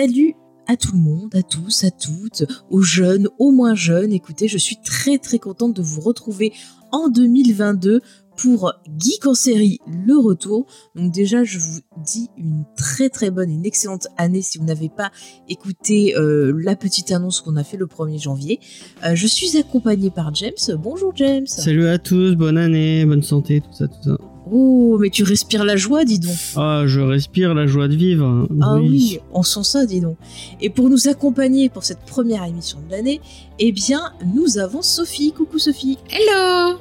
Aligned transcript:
Salut 0.00 0.36
à 0.68 0.76
tout 0.76 0.92
le 0.92 1.00
monde, 1.00 1.34
à 1.34 1.42
tous, 1.42 1.82
à 1.82 1.90
toutes, 1.90 2.44
aux 2.70 2.82
jeunes, 2.82 3.26
aux 3.40 3.50
moins 3.50 3.74
jeunes. 3.74 4.12
Écoutez, 4.12 4.46
je 4.46 4.56
suis 4.56 4.76
très 4.76 5.18
très 5.18 5.40
contente 5.40 5.74
de 5.74 5.82
vous 5.82 6.00
retrouver 6.00 6.52
en 6.92 7.08
2022 7.08 8.00
pour 8.36 8.72
Geek 8.96 9.26
en 9.26 9.34
série, 9.34 9.80
le 9.88 10.16
retour. 10.16 10.66
Donc 10.94 11.12
déjà, 11.12 11.42
je 11.42 11.58
vous 11.58 11.80
dis 11.96 12.30
une 12.36 12.62
très 12.76 13.08
très 13.08 13.32
bonne 13.32 13.50
et 13.50 13.54
une 13.54 13.66
excellente 13.66 14.06
année 14.16 14.40
si 14.40 14.58
vous 14.58 14.64
n'avez 14.64 14.88
pas 14.88 15.10
écouté 15.48 16.14
euh, 16.16 16.52
la 16.62 16.76
petite 16.76 17.10
annonce 17.10 17.40
qu'on 17.40 17.56
a 17.56 17.64
fait 17.64 17.76
le 17.76 17.86
1er 17.86 18.22
janvier. 18.22 18.60
Euh, 19.04 19.16
je 19.16 19.26
suis 19.26 19.56
accompagnée 19.56 20.10
par 20.10 20.32
James. 20.36 20.52
Bonjour 20.80 21.10
James. 21.16 21.48
Salut 21.48 21.88
à 21.88 21.98
tous, 21.98 22.36
bonne 22.36 22.56
année, 22.56 23.04
bonne 23.04 23.24
santé, 23.24 23.60
tout 23.60 23.72
ça, 23.72 23.88
tout 23.88 24.02
ça. 24.04 24.16
Oh, 24.50 24.98
mais 25.00 25.10
tu 25.10 25.22
respires 25.22 25.64
la 25.64 25.76
joie, 25.76 26.04
dis 26.04 26.18
donc. 26.18 26.36
Ah, 26.56 26.84
je 26.86 27.00
respire 27.00 27.54
la 27.54 27.66
joie 27.66 27.88
de 27.88 27.96
vivre. 27.96 28.48
Ah 28.62 28.76
oui, 28.76 29.20
on 29.32 29.42
sent 29.42 29.64
ça, 29.64 29.86
dis 29.86 30.00
donc. 30.00 30.16
Et 30.60 30.70
pour 30.70 30.88
nous 30.88 31.08
accompagner 31.08 31.68
pour 31.68 31.84
cette 31.84 32.00
première 32.00 32.44
émission 32.44 32.78
de 32.86 32.90
l'année, 32.90 33.20
eh 33.58 33.72
bien, 33.72 34.12
nous 34.34 34.58
avons 34.58 34.82
Sophie. 34.82 35.32
Coucou 35.32 35.58
Sophie. 35.58 35.98
Hello 36.10 36.78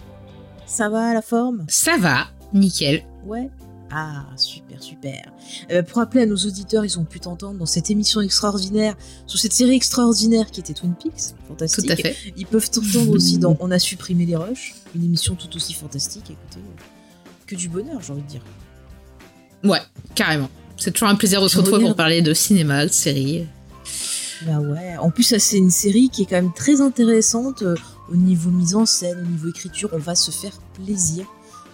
Ça 0.66 0.90
va 0.90 1.14
la 1.14 1.22
forme? 1.22 1.66
Ça 1.68 1.98
va, 1.98 2.28
nickel. 2.54 3.04
Ouais. 3.26 3.50
Ah, 3.90 4.26
super, 4.36 4.84
super. 4.84 5.32
Euh, 5.72 5.82
pour 5.82 6.00
rappeler 6.00 6.24
à 6.24 6.26
nos 6.26 6.36
auditeurs, 6.36 6.84
ils 6.84 7.00
ont 7.00 7.06
pu 7.06 7.22
t'entendre 7.22 7.58
dans 7.58 7.66
cette 7.66 7.90
émission 7.90 8.20
extraordinaire, 8.20 8.96
sur 9.28 9.40
cette 9.40 9.54
série 9.54 9.76
extraordinaire 9.76 10.52
qui 10.52 10.60
était 10.60 10.74
Twin 10.74 10.94
Peaks. 10.94 11.36
Fantastique. 11.48 11.86
Tout 11.86 11.92
à 11.92 11.96
fait. 11.96 12.16
Ils 12.36 12.46
peuvent 12.46 12.70
t'entendre 12.70 13.12
aussi 13.12 13.38
dans 13.38 13.56
On 13.62 13.72
a 13.72 13.80
supprimé 13.80 14.26
les 14.26 14.36
rushs, 14.36 14.76
une 14.94 15.06
émission 15.06 15.36
tout 15.36 15.56
aussi 15.56 15.74
fantastique. 15.74 16.26
Écoutez, 16.26 16.60
que 17.48 17.56
du 17.56 17.70
bonheur, 17.70 18.00
j'ai 18.02 18.14
envie 18.14 18.22
de 18.22 18.28
dire. 18.28 18.42
Ouais, 19.64 19.82
carrément. 20.16 20.50
C'est 20.78 20.92
toujours 20.92 21.08
un 21.10 21.16
plaisir 21.16 21.42
de 21.42 21.48
se 21.48 21.58
retrouver 21.58 21.82
pour 21.84 21.96
parler 21.96 22.22
de 22.22 22.34
cinéma, 22.34 22.86
de 22.86 22.92
séries. 22.92 23.48
Bah 24.46 24.60
ouais. 24.60 24.96
En 24.98 25.10
plus, 25.10 25.36
c'est 25.40 25.58
une 25.58 25.72
série 25.72 26.10
qui 26.10 26.22
est 26.24 26.26
quand 26.26 26.36
même 26.36 26.54
très 26.54 26.80
intéressante 26.82 27.64
euh, 27.64 27.76
au 28.12 28.16
niveau 28.16 28.52
mise 28.52 28.76
en 28.76 28.86
scène, 28.86 29.18
au 29.20 29.28
niveau 29.28 29.50
écriture. 29.50 29.90
On 29.94 29.98
va 29.98 30.14
se 30.14 30.30
faire 30.30 30.52
plaisir. 30.76 31.26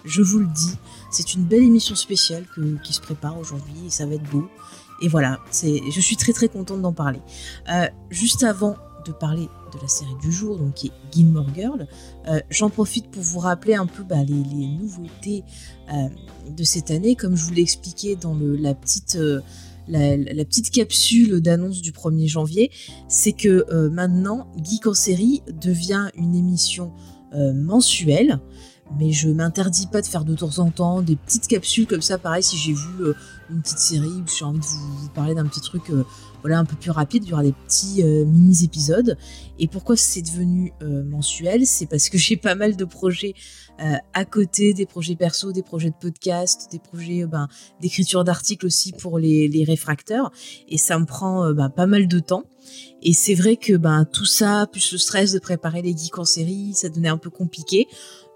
Je 0.06 0.22
vous 0.22 0.38
le 0.38 0.46
dis. 0.46 0.74
C'est 1.10 1.34
une 1.34 1.44
belle 1.44 1.62
émission 1.62 1.94
spéciale 1.94 2.44
que- 2.54 2.76
qui 2.82 2.94
se 2.94 3.00
prépare 3.02 3.38
aujourd'hui 3.38 3.74
et 3.86 3.90
ça 3.90 4.06
va 4.06 4.14
être 4.14 4.30
beau. 4.30 4.48
Et 5.02 5.08
voilà, 5.08 5.40
c'est, 5.50 5.82
je 5.90 6.00
suis 6.00 6.16
très 6.16 6.32
très 6.32 6.48
contente 6.48 6.80
d'en 6.80 6.92
parler. 6.92 7.20
Euh, 7.70 7.86
juste 8.10 8.42
avant 8.44 8.76
de 9.04 9.12
parler 9.12 9.48
de 9.72 9.80
la 9.80 9.88
série 9.88 10.14
du 10.20 10.32
jour, 10.32 10.58
donc 10.58 10.74
qui 10.74 10.88
est 10.88 10.92
Gilmore 11.12 11.46
Girl, 11.54 11.86
euh, 12.28 12.40
j'en 12.50 12.70
profite 12.70 13.10
pour 13.10 13.22
vous 13.22 13.38
rappeler 13.38 13.74
un 13.74 13.86
peu 13.86 14.02
bah, 14.02 14.22
les, 14.24 14.66
nouveautés 14.66 15.44
euh, 15.92 16.08
de 16.50 16.64
cette 16.64 16.90
année. 16.90 17.16
Comme 17.16 17.36
je 17.36 17.44
vous 17.44 17.52
l'ai 17.52 17.62
expliqué 17.62 18.16
dans 18.16 18.34
le, 18.34 18.56
la 18.56 18.74
petite... 18.74 19.16
euh, 19.16 19.40
la, 19.86 20.44
petite 20.46 20.70
capsule 20.70 21.42
d'annonce 21.42 21.82
du 21.82 21.92
1er 21.92 22.26
janvier, 22.26 22.70
c'est 23.06 23.32
que 23.32 23.66
maintenant, 23.90 24.46
Geek 24.62 24.86
en 24.86 24.94
série 24.94 25.42
devient 25.60 26.08
une 26.14 26.34
émission 26.34 26.90
mensuelle. 27.34 28.40
Mais 28.98 29.12
je 29.12 29.28
m'interdis 29.28 29.86
pas 29.86 30.00
de 30.00 30.06
faire 30.06 30.24
de 30.24 30.34
temps 30.34 30.58
en 30.58 30.70
temps 30.70 31.02
des 31.02 31.16
petites 31.16 31.48
capsules 31.48 31.86
comme 31.86 32.00
ça, 32.00 32.16
pareil, 32.16 32.42
si 32.42 32.56
j'ai 32.56 32.72
vu 32.72 33.12
une 33.50 33.60
petite 33.60 33.78
série 33.78 34.06
ou 34.06 34.26
si 34.26 34.38
j'ai 34.38 34.44
envie 34.46 34.58
de 34.58 34.64
vous, 34.64 35.08
parler 35.10 35.34
d'un 35.34 35.44
petit 35.44 35.60
truc 35.60 35.82
voilà, 36.44 36.58
un 36.58 36.66
peu 36.66 36.76
plus 36.76 36.90
rapide, 36.90 37.24
il 37.24 37.30
y 37.30 37.32
aura 37.32 37.42
des 37.42 37.54
petits 37.54 38.02
euh, 38.02 38.26
mini-épisodes. 38.26 39.16
Et 39.58 39.66
pourquoi 39.66 39.96
c'est 39.96 40.20
devenu 40.20 40.74
euh, 40.82 41.02
mensuel? 41.02 41.66
C'est 41.66 41.86
parce 41.86 42.10
que 42.10 42.18
j'ai 42.24 42.36
pas 42.36 42.54
mal 42.54 42.76
de 42.76 42.84
projets 42.84 43.32
euh, 43.80 43.94
à 44.12 44.26
côté, 44.26 44.74
des 44.74 44.84
projets 44.84 45.16
perso, 45.16 45.52
des 45.52 45.62
projets 45.62 45.88
de 45.88 45.94
podcast, 45.98 46.68
des 46.70 46.78
projets 46.78 47.24
ben, 47.24 47.48
d'écriture 47.80 48.24
d'articles 48.24 48.66
aussi 48.66 48.92
pour 48.92 49.18
les, 49.18 49.64
réfracteurs. 49.66 50.32
Et 50.68 50.76
ça 50.76 50.98
me 50.98 51.06
prend 51.06 51.50
ben, 51.54 51.70
pas 51.70 51.86
mal 51.86 52.08
de 52.08 52.18
temps. 52.18 52.44
Et 53.02 53.14
c'est 53.14 53.34
vrai 53.34 53.56
que 53.56 53.72
ben, 53.78 54.04
tout 54.04 54.26
ça, 54.26 54.68
plus 54.70 54.92
le 54.92 54.98
stress 54.98 55.32
de 55.32 55.38
préparer 55.38 55.80
les 55.80 55.96
geeks 55.96 56.18
en 56.18 56.26
série, 56.26 56.74
ça 56.74 56.90
devenait 56.90 57.08
un 57.08 57.16
peu 57.16 57.30
compliqué. 57.30 57.86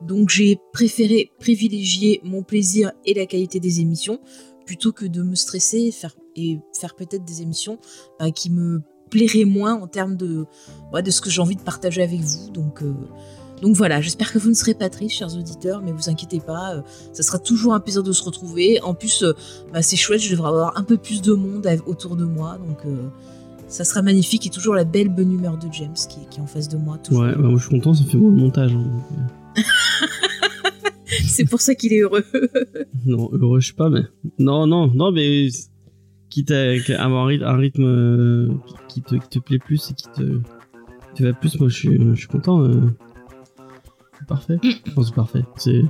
Donc 0.00 0.30
j'ai 0.30 0.58
préféré 0.72 1.30
privilégier 1.38 2.22
mon 2.24 2.42
plaisir 2.42 2.90
et 3.04 3.12
la 3.12 3.26
qualité 3.26 3.60
des 3.60 3.80
émissions 3.80 4.18
plutôt 4.64 4.92
que 4.92 5.06
de 5.06 5.22
me 5.22 5.34
stresser 5.34 5.78
et 5.78 5.92
faire, 5.92 6.14
et 6.38 6.60
faire 6.78 6.94
peut-être 6.94 7.24
des 7.24 7.42
émissions 7.42 7.78
ben, 8.20 8.30
qui 8.32 8.50
me 8.50 8.80
plairaient 9.10 9.44
moins 9.44 9.74
en 9.74 9.86
termes 9.86 10.16
de, 10.16 10.44
ouais, 10.92 11.02
de 11.02 11.10
ce 11.10 11.20
que 11.20 11.30
j'ai 11.30 11.40
envie 11.40 11.56
de 11.56 11.62
partager 11.62 12.02
avec 12.02 12.20
vous. 12.20 12.50
Donc, 12.50 12.82
euh, 12.82 12.92
donc 13.62 13.74
voilà, 13.74 14.00
j'espère 14.00 14.32
que 14.32 14.38
vous 14.38 14.50
ne 14.50 14.54
serez 14.54 14.74
pas 14.74 14.88
tristes, 14.88 15.16
chers 15.16 15.34
auditeurs, 15.36 15.82
mais 15.82 15.90
vous 15.92 16.08
inquiétez 16.08 16.40
pas, 16.40 16.74
euh, 16.76 16.82
ça 17.12 17.22
sera 17.22 17.38
toujours 17.38 17.74
un 17.74 17.80
plaisir 17.80 18.02
de 18.02 18.12
se 18.12 18.22
retrouver. 18.22 18.80
En 18.82 18.94
plus, 18.94 19.22
euh, 19.22 19.32
bah, 19.72 19.82
c'est 19.82 19.96
chouette, 19.96 20.20
je 20.20 20.30
devrais 20.30 20.48
avoir 20.50 20.76
un 20.78 20.84
peu 20.84 20.96
plus 20.96 21.22
de 21.22 21.32
monde 21.32 21.66
à- 21.66 21.74
autour 21.88 22.14
de 22.16 22.24
moi, 22.24 22.58
donc 22.68 22.84
euh, 22.86 23.08
ça 23.66 23.82
sera 23.84 24.00
magnifique 24.02 24.46
et 24.46 24.50
toujours 24.50 24.74
la 24.74 24.84
belle 24.84 25.08
bonne 25.08 25.32
humeur 25.32 25.56
de 25.58 25.66
James 25.72 25.94
qui, 25.94 26.20
qui 26.30 26.38
est 26.38 26.42
en 26.42 26.46
face 26.46 26.68
de 26.68 26.76
moi. 26.76 26.98
Toujours. 26.98 27.22
Ouais, 27.24 27.32
bah, 27.34 27.48
moi 27.48 27.58
je 27.58 27.66
suis 27.66 27.70
content, 27.76 27.94
ça 27.94 28.04
fait 28.04 28.16
moins 28.18 28.30
de 28.30 28.40
montage. 28.40 28.72
hein, 28.74 28.84
euh, 29.56 29.62
C'est 31.26 31.44
pour 31.46 31.60
ça 31.60 31.74
qu'il 31.74 31.92
est 31.92 32.00
heureux. 32.00 32.24
Non, 33.06 33.30
heureux, 33.32 33.60
je 33.60 33.68
sais 33.68 33.74
pas, 33.74 33.88
mais. 33.88 34.02
Non, 34.38 34.66
non, 34.66 34.88
non, 34.94 35.10
mais. 35.12 35.48
Quitte 36.30 36.50
à 36.50 37.04
avoir 37.04 37.24
un 37.24 37.56
rythme, 37.56 37.84
euh, 37.84 38.48
qui, 38.88 39.02
te, 39.02 39.14
qui 39.14 39.28
te 39.28 39.38
plaît 39.38 39.58
plus 39.58 39.90
et 39.90 39.94
qui 39.94 40.06
te, 40.14 40.40
te 41.14 41.22
va 41.22 41.32
plus, 41.32 41.58
moi 41.58 41.68
je 41.68 41.74
suis, 41.74 41.98
je 41.98 42.14
suis 42.14 42.28
content. 42.28 42.62
euh. 42.62 42.80
C'est 44.18 44.26
parfait. 44.26 44.58
Enfin, 44.88 45.02
c'est 45.04 45.14
parfait. 45.14 45.42
C'est 45.56 45.82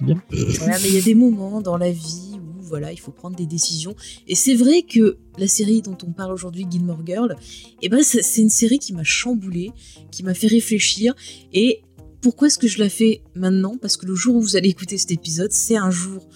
bien. 0.00 0.20
Voilà, 0.30 0.78
mais 0.80 0.88
il 0.88 0.94
y 0.94 0.98
a 0.98 1.02
des 1.02 1.14
moments 1.14 1.60
dans 1.60 1.76
la 1.76 1.90
vie 1.90 2.36
où 2.36 2.62
voilà, 2.62 2.92
il 2.92 3.00
faut 3.00 3.10
prendre 3.12 3.36
des 3.36 3.46
décisions. 3.46 3.94
Et 4.26 4.34
c'est 4.34 4.54
vrai 4.54 4.82
que 4.82 5.16
la 5.38 5.48
série 5.48 5.82
dont 5.82 5.96
on 6.06 6.12
parle 6.12 6.32
aujourd'hui, 6.32 6.66
Gilmore 6.70 7.00
Girl, 7.06 7.34
eh 7.80 7.88
ben, 7.88 8.02
c'est 8.02 8.42
une 8.42 8.50
série 8.50 8.78
qui 8.78 8.92
m'a 8.92 9.04
chamboulé, 9.04 9.70
qui 10.10 10.22
m'a 10.22 10.34
fait 10.34 10.48
réfléchir. 10.48 11.14
Et 11.52 11.82
pourquoi 12.20 12.48
est-ce 12.48 12.58
que 12.58 12.68
je 12.68 12.80
la 12.80 12.88
fais 12.88 13.22
maintenant? 13.34 13.78
Parce 13.80 13.96
que 13.96 14.04
le 14.04 14.14
jour 14.14 14.36
où 14.36 14.40
vous 14.40 14.56
allez 14.56 14.68
écouter 14.68 14.98
cet 14.98 15.12
épisode, 15.12 15.52
c'est 15.52 15.76
un 15.76 15.90
jour 15.90 16.28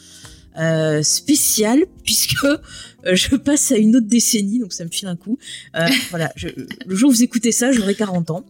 euh, 0.58 1.02
spécial 1.02 1.80
puisque 2.04 2.44
euh, 2.44 2.58
je 3.14 3.36
passe 3.36 3.72
à 3.72 3.76
une 3.76 3.96
autre 3.96 4.06
décennie, 4.06 4.58
donc 4.58 4.72
ça 4.72 4.84
me 4.84 4.90
file 4.90 5.08
un 5.08 5.16
coup. 5.16 5.38
Euh, 5.76 5.86
voilà, 6.10 6.32
je- 6.36 6.48
le 6.86 6.94
jour 6.96 7.10
où 7.10 7.12
vous 7.12 7.22
écoutez 7.22 7.52
ça, 7.52 7.72
j'aurai 7.72 7.94
40 7.94 8.30
ans. 8.30 8.44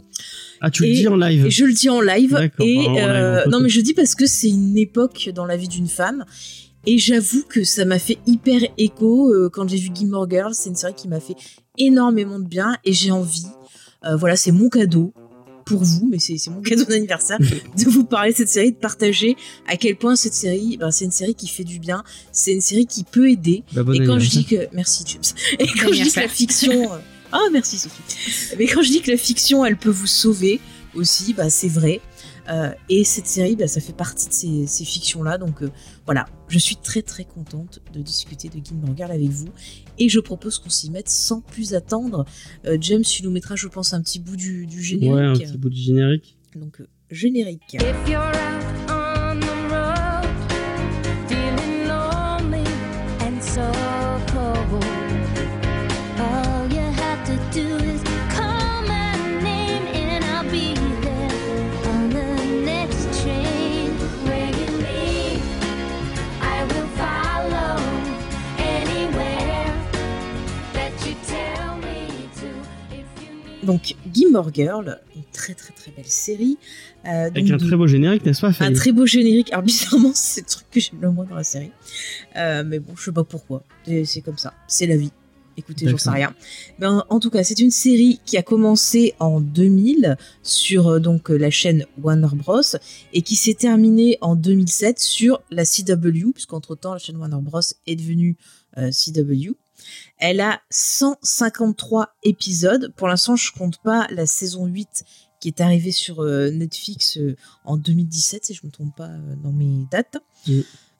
Ah, 0.60 0.70
tu 0.70 0.82
le 0.82 0.88
Et- 0.90 0.94
dis 0.94 1.08
en 1.08 1.16
live 1.16 1.46
Et 1.46 1.50
je 1.50 1.64
le 1.64 1.72
dis 1.72 1.88
en 1.88 2.00
live. 2.00 2.38
Et 2.60 2.78
ah, 2.86 2.90
en 2.90 2.92
live, 2.92 2.98
euh, 3.04 3.32
en 3.34 3.38
photo. 3.38 3.50
non, 3.50 3.60
mais 3.60 3.68
je 3.68 3.80
dis 3.80 3.94
parce 3.94 4.14
que 4.14 4.26
c'est 4.26 4.48
une 4.48 4.76
époque 4.78 5.30
dans 5.34 5.44
la 5.46 5.56
vie 5.56 5.68
d'une 5.68 5.88
femme. 5.88 6.24
Et 6.86 6.98
j'avoue 6.98 7.44
que 7.48 7.62
ça 7.64 7.84
m'a 7.84 7.98
fait 8.00 8.18
hyper 8.26 8.60
écho 8.78 9.32
quand 9.52 9.68
j'ai 9.68 9.76
vu 9.76 9.90
Gilmore 9.94 10.28
Girls. 10.28 10.54
C'est 10.54 10.68
une 10.70 10.74
série 10.76 10.94
qui 10.94 11.06
m'a 11.08 11.20
fait 11.20 11.36
énormément 11.78 12.40
de 12.40 12.46
bien 12.46 12.76
et 12.84 12.92
j'ai 12.92 13.12
envie. 13.12 13.46
voilà, 14.18 14.34
c'est 14.34 14.50
mon 14.50 14.68
cadeau 14.68 15.12
pour 15.72 15.84
vous, 15.84 16.06
mais 16.10 16.18
c'est 16.18 16.36
mon 16.50 16.60
cadeau 16.62 16.84
d'anniversaire 16.84 17.38
de 17.38 17.90
vous 17.90 18.04
parler 18.04 18.32
de 18.32 18.36
cette 18.36 18.50
série, 18.50 18.72
de 18.72 18.76
partager 18.76 19.36
à 19.66 19.76
quel 19.76 19.96
point 19.96 20.16
cette 20.16 20.34
série, 20.34 20.76
ben, 20.76 20.90
c'est 20.90 21.06
une 21.06 21.12
série 21.12 21.34
qui 21.34 21.48
fait 21.48 21.64
du 21.64 21.78
bien. 21.78 22.04
C'est 22.30 22.52
une 22.52 22.60
série 22.60 22.86
qui 22.86 23.04
peut 23.04 23.30
aider. 23.30 23.64
Bah, 23.72 23.82
bon 23.82 23.92
Et 23.94 24.04
quand 24.04 24.18
je 24.18 24.28
dis 24.28 24.44
que 24.44 24.68
merci 24.72 25.04
James. 25.06 25.22
Et 25.58 25.66
quand 25.66 25.92
je 25.92 26.02
dis 26.02 26.12
que 26.12 26.20
la 26.20 26.28
fiction, 26.28 26.90
ah 27.32 27.40
merci 27.52 27.78
Sophie. 27.78 28.02
Mais 28.58 28.66
quand 28.66 28.82
je 28.82 28.90
dis 28.90 29.00
que 29.00 29.10
la 29.10 29.16
fiction, 29.16 29.64
elle 29.64 29.78
peut 29.78 29.90
vous 29.90 30.06
sauver 30.06 30.60
aussi, 30.94 31.32
bah 31.32 31.48
c'est 31.48 31.68
vrai. 31.68 32.00
Euh, 32.48 32.72
et 32.88 33.04
cette 33.04 33.26
série, 33.26 33.56
bah, 33.56 33.68
ça 33.68 33.80
fait 33.80 33.92
partie 33.92 34.28
de 34.28 34.32
ces, 34.32 34.66
ces 34.66 34.84
fictions-là. 34.84 35.38
Donc 35.38 35.62
euh, 35.62 35.70
voilà, 36.06 36.26
je 36.48 36.58
suis 36.58 36.76
très 36.76 37.02
très 37.02 37.24
contente 37.24 37.80
de 37.92 38.00
discuter 38.00 38.48
de 38.48 38.64
Gilmore 38.64 38.96
Girl 38.96 39.10
avec 39.10 39.28
vous. 39.28 39.48
Et 39.98 40.08
je 40.08 40.20
propose 40.20 40.58
qu'on 40.58 40.70
s'y 40.70 40.90
mette 40.90 41.08
sans 41.08 41.40
plus 41.40 41.74
attendre. 41.74 42.24
Euh, 42.66 42.76
James, 42.80 43.02
tu 43.02 43.22
nous 43.22 43.30
mettras, 43.30 43.56
je 43.56 43.68
pense, 43.68 43.92
un 43.92 44.02
petit 44.02 44.18
bout 44.18 44.36
du, 44.36 44.66
du 44.66 44.82
générique. 44.82 45.14
Ouais, 45.14 45.24
un 45.24 45.32
petit 45.34 45.58
bout 45.58 45.70
du 45.70 45.80
générique. 45.80 46.36
Donc 46.56 46.80
euh, 46.80 46.88
générique. 47.10 47.74
If 47.74 48.08
you're 48.08 48.20
out 48.20 48.81
donc 73.62 73.94
Gilmore 74.12 74.52
Girl, 74.52 75.00
une 75.16 75.22
très 75.32 75.54
très 75.54 75.72
très 75.72 75.90
belle 75.92 76.06
série. 76.06 76.58
euh, 77.06 77.26
Avec 77.26 77.46
donc 77.46 77.60
un 77.60 77.64
très 77.66 77.76
beau 77.76 77.86
générique, 77.86 78.24
n'est-ce 78.26 78.40
pas 78.40 78.52
un 78.60 78.72
très 78.72 78.92
beau 78.92 79.06
générique. 79.06 79.52
Alors 79.52 79.64
bizarrement, 79.64 80.12
c'est 80.14 80.42
le 80.42 80.46
truc 80.46 80.66
que 80.70 80.80
j'aime 80.80 81.00
le 81.00 81.10
moins 81.10 81.24
dans 81.24 81.36
la 81.36 81.44
série. 81.44 81.72
Euh, 82.36 82.64
mais 82.66 82.78
bon, 82.78 82.94
je 82.96 83.04
sais 83.04 83.12
pas 83.12 83.24
pourquoi. 83.24 83.64
C'est 84.04 84.20
comme 84.20 84.38
ça. 84.38 84.52
C'est 84.66 84.86
la 84.86 84.96
vie. 84.96 85.12
Écoutez, 85.58 85.86
j'en 85.86 85.98
sais 85.98 86.08
rien. 86.08 86.34
Ben, 86.78 87.04
en 87.10 87.20
tout 87.20 87.28
cas, 87.28 87.44
c'est 87.44 87.58
une 87.60 87.70
série 87.70 88.20
qui 88.24 88.38
a 88.38 88.42
commencé 88.42 89.12
en 89.18 89.38
2000 89.38 90.16
sur 90.42 90.88
euh, 90.88 90.98
donc 90.98 91.28
la 91.28 91.50
chaîne 91.50 91.84
Warner 92.02 92.28
Bros 92.32 92.62
et 93.12 93.20
qui 93.20 93.36
s'est 93.36 93.52
terminée 93.52 94.16
en 94.22 94.34
2007 94.34 94.98
sur 94.98 95.42
la 95.50 95.64
CW, 95.66 96.32
puisqu'entre 96.32 96.74
temps 96.74 96.94
la 96.94 96.98
chaîne 96.98 97.18
Warner 97.18 97.36
Bros 97.42 97.60
est 97.86 97.96
devenue 97.96 98.36
euh, 98.78 98.90
CW. 98.90 99.52
Elle 100.24 100.40
a 100.40 100.60
153 100.70 102.14
épisodes. 102.22 102.94
Pour 102.96 103.08
l'instant, 103.08 103.34
je 103.34 103.50
compte 103.50 103.78
pas 103.82 104.06
la 104.10 104.24
saison 104.24 104.66
8 104.66 105.04
qui 105.40 105.48
est 105.48 105.60
arrivée 105.60 105.90
sur 105.90 106.20
euh, 106.20 106.48
Netflix 106.52 107.18
euh, 107.18 107.34
en 107.64 107.76
2017, 107.76 108.46
si 108.46 108.54
je 108.54 108.64
me 108.64 108.70
trompe 108.70 108.94
pas 108.96 109.08
euh, 109.08 109.34
dans 109.42 109.50
mes 109.50 109.84
dates. 109.90 110.18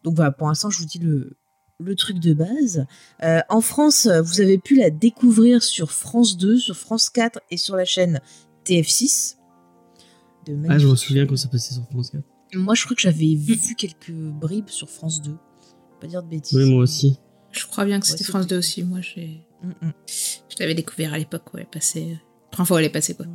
Donc 0.03 0.17
voilà, 0.17 0.33
pour 0.33 0.49
l'instant, 0.49 0.71
je 0.71 0.81
vous 0.81 0.87
dis 0.87 0.99
le, 0.99 1.37
le 1.79 1.95
truc 1.95 2.19
de 2.19 2.35
base. 2.35 2.85
Euh, 3.23 3.39
en 3.49 3.61
France, 3.61 4.09
vous 4.09 4.41
avez 4.41 4.59
pu 4.59 4.75
la 4.75 4.91
découvrir 4.91 5.63
sur 5.63 5.93
France 5.93 6.37
2, 6.37 6.59
sur 6.59 6.77
France 6.77 7.09
4 7.09 7.39
et 7.53 7.57
sur 7.57 7.77
la 7.77 7.85
chaîne 7.85 8.21
TF6. 8.67 9.37
De 10.47 10.59
Ah, 10.69 10.79
je 10.79 10.89
me 10.89 10.97
souviens 10.97 11.27
quand 11.27 11.37
ça 11.37 11.47
passait 11.47 11.75
sur 11.75 11.85
France 11.85 12.11
4. 12.11 12.25
Moi, 12.55 12.75
je 12.75 12.85
crois 12.85 12.97
que 12.97 13.03
j'avais 13.03 13.37
vu 13.37 13.77
quelques 13.77 14.11
bribes 14.11 14.69
sur 14.69 14.91
France 14.91 15.23
2. 15.23 15.37
Pas 16.01 16.09
dire 16.09 16.25
de 16.25 16.29
bêtises. 16.29 16.59
Oui, 16.59 16.69
moi 16.69 16.83
aussi. 16.83 17.21
Je 17.53 17.67
crois 17.67 17.85
bien 17.85 18.01
que 18.01 18.05
Ouais, 18.07 18.11
c'était 18.11 18.25
France 18.25 18.43
possible. 18.47 18.51
2 18.51 18.59
aussi. 18.59 18.83
Moi, 18.83 19.01
j'ai- 19.01 19.41
Mm, 19.63 19.87
mm. 19.87 19.93
je 20.09 20.57
l'avais 20.59 20.75
découvert 20.75 21.15
à 21.15 21.19
l'époque, 21.19 21.55
ouais, 21.55 21.67
passé. 21.71 22.19
Trois 22.51 22.65
fois, 22.65 22.81
elle 22.81 22.87
est 22.87 22.91
passée, 22.91 23.15
quoi. 23.15 23.27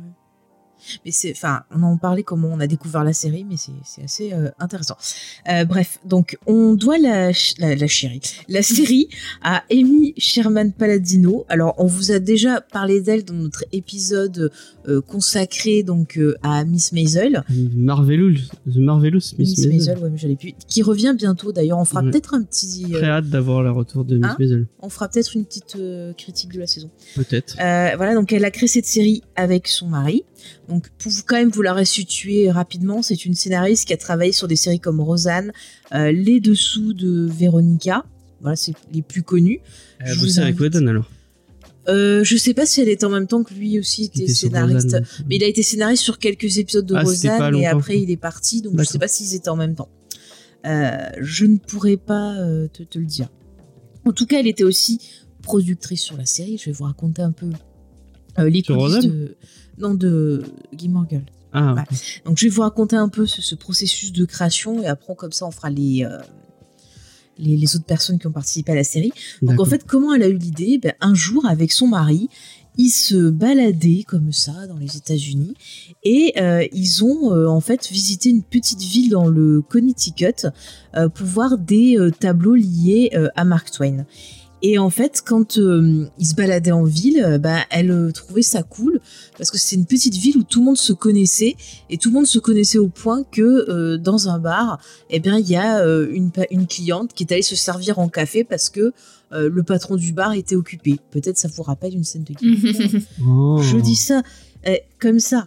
Mais 1.04 1.10
c'est, 1.10 1.32
enfin, 1.32 1.62
on 1.70 1.82
en 1.82 1.96
parlait 1.96 2.22
comment 2.22 2.48
on 2.52 2.60
a 2.60 2.66
découvert 2.66 3.04
la 3.04 3.12
série, 3.12 3.44
mais 3.48 3.56
c'est, 3.56 4.02
assez 4.02 4.32
euh, 4.32 4.50
intéressant. 4.58 4.96
Euh, 5.48 5.64
bref, 5.64 5.98
donc 6.04 6.38
on 6.46 6.74
doit 6.74 6.98
la, 6.98 7.30
la, 7.58 7.74
la 7.74 7.86
chérie, 7.86 8.20
la 8.48 8.62
série 8.62 9.08
à 9.42 9.62
Amy 9.70 10.14
Sherman 10.16 10.72
Palladino. 10.72 11.44
Alors, 11.48 11.74
on 11.78 11.86
vous 11.86 12.10
a 12.12 12.18
déjà 12.18 12.60
parlé 12.60 13.00
d'elle 13.00 13.24
dans 13.24 13.34
notre 13.34 13.64
épisode 13.72 14.50
euh, 14.88 15.00
consacré 15.00 15.82
donc 15.82 16.18
à 16.42 16.64
Miss 16.64 16.92
Maisel. 16.92 17.44
Marvelous, 17.74 18.36
The 18.66 18.76
Marvelous 18.76 19.16
Miss, 19.16 19.38
Miss 19.38 19.58
Maisel. 19.58 19.72
Maisel, 19.72 19.98
ouais, 19.98 20.10
mais 20.10 20.18
j'allais 20.18 20.36
plus. 20.36 20.54
Qui 20.66 20.82
revient 20.82 21.14
bientôt 21.16 21.52
d'ailleurs. 21.52 21.78
On 21.78 21.84
fera 21.84 22.02
Ouais. 22.02 22.10
peut-être 22.10 22.34
un 22.34 22.42
petit, 22.42 22.84
Très 22.92 23.06
hâte 23.08 23.28
d'avoir 23.28 23.62
le 23.62 23.70
retour 23.72 24.04
de 24.04 24.16
Miss 24.16 24.26
Hein 24.26 24.36
Maisel. 24.38 24.66
on 24.80 24.88
fera 24.88 25.08
peut-être 25.08 25.34
une 25.36 25.44
petite 25.44 25.76
critique 26.16 26.52
de 26.52 26.60
la 26.60 26.66
saison. 26.66 26.90
Peut-être. 27.16 27.54
Voilà, 27.56 28.14
donc 28.14 28.32
elle 28.32 28.44
a 28.44 28.50
créé 28.50 28.68
cette 28.68 28.86
série 28.86 29.22
avec 29.36 29.68
son 29.68 29.88
mari. 29.88 30.24
Donc 30.68 30.88
pour 30.98 31.10
vous 31.10 31.22
quand 31.26 31.36
même 31.36 31.50
vous 31.50 31.62
la 31.62 31.72
restituer 31.72 32.50
rapidement, 32.50 33.02
c'est 33.02 33.24
une 33.24 33.34
scénariste 33.34 33.86
qui 33.86 33.92
a 33.92 33.96
travaillé 33.96 34.32
sur 34.32 34.48
des 34.48 34.56
séries 34.56 34.80
comme 34.80 35.00
Rosanne, 35.00 35.52
euh, 35.94 36.12
Les 36.12 36.40
Dessous 36.40 36.92
de 36.92 37.26
Véronica. 37.26 38.04
Voilà, 38.40 38.56
c'est 38.56 38.74
les 38.92 39.02
plus 39.02 39.22
connus. 39.22 39.60
A 40.00 40.12
je 40.12 40.18
vous 40.18 40.38
avec 40.38 40.60
invite. 40.60 40.76
Alors. 40.76 41.10
Euh, 41.88 42.22
je 42.22 42.36
sais 42.36 42.52
pas 42.52 42.66
si 42.66 42.82
elle 42.82 42.90
était 42.90 43.06
en 43.06 43.10
même 43.10 43.26
temps 43.26 43.42
que 43.42 43.54
lui 43.54 43.78
aussi 43.78 44.04
était 44.04 44.28
sur 44.28 44.48
scénariste. 44.48 44.84
Roseanne. 44.84 45.06
Mais 45.28 45.36
il 45.36 45.44
a 45.44 45.46
été 45.46 45.62
scénariste 45.62 46.02
sur 46.02 46.18
quelques 46.18 46.58
épisodes 46.58 46.84
de 46.84 46.94
Ah, 46.94 47.02
Rosanne 47.02 47.56
et 47.56 47.66
après 47.66 47.98
il 47.98 48.10
est 48.10 48.18
parti. 48.18 48.60
Donc 48.60 48.72
je 48.72 48.76
D'accord. 48.78 48.92
sais 48.92 48.98
pas 48.98 49.08
s'ils 49.08 49.34
étaient 49.34 49.48
en 49.48 49.56
même 49.56 49.74
temps. 49.74 49.88
Euh, 50.66 50.90
je 51.20 51.46
ne 51.46 51.56
pourrais 51.56 51.96
pas 51.96 52.36
euh, 52.36 52.68
te, 52.68 52.82
te 52.82 52.98
le 52.98 53.06
dire. 53.06 53.28
En 54.04 54.12
tout 54.12 54.26
cas, 54.26 54.40
elle 54.40 54.48
était 54.48 54.64
aussi 54.64 55.00
productrice 55.42 56.02
sur 56.02 56.16
la 56.16 56.26
série. 56.26 56.58
Je 56.58 56.66
vais 56.66 56.72
vous 56.72 56.84
raconter 56.84 57.22
un 57.22 57.32
peu 57.32 57.46
euh, 58.38 58.50
les 58.50 58.62
Sur 58.62 58.76
coulisses 58.76 58.96
Roseanne 58.96 59.10
de 59.10 59.36
non 59.78 59.94
de 59.94 60.42
Girl. 60.76 61.22
Ah, 61.52 61.74
Ouais. 61.74 61.82
Donc 62.24 62.36
je 62.38 62.44
vais 62.46 62.50
vous 62.50 62.62
raconter 62.62 62.96
un 62.96 63.08
peu 63.08 63.26
ce, 63.26 63.40
ce 63.42 63.54
processus 63.54 64.12
de 64.12 64.24
création 64.24 64.82
et 64.82 64.86
après 64.86 65.14
comme 65.16 65.32
ça 65.32 65.46
on 65.46 65.50
fera 65.50 65.70
les, 65.70 66.04
euh, 66.04 66.18
les 67.38 67.56
les 67.56 67.76
autres 67.76 67.86
personnes 67.86 68.18
qui 68.18 68.26
ont 68.26 68.32
participé 68.32 68.72
à 68.72 68.74
la 68.74 68.84
série. 68.84 69.12
Donc 69.42 69.60
en 69.60 69.64
fait, 69.64 69.84
comment 69.86 70.12
elle 70.14 70.22
a 70.24 70.28
eu 70.28 70.36
l'idée? 70.36 70.78
Ben, 70.78 70.92
Un 71.00 71.14
jour, 71.14 71.46
avec 71.46 71.72
son 71.72 71.86
mari, 71.86 72.28
ils 72.76 72.90
se 72.90 73.30
baladaient 73.30 74.04
comme 74.06 74.32
ça 74.32 74.66
dans 74.68 74.76
les 74.76 74.96
États-Unis 74.96 75.54
et 76.04 76.34
euh, 76.40 76.64
ils 76.72 77.02
ont 77.02 77.32
euh, 77.32 77.46
en 77.48 77.60
fait 77.60 77.88
visité 77.88 78.28
une 78.30 78.42
petite 78.44 78.80
ville 78.82 79.10
dans 79.10 79.26
le 79.26 79.62
Connecticut 79.62 80.46
pour 81.14 81.26
voir 81.26 81.58
des 81.58 81.96
tableaux 82.20 82.54
liés 82.54 83.10
à 83.34 83.44
Mark 83.44 83.70
Twain. 83.70 84.04
Et 84.62 84.78
en 84.78 84.90
fait, 84.90 85.22
quand 85.24 85.58
euh, 85.58 86.08
ils 86.18 86.26
se 86.26 86.34
baladaient 86.34 86.72
en 86.72 86.84
ville, 86.84 87.22
euh, 87.24 87.38
bah, 87.38 87.60
elle 87.70 87.90
euh, 87.90 88.10
trouvait 88.10 88.42
ça 88.42 88.62
cool 88.62 89.00
parce 89.36 89.50
que 89.50 89.58
c'est 89.58 89.76
une 89.76 89.86
petite 89.86 90.14
ville 90.14 90.36
où 90.36 90.42
tout 90.42 90.60
le 90.60 90.66
monde 90.66 90.76
se 90.76 90.92
connaissait 90.92 91.56
et 91.90 91.98
tout 91.98 92.08
le 92.08 92.14
monde 92.14 92.26
se 92.26 92.38
connaissait 92.38 92.78
au 92.78 92.88
point 92.88 93.22
que 93.24 93.42
euh, 93.42 93.98
dans 93.98 94.28
un 94.28 94.38
bar, 94.38 94.80
eh 95.10 95.20
bien, 95.20 95.38
il 95.38 95.48
y 95.48 95.56
a 95.56 95.80
euh, 95.80 96.08
une, 96.10 96.32
cliente 96.66 97.12
qui 97.14 97.22
est 97.24 97.32
allée 97.32 97.42
se 97.42 97.56
servir 97.56 97.98
en 97.98 98.08
café 98.08 98.42
parce 98.42 98.68
que 98.68 98.92
euh, 99.32 99.48
le 99.52 99.62
patron 99.62 99.96
du 99.96 100.12
bar 100.12 100.32
était 100.32 100.56
occupé. 100.56 100.98
Peut-être 101.10 101.38
ça 101.38 101.48
vous 101.48 101.62
rappelle 101.62 101.94
une 101.94 102.04
scène 102.04 102.24
de 102.24 102.34
Girls. 102.38 103.02
Oh. 103.26 103.60
Je 103.62 103.76
dis 103.76 103.96
ça 103.96 104.22
euh, 104.66 104.76
comme 104.98 105.20
ça. 105.20 105.46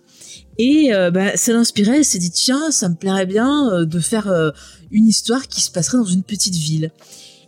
Et 0.57 0.93
euh, 0.93 1.11
bah, 1.11 1.35
ça 1.35 1.53
l'inspirait, 1.53 1.97
elle 1.97 2.05
s'est 2.05 2.19
dit 2.19 2.31
tiens, 2.31 2.71
ça 2.71 2.87
me 2.87 2.95
plairait 2.95 3.25
bien 3.25 3.71
euh, 3.71 3.85
de 3.85 3.99
faire 3.99 4.27
euh, 4.27 4.51
une 4.91 5.07
histoire 5.07 5.47
qui 5.47 5.61
se 5.61 5.71
passerait 5.71 5.97
dans 5.97 6.05
une 6.05 6.23
petite 6.23 6.55
ville. 6.55 6.91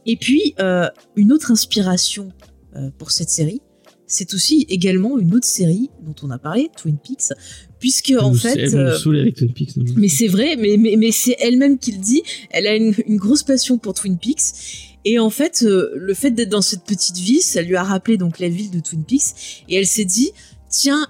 Et 0.05 0.17
puis, 0.17 0.53
euh, 0.59 0.87
une 1.15 1.31
autre 1.31 1.51
inspiration 1.51 2.29
euh, 2.75 2.89
pour 2.97 3.11
cette 3.11 3.29
série, 3.29 3.61
c'est 4.05 4.33
aussi 4.33 4.65
également 4.69 5.17
une 5.17 5.33
autre 5.33 5.47
série 5.47 5.89
dont 6.01 6.15
on 6.23 6.29
a 6.29 6.37
parlé, 6.37 6.69
Twin 6.77 6.97
Peaks, 6.97 7.33
puisque 7.79 8.11
Elle 8.11 8.19
en 8.19 8.33
fait... 8.33 8.73
Euh, 8.73 8.97
avec 9.07 9.35
Twin 9.35 9.53
Peaks. 9.53 9.77
non, 9.77 9.85
mais 9.95 10.07
c'est 10.07 10.27
vrai, 10.27 10.55
mais, 10.55 10.77
mais, 10.77 10.95
mais 10.97 11.11
c'est 11.11 11.35
elle-même 11.39 11.79
qui 11.79 11.93
le 11.93 11.99
dit. 11.99 12.21
Elle 12.49 12.67
a 12.67 12.75
une, 12.75 12.93
une 13.07 13.17
grosse 13.17 13.43
passion 13.43 13.77
pour 13.77 13.93
Twin 13.93 14.17
Peaks. 14.17 14.99
Et 15.05 15.19
en 15.19 15.29
fait, 15.29 15.63
euh, 15.63 15.91
le 15.95 16.13
fait 16.13 16.31
d'être 16.31 16.49
dans 16.49 16.61
cette 16.61 16.83
petite 16.83 17.17
ville, 17.17 17.41
ça 17.41 17.61
lui 17.61 17.75
a 17.75 17.83
rappelé 17.83 18.17
donc 18.17 18.39
la 18.39 18.49
ville 18.49 18.71
de 18.71 18.79
Twin 18.79 19.03
Peaks. 19.03 19.65
Et 19.69 19.75
elle 19.75 19.87
s'est 19.87 20.05
dit, 20.05 20.31
tiens, 20.69 21.07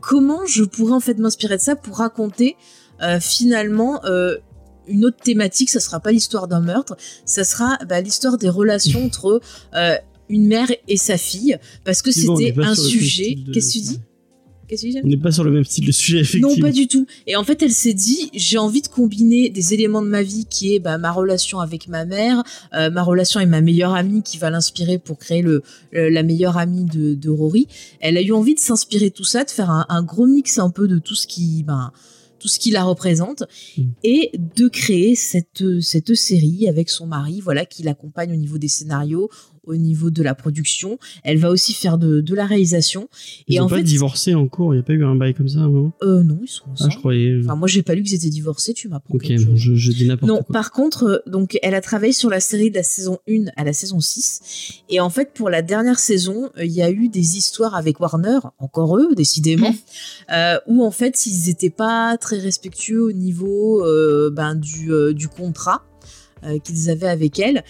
comment 0.00 0.44
je 0.46 0.64
pourrais 0.64 0.92
en 0.92 1.00
fait 1.00 1.18
m'inspirer 1.18 1.56
de 1.56 1.62
ça 1.62 1.76
pour 1.76 1.98
raconter 1.98 2.56
finalement 3.20 4.00
une 4.88 5.04
autre 5.04 5.18
thématique. 5.22 5.70
Ça 5.70 5.80
sera 5.80 6.00
pas 6.00 6.12
l'histoire 6.12 6.48
d'un 6.48 6.60
meurtre, 6.60 6.96
ça 7.24 7.44
sera 7.44 7.78
bah, 7.88 8.00
l'histoire 8.00 8.38
des 8.38 8.48
relations 8.48 9.04
entre 9.06 9.40
euh, 9.74 9.94
une 10.28 10.46
mère 10.46 10.68
et 10.88 10.96
sa 10.96 11.18
fille, 11.18 11.58
parce 11.84 12.00
que 12.02 12.10
c'était 12.38 12.54
un 12.62 12.74
sujet. 12.74 13.34
de- 13.36 13.52
Qu'est-ce 13.52 13.68
que 13.68 13.72
tu 13.72 13.78
dis? 13.80 14.00
On 15.04 15.08
n'est 15.08 15.18
pas 15.18 15.30
sur 15.30 15.44
le 15.44 15.50
même 15.50 15.64
style 15.66 15.84
de 15.86 15.92
sujet, 15.92 16.20
effectivement. 16.20 16.48
non, 16.48 16.56
pas 16.58 16.72
du 16.72 16.88
tout. 16.88 17.06
Et 17.26 17.36
en 17.36 17.44
fait, 17.44 17.62
elle 17.62 17.70
s'est 17.70 17.92
dit, 17.92 18.30
j'ai 18.32 18.56
envie 18.56 18.80
de 18.80 18.88
combiner 18.88 19.50
des 19.50 19.74
éléments 19.74 20.00
de 20.00 20.08
ma 20.08 20.22
vie 20.22 20.46
qui 20.48 20.74
est 20.74 20.78
bah, 20.78 20.96
ma 20.96 21.12
relation 21.12 21.60
avec 21.60 21.86
ma 21.86 22.06
mère, 22.06 22.42
euh, 22.72 22.88
ma 22.90 23.02
relation 23.02 23.38
avec 23.40 23.50
ma 23.50 23.60
meilleure 23.60 23.94
amie 23.94 24.22
qui 24.22 24.38
va 24.38 24.48
l'inspirer 24.48 24.98
pour 24.98 25.18
créer 25.18 25.42
le, 25.42 25.62
le- 25.92 26.08
la 26.08 26.22
meilleure 26.22 26.56
amie 26.56 26.84
de, 26.86 27.14
de 27.14 27.28
Rory. 27.28 27.68
Elle 28.00 28.16
a 28.16 28.22
eu 28.22 28.32
envie 28.32 28.54
de 28.54 28.58
s'inspirer 28.60 29.10
de 29.10 29.14
tout 29.14 29.22
ça, 29.24 29.44
de 29.44 29.50
faire 29.50 29.68
un, 29.70 29.84
un 29.90 30.02
gros 30.02 30.26
mix 30.26 30.56
un 30.58 30.70
peu 30.70 30.88
de 30.88 30.98
tout 30.98 31.14
ce 31.14 31.26
qui, 31.26 31.62
ben, 31.62 31.92
tout 32.44 32.48
ce 32.48 32.58
qui 32.58 32.72
la 32.72 32.84
représente 32.84 33.44
Mm. 33.78 33.82
et 34.02 34.30
de 34.34 34.68
créer 34.68 35.14
cette, 35.14 35.80
cette 35.80 36.14
série 36.14 36.68
avec 36.68 36.90
son 36.90 37.06
mari, 37.06 37.40
voilà, 37.40 37.64
qui 37.64 37.82
l'accompagne 37.82 38.32
au 38.32 38.36
niveau 38.36 38.58
des 38.58 38.68
scénarios, 38.68 39.30
au 39.66 39.76
niveau 39.76 40.10
de 40.10 40.22
la 40.22 40.34
production. 40.34 40.98
Elle 41.22 41.38
va 41.38 41.50
aussi 41.50 41.72
faire 41.74 41.98
de, 41.98 42.20
de 42.20 42.34
la 42.34 42.46
réalisation. 42.46 43.08
Ils 43.48 43.56
et 43.56 43.60
ont 43.60 43.64
en 43.64 43.68
pas 43.68 43.76
fait, 43.76 43.82
divorcé 43.82 44.34
en 44.34 44.46
cours, 44.48 44.74
il 44.74 44.78
n'y 44.78 44.80
a 44.80 44.84
pas 44.84 44.92
eu 44.92 45.04
un 45.04 45.14
bail 45.14 45.34
comme 45.34 45.48
ça, 45.48 45.60
non? 45.60 45.92
Euh, 46.02 46.22
non, 46.22 46.38
ils 46.42 46.48
sont 46.48 46.64
Ah, 46.68 46.72
ensemble. 46.72 46.92
je 46.92 46.98
croyais. 46.98 47.40
Enfin, 47.42 47.56
moi, 47.56 47.68
j'ai 47.68 47.82
pas 47.82 47.94
lu 47.94 48.02
qu'ils 48.02 48.14
étaient 48.14 48.28
divorcés, 48.30 48.74
tu 48.74 48.88
m'apprends 48.88 49.14
ok, 49.14 49.26
bon, 49.46 49.56
je, 49.56 49.74
je 49.74 49.92
dis 49.92 50.06
n'importe 50.06 50.30
Non, 50.30 50.42
quoi. 50.42 50.52
par 50.52 50.70
contre, 50.72 51.04
euh, 51.04 51.30
donc 51.30 51.58
elle 51.62 51.74
a 51.74 51.80
travaillé 51.80 52.12
sur 52.12 52.30
la 52.30 52.40
série 52.40 52.70
de 52.70 52.76
la 52.76 52.82
saison 52.82 53.18
1 53.28 53.46
à 53.56 53.64
la 53.64 53.72
saison 53.72 54.00
6. 54.00 54.82
Et 54.88 55.00
en 55.00 55.10
fait, 55.10 55.32
pour 55.34 55.50
la 55.50 55.62
dernière 55.62 55.98
saison, 55.98 56.50
euh, 56.58 56.64
il 56.64 56.72
y 56.72 56.82
a 56.82 56.90
eu 56.90 57.08
des 57.08 57.36
histoires 57.36 57.74
avec 57.74 58.00
Warner, 58.00 58.38
encore 58.58 58.98
eux, 58.98 59.14
décidément, 59.14 59.74
euh, 60.32 60.58
où 60.66 60.84
en 60.84 60.90
fait, 60.90 61.26
ils 61.26 61.48
étaient 61.48 61.70
pas 61.70 62.16
très 62.18 62.38
respectueux 62.38 63.02
au 63.02 63.12
niveau 63.12 63.84
euh, 63.84 64.30
ben, 64.30 64.54
du, 64.54 64.90
du 65.14 65.28
contrat 65.28 65.84
qu'ils 66.62 66.90
avaient 66.90 67.08
avec 67.08 67.38
elle. 67.38 67.64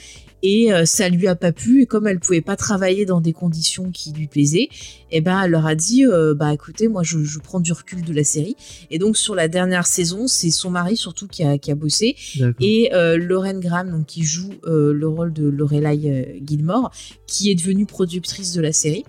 Et 0.47 0.73
euh, 0.75 0.85
ça 0.85 1.09
lui 1.09 1.27
a 1.27 1.35
pas 1.35 1.53
plu. 1.53 1.83
Et 1.83 1.87
comme 1.87 2.07
elle 2.07 2.21
pouvait 2.21 2.43
pas 2.43 2.55
travailler 2.55 3.07
dans 3.07 3.21
des 3.23 3.33
conditions 3.33 3.91
qui 3.91 4.13
lui 4.13 4.27
plaisaient, 4.27 4.69
et 5.11 5.21
ben 5.23 5.41
elle 5.43 5.53
leur 5.53 5.65
a 5.65 5.75
dit, 5.75 6.05
euh, 6.05 6.35
bah 6.35 6.53
écoutez, 6.53 6.87
moi 6.87 7.03
je, 7.03 7.25
je 7.25 7.39
prends 7.39 7.61
du 7.61 7.73
recul 7.73 8.03
de 8.03 8.13
la 8.13 8.25
série. 8.25 8.55
Et 8.91 8.99
donc 8.99 9.17
sur 9.17 9.35
la 9.35 9.49
dernière 9.49 9.87
saison, 9.87 10.27
c'est 10.27 10.51
son 10.51 10.69
mari 10.71 10.99
surtout 10.99 11.27
qui 11.29 11.43
a, 11.45 11.57
qui 11.57 11.71
a 11.71 11.75
bossé 11.75 12.15
et 12.61 12.91
euh, 12.93 13.17
Lauren 13.17 13.59
Graham, 13.59 13.91
donc, 13.91 14.05
qui 14.07 14.23
joue 14.23 14.53
euh, 14.67 14.93
le 14.93 15.09
rôle 15.09 15.33
de 15.33 15.49
Lorelai 15.49 16.01
euh, 16.11 16.39
Gilmore, 16.47 16.91
qui 17.27 17.51
est 17.51 17.55
devenue 17.55 17.87
productrice 17.87 18.53
de 18.53 18.61
la 18.61 18.73
série. 18.75 19.05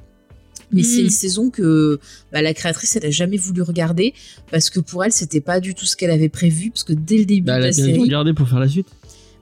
Mais 0.71 0.81
Mm. 0.81 0.85
c'est 0.85 1.01
une 1.01 1.09
saison 1.09 1.49
que 1.49 1.99
bah, 2.31 2.41
la 2.41 2.53
créatrice, 2.53 2.95
elle 2.95 3.05
a 3.05 3.11
jamais 3.11 3.37
voulu 3.37 3.61
regarder 3.61 4.13
parce 4.51 4.69
que 4.69 4.79
pour 4.79 5.03
elle, 5.03 5.11
c'était 5.11 5.41
pas 5.41 5.59
du 5.59 5.75
tout 5.75 5.85
ce 5.85 5.95
qu'elle 5.97 6.11
avait 6.11 6.29
prévu. 6.29 6.71
Parce 6.71 6.83
que 6.83 6.93
dès 6.93 7.17
le 7.17 7.25
début 7.25 7.41
Bah, 7.47 7.53
de 7.53 7.57
elle 7.59 7.63
a 7.65 7.67
la 7.67 7.73
bien 7.75 7.85
série, 7.85 7.99
regardé 7.99 8.33
pour 8.33 8.47
faire 8.47 8.59
la 8.59 8.67
suite. 8.69 8.87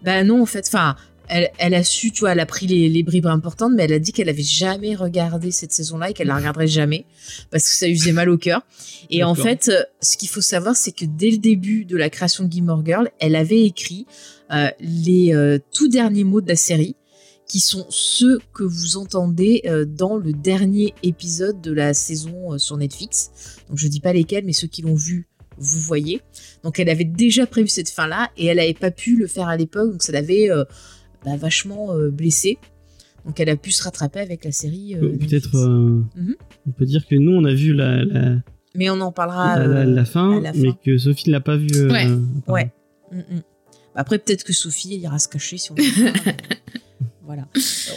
bah 0.04 0.24
non, 0.24 0.42
en 0.42 0.46
fait, 0.46 0.66
enfin, 0.68 0.96
elle, 1.30 1.50
elle 1.58 1.74
a 1.74 1.84
su, 1.84 2.12
tu 2.12 2.22
vois, 2.22 2.34
elle 2.34 2.39
a 2.39 2.46
pris 2.46 2.68
les, 2.68 2.89
les 2.89 3.03
bribes 3.03 3.27
importantes, 3.27 3.74
mais 3.75 3.84
elle 3.84 3.94
a 3.94 4.00
dit 4.00 4.12
qu'elle 4.12 4.30
avait 4.30 4.42
jamais 4.44 4.96
regardé 4.96 5.51
cette 5.51 5.72
saison-là 5.72 6.10
et 6.10 6.13
qu'elle 6.13 6.27
la 6.27 6.36
regarderait 6.36 6.68
jamais 6.68 7.06
parce 7.51 7.63
que 7.63 7.75
ça 7.75 7.88
lui 7.88 7.98
faisait 7.98 8.12
mal 8.12 8.30
au 8.30 8.38
cœur. 8.38 8.62
Et 9.10 9.24
en 9.24 9.36
fait, 9.36 9.70
euh, 9.70 9.84
ce 10.01 10.18
qu'il 10.18 10.30
faut 10.30 10.42
savoir, 10.42 10.75
c'est 10.75 10.92
que 10.92 11.06
dès 11.06 11.32
le 11.32 11.38
début 11.38 11.86
de 11.86 11.98
la 11.98 12.10
création 12.10 12.44
de 12.44 12.51
Gilmore 12.51 12.86
Girl, 12.86 13.10
elle 13.20 13.36
avait 13.36 13.63
écrit 13.63 14.06
euh, 14.51 14.68
les 14.80 15.34
euh, 15.34 15.58
tout 15.74 15.88
derniers 15.88 16.24
mots 16.24 16.42
de 16.42 16.48
la 16.50 16.56
série, 16.56 16.96
qui 17.48 17.60
sont 17.60 17.86
ceux 17.89 18.39
que 18.53 18.63
vous 18.63 18.98
entendez 18.98 19.62
euh, 19.65 19.86
dans 19.86 20.18
le 20.18 20.32
dernier 20.32 20.94
épisode 21.03 21.62
de 21.62 21.72
la 21.72 21.94
saison 21.94 22.58
sur 22.58 22.77
Netflix. 22.77 23.32
Donc 23.70 23.77
je 23.77 23.88
dis 23.88 24.00
pas 24.00 24.13
lesquels, 24.13 24.46
mais 24.46 24.53
ceux 24.53 24.68
qui 24.68 24.82
l'ont 24.82 24.96
vu, 24.96 25.27
vous 25.58 25.80
voyez. 25.80 26.22
Donc 26.63 26.80
elle 26.80 26.89
avait 26.89 27.03
déjà 27.03 27.46
prévu 27.46 27.68
cette 27.68 27.89
fin-là 27.89 28.32
et 28.38 28.46
elle 28.48 28.58
n'avait 28.58 28.74
pas 28.74 28.92
pu 28.92 29.15
le 29.15 29.27
faire 29.27 29.48
à 29.48 29.58
l'époque, 29.58 29.92
donc 29.92 30.03
ça 30.03 30.12
l'avait 30.12 30.50
bah, 31.25 31.36
vachement 31.38 31.94
euh, 31.94 32.10
blessée. 32.10 32.58
Donc 33.25 33.39
elle 33.39 33.50
a 33.50 33.56
pu 33.56 33.72
se 33.72 33.84
rattraper 33.84 34.20
avec 34.20 34.44
la 34.44 34.51
série. 34.51 34.96
euh, 34.96 35.18
Peut-être, 35.18 35.56
euh, 35.56 36.03
Mhm. 36.15 36.36
on 36.68 36.72
peut 36.72 36.86
dire 36.86 37.08
que 37.08 37.15
nous, 37.15 37.32
on 37.32 37.46
a 37.46 37.53
vu 37.53 37.74
la, 37.74 38.03
la, 38.03 38.36
Mais 38.75 38.89
on 38.89 39.00
en 39.01 39.12
parlera. 39.12 39.58
la, 39.60 39.68
la- 39.68 39.86
la 39.86 40.06
fin, 40.06 40.38
à 40.38 40.42
la 40.42 40.53
mais 40.53 40.70
que 40.84 40.98
Sophie 40.98 41.30
ne 41.30 41.34
l'a 41.34 41.39
pas 41.42 41.56
vu. 41.56 41.89
Ouais. 41.89 42.08
Ouais. 42.48 42.72
Mm, 43.12 43.18
mm. 43.20 43.42
Après, 43.96 44.18
peut-être 44.20 44.44
que 44.44 44.53
Sophie 44.53 44.96
elle 44.96 45.01
ira 45.01 45.20
se 45.20 45.27
cacher 45.30 45.58
si 45.58 45.72
on 45.72 45.75
voilà. 47.25 47.48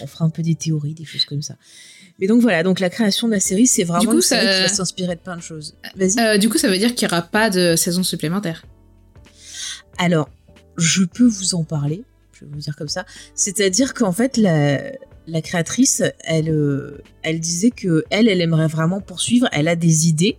On 0.02 0.06
fera 0.06 0.24
un 0.24 0.30
peu 0.30 0.42
des 0.42 0.54
théories, 0.54 0.94
des 0.94 1.04
choses 1.04 1.24
comme 1.24 1.42
ça. 1.42 1.56
Mais 2.20 2.26
donc 2.28 2.40
voilà, 2.42 2.62
donc 2.62 2.80
la 2.80 2.88
création 2.90 3.26
de 3.28 3.32
la 3.32 3.40
série, 3.40 3.66
c'est 3.66 3.82
vraiment 3.84 4.00
Du 4.02 4.06
coup, 4.08 4.14
une 4.16 4.20
série 4.22 4.46
ça- 4.46 4.54
qui 4.56 4.62
va 4.62 4.68
s'inspirer 4.68 5.14
de 5.16 5.20
plein 5.20 5.36
de 5.36 5.42
choses. 5.42 5.74
Vas-y. 5.96 6.18
Euh, 6.20 6.38
du 6.38 6.48
coup, 6.48 6.58
ça 6.58 6.68
veut 6.68 6.78
dire 6.78 6.94
qu'il 6.94 7.06
n'y 7.08 7.12
aura 7.12 7.22
pas 7.22 7.50
de 7.50 7.74
saison 7.76 8.02
supplémentaire? 8.02 8.64
Alors, 9.98 10.28
je 10.76 11.02
peux 11.04 11.26
vous 11.26 11.54
en 11.54 11.64
parler, 11.64 12.04
je 12.38 12.44
vais 12.44 12.50
vous 12.52 12.60
dire 12.60 12.76
comme 12.76 12.88
ça. 12.88 13.04
C'est-à-dire 13.34 13.94
qu'en 13.94 14.12
fait, 14.12 14.36
la, 14.36 14.80
la 15.26 15.42
créatrice, 15.42 16.02
elle, 16.20 16.50
euh, 16.50 17.02
elle 17.22 17.40
disait 17.40 17.70
que 17.70 18.04
elle, 18.10 18.28
elle 18.28 18.40
aimerait 18.40 18.68
vraiment 18.68 19.00
poursuivre. 19.00 19.48
Elle 19.52 19.68
a 19.68 19.76
des 19.76 20.08
idées. 20.08 20.38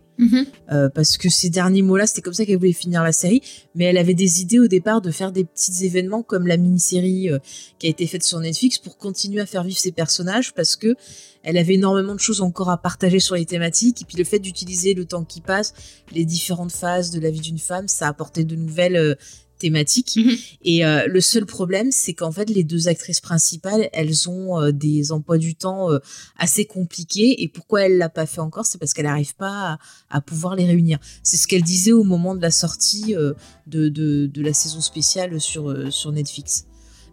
Euh, 0.71 0.89
parce 0.89 1.15
que 1.15 1.29
ces 1.29 1.51
derniers 1.51 1.83
mots-là, 1.83 2.07
c'était 2.07 2.23
comme 2.23 2.33
ça 2.33 2.43
qu'elle 2.43 2.57
voulait 2.57 2.73
finir 2.73 3.03
la 3.03 3.11
série. 3.11 3.41
Mais 3.75 3.85
elle 3.85 3.97
avait 3.97 4.15
des 4.15 4.41
idées 4.41 4.57
au 4.57 4.67
départ 4.67 4.99
de 5.01 5.11
faire 5.11 5.31
des 5.31 5.43
petits 5.43 5.85
événements 5.85 6.23
comme 6.23 6.47
la 6.47 6.57
mini-série 6.57 7.29
euh, 7.29 7.37
qui 7.77 7.85
a 7.85 7.89
été 7.91 8.07
faite 8.07 8.23
sur 8.23 8.39
Netflix 8.39 8.79
pour 8.79 8.97
continuer 8.97 9.41
à 9.41 9.45
faire 9.45 9.63
vivre 9.63 9.77
ses 9.77 9.91
personnages 9.91 10.55
parce 10.55 10.75
que 10.75 10.95
elle 11.43 11.57
avait 11.57 11.75
énormément 11.75 12.15
de 12.15 12.19
choses 12.19 12.41
encore 12.41 12.69
à 12.71 12.81
partager 12.81 13.19
sur 13.19 13.35
les 13.35 13.45
thématiques. 13.45 14.01
Et 14.01 14.05
puis 14.05 14.17
le 14.17 14.23
fait 14.23 14.39
d'utiliser 14.39 14.95
le 14.95 15.05
temps 15.05 15.23
qui 15.23 15.39
passe, 15.39 15.73
les 16.11 16.25
différentes 16.25 16.71
phases 16.71 17.11
de 17.11 17.19
la 17.19 17.29
vie 17.29 17.39
d'une 17.39 17.59
femme, 17.59 17.87
ça 17.87 18.07
a 18.07 18.09
apporté 18.09 18.43
de 18.43 18.55
nouvelles 18.55 19.17
thématiques. 19.57 20.15
Mhm. 20.17 20.35
Et 20.63 20.85
euh, 20.85 21.07
le 21.07 21.21
seul 21.21 21.45
problème, 21.45 21.91
c'est 21.91 22.13
qu'en 22.13 22.31
fait, 22.31 22.49
les 22.49 22.63
deux 22.63 22.87
actrices 22.87 23.21
principales, 23.21 23.89
elles 23.93 24.29
ont 24.29 24.59
euh, 24.61 24.71
des 24.71 25.11
emplois 25.11 25.37
du 25.37 25.55
temps 25.55 25.91
euh, 25.91 25.99
assez 26.37 26.65
compliqués. 26.65 27.41
Et 27.41 27.47
pourquoi 27.47 27.83
elle 27.83 27.97
l'a 27.97 28.09
pas 28.09 28.25
fait 28.25 28.41
encore, 28.41 28.65
c'est 28.65 28.77
parce 28.77 28.93
qu'elle 28.93 29.05
n'arrive 29.05 29.35
pas 29.35 29.73
à, 29.73 29.79
à 30.17 30.21
pouvoir 30.21 30.55
les 30.55 30.65
réunir. 30.65 30.99
C'est 31.23 31.37
ce 31.37 31.47
qu'elle 31.47 31.63
disait 31.63 31.91
au 31.91 32.03
moment 32.03 32.35
de 32.35 32.41
la 32.41 32.51
sortie 32.51 33.15
euh, 33.15 33.33
de, 33.67 33.89
de, 33.89 34.29
de 34.31 34.41
la 34.41 34.53
saison 34.53 34.81
spéciale 34.81 35.39
sur, 35.41 35.69
euh, 35.69 35.89
sur 35.91 36.11
Netflix. 36.11 36.65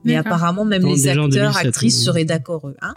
Mais 0.05 0.17
apparemment, 0.17 0.67
même 0.67 0.85
les 0.87 1.09
acteurs, 1.09 1.29
2007, 1.31 1.67
actrices 1.67 1.97
oui. 1.99 2.05
seraient 2.05 2.25
d'accord. 2.27 2.69
eux, 2.69 2.77
Hein? 2.83 2.95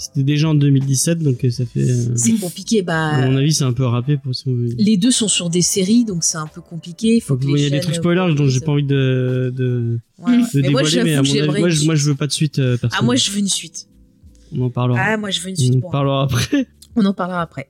C'était 0.00 0.22
déjà 0.22 0.48
en 0.48 0.54
2017, 0.54 1.18
donc 1.18 1.44
euh, 1.44 1.50
ça 1.50 1.64
fait. 1.66 1.80
euh, 1.80 2.14
c'est 2.14 2.32
compliqué. 2.34 2.80
à 2.80 2.82
Bah, 2.84 3.26
mon 3.26 3.36
avis, 3.36 3.52
c'est 3.52 3.64
un 3.64 3.72
peu 3.72 3.84
râpé 3.84 4.16
pour 4.16 4.32
son. 4.34 4.54
les 4.78 4.96
deux 4.96 5.10
sont 5.10 5.26
sur 5.26 5.50
des 5.50 5.60
séries, 5.60 6.04
donc 6.04 6.22
c'est 6.22 6.38
un 6.38 6.46
peu 6.46 6.60
compliqué. 6.60 7.16
Il 7.16 7.20
faut 7.20 7.36
que 7.36 7.44
Il 7.44 7.58
y 7.60 7.66
a 7.66 7.70
des 7.70 7.80
trucs 7.80 7.96
spoilers 7.96 8.32
dont 8.34 8.46
j'ai 8.46 8.60
pas 8.60 8.72
envie 8.72 8.84
de, 8.84 9.52
de, 9.54 9.98
Ouais, 10.18 10.32
ouais. 10.32 10.36
de 10.54 10.60
Mais 10.62 10.68
moi, 10.70 10.82
dévoiler, 10.84 11.04
mais 11.04 11.14
à 11.16 11.22
mon 11.22 11.30
avis, 11.50 11.60
moi, 11.60 11.68
je, 11.68 11.84
moi, 11.84 11.94
je 11.96 12.08
veux 12.10 12.14
pas 12.14 12.26
de 12.28 12.32
suite. 12.32 12.58
euh. 12.60 12.76
Ah, 12.92 13.02
moi, 13.02 13.16
je 13.16 13.30
veux 13.32 13.38
une 13.40 13.48
suite. 13.48 13.88
On 14.56 14.62
en 14.62 14.70
parlera. 14.70 15.00
Ah, 15.00 15.16
moi, 15.16 15.30
je 15.30 15.40
veux 15.40 15.48
une 15.50 15.56
suite. 15.56 15.74
On 15.82 15.88
en 15.88 15.90
parlera 15.90 16.22
après. 16.22 16.66
On 16.96 17.04
en 17.04 17.12
parlera 17.12 17.42
après. 17.42 17.68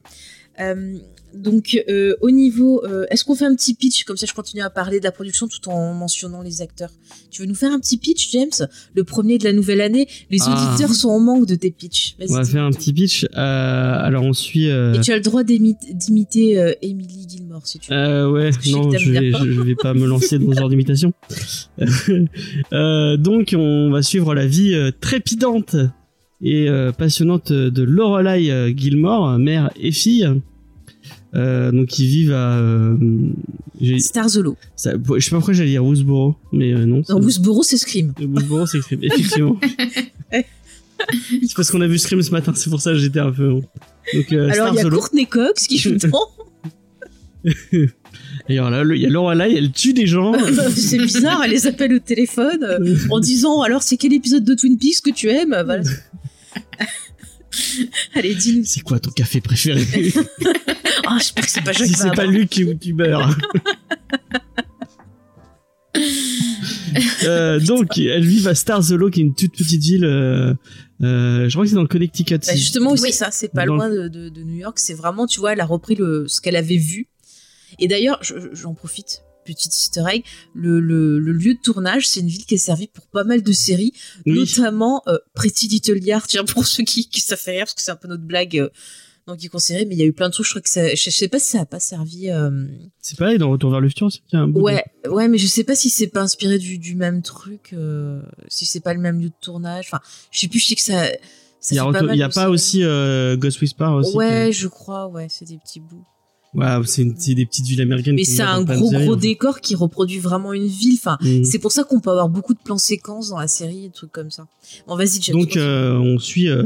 Euh, 0.61 0.99
donc, 1.35 1.79
euh, 1.89 2.15
au 2.21 2.31
niveau, 2.31 2.83
euh, 2.85 3.05
est-ce 3.11 3.25
qu'on 3.25 3.35
fait 3.35 3.45
un 3.45 3.55
petit 3.55 3.75
pitch? 3.75 4.05
Comme 4.05 4.17
ça 4.17 4.27
Je 4.27 4.33
continue 4.33 4.63
à 4.63 4.71
parler 4.71 4.99
de 4.99 5.05
la 5.05 5.13
production 5.13 5.47
tout 5.47 5.69
en 5.69 5.93
mentionnant 5.95 6.43
les 6.43 6.63
acteurs. 6.63 6.91
Tu 7.31 7.43
veux 7.43 7.49
nous 7.49 7.55
faire 7.55 7.73
un 7.73 7.79
petit 7.81 7.97
pitch, 7.99 8.31
James? 8.33 8.69
Le 8.95 9.05
premier 9.05 9.39
de 9.39 9.45
la 9.45 9.53
nouvelle 9.53 9.81
année. 9.81 10.09
Les 10.31 10.39
Ah. 10.47 10.71
auditeurs 10.73 10.95
sont 10.95 11.11
en 11.11 11.21
manque 11.21 11.47
de 11.47 11.55
tes 11.55 11.71
pitchs. 11.71 12.17
On 12.29 12.35
va 12.35 12.45
faire 12.45 12.65
un 12.65 12.71
petit 12.71 12.93
pitch. 12.93 13.25
Euh, 13.25 13.29
alors, 13.37 14.23
on 14.25 14.33
suit. 14.33 14.67
Et 14.67 15.01
tu 15.03 15.13
as 15.13 15.17
le 15.17 15.23
droit 15.23 15.43
d'imiter 15.45 16.75
Emily 16.83 17.27
Gilmore 17.29 17.67
si 17.67 17.79
tu 17.79 17.91
veux. 17.93 18.31
Ouais, 18.31 18.51
non, 18.71 18.91
je 18.93 19.11
vais, 19.13 19.21
bien. 19.31 19.39
je, 19.45 19.51
je 19.53 19.61
vais 19.61 19.75
pas 19.75 19.95
me 19.95 20.07
lancer 20.07 20.39
dans 20.39 20.53
ce 20.53 20.59
genre 20.59 20.69
d'imitation. 20.69 21.13
Donc, 22.73 23.55
on 23.57 23.91
va 23.91 24.03
suivre 24.03 24.35
la 24.35 24.47
vie 24.47 24.75
trépidante 25.01 25.77
et 26.43 26.69
passionnante 26.97 27.53
de 27.53 27.83
Lorelai 27.83 28.75
Gilmore, 28.77 29.39
mère 29.39 29.71
et 29.81 29.93
fille. 29.93 30.29
Euh, 31.35 31.71
donc, 31.73 31.99
ils 31.99 32.07
vivent 32.07 32.33
à. 32.33 32.59
euh, 32.59 32.97
Starzolo. 33.99 34.57
ça- 34.75 34.93
je 34.93 35.21
sais 35.25 35.31
pas 35.31 35.37
pourquoi 35.37 35.55
j'allais 35.55 35.71
dire 35.71 35.85
Woodsboro, 35.85 36.37
mais 36.53 36.73
euh, 36.73 36.87
non. 36.87 36.97
Non, 36.97 37.03
c'est- 37.07 37.13
Woodsboro, 37.13 37.63
c'est 37.63 37.77
Scream. 37.77 38.13
Woodsboro, 38.21 38.67
c'est 38.67 38.81
Scream, 38.81 39.01
effectivement. 39.05 39.61
c'est 40.33 41.55
parce 41.55 41.71
qu'on 41.71 41.81
a 41.81 41.87
vu 41.87 41.99
Scream 41.99 42.23
ce 42.23 42.31
matin, 42.31 42.53
c'est 42.57 42.71
pour 42.71 42.81
ça 42.81 42.93
que 42.93 42.99
j'étais 42.99 43.21
un 43.21 43.31
peu. 43.31 43.49
Donc, 43.51 44.33
euh, 44.33 44.51
Alors, 44.51 44.75
il 44.75 44.77
y 44.77 44.81
a. 44.81 44.89
Courtney 44.91 45.27
Cox 45.27 45.67
qui 45.67 45.79
joue 45.79 45.93
dedans. 45.93 46.27
Et 48.49 48.59
alors 48.59 48.71
là, 48.71 48.83
il 48.95 49.01
y 49.03 49.07
a 49.07 49.11
Lorelai, 49.11 49.55
elle 49.57 49.71
tue 49.71 49.93
des 49.93 50.07
gens. 50.07 50.33
c'est 50.75 50.99
bizarre, 50.99 51.43
elle 51.45 51.51
les 51.51 51.67
appelle 51.67 51.93
au 51.93 51.99
téléphone 51.99 52.63
euh, 52.65 52.97
en 53.11 53.21
disant 53.21 53.61
Alors, 53.63 53.83
c'est 53.83 53.97
quel 53.99 54.13
épisode 54.15 54.45
de 54.45 54.55
Twin 54.55 54.79
Peaks 54.79 55.03
que 55.05 55.11
tu 55.11 55.29
aimes? 55.29 55.51
Voilà. 55.65 55.83
Allez, 58.15 58.35
dis-nous. 58.35 58.63
C'est 58.65 58.81
quoi 58.81 58.99
ton 58.99 59.11
café 59.11 59.41
préféré? 59.41 59.85
Ah, 61.11 61.17
j'espère 61.19 61.45
que 61.45 61.51
c'est 61.51 61.65
pas 61.65 61.73
Si 61.75 61.93
c'est 61.95 62.15
pas. 62.15 62.27
Luc 62.27 62.51
qui 62.51 62.93
meurs. 62.93 63.37
Euh, 67.25 67.61
donc, 67.61 67.99
elles 67.99 68.25
vivent 68.25 68.49
à 68.49 68.55
Starzolo, 68.55 69.11
qui 69.11 69.21
est 69.21 69.25
une 69.25 69.35
toute 69.35 69.53
petite 69.53 69.83
ville. 69.83 70.05
euh, 70.05 70.55
euh, 71.03 71.49
je 71.49 71.53
crois 71.53 71.65
que 71.65 71.69
c'est 71.69 71.75
dans 71.75 71.83
le 71.83 71.89
Connecticut. 71.89 72.39
Bah, 72.39 72.55
justement, 72.57 72.93
Oui. 72.99 73.13
ça, 73.13 73.31
c'est 73.31 73.49
pas 73.53 73.67
Dans 73.67 73.75
loin 73.77 73.91
de, 73.91 74.09
de- 74.09 74.29
de 74.29 74.43
New 74.43 74.57
York. 74.57 74.79
C'est 74.79 74.95
vraiment, 74.95 75.27
tu 75.27 75.41
vois, 75.41 75.53
elle 75.53 75.61
a 75.61 75.65
repris 75.67 75.95
le, 75.95 76.27
ce 76.29 76.41
qu'elle 76.41 76.57
avait 76.57 76.77
vu. 76.77 77.09
Et 77.79 77.89
d'ailleurs, 77.89 78.19
je- 78.23 78.35
j'en 78.53 78.75
profite, 78.75 79.23
petite 79.45 79.75
easter 79.77 80.03
egg, 80.11 80.25
le, 80.55 80.81
le- 80.81 81.19
le 81.19 81.33
lieu 81.33 81.55
de 81.55 81.61
tournage, 81.63 82.07
c'est 82.09 82.21
une 82.21 82.29
ville 82.29 82.45
qui 82.47 82.55
est 82.55 82.59
servie 82.59 82.89
pour 82.89 83.07
pas 83.09 83.25
mal 83.25 83.43
de 83.43 83.53
séries, 83.53 83.93
Oui. 84.27 84.39
notamment 84.39 85.03
euh, 85.09 85.19
Pretty 85.35 85.69
Little 85.69 85.99
Liars, 85.99 86.27
tiens, 86.27 86.45
pour 86.45 86.67
ceux 86.67 86.85
qui, 86.85 87.09
qui 87.09 87.21
ça 87.21 87.37
fait 87.37 87.53
rire, 87.53 87.65
parce 87.65 87.75
que 87.75 87.83
c'est 87.83 87.91
un 87.91 87.97
peu 87.97 88.09
notre 88.09 88.25
blague. 88.25 88.69
Euh, 89.29 89.33
donc, 89.33 89.39
qui 89.39 89.49
considéré, 89.49 89.85
mais 89.85 89.95
il 89.95 89.99
y 89.99 90.03
a 90.03 90.07
eu 90.07 90.13
plein 90.13 90.29
de 90.29 90.33
trucs, 90.33 90.47
je 90.47 90.51
crois 90.53 90.63
que 90.63 90.69
ça, 90.71 90.89
je, 90.95 90.97
je 90.97 91.11
sais 91.11 91.29
pas 91.29 91.39
si 91.39 91.51
ça 91.51 91.61
a 91.61 91.67
pas 91.67 91.81
servi, 91.81 92.31
euh, 92.31 92.51
C'est 93.01 93.19
pareil, 93.19 93.39
dans 93.39 93.51
Retour 93.51 93.71
vers 93.71 93.81
le 93.81 93.89
futur, 93.89 94.11
c'est 94.11 94.21
qu'il 94.21 94.37
y 94.39 94.41
a 94.41 94.45
un 94.45 94.49
bout 94.49 94.59
de- 94.59 94.65
ouais, 94.65 94.85
ouais, 95.09 95.29
mais 95.29 95.39
je 95.39 95.47
sais 95.47 95.65
pas 95.65 95.75
si 95.75 95.91
c'est 95.91 96.07
pas 96.09 96.23
inspiré 96.23 96.59
du, 96.59 96.79
du 96.79 96.95
même 96.95 97.23
truc, 97.23 97.71
euh, 97.73 98.21
si 98.49 98.67
c'est 98.67 98.81
pas 98.81 98.95
le 98.95 99.01
même 99.01 99.21
lieu 99.21 99.29
de 99.29 99.35
tournage, 99.41 99.87
enfin, 99.89 100.01
je 100.31 100.41
sais 100.41 100.49
plus, 100.49 100.59
je 100.61 100.67
sais 100.69 100.75
que 100.75 100.81
ça, 100.83 101.07
Il 101.71 101.77
y 101.77 101.79
a, 101.79 101.85
pas 101.93 102.01
il 102.15 102.19
y 102.19 102.23
a 102.23 102.31
séries. 102.31 102.47
aussi 102.47 102.83
euh, 102.85 103.37
Ghost 103.37 103.61
Whisper 103.61 103.85
aussi. 103.87 104.17
Ouais, 104.17 104.51
je 104.53 104.69
crois, 104.69 105.09
ouais, 105.09 105.27
c'est 105.29 105.45
des 105.47 105.59
petits 105.59 105.81
bouts. 105.81 106.05
Ouais, 106.55 106.67
c'est 106.87 107.05
des 107.35 107.45
petites 107.45 107.67
villes 107.67 107.83
américaines. 107.83 108.15
Mais 108.15 108.25
c'est 108.25 108.41
un 108.41 108.63
gros 108.63 108.91
gros 108.91 109.13
en 109.13 109.15
fait. 109.17 109.21
décor 109.21 109.61
qui 109.61 109.75
reproduit 109.75 110.19
vraiment 110.19 110.55
une 110.55 110.67
ville. 110.67 110.95
Enfin, 110.99 111.19
Mhm. 111.21 111.45
c'est 111.45 111.59
pour 111.59 111.73
ça 111.73 111.85
qu'on 111.85 112.01
peut 112.01 112.09
avoir 112.09 112.31
beaucoup 112.31 112.55
de 112.55 112.59
plans 112.59 112.79
séquences 112.79 113.29
dans 113.29 113.39
la 113.39 113.49
série 113.49 113.85
et 113.85 113.89
des 113.89 113.93
trucs 113.95 114.13
comme 114.13 114.31
ça. 114.31 114.47
Bon, 114.87 114.97
vas-y. 114.97 115.21
Donc 115.31 115.59
euh, 115.59 115.99
on 115.99 116.19
suit 116.19 116.49
euh, 116.49 116.63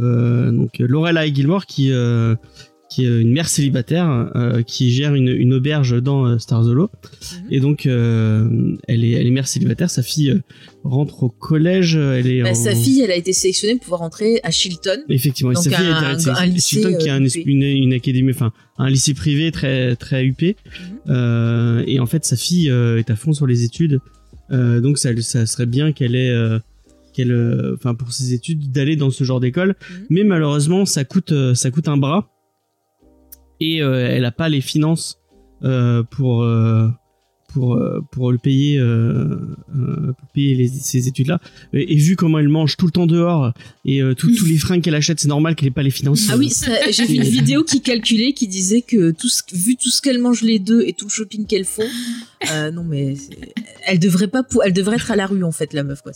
euh, 0.00 0.50
donc 0.50 0.78
Lorelai 0.78 1.34
Gilmore 1.34 1.66
qui 1.66 1.92
euh, 1.92 2.34
qui 2.90 3.04
est 3.04 3.20
une 3.20 3.32
mère 3.32 3.50
célibataire 3.50 4.30
euh, 4.34 4.62
qui 4.62 4.90
gère 4.92 5.14
une, 5.14 5.28
une 5.28 5.52
auberge 5.52 6.00
dans 6.02 6.24
euh, 6.26 6.38
Starzolo 6.38 6.88
Mhm. 6.90 7.46
et 7.50 7.60
donc 7.60 7.84
euh, 7.84 8.48
elle 8.88 9.04
est 9.04 9.10
elle 9.10 9.26
est 9.26 9.30
mère 9.30 9.46
célibataire 9.46 9.90
sa 9.90 10.02
fille 10.02 10.40
rentre 10.84 11.22
au 11.24 11.28
collège 11.28 11.96
elle 11.96 12.26
est 12.28 12.42
Bah, 12.42 12.50
en- 12.52 12.54
Sa 12.54 12.74
fille, 12.74 13.02
elle 13.02 13.10
a 13.10 13.16
été 13.16 13.34
sélectionnée 13.34 13.74
pour 13.74 13.82
pouvoir 13.82 14.00
rentrer 14.00 14.40
à 14.42 14.50
Shilton. 14.50 15.00
effectivement 15.10 15.50
et 15.50 15.54
Donc 15.54 15.64
sa 15.64 15.70
fille 15.70 15.86
un- 15.86 16.02
a 16.02 16.12
été 16.14 16.30
un 16.30 16.46
lycée, 16.46 16.76
Chilton 16.76 16.96
qui 16.98 17.10
huppé. 17.10 17.42
une, 17.50 17.62
une 17.62 17.92
académie 17.92 18.30
enfin 18.30 18.52
un 18.78 18.88
lycée 18.88 19.12
privé 19.12 19.52
très 19.52 19.94
très 19.96 20.24
huppé 20.24 20.56
Mhm. 21.06 21.84
Et 21.86 22.00
en 22.00 22.06
fait 22.06 22.24
sa 22.24 22.36
fille 22.36 22.68
est 22.68 23.10
à 23.10 23.16
fond 23.16 23.32
sur 23.34 23.46
les 23.46 23.64
études 23.64 24.00
donc 24.50 24.96
ça 24.96 25.10
ça 25.20 25.44
serait 25.44 25.66
bien 25.66 25.92
qu'elle 25.92 26.14
ait 26.14 26.32
qu'elle 27.18 27.32
euh, 27.32 27.74
enfin 27.74 27.94
pour 27.96 28.12
ses 28.12 28.32
études 28.32 28.70
d'aller 28.70 28.94
dans 28.94 29.10
ce 29.10 29.24
genre 29.24 29.40
d'école 29.40 29.74
Mhm. 29.90 30.06
mais 30.10 30.24
malheureusement 30.24 30.84
ça 30.86 31.04
coûte 31.04 31.32
euh, 31.32 31.54
ça 31.54 31.70
coûte 31.72 31.88
un 31.88 31.96
bras 31.96 32.30
et 33.60 33.82
euh, 33.82 34.06
elle 34.08 34.24
a 34.24 34.30
pas 34.30 34.48
les 34.48 34.60
finances 34.60 35.20
pour 36.10 36.46
pour 37.58 37.74
euh, 37.74 38.00
pour 38.12 38.30
le 38.30 38.38
payer 38.38 38.78
euh, 38.78 39.36
euh, 39.76 40.12
pour 40.18 40.28
payer 40.34 40.54
les, 40.54 40.68
ces 40.68 41.08
études 41.08 41.26
là 41.28 41.40
et, 41.72 41.92
et 41.94 41.96
vu 41.96 42.14
comment 42.16 42.38
elle 42.38 42.48
mange 42.48 42.76
tout 42.76 42.86
le 42.86 42.92
temps 42.92 43.06
dehors 43.06 43.52
et 43.84 44.00
tout- 44.16 44.32
tous 44.36 44.46
les 44.46 44.58
fringues 44.58 44.82
qu'elle 44.82 44.94
achète 44.94 45.18
c'est 45.20 45.28
normal 45.28 45.54
qu'elle 45.56 45.68
ait 45.68 45.72
pas 45.72 45.82
les 45.82 45.90
finances 45.90 46.28
Ah 46.30 46.36
oui, 46.36 46.52
j'ai 46.90 47.04
vu 47.06 47.14
une 47.14 47.22
vidéo 47.22 47.64
qui 47.64 47.80
calculait, 47.80 48.32
qui 48.32 48.46
disait 48.46 48.82
que 48.82 49.10
tout 49.10 49.28
ce, 49.28 49.42
vu 49.52 49.76
tout 49.76 49.90
ce 49.90 50.00
qu'elles 50.02 50.20
mangent 50.20 50.42
les 50.42 50.58
deux 50.58 50.82
et 50.86 50.92
tout 50.92 51.06
le 51.06 51.10
shopping 51.10 51.46
qu'elles 51.46 51.64
font, 51.64 51.88
non 52.72 52.84
mais 52.84 53.14
elle 53.86 53.98
devrait 53.98 54.28
pas, 54.28 54.42
elle 54.64 54.72
devrait 54.72 54.96
être 54.96 55.10
à 55.10 55.16
la 55.16 55.26
rue 55.26 55.42
en 55.42 55.52
fait 55.52 55.72
la 55.72 55.82
meuf 55.82 56.00
quoi. 56.02 56.12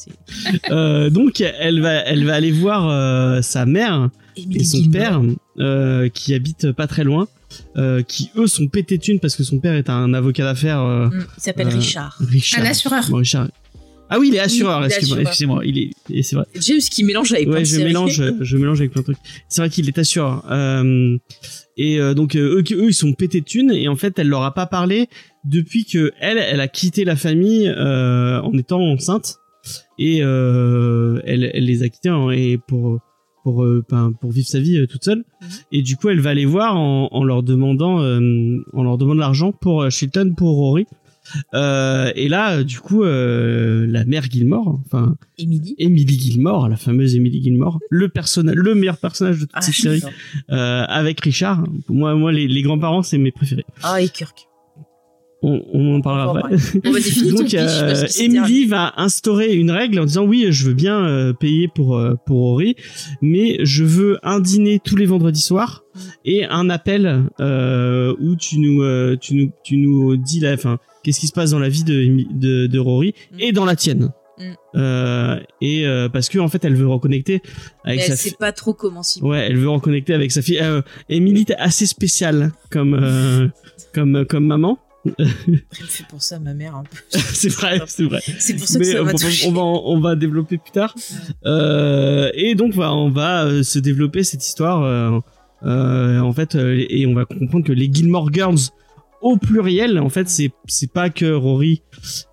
Donc 1.10 1.40
elle 1.40 1.80
va 1.80 1.92
elle 1.94 2.24
va 2.24 2.34
aller 2.34 2.52
voir 2.52 3.42
sa 3.42 3.66
mère 3.66 4.10
Emily 4.36 4.60
et 4.60 4.64
son 4.64 4.78
Gilmore. 4.78 4.92
père 4.92 5.22
euh, 5.58 6.08
qui 6.08 6.34
habitent 6.34 6.72
pas 6.72 6.86
très 6.86 7.04
loin 7.04 7.28
euh, 7.76 8.02
qui 8.02 8.30
eux 8.36 8.46
sont 8.46 8.66
pétés 8.68 8.96
de 8.98 9.02
thunes 9.02 9.20
parce 9.20 9.36
que 9.36 9.42
son 9.44 9.58
père 9.58 9.74
est 9.74 9.90
un 9.90 10.14
avocat 10.14 10.44
d'affaires 10.44 10.80
euh, 10.80 11.08
Mm, 11.08 11.24
il 11.36 11.42
s'appelle 11.42 11.66
Euh, 11.68 11.76
Richard. 11.76 12.18
Richard 12.20 12.64
Un 12.64 12.66
assureur. 12.66 13.04
Bon, 13.10 13.16
Richard 13.18 13.48
ah 14.14 14.18
oui 14.18 14.28
il 14.28 14.34
est 14.34 14.40
assureur 14.40 14.84
excusez-moi 14.84 15.62
il 15.64 15.78
est 15.78 15.90
et 16.10 16.22
c'est 16.22 16.36
vrai 16.36 16.44
James 16.60 16.80
qui 16.80 17.02
mélange 17.02 17.32
avec 17.32 17.46
plein 17.46 17.54
ouais 17.54 17.60
de 17.60 17.64
je 17.64 17.70
séries. 17.70 17.84
mélange 17.84 18.22
je 18.42 18.56
mélange 18.58 18.80
avec 18.80 18.92
plein 18.92 19.00
de 19.00 19.04
trucs 19.06 19.16
c'est 19.48 19.62
vrai 19.62 19.70
qu'il 19.70 19.88
est 19.88 19.96
assureur 19.96 20.44
euh, 20.50 21.16
et 21.78 21.98
euh, 21.98 22.12
donc 22.12 22.36
eux, 22.36 22.58
eux 22.70 22.88
ils 22.88 22.92
sont 22.94 23.14
pétés 23.14 23.40
de 23.40 23.46
thunes 23.46 23.70
et 23.72 23.88
en 23.88 23.96
fait 23.96 24.18
elle 24.18 24.28
leur 24.28 24.42
a 24.42 24.52
pas 24.52 24.66
parlé 24.66 25.08
depuis 25.46 25.86
que 25.86 26.12
elle 26.20 26.36
elle 26.36 26.60
a 26.60 26.68
quitté 26.68 27.06
la 27.06 27.16
famille 27.16 27.66
euh, 27.68 28.38
en 28.42 28.52
étant 28.58 28.80
enceinte 28.82 29.36
et 29.98 30.18
euh, 30.22 31.20
elle, 31.24 31.50
elle 31.54 31.64
les 31.64 31.82
a 31.82 31.88
quittés 31.88 32.10
en- 32.10 32.30
et 32.30 32.58
pour 32.58 33.00
pour 33.42 33.64
euh, 33.64 33.84
ben, 33.90 34.12
pour 34.20 34.30
vivre 34.30 34.46
sa 34.46 34.60
vie 34.60 34.78
euh, 34.78 34.86
toute 34.86 35.04
seule. 35.04 35.24
Et 35.72 35.82
du 35.82 35.96
coup 35.96 36.08
elle 36.08 36.20
va 36.20 36.34
les 36.34 36.44
voir 36.46 36.76
en, 36.76 37.08
en 37.10 37.24
leur 37.24 37.42
demandant 37.42 38.00
euh, 38.00 38.58
en 38.72 38.82
leur 38.82 38.98
demandant 38.98 39.16
de 39.16 39.20
l'argent 39.20 39.52
pour 39.52 39.82
euh, 39.82 39.90
Chilton 39.90 40.34
pour 40.36 40.56
Rory. 40.56 40.86
Euh, 41.54 42.10
et 42.16 42.28
là 42.28 42.56
euh, 42.58 42.64
du 42.64 42.80
coup 42.80 43.04
euh, 43.04 43.86
la 43.88 44.04
mère 44.04 44.24
Gilmore 44.24 44.80
enfin 44.84 45.14
Emily. 45.38 45.76
Emily 45.78 46.18
Gilmore 46.18 46.68
la 46.68 46.76
fameuse 46.76 47.14
Emily 47.14 47.40
Gilmore 47.40 47.78
le 47.90 48.08
personnage 48.08 48.56
le 48.56 48.74
meilleur 48.74 48.96
personnage 48.98 49.36
de 49.36 49.40
toute 49.42 49.50
Ah, 49.54 49.60
cette 49.62 49.74
série 49.76 50.02
euh, 50.50 50.84
avec 50.88 51.20
Richard. 51.20 51.62
Moi 51.88 52.16
moi 52.16 52.32
les, 52.32 52.48
les 52.48 52.62
grands-parents 52.62 53.02
c'est 53.02 53.18
mes 53.18 53.30
préférés. 53.30 53.64
Ah 53.84 54.00
et 54.02 54.08
Kirk. 54.08 54.48
On, 55.42 55.62
on 55.72 55.96
en 55.96 56.00
parlera 56.00 56.38
après. 56.38 56.56
On 56.84 56.92
va 56.92 56.98
ton 57.00 57.36
donc 57.36 57.50
parce 57.52 58.20
euh, 58.20 58.22
Emily 58.22 58.66
va 58.66 58.92
instaurer 58.96 59.54
une 59.54 59.70
règle 59.70 59.98
en 59.98 60.04
disant 60.04 60.24
oui 60.24 60.46
je 60.50 60.66
veux 60.66 60.74
bien 60.74 61.04
euh, 61.04 61.32
payer 61.32 61.68
pour 61.68 61.96
euh, 61.96 62.14
pour 62.26 62.38
Rory 62.38 62.76
mais 63.20 63.58
je 63.64 63.84
veux 63.84 64.18
un 64.22 64.40
dîner 64.40 64.80
tous 64.82 64.96
les 64.96 65.06
vendredis 65.06 65.40
soirs 65.40 65.84
et 66.24 66.44
un 66.44 66.70
appel 66.70 67.24
où 67.40 68.36
tu 68.36 68.58
nous 68.58 69.16
tu 69.16 69.34
nous 69.34 69.52
tu 69.64 69.76
nous 69.76 70.16
dis 70.16 70.40
la 70.40 70.54
enfin 70.54 70.78
qu'est-ce 71.02 71.20
qui 71.20 71.26
se 71.26 71.32
passe 71.32 71.50
dans 71.50 71.58
la 71.58 71.68
vie 71.68 71.84
de 71.84 72.24
de, 72.32 72.66
de 72.66 72.78
Rory 72.78 73.14
Mm. 73.32 73.36
et 73.40 73.52
dans 73.52 73.64
la 73.64 73.76
tienne 73.76 74.12
Mm. 74.38 75.36
Et 75.60 75.84
parce 76.12 76.28
que 76.30 76.38
en 76.38 76.48
fait 76.48 76.64
elle 76.64 76.74
veut 76.74 76.88
reconnecter 76.88 77.42
Mais 77.84 77.92
avec 77.92 78.00
elle 78.00 78.06
sa 78.08 78.16
sait 78.16 78.34
pas 78.38 78.52
trop 78.52 78.72
comment 78.72 79.02
s'y 79.02 79.20
Ouais, 79.22 79.46
elle 79.46 79.58
veut 79.58 79.68
reconnecter 79.68 80.14
avec 80.14 80.32
sa 80.32 80.40
fille. 80.40 80.60
Emily 81.10 81.44
est 81.48 81.54
assez 81.56 81.86
spéciale 81.86 82.52
comme 82.70 82.98
comme 83.94 84.24
comme 84.24 84.46
maman. 84.46 84.78
Elle 85.04 85.24
me 85.48 85.86
fait 85.86 86.06
penser 86.08 86.34
à 86.34 86.38
ma 86.38 86.54
mère 86.54 86.76
un 86.76 86.84
peu. 86.84 86.96
c'est 87.18 87.48
vrai, 87.48 87.80
c'est 87.86 88.04
vrai. 88.04 88.20
C'est 88.38 88.54
pour 88.54 88.66
ça 88.68 88.74
que 88.78 88.84
Mais 88.84 88.92
ça 88.92 89.00
on, 89.02 89.04
m'a 89.04 89.12
va- 89.12 89.18
touché. 89.18 89.48
on 89.48 89.52
va 89.52 89.60
on 89.62 90.00
va 90.00 90.14
développer 90.16 90.58
plus 90.58 90.70
tard. 90.72 90.94
Euh, 91.46 92.30
et 92.34 92.54
donc 92.54 92.72
voilà, 92.72 92.94
on 92.94 93.10
va 93.10 93.44
euh, 93.46 93.62
se 93.62 93.78
développer 93.78 94.22
cette 94.24 94.46
histoire 94.46 94.82
euh, 94.82 95.18
euh, 95.64 96.20
en 96.20 96.32
fait 96.32 96.54
euh, 96.54 96.84
et 96.88 97.06
on 97.06 97.14
va 97.14 97.24
comprendre 97.24 97.64
que 97.66 97.72
les 97.72 97.90
Gilmore 97.92 98.32
Girls 98.32 98.58
au 99.20 99.36
pluriel 99.36 100.00
en 100.00 100.08
fait 100.08 100.28
c'est 100.28 100.50
c'est 100.66 100.90
pas 100.90 101.08
que 101.08 101.32
Rory 101.32 101.82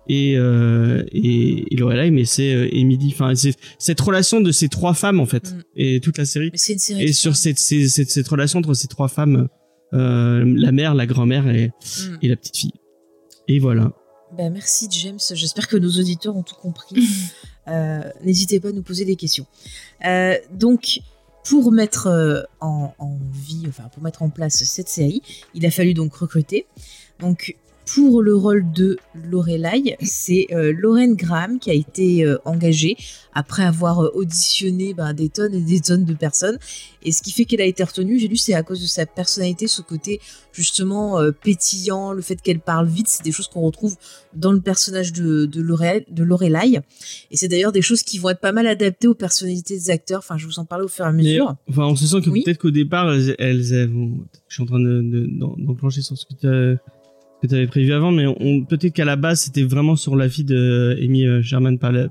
et 0.08 0.34
euh, 0.36 1.04
et, 1.12 1.72
et 1.72 1.76
Lorelai 1.76 2.10
mais 2.10 2.24
c'est 2.24 2.52
euh, 2.52 2.68
Emily 2.74 3.10
enfin 3.12 3.32
c'est 3.36 3.54
cette 3.78 4.00
relation 4.00 4.40
de 4.40 4.50
ces 4.50 4.68
trois 4.68 4.94
femmes 4.94 5.20
en 5.20 5.26
fait 5.26 5.52
Mm. 5.52 5.62
et 5.76 6.00
toute 6.00 6.18
la 6.18 6.24
série 6.24 6.48
Mais 6.52 6.58
c'est 6.58 6.72
une 6.72 6.78
série. 6.80 7.04
et 7.04 7.12
sur 7.12 7.36
cette, 7.36 7.60
cette, 7.60 7.88
cette, 7.88 8.10
cette 8.10 8.26
relation 8.28 8.58
entre 8.58 8.74
ces 8.74 8.88
trois 8.88 9.06
femmes, 9.06 9.36
euh, 9.36 9.46
la 9.92 10.72
mère, 10.72 10.94
la 10.94 11.06
grand-mère 11.06 11.48
et, 11.48 11.68
Mm. 11.68 12.18
et 12.22 12.28
la 12.28 12.36
petite 12.36 12.56
fille. 12.56 12.72
Et 13.48 13.58
voilà. 13.58 13.92
Bah, 14.36 14.48
merci 14.50 14.86
James, 14.92 15.18
j'espère 15.32 15.66
que 15.66 15.76
nos 15.76 15.90
auditeurs 15.90 16.36
ont 16.36 16.42
tout 16.42 16.54
compris. 16.56 16.94
Euh, 17.68 18.02
N'hésitez 18.24 18.58
pas 18.58 18.68
à 18.68 18.72
nous 18.72 18.82
poser 18.82 19.04
des 19.04 19.14
questions. 19.14 19.46
Euh, 20.04 20.34
donc, 20.52 21.02
pour 21.44 21.70
mettre 21.70 22.08
euh, 22.08 22.42
en, 22.60 22.94
en 22.98 23.18
vie, 23.32 23.64
enfin 23.68 23.84
pour 23.92 24.02
mettre 24.02 24.22
en 24.22 24.30
place 24.30 24.64
cette 24.64 24.88
série, 24.88 25.22
il 25.54 25.64
a 25.66 25.70
fallu 25.70 25.94
donc 25.94 26.12
recruter. 26.16 26.66
Donc, 27.20 27.56
pour 27.94 28.22
le 28.22 28.34
rôle 28.36 28.70
de 28.72 28.98
Lorelai, 29.30 29.96
c'est 30.02 30.46
euh, 30.52 30.72
Lauren 30.76 31.12
Graham 31.14 31.58
qui 31.58 31.70
a 31.70 31.74
été 31.74 32.24
euh, 32.24 32.36
engagée 32.44 32.96
après 33.32 33.64
avoir 33.64 34.04
euh, 34.04 34.10
auditionné 34.14 34.94
bah, 34.94 35.12
des 35.12 35.28
tonnes 35.28 35.54
et 35.54 35.60
des 35.60 35.80
tonnes 35.80 36.04
de 36.04 36.14
personnes. 36.14 36.58
Et 37.02 37.10
ce 37.12 37.22
qui 37.22 37.32
fait 37.32 37.44
qu'elle 37.44 37.60
a 37.60 37.64
été 37.64 37.82
retenue, 37.82 38.18
j'ai 38.18 38.28
lu, 38.28 38.36
c'est 38.36 38.54
à 38.54 38.62
cause 38.62 38.80
de 38.80 38.86
sa 38.86 39.06
personnalité, 39.06 39.66
ce 39.66 39.82
côté 39.82 40.20
justement 40.52 41.18
euh, 41.20 41.30
pétillant, 41.32 42.12
le 42.12 42.22
fait 42.22 42.40
qu'elle 42.40 42.60
parle 42.60 42.86
vite, 42.86 43.06
c'est 43.08 43.24
des 43.24 43.32
choses 43.32 43.48
qu'on 43.48 43.62
retrouve 43.62 43.96
dans 44.34 44.52
le 44.52 44.60
personnage 44.60 45.12
de, 45.12 45.46
de, 45.46 45.60
Lorel- 45.62 46.04
de 46.10 46.22
Lorelai. 46.22 46.80
Et 47.30 47.36
c'est 47.36 47.48
d'ailleurs 47.48 47.72
des 47.72 47.82
choses 47.82 48.02
qui 48.02 48.18
vont 48.18 48.30
être 48.30 48.40
pas 48.40 48.52
mal 48.52 48.66
adaptées 48.66 49.08
aux 49.08 49.14
personnalités 49.14 49.74
des 49.74 49.90
acteurs. 49.90 50.18
Enfin, 50.18 50.36
je 50.36 50.46
vous 50.46 50.58
en 50.58 50.64
parle 50.64 50.82
au 50.84 50.88
fur 50.88 51.04
et 51.04 51.08
à 51.08 51.12
Mais, 51.12 51.22
mesure. 51.22 51.56
enfin, 51.68 51.86
on 51.86 51.96
se 51.96 52.06
sent 52.06 52.20
que 52.24 52.30
Oui. 52.30 52.42
peut-être 52.44 52.58
qu'au 52.58 52.70
départ, 52.70 53.12
elles, 53.12 53.34
elles, 53.38 53.62
je 53.64 54.54
suis 54.54 54.62
en 54.62 54.66
train 54.66 54.80
de, 54.80 55.00
de- 55.02 55.26
d'enclencher 55.64 56.02
sur 56.02 56.16
ce 56.18 56.26
que 56.26 56.34
tu 56.34 56.46
que 57.40 57.46
tu 57.46 57.54
avais 57.54 57.66
prévu 57.66 57.92
avant, 57.92 58.12
mais 58.12 58.26
on, 58.26 58.64
peut-être 58.64 58.92
qu'à 58.92 59.04
la 59.04 59.16
base, 59.16 59.40
c'était 59.40 59.62
vraiment 59.62 59.96
sur 59.96 60.16
la 60.16 60.26
vie 60.26 60.44
de 60.44 60.96
Amy 61.02 61.26
euh, 61.26 61.42
Sherman 61.42 61.78
Pala- 61.78 62.08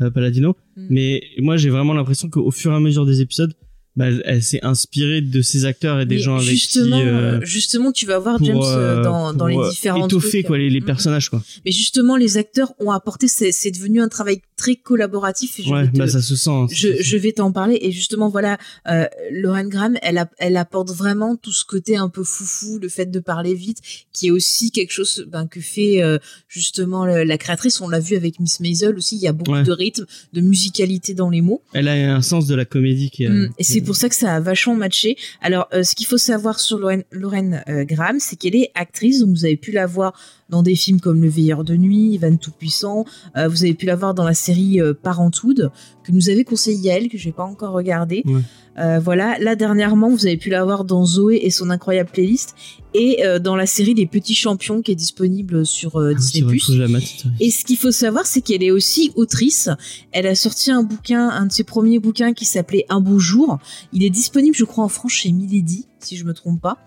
euh, 0.00 0.10
Paladino. 0.10 0.56
Mm. 0.76 0.86
Mais 0.90 1.22
moi, 1.38 1.56
j'ai 1.56 1.70
vraiment 1.70 1.94
l'impression 1.94 2.28
qu'au 2.28 2.50
fur 2.50 2.72
et 2.72 2.74
à 2.74 2.80
mesure 2.80 3.06
des 3.06 3.20
épisodes, 3.20 3.52
bah, 3.96 4.06
elle, 4.08 4.22
elle 4.26 4.42
s'est 4.42 4.60
inspirée 4.62 5.20
de 5.22 5.42
ces 5.42 5.64
acteurs 5.64 6.00
et 6.00 6.06
des 6.06 6.16
Mais 6.16 6.20
gens 6.22 6.36
avec 6.36 6.48
justement, 6.48 7.00
qui... 7.00 7.06
euh, 7.06 7.40
justement, 7.44 7.92
tu 7.92 8.06
vas 8.06 8.18
voir 8.18 8.42
James 8.44 8.56
euh, 8.62 8.98
euh, 8.98 9.02
dans, 9.02 9.32
dans 9.32 9.46
les 9.46 9.56
euh, 9.56 9.70
différents 9.70 10.06
étoffer 10.06 10.30
trucs. 10.42 10.46
quoi 10.46 10.58
les, 10.58 10.68
les 10.70 10.80
Mhm. 10.80 10.86
personnages 10.86 11.30
quoi 11.30 11.42
Mais 11.64 11.72
justement, 11.72 12.16
les 12.16 12.36
acteurs 12.36 12.72
ont 12.78 12.90
apporté, 12.90 13.26
c'est 13.28 13.70
devenu 13.70 14.00
un 14.02 14.08
travail 14.08 14.40
très 14.56 14.76
collaboratif. 14.76 15.58
Et 15.60 15.62
je 15.64 15.70
ouais 15.70 15.88
te- 15.88 15.96
bah 15.98 16.08
ça 16.08 16.22
se 16.22 16.34
sent 16.36 16.50
hein, 16.50 16.66
je, 16.70 16.88
se 16.88 16.94
sent. 16.96 17.02
je 17.02 17.16
vais 17.18 17.32
t'en 17.32 17.52
parler 17.52 17.78
et 17.82 17.92
justement 17.92 18.28
voilà 18.30 18.56
euh, 18.88 19.04
Lauren 19.30 19.68
Graham 19.68 19.98
elle, 20.02 20.16
a- 20.18 20.30
elle 20.38 20.56
apporte 20.56 20.90
vraiment 20.90 21.36
tout 21.36 21.52
ce 21.52 21.64
côté 21.64 21.96
un 21.96 22.08
peu 22.08 22.24
foufou 22.24 22.78
le 22.78 22.88
fait 22.88 23.06
de 23.10 23.18
parler 23.20 23.54
vite 23.54 23.78
qui 24.14 24.28
est 24.28 24.30
aussi 24.30 24.70
quelque 24.70 24.92
chose 24.92 25.26
ben, 25.30 25.46
que 25.46 25.60
fait 25.60 26.02
euh, 26.02 26.18
justement 26.48 27.04
la 27.04 27.38
créatrice 27.38 27.80
on 27.82 27.88
l'a 27.88 28.00
vu 28.00 28.16
avec 28.16 28.40
Miss 28.40 28.60
Maisel 28.60 28.96
aussi 28.96 29.16
il 29.16 29.22
y 29.22 29.28
a 29.28 29.32
beaucoup 29.32 29.52
Ouais. 29.52 29.62
de 29.62 29.72
rythme 29.72 30.06
de 30.32 30.40
musicalité 30.40 31.12
dans 31.14 31.28
les 31.30 31.40
mots 31.42 31.62
elle 31.72 31.88
a 31.88 31.92
un 32.16 32.22
sens 32.22 32.46
de 32.46 32.54
la 32.54 32.64
comédie 32.64 33.10
qui 33.10 33.24
est 33.24 33.28
Mm, 33.28 33.50
et 33.58 33.64
c'est 33.64 33.80
pour 33.86 33.96
ça 33.96 34.08
que 34.08 34.14
ça 34.14 34.34
a 34.34 34.40
vachement 34.40 34.74
matché. 34.74 35.16
Alors, 35.40 35.68
euh, 35.72 35.82
ce 35.82 35.94
qu'il 35.94 36.06
faut 36.06 36.18
savoir 36.18 36.60
sur 36.60 36.78
Lauren 36.78 37.62
euh, 37.68 37.84
Graham, 37.84 38.18
c'est 38.20 38.36
qu'elle 38.36 38.56
est 38.56 38.70
actrice. 38.74 39.20
Donc, 39.20 39.30
vous 39.30 39.44
avez 39.44 39.56
pu 39.56 39.72
la 39.72 39.86
voir 39.86 40.12
dans 40.48 40.62
des 40.62 40.76
films 40.76 41.00
comme 41.00 41.22
Le 41.22 41.28
Veilleur 41.28 41.64
de 41.64 41.76
Nuit, 41.76 42.12
Ivan 42.12 42.36
Tout-Puissant. 42.36 43.04
Euh, 43.36 43.48
vous 43.48 43.64
avez 43.64 43.74
pu 43.74 43.86
la 43.86 43.96
voir 43.96 44.14
dans 44.14 44.24
la 44.24 44.34
série 44.34 44.80
Parenthood, 45.02 45.70
que 46.04 46.12
nous 46.12 46.28
avait 46.28 46.44
conseillé 46.44 46.90
elle, 46.90 47.08
que 47.08 47.18
j'ai 47.18 47.32
pas 47.32 47.44
encore 47.44 47.72
regardé. 47.72 48.22
Ouais. 48.26 48.42
Euh, 48.78 48.98
voilà. 48.98 49.38
Là, 49.38 49.56
dernièrement, 49.56 50.10
vous 50.10 50.26
avez 50.26 50.36
pu 50.36 50.50
la 50.50 50.64
voir 50.64 50.84
dans 50.84 51.04
Zoé 51.04 51.40
et 51.42 51.50
son 51.50 51.70
incroyable 51.70 52.10
playlist. 52.12 52.54
Et 52.94 53.24
euh, 53.26 53.38
dans 53.38 53.56
la 53.56 53.66
série 53.66 53.94
Les 53.94 54.06
Petits 54.06 54.34
Champions, 54.34 54.80
qui 54.80 54.92
est 54.92 54.96
disponible 54.96 55.66
sur 55.66 55.96
euh, 56.00 56.12
Ah 56.14 56.18
Disney+. 56.18 56.58
série. 56.58 57.34
Et 57.40 57.50
ce 57.50 57.64
qu'il 57.64 57.76
faut 57.76 57.90
savoir, 57.92 58.26
c'est 58.26 58.40
qu'elle 58.40 58.62
est 58.62 58.70
aussi 58.70 59.12
autrice. 59.16 59.68
Elle 60.12 60.26
a 60.26 60.34
sorti 60.34 60.70
un 60.70 60.82
bouquin, 60.82 61.28
un 61.28 61.46
de 61.46 61.52
ses 61.52 61.64
premiers 61.64 61.98
bouquins 61.98 62.32
qui 62.32 62.44
s'appelait 62.44 62.86
Un 62.88 63.00
beau 63.00 63.18
jour. 63.18 63.58
Il 63.92 64.02
est 64.04 64.10
disponible, 64.10 64.56
je 64.56 64.64
crois, 64.64 64.84
en 64.84 64.88
France 64.88 65.12
chez 65.12 65.30
Milady, 65.32 65.86
si 66.00 66.16
je 66.16 66.24
me 66.24 66.32
trompe 66.32 66.60
pas. 66.60 66.78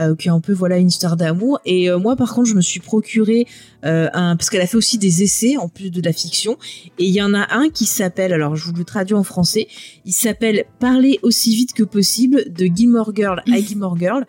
Euh, 0.00 0.16
qui 0.16 0.26
est 0.26 0.32
un 0.32 0.40
peu 0.40 0.52
voilà 0.52 0.78
une 0.78 0.88
histoire 0.88 1.16
d'amour. 1.16 1.60
Et 1.64 1.88
euh, 1.88 1.98
moi 1.98 2.16
par 2.16 2.34
contre 2.34 2.48
je 2.48 2.56
me 2.56 2.60
suis 2.60 2.80
procuré 2.80 3.46
euh, 3.84 4.08
un 4.12 4.34
parce 4.34 4.50
qu'elle 4.50 4.60
a 4.60 4.66
fait 4.66 4.76
aussi 4.76 4.98
des 4.98 5.22
essais 5.22 5.56
en 5.56 5.68
plus 5.68 5.90
de 5.90 6.02
la 6.02 6.12
fiction. 6.12 6.58
Et 6.98 7.04
il 7.04 7.14
y 7.14 7.22
en 7.22 7.32
a 7.32 7.54
un 7.54 7.68
qui 7.68 7.86
s'appelle 7.86 8.32
alors 8.32 8.56
je 8.56 8.64
vous 8.64 8.72
le 8.72 8.82
traduis 8.82 9.14
en 9.14 9.22
français. 9.22 9.68
Il 10.04 10.12
s'appelle 10.12 10.64
Parler 10.80 11.20
aussi 11.22 11.54
vite 11.54 11.74
que 11.74 11.84
possible 11.84 12.52
de 12.52 12.66
Gilmore 12.66 13.14
Girl 13.14 13.40
à 13.46 13.60
Gilmore 13.60 13.96
Girl 13.96 14.26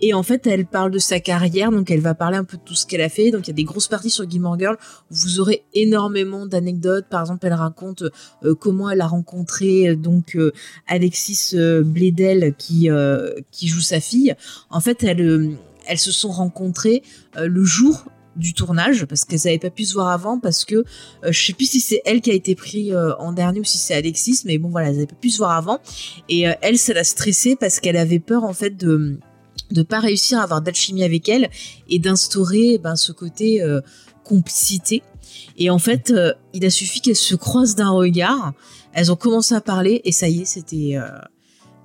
et 0.00 0.14
en 0.14 0.22
fait 0.22 0.46
elle 0.46 0.66
parle 0.66 0.90
de 0.90 0.98
sa 0.98 1.20
carrière 1.20 1.70
donc 1.70 1.90
elle 1.90 2.00
va 2.00 2.14
parler 2.14 2.36
un 2.36 2.44
peu 2.44 2.56
de 2.56 2.62
tout 2.62 2.74
ce 2.74 2.86
qu'elle 2.86 3.00
a 3.00 3.08
fait. 3.08 3.30
Donc 3.30 3.46
il 3.46 3.50
y 3.50 3.52
a 3.52 3.54
des 3.54 3.64
grosses 3.64 3.88
parties 3.88 4.10
sur 4.10 4.28
Gilmore 4.28 4.58
Girl 4.58 4.76
où 5.10 5.14
vous 5.14 5.40
aurez 5.40 5.64
énormément 5.74 6.46
d'anecdotes. 6.46 7.06
Par 7.08 7.22
exemple 7.22 7.46
elle 7.46 7.54
raconte 7.54 8.04
euh, 8.44 8.54
comment 8.54 8.90
elle 8.90 9.00
a 9.00 9.06
rencontré 9.06 9.88
euh, 9.88 9.96
donc 9.96 10.36
euh, 10.36 10.52
Alexis 10.86 11.54
Bledel 11.54 12.54
qui 12.56 12.88
qui 13.50 13.68
joue 13.68 13.80
sa 13.80 14.00
fille. 14.00 14.34
En 14.70 14.80
fait 14.80 15.04
elles 15.04 15.98
se 15.98 16.12
sont 16.12 16.30
rencontrées 16.30 17.02
le 17.36 17.64
jour 17.64 18.04
du 18.38 18.54
tournage 18.54 19.04
parce 19.04 19.24
qu'elles 19.24 19.40
n'avaient 19.44 19.58
pas 19.58 19.70
pu 19.70 19.84
se 19.84 19.94
voir 19.94 20.08
avant 20.08 20.38
parce 20.38 20.64
que 20.64 20.76
euh, 20.76 20.84
je 21.30 21.46
sais 21.46 21.52
plus 21.52 21.68
si 21.68 21.80
c'est 21.80 22.00
elle 22.04 22.20
qui 22.20 22.30
a 22.30 22.34
été 22.34 22.54
pris 22.54 22.94
euh, 22.94 23.14
en 23.16 23.32
dernier 23.32 23.60
ou 23.60 23.64
si 23.64 23.78
c'est 23.78 23.94
Alexis 23.94 24.42
mais 24.46 24.58
bon 24.58 24.68
voilà 24.68 24.88
elles 24.88 24.94
n'avaient 24.94 25.06
pas 25.06 25.16
pu 25.16 25.30
se 25.30 25.38
voir 25.38 25.50
avant. 25.50 25.80
Et 26.28 26.44
elle 26.62 26.78
ça 26.78 26.94
l'a 26.94 27.04
stressée 27.04 27.56
parce 27.56 27.80
qu'elle 27.80 27.96
avait 27.96 28.20
peur 28.20 28.44
en 28.44 28.52
fait 28.52 28.76
de 28.76 29.18
de 29.70 29.82
pas 29.82 30.00
réussir 30.00 30.38
à 30.38 30.42
avoir 30.42 30.62
d'alchimie 30.62 31.04
avec 31.04 31.28
elle 31.28 31.50
et 31.88 31.98
d'instaurer 31.98 32.78
ben, 32.78 32.96
ce 32.96 33.12
côté 33.12 33.62
euh, 33.62 33.80
complicité. 34.24 35.02
Et 35.56 35.70
en 35.70 35.78
fait, 35.78 36.10
euh, 36.10 36.32
il 36.54 36.64
a 36.64 36.70
suffi 36.70 37.00
qu'elles 37.00 37.16
se 37.16 37.34
croisent 37.34 37.74
d'un 37.74 37.90
regard, 37.90 38.52
elles 38.92 39.12
ont 39.12 39.16
commencé 39.16 39.54
à 39.54 39.60
parler 39.60 40.00
et 40.04 40.12
ça 40.12 40.28
y 40.28 40.42
est, 40.42 40.44
c'était 40.44 40.96
euh, 40.96 41.06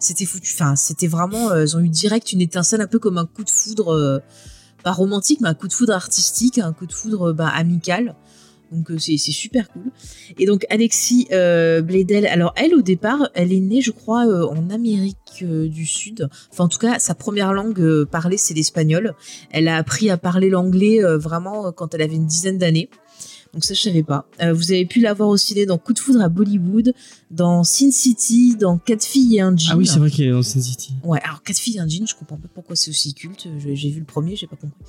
c'était 0.04 0.26
foutu. 0.26 0.52
Enfin, 0.54 0.76
c'était 0.76 1.08
vraiment, 1.08 1.52
euh, 1.52 1.62
elles 1.62 1.78
ont 1.78 1.80
eu 1.80 1.90
direct 1.90 2.32
une 2.32 2.42
étincelle, 2.42 2.82
un 2.82 2.88
peu 2.88 3.00
comme 3.00 3.18
un 3.18 3.26
coup 3.26 3.44
de 3.44 3.50
foudre, 3.50 3.94
euh, 3.94 4.20
pas 4.84 4.92
romantique, 4.92 5.40
mais 5.42 5.50
un 5.50 5.54
coup 5.54 5.68
de 5.68 5.74
foudre 5.74 5.94
artistique, 5.94 6.58
un 6.58 6.74
coup 6.74 6.86
de 6.86 6.94
foudre 6.94 7.32
bah, 7.32 7.48
amical. 7.48 8.16
Donc 8.74 8.90
euh, 8.92 8.98
c'est 8.98 9.18
super 9.18 9.70
cool. 9.70 9.92
Et 10.40 10.46
donc 10.46 10.66
Alexis 10.70 11.28
euh, 11.32 11.82
Bledel, 11.82 12.26
alors 12.26 12.54
elle 12.56 12.74
au 12.74 12.82
départ, 12.82 13.30
elle 13.36 13.54
est 13.54 13.60
née, 13.60 13.82
je 13.82 13.92
crois, 13.92 14.26
euh, 14.26 14.48
en 14.48 14.70
Amérique 14.70 15.18
euh, 15.44 15.68
du 15.68 15.86
Sud. 15.86 16.28
Enfin 16.52 16.66
en 16.66 16.68
tout 16.68 16.80
cas, 16.80 16.98
sa 17.00 17.14
première 17.14 17.54
langue 17.54 18.06
parlée 18.06 18.38
c'est 18.38 18.54
l'espagnol. 18.54 19.14
Elle 19.52 19.68
a 19.68 19.78
appris 19.78 20.10
à 20.10 20.18
parler 20.18 20.50
l'anglais 20.50 21.02
vraiment 21.18 21.72
quand 21.72 21.94
elle 21.94 22.02
avait 22.02 22.16
une 22.16 22.26
dizaine 22.26 22.58
d'années. 22.58 22.90
Donc 23.54 23.64
ça 23.64 23.76
je 23.76 23.82
savais 23.82 24.02
pas. 24.02 24.28
Vous 24.40 24.72
avez 24.72 24.86
pu 24.86 25.00
la 25.00 25.14
voir 25.14 25.30
au 25.30 25.38
ciné 25.38 25.68
dans 25.68 25.78
Coup 25.78 25.94
de 25.94 26.00
foudre 26.00 26.22
à 26.22 26.30
Bollywood, 26.30 26.94
dans 27.30 27.64
Sin 27.64 27.92
City, 27.92 28.56
dans 28.56 28.80
Quatre 28.80 29.06
filles 29.06 29.38
et 29.38 29.42
un 29.42 29.56
jean. 29.56 29.74
Ah 29.74 29.78
oui, 29.78 29.86
c'est 29.86 30.00
vrai 30.00 30.10
qu'il 30.10 30.26
est 30.26 30.32
dans 30.32 30.42
Sin 30.42 30.62
City. 30.62 30.96
Ouais, 31.04 31.20
alors 31.24 31.44
Quatre 31.44 31.60
filles 31.60 31.78
et 31.78 31.80
un 31.80 31.88
jean, 31.88 32.08
je 32.08 32.16
comprends 32.16 32.38
pas 32.38 32.48
pourquoi 32.52 32.76
c'est 32.76 32.90
aussi 32.90 33.14
culte. 33.14 33.48
J'ai 33.60 33.90
vu 33.92 34.00
le 34.00 34.06
premier, 34.06 34.36
j'ai 34.36 34.48
pas 34.48 34.56
compris. 34.56 34.80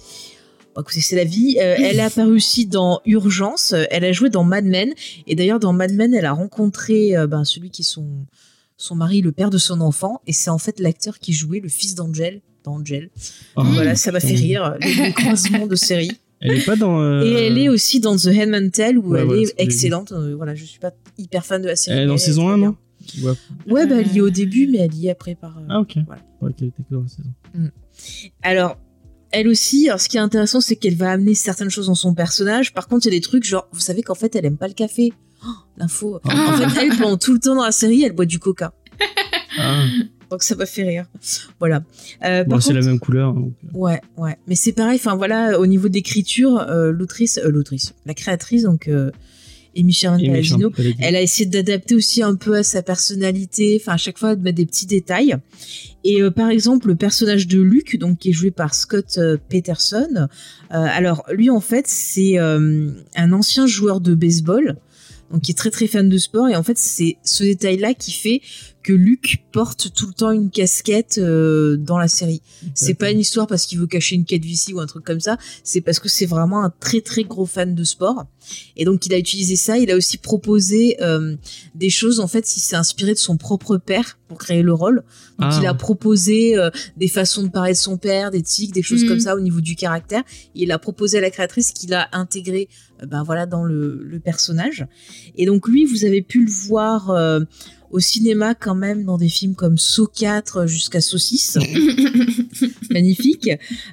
Bon, 0.75 0.81
écoutez, 0.83 1.01
c'est 1.01 1.17
la 1.17 1.25
vie. 1.25 1.57
Euh, 1.61 1.77
elle 1.79 2.01
a 2.01 2.07
apparu 2.07 2.33
aussi 2.35 2.67
dans 2.67 3.01
Urgence. 3.07 3.73
Euh, 3.73 3.85
Elle 3.91 4.05
a 4.05 4.13
joué 4.13 4.31
dans 4.31 4.45
Mad 4.45 4.65
Men. 4.65 4.93
Et 5.27 5.35
d'ailleurs, 5.35 5.61
dans 5.61 5.73
Mad 5.73 5.93
Men, 5.93 6.15
elle 6.15 6.25
a 6.27 6.33
rencontré 6.33 7.17
euh, 7.17 7.27
ben, 7.27 7.45
celui 7.45 7.71
qui 7.71 7.83
est 7.83 7.85
son, 7.85 8.09
son 8.77 8.95
mari, 8.97 9.21
le 9.21 9.33
père 9.33 9.51
de 9.51 9.59
son 9.59 9.81
enfant. 9.81 10.21
Et 10.27 10.33
c'est 10.33 10.51
en 10.51 10.59
fait 10.59 10.81
l'acteur 10.81 11.19
qui 11.19 11.33
jouait 11.33 11.61
le 11.61 11.69
fils 11.69 11.95
d'Angel 11.95 12.41
dans 12.65 12.75
Angel. 12.77 13.11
Oh, 13.57 13.63
Voilà, 13.65 13.95
ça 13.95 14.11
m'a 14.13 14.21
fait 14.21 14.29
putain. 14.35 14.41
rire. 14.43 14.75
Les 14.81 15.13
croisements 15.17 15.67
de 15.67 15.77
séries. 15.77 16.13
Elle 16.41 16.59
est 16.59 16.65
pas 16.67 16.77
dans. 16.77 17.01
euh, 17.01 17.23
Et 17.25 17.31
elle 17.47 17.57
est 17.59 17.69
aussi 17.69 18.01
dans 18.01 18.17
The 18.17 18.27
Handmaid's 18.27 18.73
Tale 18.77 18.99
où 18.99 19.11
Ouais, 19.13 19.23
elle 19.23 19.39
est 19.45 19.55
excellente. 19.59 20.13
Euh, 20.13 20.35
Voilà, 20.37 20.55
je 20.55 20.65
suis 20.65 20.79
pas 20.81 20.93
hyper 21.17 21.47
fan 21.47 21.63
de 21.63 21.69
la 21.69 21.77
série. 21.77 21.97
Elle 21.99 22.05
est 22.05 22.07
dans 22.09 22.19
saison 22.19 22.45
très 22.47 22.53
1, 22.55 22.59
bien. 22.59 22.67
non? 22.67 22.77
Ouais. 23.23 23.33
Ouais, 23.71 23.87
bah, 23.87 23.97
elle 24.01 24.13
y 24.13 24.19
est 24.19 24.21
au 24.23 24.31
début, 24.31 24.67
mais 24.67 24.79
elle 24.79 24.95
y 24.95 25.07
est 25.07 25.11
après 25.11 25.35
par. 25.35 25.57
euh, 25.59 25.63
Ah, 25.69 25.81
ok. 25.81 25.97
Voilà. 26.07 26.23
Ouais, 26.43 26.53
qu'elle 26.53 26.69
était 26.69 26.83
que 26.83 26.95
dans 26.95 27.03
la 27.03 27.09
saison. 27.09 27.71
Alors, 28.43 28.77
elle 29.35 29.49
aussi, 29.49 29.89
alors 29.89 30.01
ce 30.01 30.09
qui 30.09 30.17
est 30.17 30.21
intéressant, 30.21 30.61
c'est 30.61 30.77
qu'elle 30.77 30.97
va 30.97 31.11
amener 31.11 31.35
certaines 31.35 31.71
choses 31.71 31.87
dans 31.87 31.95
son 31.95 32.15
personnage. 32.15 32.73
Par 32.73 32.89
contre, 32.89 33.07
il 33.07 33.13
y 33.13 33.17
a 33.17 33.19
des 33.19 33.23
trucs 33.23 33.45
genre, 33.45 33.69
vous 33.73 33.81
savez 33.81 34.03
qu'en 34.03 34.15
fait, 34.15 34.35
elle 34.37 34.47
aime 34.47 34.57
pas 34.57 34.69
le 34.69 34.75
café. 34.75 35.13
Oh, 35.45 35.51
L'info. 35.77 36.21
Ah. 36.29 36.57
En 36.63 36.69
fait, 36.69 36.81
elle, 36.83 36.97
pendant 36.97 37.17
tout 37.17 37.33
le 37.35 37.41
temps 37.41 37.55
dans 37.55 37.65
la 37.65 37.73
série, 37.73 38.03
elle 38.03 38.13
boit 38.13 38.27
du 38.27 38.39
coca. 38.39 38.73
Ah, 39.59 39.85
Donc 40.31 40.43
ça 40.43 40.55
m'a 40.57 40.67
fait 40.67 40.83
rire. 40.83 41.07
Voilà. 41.61 41.83
Euh, 42.25 42.45
bon, 42.45 42.59
c'est 42.61 42.73
la 42.73 42.81
même 42.81 42.99
couleur. 42.99 43.35
donc, 43.35 43.53
euh. 43.65 43.79
Ouais, 43.79 44.01
ouais. 44.17 44.37
Mais 44.47 44.55
c'est 44.55 44.73
pareil, 44.73 44.97
enfin 44.97 45.15
voilà, 45.17 45.61
au 45.61 45.67
niveau 45.67 45.89
de 45.89 45.95
l'écriture, 45.95 46.59
euh, 46.69 46.91
l'autrice, 46.91 47.39
euh, 47.39 47.51
l'autrice, 47.51 47.95
la 48.07 48.15
créatrice, 48.15 48.63
donc 48.63 48.91
fallait 50.75 50.93
dire. 50.93 50.97
elle 51.01 51.17
a 51.17 51.23
essayé 51.23 51.47
d'adapter 51.47 51.95
aussi 51.95 52.23
un 52.23 52.35
peu 52.35 52.55
à 52.55 52.63
sa 52.63 52.83
personnalité, 52.83 53.79
enfin 53.81 53.95
à 53.95 53.97
chaque 53.97 54.19
fois 54.19 54.37
de 54.37 54.43
mettre 54.43 54.57
des 54.57 54.67
petits 54.67 54.87
détails. 54.87 55.37
Et 56.05 56.21
euh, 56.21 56.31
par 56.31 56.51
exemple, 56.51 56.89
le 56.89 56.97
personnage 56.97 57.47
de 57.47 57.61
Luke, 57.61 57.99
donc 57.99 58.19
qui 58.19 58.31
est 58.31 58.33
joué 58.33 58.51
par 58.51 58.75
Scott 58.75 59.17
euh, 59.19 59.39
Peterson, 59.49 60.09
euh, 60.15 60.27
alors 60.71 61.25
lui 61.33 61.51
en 61.51 61.61
fait 61.61 61.87
c'est 61.87 62.39
un 62.39 63.33
ancien 63.33 63.67
joueur 63.67 64.01
de 64.01 64.15
baseball, 64.15 64.77
donc 65.33 65.43
qui 65.43 65.53
est 65.53 65.57
très 65.57 65.71
très 65.71 65.87
fan 65.87 66.09
de 66.09 66.19
sport. 66.19 66.49
Et 66.49 66.57
en 66.57 66.63
fait 66.63 66.79
c'est 66.79 67.17
ce 67.25 67.45
détail-là 67.45 67.95
qui 67.95 68.13
fait 68.13 68.43
que 68.85 68.93
Luke 68.93 69.43
porte 69.51 69.93
tout 69.95 70.07
le 70.07 70.13
temps 70.13 70.31
une 70.31 70.51
casquette 70.51 71.17
euh, 71.19 71.77
dans 71.77 71.99
la 71.99 72.07
série. 72.07 72.43
C'est 72.75 72.95
pas 72.95 73.11
une 73.11 73.19
histoire 73.19 73.47
parce 73.47 73.65
qu'il 73.67 73.79
veut 73.81 73.87
cacher 73.87 74.15
une 74.15 74.27
calvitie 74.27 74.75
ou 74.75 74.79
un 74.81 74.87
truc 74.87 75.05
comme 75.05 75.21
ça. 75.21 75.39
C'est 75.65 75.81
parce 75.81 75.99
que 75.99 76.09
c'est 76.09 76.27
vraiment 76.27 76.63
un 76.63 76.71
très 76.81 77.01
très 77.01 77.25
gros 77.25 77.47
fan 77.47 77.75
de 77.75 77.83
sport. 77.83 78.27
Et 78.77 78.85
donc 78.85 79.07
il 79.07 79.15
a 79.15 79.19
utilisé 79.19 79.57
ça. 79.57 79.79
Il 79.79 79.91
a 79.91 79.97
aussi 79.97 80.19
proposé 80.19 80.97
euh, 81.03 81.35
des 81.75 81.89
choses. 81.89 82.21
En 82.21 82.29
fait, 82.29 82.57
il 82.57 82.61
s'est 82.61 82.77
inspiré 82.77 83.15
de 83.15 83.19
son 83.19 83.39
propre 83.39 83.79
père 83.79 84.19
pour 84.29 84.37
créer 84.37 84.61
le 84.63 84.75
rôle. 84.75 84.97
Donc 85.39 85.51
Ah. 85.53 85.59
il 85.63 85.67
a 85.67 85.73
proposé 85.75 86.57
euh, 86.59 86.69
des 86.99 87.09
façons 87.09 87.43
de 87.43 87.49
parler 87.49 87.73
de 87.73 87.79
son 87.79 87.97
père, 87.97 88.31
des 88.31 88.43
tics, 88.43 88.73
des 88.73 88.83
choses 88.83 89.03
Mhm. 89.05 89.09
comme 89.09 89.21
ça 89.21 89.35
au 89.35 89.41
niveau 89.41 89.63
du 89.63 89.77
caractère. 89.77 90.23
Il 90.55 90.71
a 90.73 90.79
proposé 90.79 91.19
à 91.19 91.21
la 91.23 91.31
créatrice 91.31 91.73
qu'il 91.73 91.95
a 91.95 92.09
intégré, 92.13 92.69
euh, 93.03 93.07
ben 93.07 93.23
voilà, 93.23 93.47
dans 93.47 93.65
le, 93.65 94.03
le 94.05 94.21
personnage. 94.21 94.87
Et 95.37 95.47
donc 95.47 95.67
lui, 95.69 95.87
vous 95.87 96.05
avez 96.05 96.21
pu 96.21 96.45
le 96.45 96.51
voir. 96.51 97.11
Au 97.95 98.01
cinéma 98.01 98.55
quand 98.57 98.75
même 98.75 99.05
dans 99.05 99.17
des 99.19 99.29
films 99.29 99.55
comme 99.55 99.79
Saw 99.79 100.07
4 100.09 100.67
jusqu'à 100.67 101.01
Saw 101.01 101.17
6 101.17 101.59
magnifique. 102.91 103.49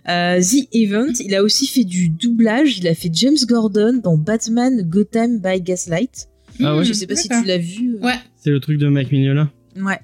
Euh, 0.09 0.41
The 0.41 0.67
Event, 0.73 1.13
il 1.19 1.35
a 1.35 1.43
aussi 1.43 1.67
fait 1.67 1.83
du 1.83 2.09
doublage. 2.09 2.79
Il 2.79 2.87
a 2.87 2.95
fait 2.95 3.11
James 3.13 3.37
Gordon 3.47 3.99
dans 4.03 4.17
Batman 4.17 4.81
Gotham 4.81 5.39
by 5.39 5.61
Gaslight. 5.61 6.27
Ah 6.63 6.75
ouais 6.77 6.83
Je 6.85 6.93
sais 6.93 7.07
pas 7.07 7.15
si 7.15 7.29
tu 7.29 7.43
l'as 7.45 7.57
vu. 7.57 7.95
euh. 7.97 7.99
Ouais. 7.99 8.15
C'est 8.37 8.49
le 8.49 8.59
truc 8.59 8.77
de 8.79 8.87
Mike 8.87 9.11
Mignola. 9.11 9.51
Ouais. 9.77 9.99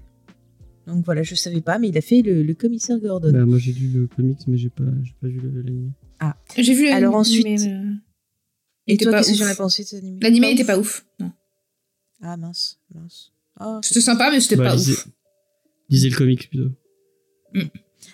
Donc 0.85 1.03
voilà, 1.03 1.23
je 1.23 1.35
savais 1.35 1.61
pas, 1.61 1.79
mais 1.79 1.89
il 1.89 1.97
a 1.97 2.01
fait 2.01 2.21
le, 2.21 2.43
le 2.43 2.53
commissaire 2.53 2.97
Gordon. 2.99 3.31
Bah, 3.33 3.45
moi 3.45 3.57
j'ai 3.57 3.73
lu 3.73 3.89
le 3.93 4.07
comics, 4.07 4.37
mais 4.47 4.57
j'ai 4.57 4.69
pas, 4.69 4.83
j'ai 5.03 5.13
pas 5.19 5.27
vu 5.27 5.39
le- 5.41 5.61
l'anime. 5.61 5.91
J'ai 6.55 6.73
vu 6.73 6.87
Alors 6.87 7.11
l'anime, 7.11 7.15
ensuite- 7.15 7.43
mais, 7.45 7.55
il 7.55 7.99
Et 8.87 8.93
était 8.93 9.03
toi, 9.03 9.11
pas 9.11 9.17
qu'est-ce 9.19 9.31
que 9.31 9.33
ouf. 9.33 9.39
j'en 9.47 9.51
ai 9.53 9.55
pensé 9.55 9.83
de 9.83 9.87
cet 9.89 10.03
anime 10.03 10.19
L'animé 10.21 10.47
Pas 10.47 10.53
était 10.53 10.63
pas 10.63 10.79
ouf. 10.79 11.05
Non. 11.19 11.31
Ah 12.21 12.37
mince, 12.37 12.79
mince. 12.95 13.31
Ah, 13.59 13.79
C'était 13.83 14.01
sympa, 14.01 14.29
mais 14.31 14.39
c'était 14.39 14.55
Bah, 14.57 14.65
pas 14.69 14.75
lisez, 14.75 14.93
ouf. 14.93 15.07
lisez 15.89 16.09
le 16.09 16.15
comics 16.15 16.49
plutôt. 16.49 16.69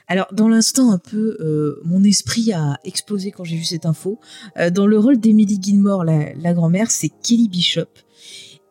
Alors, 0.07 0.27
dans 0.33 0.47
l'instant, 0.47 0.91
un 0.91 0.97
peu, 0.97 1.37
euh, 1.39 1.79
mon 1.83 2.03
esprit 2.03 2.51
a 2.53 2.79
explosé 2.83 3.31
quand 3.31 3.43
j'ai 3.43 3.55
vu 3.57 3.63
cette 3.63 3.85
info. 3.85 4.19
Euh, 4.57 4.69
dans 4.69 4.85
le 4.87 4.97
rôle 4.99 5.17
d'Emily 5.19 5.59
Gilmore, 5.61 6.03
la, 6.03 6.33
la 6.33 6.53
grand-mère, 6.53 6.91
c'est 6.91 7.09
Kelly 7.23 7.47
Bishop. 7.49 7.87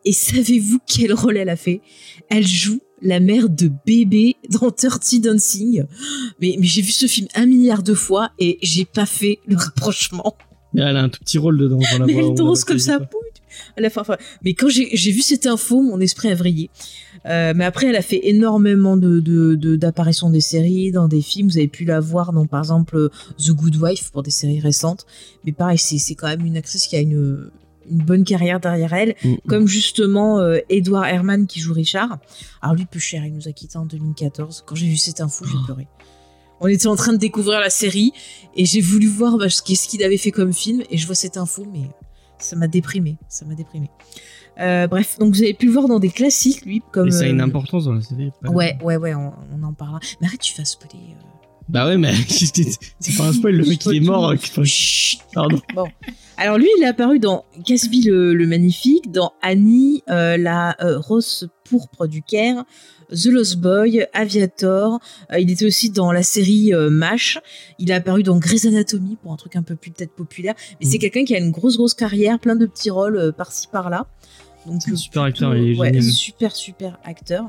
Et 0.05 0.13
savez-vous 0.13 0.79
quel 0.87 1.13
rôle 1.13 1.37
elle 1.37 1.49
a 1.49 1.55
fait? 1.55 1.81
Elle 2.29 2.45
joue 2.47 2.81
la 3.01 3.19
mère 3.19 3.49
de 3.49 3.69
bébé 3.85 4.35
dans 4.49 4.69
Dirty 4.69 5.19
Dancing. 5.19 5.83
Mais, 6.41 6.55
mais 6.59 6.65
j'ai 6.67 6.81
vu 6.81 6.91
ce 6.91 7.05
film 7.05 7.27
un 7.35 7.45
milliard 7.45 7.83
de 7.83 7.93
fois 7.93 8.31
et 8.39 8.57
j'ai 8.61 8.85
pas 8.85 9.05
fait 9.05 9.39
le 9.47 9.55
rapprochement. 9.57 10.35
Mais 10.73 10.81
elle 10.81 10.97
a 10.97 11.03
un 11.03 11.09
tout 11.09 11.19
petit 11.19 11.37
rôle 11.37 11.57
dedans. 11.57 11.79
la 11.99 12.05
Mais 12.05 12.13
elle 12.15 12.33
danse 12.33 12.63
comme 12.63 12.79
ça. 12.79 12.99
enfin, 13.85 14.17
mais 14.43 14.53
quand 14.53 14.69
j'ai 14.69 15.11
vu 15.11 15.21
cette 15.21 15.45
info, 15.45 15.81
mon 15.81 15.99
esprit 15.99 16.29
a 16.29 16.35
vrillé. 16.35 16.69
Euh, 17.25 17.53
mais 17.55 17.63
après, 17.65 17.87
elle 17.87 17.95
a 17.95 18.01
fait 18.01 18.19
énormément 18.27 18.97
de 18.97 19.19
de- 19.19 19.55
de- 19.55 19.75
d'apparitions 19.75 20.29
des 20.29 20.41
séries, 20.41 20.91
dans 20.91 21.07
des 21.07 21.21
films. 21.21 21.47
Vous 21.49 21.57
avez 21.57 21.67
pu 21.67 21.85
la 21.85 21.99
voir 21.99 22.33
dans, 22.33 22.45
par 22.47 22.59
exemple, 22.61 23.09
The 23.37 23.51
Good 23.51 23.75
Wife 23.77 24.09
pour 24.11 24.23
des 24.23 24.31
séries 24.31 24.59
récentes. 24.59 25.05
Mais 25.45 25.51
pareil, 25.51 25.77
c'est 25.77 25.99
c'est 25.99 26.15
quand 26.15 26.27
même 26.27 26.45
une 26.45 26.57
actrice 26.57 26.87
qui 26.87 26.95
a 26.95 26.99
une, 27.01 27.49
une 27.89 27.97
bonne 28.03 28.23
carrière 28.23 28.59
derrière 28.59 28.93
elle. 28.93 29.15
Mm. 29.23 29.35
Comme 29.47 29.67
justement 29.67 30.39
euh, 30.39 30.57
Edward 30.69 31.05
Herman 31.07 31.45
qui 31.47 31.59
joue 31.59 31.73
Richard. 31.73 32.17
Alors 32.61 32.75
lui, 32.75 32.85
peu 32.85 32.99
cher, 32.99 33.23
il 33.25 33.33
nous 33.33 33.47
a 33.47 33.51
quittés 33.51 33.77
en 33.77 33.85
2014. 33.85 34.63
Quand 34.65 34.75
j'ai 34.75 34.87
vu 34.87 34.97
cette 34.97 35.21
info, 35.21 35.45
j'ai 35.45 35.57
pleuré. 35.65 35.87
On 36.61 36.67
était 36.67 36.87
en 36.87 36.95
train 36.95 37.11
de 37.13 37.17
découvrir 37.17 37.59
la 37.59 37.69
série 37.69 38.13
et 38.55 38.65
j'ai 38.65 38.81
voulu 38.81 39.07
voir 39.07 39.37
bah, 39.37 39.49
ce 39.49 39.61
qu'il 39.61 40.03
avait 40.03 40.17
fait 40.17 40.31
comme 40.31 40.53
film 40.53 40.83
et 40.89 40.97
je 40.97 41.05
vois 41.05 41.15
cette 41.15 41.37
info, 41.37 41.65
mais 41.71 41.89
ça 42.39 42.55
m'a 42.55 42.67
déprimé. 42.67 43.17
Ça 43.27 43.45
m'a 43.45 43.55
déprimé. 43.55 43.89
Euh, 44.59 44.87
bref, 44.87 45.17
donc 45.19 45.33
vous 45.33 45.41
avez 45.41 45.53
pu 45.55 45.65
le 45.65 45.71
voir 45.71 45.87
dans 45.87 45.99
des 45.99 46.09
classiques, 46.09 46.63
lui, 46.65 46.81
comme. 46.91 47.05
Mais 47.05 47.11
ça 47.11 47.23
a 47.23 47.27
une 47.27 47.41
euh, 47.41 47.45
importance 47.45 47.85
dans 47.85 47.93
la 47.93 48.01
série. 48.01 48.31
Ouais, 48.43 48.77
ouais, 48.83 48.97
ouais, 48.97 49.15
on, 49.15 49.33
on 49.51 49.63
en 49.63 49.73
parlera. 49.73 49.99
Mais 50.21 50.27
arrête, 50.27 50.41
tu 50.41 50.53
vas 50.55 50.63
spoiler. 50.63 50.93
euh. 51.09 51.32
Bah 51.69 51.85
ouais, 51.87 51.97
mais 51.97 52.13
c'est 52.29 53.17
pas 53.17 53.27
un 53.27 53.33
spoil, 53.33 53.55
le 53.55 53.65
mec 53.65 53.85
il 53.85 53.95
est 53.95 53.99
mort. 53.99 54.33
Chut. 54.63 55.19
Pardon. 55.33 55.59
Bon. 55.73 55.85
Alors 56.37 56.57
lui, 56.57 56.67
il 56.77 56.83
est 56.83 56.87
apparu 56.87 57.19
dans 57.19 57.45
Gatsby 57.65 58.03
le, 58.03 58.33
le 58.33 58.47
Magnifique, 58.47 59.11
dans 59.11 59.33
Annie, 59.41 60.03
euh, 60.09 60.35
la 60.37 60.75
euh, 60.83 60.97
rose 60.99 61.47
pourpre 61.63 62.07
du 62.07 62.21
Caire, 62.23 62.63
The 63.11 63.25
Lost 63.27 63.57
Boy, 63.57 64.05
Aviator. 64.13 64.99
Euh, 65.31 65.39
il 65.39 65.49
était 65.51 65.65
aussi 65.65 65.89
dans 65.91 66.11
la 66.11 66.23
série 66.23 66.73
euh, 66.73 66.89
MASH. 66.89 67.37
Il 67.79 67.91
est 67.91 67.93
apparu 67.93 68.23
dans 68.23 68.37
Grey's 68.37 68.65
Anatomy 68.65 69.15
pour 69.21 69.31
un 69.31 69.37
truc 69.37 69.55
un 69.55 69.63
peu 69.63 69.75
plus 69.75 69.91
peut-être 69.91 70.13
populaire. 70.15 70.55
Mais 70.81 70.85
c'est 70.87 70.95
Mhm. 70.95 71.01
quelqu'un 71.01 71.25
qui 71.25 71.35
a 71.35 71.39
une 71.39 71.51
grosse 71.51 71.77
grosse 71.77 71.93
carrière, 71.93 72.39
plein 72.39 72.55
de 72.55 72.65
petits 72.65 72.89
rôles 72.89 73.17
euh, 73.17 73.31
par-ci 73.31 73.67
par-là. 73.71 74.07
Donc 74.65 74.81
super 74.81 74.97
plutôt- 74.97 75.21
acteur, 75.23 75.55
il 75.55 75.73
est 75.73 75.77
ouais, 75.79 76.01
super 76.01 76.55
super 76.55 76.97
acteur. 77.03 77.45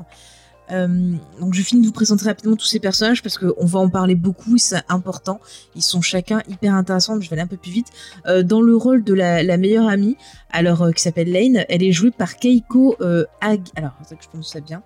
Euh, 0.71 1.13
donc 1.39 1.53
je 1.53 1.61
finis 1.61 1.81
de 1.81 1.87
vous 1.87 1.93
présenter 1.93 2.25
rapidement 2.25 2.55
tous 2.55 2.65
ces 2.65 2.79
personnages 2.79 3.21
parce 3.21 3.37
qu'on 3.37 3.65
va 3.65 3.79
en 3.79 3.89
parler 3.89 4.15
beaucoup 4.15 4.57
c'est 4.57 4.81
important. 4.89 5.39
Ils 5.75 5.81
sont 5.81 6.01
chacun 6.01 6.41
hyper 6.47 6.73
intéressants, 6.73 7.19
je 7.19 7.29
vais 7.29 7.33
aller 7.33 7.43
un 7.43 7.47
peu 7.47 7.57
plus 7.57 7.71
vite. 7.71 7.87
Euh, 8.25 8.43
dans 8.43 8.61
le 8.61 8.75
rôle 8.75 9.03
de 9.03 9.13
la, 9.13 9.57
meilleure 9.57 9.87
amie, 9.87 10.17
alors 10.51 10.81
euh, 10.83 10.91
qui 10.91 11.01
s'appelle 11.01 11.31
Lane, 11.31 11.65
elle 11.69 11.83
est 11.83 11.91
jouée 11.91 12.11
par 12.11 12.37
Keiko 12.37 12.97
Ag... 13.41 13.61
Alors, 13.75 13.91
que 14.09 14.15
je 14.21 14.27
prononce 14.27 14.51
ça 14.51 14.59
bien. 14.59 14.83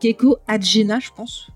Keiko 0.00 0.38
Adjena, 0.48 0.98
je 0.98 1.10
pense. 1.14 1.48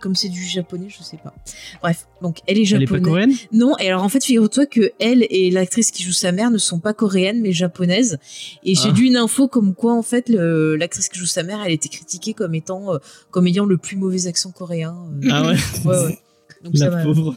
Comme 0.00 0.14
c'est 0.14 0.28
du 0.28 0.44
japonais, 0.44 0.86
je 0.88 1.02
sais 1.02 1.16
pas. 1.16 1.34
Bref, 1.82 2.06
donc 2.22 2.38
elle 2.46 2.56
est 2.56 2.60
Elle 2.60 2.62
est 2.62 2.86
japonaise. 2.86 2.90
pas 3.02 3.08
coréenne? 3.08 3.32
Non, 3.52 3.76
et 3.78 3.88
alors 3.88 4.02
en 4.04 4.08
fait, 4.08 4.24
figure-toi 4.24 4.66
que 4.66 4.92
elle 5.00 5.26
et 5.30 5.50
l'actrice 5.50 5.90
qui 5.90 6.02
joue 6.02 6.12
sa 6.12 6.32
mère 6.32 6.50
ne 6.50 6.58
sont 6.58 6.78
pas 6.78 6.92
coréennes 6.94 7.40
mais 7.40 7.52
japonaises. 7.52 8.18
Et 8.64 8.74
j'ai 8.74 8.88
Ah. 8.90 8.94
lu 8.96 9.06
une 9.06 9.16
info 9.16 9.48
comme 9.48 9.74
quoi 9.74 9.92
en 9.94 10.02
fait 10.02 10.28
l'actrice 10.28 11.08
qui 11.08 11.18
joue 11.18 11.26
sa 11.26 11.42
mère, 11.42 11.60
elle 11.64 11.72
était 11.72 11.88
critiquée 11.88 12.34
comme 12.34 12.54
étant 12.54 12.94
euh, 12.94 12.98
comme 13.30 13.46
ayant 13.46 13.64
le 13.64 13.76
plus 13.78 13.96
mauvais 13.96 14.26
accent 14.26 14.50
coréen. 14.52 14.94
euh. 15.24 15.28
Ah 15.30 15.46
ouais 15.48 15.56
Ouais, 15.84 16.04
ouais. 16.06 16.18
Donc 16.62 16.76
ça 16.76 16.90
La 16.90 16.96
m'a- 16.96 17.02
pauvre. 17.04 17.36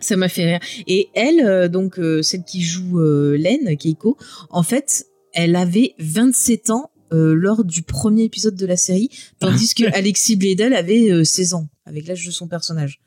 ça 0.00 0.16
m'a 0.16 0.28
fait 0.28 0.44
rire. 0.44 0.60
Et 0.86 1.08
elle, 1.14 1.40
euh, 1.40 1.68
donc 1.68 2.00
celle 2.22 2.44
qui 2.44 2.62
joue 2.62 2.98
Len, 3.00 3.76
Keiko, 3.76 4.16
en 4.50 4.62
fait, 4.62 5.06
elle 5.32 5.56
avait 5.56 5.94
27 5.98 6.70
ans 6.70 6.90
euh, 7.12 7.34
lors 7.34 7.64
du 7.64 7.82
premier 7.82 8.24
épisode 8.24 8.54
de 8.56 8.66
la 8.66 8.76
série, 8.76 9.10
tandis 9.38 9.74
que 9.74 9.84
Alexis 9.94 10.36
Bledel 10.36 10.74
avait 10.74 11.10
euh, 11.10 11.24
16 11.24 11.54
ans, 11.54 11.68
avec 11.86 12.06
l'âge 12.06 12.24
de 12.24 12.30
son 12.30 12.48
personnage. 12.48 13.00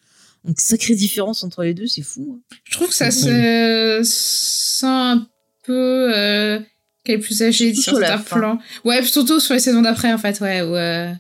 Donc 0.45 0.59
sacrée 0.59 0.95
différence 0.95 1.43
entre 1.43 1.63
les 1.63 1.73
deux, 1.73 1.87
c'est 1.87 2.01
fou. 2.01 2.39
hein. 2.51 2.55
Je 2.63 2.71
trouve 2.71 2.87
que 2.89 2.95
ça 2.95 3.11
se 3.11 4.01
sent 4.03 4.85
un 4.87 5.27
peu 5.63 6.11
euh, 6.15 6.59
qu'elle 7.03 7.15
est 7.19 7.23
plus 7.23 7.43
âgée 7.43 7.73
Surtout 7.75 7.81
sur 7.81 7.97
certains 8.07 8.17
fin. 8.23 8.37
plans. 8.39 8.59
Ouais, 8.83 9.03
surtout 9.03 9.39
sur 9.39 9.53
les 9.53 9.59
saisons 9.59 9.81
d'après, 9.83 10.11
en 10.11 10.17
fait, 10.17 10.39
ouais. 10.41 10.61
ouais. 10.63 11.13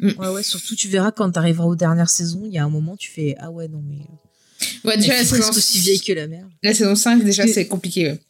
Mm. 0.00 0.08
Ouais, 0.18 0.28
ouais, 0.30 0.42
surtout 0.42 0.74
tu 0.74 0.88
verras 0.88 1.12
quand 1.12 1.30
t'arriveras 1.30 1.66
aux 1.66 1.76
dernières 1.76 2.10
saisons, 2.10 2.42
il 2.46 2.52
y 2.52 2.58
a 2.58 2.64
un 2.64 2.68
moment 2.68 2.96
tu 2.96 3.08
fais 3.08 3.36
ah 3.38 3.52
ouais 3.52 3.68
non 3.68 3.80
mais 3.86 4.00
euh, 4.00 4.88
Ouais, 4.88 4.96
déjà, 4.96 5.14
la 5.14 5.24
saison, 5.24 5.48
aussi 5.50 5.78
vieille 5.78 6.00
que 6.00 6.12
la 6.12 6.26
mère. 6.26 6.46
la 6.62 6.74
saison 6.74 6.94
5, 6.96 7.22
déjà, 7.24 7.46
c'est 7.46 7.66
compliqué. 7.68 8.10
ouais. 8.10 8.20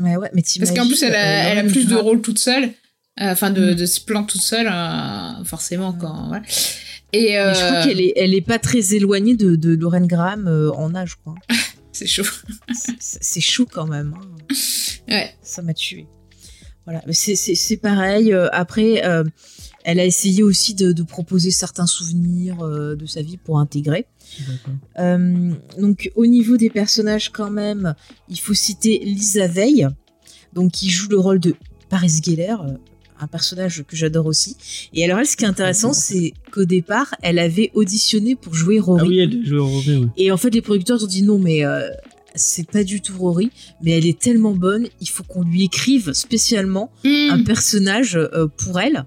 Ouais 0.00 0.16
ouais, 0.16 0.30
mais 0.34 0.42
Parce 0.58 0.70
qu'en 0.72 0.86
plus, 0.86 1.02
elle 1.02 1.14
a, 1.14 1.18
t'imagines, 1.18 1.48
elle 1.50 1.58
a 1.58 1.64
euh, 1.64 1.72
plus 1.72 1.86
de 1.86 1.96
rôles 1.96 2.20
toute 2.22 2.38
seule. 2.38 2.64
euh, 2.64 2.70
Enfin, 3.32 3.50
de, 3.50 3.72
Mm. 3.72 3.74
de 3.74 3.86
se 3.86 4.00
planter 4.00 4.32
toute 4.32 4.42
seule, 4.42 4.68
euh, 4.72 5.44
forcément, 5.44 5.92
quand. 5.92 6.28
Voilà. 6.28 6.44
Et 7.12 7.32
Mais 7.32 7.54
je 7.54 7.66
crois 7.66 7.82
qu'elle 7.84 8.00
est, 8.00 8.12
elle 8.16 8.34
est 8.34 8.40
pas 8.46 8.58
très 8.58 8.94
éloignée 8.94 9.34
de, 9.34 9.56
de 9.56 9.74
Lorraine 9.74 10.06
Graham 10.06 10.46
en 10.76 10.94
âge, 10.94 11.16
quoi. 11.24 11.34
c'est 11.92 12.06
chaud. 12.06 12.22
C'est 13.00 13.40
chaud 13.40 13.66
quand 13.70 13.86
même. 13.86 14.14
hein. 14.16 14.54
Ouais. 15.08 15.34
Ça 15.42 15.62
m'a 15.62 15.74
tué. 15.74 16.06
Voilà, 16.84 17.02
mais 17.06 17.12
c'est- 17.14 17.76
pareil. 17.78 18.32
après, 18.52 19.02
elle 19.88 20.00
a 20.00 20.04
essayé 20.04 20.42
aussi 20.42 20.74
de, 20.74 20.92
de 20.92 21.02
proposer 21.02 21.50
certains 21.50 21.86
souvenirs 21.86 22.60
euh, 22.60 22.94
de 22.94 23.06
sa 23.06 23.22
vie 23.22 23.38
pour 23.38 23.58
intégrer. 23.58 24.04
Euh, 24.98 25.52
donc, 25.80 26.12
au 26.14 26.26
niveau 26.26 26.58
des 26.58 26.68
personnages, 26.68 27.30
quand 27.30 27.50
même, 27.50 27.94
il 28.28 28.38
faut 28.38 28.52
citer 28.52 28.98
Lisa 28.98 29.46
Veil, 29.46 29.88
donc 30.52 30.72
qui 30.72 30.90
joue 30.90 31.08
le 31.08 31.18
rôle 31.18 31.40
de 31.40 31.54
Paris 31.88 32.20
Geller, 32.22 32.56
euh, 32.62 32.74
un 33.18 33.26
personnage 33.28 33.82
que 33.88 33.96
j'adore 33.96 34.26
aussi. 34.26 34.56
Et 34.92 35.04
alors, 35.06 35.20
elle, 35.20 35.26
ce 35.26 35.38
qui 35.38 35.44
est 35.44 35.48
intéressant, 35.48 35.94
c'est 35.94 36.34
qu'au 36.52 36.66
départ, 36.66 37.14
elle 37.22 37.38
avait 37.38 37.70
auditionné 37.72 38.36
pour 38.36 38.54
jouer 38.54 38.78
Rory. 38.80 39.00
Ah 39.02 39.08
oui, 39.08 39.18
elle 39.20 39.46
joue 39.46 39.56
au 39.56 39.66
Rory, 39.66 39.96
ouais. 39.96 40.08
Et 40.18 40.30
en 40.30 40.36
fait, 40.36 40.50
les 40.50 40.60
producteurs 40.60 41.02
ont 41.02 41.06
dit 41.06 41.22
non, 41.22 41.38
mais 41.38 41.64
euh, 41.64 41.88
c'est 42.34 42.70
pas 42.70 42.84
du 42.84 43.00
tout 43.00 43.16
Rory, 43.18 43.50
mais 43.82 43.92
elle 43.92 44.06
est 44.06 44.18
tellement 44.18 44.54
bonne, 44.54 44.86
il 45.00 45.08
faut 45.08 45.24
qu'on 45.24 45.42
lui 45.42 45.64
écrive 45.64 46.12
spécialement 46.12 46.92
Mm. 47.04 47.30
un 47.30 47.42
personnage 47.42 48.16
euh, 48.16 48.46
pour 48.54 48.78
elle. 48.78 49.06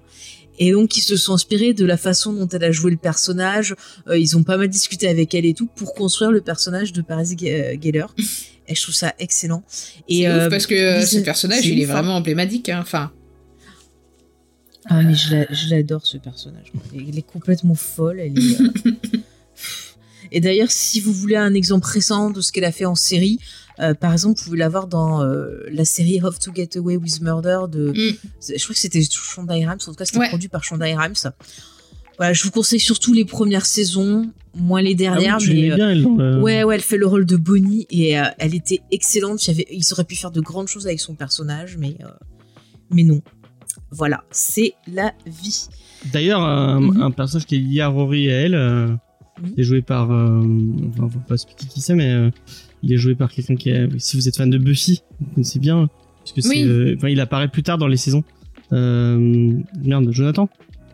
Et 0.58 0.72
donc, 0.72 0.96
ils 0.96 1.00
se 1.02 1.16
sont 1.16 1.32
inspirés 1.34 1.72
de 1.74 1.84
la 1.84 1.96
façon 1.96 2.32
dont 2.32 2.48
elle 2.48 2.64
a 2.64 2.70
joué 2.72 2.90
le 2.90 2.96
personnage. 2.96 3.74
Euh, 4.08 4.18
ils 4.18 4.36
ont 4.36 4.42
pas 4.42 4.56
mal 4.58 4.68
discuté 4.68 5.08
avec 5.08 5.34
elle 5.34 5.46
et 5.46 5.54
tout 5.54 5.66
pour 5.66 5.94
construire 5.94 6.30
le 6.30 6.40
personnage 6.40 6.92
de 6.92 7.00
Paris 7.02 7.36
euh, 7.44 7.74
Geller. 7.82 8.06
Et 8.68 8.74
je 8.76 8.82
trouve 8.82 8.94
ça 8.94 9.12
excellent. 9.18 9.64
Et 10.08 10.20
C'est 10.20 10.26
euh, 10.28 10.44
ouf 10.46 10.50
parce 10.50 10.66
que 10.66 10.74
euh, 10.74 10.98
Lisa- 11.00 11.18
ce 11.18 11.24
personnage, 11.24 11.66
il 11.66 11.80
est 11.80 11.84
vraiment 11.86 12.14
emblématique. 12.16 12.68
hein. 12.68 12.78
Enfin, 12.82 13.10
Ah, 14.86 15.02
mais 15.02 15.14
je 15.14 15.34
la- 15.34 15.46
je 15.52 15.68
l'adore 15.70 16.06
ce 16.06 16.16
personnage. 16.18 16.72
Elle 16.94 17.18
est 17.18 17.26
complètement 17.26 17.74
folle. 17.74 18.20
Elle 18.20 18.38
est, 18.38 19.20
Et 20.34 20.40
d'ailleurs, 20.40 20.70
si 20.70 21.00
vous 21.00 21.12
voulez 21.12 21.36
un 21.36 21.52
exemple 21.54 21.86
récent 21.86 22.30
de 22.30 22.40
ce 22.40 22.52
qu'elle 22.52 22.64
a 22.64 22.72
fait 22.72 22.84
en 22.86 22.94
série, 22.94 23.38
euh, 23.80 23.94
par 23.94 24.12
exemple, 24.12 24.38
vous 24.38 24.44
pouvez 24.44 24.58
la 24.58 24.68
voir 24.68 24.86
dans 24.86 25.22
euh, 25.22 25.60
la 25.70 25.84
série 25.84 26.20
How 26.22 26.30
to 26.30 26.52
Get 26.54 26.76
Away 26.76 26.96
with 26.96 27.20
Murder 27.20 27.60
de. 27.70 27.90
Mm. 27.90 28.16
Je 28.56 28.62
crois 28.64 28.74
que 28.74 28.80
c'était 28.80 29.02
Shonda 29.02 29.54
Rhimes, 29.54 29.70
en 29.72 29.76
tout 29.76 29.94
cas, 29.94 30.04
c'était 30.04 30.18
Ouais. 30.18 30.28
produit 30.28 30.48
par 30.48 30.62
Shonda 30.64 30.84
Rhimes. 30.86 31.14
Voilà, 32.18 32.32
je 32.34 32.42
vous 32.44 32.50
conseille 32.50 32.78
surtout 32.80 33.14
les 33.14 33.24
premières 33.24 33.64
saisons, 33.66 34.30
moins 34.54 34.82
les 34.82 34.90
Ah 34.90 34.92
oui, 34.92 34.96
dernières. 34.96 35.38
mais, 35.48 35.74
bien, 35.74 35.90
elle. 35.90 36.06
Ouais, 36.06 36.62
ouais, 36.62 36.74
elle 36.74 36.80
fait 36.82 36.98
le 36.98 37.06
rôle 37.06 37.24
de 37.24 37.36
Bonnie 37.36 37.86
et 37.90 38.18
euh, 38.20 38.24
elle 38.38 38.54
était 38.54 38.80
excellente. 38.90 39.44
Il, 39.46 39.50
y 39.50 39.54
avait- 39.54 39.66
il 39.70 39.82
aurait 39.92 40.04
pu 40.04 40.14
faire 40.16 40.30
de 40.30 40.40
grandes 40.40 40.68
choses 40.68 40.86
avec 40.86 41.00
son 41.00 41.14
personnage, 41.14 41.76
mais, 41.78 41.96
euh, 42.02 42.08
mais 42.90 43.02
non. 43.02 43.22
Voilà, 43.90 44.24
c'est 44.30 44.74
la 44.92 45.12
vie. 45.26 45.68
D'ailleurs, 46.12 46.40
un, 46.42 46.80
Mhm. 46.80 47.02
un 47.02 47.10
personnage 47.10 47.46
qui 47.46 47.56
est 47.56 47.58
lié 47.60 47.80
à 47.80 47.88
Rory 47.88 48.26
et 48.26 48.32
à 48.32 48.36
elle, 48.40 48.54
euh, 48.54 48.88
qui 49.54 49.60
est 49.60 49.64
joué 49.64 49.80
par. 49.82 50.10
Euh, 50.12 50.42
enfin, 50.90 51.08
faut 51.08 51.18
pas 51.26 51.34
expliquer 51.34 51.66
qui 51.66 51.80
c'est, 51.80 51.94
mais 51.94 52.10
euh, 52.12 52.30
il 52.82 52.92
est 52.92 52.96
joué 52.96 53.14
par 53.14 53.30
quelqu'un 53.32 53.56
qui 53.56 53.70
est. 53.70 53.88
Si 53.98 54.16
vous 54.16 54.28
êtes 54.28 54.36
fan 54.36 54.50
de 54.50 54.58
Buffy, 54.58 55.02
vous 55.20 55.26
connaissez 55.34 55.58
bien. 55.58 55.88
Parce 56.20 56.32
que 56.32 56.40
c'est. 56.40 56.48
Oui. 56.48 56.64
euh, 56.66 56.94
Enfin, 56.96 57.08
il 57.08 57.20
apparaît 57.20 57.48
plus 57.48 57.62
tard 57.62 57.78
dans 57.78 57.88
les 57.88 57.96
saisons. 57.96 58.24
Euh, 58.72 59.52
merde, 59.84 60.08
Jonathan. 60.10 60.48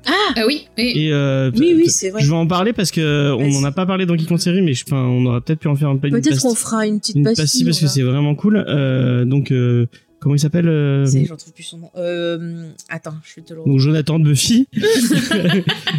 ah 0.07 0.43
oui, 0.47 0.67
oui. 0.79 0.93
Et 0.97 1.13
euh, 1.13 1.51
Oui, 1.57 1.75
oui, 1.77 1.89
c'est 1.91 2.11
vrai. 2.11 2.23
Je 2.23 2.29
vais 2.31 2.37
en 2.37 2.47
parler 2.47 2.73
parce 2.73 2.91
que 2.91 3.33
on 3.33 3.49
n'en 3.51 3.65
a 3.65 3.73
pas 3.73 3.87
parlé 3.87 4.07
dans 4.07 4.17
Geek 4.17 4.39
série, 4.39 4.63
mais 4.63 4.75
je, 4.75 4.85
enfin, 4.87 5.03
on 5.03 5.27
aurait 5.27 5.41
peut-être 5.41 5.61
pu 5.61 5.69
en 5.69 5.77
faire 5.77 5.89
un 5.91 5.97
peu 5.97 6.09
une 6.09 6.15
Peut-être 6.15 6.41
qu'on 6.41 6.55
fera 6.55 6.87
une 6.87 6.99
petite 6.99 7.17
une 7.17 7.25
pastille. 7.25 7.65
parce 7.65 7.79
on 7.79 7.87
que 7.87 7.93
c'est 7.93 8.03
vraiment 8.03 8.35
cool. 8.35 8.65
Euh, 8.69 9.25
donc, 9.25 9.51
euh, 9.51 9.87
comment 10.21 10.35
il 10.35 10.39
s'appelle 10.39 10.69
euh, 10.69 11.07
J'en 11.27 11.37
trouve 11.37 11.53
plus 11.53 11.63
son 11.63 11.79
nom. 11.79 11.91
Euh, 11.97 12.69
attends, 12.89 13.15
je 13.25 13.37
vais 13.37 13.43
te 13.47 13.55
le 13.55 13.61
donc 13.65 13.79
Jonathan 13.79 14.19
de 14.19 14.25
Buffy 14.25 14.67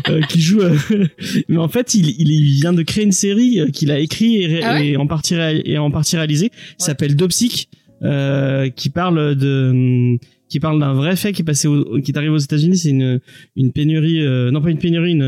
euh, 0.09 0.21
qui 0.29 0.41
joue 0.41 0.61
euh, 0.61 0.77
mais 1.49 1.57
en 1.57 1.67
fait 1.67 1.93
il, 1.95 2.53
vient 2.59 2.73
de 2.73 2.83
créer 2.83 3.03
une 3.03 3.11
série 3.11 3.59
euh, 3.59 3.67
qu'il 3.69 3.91
a 3.91 3.99
écrit 3.99 4.41
et, 4.41 4.47
ré- 4.47 4.61
Ah 4.63 4.73
ouais 4.75 4.87
et 4.89 4.97
en 4.97 5.07
partie 5.07 5.35
ré- 5.35 5.61
et 5.65 5.77
en 5.77 5.91
partie 5.91 6.15
réalisée 6.17 6.51
Ouais. 6.53 6.75
s'appelle 6.77 7.15
Dopsic 7.15 7.69
euh, 8.03 8.69
qui 8.69 8.89
parle 8.89 9.35
de 9.35 10.17
qui 10.49 10.59
parle 10.59 10.79
d'un 10.79 10.93
vrai 10.93 11.15
fait 11.15 11.31
qui 11.31 11.43
est 11.43 11.45
passé 11.45 11.67
au- 11.67 12.01
qui 12.01 12.11
est 12.11 12.17
arrivé 12.17 12.33
aux 12.33 12.37
États-Unis 12.39 12.77
c'est 12.77 12.89
une 12.89 13.19
une 13.55 13.71
pénurie 13.71 14.21
euh, 14.25 14.51
non 14.51 14.61
pas 14.61 14.69
une 14.71 14.79
pénurie 14.79 15.11
une 15.11 15.21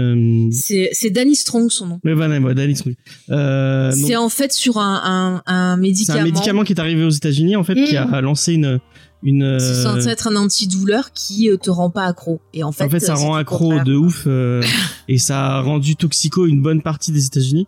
euh, 0.48 0.50
C'est 0.52 0.90
c'est 0.94 1.12
Danny 1.12 1.36
Strong 1.36 1.70
son 1.72 1.86
nom. 1.88 2.00
ouais, 2.04 2.14
voilà, 2.14 2.40
ouais, 2.40 2.54
Danny 2.56 2.76
Strong. 2.76 2.96
Euh, 3.30 3.92
C'est 3.92 4.16
en 4.16 4.30
fait 4.30 4.52
sur 4.52 4.78
un, 4.80 5.42
un, 5.46 5.54
un 5.54 5.76
c'est 5.76 5.82
médicament. 5.82 6.20
un 6.20 6.24
médicament 6.24 6.64
qui 6.64 6.74
est 6.74 6.80
arrivé 6.80 7.04
aux 7.04 7.10
États-Unis 7.10 7.56
en 7.56 7.64
fait 7.64 7.76
Mm. 7.76 7.86
qui 7.86 7.96
a 7.98 8.22
lancé 8.22 8.54
une 8.54 8.80
une 9.24 9.60
C'est 9.60 9.66
euh, 9.66 9.84
censé 9.84 10.08
être 10.10 10.28
un 10.30 10.36
antidouleur 10.36 11.14
qui 11.14 11.50
euh, 11.52 11.56
te 11.58 11.70
rend 11.70 11.92
pas 11.92 12.06
accro. 12.06 12.42
Et 12.56 12.64
en 12.64 12.72
fait, 12.72 12.86
en 12.86 12.90
fait, 12.90 13.00
ça 13.00 13.14
rend 13.14 13.36
accro 13.36 13.80
de 13.84 13.94
ouf 13.96 14.24
euh, 14.26 14.64
et 15.08 15.20
ça 15.20 15.58
a 15.58 15.62
rendu 15.62 15.96
toxico 15.96 16.48
une 16.48 16.62
bonne 16.64 16.82
partie 16.82 17.12
des 17.12 17.28
États-Unis. 17.28 17.68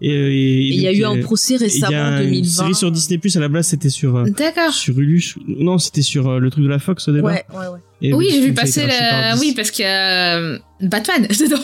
Et 0.00 0.10
euh, 0.10 0.28
et- 0.30 0.68
il 0.68 0.80
y 0.80 0.88
a 0.88 0.92
eu 0.92 1.04
un 1.04 1.16
euh, 1.16 1.22
procès 1.22 1.56
récemment 1.56 1.96
en 2.16 2.18
2020. 2.18 2.38
une 2.38 2.44
série 2.44 2.74
sur 2.74 2.90
Disney 2.90 3.18
Plus 3.18 3.36
à 3.36 3.40
la 3.40 3.48
base 3.48 3.68
c'était 3.68 3.88
sur 3.90 4.16
euh, 4.16 4.24
D'accord. 4.36 4.72
sur 4.72 4.98
Ulus 4.98 5.36
non 5.46 5.78
c'était 5.78 6.02
sur 6.02 6.40
le 6.40 6.50
truc 6.50 6.64
de 6.64 6.68
la 6.68 6.78
Fox 6.80 7.06
au 7.08 7.12
départ. 7.12 7.30
Ouais, 7.32 7.44
ouais, 7.52 7.66
ouais. 7.68 7.78
Et 8.02 8.12
Oui, 8.12 8.28
j'ai 8.30 8.40
vu 8.40 8.52
passer 8.52 8.86
la. 8.86 9.36
Oui, 9.38 9.54
parce 9.56 9.70
qu'il 9.70 9.84
y 9.84 9.88
a 9.88 10.58
Batman 10.80 11.22
dedans. 11.40 11.62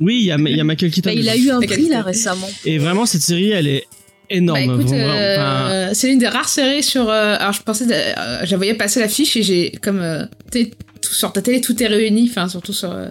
Oui 0.00 0.18
il 0.20 0.24
y 0.26 0.32
a 0.32 0.36
il 0.38 0.56
y 0.56 0.60
a 0.60 0.64
Michael 0.64 0.90
Keaton. 0.90 1.10
Bah, 1.10 1.14
il 1.14 1.28
a 1.28 1.36
eu 1.36 1.50
un 1.50 1.60
prix 1.60 1.88
là 1.88 2.02
récemment. 2.02 2.48
Et 2.64 2.78
vraiment 2.78 3.06
cette 3.06 3.22
série 3.22 3.50
elle 3.50 3.66
est 3.68 3.84
énorme. 4.30 4.66
Bah 4.66 4.74
écoute, 4.82 4.92
euh, 4.92 5.34
enfin, 5.36 5.94
c'est 5.94 6.08
l'une 6.08 6.18
des 6.18 6.28
rares 6.28 6.48
séries 6.48 6.82
sur. 6.82 7.08
euh, 7.08 7.36
alors 7.38 7.52
je 7.52 7.62
pensais, 7.62 7.86
de- 7.86 7.92
euh, 7.92 8.44
je 8.44 8.50
la 8.50 8.56
voyais 8.56 8.74
passer 8.74 9.00
l'affiche 9.00 9.36
et 9.36 9.42
j'ai 9.42 9.70
comme 9.82 10.00
euh, 10.00 10.24
t'es- 10.50 10.70
tout 11.00 11.14
sur 11.14 11.32
ta 11.32 11.42
télé 11.42 11.60
tout 11.60 11.80
est 11.82 11.86
réuni, 11.86 12.28
enfin 12.30 12.48
surtout 12.48 12.72
sur. 12.72 12.90
euh, 12.92 13.08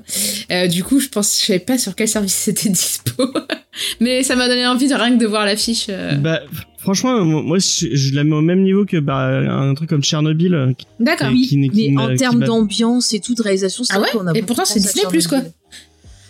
euh, 0.51 0.67
du 0.67 0.83
coup, 0.83 0.99
je 0.99 1.09
pense, 1.09 1.39
je 1.39 1.45
savais 1.45 1.59
pas 1.59 1.77
sur 1.77 1.95
quel 1.95 2.07
service 2.07 2.33
c'était 2.45 2.69
dispo, 2.69 3.23
mais 3.99 4.23
ça 4.23 4.35
m'a 4.35 4.47
donné 4.47 4.65
envie 4.67 4.87
de 4.87 4.93
rien 4.95 5.15
que 5.17 5.21
de 5.21 5.27
voir 5.27 5.45
l'affiche. 5.45 5.87
euh. 5.89 6.15
bah, 6.15 6.41
franchement 6.79 7.25
moi 7.25 7.57
je, 7.59 7.87
je 7.93 8.15
la 8.15 8.23
mets 8.23 8.35
au 8.35 8.41
même 8.41 8.63
niveau 8.63 8.85
que 8.85 8.97
bah, 8.97 9.27
un 9.27 9.73
truc 9.73 9.89
comme 9.89 10.03
Tchernobyl. 10.03 10.73
D'accord. 10.99 11.29
Oui, 11.31 11.47
qui 11.47 11.57
n'est- 11.57 11.69
qui 11.69 11.91
mais 11.91 12.01
en 12.01 12.15
termes 12.15 12.43
d'ambiance 12.43 13.13
et 13.13 13.19
tout, 13.19 13.35
de 13.35 13.41
réalisation, 13.41 13.83
c'est 13.83 13.93
Ah 13.93 13.99
vrai 13.99 14.09
ouais? 14.13 14.17
qu'on 14.19 14.27
a 14.27 14.33
Et 14.33 14.41
pourtant, 14.43 14.63
c'est 14.65 14.79
Disney+, 14.79 15.03
quoi. 15.03 15.19
Tchernobyl. 15.19 15.51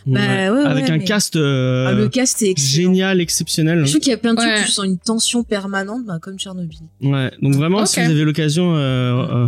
Bah, 0.10 0.20
ouais, 0.22 0.64
avec 0.66 0.86
ouais, 0.86 0.92
un 0.92 0.98
mais- 1.00 1.04
cast 1.04 1.36
euh, 1.36 1.88
Ah, 1.90 1.92
le 1.92 2.08
cast 2.08 2.42
est 2.42 2.52
excellent. 2.52 2.72
génial 2.94 3.20
exceptionnel. 3.20 3.84
Je 3.86 3.90
trouve 3.92 4.00
qu'il 4.00 4.12
y 4.12 4.14
a 4.14 4.18
plein 4.18 4.34
de 4.36 4.40
trucs 4.40 4.50
où 4.62 4.66
tu 4.66 4.72
sens 4.72 4.86
une 4.86 4.98
tension 4.98 5.44
permanente, 5.44 6.06
bah, 6.06 6.18
comme 6.22 6.40
Tchernobyl. 6.40 6.80
Ouais, 7.02 7.30
donc 7.42 7.56
vraiment, 7.56 7.86
si 7.86 8.00
vous 8.00 8.10
avez 8.12 8.24
l'occasion, 8.24 8.74
euh, 8.78 8.80
euh, 8.80 9.48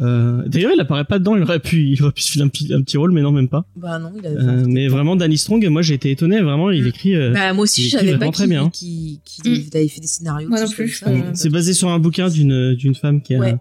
euh, 0.00 0.42
d'ailleurs, 0.46 0.72
il 0.74 0.80
apparaît 0.80 1.04
pas 1.04 1.18
dedans, 1.18 1.36
il 1.36 1.42
aurait 1.42 1.60
pu, 1.60 1.88
il 1.90 2.02
aurait 2.02 2.12
pu 2.12 2.22
se 2.22 2.32
filer 2.32 2.44
un 2.44 2.48
petit, 2.48 2.72
un 2.74 2.82
petit 2.82 2.96
rôle, 2.96 3.12
mais 3.12 3.22
non, 3.22 3.30
même 3.32 3.48
pas. 3.48 3.64
Bah 3.76 3.98
non, 3.98 4.12
il 4.18 4.26
avait 4.26 4.36
Euh, 4.36 4.64
mais 4.66 4.88
vraiment, 4.88 5.14
Danny 5.16 5.38
Strong, 5.38 5.64
moi, 5.68 5.82
j'ai 5.82 5.94
été 5.94 6.10
étonné, 6.10 6.40
vraiment, 6.40 6.70
il 6.70 6.86
écrit. 6.86 7.14
euh, 7.14 7.32
Bah, 7.32 7.52
moi 7.52 7.62
aussi, 7.64 7.88
savais 7.90 8.18
pas 8.18 8.30
très 8.30 8.44
qu'il 8.44 8.48
bien. 8.50 8.70
qu'il- 8.70 9.18
qu'il 9.24 9.50
Mm. 9.52 9.64
avait 9.74 9.88
fait 9.88 10.00
des 10.00 10.06
scénarios. 10.06 10.48
Moi 10.48 10.60
non 10.60 10.68
plus, 10.68 11.02
euh, 11.06 11.20
c'est 11.34 11.50
basé 11.50 11.74
sur 11.74 11.88
un 11.90 11.98
bouquin 11.98 12.28
d'une 12.28 12.74
d'une 12.74 12.94
femme 12.94 13.20
qui 13.22 13.34
a 13.34 13.38
Ouais. 13.38 13.56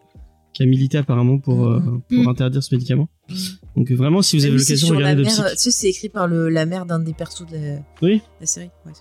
qui 0.53 0.61
a 0.63 0.65
milité 0.67 0.97
apparemment 0.99 1.37
pour 1.39 1.65
euh, 1.67 1.79
Mm, 1.79 2.01
pour 2.15 2.23
mm. 2.25 2.27
interdire 2.29 2.63
ce 2.63 2.73
médicament. 2.75 3.09
Mm. 3.29 3.33
Donc 3.77 3.91
vraiment, 3.91 4.21
si 4.21 4.37
vous 4.37 4.45
avez 4.45 4.55
l'occasion, 4.57 4.87
Dopsic. 5.15 5.43
Tu 5.51 5.57
sais, 5.57 5.71
c'est 5.71 5.89
écrit 5.89 6.09
par 6.09 6.27
le, 6.27 6.49
la 6.49 6.65
mère 6.65 6.85
d'un 6.85 6.99
des 6.99 7.13
persos 7.13 7.45
de 7.47 7.55
la, 7.55 7.75
Oui. 8.01 8.21
la 8.39 8.45
série. 8.47 8.69
Ouais. 8.85 8.91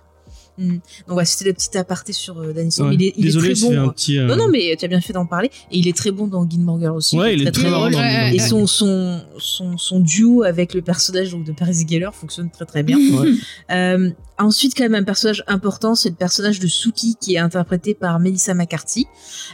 Donc 0.69 0.81
voilà, 1.09 1.25
c'était 1.25 1.47
le 1.47 1.53
petit 1.53 1.77
aparté 1.77 2.13
sur 2.13 2.39
euh, 2.41 2.53
Danny 2.53 2.71
Sand. 2.73 2.89
Ouais. 2.89 2.95
Il 2.95 3.03
est, 3.03 3.13
il 3.17 3.25
Désolé, 3.25 3.51
est 3.51 3.55
très 3.55 3.77
un 3.77 3.85
bon. 3.87 3.91
petit. 3.93 4.19
euh, 4.19 4.27
Non, 4.27 4.37
non, 4.37 4.49
mais 4.49 4.75
tu 4.79 4.85
as 4.85 4.89
bien 4.89 5.01
fait 5.01 5.13
d'en 5.13 5.27
parler. 5.27 5.51
Et 5.71 5.79
il 5.79 5.89
est 5.89 5.97
très 5.97 6.11
bon 6.11 6.27
dans 6.27 6.49
Gilmore 6.49 6.81
aussi. 6.95 7.19
Ouais, 7.19 7.35
il 7.35 7.47
est 7.47 7.51
très 7.53 7.71
drôle. 7.71 7.95
Ouais, 7.95 8.35
Et 8.35 8.39
son, 8.39 8.67
son, 8.67 9.21
son, 9.39 9.77
son 9.79 10.01
duo 10.01 10.43
avec 10.43 10.75
le 10.75 10.83
personnage 10.83 11.33
de 11.33 11.53
Paris 11.53 11.85
Geller 11.89 12.11
fonctionne 12.13 12.51
très 12.51 12.65
très 12.67 12.83
bien. 12.83 12.97
Ouais. 12.99 13.33
Euh, 13.71 14.11
ensuite, 14.39 14.75
quand 14.77 14.83
même, 14.83 14.95
un 14.95 15.03
personnage 15.05 15.45
important, 15.47 15.95
c'est 15.95 16.11
le 16.11 16.15
personnage 16.15 16.59
de 16.61 16.67
Suki 16.67 17.17
qui 17.21 17.35
est 17.35 17.39
interprété 17.39 17.95
par 17.95 18.19
Melissa 18.21 18.53
McCarthy. 18.55 19.07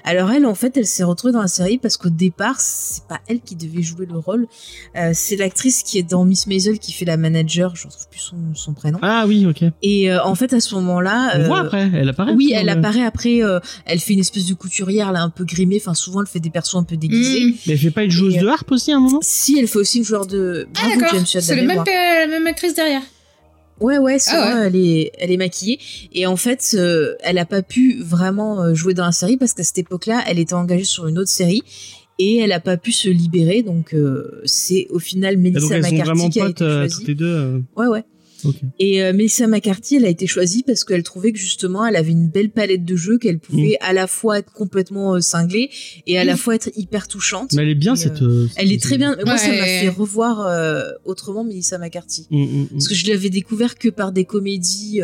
Alors 0.05 0.31
elle, 0.33 0.45
en 0.47 0.55
fait, 0.55 0.77
elle 0.77 0.87
s'est 0.87 1.05
retrouvée 1.05 1.33
dans 1.33 1.41
la 1.43 1.47
série 1.49 1.79
parce 1.79 1.97
qu'au 1.97 2.09
départ, 2.09 2.57
c'est 2.61 3.05
pas 3.07 3.21
elle 3.29 3.41
qui 3.41 3.55
devait 3.55 3.83
jouer 3.83 4.07
le 4.07 4.19
rôle. 4.19 4.47
Euh, 4.97 5.13
c'est 5.15 5.37
l'actrice 5.37 5.83
qui 5.85 5.99
est 5.99 6.03
dans 6.03 6.25
Miss 6.25 6.47
Maisel 6.47 6.79
qui 6.79 6.93
fait 6.93 7.05
la 7.05 7.17
manager, 7.17 7.77
je 7.77 7.87
ne 7.87 7.93
trouve 7.93 8.09
plus 8.09 8.21
son, 8.21 8.37
son 8.55 8.73
prénom. 8.75 8.99
Ah 9.03 9.25
oui, 9.29 9.47
ok. 9.47 9.63
Et 9.83 10.11
euh, 10.11 10.23
en 10.25 10.35
fait, 10.35 10.53
à 10.53 10.61
ce 10.61 10.71
moment-là... 11.01 11.33
On 11.37 11.41
euh, 11.41 11.47
voit 11.47 11.61
après, 11.61 11.91
elle 11.95 12.09
apparaît. 12.09 12.33
oui, 12.33 12.53
après, 12.55 12.61
elle 12.61 12.67
le- 12.67 12.73
apparaît 12.73 13.05
après. 13.05 13.43
euh, 13.43 13.61
elle 13.87 13.99
fait 14.01 14.13
une 14.15 14.21
espèce 14.21 14.47
de 14.47 14.55
couturière 14.55 15.13
là, 15.13 15.23
un 15.23 15.31
peu 15.31 15.45
grimée. 15.45 15.79
Enfin, 15.81 15.95
souvent, 15.95 16.21
elle 16.21 16.27
fait 16.29 16.41
des 16.41 16.51
persos 16.51 16.77
un 16.77 16.83
peu 16.85 16.97
déguisés. 16.97 17.45
Mm. 17.47 17.53
Mais 17.67 17.73
elle 17.75 17.79
fait 17.79 17.91
pas 17.91 18.05
une 18.05 18.11
joueuse 18.11 18.35
Et, 18.35 18.39
euh, 18.39 18.43
de 18.43 18.47
harpe 18.49 18.71
aussi 18.73 18.93
à 18.93 18.97
un 18.97 19.01
moment? 19.01 19.21
Si, 19.23 19.59
elle 19.59 19.69
fait 19.69 19.79
aussi 19.79 19.99
une 19.99 20.05
joueur 20.05 20.27
de. 20.27 20.67
Ah 20.83 20.89
d'accord, 20.99 21.21
c'est 21.27 21.41
la 21.41 21.55
le 21.55 21.61
même, 21.63 21.69
mémoire. 21.69 21.87
la 21.87 22.27
même 22.27 22.47
actrice 22.47 22.75
derrière. 22.75 23.03
Ouais, 23.81 23.99
ouais, 23.99 24.19
c'est 24.19 24.33
Ah 24.35 24.55
vrai, 24.57 24.67
elle 24.67 24.77
est, 24.77 25.13
elle 25.21 25.31
est 25.31 25.37
maquillée. 25.37 25.79
Et 26.13 26.27
en 26.27 26.37
fait, 26.37 26.73
euh, 26.75 27.15
elle 27.21 27.39
a 27.39 27.45
pas 27.45 27.63
pu 27.63 28.01
vraiment 28.03 28.61
euh, 28.61 28.75
jouer 28.75 28.93
dans 28.93 29.05
la 29.05 29.13
série 29.13 29.37
parce 29.37 29.55
qu'à 29.55 29.63
cette 29.63 29.79
époque-là, 29.79 30.25
elle 30.27 30.41
était 30.41 30.55
engagée 30.55 30.83
sur 30.85 31.07
une 31.07 31.17
autre 31.17 31.31
série 31.31 31.63
et 32.19 32.39
elle 32.39 32.51
a 32.51 32.59
pas 32.59 32.77
pu 32.77 32.91
se 32.91 33.09
libérer. 33.09 33.63
Donc, 33.63 33.95
euh, 33.95 34.41
c'est 34.45 34.89
au 34.91 34.99
final 34.99 35.37
Melissa 35.37 35.77
McCarthy 35.79 35.97
vraiment 36.01 36.29
qui 36.29 36.41
a 36.41 36.47
potes 36.47 36.51
été 36.57 36.65
euh, 36.65 36.79
choisie. 36.81 36.97
toutes 36.97 37.07
les 37.09 37.15
deux. 37.15 37.27
euh, 37.33 37.61
Ouais, 37.77 37.87
ouais. 37.87 38.05
Et 38.79 39.03
euh, 39.03 39.13
Melissa 39.13 39.47
McCarthy, 39.47 39.97
elle 39.97 40.05
a 40.05 40.09
été 40.09 40.27
choisie 40.27 40.63
parce 40.63 40.85
qu'elle 40.85 41.03
trouvait 41.03 41.33
que 41.33 41.39
justement, 41.39 41.85
elle 41.87 41.97
avait 41.97 42.13
une 42.13 42.29
belle 42.29 42.51
palette 42.51 42.85
de 42.85 42.97
jeux, 42.97 43.19
qu'elle 43.19 43.39
pouvait 43.39 43.79
Mm. 43.81 43.87
à 43.87 43.93
la 43.93 44.07
fois 44.07 44.39
être 44.39 44.53
complètement 44.53 45.15
euh, 45.17 45.21
cinglée 45.21 45.71
et 46.07 46.19
à 46.19 46.25
la 46.25 46.37
fois 46.37 46.55
être 46.55 46.71
hyper 46.77 47.09
touchante. 47.09 47.53
Mais 47.55 47.63
elle 47.63 47.71
est 47.71 47.75
bien 47.75 47.95
Et, 47.95 47.99
cette. 47.99 48.23
euh, 48.23 48.47
Elle 48.57 48.73
est 48.73 48.81
très 48.83 48.99
bien. 48.99 49.17
Moi, 49.25 49.37
ça 49.39 49.49
m'a 49.49 49.65
fait 49.65 49.89
revoir 49.89 50.47
euh, 50.47 50.85
autrement 51.05 51.45
Melissa 51.45 51.79
McCarthy. 51.79 52.27
Mm, 52.31 52.43
mm. 52.43 52.67
Parce 52.73 52.89
que 52.89 52.95
je 52.95 53.07
l'avais 53.09 53.31
découvert 53.31 53.77
que 53.77 53.89
par 53.89 54.13
des 54.13 54.25
comédies 54.25 55.01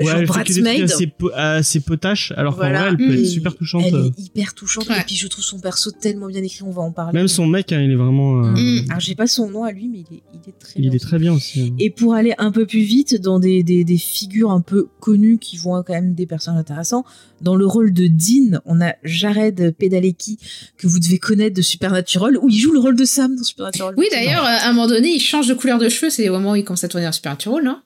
Ouais, 0.00 0.12
genre 0.12 0.22
Bridesmaid. 0.26 0.82
assez, 0.82 1.06
po- 1.06 1.30
assez 1.34 1.80
potaches, 1.80 2.32
alors 2.36 2.52
qu'en 2.54 2.58
Voilà. 2.62 2.80
vrai, 2.80 2.88
elle 2.90 2.96
peut 2.98 3.14
être 3.18 3.24
super 3.26 3.54
touchante. 3.56 3.84
Elle 3.86 3.94
euh. 3.94 4.10
est 4.18 4.20
hyper 4.20 4.52
touchante. 4.54 4.86
Ouais. 4.88 5.00
Et 5.00 5.04
puis 5.04 5.14
je 5.16 5.26
trouve 5.26 5.42
son 5.42 5.58
perso 5.58 5.90
tellement 5.90 6.26
bien 6.26 6.42
écrit, 6.42 6.62
on 6.64 6.70
va 6.70 6.82
en 6.82 6.92
parler. 6.92 7.18
Même 7.18 7.28
son 7.28 7.46
mec, 7.46 7.72
hein, 7.72 7.80
il 7.80 7.90
est 7.90 7.96
vraiment. 7.96 8.44
euh, 8.44 8.50
Mm. 8.52 8.84
Alors 8.90 9.00
j'ai 9.00 9.14
pas 9.14 9.26
son 9.26 9.48
nom 9.50 9.64
à 9.64 9.72
lui, 9.72 9.88
mais 9.88 10.04
il 10.10 10.16
est, 10.18 10.22
il 10.34 10.40
est 10.50 10.58
très 10.58 10.72
Il 10.76 10.82
bien. 10.82 10.92
est 10.92 10.98
très 10.98 11.18
bien 11.18 11.32
aussi. 11.32 11.62
hein. 11.62 11.74
Et 11.78 11.88
pour 11.90 12.12
aller 12.14 12.34
un 12.38 12.52
peu 12.52 12.66
plus 12.66 12.80
vite 12.82 13.18
dans 13.20 13.40
des, 13.40 13.62
des, 13.62 13.84
des 13.84 13.96
figures 13.98 14.50
un 14.50 14.60
peu 14.60 14.88
connues 15.00 15.38
qui 15.38 15.56
vont 15.56 15.82
quand 15.82 15.94
même 15.94 16.12
des 16.14 16.26
personnages 16.26 16.60
intéressants, 16.60 17.04
dans 17.40 17.56
le 17.56 17.66
rôle 17.66 17.92
de 17.94 18.06
Dean, 18.06 18.60
on 18.66 18.80
a 18.82 18.94
Jared 19.02 19.74
Padalecki 19.78 20.38
que 20.76 20.86
vous 20.86 20.98
devez 20.98 21.18
connaître 21.18 21.56
de 21.56 21.62
Supernatural, 21.62 22.36
où 22.42 22.48
il 22.50 22.58
joue 22.58 22.72
le 22.72 22.78
rôle 22.80 22.96
de 22.96 23.04
Sam 23.06 23.34
dans 23.34 23.42
Supernatural. 23.44 23.94
Oui, 23.96 24.06
d'ailleurs, 24.12 24.44
euh, 24.44 24.48
à 24.48 24.68
un 24.68 24.72
moment 24.74 24.88
donné, 24.88 25.08
il 25.14 25.20
change 25.20 25.48
de 25.48 25.54
couleur 25.54 25.78
de 25.78 25.88
cheveux. 25.88 26.10
C'est 26.10 26.28
au 26.28 26.32
moment 26.32 26.52
où 26.52 26.56
il 26.56 26.64
commence 26.64 26.84
à 26.84 26.88
tourner 26.88 27.06
en 27.06 27.12
Supernatural, 27.12 27.64
non 27.64 27.78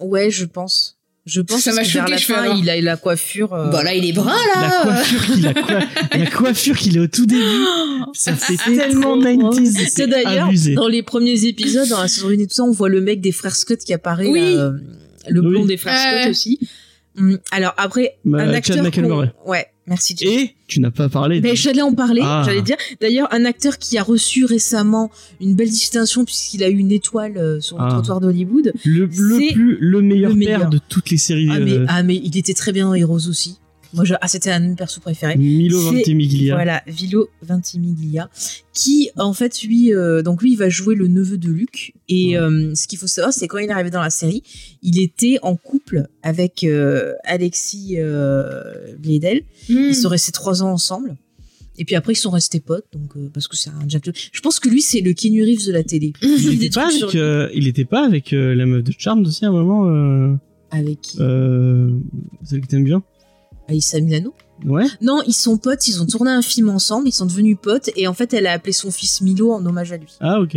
Ouais, 0.00 0.30
je 0.30 0.44
pense. 0.44 0.98
Je 1.24 1.40
pense 1.40 1.60
Ça 1.60 1.70
que 1.70 1.76
m'a 1.76 1.82
vers 1.82 1.90
choqué, 1.92 2.10
la 2.10 2.16
je 2.16 2.24
fin, 2.26 2.56
il 2.56 2.68
a 2.68 2.80
la 2.80 2.96
coiffure. 2.96 3.54
euh, 3.54 3.70
Bah 3.70 3.84
là, 3.84 3.94
il 3.94 4.04
est 4.04 4.12
brun, 4.12 4.34
La 4.56 4.60
là 4.68 4.82
coiffure 4.82 5.24
qu'il 5.26 5.46
a, 5.46 5.52
la 6.18 6.26
coiffure 6.30 6.76
qu'il 6.76 6.96
est 6.96 7.00
au 7.00 7.06
tout 7.06 7.26
début, 7.26 7.42
ça 8.12 8.34
fait 8.34 8.56
C'est 8.56 8.76
tellement 8.76 9.20
trop 9.20 9.20
drôle. 9.20 9.54
90s, 9.54 9.76
Que 9.84 9.90
c'est 9.90 10.06
d'ailleurs, 10.08 10.50
dans 10.74 10.88
les 10.88 11.02
premiers 11.04 11.44
épisodes, 11.44 11.88
dans 11.88 12.00
la 12.00 12.08
saison 12.08 12.28
1 12.30 12.32
et 12.32 12.46
tout 12.48 12.54
ça, 12.54 12.64
on 12.64 12.72
voit 12.72 12.88
le 12.88 13.00
mec 13.00 13.20
des 13.20 13.30
frères 13.32 13.54
Scott 13.54 13.78
qui 13.78 13.92
apparaît, 13.94 14.26
Oui. 14.28 14.40
là, 14.40 14.46
euh, 14.62 14.72
le 15.28 15.40
Oui. 15.40 15.48
blond 15.50 15.64
des 15.64 15.76
frères 15.76 15.96
Scott 16.22 16.30
aussi. 16.30 16.58
Hum, 17.16 17.38
Alors 17.52 17.74
après, 17.76 18.16
Bah, 18.24 18.38
un 18.42 18.46
Chad 18.62 18.84
acteur. 18.84 19.32
Ouais, 19.46 19.66
merci. 19.86 20.14
Jim. 20.16 20.26
Et 20.30 20.54
tu 20.66 20.80
n'as 20.80 20.90
pas 20.90 21.08
parlé. 21.08 21.40
Mais 21.40 21.50
de- 21.50 21.56
j'allais 21.56 21.82
en 21.82 21.92
parler, 21.94 22.22
Ah. 22.24 22.42
j'allais 22.46 22.62
dire. 22.62 22.76
D'ailleurs, 23.00 23.28
un 23.32 23.44
acteur 23.44 23.78
qui 23.78 23.98
a 23.98 24.02
reçu 24.02 24.44
récemment 24.44 25.10
une 25.40 25.54
belle 25.54 25.70
distinction 25.70 26.24
puisqu'il 26.24 26.62
a 26.64 26.68
eu 26.68 26.76
une 26.78 26.92
étoile 26.92 27.36
euh, 27.36 27.60
sur 27.60 27.78
le 27.78 27.84
Ah. 27.86 27.88
trottoir 27.90 28.20
d'Hollywood. 28.20 28.72
le, 28.84 29.06
plus 29.08 29.76
le 29.80 30.00
meilleur 30.00 30.32
le 30.34 30.38
père 30.44 30.70
de 30.70 30.78
toutes 30.88 31.10
les 31.10 31.18
séries. 31.18 31.48
Ah 31.50 31.58
mais, 31.60 31.72
euh, 31.72 31.86
ah 31.88 32.02
mais 32.02 32.16
il 32.16 32.36
était 32.36 32.54
très 32.54 32.72
bien 32.72 32.86
dans 32.86 32.94
Heroes 32.94 33.28
aussi. 33.28 33.58
Moi, 33.94 34.04
je- 34.04 34.14
ah, 34.20 34.28
c'était 34.28 34.50
un 34.50 34.60
de 34.60 34.66
mes 34.68 34.74
persos 34.74 35.00
préférés. 35.00 35.36
Milo 35.36 35.78
Ventimiglia. 35.80 36.54
Voilà, 36.54 36.82
Vilo 36.86 37.28
Ventimiglia, 37.42 38.30
qui 38.72 39.10
en 39.16 39.32
fait 39.34 39.62
lui, 39.62 39.92
euh, 39.94 40.22
donc 40.22 40.42
lui, 40.42 40.52
il 40.52 40.56
va 40.56 40.68
jouer 40.68 40.94
le 40.94 41.08
neveu 41.08 41.36
de 41.38 41.48
Luc. 41.50 41.92
Et 42.08 42.30
Ouais. 42.30 42.36
euh, 42.42 42.74
ce 42.74 42.86
qu'il 42.88 42.98
faut 42.98 43.06
savoir, 43.06 43.32
c'est 43.32 43.48
quand 43.48 43.58
il 43.58 43.66
est 43.68 43.70
arrivé 43.72 43.90
dans 43.90 44.00
la 44.00 44.10
série, 44.10 44.42
il 44.82 45.00
était 45.00 45.38
en 45.42 45.56
couple 45.56 46.06
avec 46.22 46.64
euh, 46.64 47.12
Alexis 47.24 47.96
euh, 47.98 48.62
Bledel. 48.98 49.42
Hmm. 49.68 49.88
Ils 49.90 49.94
sont 49.94 50.08
restés 50.08 50.32
trois 50.32 50.62
ans 50.62 50.72
ensemble. 50.72 51.16
Et 51.78 51.84
puis 51.86 51.94
après, 51.94 52.12
ils 52.12 52.16
sont 52.16 52.30
restés 52.30 52.60
potes, 52.60 52.84
donc 52.92 53.16
euh, 53.16 53.30
parce 53.32 53.48
que 53.48 53.56
c'est 53.56 53.70
un 53.70 53.88
Jack. 53.88 54.04
Je 54.32 54.40
pense 54.42 54.60
que 54.60 54.68
lui, 54.68 54.82
c'est 54.82 55.00
le 55.00 55.14
Keanu 55.14 55.42
Reeves 55.42 55.66
de 55.66 55.72
la 55.72 55.82
télé. 55.82 56.12
Il 56.22 56.58
des 56.58 56.66
était 56.66 56.74
pas 56.80 56.90
sur- 56.90 57.10
euh, 57.14 57.48
il 57.54 57.66
était 57.66 57.86
pas 57.86 58.04
avec 58.06 58.32
euh, 58.34 58.54
la 58.54 58.66
meuf 58.66 58.84
de 58.84 58.92
Charmed 58.96 59.26
aussi 59.26 59.44
à 59.46 59.48
un 59.48 59.52
moment. 59.52 59.86
Euh, 59.88 60.34
avec 60.70 61.00
qui? 61.00 61.16
euh, 61.20 61.90
celle 62.44 62.60
que 62.60 62.66
t'aimes 62.66 62.84
bien? 62.84 63.02
Aïssa 63.72 64.00
Milano. 64.00 64.32
Ouais. 64.64 64.86
Non, 65.00 65.22
ils 65.26 65.32
sont 65.34 65.56
potes. 65.58 65.88
Ils 65.88 66.00
ont 66.00 66.06
tourné 66.06 66.30
un 66.30 66.42
film 66.42 66.68
ensemble. 66.68 67.08
Ils 67.08 67.12
sont 67.12 67.26
devenus 67.26 67.56
potes. 67.60 67.90
Et 67.96 68.06
en 68.06 68.14
fait, 68.14 68.32
elle 68.32 68.46
a 68.46 68.52
appelé 68.52 68.72
son 68.72 68.90
fils 68.92 69.20
Milo 69.20 69.50
en 69.52 69.64
hommage 69.66 69.90
à 69.92 69.96
lui. 69.96 70.06
Ah 70.20 70.40
ok. 70.40 70.56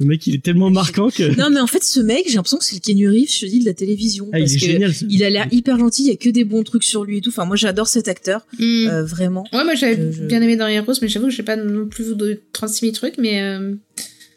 Le 0.00 0.06
mec, 0.06 0.26
il 0.26 0.34
est 0.34 0.42
tellement 0.42 0.70
marquant 0.70 1.10
que. 1.10 1.36
Non, 1.38 1.50
mais 1.50 1.60
en 1.60 1.66
fait, 1.66 1.84
ce 1.84 2.00
mec, 2.00 2.24
j'ai 2.26 2.36
l'impression 2.36 2.56
que 2.56 2.64
c'est 2.64 2.80
le 2.88 3.10
Reeves, 3.10 3.30
je 3.30 3.40
te 3.40 3.46
dis, 3.46 3.60
de 3.60 3.66
la 3.66 3.74
télévision. 3.74 4.28
Ah, 4.32 4.38
il 4.38 4.44
parce 4.44 4.54
est 4.54 4.58
que 4.58 4.64
génial. 4.66 4.94
ce- 4.94 5.04
il 5.10 5.22
a 5.22 5.28
l'air 5.28 5.46
hyper 5.52 5.78
gentil, 5.78 6.04
il 6.04 6.08
y 6.08 6.10
a 6.12 6.16
que 6.16 6.30
des 6.30 6.44
bons 6.44 6.62
trucs 6.64 6.84
sur 6.84 7.04
lui 7.04 7.18
et 7.18 7.20
tout. 7.20 7.28
Enfin, 7.28 7.44
moi, 7.44 7.54
j'adore 7.56 7.86
cet 7.86 8.08
acteur, 8.08 8.46
Hmm. 8.58 8.86
euh, 8.88 9.04
vraiment. 9.04 9.44
Ouais, 9.52 9.62
moi 9.62 9.74
j'avais 9.74 10.10
je- 10.10 10.22
bien 10.24 10.40
aimé 10.40 10.56
dans 10.56 10.66
Heroes, 10.68 10.94
mais 11.02 11.08
j'avoue 11.08 11.26
que 11.26 11.32
j'ai 11.32 11.42
pas 11.42 11.56
non 11.56 11.86
plus 11.86 12.16
de 12.16 12.40
36 12.52 12.80
000 12.86 12.92
trucs, 12.94 13.18
mais. 13.18 13.42
euh, 13.42 13.74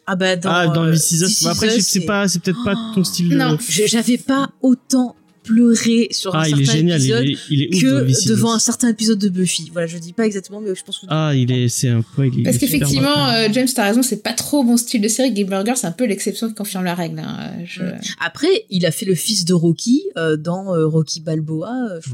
Ah 0.06 0.16
bah, 0.16 0.36
dans, 0.36 0.50
ah, 0.50 0.66
dans 0.68 0.84
euh, 0.84 0.92
This 0.92 1.12
Is 1.12 1.22
Us. 1.24 1.46
Après, 1.46 1.80
c'est 1.80 2.00
pas, 2.04 2.28
c'est 2.28 2.40
peut-être 2.42 2.62
pas 2.62 2.74
ton 2.94 3.02
style. 3.04 3.30
de- 3.30 3.36
Non. 3.36 3.56
Je- 3.66 3.86
J'avais 3.86 4.18
pas 4.18 4.50
autant 4.60 5.16
pleuré 5.44 6.08
sur 6.10 6.34
un 6.34 6.40
Ah, 6.40 6.48
il 6.48 6.56
certain 6.56 6.72
est 6.72 6.76
génial. 6.76 7.00
Il 7.00 7.04
épisode 7.12 7.24
est, 7.24 7.38
il 7.50 7.62
est 7.62 7.66
ouf 7.68 7.82
dans 7.82 8.06
que 8.06 8.28
devant 8.28 8.52
un 8.54 8.58
certain 8.58 8.88
épisode 8.88 9.18
de 9.18 9.28
Buffy. 9.28 9.70
Voilà, 9.72 9.86
je 9.86 9.98
dis 9.98 10.12
pas 10.12 10.26
exactement, 10.26 10.60
mais 10.60 10.74
je 10.74 10.82
pense 10.82 10.98
que... 10.98 11.06
Ah, 11.08 11.32
il 11.36 11.52
est, 11.52 11.68
c'est 11.68 11.90
un 11.90 12.02
ouais, 12.18 12.30
il 12.36 12.42
Parce 12.42 12.58
qu'effectivement, 12.58 13.28
euh, 13.28 13.48
James, 13.52 13.68
t'as 13.72 13.84
raison, 13.84 14.02
c'est 14.02 14.22
pas 14.22 14.32
trop 14.32 14.62
mon 14.62 14.76
style 14.76 15.00
de 15.02 15.08
série. 15.08 15.32
Game 15.32 15.48
Burger, 15.48 15.74
c'est 15.76 15.86
un 15.86 15.92
peu 15.92 16.06
l'exception 16.06 16.48
qui 16.48 16.54
confirme 16.54 16.84
la 16.84 16.94
règle. 16.94 17.18
hein. 17.20 17.52
Euh, 17.60 17.64
je-. 17.64 17.82
Après, 18.24 18.48
il 18.70 18.84
a 18.86 18.90
fait 18.90 19.06
le 19.06 19.14
fils 19.14 19.44
de 19.44 19.54
Rocky 19.54 20.02
euh, 20.16 20.36
dans 20.36 20.74
euh, 20.74 20.86
Rocky 20.86 21.20
Balboa. 21.20 22.00
je 22.00 22.10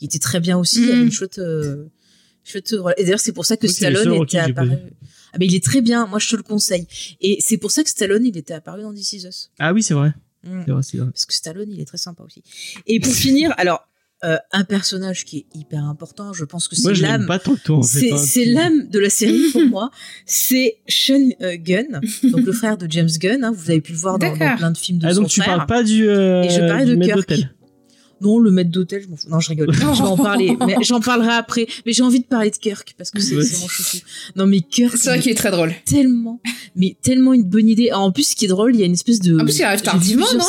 il 0.00 0.04
était 0.04 0.18
très 0.18 0.40
bien 0.40 0.58
aussi. 0.58 0.82
Il 0.82 0.90
avait 0.90 0.98
Mm. 1.00 1.04
une 1.06 1.12
chouette, 1.12 1.38
euh, 1.38 1.86
chouette. 2.44 2.74
Et 2.98 3.04
d'ailleurs, 3.04 3.20
c'est 3.20 3.32
pour 3.32 3.46
ça 3.46 3.56
que 3.56 3.66
Oui, 3.66 3.72
Stallone 3.72 4.22
était 4.22 4.38
apparu. 4.38 4.72
Ah, 5.32 5.36
mais 5.40 5.46
il 5.46 5.54
est 5.54 5.64
très 5.64 5.80
bien. 5.80 6.06
Moi, 6.06 6.18
je 6.18 6.28
te 6.28 6.36
le 6.36 6.42
conseille. 6.42 6.86
Et 7.20 7.38
c'est 7.40 7.56
pour 7.58 7.70
ça 7.70 7.82
que 7.82 7.90
Stallone, 7.90 8.24
il 8.24 8.36
était 8.36 8.54
apparu 8.54 8.82
dans 8.82 8.92
This 8.94 9.12
Is 9.14 9.26
Us. 9.26 9.50
Ah 9.58 9.72
oui, 9.72 9.82
c'est 9.82 9.94
vrai. 9.94 10.12
Mm. 10.46 10.62
C'est 10.66 10.72
vrai, 10.72 10.82
c'est 10.82 10.96
vrai. 10.98 11.06
Parce 11.12 11.26
que 11.26 11.34
Stallone, 11.34 11.70
il 11.70 11.80
est 11.80 11.84
très 11.86 11.98
sympa 11.98 12.22
aussi. 12.22 12.42
Et 12.86 13.00
pour 13.00 13.12
finir, 13.12 13.52
alors, 13.58 13.88
euh, 14.24 14.38
un 14.50 14.64
personnage 14.64 15.26
qui 15.26 15.38
est 15.38 15.46
hyper 15.58 15.84
important, 15.84 16.32
je 16.32 16.44
pense 16.46 16.68
que 16.68 16.74
Moi, 16.80 16.92
c'est 16.92 16.94
je 16.96 17.02
l'aime 17.02 17.10
l'âme. 17.12 17.26
pas 17.26 17.38
fait. 17.82 17.98
C'est 18.00 18.12
hein. 18.12 18.16
c'est 18.16 18.44
l'âme 18.46 18.88
de 18.88 18.98
la 18.98 19.10
série 19.10 19.42
pour 19.52 19.62
moi. 19.68 19.90
C'est 20.24 20.78
Sean 20.88 21.28
euh, 21.42 21.56
Gunn, 21.58 22.00
donc 22.22 22.40
le 22.46 22.52
frère 22.52 22.78
de 22.78 22.90
James 22.90 23.10
Gunn. 23.20 23.44
hein, 23.44 23.52
vous 23.54 23.70
avez 23.70 23.82
pu 23.82 23.92
le 23.92 23.98
voir 23.98 24.18
dans, 24.18 24.34
plein 24.34 24.70
de 24.70 24.78
films 24.78 25.00
de 25.00 25.06
Ah, 25.06 25.12
son 25.14 25.20
donc 25.20 25.30
tu 25.30 25.42
frère. 25.42 25.56
parles 25.56 25.66
pas 25.66 25.82
du. 25.82 26.08
euh, 26.08 26.42
Et 26.44 26.48
je 26.48 26.60
parlais 26.60 26.86
du 26.86 26.96
de 26.96 27.04
Kirk. 27.04 27.30
Non, 28.20 28.38
le 28.38 28.50
maître 28.50 28.70
d'hôtel, 28.70 29.02
je 29.02 29.08
m'en 29.08 29.16
fous. 29.16 29.28
Non, 29.28 29.40
je 29.40 29.48
rigole. 29.50 29.72
je 29.72 29.78
vais 29.80 29.84
en 30.08 30.16
parler. 30.16 30.56
Mais 30.66 30.76
j'en 30.82 31.00
parlerai 31.00 31.32
après. 31.32 31.66
Mais 31.84 31.92
j'ai 31.92 32.02
envie 32.02 32.20
de 32.20 32.24
parler 32.24 32.50
de 32.50 32.56
Kirk 32.56 32.94
parce 32.96 33.10
que 33.10 33.20
c'est 33.20 33.34
mon 33.34 33.68
chouchou. 33.68 33.98
Non, 34.36 34.46
mais 34.46 34.60
Kirk, 34.60 34.96
C'est 34.96 35.08
vrai 35.08 35.18
il 35.18 35.22
qu'il 35.22 35.32
est 35.32 35.36
très 35.36 35.50
drôle. 35.50 35.74
tellement, 35.84 36.40
mais 36.74 36.96
tellement 37.02 37.34
une 37.34 37.44
bonne 37.44 37.68
idée. 37.68 37.92
En 37.92 38.10
plus, 38.12 38.28
ce 38.30 38.36
qui 38.36 38.46
est 38.46 38.48
drôle, 38.48 38.74
il 38.74 38.80
y 38.80 38.82
a 38.82 38.86
une 38.86 38.92
espèce 38.94 39.20
de. 39.20 39.38
En 39.38 39.44
plus, 39.44 39.58
il 39.58 39.64
arrive 39.64 39.82
tardivement, 39.82 40.26
non 40.34 40.44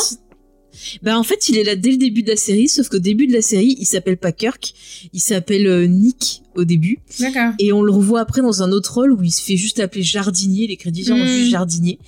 Bah 1.02 1.18
en 1.18 1.22
fait, 1.22 1.48
il 1.48 1.56
est 1.58 1.64
là 1.64 1.76
dès 1.76 1.90
le 1.90 1.96
début 1.96 2.22
de 2.22 2.30
la 2.30 2.36
série, 2.36 2.68
sauf 2.68 2.88
qu'au 2.88 2.98
début 2.98 3.26
de 3.26 3.32
la 3.32 3.42
série, 3.42 3.76
il 3.78 3.86
s'appelle 3.86 4.16
pas 4.16 4.32
Kirk, 4.32 4.72
il 5.12 5.20
s'appelle 5.20 5.66
euh, 5.66 5.86
Nick 5.86 6.42
au 6.56 6.64
début, 6.64 6.98
D'accord. 7.20 7.52
et 7.60 7.72
on 7.72 7.82
le 7.82 7.92
revoit 7.92 8.20
après 8.20 8.42
dans 8.42 8.62
un 8.64 8.72
autre 8.72 8.94
rôle 8.94 9.12
où 9.12 9.22
il 9.22 9.30
se 9.30 9.42
fait 9.42 9.56
juste 9.56 9.78
appeler 9.78 10.02
jardinier, 10.02 10.66
les 10.66 10.76
crédits 10.76 11.04
sont 11.04 11.16
Mm. 11.16 11.26
juste 11.26 11.50
jardinier. 11.50 11.98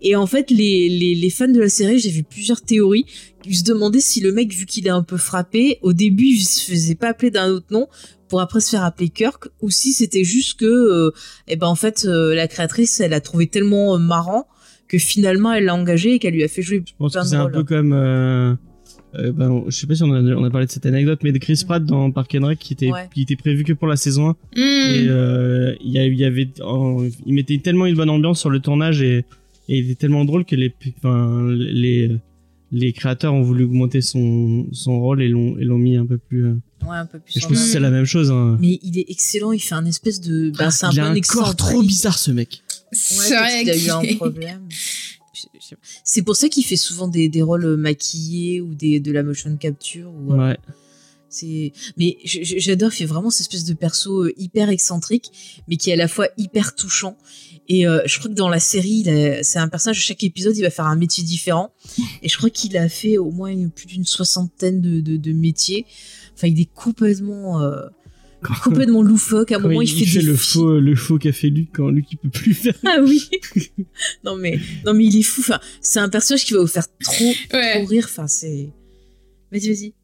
Et 0.00 0.16
en 0.16 0.26
fait, 0.26 0.50
les, 0.50 0.88
les, 0.88 1.14
les 1.14 1.30
fans 1.30 1.48
de 1.48 1.60
la 1.60 1.68
série, 1.68 1.98
j'ai 1.98 2.10
vu 2.10 2.22
plusieurs 2.22 2.62
théories, 2.62 3.04
qui 3.42 3.54
se 3.54 3.64
demandaient 3.64 4.00
si 4.00 4.20
le 4.20 4.32
mec, 4.32 4.52
vu 4.52 4.64
qu'il 4.66 4.86
est 4.86 4.90
un 4.90 5.02
peu 5.02 5.16
frappé, 5.18 5.78
au 5.82 5.92
début, 5.92 6.24
il 6.26 6.44
se 6.44 6.62
faisait 6.70 6.94
pas 6.94 7.08
appeler 7.08 7.30
d'un 7.30 7.50
autre 7.50 7.66
nom 7.70 7.86
pour 8.28 8.40
après 8.40 8.60
se 8.60 8.70
faire 8.70 8.82
appeler 8.84 9.08
Kirk, 9.08 9.48
ou 9.62 9.70
si 9.70 9.92
c'était 9.92 10.24
juste 10.24 10.58
que, 10.60 10.66
euh, 10.66 11.10
eh 11.46 11.56
ben 11.56 11.66
en 11.66 11.74
fait, 11.74 12.04
euh, 12.04 12.34
la 12.34 12.46
créatrice, 12.48 13.00
elle 13.00 13.14
a 13.14 13.20
trouvé 13.20 13.46
tellement 13.46 13.94
euh, 13.94 13.98
marrant 13.98 14.46
que 14.88 14.98
finalement, 14.98 15.52
elle 15.52 15.64
l'a 15.66 15.74
engagé 15.74 16.14
et 16.14 16.18
qu'elle 16.18 16.34
lui 16.34 16.42
a 16.44 16.48
fait 16.48 16.62
jouer 16.62 16.82
Je 16.86 16.92
pense 16.98 17.12
plein 17.12 17.22
que 17.22 17.28
c'est 17.28 17.36
un 17.36 17.48
peu 17.50 17.62
comme. 17.64 17.92
Euh, 17.92 18.54
euh, 19.14 19.32
ben, 19.32 19.62
je 19.68 19.74
sais 19.76 19.86
pas 19.86 19.94
si 19.94 20.02
on 20.02 20.12
a, 20.12 20.20
on 20.20 20.44
a 20.44 20.50
parlé 20.50 20.66
de 20.66 20.70
cette 20.70 20.84
anecdote, 20.86 21.20
mais 21.22 21.32
de 21.32 21.38
Chris 21.38 21.62
Pratt 21.66 21.82
dans 21.84 22.10
Park 22.10 22.34
and 22.40 22.46
Rec 22.46 22.58
qui 22.58 22.74
était, 22.74 22.90
Ouais. 22.90 23.08
qui 23.14 23.22
était 23.22 23.36
prévu 23.36 23.64
que 23.64 23.72
pour 23.72 23.86
la 23.88 23.96
saison 23.96 24.28
1. 24.28 24.32
Hmm. 24.32 24.36
Et 24.56 25.06
euh, 25.08 25.74
il 25.82 25.92
y, 25.92 25.98
a- 25.98 26.06
il 26.06 26.18
y 26.18 26.24
avait, 26.24 26.48
en- 26.62 27.06
il 27.26 27.34
mettait 27.34 27.58
tellement 27.58 27.86
une 27.86 27.94
bonne 27.96 28.10
ambiance 28.10 28.40
sur 28.40 28.50
le 28.50 28.60
tournage 28.60 29.00
et, 29.02 29.18
et 29.68 29.78
il 29.78 29.84
était 29.86 29.94
tellement 29.94 30.24
drôle 30.26 30.44
que 30.44 30.56
les, 30.56 30.74
enfin, 30.98 31.46
les, 31.50 32.16
les 32.70 32.92
créateurs 32.92 33.32
ont 33.32 33.42
voulu 33.42 33.64
augmenter 33.64 34.02
son 34.02 34.66
son 34.72 35.00
rôle 35.00 35.22
et 35.22 35.28
l'ont 35.28 35.56
et 35.58 35.64
l'ont 35.64 35.78
mis 35.78 35.96
un 35.96 36.04
peu 36.06 36.18
plus. 36.18 36.44
euh, 36.46 36.54
Ouais, 36.86 36.96
un 36.96 37.06
peu 37.06 37.18
plus. 37.18 37.36
et 37.36 37.40
je 37.40 37.46
en 37.46 37.48
pense 37.48 37.58
que 37.58 37.64
c'est 37.64 37.80
la 37.80 37.90
même 37.90 38.04
chose. 38.04 38.30
Hein. 38.30 38.56
Mais 38.60 38.78
il 38.82 38.98
est 38.98 39.06
excellent, 39.10 39.52
il 39.52 39.58
fait 39.60 39.74
un 39.74 39.86
espèce 39.86 40.20
de. 40.20 40.50
Bah, 40.56 40.70
c'est 40.70 40.86
un 40.86 40.90
il 40.92 41.00
a 41.00 41.06
un 41.08 41.20
corps 41.20 41.56
trop 41.56 41.82
bizarre 41.82 42.18
ce 42.18 42.30
mec. 42.30 42.62
Ouais, 42.98 43.24
C'est 43.24 43.28
peut-être 43.28 43.40
vrai 43.40 43.60
qu'il 43.60 43.70
a 43.70 43.76
eu 43.76 43.78
qu'il- 44.06 44.12
un 44.14 44.16
problème. 44.16 44.68
Je- 45.34 45.46
je- 45.70 45.74
C'est 46.02 46.22
pour 46.22 46.34
ça 46.34 46.48
qu'il 46.48 46.64
fait 46.64 46.76
souvent 46.76 47.06
des, 47.06 47.28
des 47.28 47.42
rôles 47.42 47.76
maquillés 47.76 48.60
ou 48.60 48.74
des, 48.74 48.98
de 48.98 49.12
la 49.12 49.22
motion 49.22 49.56
capture. 49.56 50.10
Ou, 50.12 50.32
euh, 50.32 50.36
Ouais. 50.48 50.58
c'est... 51.28 51.72
Mais 51.96 52.18
j'adore, 52.24 52.90
il 52.92 52.96
fait 52.96 53.04
vraiment 53.04 53.30
cette 53.30 53.42
espèce 53.42 53.64
de 53.64 53.74
perso 53.74 54.24
euh, 54.24 54.32
hyper 54.36 54.68
excentrique, 54.68 55.30
mais 55.68 55.76
qui 55.76 55.90
est 55.90 55.92
à 55.92 55.96
la 55.96 56.08
fois 56.08 56.26
hyper 56.38 56.74
touchant. 56.74 57.16
Et 57.68 57.86
euh, 57.86 58.00
je 58.06 58.18
crois 58.18 58.30
que 58.30 58.34
dans 58.34 58.48
la 58.48 58.58
série, 58.58 59.04
c'est 59.44 59.58
un 59.60 59.68
personnage, 59.68 60.00
chaque 60.00 60.24
épisode, 60.24 60.56
il 60.56 60.62
va 60.62 60.70
faire 60.70 60.86
un 60.86 60.96
métier 60.96 61.22
différent. 61.22 61.72
Et 62.22 62.28
je 62.28 62.36
crois 62.36 62.50
qu'il 62.50 62.76
a 62.76 62.88
fait 62.88 63.16
au 63.18 63.30
moins 63.30 63.50
une- 63.50 63.70
plus 63.70 63.86
d'une 63.86 64.06
soixantaine 64.06 64.80
de, 64.80 65.00
de, 65.00 65.16
de 65.18 65.32
métiers. 65.32 65.86
Enfin, 66.34 66.48
il 66.48 66.60
est 66.60 66.72
complètement, 66.74 67.60
euh, 67.62 67.86
complètement 68.62 69.02
loufoque. 69.02 69.52
À 69.52 69.56
un 69.56 69.60
Quand 69.60 69.68
moment, 69.68 69.82
il, 69.82 69.88
il, 69.88 69.98
fait, 70.06 70.06
fait 70.06 70.18
des 70.20 70.26
le 70.26 70.36
faux 70.36 70.78
le 70.78 70.94
faux 70.96 71.18
café 71.18 71.50
Luc 71.50 71.68
quand 71.74 71.88
Luc 71.88 72.06
il 72.12 72.18
peut 72.18 72.28
plus 72.30 72.54
faire. 72.54 72.74
Ah 72.86 72.98
oui. 73.02 73.28
non 74.24 74.36
mais 74.36 74.58
non 74.86 74.94
mais 74.94 75.04
il 75.06 75.18
est 75.18 75.22
fou. 75.22 75.40
Enfin, 75.40 75.60
c'est 75.80 75.98
un 76.00 76.08
personnage 76.08 76.44
qui 76.44 76.54
va 76.54 76.60
vous 76.60 76.66
faire 76.66 76.86
trop 77.02 77.32
Ouais. 77.52 77.74
trop 77.78 77.86
rire. 77.86 78.06
Enfin, 78.08 78.26
c'est. 78.26 78.68
Vas-y, 79.52 79.68
vas-y. 79.68 79.94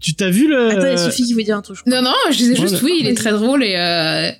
Tu 0.00 0.14
t'as 0.14 0.28
vu 0.28 0.48
le 0.48 0.68
Attends, 0.70 0.86
il 0.86 0.90
y 0.90 0.92
a 0.92 0.96
Sophie 0.98 1.22
qui 1.24 1.34
veut 1.34 1.44
dire 1.44 1.56
un 1.56 1.62
truc. 1.62 1.76
Je 1.76 1.82
crois. 1.82 1.94
Non, 1.94 2.02
non, 2.02 2.14
je 2.30 2.36
disais 2.36 2.58
Ouais, 2.58 2.68
juste, 2.68 2.82
oui, 2.82 2.96
il 3.00 3.06
est 3.06 3.14
très 3.14 3.30
drôle 3.30 3.62
et, 3.64 3.76
euh, 3.76 4.28
Bah 4.30 4.34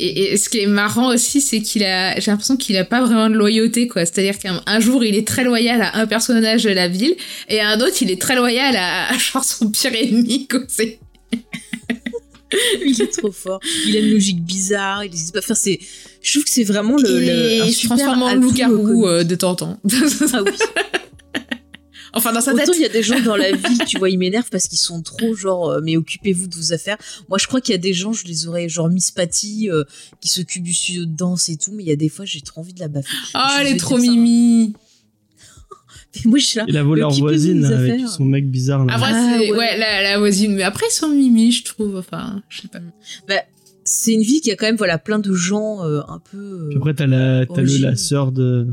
et, 0.00 0.32
et 0.32 0.36
ce 0.36 0.48
qui 0.48 0.58
est 0.58 0.66
marrant 0.66 1.14
aussi, 1.14 1.40
c'est 1.40 1.62
qu'il 1.62 1.84
a, 1.84 2.18
j'ai 2.18 2.30
l'impression 2.30 2.56
qu'il 2.56 2.76
a 2.76 2.84
pas 2.84 3.00
vraiment 3.04 3.30
de 3.30 3.34
loyauté, 3.36 3.86
quoi. 3.86 4.04
C'est-à-dire 4.04 4.38
qu'un 4.38 4.60
un 4.66 4.80
jour, 4.80 5.04
il 5.04 5.14
est 5.14 5.26
très 5.26 5.44
loyal 5.44 5.80
à 5.82 5.96
un 5.98 6.06
personnage 6.06 6.64
de 6.64 6.70
la 6.70 6.88
ville 6.88 7.14
et 7.48 7.60
à 7.60 7.68
un 7.70 7.80
autre, 7.80 7.94
il 8.02 8.10
est 8.10 8.20
très 8.20 8.34
loyal 8.36 8.74
à, 8.76 9.10
à 9.12 9.16
genre 9.18 9.44
son 9.44 9.70
pire 9.70 9.94
ennemi, 9.94 10.46
quoi. 10.48 10.60
C'est- 10.68 10.98
il 12.84 13.02
est 13.02 13.18
trop 13.18 13.32
fort. 13.32 13.60
Il 13.86 13.96
a 13.96 14.00
une 14.00 14.12
logique 14.12 14.42
bizarre. 14.42 15.04
Il 15.04 15.10
n'hésite 15.10 15.32
pas 15.32 15.40
à 15.40 15.42
faire 15.42 15.56
ses. 15.56 15.80
Je 16.22 16.32
trouve 16.32 16.44
que 16.44 16.50
c'est 16.50 16.64
vraiment 16.64 16.96
le. 16.96 17.22
et 17.22 17.26
le 17.26 17.66
il 17.66 17.74
se 17.74 17.86
transforme 17.86 18.22
en 18.22 18.34
loup-garou 18.34 19.06
euh, 19.06 19.24
de 19.24 19.34
temps 19.34 19.50
en 19.50 19.56
temps. 19.56 19.80
Ah 20.32 20.42
oui. 20.44 20.52
enfin, 22.12 22.32
dans 22.32 22.40
sa 22.40 22.52
tête. 22.52 22.68
Autant 22.68 22.76
il 22.76 22.82
y 22.82 22.86
a 22.86 22.90
des 22.90 23.02
gens 23.02 23.20
dans 23.20 23.36
la 23.36 23.52
ville, 23.56 23.84
tu 23.86 23.98
vois, 23.98 24.10
ils 24.10 24.18
m'énervent 24.18 24.48
parce 24.50 24.68
qu'ils 24.68 24.78
sont 24.78 25.02
trop 25.02 25.34
genre, 25.34 25.70
euh, 25.70 25.80
mais 25.82 25.96
occupez-vous 25.96 26.46
de 26.46 26.54
vos 26.54 26.72
affaires. 26.72 26.98
Moi, 27.28 27.38
je 27.38 27.46
crois 27.46 27.60
qu'il 27.60 27.72
y 27.72 27.76
a 27.76 27.78
des 27.78 27.92
gens, 27.92 28.12
je 28.12 28.24
les 28.24 28.46
aurais 28.46 28.68
genre 28.68 28.88
Miss 28.88 29.10
Patty 29.10 29.70
euh, 29.70 29.84
qui 30.20 30.28
s'occupe 30.28 30.62
du 30.62 30.74
studio 30.74 31.04
de 31.04 31.14
danse 31.14 31.48
et 31.48 31.56
tout, 31.56 31.72
mais 31.72 31.82
il 31.82 31.88
y 31.88 31.92
a 31.92 31.96
des 31.96 32.08
fois, 32.08 32.24
j'ai 32.24 32.40
trop 32.40 32.60
envie 32.60 32.74
de 32.74 32.80
la 32.80 32.88
baffer. 32.88 33.08
Ah, 33.34 33.58
elle 33.60 33.68
est 33.68 33.78
trop 33.78 33.96
ça. 33.96 34.02
mimi. 34.02 34.74
Mais 36.16 36.30
moi, 36.30 36.38
je 36.38 36.44
suis 36.46 36.58
là. 36.58 36.64
Il 36.68 36.76
a 36.76 36.82
volé 36.82 37.00
leur 37.00 37.08
Occupez-vous 37.10 37.26
voisine 37.28 37.64
avec 37.64 38.00
son 38.08 38.24
mec 38.24 38.50
bizarre. 38.50 38.84
Là. 38.86 38.94
Après, 38.94 39.10
Ah, 39.12 39.36
c'est, 39.38 39.50
ouais. 39.52 39.56
ouais, 39.58 39.78
la, 39.78 40.02
la 40.02 40.18
voisine. 40.18 40.54
Mais 40.54 40.62
après, 40.62 40.88
sont 40.90 41.08
mimi, 41.10 41.52
je 41.52 41.64
trouve. 41.64 41.96
Enfin, 41.96 42.42
je 42.48 42.62
sais 42.62 42.68
pas. 42.68 42.78
C'est 43.84 44.12
une 44.12 44.22
ville 44.22 44.40
qui 44.42 44.50
a 44.50 44.56
quand 44.56 44.66
même 44.66 44.76
voilà 44.76 44.98
plein 44.98 45.18
de 45.18 45.32
gens 45.32 45.82
euh, 45.84 46.00
un 46.08 46.18
peu. 46.30 46.36
euh, 46.38 46.68
Puis 46.68 46.78
après 46.78 46.92
t'as 46.94 47.06
la 47.06 47.46
t'as 47.46 47.62
le 47.62 47.78
la 47.78 47.96
sœur 47.96 48.32
de 48.32 48.66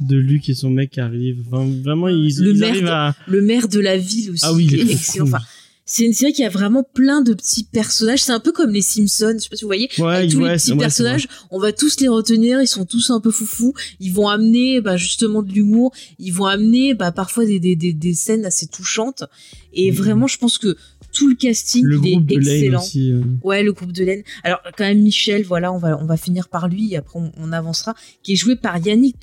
de 0.00 0.16
Luc 0.16 0.48
et 0.48 0.54
son 0.54 0.70
mec 0.70 0.90
qui 0.92 1.00
arrive. 1.00 1.38
Enfin, 1.50 1.68
vraiment 1.82 2.06
ils, 2.08 2.32
Le 2.40 2.52
ils 2.52 2.58
maire 2.60 2.68
arrivent 2.70 2.82
de- 2.84 2.88
à 2.88 3.14
le 3.26 3.42
maire 3.42 3.66
de 3.68 3.80
la 3.80 3.96
ville 3.96 4.30
aussi. 4.30 4.44
ah 4.46 4.52
oui 4.52 4.66
il 4.70 4.74
est 4.74 4.82
est 4.82 4.84
trop 4.84 4.92
excellent. 4.92 5.26
fou. 5.26 5.34
Enfin, 5.34 5.44
c'est 5.92 6.04
une 6.04 6.12
série 6.12 6.32
qui 6.32 6.44
a 6.44 6.48
vraiment 6.48 6.84
plein 6.84 7.20
de 7.20 7.34
petits 7.34 7.64
personnages. 7.64 8.22
C'est 8.22 8.30
un 8.30 8.38
peu 8.38 8.52
comme 8.52 8.70
les 8.70 8.80
Simpsons. 8.80 9.34
Je 9.34 9.42
sais 9.42 9.48
pas 9.48 9.56
si 9.56 9.62
vous 9.64 9.68
voyez. 9.68 9.88
Ouais, 9.98 10.14
Avec 10.14 10.30
tous 10.30 10.38
ouais, 10.38 10.50
les 10.52 10.56
petits 10.56 10.70
ouais, 10.72 10.78
personnages, 10.78 11.26
on 11.50 11.58
va 11.58 11.72
tous 11.72 11.98
les 11.98 12.06
retenir. 12.06 12.60
Ils 12.62 12.68
sont 12.68 12.84
tous 12.84 13.10
un 13.10 13.18
peu 13.20 13.32
foufous. 13.32 13.74
Ils 13.98 14.12
vont 14.12 14.28
amener 14.28 14.80
bah, 14.80 14.96
justement 14.96 15.42
de 15.42 15.50
l'humour. 15.52 15.92
Ils 16.20 16.30
vont 16.32 16.46
amener 16.46 16.94
bah, 16.94 17.10
parfois 17.10 17.44
des, 17.44 17.58
des, 17.58 17.74
des, 17.74 17.92
des 17.92 18.14
scènes 18.14 18.44
assez 18.44 18.68
touchantes. 18.68 19.24
Et 19.72 19.90
Mhm. 19.90 19.96
vraiment, 19.96 20.26
je 20.28 20.38
pense 20.38 20.58
que 20.58 20.76
tout 21.12 21.28
le 21.28 21.34
casting 21.34 21.84
Le 21.84 21.96
il 21.96 22.00
groupe 22.12 22.30
est 22.30 22.34
excellent. 22.36 22.80
aussi. 22.80 23.10
euh. 23.12 23.22
Ouais, 23.42 23.64
le 23.64 23.72
groupe 23.72 23.90
de 23.90 24.04
laine. 24.04 24.22
Alors 24.44 24.60
quand 24.78 24.84
même 24.84 25.00
Michel, 25.02 25.42
voilà, 25.42 25.72
on 25.72 25.78
va 25.78 25.98
on 26.00 26.06
va 26.06 26.16
finir 26.16 26.48
par 26.48 26.68
lui 26.68 26.92
et 26.92 26.96
après 26.98 27.18
on, 27.18 27.32
on 27.36 27.50
avancera, 27.50 27.96
qui 28.22 28.34
est 28.34 28.36
joué 28.36 28.54
par 28.54 28.78
Yannick 28.78 29.16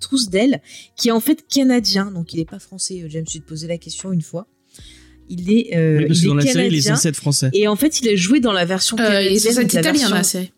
Trousdel, 0.00 0.62
qui 0.96 1.08
est 1.08 1.12
en 1.12 1.20
fait 1.20 1.46
canadien, 1.46 2.10
donc 2.10 2.32
il 2.32 2.40
est 2.40 2.48
pas 2.48 2.58
français. 2.58 3.02
euh, 3.02 3.08
James, 3.10 3.26
je 3.30 3.38
te 3.38 3.42
posé 3.44 3.66
la 3.66 3.76
question 3.78 4.12
une 4.12 4.22
fois. 4.22 4.46
Il 5.28 5.52
est, 5.52 5.76
euh, 5.76 5.98
Oui, 5.98 6.06
parce 6.06 6.18
il 6.18 6.22
que 6.22 6.26
est 6.26 6.28
dans 6.28 6.34
la 6.36 6.42
série 6.46 6.66
il 6.68 6.74
est 6.76 6.80
censé 6.82 7.08
être 7.08 7.16
français. 7.16 7.50
et 7.52 7.66
en 7.68 7.74
fait 7.76 8.00
il 8.00 8.08
a 8.08 8.14
joué 8.16 8.38
dans 8.40 8.52
la 8.52 8.64
version 8.64 8.96
Euh, 8.98 9.02
canadienne. 9.02 9.32
il 9.32 9.36
est 9.36 9.38
censé 9.40 9.58
être 9.60 9.62
donc 9.62 9.72
italien, 9.72 9.92
version- 9.92 10.14
là, 10.16 10.22
c'est. 10.22 10.52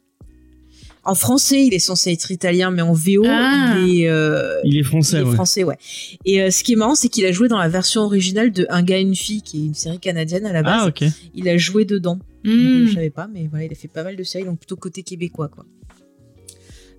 En 1.04 1.14
français, 1.14 1.64
il 1.64 1.72
est 1.72 1.78
censé 1.78 2.12
être 2.12 2.30
italien, 2.30 2.70
mais 2.70 2.82
en 2.82 2.92
VO, 2.92 3.22
Ah. 3.26 3.76
il 3.80 4.02
est, 4.02 4.08
euh, 4.10 4.60
Il 4.64 4.76
est 4.76 4.80
il 4.80 4.84
français 4.84 5.20
est 5.20 5.22
ouais. 5.22 5.32
français, 5.32 5.64
ouais. 5.64 5.78
Et 6.26 6.42
euh, 6.42 6.50
ce 6.50 6.62
qui 6.62 6.74
est 6.74 6.76
marrant, 6.76 6.94
c'est 6.96 7.08
qu'il 7.08 7.24
a 7.24 7.32
joué 7.32 7.48
dans 7.48 7.56
la 7.56 7.68
version 7.68 8.02
originale 8.02 8.52
de 8.52 8.66
Un 8.68 8.82
gars 8.82 8.98
et 8.98 9.02
une 9.02 9.14
fille, 9.14 9.40
qui 9.40 9.62
est 9.62 9.66
une 9.66 9.74
série 9.74 10.00
canadienne 10.00 10.44
à 10.44 10.52
la 10.52 10.62
base. 10.62 10.80
Ah 10.82 10.86
ok. 10.88 11.04
Il 11.34 11.48
a 11.48 11.56
joué 11.56 11.86
dedans. 11.86 12.18
Donc, 12.44 12.54
euh, 12.54 12.84
Hmm. 12.84 12.86
Je 12.88 12.94
savais 12.94 13.08
pas, 13.10 13.26
mais 13.32 13.46
voilà, 13.48 13.64
il 13.64 13.72
a 13.72 13.74
fait 13.74 13.88
pas 13.88 14.02
mal 14.04 14.16
de 14.16 14.22
séries, 14.22 14.44
donc 14.44 14.58
plutôt 14.58 14.76
côté 14.76 15.02
québécois, 15.02 15.48
quoi. 15.48 15.64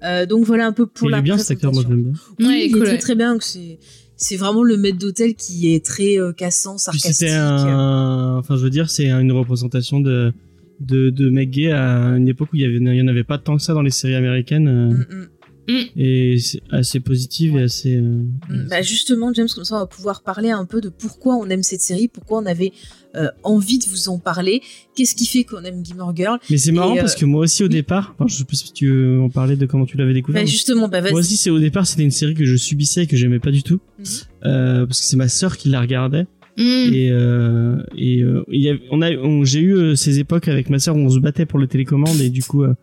Euh, 0.03 0.26
donc 0.26 0.43
voilà 0.45 0.65
un 0.65 0.72
peu 0.72 0.88
pour 0.88 1.09
il 1.09 1.11
la 1.11 1.20
est 1.20 1.22
bien 1.22 1.38
cet 1.38 1.51
acteur 1.51 1.74
moi 1.74 1.84
l'aime 1.88 2.03
bien. 2.03 2.13
Oui, 2.39 2.45
Ouais, 2.47 2.53
il 2.57 2.61
est 2.61 2.65
il 2.67 2.72
cool, 2.72 2.84
très 2.84 2.91
ouais. 2.93 2.97
très 2.97 3.15
bien. 3.15 3.34
donc 3.34 3.43
C'est 3.43 3.78
c'est 4.20 4.36
vraiment 4.36 4.63
le 4.63 4.78
maître 4.78 4.97
d'hôtel 4.99 5.34
qui 5.34 5.74
est 5.74 5.84
très 5.84 6.20
euh, 6.20 6.34
cassant, 6.34 6.78
sarcastique. 6.78 7.13
c'était 7.15 7.32
un 7.32 8.38
enfin 8.38 8.57
je 8.57 8.63
veux 8.63 8.70
dire 8.70 8.89
c'est 8.89 9.09
une 9.09 9.32
représentation 9.32 9.99
de 10.01 10.34
de 10.82 11.09
de 11.09 11.30
mec 11.30 11.49
gay 11.49 11.72
à 11.72 12.15
une 12.17 12.28
époque 12.28 12.49
où 12.53 12.57
il 12.57 12.61
y 12.61 12.65
avait 12.65 12.76
il 12.76 12.95
y 12.95 13.01
en 13.01 13.07
avait 13.07 13.24
pas 13.24 13.38
tant 13.38 13.55
que 13.55 13.63
ça 13.63 13.74
dans 13.74 13.82
les 13.82 13.91
séries 13.91 14.15
américaines 14.15 14.67
euh, 14.67 14.89
Mm, 14.89 15.28
mm. 15.70 15.99
et 15.99 16.38
c'est 16.39 16.61
assez 16.72 16.99
positive 16.99 17.55
et 17.57 17.61
assez 17.63 17.95
euh, 17.95 18.01
Mm, 18.49 18.67
Bah 18.70 18.82
justement, 18.82 19.32
James, 19.34 19.47
comme 19.53 19.63
ça, 19.63 19.76
on 19.76 19.80
va 19.80 19.86
pouvoir 19.86 20.24
parler 20.24 20.49
un 20.49 20.65
peu 20.65 20.82
de 20.82 20.89
pourquoi 20.89 21.36
on 21.36 21.47
aime 21.49 21.63
cette 21.63 21.82
série, 21.82 22.07
pourquoi 22.07 22.39
on 22.39 22.45
avait 22.45 22.72
euh, 23.15 23.28
envie 23.43 23.80
de 23.80 23.86
vous 23.86 24.09
en 24.09 24.17
parler, 24.20 24.61
qu'est-ce 24.95 25.15
qui 25.15 25.26
fait 25.26 25.43
qu'on 25.43 25.63
aime 25.63 25.84
Gilmore 25.86 26.15
Girl. 26.15 26.39
Mais 26.49 26.57
c'est 26.57 26.72
marrant 26.72 26.95
Et, 26.95 26.99
euh, 26.99 27.01
parce 27.01 27.15
que 27.15 27.26
moi 27.26 27.41
aussi 27.43 27.63
au 27.63 27.67
départ, 27.67 28.13
enfin, 28.17 28.28
je 28.28 28.36
sais 28.36 28.43
pas 28.43 28.55
si 28.55 28.72
tu 28.74 28.89
veux 28.91 29.20
en 29.22 29.30
parler 29.30 29.55
de 29.55 29.65
comment 29.65 29.86
tu 29.86 29.97
l'avais 29.97 30.13
découvert. 30.13 30.41
Bah 30.41 30.45
justement, 30.49 30.88
bah 30.88 31.01
vas-y. 31.01 31.11
moi 31.11 31.20
aussi, 31.22 31.38
c'est 31.38 31.49
au 31.49 31.59
départ, 31.59 31.88
c'était 31.88 32.03
une 32.03 32.11
série 32.11 32.34
que 32.36 32.45
je 32.45 32.55
subissais 32.55 33.03
et 33.03 33.07
que 33.07 33.15
j'aimais 33.17 33.39
pas 33.39 33.51
du 33.51 33.63
tout, 33.63 33.80
Mhm. 33.99 34.05
euh, 34.45 34.86
parce 34.86 34.99
que 34.99 35.05
c'est 35.05 35.17
ma 35.17 35.28
sœur 35.30 35.57
qui 35.57 35.70
la 35.70 35.82
regardait. 35.82 36.26
Et, 36.57 37.09
euh, 37.09 37.78
et 37.97 38.22
euh, 38.22 38.43
y 38.49 38.70
on 38.91 39.01
a, 39.01 39.11
on- 39.15 39.45
j'ai 39.45 39.61
eu 39.61 39.76
euh, 39.78 39.95
ces 39.95 40.20
époques 40.20 40.49
avec 40.49 40.70
ma 40.70 40.78
sœur 40.78 40.93
où 40.97 40.99
on 40.99 41.09
se 41.09 41.20
battait 41.20 41.45
pour 41.45 41.57
le 41.57 41.67
télécommande 41.67 42.20
et 42.20 42.30
du 42.30 42.43
coup, 42.43 42.63
euh, 42.63 42.74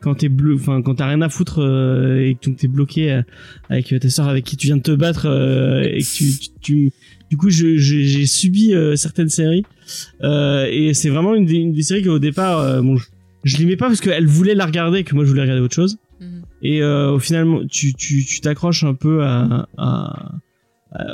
quand 0.00 0.14
t'es 0.16 0.28
bleu, 0.28 0.54
enfin 0.54 0.82
quand 0.82 0.96
t'as 0.96 1.06
rien 1.08 1.20
à 1.22 1.28
foutre 1.28 1.60
euh, 1.60 2.18
et 2.20 2.34
que 2.34 2.50
t'es 2.50 2.68
bloqué 2.68 3.12
euh, 3.12 3.22
avec 3.68 3.94
ta 4.00 4.08
sœur 4.10 4.28
avec 4.28 4.44
qui 4.44 4.56
tu 4.56 4.66
viens 4.68 4.76
de 4.76 4.82
te 4.82 4.92
battre 4.92 5.26
euh, 5.26 5.82
et 5.82 5.98
que 6.02 6.14
tu, 6.16 6.24
tu, 6.38 6.50
tu- 6.60 6.92
du 7.30 7.36
coup, 7.36 7.48
je- 7.50 7.76
je- 7.78 8.00
j'ai 8.02 8.26
subi 8.26 8.74
euh, 8.74 8.94
certaines 8.96 9.28
séries 9.30 9.64
euh, 10.22 10.66
et 10.70 10.92
c'est 10.94 11.08
vraiment 11.08 11.34
une 11.34 11.46
des, 11.46 11.54
une 11.56 11.72
des 11.72 11.82
séries 11.82 12.02
qu'au 12.04 12.18
départ, 12.18 12.58
euh, 12.60 12.82
bon, 12.82 12.96
je, 12.96 13.06
je 13.44 13.56
l'aimais 13.58 13.76
pas 13.76 13.86
parce 13.88 14.00
qu'elle 14.00 14.26
voulait 14.26 14.54
la 14.54 14.66
regarder 14.66 14.98
et 15.00 15.04
que 15.04 15.14
moi 15.14 15.24
je 15.24 15.30
voulais 15.30 15.42
regarder 15.42 15.62
autre 15.62 15.74
chose. 15.74 15.96
Mhm. 16.20 16.42
Et 16.62 16.82
euh, 16.82 17.10
au 17.12 17.18
final, 17.18 17.66
tu 17.70 17.94
tu 17.94 18.24
tu 18.24 18.40
t'accroches 18.40 18.84
un 18.84 18.94
peu 18.94 19.24
à, 19.24 19.66
à- 19.78 20.32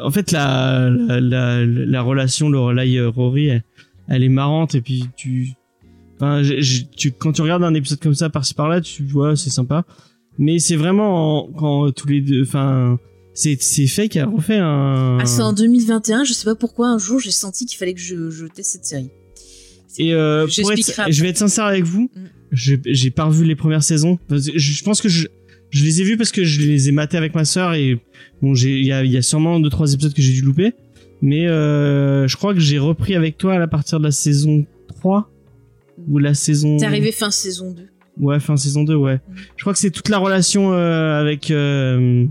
en 0.03 0.11
fait 0.11 0.33
la 0.33 0.91
la, 0.91 1.21
la, 1.21 1.65
la 1.65 2.03
relation 2.03 2.49
Lorelai 2.51 3.01
Rory, 3.07 3.47
elle, 3.47 3.63
elle 4.09 4.25
est 4.25 4.29
marrante 4.29 4.75
et 4.75 4.81
puis 4.81 5.05
tu 5.17 5.53
enfin 6.21 6.43
tu 6.97 7.13
quand 7.13 7.33
tu 7.33 7.43
regardes 7.43 7.63
un 7.65 7.75
épisode 7.75 8.01
comme 8.01 8.15
ça 8.15 8.29
par-ci 8.31 8.55
par-là, 8.55 8.81
tu 8.81 9.03
vois 9.05 9.37
c'est 9.37 9.51
sympa. 9.51 9.85
Mais 10.39 10.59
c'est 10.59 10.77
vraiment 10.77 11.47
en- 11.47 11.53
quand 11.53 11.91
tous 11.93 12.07
les 12.09 12.21
deux, 12.21 12.43
enfin 12.43 12.99
c'est 13.35 13.57
c'est 13.61 13.87
fait 13.87 14.09
qui 14.09 14.19
a 14.19 14.27
refait 14.27 14.59
un. 14.59 15.19
Ah, 15.21 15.27
c'est 15.27 15.43
en 15.43 15.53
2021, 15.53 16.25
je 16.25 16.33
sais 16.33 16.45
pas 16.45 16.55
pourquoi, 16.55 16.89
un 16.89 16.99
jour, 16.99 17.19
j'ai 17.21 17.31
senti 17.31 17.67
qu'il 17.67 17.79
fallait 17.79 17.95
que 17.95 18.01
je, 18.01 18.31
je 18.31 18.47
teste 18.47 18.73
cette 18.73 18.85
série. 18.85 19.11
Et 19.99 20.15
euh, 20.15 20.47
pour 20.47 20.73
être, 20.73 21.11
je 21.11 21.23
vais 21.23 21.29
être 21.31 21.39
sincère 21.39 21.65
avec 21.65 21.85
vous, 21.85 22.11
Mm. 22.15 22.77
j'ai 22.87 23.11
pas 23.11 23.25
revu 23.25 23.45
les 23.45 23.57
premières 23.57 23.83
saisons. 23.83 24.19
Je, 24.31 24.83
pense 24.85 25.03
que 25.03 25.09
je, 25.09 25.27
je 25.71 25.85
les 25.85 26.01
ai 26.01 26.05
vues 26.05 26.17
parce 26.17 26.31
que 26.33 26.45
je 26.45 26.61
les 26.63 26.89
ai 26.89 26.93
matés 26.93 27.17
avec 27.17 27.35
ma 27.35 27.45
sœur 27.45 27.75
et 27.75 28.01
bon, 28.41 28.55
j'ai 28.55 28.79
il 28.79 28.87
y 28.87 28.93
a, 28.93 29.05
y 29.05 29.17
a 29.17 29.23
sûrement 29.23 29.59
deux 29.61 29.69
trois 29.71 29.93
épisodes 29.93 30.15
que 30.15 30.23
j'ai 30.23 30.33
dû 30.33 30.41
louper. 30.43 30.73
Mais 31.21 31.49
euh, 31.49 32.29
je 32.29 32.37
crois 32.37 32.55
que 32.55 32.61
j'ai 32.61 32.79
repris 32.79 33.15
avec 33.17 33.37
toi 33.39 33.55
à 33.55 33.67
partir 33.67 33.99
de 33.99 34.05
la 34.05 34.13
saison 34.13 34.65
3 35.01 35.31
ou 36.09 36.19
la 36.19 36.35
saison. 36.35 36.77
T'es 36.77 36.87
arrivé 36.87 37.13
fin 37.13 37.31
saison 37.31 37.73
2. 37.73 37.89
Ouais, 38.21 38.41
fin 38.41 38.57
saison 38.57 38.83
2, 38.85 38.95
ouais. 38.95 39.17
Mm. 39.17 39.35
Je 39.57 39.63
crois 39.63 39.73
que 39.73 39.79
c'est 39.79 39.91
toute 39.91 40.09
la 40.09 40.19
relation 40.19 40.73
euh, 40.73 41.21
avec 41.21 41.51
euh, 41.51 42.27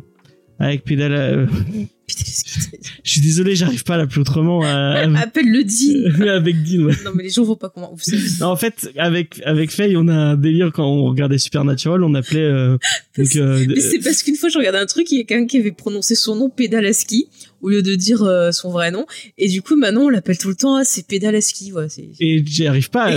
avec 0.60 0.84
Pédale. 0.84 1.14
euh, 1.14 1.46
je 3.04 3.12
suis 3.12 3.20
désolé, 3.22 3.56
j'arrive 3.56 3.84
pas 3.84 3.96
à 3.96 3.98
l'appeler 3.98 4.22
autrement. 4.22 4.64
euh, 4.66 5.14
Appelle 5.16 5.52
le 5.52 5.64
Dean. 5.64 6.28
avec 6.30 6.64
Dean, 6.64 6.86
ouais. 6.86 6.94
Non, 7.04 7.12
mais 7.14 7.24
les 7.24 7.30
gens 7.30 7.44
vont 7.44 7.58
pas 7.58 7.70
comment. 7.70 7.96
Non, 8.40 8.48
en 8.48 8.56
fait, 8.56 8.90
avec 8.98 9.42
avec 9.46 9.72
Faye, 9.72 9.98
on 9.98 10.08
a 10.08 10.14
un 10.14 10.36
délire 10.38 10.72
quand 10.74 10.86
on 10.86 11.04
regardait 11.06 11.38
Supernatural, 11.38 12.04
on 12.04 12.14
appelait 12.14 12.40
euh, 12.40 12.78
donc 13.18 13.36
euh, 13.36 13.66
Mais 13.68 13.82
c'est 13.82 14.00
parce 14.00 14.24
qu'une 14.24 14.36
fois, 14.36 14.48
je 14.48 14.58
regardais 14.58 14.80
un 14.80 14.86
truc, 14.86 15.12
il 15.12 15.18
y 15.18 15.22
a 15.22 15.24
quelqu'un 15.26 15.48
qui 15.48 15.58
avait 15.58 15.74
prononcé 15.74 16.16
son 16.16 16.36
nom 16.36 16.50
Pédalaski 16.50 17.28
au 17.62 17.70
lieu 17.70 17.82
de 17.82 17.96
dire 17.96 18.24
euh, 18.24 18.52
son 18.52 18.72
vrai 18.72 18.90
nom. 18.92 19.06
Et 19.38 19.50
du 19.50 19.62
coup, 19.62 19.76
maintenant, 19.76 20.04
on 20.04 20.10
l'appelle 20.10 20.38
tout 20.38 20.50
le 20.50 20.56
temps, 20.56 20.76
ah, 20.76 20.84
c'est 20.86 21.06
Pédalaski. 21.06 21.74
Ouais, 21.74 21.88
et 22.22 22.44
j'y 22.46 22.68
arrive 22.68 22.90
pas. 22.90 23.12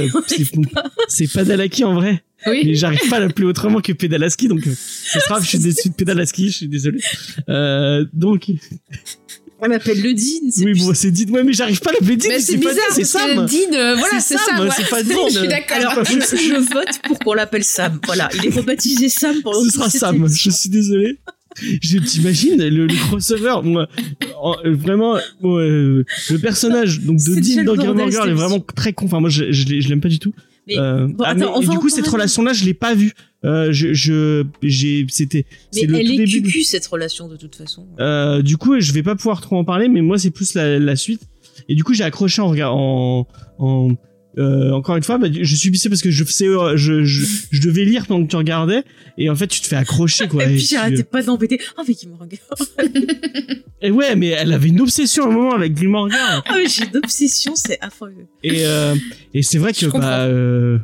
c'est 1.09 1.31
Padalaki 1.33 1.85
en 1.85 1.95
vrai, 1.95 2.25
Oui. 2.47 2.63
mais 2.65 2.75
j'arrive 2.75 3.01
pas 3.11 3.17
à 3.17 3.21
l'appeler 3.21 3.47
autrement 3.47 3.81
que 3.81 3.93
Pédalaski, 3.93 4.49
donc 4.49 4.67
euh, 4.67 4.71
ce 4.75 5.21
sera. 5.21 5.41
Je 5.41 5.47
suis 5.47 5.59
déçu 5.59 5.89
de 5.91 5.95
Pédalaski, 5.95 6.49
je 6.51 6.57
suis 6.57 6.69
désolé. 6.69 6.99
Euh, 7.49 8.05
donc 8.13 8.47
Elle 9.63 9.69
m'appelle 9.69 10.01
le 10.01 10.15
Dean. 10.15 10.51
c'est 10.51 10.65
Oui, 10.65 10.73
bon, 10.81 10.95
c'est 10.95 11.11
dit. 11.11 11.27
Ouais, 11.31 11.45
mais 11.45 11.53
j'arrive 11.53 11.81
pas 11.81 11.91
à 11.91 11.93
l'appeler 11.95 12.17
Dean. 12.17 12.29
Mais 12.31 12.41
c'est 12.41 12.57
bizarre, 12.57 12.75
Dean, 12.75 12.95
c'est 12.95 13.05
Sam. 13.05 13.47
Dean, 13.47 13.75
euh, 13.75 13.95
voilà, 13.97 14.21
C'est 14.21 14.39
c'est 14.39 14.45
Sam, 14.45 14.65
moi. 14.65 14.75
c'est 14.75 14.89
pas 14.89 15.03
Je 15.05 15.09
Dean. 15.09 15.29
suis 15.29 15.49
d'accord. 15.49 15.77
Alors, 15.77 16.05
je, 16.05 16.13
je 16.19 16.73
vote 16.73 17.01
pour 17.05 17.19
qu'on 17.19 17.35
l'appelle 17.35 17.65
Sam. 17.65 18.01
Voilà, 18.07 18.31
il 18.35 18.47
est 18.47 18.55
rebaptisé 18.55 19.09
Sam 19.11 19.37
pendant 19.43 19.63
Ce 19.63 19.71
sera 19.71 19.91
Sam. 19.91 20.17
émission. 20.17 20.51
Je 20.51 20.57
suis 20.57 20.71
désolé. 20.71 21.19
Je 21.83 21.99
t'imagine 21.99 22.57
le, 22.63 22.87
le 22.87 22.95
crossover, 23.09 23.57
moi, 23.65 23.89
en- 24.41 24.55
euh, 24.65 24.73
vraiment, 24.75 25.15
ouais, 25.43 25.63
euh, 25.63 26.05
le 26.31 26.39
personnage 26.39 27.01
donc 27.01 27.17
de 27.17 27.21
C'est 27.23 27.41
Dean 27.41 27.65
dans 27.65 27.75
cette 27.75 28.11
Girl 28.13 28.31
est 28.31 28.35
vraiment 28.35 28.61
très 28.61 28.93
con. 28.93 29.07
Enfin, 29.07 29.19
moi, 29.21 29.29
je, 29.31 29.51
je, 29.53 29.67
je 29.81 29.89
l'aime 29.89 30.01
pas 30.01 30.09
du 30.09 30.21
tout. 30.21 30.33
Mais, 30.71 30.79
Euh, 30.79 31.07
bon, 31.09 31.25
ah, 31.25 31.31
attends, 31.31 31.39
mais- 31.41 31.47
on 31.47 31.61
et 31.61 31.65
va 31.67 31.73
du 31.73 31.79
coup, 31.79 31.89
cette 31.89 32.07
relation-là, 32.09 32.53
je 32.55 32.65
l'ai 32.65 32.75
pas 32.75 32.95
vue. 32.95 33.13
Euh, 33.45 33.73
je, 33.73 33.93
je, 33.95 34.45
j'ai, 34.63 35.07
c'était, 35.09 35.47
mais 35.75 35.83
le 35.87 35.99
elle 35.99 36.11
est 36.13 36.27
de- 36.27 36.47
cucu 36.47 36.63
cette 36.63 36.87
relation 36.87 37.27
de 37.29 37.37
toute 37.37 37.57
façon. 37.57 37.87
Euh, 37.99 38.43
du 38.43 38.57
coup, 38.57 38.79
je 38.81 38.93
vais 38.93 39.03
pas 39.03 39.17
pouvoir 39.17 39.41
trop 39.41 39.57
en 39.57 39.65
parler, 39.65 39.89
mais 39.89 40.03
moi, 40.03 40.19
c'est 40.19 40.31
plus 40.31 40.55
la, 40.55 40.79
la 40.79 40.97
suite. 40.97 41.23
Et 41.69 41.75
du 41.75 41.83
coup, 41.85 41.93
j'ai 41.95 42.05
accroché 42.05 42.41
en 42.43 42.49
regard, 42.49 42.75
en, 42.77 43.27
en 43.59 43.91
euh, 44.41 44.73
encore 44.73 44.97
une 44.97 45.03
fois, 45.03 45.19
bah, 45.19 45.29
je 45.31 45.57
subissais 45.57 45.89
parce 45.89 46.03
que 46.03 46.11
je 46.11 46.25
faisais, 46.25 46.47
je, 46.77 47.05
je, 47.05 47.27
je 47.51 47.61
devais 47.61 47.85
lire 47.85 48.07
pendant 48.07 48.25
que 48.25 48.31
tu 48.31 48.37
regardais, 48.37 48.85
et 49.19 49.29
en 49.31 49.37
fait, 49.37 49.47
tu 49.47 49.61
te 49.61 49.67
fais 49.67 49.77
accrocher, 49.77 50.29
quoi. 50.29 50.45
et 50.47 50.55
puis 50.55 50.67
j'arrêtais 50.67 51.05
pas 51.05 51.23
d'embêter. 51.23 51.61
Oh, 51.79 51.83
mais 51.87 51.95
regarde. 52.19 52.91
Et 53.83 53.91
ouais, 53.91 54.15
mais 54.15 54.29
elle 54.29 54.53
avait 54.53 54.69
une 54.69 54.81
obsession 54.83 55.25
à 55.25 55.29
un 55.29 55.33
moment 55.33 55.55
avec 55.55 55.77
Gilmore 55.77 56.11
Girl. 56.11 56.43
Ah, 56.45 56.55
mais 56.55 56.69
j'ai 56.69 56.85
une 56.85 56.99
obsession, 56.99 57.55
c'est 57.57 57.79
affreux. 57.81 58.13
Et, 58.43 58.67
euh, 58.67 58.95
et 59.33 59.43
c'est 59.43 59.57
vrai 59.57 59.73
que 59.73 59.87
bah 59.87 60.21
euh, 60.25 60.79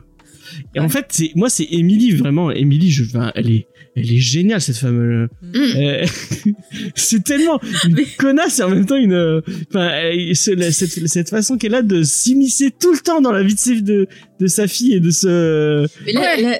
et 0.76 0.80
en 0.80 0.88
fait 0.88 1.06
c'est 1.10 1.32
moi 1.34 1.48
c'est 1.48 1.66
Emily 1.70 2.12
vraiment 2.12 2.50
Emily 2.52 2.90
je 2.92 3.02
elle 3.34 3.50
est 3.50 3.66
elle 3.96 4.12
est 4.12 4.18
géniale 4.18 4.60
cette 4.60 4.76
femme 4.76 5.00
euh, 5.00 5.26
Mm. 5.42 5.58
euh, 5.76 6.04
c'est 6.94 7.24
tellement 7.24 7.58
une 7.84 7.94
Mais- 7.94 8.04
connasse 8.18 8.60
et 8.60 8.62
en 8.62 8.68
même 8.70 8.84
temps 8.86 8.96
une 8.96 9.12
euh, 9.14 9.40
enfin 9.70 9.90
cette, 10.34 11.08
cette 11.08 11.30
façon 11.30 11.56
qu'elle 11.56 11.74
a 11.74 11.82
de 11.82 12.02
s'immiscer 12.02 12.70
tout 12.78 12.92
le 12.92 12.98
temps 12.98 13.20
dans 13.20 13.32
la 13.32 13.42
vie 13.42 13.54
de, 13.54 13.80
de, 13.80 14.06
de 14.40 14.46
sa 14.46 14.68
fille 14.68 14.92
et 14.94 15.00
de 15.00 15.10
se 15.10 15.86
Mais 16.04 16.12
là, 16.12 16.20
Ouais. 16.20 16.42
là, 16.42 16.58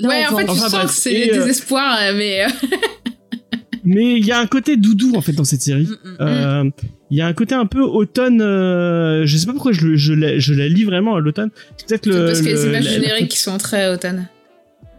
là, 0.00 0.08
ouais, 0.08 0.26
en 0.26 0.36
fait, 0.36 0.44
tu 0.44 0.50
Enfin, 0.50 0.68
sens 0.68 0.84
que 0.86 1.00
c'est 1.00 1.30
euh, 1.32 1.38
désespoir, 1.40 1.96
mais 2.14 2.46
mais 3.84 4.18
il 4.18 4.26
y 4.26 4.32
a 4.32 4.38
un 4.40 4.46
côté 4.46 4.76
doudou 4.76 5.14
en 5.16 5.20
fait 5.20 5.32
dans 5.32 5.44
cette 5.44 5.62
série 5.62 5.88
Mm, 6.18 6.24
mm. 6.64 6.70
Il 7.10 7.16
y 7.16 7.20
a 7.22 7.26
un 7.26 7.32
côté 7.32 7.54
un 7.54 7.64
peu 7.66 7.80
automne 7.82 8.40
euh, 8.42 9.24
je 9.24 9.36
sais 9.36 9.46
pas 9.46 9.52
pourquoi 9.54 9.72
je, 9.72 9.86
le- 9.86 9.96
je, 9.96 10.12
la, 10.12 10.38
je 10.38 10.52
la 10.52 10.68
lis 10.68 10.84
vraiment 10.84 11.14
à 11.16 11.20
l'automne 11.20 11.50
c'est 11.76 11.86
peut-être 11.88 12.06
le 12.06 12.26
parce 12.26 12.40
que 12.42 12.46
le- 12.48 12.52
les 12.54 12.64
images 12.66 12.88
génériques 12.88 13.28
qui 13.28 13.38
sont 13.38 13.56
très 13.58 13.88
automne. 13.92 14.28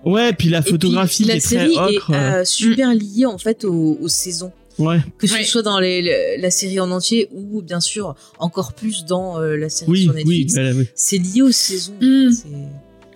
Ouais, 0.06 0.32
puis 0.34 0.50
la 0.50 0.62
puis, 0.62 0.72
photographie 0.72 1.26
la 1.26 1.36
est 1.36 1.40
très 1.40 1.58
série 1.58 1.78
ocre. 1.78 2.12
est 2.12 2.16
euh, 2.16 2.42
euh, 2.42 2.46
super 2.46 2.94
liée 2.96 3.26
en 3.26 3.38
fait 3.38 3.64
aux, 3.66 3.98
aux 4.02 4.08
saisons. 4.08 4.52
Ouais, 4.80 5.00
Que 5.18 5.28
ce 5.28 5.34
Ouais. 5.34 5.44
soit 5.44 5.62
dans 5.62 5.78
les, 5.80 6.38
la 6.40 6.50
série 6.52 6.80
en 6.80 6.90
entier 6.90 7.28
ou 7.34 7.62
bien 7.62 7.82
sûr 7.82 8.16
encore 8.40 8.72
plus 8.72 9.04
dans 9.04 9.38
euh, 9.42 9.58
la 9.58 9.68
série 9.68 9.92
oui, 9.92 10.04
sur 10.04 10.14
oui, 10.14 10.24
Netflix. 10.24 10.58
a- 10.58 10.72
oui. 10.72 10.88
C'est 10.96 11.18
lié 11.18 11.42
aux 11.42 11.52
saisons. 11.52 11.94
Mm. 12.00 12.30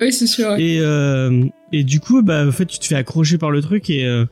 Oui, 0.01 0.11
c'est 0.11 0.27
sûr. 0.27 0.49
ouais. 0.49 0.61
Et 0.61 0.79
euh, 0.81 1.45
et 1.71 1.83
du 1.85 2.01
coup, 2.01 2.21
bah 2.21 2.45
en 2.45 2.51
fait, 2.51 2.65
tu 2.65 2.79
te 2.79 2.85
fais 2.85 2.95
accrocher 2.95 3.37
par 3.37 3.49
le 3.49 3.61
truc 3.61 3.89
et 3.89 4.05
euh, 4.05 4.25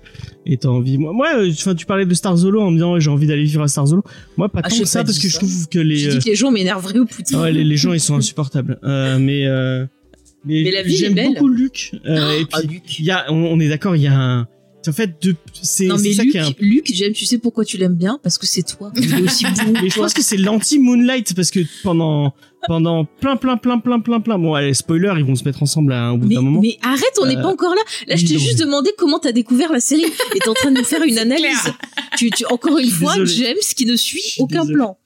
et 0.46 0.58
t'as 0.58 0.70
envie. 0.70 0.98
Moi, 0.98 1.14
moi, 1.14 1.28
euh, 1.38 1.52
enfin, 1.52 1.76
tu 1.76 1.86
parlais 1.86 2.06
de 2.06 2.14
Star 2.14 2.36
Zolo 2.38 2.62
en 2.62 2.72
me 2.72 2.76
disant 2.76 3.00
j'ai 3.00 3.10
envie 3.10 3.28
d'aller 3.28 3.44
vivre 3.44 3.62
à 3.64 3.68
Star 3.68 3.86
Zolo. 3.88 4.04
Moi, 4.38 4.50
pas 4.50 4.62
Ah, 4.64 4.70
tant 4.70 4.78
que 4.80 4.86
ça 4.86 5.04
parce 5.04 5.20
que 5.20 5.28
je 5.30 5.38
trouve 5.38 5.68
que 5.70 5.80
les 5.80 5.98
Je 5.98 6.10
euh, 6.10 6.14
dis 6.14 6.26
que 6.26 6.30
les 6.30 6.36
gens 6.36 6.52
m'énerveraient 6.52 7.00
au 7.00 7.06
Poutine. 7.06 7.38
ouais, 7.40 7.52
les, 7.52 7.64
les 7.64 7.78
gens 7.78 7.94
ils 7.94 8.00
sont 8.00 8.16
insupportables. 8.18 8.80
Euh, 8.84 9.18
mais 9.20 9.46
euh, 9.46 9.86
mais, 10.44 10.64
Mais 10.64 10.72
la 10.72 10.82
vie, 10.82 10.96
j'aime 10.96 11.14
beaucoup 11.14 11.48
Luc. 11.48 11.92
Euh, 12.08 12.40
et 12.40 12.46
Ah, 12.54 12.60
puis 12.60 12.68
Luc. 12.68 13.00
il 13.00 13.06
y 13.06 13.12
a, 13.12 13.26
on, 13.32 13.36
on 13.46 13.60
est 13.60 13.70
d'accord, 13.70 13.96
il 13.96 14.02
y 14.02 14.08
a 14.08 14.18
un. 14.20 14.48
En 14.88 14.92
fait, 14.94 15.12
c'est 15.62 15.88
ça 15.88 15.96
Luc, 16.24 16.32
qui 16.32 16.38
est 16.38 16.40
un 16.40 16.54
Luc, 16.60 16.92
j'aime, 16.94 17.14
tu 17.14 17.26
sais 17.26 17.38
pourquoi 17.38 17.64
tu 17.66 17.78
l'aimes 17.78 17.96
bien? 17.96 18.20
Parce 18.24 18.38
que 18.38 18.48
c'est 18.48 18.64
toi. 18.64 18.92
Il 18.98 19.14
est 19.14 19.22
aussi 19.22 19.46
bon. 19.46 19.74
Mais 19.84 19.90
je 19.90 19.96
pense 19.96 20.14
que 20.14 20.22
c'est 20.24 20.38
l'anti-Moonlight 20.38 21.36
parce 21.36 21.52
que 21.52 21.60
pendant 21.84 22.34
pendant 22.68 23.06
plein 23.06 23.38
plein 23.38 23.58
plein 23.58 23.80
plein 23.80 24.00
plein 24.00 24.20
plein 24.22 24.38
bon 24.38 24.54
allez 24.54 24.76
spoiler 24.76 25.12
ils 25.18 25.26
vont 25.26 25.34
se 25.36 25.44
mettre 25.44 25.64
ensemble 25.64 25.94
à 25.94 26.04
un 26.06 26.18
bout 26.18 26.28
d'un 26.28 26.42
moment. 26.42 26.62
mais 26.62 26.78
arrête, 26.84 27.18
on 27.22 27.26
n'est 27.26 27.38
Euh, 27.38 27.42
pas 27.42 27.48
encore 27.50 27.74
là. 27.76 27.82
Là, 28.08 28.16
je 28.16 28.26
t'ai 28.26 28.38
juste 28.40 28.60
demandé 28.60 28.92
comment 28.98 29.18
t'as 29.20 29.32
découvert 29.32 29.72
la 29.72 29.80
série. 29.80 30.04
Et 30.36 30.40
t'es 30.40 30.48
en 30.50 30.54
train 30.54 30.72
de 30.72 30.78
nous 30.78 30.84
faire 30.84 31.02
une 31.04 31.18
analyse. 31.18 31.74
Tu, 32.18 32.30
tu, 32.32 32.46
encore 32.46 32.78
une 32.78 32.90
fois, 32.90 33.16
Désolé. 33.18 33.34
James 33.50 33.58
qui 33.76 33.86
ne 33.86 33.96
suit 33.96 34.22
aucun 34.40 34.62
désolé. 34.62 34.76
plan. 34.76 34.98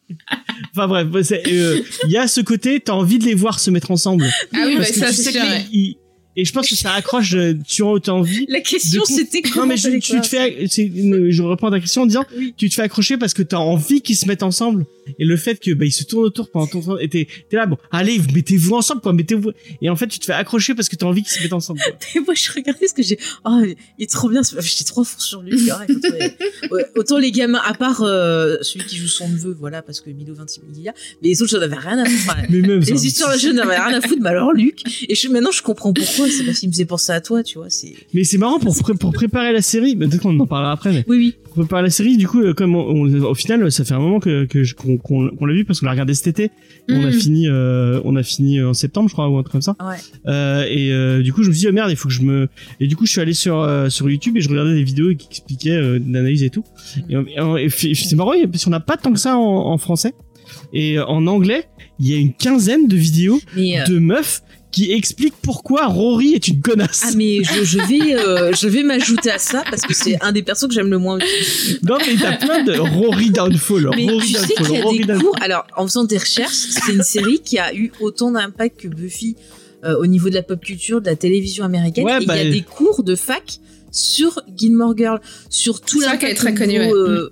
Enfin 0.75 0.87
bref, 0.87 1.07
euh, 1.47 1.81
il 2.05 2.11
y 2.11 2.17
a 2.17 2.27
ce 2.27 2.39
côté 2.41 2.79
t'as 2.79 2.93
envie 2.93 3.17
de 3.19 3.25
les 3.25 3.33
voir 3.33 3.59
se 3.59 3.71
mettre 3.71 3.89
ensemble 3.91 4.25
Ah 4.53 4.63
oui, 4.67 4.73
bah, 4.75 4.79
parce 4.79 4.91
que 4.91 4.99
ça, 4.99 5.07
tu 5.09 5.15
c'est 5.15 5.31
sais 5.31 5.97
et 6.35 6.45
je 6.45 6.51
pense 6.53 6.69
que 6.69 6.75
ça 6.75 6.91
accroche 6.93 7.35
tu 7.67 7.83
as 7.83 7.99
t'as 8.01 8.11
envie 8.11 8.45
La 8.49 8.61
question, 8.61 9.01
De 9.01 9.07
c'était 9.07 9.41
non 9.45 9.49
comment 9.53 9.65
mais 9.67 9.77
je, 9.77 9.89
tu 9.99 10.19
te 10.21 10.27
fais 10.27 10.67
je 10.67 11.41
reprends 11.41 11.71
ta 11.71 11.79
question 11.79 12.03
en 12.03 12.05
disant 12.05 12.25
Oui. 12.37 12.53
tu 12.57 12.69
te 12.69 12.75
fais 12.75 12.81
accrocher 12.83 13.17
parce 13.17 13.33
que 13.33 13.43
t'as 13.43 13.57
envie 13.57 14.01
qu'ils 14.01 14.17
se 14.17 14.27
mettent 14.27 14.43
ensemble 14.43 14.85
et 15.19 15.25
le 15.25 15.37
fait 15.37 15.59
que 15.59 15.71
bah 15.71 15.85
ils 15.85 15.91
se 15.91 16.03
tournent 16.03 16.25
autour 16.25 16.49
pendant 16.49 16.67
ton 16.67 16.81
temps 16.81 16.97
et 16.97 17.07
t'es 17.09 17.27
là 17.51 17.65
bon 17.67 17.77
allez 17.91 18.17
vous 18.17 18.31
mettez-vous 18.33 18.73
ensemble 18.75 19.01
quoi 19.01 19.13
mettez-vous 19.13 19.51
et 19.81 19.89
en 19.89 19.95
fait 19.95 20.07
tu 20.07 20.19
te 20.19 20.25
fais 20.25 20.33
accrocher 20.33 20.73
parce 20.73 20.89
que 20.89 20.95
t'as 20.95 21.05
envie 21.05 21.21
qu'ils 21.23 21.31
se 21.31 21.43
mettent 21.43 21.53
ensemble 21.53 21.79
quoi. 21.79 21.93
Et 22.15 22.19
moi, 22.19 22.33
je 22.33 22.51
regardais 22.51 22.87
ce 22.87 22.93
que 22.93 23.03
j'ai. 23.03 23.17
Oh, 23.43 23.61
il 23.63 24.03
est 24.03 24.09
trop 24.09 24.29
bien. 24.29 24.41
J'étais 24.43 24.83
trop 24.83 25.03
fort 25.03 25.21
sur 25.21 25.41
lui. 25.41 25.69
Arrête, 25.69 25.89
autant, 25.89 26.07
les... 26.13 26.67
ouais, 26.71 26.85
autant 26.95 27.17
les 27.17 27.31
gamins, 27.31 27.61
à 27.65 27.73
part 27.73 28.01
euh, 28.03 28.57
celui 28.61 28.85
qui 28.85 28.97
joue 28.97 29.07
son 29.07 29.27
neveu, 29.29 29.55
voilà, 29.59 29.81
parce 29.81 30.01
que 30.01 30.09
Milo 30.09 30.33
26 30.33 30.61
milliards. 30.61 30.93
Mais 31.21 31.29
les 31.29 31.41
autres, 31.41 31.51
j'en 31.51 31.61
avais 31.61 31.75
rien 31.75 31.97
à 31.99 32.05
foutre. 32.05 32.35
Mais 32.49 32.61
même 32.61 32.79
les 32.79 33.05
histoires 33.05 33.33
de 33.33 33.39
jeunes, 33.39 33.57
j'en 33.57 33.63
avais 33.63 33.77
rien 33.77 33.97
à 33.97 34.01
foutre. 34.01 34.21
Mais 34.21 34.29
alors, 34.29 34.53
Luc. 34.53 34.81
Et 35.09 35.15
je, 35.15 35.27
maintenant, 35.29 35.51
je 35.51 35.61
comprends 35.61 35.93
pourquoi. 35.93 36.24
C'est 36.29 36.43
parce 36.45 36.59
qu'il 36.59 36.69
me 36.69 36.73
faisait 36.73 36.85
penser 36.85 37.11
à 37.11 37.21
toi, 37.21 37.43
tu 37.43 37.57
vois. 37.57 37.67
Mais 38.13 38.23
c'est 38.23 38.37
marrant 38.37 38.59
pour 38.59 38.77
pré- 38.77 38.93
pour 38.93 39.11
préparer 39.13 39.53
la 39.53 39.61
série 39.61 39.95
peut-être 39.95 40.21
qu'on 40.21 40.39
en 40.39 40.45
parlera 40.47 40.71
après 40.71 40.91
mais 40.91 41.03
Oui, 41.07 41.17
oui. 41.17 41.35
pour 41.45 41.53
préparer 41.55 41.83
la 41.83 41.89
série 41.89 42.17
du 42.17 42.27
coup 42.27 42.41
euh, 42.41 42.53
comme 42.53 42.75
on- 42.75 42.85
on- 43.05 43.21
au 43.23 43.33
final 43.35 43.71
ça 43.71 43.83
fait 43.85 43.93
un 43.93 43.99
moment 43.99 44.19
que 44.19 44.47
qu'on 44.75 44.97
qu'on 44.97 45.29
qu'on 45.29 45.45
l'a 45.45 45.53
vu 45.53 45.65
parce 45.65 45.79
qu'on 45.79 45.85
l'a 45.85 45.91
regardé 45.93 46.13
cet 46.13 46.27
été 46.27 46.51
on 46.89 47.03
a 47.03 47.07
Mm. 47.09 47.11
fini 47.13 47.47
euh, 47.47 47.99
on 48.03 48.15
a 48.15 48.23
fini 48.23 48.61
en 48.61 48.73
septembre 48.73 49.09
je 49.09 49.13
crois 49.13 49.29
ou 49.29 49.37
un 49.37 49.41
truc 49.43 49.53
comme 49.53 49.61
ça 49.61 49.75
Ouais. 49.81 49.95
Euh, 50.27 50.65
et 50.69 50.91
euh, 50.91 51.21
du 51.21 51.33
coup 51.33 51.43
je 51.43 51.49
me 51.49 51.53
suis 51.53 51.61
dit 51.61 51.67
oh 51.69 51.73
merde 51.73 51.89
il 51.91 51.95
faut 51.97 52.07
que 52.09 52.13
je 52.13 52.21
me 52.21 52.47
et 52.79 52.87
du 52.87 52.95
coup 52.95 53.05
je 53.05 53.11
suis 53.11 53.21
allé 53.21 53.33
sur 53.33 53.59
euh, 53.59 53.89
sur 53.89 54.09
YouTube 54.09 54.37
et 54.37 54.41
je 54.41 54.49
regardais 54.49 54.73
des 54.73 54.83
vidéos 54.83 55.13
qui 55.15 55.27
expliquaient 55.29 55.71
euh, 55.71 55.99
l'analyse 56.07 56.43
et 56.43 56.49
tout 56.49 56.63
et, 57.09 57.13
et- 57.15 57.65
et 57.65 57.95
c'est 57.95 58.15
marrant 58.15 58.33
parce 58.51 58.63
qu'on 58.65 58.71
n'a 58.71 58.79
pas 58.79 58.97
tant 58.97 59.11
que 59.13 59.19
ça 59.19 59.37
en, 59.37 59.41
en 59.71 59.77
français 59.77 60.13
et 60.73 60.97
euh, 60.99 61.05
en 61.05 61.25
anglais 61.27 61.65
il 61.99 62.09
y 62.09 62.13
a 62.13 62.17
une 62.17 62.33
quinzaine 62.33 62.87
de 62.87 62.95
vidéos 62.95 63.39
euh, 63.57 63.85
de 63.85 63.99
meufs 63.99 64.41
qui 64.75 64.91
expliquent 64.91 65.37
pourquoi 65.41 65.85
Rory 65.87 66.33
est 66.33 66.47
une 66.49 66.59
connasse 66.61 67.03
Ah 67.07 67.11
mais 67.15 67.43
je, 67.43 67.63
je 67.63 67.79
vais 67.79 68.13
euh, 68.15 68.51
je 68.53 68.67
vais 68.67 68.83
m'ajouter 68.83 69.31
à 69.31 69.39
ça 69.39 69.63
parce 69.69 69.83
que 69.83 69.93
c'est 69.93 70.21
un 70.21 70.31
des 70.33 70.41
persos 70.43 70.67
que 70.67 70.73
j'aime 70.73 70.89
le 70.89 70.97
moins. 70.97 71.17
non 71.83 71.97
mais 72.05 72.15
t'as 72.19 72.33
plein 72.37 72.61
de 72.63 72.73
Rory 72.77 73.29
Downfall 73.29 73.89
Mais 73.95 74.05
Rory 74.11 74.27
tu 74.27 74.33
sais 74.33 74.39
Downfall 74.55 74.65
qu'il 74.65 74.75
y 74.75 74.77
a 74.77 74.83
Rory 74.83 74.97
des 74.99 75.03
Downfall. 75.05 75.23
cours. 75.25 75.37
Alors 75.41 75.65
en 75.77 75.87
faisant 75.87 76.03
des 76.03 76.17
recherches, 76.17 76.51
c'est 76.53 76.91
une 76.91 77.03
série 77.03 77.39
qui 77.39 77.57
a 77.57 77.73
eu 77.73 77.91
autant 78.01 78.31
d'impact 78.31 78.81
que 78.81 78.87
Buffy 78.89 79.35
euh, 79.85 79.95
au 79.97 80.07
niveau 80.07 80.29
de 80.29 80.35
la 80.35 80.43
pop 80.43 80.59
culture, 80.59 80.99
de 80.99 81.05
la 81.05 81.15
télévision 81.15 81.63
américaine. 81.63 82.05
Ouais, 82.05 82.17
Et 82.17 82.21
il 82.23 82.27
bah, 82.27 82.37
y 82.37 82.47
a 82.47 82.51
des 82.51 82.61
cours 82.63 83.03
de 83.03 83.15
fac 83.15 83.59
sur 83.91 84.41
Gilmore 84.57 84.97
Girl, 84.97 85.21
sur 85.49 85.79
tout 85.79 86.01
C'est 86.01 86.07
vrai 86.07 86.15
l'impact 86.15 86.21
qu'elle 86.21 86.31
est 86.31 86.35
très 86.35 86.51
au 86.51 86.55
connue, 86.55 86.79
niveau, 86.85 87.07
ouais. 87.23 87.29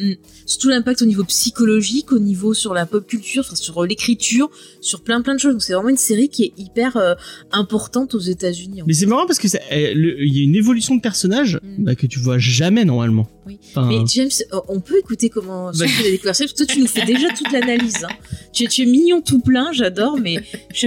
Euh, 0.00 0.10
mm, 0.12 0.16
sur 0.46 0.58
tout 0.58 0.68
l'impact 0.68 1.02
au 1.02 1.06
niveau 1.06 1.24
psychologique, 1.24 2.12
au 2.12 2.18
niveau 2.18 2.54
sur 2.54 2.74
la 2.74 2.86
pop 2.86 3.06
culture, 3.06 3.44
enfin, 3.46 3.56
sur 3.56 3.84
l'écriture, 3.84 4.50
sur 4.80 5.02
plein 5.02 5.20
plein 5.22 5.34
de 5.34 5.40
choses. 5.40 5.52
Donc 5.52 5.62
c'est 5.62 5.74
vraiment 5.74 5.88
une 5.88 5.96
série 5.96 6.28
qui 6.28 6.44
est 6.44 6.52
hyper 6.56 6.96
euh, 6.96 7.14
importante 7.52 8.14
aux 8.14 8.20
États-Unis. 8.20 8.82
Mais 8.86 8.94
c'est 8.94 9.06
marrant 9.06 9.26
parce 9.26 9.38
que 9.38 9.46
il 9.48 10.36
y 10.36 10.40
a 10.40 10.42
une 10.44 10.56
évolution 10.56 10.94
de 10.96 11.00
personnage 11.00 11.56
Mm. 11.62 11.84
bah, 11.84 11.94
que 11.94 12.06
tu 12.06 12.18
vois 12.18 12.38
jamais 12.38 12.84
normalement. 12.84 13.28
Oui. 13.46 13.58
Enfin, 13.70 13.86
Mais 13.86 13.98
James, 14.08 14.28
euh, 14.52 14.60
on 14.68 14.80
peut 14.80 14.98
écouter 14.98 15.28
comment 15.28 15.66
Bah- 15.66 15.86
tu 15.86 16.06
as 16.06 16.10
découvert 16.10 16.34
ça 16.34 16.44
parce 16.44 16.52
que 16.52 16.64
toi 16.64 16.66
tu 16.66 16.80
nous 16.80 16.86
fais 16.86 17.04
déjà 17.04 17.28
toute 17.30 17.50
l'analyse. 17.52 18.04
Hein. 18.04 18.12
Tu, 18.52 18.66
tu 18.68 18.82
es 18.82 18.86
mignon 18.86 19.20
tout 19.20 19.40
plein, 19.40 19.72
j'adore, 19.72 20.18
mais 20.18 20.36
je, 20.74 20.86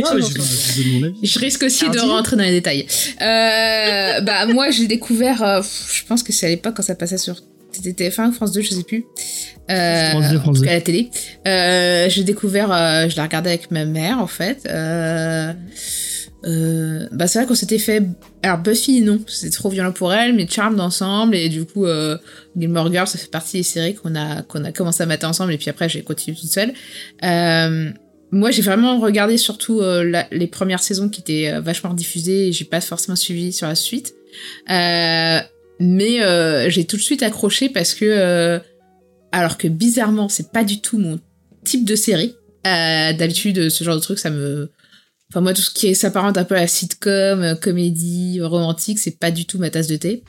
risque 1.40 1.64
aussi 1.64 1.86
Alors, 1.86 1.96
de 2.06 2.10
rentrer 2.10 2.36
dans 2.36 2.44
les 2.44 2.52
détails. 2.52 2.86
Euh, 3.22 4.22
bah 4.22 4.46
moi 4.48 4.72
j'ai 4.72 4.88
découvert, 4.88 5.42
euh, 5.44 5.62
pff, 5.62 6.02
je 6.02 6.06
pense 6.06 6.24
que 6.24 6.34
c'est 6.34 6.48
à 6.48 6.50
l'époque 6.50 6.76
quand 6.76 6.84
ça 6.84 6.96
passait 6.96 7.18
sur 7.18 7.36
c'était 7.72 8.10
TF1 8.10 8.30
ou 8.30 8.32
France 8.32 8.52
2, 8.52 8.62
je 8.62 8.70
sais 8.74 8.84
plus. 8.84 9.06
Euh, 9.70 10.10
France 10.12 10.30
2, 10.32 10.38
en 10.38 10.40
France 10.42 10.56
tout 10.58 10.62
2. 10.62 10.68
cas 10.68 10.72
à 10.72 10.76
la 10.76 10.82
télé. 10.82 11.10
Euh, 11.48 12.10
j'ai 12.10 12.24
découvert, 12.24 12.72
euh, 12.72 13.08
je 13.10 13.16
la 13.18 13.24
regardais 13.24 13.50
avec 13.52 13.72
ma 13.72 13.86
mère 13.86 14.20
en 14.20 14.28
fait. 14.28 14.68
Euh, 14.72 15.54
bah 17.12 17.28
c'est 17.28 17.40
vrai 17.40 17.48
qu'on 17.48 17.56
s'était 17.56 17.80
fait, 17.80 18.02
alors 18.44 18.60
Buffy 18.60 19.02
non, 19.02 19.20
c'était 19.28 19.50
trop 19.54 19.70
violent 19.70 19.92
pour 19.92 20.14
elle, 20.14 20.34
mais 20.36 20.48
Charmed 20.48 20.80
ensemble 20.80 21.36
et 21.36 21.50
du 21.50 21.66
coup 21.66 21.86
Gilmore 22.58 22.90
Girls 22.94 23.08
ça 23.08 23.18
fait 23.18 23.30
partie 23.30 23.58
des 23.58 23.64
séries 23.64 23.94
qu'on 23.96 24.16
a 24.16 24.42
qu'on 24.44 24.64
a 24.64 24.72
commencé 24.72 25.04
à 25.04 25.06
mater 25.06 25.26
ensemble 25.26 25.52
et 25.54 25.58
puis 25.58 25.70
après 25.70 25.90
j'ai 25.90 26.02
continué 26.02 26.38
toute 26.40 26.50
seule. 26.50 26.74
Moi, 28.32 28.52
j'ai 28.52 28.62
vraiment 28.62 29.00
regardé 29.00 29.38
surtout 29.38 29.82
la- 29.82 30.28
les 30.32 30.46
premières 30.48 30.82
saisons 30.84 31.10
qui 31.10 31.20
étaient 31.22 31.60
vachement 31.60 31.94
diffusées 31.96 32.48
et 32.50 32.52
j'ai 32.54 32.64
pas 32.66 32.80
forcément 32.80 33.16
suivi 33.16 33.52
sur 33.52 33.68
la 33.68 33.74
suite. 33.76 34.14
Euh, 34.70 35.40
mais 35.80 36.22
euh, 36.22 36.70
j'ai 36.70 36.86
tout 36.86 36.98
de 36.98 37.02
suite 37.02 37.24
accroché 37.24 37.70
parce 37.70 37.94
que, 37.94 38.06
euh, 38.06 38.60
alors 39.32 39.58
que 39.58 39.68
bizarrement, 39.68 40.30
c'est 40.30 40.52
pas 40.52 40.64
du 40.64 40.82
tout 40.82 40.98
mon 40.98 41.20
type 41.64 41.86
de 41.86 41.96
série. 41.96 42.36
Euh, 42.68 43.14
D'habitude, 43.14 43.70
ce 43.70 43.84
genre 43.84 43.96
de 43.96 44.02
truc, 44.02 44.20
ça 44.20 44.30
me. 44.30 44.70
Enfin, 45.32 45.42
moi, 45.42 45.54
tout 45.54 45.62
ce 45.62 45.72
qui 45.72 45.94
s'apparente 45.96 46.38
un 46.38 46.44
peu 46.44 46.56
à 46.56 46.62
la 46.62 46.68
sitcom, 46.68 47.56
comédie, 47.62 48.42
romantique, 48.42 49.00
c'est 49.00 49.20
pas 49.20 49.32
du 49.32 49.46
tout 49.46 49.60
ma 49.60 49.70
tasse 49.70 49.88
de 49.88 49.96
thé. 49.96 50.24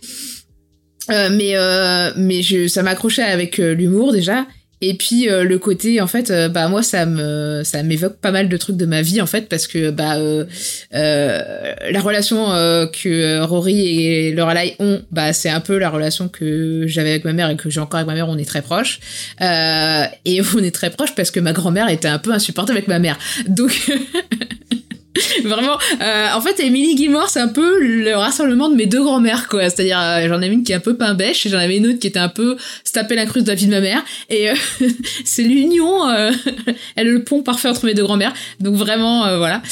Euh, 1.11 1.29
mais 1.33 1.57
euh, 1.57 2.13
mais 2.17 2.43
je, 2.43 2.69
ça 2.69 2.83
m'a 2.83 2.91
accroché 2.91 3.23
avec 3.23 3.59
euh, 3.59 3.75
l'humour 3.75 4.13
déjà 4.13 4.47
Et 4.83 4.95
puis 4.95 5.29
euh, 5.29 5.45
le 5.45 5.59
côté 5.59 6.01
en 6.01 6.07
fait 6.07 6.31
euh, 6.31 6.49
bah 6.49 6.69
moi 6.69 6.83
ça 6.83 7.05
me 7.05 7.63
ça 7.65 7.83
m'évoque 7.83 8.17
pas 8.17 8.31
mal 8.31 8.49
de 8.49 8.57
trucs 8.57 8.77
de 8.77 8.87
ma 8.87 9.03
vie 9.03 9.21
en 9.21 9.27
fait 9.27 9.47
parce 9.49 9.67
que 9.67 9.91
bah 9.91 10.17
euh, 10.17 10.47
euh, 10.95 11.75
la 11.91 12.01
relation 12.01 12.47
que 12.93 13.43
Rory 13.43 14.05
et 14.05 14.33
Lorelai 14.33 14.77
ont 14.79 15.03
bah 15.11 15.35
c'est 15.35 15.51
un 15.51 15.61
peu 15.61 15.77
la 15.77 15.91
relation 15.91 16.29
que 16.29 16.85
j'avais 16.87 17.11
avec 17.11 17.25
ma 17.25 17.35
mère 17.35 17.51
et 17.51 17.57
que 17.57 17.69
j'ai 17.69 17.81
encore 17.81 17.99
avec 17.99 18.09
ma 18.09 18.15
mère. 18.15 18.29
On 18.29 18.39
est 18.39 18.45
très 18.45 18.63
proches. 18.63 19.01
Et 19.41 20.41
on 20.55 20.59
est 20.59 20.75
très 20.75 20.91
proches 20.91 21.15
parce 21.15 21.31
que 21.31 21.41
ma 21.41 21.53
grand-mère 21.53 21.89
était 21.91 22.09
un 22.09 22.19
peu 22.19 22.33
insupportable 22.33 22.79
avec 22.79 22.89
ma 22.89 22.99
mère. 22.99 23.19
Donc 23.49 23.91
Vraiment, 25.45 25.77
euh, 26.01 26.29
en 26.33 26.41
fait, 26.41 26.61
Emily 26.61 26.97
Gilmore, 26.97 27.29
c'est 27.29 27.41
un 27.41 27.49
peu 27.49 27.81
le 27.81 28.15
rassemblement 28.15 28.69
de 28.69 28.77
mes 28.77 28.87
deux 28.87 29.03
grand-mères, 29.03 29.49
quoi. 29.49 29.69
C'est-à-dire, 29.69 29.99
euh, 30.01 30.29
j'en 30.29 30.37
avais 30.37 30.49
une 30.49 30.63
qui 30.63 30.73
est 30.73 30.77
un 30.77 30.81
peu 30.81 30.97
pain 30.97 31.15
bêche, 31.15 31.47
et 31.47 31.49
j'en 31.49 31.59
avais 31.59 31.79
une 31.79 31.87
autre 31.89 31.99
qui 31.99 32.07
était 32.07 32.21
un 32.21 32.29
peu 32.29 32.57
se 32.85 32.93
taper 32.93 33.17
la 33.17 33.27
cruche 33.27 33.43
de 33.43 33.49
la 33.49 33.55
vie 33.57 33.67
de 33.67 33.73
ma 33.73 33.81
mère. 33.81 34.05
Et 34.29 34.51
euh, 34.51 34.55
c'est 35.25 35.43
l'union, 35.43 36.09
euh, 36.09 36.31
elle 36.97 37.09
est 37.09 37.13
le 37.13 37.25
pont 37.25 37.43
parfait 37.43 37.69
entre 37.69 37.87
mes 37.87 37.95
deux 37.95 38.05
grand-mères. 38.05 38.33
Donc 38.61 38.77
vraiment, 38.77 39.27
euh, 39.27 39.39
voilà. 39.39 39.63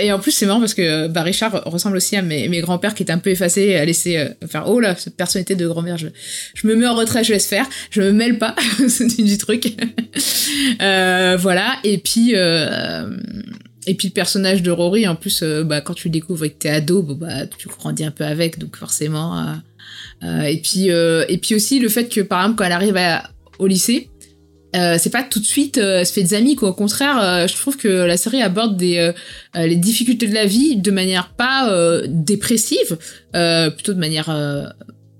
Et 0.00 0.12
en 0.12 0.18
plus, 0.18 0.32
c'est 0.32 0.46
marrant 0.46 0.60
parce 0.60 0.74
que 0.74 1.08
bah, 1.08 1.22
Richard 1.22 1.62
ressemble 1.66 1.96
aussi 1.96 2.16
à 2.16 2.22
mes, 2.22 2.48
mes 2.48 2.60
grands-pères 2.60 2.94
qui 2.94 3.02
étaient 3.02 3.12
un 3.12 3.18
peu 3.18 3.30
effacés, 3.30 3.76
à 3.76 3.84
laisser 3.84 4.28
faire 4.48 4.64
oh 4.68 4.78
là, 4.80 4.94
cette 4.96 5.16
personnalité 5.16 5.54
de 5.54 5.66
grand-mère, 5.66 5.98
je, 5.98 6.08
je 6.54 6.66
me 6.66 6.76
mets 6.76 6.86
en 6.86 6.94
retrait, 6.94 7.24
je 7.24 7.32
laisse 7.32 7.46
faire, 7.46 7.66
je 7.90 8.00
me 8.00 8.12
mêle 8.12 8.38
pas, 8.38 8.54
du 9.18 9.38
truc. 9.38 9.74
Voilà. 10.78 11.76
Et 11.84 11.98
puis. 11.98 12.34
Et 13.86 13.94
puis 13.94 14.08
le 14.08 14.12
personnage 14.12 14.62
de 14.62 14.70
Rory, 14.70 15.06
en 15.06 15.14
plus, 15.16 15.42
euh, 15.42 15.62
bah, 15.64 15.80
quand 15.80 15.94
tu 15.94 16.08
le 16.08 16.12
découvres 16.12 16.44
et 16.44 16.50
que 16.50 16.58
t'es 16.58 16.68
ado, 16.70 17.02
bah, 17.02 17.46
tu 17.46 17.68
grandis 17.68 18.04
un 18.04 18.10
peu 18.10 18.24
avec, 18.24 18.58
donc 18.58 18.76
forcément. 18.76 19.38
euh, 19.38 19.52
euh, 20.24 20.42
et 20.42 20.60
puis 20.60 20.90
euh, 20.90 21.24
et 21.28 21.38
puis 21.38 21.54
aussi 21.54 21.78
le 21.78 21.88
fait 21.88 22.08
que 22.08 22.20
par 22.20 22.40
exemple 22.40 22.56
quand 22.58 22.64
elle 22.64 22.72
arrive 22.72 22.96
à- 22.96 23.30
au 23.58 23.66
lycée, 23.66 24.10
euh, 24.74 24.96
c'est 24.98 25.10
pas 25.10 25.22
tout 25.22 25.38
de 25.40 25.44
suite 25.44 25.76
elle 25.78 26.04
se 26.06 26.12
fait 26.12 26.22
des 26.22 26.34
amis 26.34 26.56
quoi. 26.56 26.70
Au 26.70 26.74
contraire, 26.74 27.46
je 27.48 27.54
trouve 27.54 27.76
que 27.76 27.86
la 27.88 28.16
série 28.16 28.42
aborde 28.42 28.76
des 28.76 29.12
les 29.54 29.76
difficultés 29.76 30.26
de 30.26 30.34
la 30.34 30.44
vie 30.46 30.76
de 30.76 30.90
manière 30.90 31.28
pas 31.34 31.70
dépressive, 32.08 32.98
plutôt 33.32 33.94
de 33.94 33.98
manière 33.98 34.28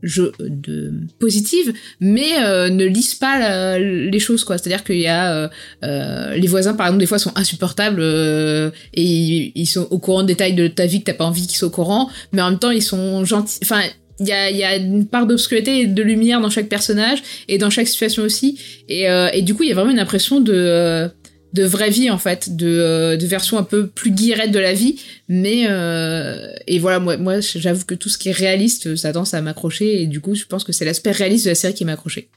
je, 0.06 0.22
de 0.38 0.92
positive, 1.18 1.74
mais 2.00 2.38
euh, 2.38 2.70
ne 2.70 2.84
lisse 2.84 3.14
pas 3.14 3.78
les 3.78 4.18
choses 4.18 4.44
quoi. 4.44 4.56
C'est-à-dire 4.56 4.84
qu'il 4.84 5.00
y 5.00 5.08
a 5.08 5.34
euh, 5.34 5.48
euh, 5.84 6.34
les 6.34 6.46
voisins 6.46 6.74
par 6.74 6.86
exemple 6.86 7.00
des 7.00 7.06
fois 7.06 7.18
sont 7.18 7.32
insupportables 7.36 8.00
euh, 8.00 8.70
et 8.94 9.52
ils, 9.54 9.66
sont 9.66 9.86
au 9.90 9.98
courant 9.98 10.22
de 10.22 10.28
détails 10.28 10.54
de 10.54 10.68
ta 10.68 10.86
vie 10.86 11.00
que 11.00 11.04
t'as 11.04 11.14
pas 11.14 11.24
envie 11.24 11.46
qu'ils 11.46 11.56
soient 11.56 11.68
au 11.68 11.72
courant, 11.72 12.08
mais 12.32 12.40
en 12.40 12.50
même 12.50 12.58
temps 12.58 12.70
ils 12.70 12.82
sont 12.82 13.24
gentils. 13.24 13.58
Enfin 13.62 13.82
il 14.20 14.26
y 14.26 14.32
a, 14.32 14.50
y 14.50 14.64
a 14.64 14.76
une 14.76 15.06
part 15.06 15.26
d'obscurité 15.26 15.80
et 15.80 15.86
de 15.86 16.02
lumière 16.02 16.40
dans 16.40 16.50
chaque 16.50 16.68
personnage 16.68 17.22
et 17.48 17.58
dans 17.58 17.70
chaque 17.70 17.88
situation 17.88 18.22
aussi. 18.22 18.58
Et, 18.88 19.10
euh, 19.10 19.28
et 19.32 19.42
du 19.42 19.54
coup, 19.54 19.62
il 19.62 19.68
y 19.68 19.72
a 19.72 19.74
vraiment 19.74 19.90
une 19.90 19.98
impression 19.98 20.40
de, 20.40 20.54
euh, 20.54 21.08
de 21.56 21.64
vraie 21.64 21.90
vie, 21.90 22.10
en 22.10 22.18
fait, 22.18 22.54
de, 22.54 22.66
euh, 22.66 23.16
de 23.16 23.26
version 23.26 23.58
un 23.58 23.62
peu 23.64 23.86
plus 23.88 24.10
guillerette 24.12 24.52
de 24.52 24.58
la 24.58 24.74
vie. 24.74 25.00
Mais, 25.28 25.64
euh, 25.68 26.52
et 26.66 26.78
voilà, 26.78 26.98
moi, 27.00 27.16
moi 27.16 27.40
j'avoue 27.40 27.84
que 27.84 27.94
tout 27.94 28.08
ce 28.08 28.18
qui 28.18 28.28
est 28.28 28.32
réaliste, 28.36 28.94
ça 28.96 29.12
tendance 29.12 29.34
à 29.34 29.40
m'accrocher. 29.42 30.02
Et 30.02 30.06
du 30.06 30.20
coup, 30.20 30.34
je 30.34 30.44
pense 30.44 30.62
que 30.64 30.72
c'est 30.72 30.84
l'aspect 30.84 31.10
réaliste 31.12 31.46
de 31.46 31.50
la 31.50 31.54
série 31.54 31.74
qui 31.74 31.84
m'a 31.84 31.92
accroché. 31.92 32.28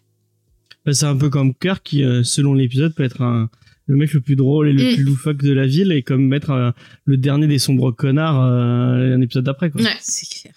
Bah, 0.86 0.93
c'est 0.93 1.05
un 1.05 1.17
peu 1.17 1.30
comme 1.30 1.53
Kirk 1.53 1.82
qui, 1.84 2.03
euh, 2.03 2.24
selon 2.24 2.53
l'épisode, 2.53 2.95
peut 2.95 3.03
être 3.03 3.22
un, 3.22 3.49
le 3.88 3.97
mec 3.97 4.13
le 4.13 4.22
plus 4.22 4.36
drôle 4.36 4.70
et 4.70 4.74
le 4.74 4.91
Mm. 4.91 4.93
plus 4.95 5.03
loufoque 5.03 5.43
de 5.43 5.51
la 5.51 5.67
ville 5.67 5.91
et 5.91 6.01
comme 6.03 6.26
mettre 6.26 6.51
euh, 6.51 6.72
le 7.05 7.17
dernier 7.17 7.47
des 7.47 7.59
sombres 7.59 7.91
connards 7.91 8.41
euh, 8.43 9.15
un 9.15 9.22
épisode 9.22 9.43
d'après. 9.43 9.70
Quoi. 9.70 9.82
Ouais. 9.82 9.89
C'est 9.99 10.30
clair. 10.30 10.53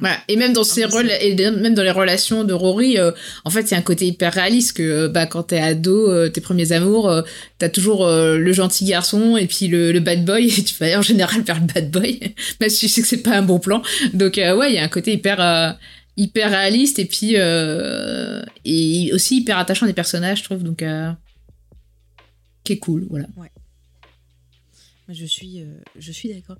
Voilà. 0.00 0.18
Et 0.26 0.36
même 0.36 0.52
dans 0.52 0.64
ces 0.64 0.82
et 1.20 1.34
même 1.36 1.74
dans 1.74 1.82
les 1.82 1.90
relations 1.90 2.42
de 2.42 2.52
Rory, 2.52 2.98
euh, 2.98 3.12
en 3.44 3.50
fait, 3.50 3.62
il 3.62 3.70
y 3.70 3.74
a 3.74 3.78
un 3.78 3.82
côté 3.82 4.06
hyper 4.06 4.32
réaliste 4.32 4.76
que 4.76 4.82
euh, 4.82 5.08
bah 5.08 5.26
quand 5.26 5.44
t'es 5.44 5.60
ado, 5.60 6.10
euh, 6.10 6.28
tes 6.28 6.40
premiers 6.40 6.72
amours, 6.72 7.08
euh, 7.08 7.22
t'as 7.58 7.68
toujours 7.68 8.04
euh, 8.04 8.38
le 8.38 8.52
gentil 8.52 8.84
garçon 8.86 9.36
et 9.36 9.46
puis 9.46 9.68
le, 9.68 9.92
le 9.92 10.00
bad 10.00 10.24
boy 10.24 10.48
et 10.48 10.62
tu 10.64 10.74
vas 10.80 10.98
en 10.98 11.02
général 11.02 11.42
vers 11.42 11.60
le 11.60 11.66
bad 11.72 11.90
boy, 11.90 12.18
même 12.60 12.70
si 12.70 12.80
tu 12.80 12.88
sais 12.88 13.02
que 13.02 13.08
c'est 13.08 13.22
pas 13.22 13.36
un 13.36 13.42
bon 13.42 13.60
plan. 13.60 13.82
Donc 14.14 14.38
euh, 14.38 14.56
ouais, 14.56 14.72
il 14.72 14.74
y 14.74 14.78
a 14.78 14.82
un 14.82 14.88
côté 14.88 15.12
hyper 15.12 15.40
euh, 15.40 15.70
hyper 16.16 16.50
réaliste 16.50 16.98
et 16.98 17.04
puis 17.04 17.34
euh, 17.36 18.42
et 18.64 19.12
aussi 19.12 19.38
hyper 19.38 19.58
attachant 19.58 19.86
des 19.86 19.92
personnages, 19.92 20.38
je 20.38 20.44
trouve. 20.44 20.64
Donc 20.64 20.82
euh, 20.82 21.12
qui 22.64 22.72
est 22.72 22.78
cool, 22.78 23.06
voilà. 23.08 23.26
Je 25.08 25.24
suis, 25.24 25.62
euh, 25.62 25.74
suis 26.00 26.34
d'accord. 26.34 26.56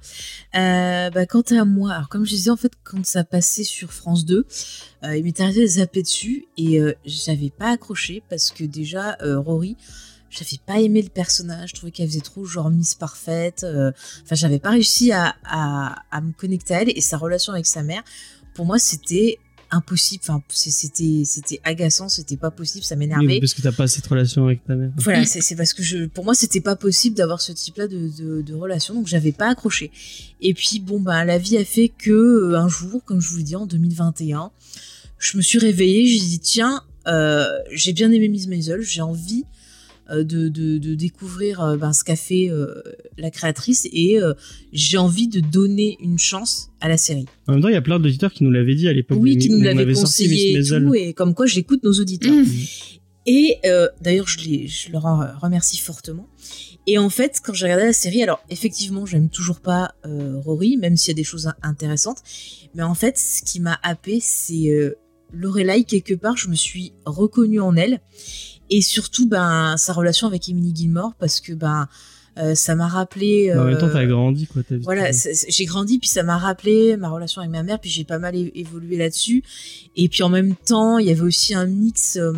Euh, 0.55 1.11
bah, 1.11 1.27
quant 1.27 1.43
à 1.51 1.65
moi, 1.67 1.93
alors 1.93 2.09
comme 2.09 2.25
je 2.25 2.31
disais, 2.31 2.51
en 2.51 2.57
fait, 2.57 2.73
quand 2.83 3.05
ça 3.05 3.23
passait 3.23 3.65
sur 3.65 3.93
France 3.93 4.25
2, 4.25 4.47
euh, 5.05 5.17
il 5.17 5.25
m'est 5.25 5.39
arrivé 5.41 5.63
de 5.63 5.67
zapper 5.67 6.03
dessus 6.03 6.47
et 6.57 6.81
j'avais 7.05 7.51
pas 7.51 7.73
accroché 7.73 8.23
parce 8.31 8.51
que 8.51 8.65
déjà, 8.65 9.19
Rory, 9.21 9.77
j'avais 10.31 10.59
pas 10.65 10.81
aimé 10.81 11.03
le 11.03 11.09
personnage, 11.09 11.71
je 11.71 11.75
trouvais 11.75 11.93
qu'elle 11.93 12.09
faisait 12.09 12.21
trop 12.21 12.45
genre 12.45 12.71
Miss 12.71 12.95
Parfaite. 12.95 13.65
Enfin, 13.65 14.35
j'avais 14.35 14.59
pas 14.59 14.71
réussi 14.71 15.13
à, 15.13 15.37
à, 15.45 16.03
à 16.11 16.21
me 16.21 16.33
connecter 16.33 16.75
à 16.75 16.83
elle 16.83 16.97
et 16.97 17.01
sa 17.03 17.19
relation 17.19 17.53
avec 17.53 17.67
sa 17.67 17.83
mère, 17.83 18.03
pour 18.55 18.67
moi, 18.67 18.79
c'était 18.79 19.39
impossible. 19.71 20.23
Enfin, 20.27 20.43
c'était, 20.49 21.23
c'était 21.25 21.61
agaçant, 21.65 22.09
c'était 22.09 22.37
pas 22.37 22.51
possible, 22.51 22.85
ça 22.85 22.97
m'énervait. 22.97 23.27
Oui, 23.27 23.41
parce 23.41 23.55
que 23.55 23.63
t'as 23.63 23.73
pas 23.73 23.87
cette 23.87 24.07
relation 24.07 24.47
avec 24.47 24.65
ta 24.65 24.75
mère. 24.75 24.91
Voilà, 24.97 25.25
c'est 25.25 25.57
parce 25.57 25.73
que 25.73 25.83
je, 25.83 26.07
pour 26.07 26.25
moi, 26.25 26.35
c'était 26.35 26.61
pas 26.61 26.77
possible 26.77 27.17
d'avoir 27.17 27.41
ce 27.41 27.53
type-là 27.53 27.89
de, 27.89 28.11
de, 28.19 28.43
de 28.43 28.55
relation, 28.55 28.95
donc 28.95 29.07
j'avais 29.07 29.33
pas 29.33 29.49
accroché. 29.49 29.91
Et 30.41 30.55
puis, 30.55 30.81
bon, 30.81 31.01
ben, 31.01 31.25
la 31.25 31.39
vie 31.39 31.57
a 31.57 31.65
fait 31.65 31.89
que 31.89 32.11
euh, 32.11 32.59
un 32.59 32.69
jour, 32.69 33.03
comme 33.05 33.21
je 33.21 33.29
vous 33.31 33.39
le 33.39 33.43
dis, 33.43 33.57
en 33.57 33.67
2021, 33.67 34.51
je 35.19 35.37
me 35.37 35.43
suis 35.43 35.59
réveillée, 35.59 36.07
j'ai 36.07 36.21
dit, 36.21 36.39
tiens, 36.39 36.83
euh, 37.07 37.47
j'ai 37.73 37.93
bien 37.93 38.11
aimé 38.13 38.29
Miss 38.29 38.47
Maisel, 38.47 38.83
j'ai 38.83 39.01
envie 39.01 39.45
de, 40.11 40.49
de, 40.49 40.79
de 40.79 40.95
découvrir 40.95 41.61
euh, 41.61 41.77
ben, 41.77 41.93
ce 41.93 42.05
qu'a 42.05 42.17
fait 42.17 42.51
euh, 42.51 42.83
la 43.17 43.31
créatrice 43.31 43.89
et 43.93 44.21
euh, 44.21 44.35
j'ai 44.73 44.99
envie 44.99 45.29
de 45.29 45.41
donner 45.41 45.99
une 46.01 46.19
chance 46.19 46.71
à 46.81 46.89
la 46.89 46.97
série. 46.97 47.27
En 47.47 47.53
même 47.53 47.63
temps, 47.63 47.69
il 47.69 47.75
y 47.75 47.77
a 47.77 47.83
plein 47.83 47.99
d'auditeurs 48.01 48.33
qui 48.33 48.45
nous 48.45 48.51
l'avaient 48.51 48.75
dit 48.75 48.89
à 48.89 48.93
l'époque. 48.93 49.19
Oui, 49.21 49.37
qui 49.39 49.51
nous 49.51 49.61
l'avaient 49.61 49.93
conseillé 49.93 50.59
et 50.59 50.63
tout, 50.63 50.95
et 50.95 51.13
comme 51.13 51.35
quoi 51.35 51.47
j'écoute 51.47 51.83
nos 51.85 51.93
auditeurs. 51.93 52.33
Mmh. 52.33 52.47
Et 53.27 53.59
euh, 53.67 53.89
d'ailleurs, 54.01 54.27
je, 54.27 54.39
les, 54.41 54.69
je 54.69 54.91
leur 54.91 55.05
en 55.05 55.27
remercie 55.41 55.79
fortement. 55.79 56.27
Et 56.87 56.97
en 56.97 57.11
fait, 57.11 57.43
quand 57.45 57.53
j'ai 57.53 57.67
regardé 57.67 57.85
la 57.85 57.93
série, 57.93 58.23
alors 58.23 58.43
effectivement, 58.49 59.05
j'aime 59.05 59.29
toujours 59.29 59.61
pas 59.61 59.95
euh, 60.07 60.39
Rory, 60.39 60.79
même 60.79 60.97
s'il 60.97 61.09
y 61.09 61.11
a 61.11 61.15
des 61.15 61.25
choses 61.25 61.47
in- 61.47 61.55
intéressantes. 61.63 62.23
Mais 62.75 62.83
en 62.83 62.95
fait, 62.95 63.19
ce 63.19 63.43
qui 63.43 63.61
m'a 63.61 63.79
happé, 63.83 64.21
c'est 64.23 64.71
euh, 64.71 64.95
Lorelai, 65.31 65.85
quelque 65.85 66.15
part, 66.15 66.39
je 66.39 66.49
me 66.49 66.55
suis 66.55 66.95
reconnue 67.05 67.61
en 67.61 67.77
elle. 67.77 68.01
Et 68.71 68.81
surtout, 68.81 69.27
ben, 69.27 69.77
sa 69.77 69.93
relation 69.93 70.27
avec 70.27 70.49
Emily 70.49 70.75
Gilmore, 70.75 71.15
parce 71.19 71.41
que 71.41 71.53
ben, 71.53 71.89
euh, 72.39 72.55
ça 72.55 72.75
m'a 72.75 72.87
rappelé. 72.87 73.53
En 73.55 73.65
même 73.65 73.79
temps, 73.79 73.87
euh, 73.87 73.93
t'as 73.93 74.07
grandi, 74.07 74.47
quoi. 74.47 74.63
t'as 74.63 74.77
vu 74.77 74.83
voilà, 74.83 75.11
j'ai 75.13 75.65
grandi, 75.65 75.99
puis 75.99 76.09
ça 76.09 76.23
m'a 76.23 76.39
rappelé 76.39 76.97
ma 76.97 77.09
relation 77.09 77.41
avec 77.41 77.51
ma 77.51 77.63
mère, 77.63 77.81
puis 77.81 77.91
j'ai 77.91 78.05
pas 78.05 78.19
mal 78.19 78.35
évolué 78.37 78.97
là-dessus. 78.97 79.43
Et 79.97 80.09
puis 80.09 80.23
en 80.23 80.29
même 80.29 80.55
temps, 80.55 80.99
il 80.99 81.07
y 81.07 81.11
avait 81.11 81.23
aussi 81.23 81.55
un 81.55 81.67
mix, 81.67 82.17
euh, 82.17 82.33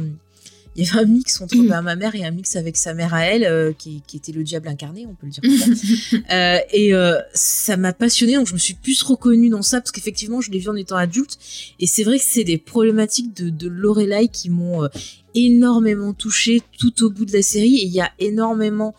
il 0.76 0.86
y 0.86 0.88
avait 0.88 1.00
un 1.00 1.04
mix 1.04 1.40
entre 1.40 1.56
bah, 1.68 1.82
ma 1.82 1.96
mère 1.96 2.14
et 2.14 2.24
un 2.24 2.30
mix 2.30 2.54
avec 2.54 2.76
sa 2.76 2.94
mère 2.94 3.12
à 3.12 3.24
elle, 3.24 3.44
euh, 3.44 3.72
qui, 3.76 4.02
qui 4.06 4.16
était 4.16 4.32
le 4.32 4.44
diable 4.44 4.68
incarné, 4.68 5.06
on 5.06 5.14
peut 5.14 5.26
le 5.26 5.32
dire 5.32 5.42
comme 5.42 5.74
ça. 5.74 6.16
Euh, 6.32 6.58
et 6.72 6.94
euh, 6.94 7.18
ça 7.34 7.76
m'a 7.76 7.92
passionnée, 7.92 8.36
donc 8.36 8.46
je 8.46 8.52
me 8.52 8.58
suis 8.58 8.74
plus 8.74 9.02
reconnue 9.02 9.48
dans 9.48 9.62
ça, 9.62 9.80
parce 9.80 9.90
qu'effectivement, 9.90 10.40
je 10.40 10.50
l'ai 10.50 10.58
vu 10.58 10.68
en 10.68 10.76
étant 10.76 10.96
adulte. 10.96 11.38
Et 11.80 11.86
c'est 11.86 12.04
vrai 12.04 12.18
que 12.18 12.24
c'est 12.24 12.44
des 12.44 12.58
problématiques 12.58 13.34
de, 13.34 13.50
de 13.50 13.68
Lorelai 13.68 14.28
qui 14.28 14.48
m'ont 14.48 14.84
euh, 14.84 14.88
énormément 15.34 16.12
touchée 16.12 16.62
tout 16.78 17.04
au 17.04 17.10
bout 17.10 17.24
de 17.24 17.32
la 17.32 17.42
série. 17.42 17.76
Et 17.78 17.86
il 17.86 17.92
y 17.92 18.00
a 18.00 18.12
énormément 18.20 18.94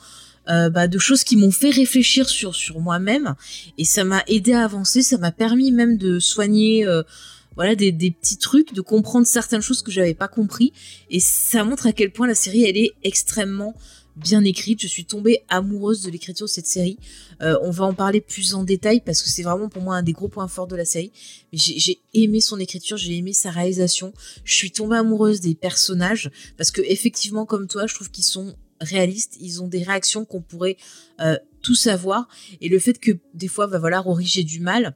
euh, 0.49 0.69
bah, 0.69 0.87
de 0.87 0.99
choses 0.99 1.23
qui 1.23 1.37
m'ont 1.37 1.51
fait 1.51 1.69
réfléchir 1.69 2.27
sur, 2.27 2.53
sur 2.53 2.79
moi-même. 2.79 3.35
Et 3.77 3.85
ça 3.85 4.03
m'a 4.03 4.23
aidé 4.27 4.53
à 4.53 4.63
avancer, 4.65 5.01
ça 5.01 5.17
m'a 5.17 5.31
permis 5.31 5.71
même 5.71 5.97
de 5.97 6.19
soigner... 6.19 6.85
euh, 6.85 7.03
voilà 7.61 7.75
des, 7.75 7.91
petits 7.91 8.37
trucs, 8.37 8.73
de 8.73 8.81
comprendre 8.81 9.27
certaines 9.27 9.61
choses 9.61 9.83
que 9.83 9.91
j'avais 9.91 10.15
pas 10.15 10.27
compris. 10.27 10.73
Et 11.11 11.19
ça 11.19 11.63
montre 11.63 11.85
à 11.85 11.93
quel 11.93 12.11
point 12.11 12.25
la 12.25 12.33
série, 12.33 12.63
elle 12.63 12.75
est 12.75 12.93
extrêmement 13.03 13.75
bien 14.15 14.43
écrite. 14.43 14.81
Je 14.81 14.87
suis 14.87 15.05
tombée 15.05 15.43
amoureuse 15.47 16.01
de 16.01 16.09
l'écriture 16.09 16.47
de 16.47 16.49
cette 16.49 16.65
série. 16.65 16.97
Euh, 17.43 17.59
on 17.61 17.69
va 17.69 17.85
en 17.85 17.93
parler 17.93 18.19
plus 18.19 18.55
en 18.55 18.63
détail 18.63 19.01
parce 19.05 19.21
que 19.21 19.29
c'est 19.29 19.43
vraiment 19.43 19.69
pour 19.69 19.83
moi 19.83 19.95
un 19.95 20.01
des 20.01 20.11
gros 20.11 20.27
points 20.27 20.47
forts 20.47 20.65
de 20.65 20.75
la 20.75 20.85
série. 20.85 21.11
J'ai 21.53 21.99
aimé 22.15 22.41
son 22.41 22.59
écriture, 22.59 22.97
j'ai 22.97 23.15
aimé 23.15 23.31
sa 23.31 23.51
réalisation. 23.51 24.11
Je 24.43 24.55
suis 24.55 24.71
tombée 24.71 24.97
amoureuse 24.97 25.39
des 25.39 25.53
personnages 25.53 26.31
parce 26.57 26.71
que 26.71 26.81
effectivement, 26.81 27.45
comme 27.45 27.67
toi, 27.67 27.85
je 27.85 27.93
trouve 27.93 28.09
qu'ils 28.09 28.23
sont 28.23 28.55
réalistes. 28.79 29.37
Ils 29.39 29.61
ont 29.61 29.67
des 29.67 29.83
réactions 29.83 30.25
qu'on 30.25 30.41
pourrait 30.41 30.77
euh, 31.19 31.37
tous 31.61 31.85
avoir. 31.85 32.27
Et 32.59 32.69
le 32.69 32.79
fait 32.79 32.97
que 32.97 33.11
des 33.35 33.47
fois, 33.47 33.67
bah 33.67 33.77
voilà, 33.77 33.99
Rory, 33.99 34.43
du 34.43 34.61
mal 34.61 34.95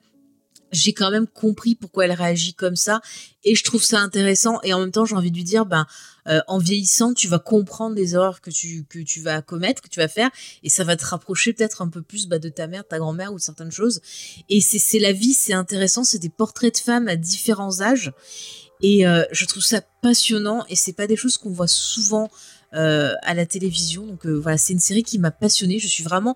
j'ai 0.71 0.93
quand 0.93 1.11
même 1.11 1.27
compris 1.27 1.75
pourquoi 1.75 2.05
elle 2.05 2.11
réagit 2.11 2.53
comme 2.53 2.75
ça 2.75 3.01
et 3.43 3.55
je 3.55 3.63
trouve 3.63 3.83
ça 3.83 3.99
intéressant 3.99 4.59
et 4.63 4.73
en 4.73 4.79
même 4.79 4.91
temps 4.91 5.05
j'ai 5.05 5.15
envie 5.15 5.31
de 5.31 5.35
lui 5.35 5.43
dire 5.43 5.65
ben 5.65 5.85
euh, 6.27 6.41
en 6.47 6.57
vieillissant 6.57 7.13
tu 7.13 7.27
vas 7.27 7.39
comprendre 7.39 7.95
les 7.95 8.15
erreurs 8.15 8.41
que 8.41 8.49
tu 8.49 8.85
que 8.89 8.99
tu 8.99 9.21
vas 9.21 9.41
commettre 9.41 9.81
que 9.81 9.87
tu 9.87 9.99
vas 9.99 10.07
faire 10.07 10.29
et 10.63 10.69
ça 10.69 10.83
va 10.83 10.95
te 10.95 11.05
rapprocher 11.05 11.53
peut-être 11.53 11.81
un 11.81 11.89
peu 11.89 12.01
plus 12.01 12.27
bah, 12.27 12.39
de 12.39 12.49
ta 12.49 12.67
mère 12.67 12.87
ta 12.87 12.99
grand-mère 12.99 13.33
ou 13.33 13.39
certaines 13.39 13.71
choses 13.71 14.01
et 14.49 14.61
c'est 14.61 14.79
c'est 14.79 14.99
la 14.99 15.11
vie 15.11 15.33
c'est 15.33 15.53
intéressant 15.53 16.03
c'est 16.03 16.19
des 16.19 16.29
portraits 16.29 16.73
de 16.73 16.79
femmes 16.79 17.07
à 17.07 17.15
différents 17.15 17.81
âges 17.81 18.11
Et 18.81 19.07
euh, 19.07 19.23
je 19.31 19.45
trouve 19.45 19.63
ça 19.63 19.81
passionnant 20.01 20.65
et 20.69 20.75
c'est 20.75 20.93
pas 20.93 21.07
des 21.07 21.15
choses 21.15 21.37
qu'on 21.37 21.51
voit 21.51 21.67
souvent 21.67 22.29
euh, 22.73 23.13
à 23.21 23.33
la 23.33 23.45
télévision. 23.45 24.05
Donc 24.05 24.25
voilà, 24.25 24.57
c'est 24.57 24.73
une 24.73 24.79
série 24.79 25.03
qui 25.03 25.17
m'a 25.17 25.31
passionnée. 25.31 25.79
Je 25.79 25.87
suis 25.87 26.03
vraiment 26.03 26.35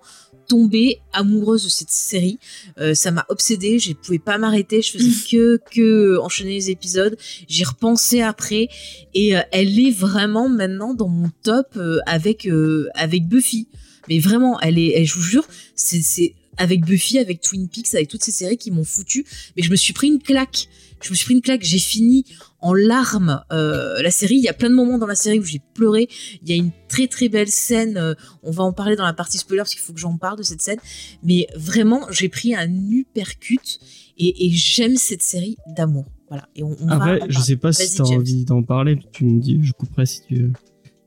tombée 0.50 0.98
amoureuse 1.12 1.62
de 1.62 1.68
cette 1.68 1.90
série. 1.90 2.40
Euh, 2.80 2.92
ça 2.92 3.12
m'a 3.12 3.24
obsédée. 3.28 3.78
Je 3.78 3.92
pouvais 3.92 4.18
pas 4.18 4.36
m'arrêter. 4.36 4.82
Je 4.82 4.90
faisais 4.90 5.10
que 5.30 5.60
que 5.70 6.18
enchaîner 6.18 6.54
les 6.54 6.70
épisodes. 6.70 7.16
J'y 7.48 7.62
repensais 7.62 8.20
après 8.20 8.68
et 9.14 9.36
euh, 9.36 9.42
elle 9.52 9.78
est 9.78 9.92
vraiment 9.92 10.48
maintenant 10.48 10.92
dans 10.92 11.08
mon 11.08 11.30
top 11.44 11.68
euh, 11.76 12.00
avec 12.06 12.48
avec 12.94 13.28
Buffy. 13.28 13.68
Mais 14.08 14.18
vraiment, 14.18 14.58
elle 14.60 14.78
est, 14.78 14.92
elle, 14.96 15.06
je 15.06 15.14
vous 15.14 15.22
jure, 15.22 15.46
c'est 15.76 16.02
c'est 16.02 16.34
avec 16.56 16.84
Buffy, 16.84 17.18
avec 17.18 17.40
Twin 17.40 17.68
Peaks, 17.68 17.94
avec 17.94 18.08
toutes 18.08 18.24
ces 18.24 18.32
séries 18.32 18.58
qui 18.58 18.72
m'ont 18.72 18.84
foutu. 18.84 19.24
Mais 19.56 19.62
je 19.62 19.70
me 19.70 19.76
suis 19.76 19.92
pris 19.92 20.08
une 20.08 20.20
claque. 20.20 20.68
Je 21.00 21.10
me 21.10 21.14
suis 21.14 21.26
pris 21.26 21.34
une 21.34 21.42
claque. 21.42 21.62
J'ai 21.62 21.78
fini 21.78 22.24
en 22.62 22.74
larmes 22.74 23.42
euh, 23.52 24.00
la 24.02 24.10
série. 24.10 24.36
Il 24.36 24.42
y 24.42 24.48
a 24.48 24.52
plein 24.52 24.70
de 24.70 24.74
moments 24.74 24.98
dans 24.98 25.06
la 25.06 25.14
série 25.14 25.38
où 25.38 25.44
j'ai 25.44 25.60
pleuré. 25.74 26.08
Il 26.42 26.48
y 26.48 26.52
a 26.52 26.56
une 26.56 26.70
très 26.88 27.06
très 27.06 27.28
belle 27.28 27.48
scène. 27.48 27.96
euh, 27.96 28.14
on 28.42 28.50
va 28.50 28.64
en 28.64 28.72
parler 28.72 28.96
dans 28.96 29.04
la 29.04 29.12
partie 29.12 29.38
spoiler 29.38 29.60
parce 29.60 29.70
qu'il 29.74 29.80
faut 29.82 29.92
que 29.92 30.00
j'en 30.00 30.16
parle 30.16 30.38
de 30.38 30.42
cette 30.42 30.62
scène. 30.62 30.78
Mais 31.22 31.46
vraiment, 31.56 32.06
j'ai 32.10 32.28
pris 32.28 32.54
un 32.54 32.68
uppercut 32.90 33.78
et, 34.18 34.46
et 34.46 34.50
j'aime 34.50 34.96
cette 34.96 35.22
série 35.22 35.56
d'amour. 35.76 36.06
Voilà. 36.28 36.48
Et 36.54 36.62
on, 36.62 36.76
on 36.80 36.86
va 36.86 36.94
Après, 36.96 37.22
en 37.22 37.26
je 37.28 37.40
sais 37.40 37.56
pas 37.56 37.72
si 37.72 37.96
t'as 37.96 38.04
envie 38.04 38.44
d'en 38.44 38.62
parler. 38.62 38.98
Tu 39.12 39.24
me 39.24 39.40
dis, 39.40 39.58
je 39.62 39.72
couperai 39.72 40.06
si 40.06 40.20
tu 40.28 40.34
veux. 40.36 40.52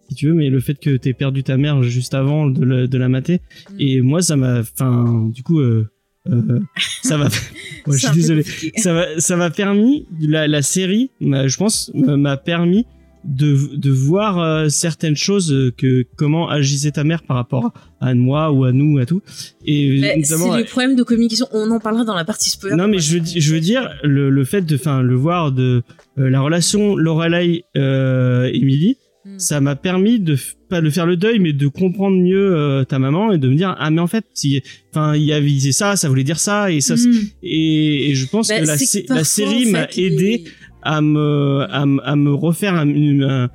Si 0.09 0.15
tu 0.15 0.27
veux, 0.27 0.33
mais 0.33 0.49
le 0.49 0.59
fait 0.59 0.75
que 0.75 0.97
t'aies 0.97 1.13
perdu 1.13 1.43
ta 1.43 1.55
mère 1.55 1.81
juste 1.81 2.13
avant 2.13 2.47
de 2.47 2.63
la, 2.65 2.87
de 2.87 2.97
la 2.97 3.07
mater, 3.07 3.41
Mm. 3.71 3.75
et 3.79 4.01
moi, 4.01 4.21
ça 4.21 4.35
m'a, 4.35 4.59
enfin, 4.59 5.29
du 5.33 5.43
coup, 5.43 5.59
euh, 5.61 5.89
euh, 6.29 6.59
ça 7.01 7.17
va. 7.17 7.27
Ouais, 7.85 7.97
je 7.97 8.07
suis 8.07 8.15
désolé. 8.15 8.43
Ça 8.77 8.93
m'a, 8.93 9.05
ça 9.19 9.35
m'a 9.35 9.49
permis, 9.49 10.07
la, 10.21 10.47
la 10.47 10.61
série, 10.61 11.11
je 11.19 11.57
pense, 11.57 11.91
m'a 11.93 12.37
permis 12.37 12.85
de, 13.25 13.75
de 13.75 13.89
voir 13.89 14.39
euh, 14.39 14.69
certaines 14.69 15.15
choses 15.15 15.51
euh, 15.51 15.71
que 15.75 16.05
comment 16.15 16.49
agissait 16.49 16.91
ta 16.91 17.03
mère 17.03 17.23
par 17.23 17.37
rapport 17.37 17.71
à 18.01 18.13
moi 18.13 18.51
ou 18.51 18.65
à 18.65 18.71
nous 18.71 18.97
à 18.97 19.05
tout 19.05 19.21
et 19.65 19.99
notamment 20.17 20.53
c'est 20.53 20.59
le 20.59 20.65
problème 20.65 20.95
de 20.95 21.03
communication. 21.03 21.47
On 21.51 21.71
en 21.71 21.79
parlera 21.79 22.03
dans 22.03 22.15
la 22.15 22.25
partie 22.25 22.49
spoiler. 22.49 22.75
non 22.75 22.87
mais 22.87 22.99
je 22.99 23.17
veux, 23.17 23.23
je 23.25 23.53
veux 23.53 23.61
dire 23.61 23.89
le, 24.03 24.29
le 24.29 24.45
fait 24.45 24.61
de 24.61 24.75
enfin 24.75 25.01
le 25.01 25.15
voir 25.15 25.51
de 25.51 25.83
euh, 26.19 26.29
la 26.29 26.41
relation 26.41 26.95
Lorelai 26.95 27.63
euh, 27.77 28.49
Emily 28.53 28.97
Hmm. 29.25 29.39
ça 29.39 29.61
m'a 29.61 29.77
permis 29.77 30.19
de 30.19 30.35
pas 30.69 30.81
de 30.81 30.89
faire 30.89 31.05
le 31.05 31.15
deuil 31.15 31.39
mais 31.39 31.53
de 31.53 31.67
comprendre 31.67 32.17
mieux 32.17 32.55
euh, 32.57 32.83
ta 32.83 32.99
maman 32.99 33.31
et 33.31 33.37
de 33.37 33.47
me 33.47 33.55
dire 33.55 33.73
ah 33.79 33.89
mais 33.89 34.01
en 34.01 34.07
fait 34.07 34.25
si 34.33 34.61
enfin 34.91 35.15
il 35.15 35.31
avait 35.31 35.45
disait 35.47 35.71
ça 35.71 35.95
ça 35.95 36.09
voulait 36.09 36.25
dire 36.25 36.39
ça 36.41 36.71
et 36.71 36.81
ça 36.81 36.95
Mm. 36.95 37.13
et, 37.41 38.09
et 38.09 38.15
je 38.15 38.25
pense 38.27 38.49
Bah, 38.49 38.59
que 38.59 38.65
la, 38.65 38.75
parfois, 39.07 39.23
série 39.23 39.67
en 39.67 39.71
m'a 39.71 39.87
aidé 39.95 40.43
à 40.81 40.99
me 41.01 41.65
à, 41.69 41.85
me- 41.85 42.01
à 42.05 42.15
me 42.17 42.33
refaire 42.33 42.75
un, 42.75 42.89
un, 43.21 43.49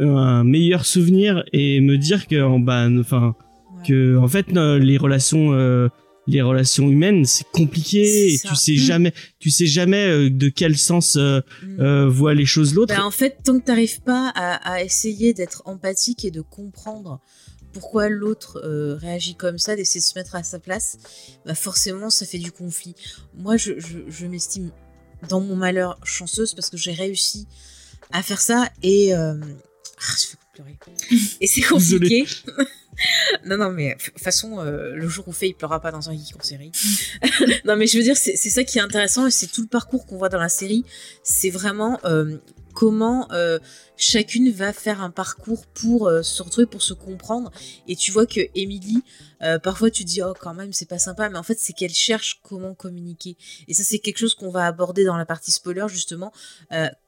un 0.00 0.42
meilleur 0.44 0.84
souvenir 0.86 1.44
et 1.52 1.80
me 1.80 1.96
dire 1.98 2.26
que 2.26 2.42
en 2.42 2.58
bah 2.58 2.88
enfin 2.98 3.34
Ouais. 3.78 3.88
que 3.88 4.16
en 4.16 4.28
fait 4.28 4.46
euh, 4.56 4.78
les 4.78 4.96
relations 4.98 5.52
euh, 5.54 5.88
les 6.28 6.40
relations 6.42 6.88
humaines 6.88 7.24
c'est 7.24 7.46
compliqué 7.52 8.34
et 8.34 8.38
tu 8.38 8.54
sais 8.54 8.76
jamais 8.76 9.12
tu 9.40 9.50
sais 9.50 9.66
jamais 9.66 10.06
euh, 10.06 10.30
de 10.30 10.48
quel 10.48 10.78
sens 10.78 11.16
euh, 11.16 11.40
Mm. 11.62 11.80
euh, 11.80 12.08
voit 12.08 12.34
les 12.34 12.46
choses 12.46 12.74
l'autre 12.74 12.94
Ben, 12.94 13.02
en 13.02 13.10
fait, 13.10 13.38
tant 13.44 13.58
que 13.58 13.64
t'arrives 13.64 14.00
pas 14.02 14.30
à, 14.34 14.54
à 14.74 14.82
essayer 14.82 15.34
d'être 15.34 15.62
empathique 15.64 16.24
et 16.24 16.30
de 16.30 16.40
comprendre 16.40 17.20
pourquoi 17.72 18.08
l'autre 18.08 18.60
euh, 18.64 18.94
réagit 18.96 19.34
comme 19.34 19.58
ça, 19.58 19.74
d'essayer 19.76 20.00
de 20.00 20.04
se 20.04 20.16
mettre 20.18 20.34
à 20.36 20.42
sa 20.42 20.58
place, 20.58 20.98
bah 21.46 21.54
forcément, 21.54 22.10
ça 22.10 22.26
fait 22.26 22.38
du 22.38 22.52
conflit. 22.52 22.94
Moi, 23.34 23.56
je, 23.56 23.72
je, 23.78 23.98
je 24.08 24.26
m'estime 24.26 24.70
dans 25.28 25.40
mon 25.40 25.56
malheur 25.56 25.98
chanceuse 26.04 26.54
parce 26.54 26.68
que 26.70 26.76
j'ai 26.76 26.92
réussi 26.92 27.46
à 28.12 28.22
faire 28.22 28.40
ça 28.40 28.68
et 28.82 29.14
ah, 29.14 29.34
je 30.18 30.26
fais 30.26 30.36
pleurer. 30.54 30.78
Et 31.40 31.46
c'est 31.46 31.62
compliqué. 31.62 32.26
non, 33.46 33.56
non, 33.56 33.70
mais 33.70 33.94
de 33.94 34.02
toute 34.02 34.18
façon, 34.18 34.60
euh, 34.60 34.94
le 34.94 35.08
jour 35.08 35.26
où 35.28 35.32
Faye 35.32 35.54
pleura 35.54 35.80
pas 35.80 35.90
dans 35.90 36.10
un 36.10 36.12
geek 36.12 36.36
en 36.38 36.42
série. 36.42 36.72
non, 37.64 37.76
mais 37.76 37.86
je 37.86 37.98
veux 37.98 38.04
dire, 38.04 38.16
c'est 38.16 38.36
ça 38.36 38.64
qui 38.64 38.78
est 38.78 38.82
intéressant 38.82 39.28
c'est 39.30 39.50
tout 39.50 39.62
le 39.62 39.68
parcours 39.68 40.06
qu'on 40.06 40.16
voit 40.16 40.28
dans 40.28 40.38
la 40.38 40.48
série. 40.48 40.84
C'est 41.22 41.50
vraiment 41.50 41.98
euh, 42.04 42.38
comment 42.82 43.30
euh, 43.30 43.60
chacune 43.96 44.50
va 44.50 44.72
faire 44.72 45.02
un 45.02 45.10
parcours 45.10 45.68
pour 45.68 46.08
euh, 46.08 46.22
se 46.22 46.42
retrouver, 46.42 46.66
pour 46.66 46.82
se 46.82 46.94
comprendre. 46.94 47.52
Et 47.86 47.94
tu 47.94 48.10
vois 48.10 48.26
que 48.26 48.40
Emily, 48.56 49.04
euh, 49.42 49.60
parfois 49.60 49.88
tu 49.88 50.02
te 50.02 50.08
dis, 50.08 50.20
oh, 50.20 50.34
quand 50.40 50.52
même, 50.52 50.72
c'est 50.72 50.88
pas 50.88 50.98
sympa, 50.98 51.28
mais 51.28 51.38
en 51.38 51.44
fait, 51.44 51.56
c'est 51.60 51.74
qu'elle 51.74 51.94
cherche 51.94 52.40
comment 52.42 52.74
communiquer. 52.74 53.36
Et 53.68 53.74
ça, 53.74 53.84
c'est 53.84 54.00
quelque 54.00 54.18
chose 54.18 54.34
qu'on 54.34 54.50
va 54.50 54.66
aborder 54.66 55.04
dans 55.04 55.16
la 55.16 55.24
partie 55.24 55.52
spoiler, 55.52 55.86
justement. 55.86 56.32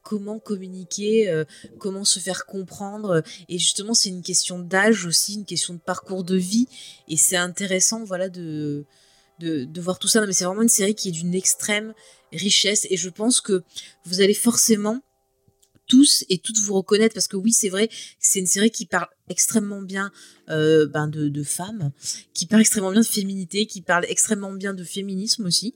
Comment 0.03 0.39
communiquer, 0.39 1.43
comment 1.81 2.05
se 2.05 2.21
faire 2.21 2.47
comprendre. 2.47 3.25
Et 3.49 3.59
justement, 3.59 3.95
c'est 3.95 4.11
une 4.11 4.23
question 4.23 4.61
d'âge 4.61 5.07
aussi, 5.07 5.35
une 5.35 5.45
question 5.45 5.75
de 5.75 5.81
parcours 5.81 6.23
de 6.23 6.37
vie. 6.37 6.69
Et 7.09 7.17
c'est 7.17 7.37
intéressant, 7.37 8.05
voilà, 8.05 8.29
de, 8.29 8.87
voir 9.79 9.99
tout 9.99 10.07
ça. 10.07 10.25
Mais 10.25 10.33
c'est 10.33 10.45
vraiment 10.45 10.63
une 10.63 10.69
série 10.69 10.95
qui 10.95 11.09
est 11.09 11.13
d'une 11.13 11.35
extrême 11.35 11.95
richesse. 12.33 12.87
Et 12.91 12.97
je 12.97 13.09
pense 13.09 13.41
que 13.41 13.65
vous 14.05 14.21
allez 14.21 14.35
forcément 14.35 15.01
tous 15.87 16.25
et 16.29 16.39
toutes 16.39 16.59
vous 16.59 16.75
reconnaître 16.75 17.15
parce 17.15 17.29
que 17.29 17.37
oui 17.37 17.53
c'est 17.53 17.69
vrai 17.69 17.89
c'est 18.19 18.39
une 18.41 18.47
série 18.47 18.71
qui 18.71 18.87
parle 18.87 19.07
extrêmement 19.29 19.83
bien 19.83 20.11
euh, 20.51 20.87
ben 20.87 21.09
de, 21.09 21.29
de 21.29 21.43
femmes 21.43 21.91
qui 22.33 22.47
parle 22.47 22.61
extrêmement 22.63 22.91
bien 22.93 23.01
de 23.01 23.07
féminité 23.07 23.67
qui 23.67 23.81
parle 23.83 24.05
extrêmement 24.09 24.53
bien 24.53 24.75
de 24.75 24.85
féminisme 24.85 25.45
aussi 25.47 25.75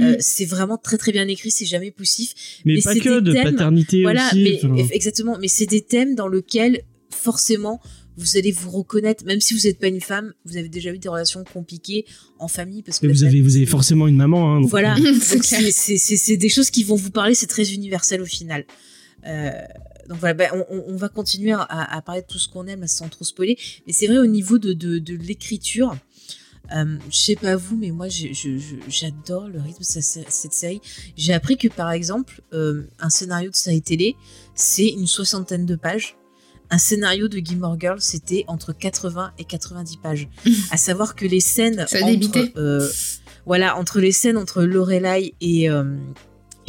Euh, 0.00 0.12
Mm. 0.12 0.16
c'est 0.20 0.44
vraiment 0.46 0.78
très 0.78 0.96
très 0.98 1.12
bien 1.12 1.26
écrit 1.28 1.50
c'est 1.50 1.66
jamais 1.66 1.90
poussif 1.90 2.34
mais, 2.64 2.74
mais 2.74 2.82
pas 2.82 2.94
que 2.94 3.20
de 3.20 3.32
thèmes, 3.32 3.44
paternité 3.52 4.02
voilà 4.02 4.26
aussi 4.28 4.42
mais 4.42 4.60
enfin. 4.64 4.88
exactement 4.92 5.36
mais 5.40 5.48
c'est 5.48 5.66
des 5.66 5.82
thèmes 5.82 6.14
dans 6.14 6.28
lesquels 6.28 6.82
forcément 7.10 7.80
vous 8.16 8.36
allez 8.36 8.52
vous 8.52 8.70
reconnaître 8.70 9.24
même 9.24 9.40
si 9.40 9.54
vous 9.54 9.60
n'êtes 9.66 9.78
pas 9.78 9.88
une 9.88 10.00
femme 10.00 10.32
vous 10.44 10.56
avez 10.56 10.68
déjà 10.68 10.90
eu 10.92 10.98
des 10.98 11.08
relations 11.08 11.42
compliquées 11.44 12.04
en 12.38 12.48
famille 12.48 12.82
parce 12.82 12.98
que 12.98 13.06
vous 13.06 13.24
avez 13.24 13.40
vous 13.40 13.56
avez 13.56 13.66
forcément 13.66 14.06
une 14.08 14.16
maman 14.16 14.56
hein, 14.56 14.60
donc, 14.60 14.70
voilà 14.70 14.96
euh, 14.98 15.14
c'est 15.20 16.36
des 16.36 16.48
choses 16.48 16.70
qui 16.70 16.84
vont 16.84 16.96
vous 16.96 17.10
parler, 17.10 17.34
c'est 17.34 17.46
très 17.46 17.72
universel 17.72 18.20
au 18.20 18.26
final. 18.26 18.64
Euh, 19.26 19.50
donc 20.08 20.18
voilà, 20.18 20.34
ben, 20.34 20.64
on, 20.70 20.96
va 20.96 21.08
continuer 21.08 21.52
à, 21.52 21.62
à 21.64 22.02
parler 22.02 22.22
de 22.22 22.26
tout 22.26 22.38
ce 22.38 22.48
qu'on 22.48 22.66
aime 22.66 22.86
sans 22.86 23.08
trop 23.08 23.24
spoiler. 23.24 23.56
Mais 23.86 23.92
c'est 23.92 24.06
vrai 24.06 24.18
au 24.18 24.26
niveau 24.26 24.58
de, 24.58 24.72
de, 24.72 24.98
de 24.98 25.14
l'écriture, 25.14 25.96
euh, 26.72 26.98
je 27.10 27.16
sais 27.16 27.36
pas 27.36 27.56
vous, 27.56 27.76
mais 27.76 27.90
moi 27.90 28.06
j'adore 28.08 29.48
le 29.48 29.60
rythme 29.60 29.80
de 29.80 29.84
cette, 29.84 30.52
série. 30.52 30.80
J'ai 31.16 31.32
appris 31.32 31.56
que 31.56 31.68
par 31.68 31.90
exemple, 31.90 32.42
euh, 32.52 32.84
un 33.00 33.10
scénario 33.10 33.50
de 33.50 33.56
série 33.56 33.82
télé, 33.82 34.16
c'est 34.54 34.86
une 34.86 35.06
soixantaine 35.06 35.66
de 35.66 35.74
pages. 35.74 36.16
Un 36.70 36.78
scénario 36.78 37.26
de 37.26 37.38
Gilmore 37.38 37.78
Girls, 37.80 38.00
c'était 38.00 38.44
entre 38.46 38.72
80 38.72 39.32
et 39.38 39.44
90 39.44 39.96
pages. 39.96 40.28
à 40.70 40.76
savoir 40.76 41.16
que 41.16 41.26
les 41.26 41.40
scènes 41.40 41.84
Ça 41.88 42.04
entre, 42.04 42.52
euh, 42.56 42.88
voilà, 43.44 43.76
entre 43.76 43.98
les 43.98 44.12
scènes 44.12 44.36
entre 44.36 44.62
Lorelai 44.62 45.34
et, 45.40 45.68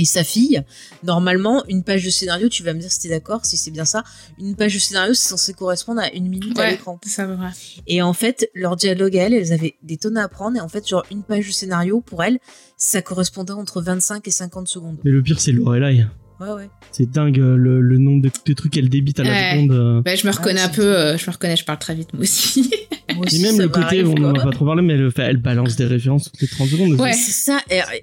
et 0.01 0.05
sa 0.05 0.23
fille, 0.23 0.63
normalement, 1.03 1.63
une 1.67 1.83
page 1.83 2.03
de 2.03 2.09
scénario, 2.09 2.49
tu 2.49 2.63
vas 2.63 2.73
me 2.73 2.79
dire 2.79 2.91
si 2.91 3.01
t'es 3.01 3.09
d'accord, 3.09 3.45
si 3.45 3.55
c'est 3.55 3.69
bien 3.71 3.85
ça, 3.85 4.03
une 4.39 4.55
page 4.55 4.73
de 4.73 4.79
scénario, 4.79 5.13
c'est 5.13 5.29
censé 5.29 5.53
correspondre 5.53 6.01
à 6.01 6.11
une 6.11 6.27
minute 6.27 6.57
à 6.57 6.71
l'écran. 6.71 6.99
ça 7.05 7.27
va. 7.27 7.35
vrai. 7.35 7.49
Et 7.85 8.01
en 8.01 8.13
fait, 8.13 8.49
leur 8.55 8.75
dialogue 8.75 9.15
à 9.17 9.23
elles, 9.25 9.33
elles 9.33 9.53
avaient 9.53 9.75
des 9.83 9.97
tonnes 9.97 10.17
à 10.17 10.23
apprendre, 10.23 10.57
et 10.57 10.59
en 10.59 10.69
fait, 10.69 10.87
genre, 10.87 11.05
une 11.11 11.23
page 11.23 11.47
de 11.47 11.51
scénario, 11.51 12.01
pour 12.01 12.23
elles, 12.23 12.39
ça 12.77 13.01
correspondait 13.01 13.53
entre 13.53 13.81
25 13.81 14.27
et 14.27 14.31
50 14.31 14.67
secondes. 14.67 14.97
mais 15.03 15.11
le 15.11 15.21
pire 15.21 15.39
c'est 15.39 15.51
Lorelai 15.51 16.07
Ouais, 16.41 16.49
ouais. 16.53 16.69
c'est 16.91 17.09
dingue 17.09 17.39
euh, 17.39 17.55
le, 17.55 17.79
le 17.81 17.97
nombre 17.99 18.23
de, 18.23 18.31
de 18.45 18.53
trucs 18.53 18.73
qu'elle 18.73 18.89
débite 18.89 19.19
à 19.19 19.23
la 19.23 19.29
Ouais. 19.29 19.51
seconde 19.53 19.71
euh. 19.73 20.01
Bah, 20.01 20.15
je 20.15 20.25
me 20.25 20.31
reconnais 20.33 20.59
Ah, 20.61 20.65
un 20.65 20.69
peu, 20.69 20.81
euh, 20.81 21.17
je 21.17 21.25
me 21.27 21.31
reconnais, 21.31 21.55
je 21.55 21.63
parle 21.65 21.77
très 21.79 21.93
vite 21.95 22.13
moi 22.13 22.23
aussi. 22.23 22.69
Moi 23.15 23.25
et 23.33 23.39
même 23.39 23.59
le 23.59 23.67
côté 23.67 24.05
on 24.05 24.13
n'en 24.15 24.31
quoi. 24.31 24.41
a 24.41 24.45
pas 24.45 24.51
trop 24.51 24.65
parlé 24.65 24.81
mais 24.81 24.93
elle, 24.93 25.11
fait- 25.11 25.23
elle 25.23 25.35
balance 25.37 25.75
des 25.75 25.83
références 25.85 26.31
toutes 26.31 26.39
les 26.41 26.47
30 26.47 26.69
secondes 26.69 26.93
Ouais. 26.93 27.11
C'est 27.11 27.31
ça, 27.33 27.59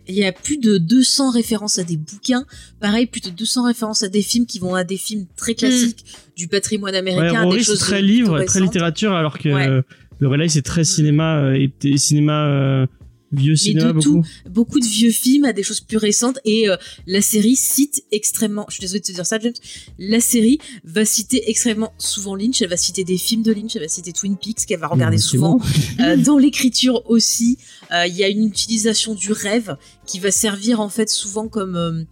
il 0.07 0.15
y 0.15 0.23
a 0.25 0.33
plus 0.33 0.59
de 0.59 0.77
200 0.77 1.31
références 1.31 1.79
à 1.79 1.85
des 1.85 1.97
bouquins, 1.97 2.45
pareil, 2.79 3.07
plus 3.07 3.23
de 3.23 3.31
200 3.31 3.65
références 3.65 4.03
à 4.03 4.09
des 4.09 4.21
films 4.23 4.45
qui 4.45 4.59
vont 4.59 4.75
à 4.75 4.85
des 4.85 4.99
films 4.99 5.25
très 5.37 5.55
classiques 5.55 6.05
du 6.37 6.47
patrimoine 6.47 6.93
Ouais, 6.93 6.99
américain, 6.99 7.49
à 7.49 7.51
des 7.53 7.63
choses 7.63 7.79
très 7.79 8.03
livre, 8.03 8.43
très 8.45 8.61
littérature, 8.61 9.13
alors 9.15 9.39
que 9.39 9.49
Ouais. 9.49 9.67
euh, 9.67 9.83
le 10.21 10.29
Relay, 10.29 10.49
c'est 10.49 10.63
très 10.63 10.85
cinéma 10.85 11.39
euh, 11.39 11.55
et, 11.55 11.73
et 11.85 11.97
cinéma 11.97 12.47
euh, 12.47 12.87
vieux 13.33 13.57
cinéma 13.57 13.89
de 13.89 13.93
beaucoup. 13.93 14.25
beaucoup 14.49 14.81
de 14.81 14.87
vieux 14.87 15.11
films 15.11 15.45
à 15.45 15.53
des 15.53 15.63
choses 15.63 15.81
plus 15.81 15.97
récentes. 15.97 16.39
Et 16.45 16.69
euh, 16.69 16.77
la 17.07 17.21
série 17.21 17.57
cite 17.57 18.05
extrêmement 18.13 18.65
je 18.69 18.75
suis 18.75 18.81
désolée 18.81 19.01
de 19.01 19.07
te 19.07 19.13
dire 19.13 19.27
ça 19.27 19.39
James 19.39 19.53
la 19.99 20.21
série 20.21 20.59
va 20.85 21.05
citer 21.05 21.51
extrêmement 21.51 21.93
souvent 21.99 22.35
Lynch. 22.35 22.63
Elle 22.63 22.69
va 22.69 22.77
citer 22.77 23.05
des 23.05 23.19
films 23.19 23.43
de 23.43 23.53
Lynch. 23.53 23.77
Elle 23.77 23.83
va 23.83 23.89
citer 23.89 24.13
Twin 24.13 24.37
Peaks 24.37 24.67
qu'elle 24.67 24.81
va 24.81 24.89
regarder 24.89 25.17
Non, 25.17 25.23
c'est 25.23 25.29
souvent. 25.29 25.59
bon. 25.59 25.65
Euh, 26.01 26.17
dans 26.17 26.39
l'écriture 26.39 27.03
aussi 27.11 27.59
euh, 27.93 28.07
il 28.07 28.15
y 28.15 28.25
a 28.25 28.29
une 28.29 28.47
utilisation 28.47 29.15
du 29.15 29.33
rêve 29.33 29.77
qui 30.07 30.19
va 30.21 30.31
servir 30.31 30.81
en 30.81 30.89
fait 30.89 31.09
souvent 31.09 31.49
comme 31.49 32.07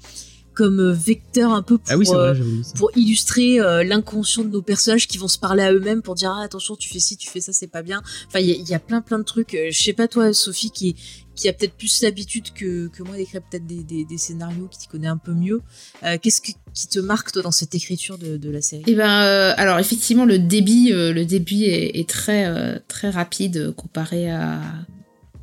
comme 0.57 0.81
euh, 0.81 0.93
vecteur 0.93 1.53
un 1.53 1.63
peu 1.63 1.79
pour, 1.79 1.87
Ah 1.93 1.97
oui, 1.97 2.07
c'est 2.07 2.15
euh, 2.17 2.33
vrai, 2.33 2.43
pour 2.77 2.91
illustrer 2.97 3.61
euh, 3.61 3.85
l'inconscient 3.85 4.43
de 4.43 4.49
nos 4.51 4.63
personnages 4.63 5.07
qui 5.07 5.19
vont 5.19 5.29
se 5.29 5.39
parler 5.39 5.63
à 5.63 5.73
eux-mêmes 5.73 6.03
pour 6.03 6.15
dire 6.17 6.33
ah, 6.37 6.43
attention 6.43 6.75
tu 6.75 6.89
fais 6.89 6.99
ci 6.99 7.17
tu 7.17 7.29
fais 7.31 7.41
ça 7.41 7.53
c'est 7.53 7.67
pas 7.69 7.83
bien. 7.83 8.03
Enfin 8.27 8.41
il 8.41 8.47
y, 8.49 8.53
a- 8.53 8.57
il 8.57 8.69
y 8.69 8.75
a 8.75 8.79
plein 8.81 9.01
plein 9.03 9.19
de 9.19 9.25
trucs. 9.25 9.57
Je 9.71 9.79
sais 9.83 9.93
pas 9.93 10.09
toi 10.09 10.33
Sophie 10.33 10.71
qui 10.71 10.97
qui 11.37 11.51
a 11.51 11.53
peut-être 11.53 11.75
plus 11.75 12.01
l'habitude 12.03 12.51
que, 12.55 12.89
que 12.89 13.03
moi 13.03 13.15
d'écrire 13.19 13.43
peut-être 13.43 13.67
des, 13.67 13.85
des, 13.85 14.07
des 14.07 14.17
scénarios 14.17 14.69
qui 14.71 14.79
t'y 14.79 14.89
connaît 14.89 15.07
un 15.07 15.19
peu 15.19 15.33
mieux. 15.35 15.61
Euh, 16.03 16.17
qu'est-ce 16.23 16.41
que- 16.41 16.53
qui 16.73 16.87
te 16.89 16.99
marque 16.99 17.31
toi 17.31 17.43
dans 17.43 17.51
cette 17.51 17.75
écriture 17.75 18.17
de, 18.17 18.39
de 18.39 18.51
la 18.51 18.63
série? 18.63 18.85
Eh 18.87 18.95
ben, 18.95 19.21
euh, 19.23 19.53
alors 19.59 19.79
effectivement, 19.79 20.25
le 20.25 20.39
débit, 20.39 20.93
euh, 20.95 21.13
le 21.13 21.27
débit 21.27 21.65
est, 21.65 21.99
est 22.01 22.09
très 22.09 22.47
euh, 22.47 22.79
très 22.89 23.11
rapide 23.11 23.75
comparé 23.77 24.31
à 24.31 24.61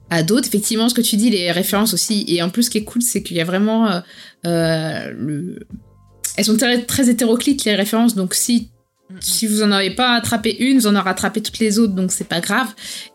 à 0.10 0.24
d'autres. 0.24 0.48
Effectivement, 0.48 0.90
ce 0.90 0.94
que 0.94 1.02
tu 1.02 1.16
dis, 1.18 1.30
les 1.30 1.52
références 1.52 1.94
aussi. 1.94 2.26
Et 2.28 2.42
en 2.42 2.50
plus, 2.50 2.64
ce 2.64 2.70
qui 2.70 2.80
est 2.80 2.84
cool, 2.84 3.02
c'est 3.02 3.24
qu'il 3.24 3.38
y 3.38 3.42
a 3.42 3.46
vraiment 3.46 3.90
euh, 3.90 4.00
euh, 4.46 5.12
le. 5.18 5.68
Elles 6.36 6.46
sont 6.46 6.58
très, 6.58 6.82
très 6.84 7.10
hétéroclites 7.10 7.66
les 7.66 7.76
références. 7.76 8.16
Donc 8.16 8.34
si 8.34 8.70
si 9.20 9.48
vous 9.48 9.62
en 9.62 9.72
avez 9.72 9.92
pas 9.92 10.16
attrapé 10.16 10.56
une, 10.60 10.80
vous 10.80 10.88
en 10.88 10.96
aurez 10.96 11.04
rattrapé 11.04 11.42
toutes 11.42 11.60
les 11.60 11.80
autres, 11.80 11.94
donc 11.94 12.12
c'est 12.12 12.28
pas 12.28 12.40
grave. 12.40 12.68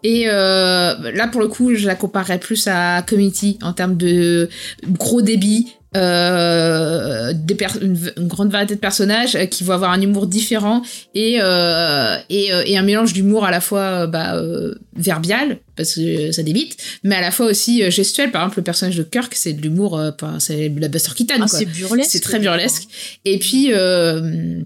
Et 0.02 0.24
euh, 0.28 1.10
là, 1.12 1.28
pour 1.28 1.40
le 1.40 1.48
coup, 1.48 1.74
je 1.74 1.86
la 1.86 1.94
comparerais 1.94 2.38
plus 2.38 2.68
à 2.68 3.02
Community 3.02 3.58
en 3.62 3.72
termes 3.72 3.96
de 3.96 4.48
gros 4.86 5.22
débit, 5.22 5.72
euh, 5.96 7.32
des 7.34 7.56
une, 7.80 7.98
une 8.18 8.28
grande 8.28 8.50
variété 8.50 8.74
de 8.74 8.80
personnages 8.80 9.34
euh, 9.34 9.46
qui 9.46 9.64
vont 9.64 9.72
avoir 9.72 9.90
un 9.90 10.00
humour 10.02 10.26
différent 10.26 10.82
et 11.14 11.38
euh, 11.40 12.16
et, 12.28 12.52
euh, 12.52 12.62
et 12.66 12.76
un 12.76 12.82
mélange 12.82 13.14
d'humour 13.14 13.46
à 13.46 13.50
la 13.50 13.62
fois 13.62 13.80
euh, 13.80 14.06
bah, 14.06 14.36
euh, 14.36 14.74
verbial 14.96 15.58
parce 15.76 15.94
que 15.94 16.30
ça 16.30 16.42
débite, 16.42 16.76
mais 17.04 17.14
à 17.14 17.22
la 17.22 17.30
fois 17.30 17.46
aussi 17.46 17.90
gestuel. 17.90 18.30
Par 18.30 18.42
exemple, 18.42 18.58
le 18.58 18.64
personnage 18.64 18.96
de 18.96 19.02
Kirk, 19.02 19.34
c'est 19.34 19.54
de 19.54 19.62
l'humour, 19.62 19.98
c'est 20.40 20.70
la 20.76 20.88
Buster 20.88 21.12
Keaton. 21.16 21.36
Ah, 21.40 21.48
c'est 21.48 21.64
burlesque 21.64 22.10
C'est 22.10 22.20
très 22.20 22.38
burlesque. 22.38 22.82
Et 23.24 23.38
puis, 23.38 23.72
euh, 23.72 24.60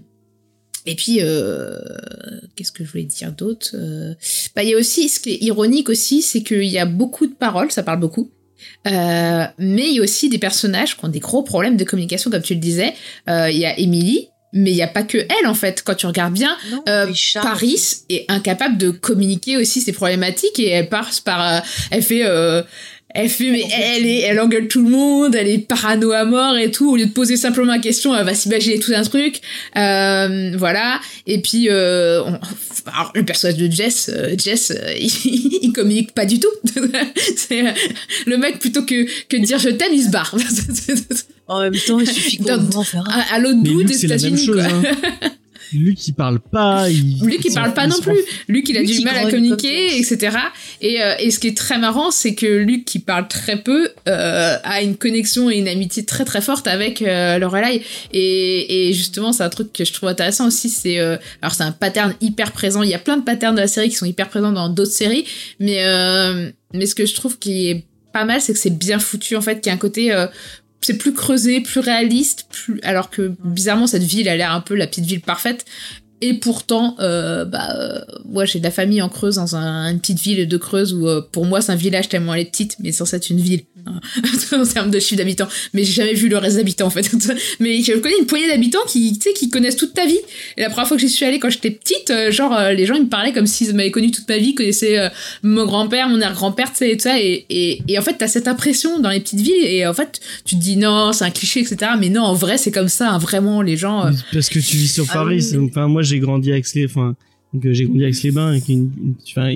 et 0.85 0.95
puis, 0.95 1.19
euh, 1.21 1.77
qu'est-ce 2.55 2.71
que 2.71 2.83
je 2.83 2.91
voulais 2.91 3.03
dire 3.03 3.31
d'autre 3.31 3.69
Euh, 3.73 4.13
Bah, 4.55 4.63
il 4.63 4.69
y 4.69 4.73
a 4.73 4.77
aussi, 4.77 5.09
ce 5.09 5.19
qui 5.19 5.31
est 5.31 5.41
ironique 5.41 5.89
aussi, 5.89 6.21
c'est 6.21 6.43
qu'il 6.43 6.63
y 6.65 6.77
a 6.79 6.85
beaucoup 6.85 7.27
de 7.27 7.33
paroles, 7.33 7.71
ça 7.71 7.83
parle 7.83 7.99
beaucoup. 7.99 8.31
Euh, 8.87 9.45
mais 9.57 9.89
il 9.89 9.95
y 9.95 9.99
a 9.99 10.03
aussi 10.03 10.29
des 10.29 10.37
personnages 10.37 10.97
qui 10.97 11.05
ont 11.05 11.09
des 11.09 11.19
gros 11.19 11.43
problèmes 11.43 11.77
de 11.77 11.83
communication, 11.83 12.31
comme 12.31 12.41
tu 12.41 12.53
le 12.53 12.59
disais. 12.59 12.93
Euh, 13.29 13.49
Il 13.49 13.57
y 13.57 13.65
a 13.65 13.77
Emily, 13.79 14.27
mais 14.53 14.71
il 14.71 14.77
y 14.77 14.81
a 14.81 14.87
pas 14.87 15.03
que 15.03 15.17
elle 15.17 15.47
en 15.47 15.53
fait. 15.53 15.81
Quand 15.83 15.95
tu 15.95 16.05
regardes 16.05 16.33
bien, 16.33 16.55
Non, 16.71 16.83
euh, 16.87 17.07
Paris 17.41 17.79
est 18.09 18.25
incapable 18.29 18.77
de 18.77 18.91
communiquer 18.91 19.57
aussi 19.57 19.81
ses 19.81 19.91
problématiques 19.93 20.59
et 20.59 20.69
elle 20.69 20.89
passe 20.89 21.19
par, 21.19 21.41
euh, 21.55 21.59
elle 21.91 22.03
fait, 22.03 22.23
euh, 22.25 22.61
elle 23.15 23.29
fait, 23.29 23.51
mais 23.51 23.63
elle, 23.71 24.05
est, 24.05 24.19
elle 24.21 24.39
engueule 24.39 24.67
tout 24.67 24.83
le 24.83 24.89
monde, 24.89 25.35
elle 25.35 25.47
est 25.47 25.59
parano 25.59 26.11
à 26.11 26.25
mort 26.25 26.57
et 26.57 26.71
tout. 26.71 26.91
Au 26.91 26.95
lieu 26.95 27.05
de 27.05 27.11
poser 27.11 27.37
simplement 27.37 27.71
la 27.73 27.79
question, 27.79 28.15
elle 28.15 28.25
va 28.25 28.33
s'imaginer 28.33 28.79
tout 28.79 28.91
un 28.95 29.03
truc, 29.03 29.39
euh, 29.77 30.51
voilà. 30.57 30.99
Et 31.27 31.39
puis, 31.41 31.67
euh, 31.69 32.21
on- 32.23 32.39
alors, 32.91 33.11
le 33.15 33.23
personnage 33.23 33.57
de 33.57 33.71
Jess, 33.71 34.09
euh, 34.13 34.35
Jess, 34.37 34.71
euh, 34.71 34.93
il, 34.99 35.09
il 35.63 35.71
communique 35.73 36.13
pas 36.13 36.25
du 36.25 36.39
tout. 36.39 36.49
C'est 37.37 37.65
euh, 37.67 37.71
le 38.25 38.37
mec 38.37 38.59
plutôt 38.59 38.83
que 38.83 39.05
que 39.27 39.37
de 39.37 39.43
dire 39.45 39.59
je 39.59 39.69
t'aime, 39.69 39.93
il 39.93 40.03
se 40.03 40.09
barre. 40.09 40.35
en 41.47 41.61
même 41.61 41.75
temps 41.75 41.99
il 41.99 42.07
suffit 42.09 42.37
qu'on 42.39 42.45
Dans- 42.57 42.63
voit 42.63 42.81
en 42.81 42.83
faire 42.83 43.03
un. 43.07 43.11
à 43.11 43.35
à 43.35 43.39
l'autre 43.39 43.61
bout 43.61 43.83
des 43.83 43.93
c'est 43.93 44.07
la 44.07 44.17
même 44.17 44.33
États-Unis. 44.35 44.61
hein. 44.61 44.81
Luc, 45.73 46.07
il 46.07 46.13
parle 46.13 46.39
pas. 46.39 46.89
Il... 46.89 47.19
Qui 47.39 47.47
il 47.47 47.53
parle 47.53 47.73
pas 47.73 47.87
non 47.87 47.99
plus. 47.99 48.17
Luc, 48.47 48.69
il 48.69 48.77
a 48.77 48.81
Luc 48.81 48.91
du 48.91 49.01
mal 49.01 49.17
à 49.17 49.29
communiquer, 49.29 49.97
etc. 49.97 50.37
Et, 50.81 51.01
euh, 51.01 51.15
et 51.19 51.31
ce 51.31 51.39
qui 51.39 51.47
est 51.47 51.57
très 51.57 51.77
marrant, 51.77 52.11
c'est 52.11 52.35
que 52.35 52.45
Luc, 52.45 52.85
qui 52.85 52.99
parle 52.99 53.27
très 53.27 53.61
peu, 53.61 53.89
euh, 54.07 54.57
a 54.63 54.81
une 54.81 54.95
connexion 54.95 55.49
et 55.49 55.57
une 55.57 55.67
amitié 55.67 56.05
très 56.05 56.25
très 56.25 56.41
forte 56.41 56.67
avec 56.67 57.01
euh, 57.01 57.39
Lorelai. 57.39 57.81
Et, 58.11 58.89
et 58.89 58.93
justement, 58.93 59.33
c'est 59.33 59.43
un 59.43 59.49
truc 59.49 59.73
que 59.73 59.85
je 59.85 59.93
trouve 59.93 60.09
intéressant 60.09 60.47
aussi. 60.47 60.69
C'est 60.69 60.99
euh, 60.99 61.17
alors 61.41 61.53
c'est 61.53 61.63
un 61.63 61.71
pattern 61.71 62.13
hyper 62.21 62.51
présent. 62.51 62.83
Il 62.83 62.89
y 62.89 62.93
a 62.93 62.99
plein 62.99 63.17
de 63.17 63.23
patterns 63.23 63.55
de 63.55 63.61
la 63.61 63.67
série 63.67 63.89
qui 63.89 63.95
sont 63.95 64.05
hyper 64.05 64.29
présents 64.29 64.51
dans 64.51 64.69
d'autres 64.69 64.91
séries, 64.91 65.25
mais 65.59 65.83
euh, 65.83 66.49
mais 66.73 66.85
ce 66.85 66.95
que 66.95 67.05
je 67.05 67.13
trouve 67.13 67.39
qui 67.39 67.69
est 67.69 67.85
pas 68.13 68.25
mal, 68.25 68.39
c'est 68.39 68.53
que 68.53 68.59
c'est 68.59 68.77
bien 68.77 68.99
foutu 68.99 69.35
en 69.35 69.41
fait, 69.41 69.59
qu'il 69.59 69.67
y 69.67 69.71
a 69.71 69.73
un 69.73 69.79
côté 69.79 70.13
euh, 70.13 70.27
c'est 70.85 70.97
plus 70.97 71.13
creusé, 71.13 71.61
plus 71.61 71.79
réaliste, 71.79 72.47
plus 72.49 72.79
alors 72.83 73.09
que 73.09 73.33
bizarrement 73.43 73.87
cette 73.87 74.03
ville 74.03 74.27
a 74.29 74.35
l'air 74.35 74.51
un 74.51 74.61
peu 74.61 74.75
la 74.75 74.87
petite 74.87 75.05
ville 75.05 75.21
parfaite. 75.21 75.65
Et 76.25 76.33
pourtant, 76.35 76.95
euh, 76.99 77.43
bah, 77.43 77.75
euh, 77.77 77.99
moi 78.25 78.45
j'ai 78.45 78.59
de 78.59 78.63
la 78.63 78.71
famille 78.71 79.01
en 79.01 79.09
Creuse, 79.09 79.35
dans 79.35 79.55
un- 79.57 79.91
une 79.91 79.99
petite 79.99 80.19
ville 80.21 80.47
de 80.47 80.57
Creuse 80.57 80.93
où 80.93 81.07
euh, 81.07 81.21
pour 81.31 81.45
moi 81.45 81.59
c'est 81.59 81.71
un 81.71 81.75
village 81.75 82.07
tellement 82.07 82.33
elle 82.33 82.41
est 82.41 82.45
petite, 82.51 82.77
mais 82.79 82.91
c'est 82.91 82.99
censé 82.99 83.17
être 83.17 83.29
une 83.29 83.41
ville 83.41 83.63
hein, 83.85 83.99
en 84.53 84.65
termes 84.65 84.89
de 84.91 84.99
chiffre 84.99 85.17
d'habitants. 85.17 85.47
Mais 85.73 85.83
j'ai 85.83 85.91
jamais 85.91 86.13
vu 86.13 86.29
le 86.29 86.37
reste 86.37 86.55
d'habitants 86.57 86.87
en 86.87 86.91
fait. 86.91 87.09
mais 87.59 87.81
je 87.81 87.93
connais 87.97 88.17
une 88.19 88.25
poignée 88.25 88.47
d'habitants 88.47 88.85
qui, 88.87 89.19
qui 89.19 89.49
connaissent 89.49 89.75
toute 89.75 89.93
ta 89.93 90.05
vie. 90.05 90.19
Et 90.55 90.61
la 90.61 90.69
première 90.69 90.87
fois 90.87 90.95
que 90.95 91.01
j'y 91.01 91.09
suis 91.09 91.25
allée 91.25 91.39
quand 91.39 91.49
j'étais 91.49 91.71
petite, 91.71 92.09
euh, 92.11 92.31
genre 92.31 92.53
euh, 92.53 92.71
les 92.71 92.85
gens 92.85 92.95
ils 92.95 93.03
me 93.03 93.09
parlaient 93.09 93.33
comme 93.33 93.47
s'ils 93.47 93.73
m'avaient 93.75 93.91
connu 93.91 94.11
toute 94.11 94.29
ma 94.29 94.37
vie, 94.37 94.55
connaissaient 94.55 94.99
euh, 94.99 95.09
mon 95.43 95.65
grand-père, 95.65 96.07
mon 96.07 96.21
arrière-grand-père, 96.21 96.71
tu 96.71 96.77
sais, 96.77 96.91
et 96.91 96.97
tout 96.97 97.03
ça. 97.03 97.19
Et, 97.19 97.45
et, 97.49 97.81
et 97.87 97.99
en 97.99 98.01
fait 98.01 98.15
t'as 98.17 98.27
cette 98.29 98.47
impression 98.47 98.99
dans 98.99 99.09
les 99.09 99.19
petites 99.19 99.41
villes 99.41 99.65
et 99.65 99.85
en 99.85 99.93
fait 99.93 100.21
tu 100.45 100.55
te 100.55 100.61
dis 100.61 100.77
non 100.77 101.11
c'est 101.11 101.25
un 101.25 101.31
cliché 101.31 101.59
etc. 101.59 101.91
Mais 101.99 102.09
non 102.09 102.21
en 102.23 102.33
vrai 102.33 102.57
c'est 102.57 102.71
comme 102.71 102.87
ça, 102.89 103.11
hein, 103.11 103.17
vraiment 103.17 103.61
les 103.61 103.75
gens. 103.75 104.05
euh, 104.05 104.11
Parce 104.31 104.47
que 104.49 104.59
tu 104.59 104.77
vis 104.77 104.87
sur 104.93 105.05
Ah 105.09 105.13
Paris. 105.15 105.49
oui. 105.51 105.67
Enfin, 105.69 105.87
moi, 105.87 106.01
j'ai 106.13 106.19
grandi 106.19 106.51
à 106.51 106.57
Aix-les, 106.57 106.85
enfin, 106.85 107.15
donc 107.53 107.67
j'ai 107.71 107.85
grandi 107.85 108.03
à 108.05 108.09
Aix-les-Bains 108.09 108.47
avec 108.49 108.67
une, 108.69 108.91
une- 109.01 109.15
enfin, 109.29 109.49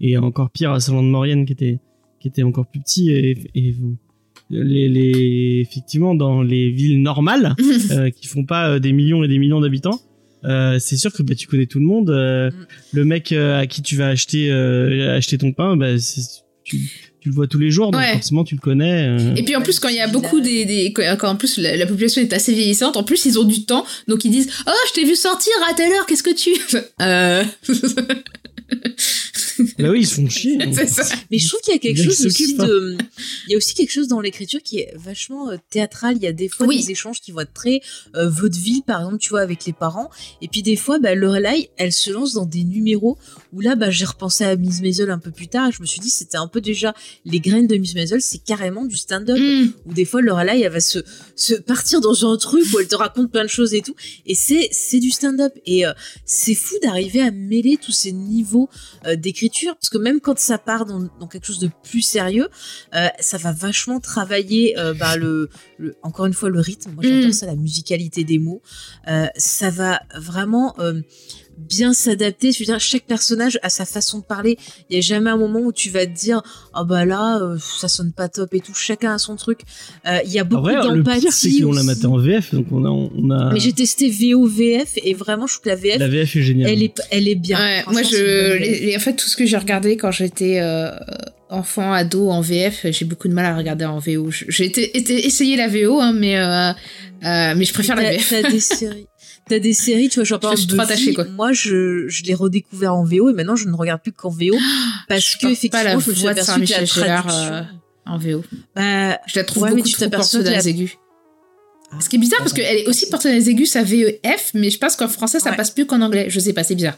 et- 0.00 0.16
encore 0.18 0.50
pire 0.50 0.72
à 0.72 0.80
Salon 0.80 1.02
de 1.02 1.08
Maurienne 1.08 1.44
qui 1.46 1.52
était, 1.52 1.78
qui 2.20 2.28
était 2.28 2.42
encore 2.42 2.66
plus 2.66 2.80
petit 2.80 3.10
et, 3.10 3.36
et 3.54 3.74
les, 4.50 4.88
les, 4.88 5.60
effectivement, 5.60 6.14
dans 6.14 6.42
les 6.42 6.70
villes 6.70 7.00
normales, 7.02 7.54
euh, 7.92 8.10
qui 8.10 8.26
font 8.26 8.44
pas 8.44 8.68
euh, 8.74 8.78
des 8.78 8.92
millions 8.92 9.24
et 9.24 9.28
des 9.28 9.38
millions 9.38 9.60
d'habitants, 9.60 9.98
euh, 10.44 10.78
c'est 10.78 10.96
sûr 10.96 11.12
que 11.12 11.22
bah, 11.22 11.34
tu 11.34 11.46
connais 11.46 11.66
tout 11.66 11.78
le 11.78 11.86
monde. 11.86 12.10
euh, 12.10 12.50
Mm. 12.50 12.66
Le 12.94 13.04
mec 13.04 13.32
à 13.32 13.66
qui 13.66 13.80
tu 13.82 13.96
vas 13.96 14.08
acheter, 14.08 14.50
acheter 14.50 15.38
ton 15.38 15.52
pain, 15.52 15.76
bah, 15.76 15.94
tu, 16.64 16.78
tu 17.22 17.28
le 17.28 17.34
vois 17.34 17.46
tous 17.46 17.58
les 17.58 17.70
jours, 17.70 17.90
donc 17.92 18.00
Ouais. 18.00 18.14
forcément 18.14 18.42
tu 18.44 18.54
le 18.56 18.60
connais. 18.60 19.06
euh. 19.08 19.34
Et 19.36 19.44
puis 19.44 19.54
en 19.56 19.62
plus, 19.62 19.78
quand 19.78 19.88
il 19.88 19.94
y 19.96 20.00
a 20.00 20.08
beaucoup 20.08 20.40
des, 20.40 20.64
des 20.64 20.92
quand 20.92 21.28
en 21.28 21.36
plus 21.36 21.56
la, 21.58 21.76
la 21.76 21.86
population 21.86 22.20
est 22.20 22.32
assez 22.32 22.52
vieillissante, 22.52 22.96
en 22.96 23.04
plus 23.04 23.24
ils 23.26 23.38
ont 23.38 23.44
du 23.44 23.64
temps, 23.64 23.84
donc 24.08 24.24
ils 24.24 24.30
disent 24.30 24.50
oh 24.66 24.70
je 24.88 24.92
t'ai 25.00 25.06
vu 25.06 25.14
sortir 25.14 25.52
à 25.70 25.74
telle 25.74 25.92
heure, 25.92 26.04
qu'est-ce 26.06 26.22
que 26.24 26.34
tu? 26.34 26.50
Euh... 27.00 27.44
Bah 29.78 29.90
oui, 29.90 30.00
ils 30.00 30.06
se 30.06 30.14
font 30.16 30.28
chier. 30.28 30.58
ça. 30.86 31.04
Mais 31.30 31.38
je 31.38 31.48
trouve 31.48 31.60
qu'il 31.60 31.72
y 31.72 31.76
a 31.76 31.78
quelque 31.78 32.02
chose 32.02 32.24
aussi 32.26 32.56
hein. 32.58 32.66
de. 32.66 32.96
Il 33.48 33.52
y 33.52 33.54
a 33.54 33.56
aussi 33.56 33.74
quelque 33.74 33.90
chose 33.92 34.08
dans 34.08 34.20
l'écriture 34.20 34.62
qui 34.62 34.78
est 34.78 34.92
vachement 34.96 35.50
euh, 35.50 35.56
théâtral. 35.70 36.16
Il 36.16 36.22
y 36.22 36.26
a 36.26 36.32
des 36.32 36.48
fois 36.48 36.66
Oui. 36.66 36.80
des 36.82 36.90
échanges 36.92 37.20
qui 37.20 37.32
vont 37.32 37.40
être 37.40 37.52
très 37.52 37.80
euh, 38.16 38.28
vaudeville, 38.28 38.82
par 38.86 39.00
exemple, 39.00 39.18
tu 39.18 39.30
vois, 39.30 39.40
avec 39.40 39.64
les 39.66 39.72
parents. 39.72 40.10
Et 40.40 40.48
puis 40.48 40.62
des 40.62 40.76
fois, 40.76 40.98
bah, 40.98 41.14
Lorelai, 41.14 41.70
elle 41.76 41.92
se 41.92 42.10
lance 42.10 42.32
dans 42.34 42.46
des 42.46 42.64
numéros 42.64 43.18
où 43.52 43.60
là, 43.60 43.76
bah, 43.76 43.90
j'ai 43.90 44.04
repensé 44.04 44.44
à 44.44 44.56
Miss 44.56 44.80
Maisel 44.80 45.10
un 45.10 45.18
peu 45.18 45.30
plus 45.30 45.48
tard 45.48 45.68
et 45.68 45.72
je 45.72 45.80
me 45.80 45.86
suis 45.86 46.00
dit, 46.00 46.10
c'était 46.10 46.38
un 46.38 46.48
peu 46.48 46.60
déjà 46.60 46.94
les 47.24 47.40
graines 47.40 47.66
de 47.66 47.76
Miss 47.76 47.94
Maisel, 47.94 48.20
c'est 48.22 48.42
carrément 48.42 48.84
du 48.84 48.96
stand-up 48.96 49.38
Mm. 49.38 49.70
où 49.86 49.92
des 49.94 50.04
fois 50.04 50.20
Lorelai 50.20 50.60
elle 50.60 50.72
va 50.72 50.80
se 50.80 50.98
se 51.36 51.54
partir 51.54 52.00
dans 52.00 52.30
un 52.30 52.36
truc 52.36 52.64
où 52.72 52.78
elle 52.78 52.86
te 52.86 52.94
raconte 52.94 53.30
plein 53.32 53.42
de 53.44 53.48
choses 53.48 53.72
et 53.74 53.80
tout 53.80 53.94
et 54.26 54.34
c'est 54.34 54.68
c'est 54.72 55.00
du 55.00 55.10
stand-up 55.10 55.52
et 55.66 55.86
euh, 55.86 55.92
c'est 56.24 56.54
fou 56.54 56.74
d'arriver 56.82 57.20
à 57.22 57.30
mêler 57.30 57.78
tous 57.80 57.92
ces 57.92 58.12
niveaux 58.12 58.68
euh, 59.06 59.16
parce 59.50 59.88
que 59.90 59.98
même 59.98 60.20
quand 60.20 60.38
ça 60.38 60.58
part 60.58 60.86
dans, 60.86 61.08
dans 61.20 61.26
quelque 61.26 61.46
chose 61.46 61.58
de 61.58 61.70
plus 61.82 62.02
sérieux 62.02 62.48
euh, 62.94 63.08
ça 63.20 63.38
va 63.38 63.52
vachement 63.52 64.00
travailler 64.00 64.78
euh, 64.78 64.94
bah, 64.94 65.16
le, 65.16 65.48
le 65.78 65.96
encore 66.02 66.26
une 66.26 66.34
fois 66.34 66.48
le 66.50 66.60
rythme 66.60 66.92
moi 66.92 67.02
j'adore 67.02 67.28
Mm. 67.28 67.32
ça 67.32 67.46
la 67.46 67.56
musicalité 67.56 68.24
des 68.24 68.38
mots 68.38 68.62
Euh, 69.08 69.26
ça 69.36 69.70
va 69.70 70.00
vraiment 70.16 70.74
bien 71.58 71.92
s'adapter. 71.92 72.52
Je 72.52 72.58
veux 72.58 72.64
dire, 72.64 72.78
chaque 72.80 73.04
personnage 73.06 73.58
a 73.62 73.68
sa 73.68 73.84
façon 73.84 74.18
de 74.18 74.24
parler. 74.24 74.58
Il 74.90 74.96
y 74.96 74.98
a 74.98 75.00
jamais 75.02 75.30
un 75.30 75.36
moment 75.36 75.60
où 75.60 75.72
tu 75.72 75.90
vas 75.90 76.06
te 76.06 76.12
dire, 76.12 76.42
ah 76.74 76.84
bah 76.84 77.04
là, 77.04 77.38
euh, 77.40 77.56
ça 77.58 77.88
sonne 77.88 78.12
pas 78.12 78.28
top 78.28 78.52
et 78.54 78.60
tout. 78.60 78.74
Chacun 78.74 79.14
a 79.14 79.18
son 79.18 79.36
truc. 79.36 79.60
Euh, 80.06 80.18
Il 80.24 80.32
y 80.32 80.38
a 80.38 80.44
beaucoup 80.44 80.68
le 80.68 80.82
d'empathie. 80.82 81.20
pire, 81.20 81.32
c'est 81.32 81.60
qu'on 81.60 81.72
l'a 81.72 81.82
maté 81.82 82.06
en 82.06 82.18
VF, 82.18 82.54
donc 82.54 82.66
on 82.72 82.84
a, 82.84 82.88
on 82.88 83.30
a. 83.30 83.52
Mais 83.52 83.60
j'ai 83.60 83.72
testé 83.72 84.10
VO, 84.10 84.46
VF 84.46 84.92
et 85.02 85.14
vraiment, 85.14 85.46
je 85.46 85.54
trouve 85.54 85.64
que 85.64 85.68
la 85.70 85.76
VF, 85.76 85.98
La 85.98 86.08
VF 86.08 86.36
est 86.36 86.42
géniale. 86.42 86.70
elle 86.70 86.82
est, 86.82 87.00
elle 87.10 87.28
est 87.28 87.34
bien. 87.34 87.58
Ouais, 87.58 87.82
moi 87.90 88.02
je, 88.02 88.16
VF. 88.16 88.60
les- 88.60 88.80
les- 88.86 88.96
en 88.96 89.00
fait 89.00 89.14
tout 89.14 89.28
ce 89.28 89.36
que 89.36 89.46
j'ai 89.46 89.56
regardé 89.56 89.96
quand 89.96 90.10
j'étais 90.10 90.58
euh, 90.60 90.90
enfant, 91.50 91.92
ado 91.92 92.30
en 92.30 92.40
VF, 92.40 92.86
j'ai 92.90 93.04
beaucoup 93.04 93.28
de 93.28 93.34
mal 93.34 93.44
à 93.46 93.56
regarder 93.56 93.84
en 93.84 93.98
VO. 93.98 94.30
J'ai 94.30 94.64
été, 94.64 94.96
été- 94.96 95.26
essayé 95.26 95.56
la 95.56 95.68
VO, 95.68 96.00
hein, 96.00 96.12
mais 96.12 96.38
euh, 96.38 96.70
euh, 96.70 97.54
mais 97.56 97.64
je 97.64 97.72
préfère 97.74 97.96
la 97.96 98.10
VF. 98.10 98.30
T'as 98.30 98.50
des 98.50 98.60
séries. 98.60 99.06
T'as 99.52 99.58
des 99.58 99.74
séries, 99.74 100.08
tu 100.08 100.14
vois, 100.14 100.24
genre 100.24 100.40
par 100.40 100.52
exemple, 100.52 100.86
Buffy, 100.86 101.12
quoi. 101.12 101.24
Moi, 101.24 101.52
je, 101.52 102.08
je 102.08 102.22
l'ai 102.22 102.32
redécouvert 102.32 102.94
en 102.94 103.04
VO 103.04 103.28
et 103.28 103.34
maintenant, 103.34 103.54
je 103.54 103.68
ne 103.68 103.74
regarde 103.74 104.00
plus 104.00 104.10
qu'en 104.12 104.30
VO 104.30 104.56
parce 105.08 105.32
Je 105.32 105.36
que 105.36 105.52
effectivement, 105.52 106.00
je 106.00 106.08
me 106.10 106.14
suis 106.14 106.26
aperçue 106.26 106.64
que 106.64 106.70
la 106.70 106.86
traduction, 106.86 107.52
euh, 107.52 107.62
en 108.06 108.16
VO. 108.16 108.42
bah, 108.74 109.18
Je 109.26 109.38
la 109.38 109.44
trouve 109.44 109.64
Ouais, 109.64 109.68
mais 109.68 109.76
beaucoup 109.76 109.88
tu 109.88 109.94
trop 109.94 110.04
t'aperçois 110.06 110.40
Ce 112.00 112.08
qui 112.08 112.16
est 112.16 112.18
bizarre 112.18 112.38
parce 112.40 112.52
qu'elle 112.52 112.78
est 112.78 112.86
aussi 112.88 113.08
portée 113.10 113.28
dans 113.28 113.34
les 113.34 113.50
aigus, 113.50 113.70
ça 113.70 113.82
VEF, 113.82 114.50
mais 114.54 114.70
je 114.70 114.78
pense 114.78 114.96
qu'en 114.96 115.08
français 115.08 115.40
ça 115.40 115.50
Ouais. 115.50 115.56
passe 115.56 115.70
plus 115.70 115.84
qu'en 115.86 116.00
anglais. 116.00 116.26
Je 116.28 116.40
sais 116.40 116.52
pas, 116.54 116.64
c'est 116.64 116.74
bizarre. 116.74 116.96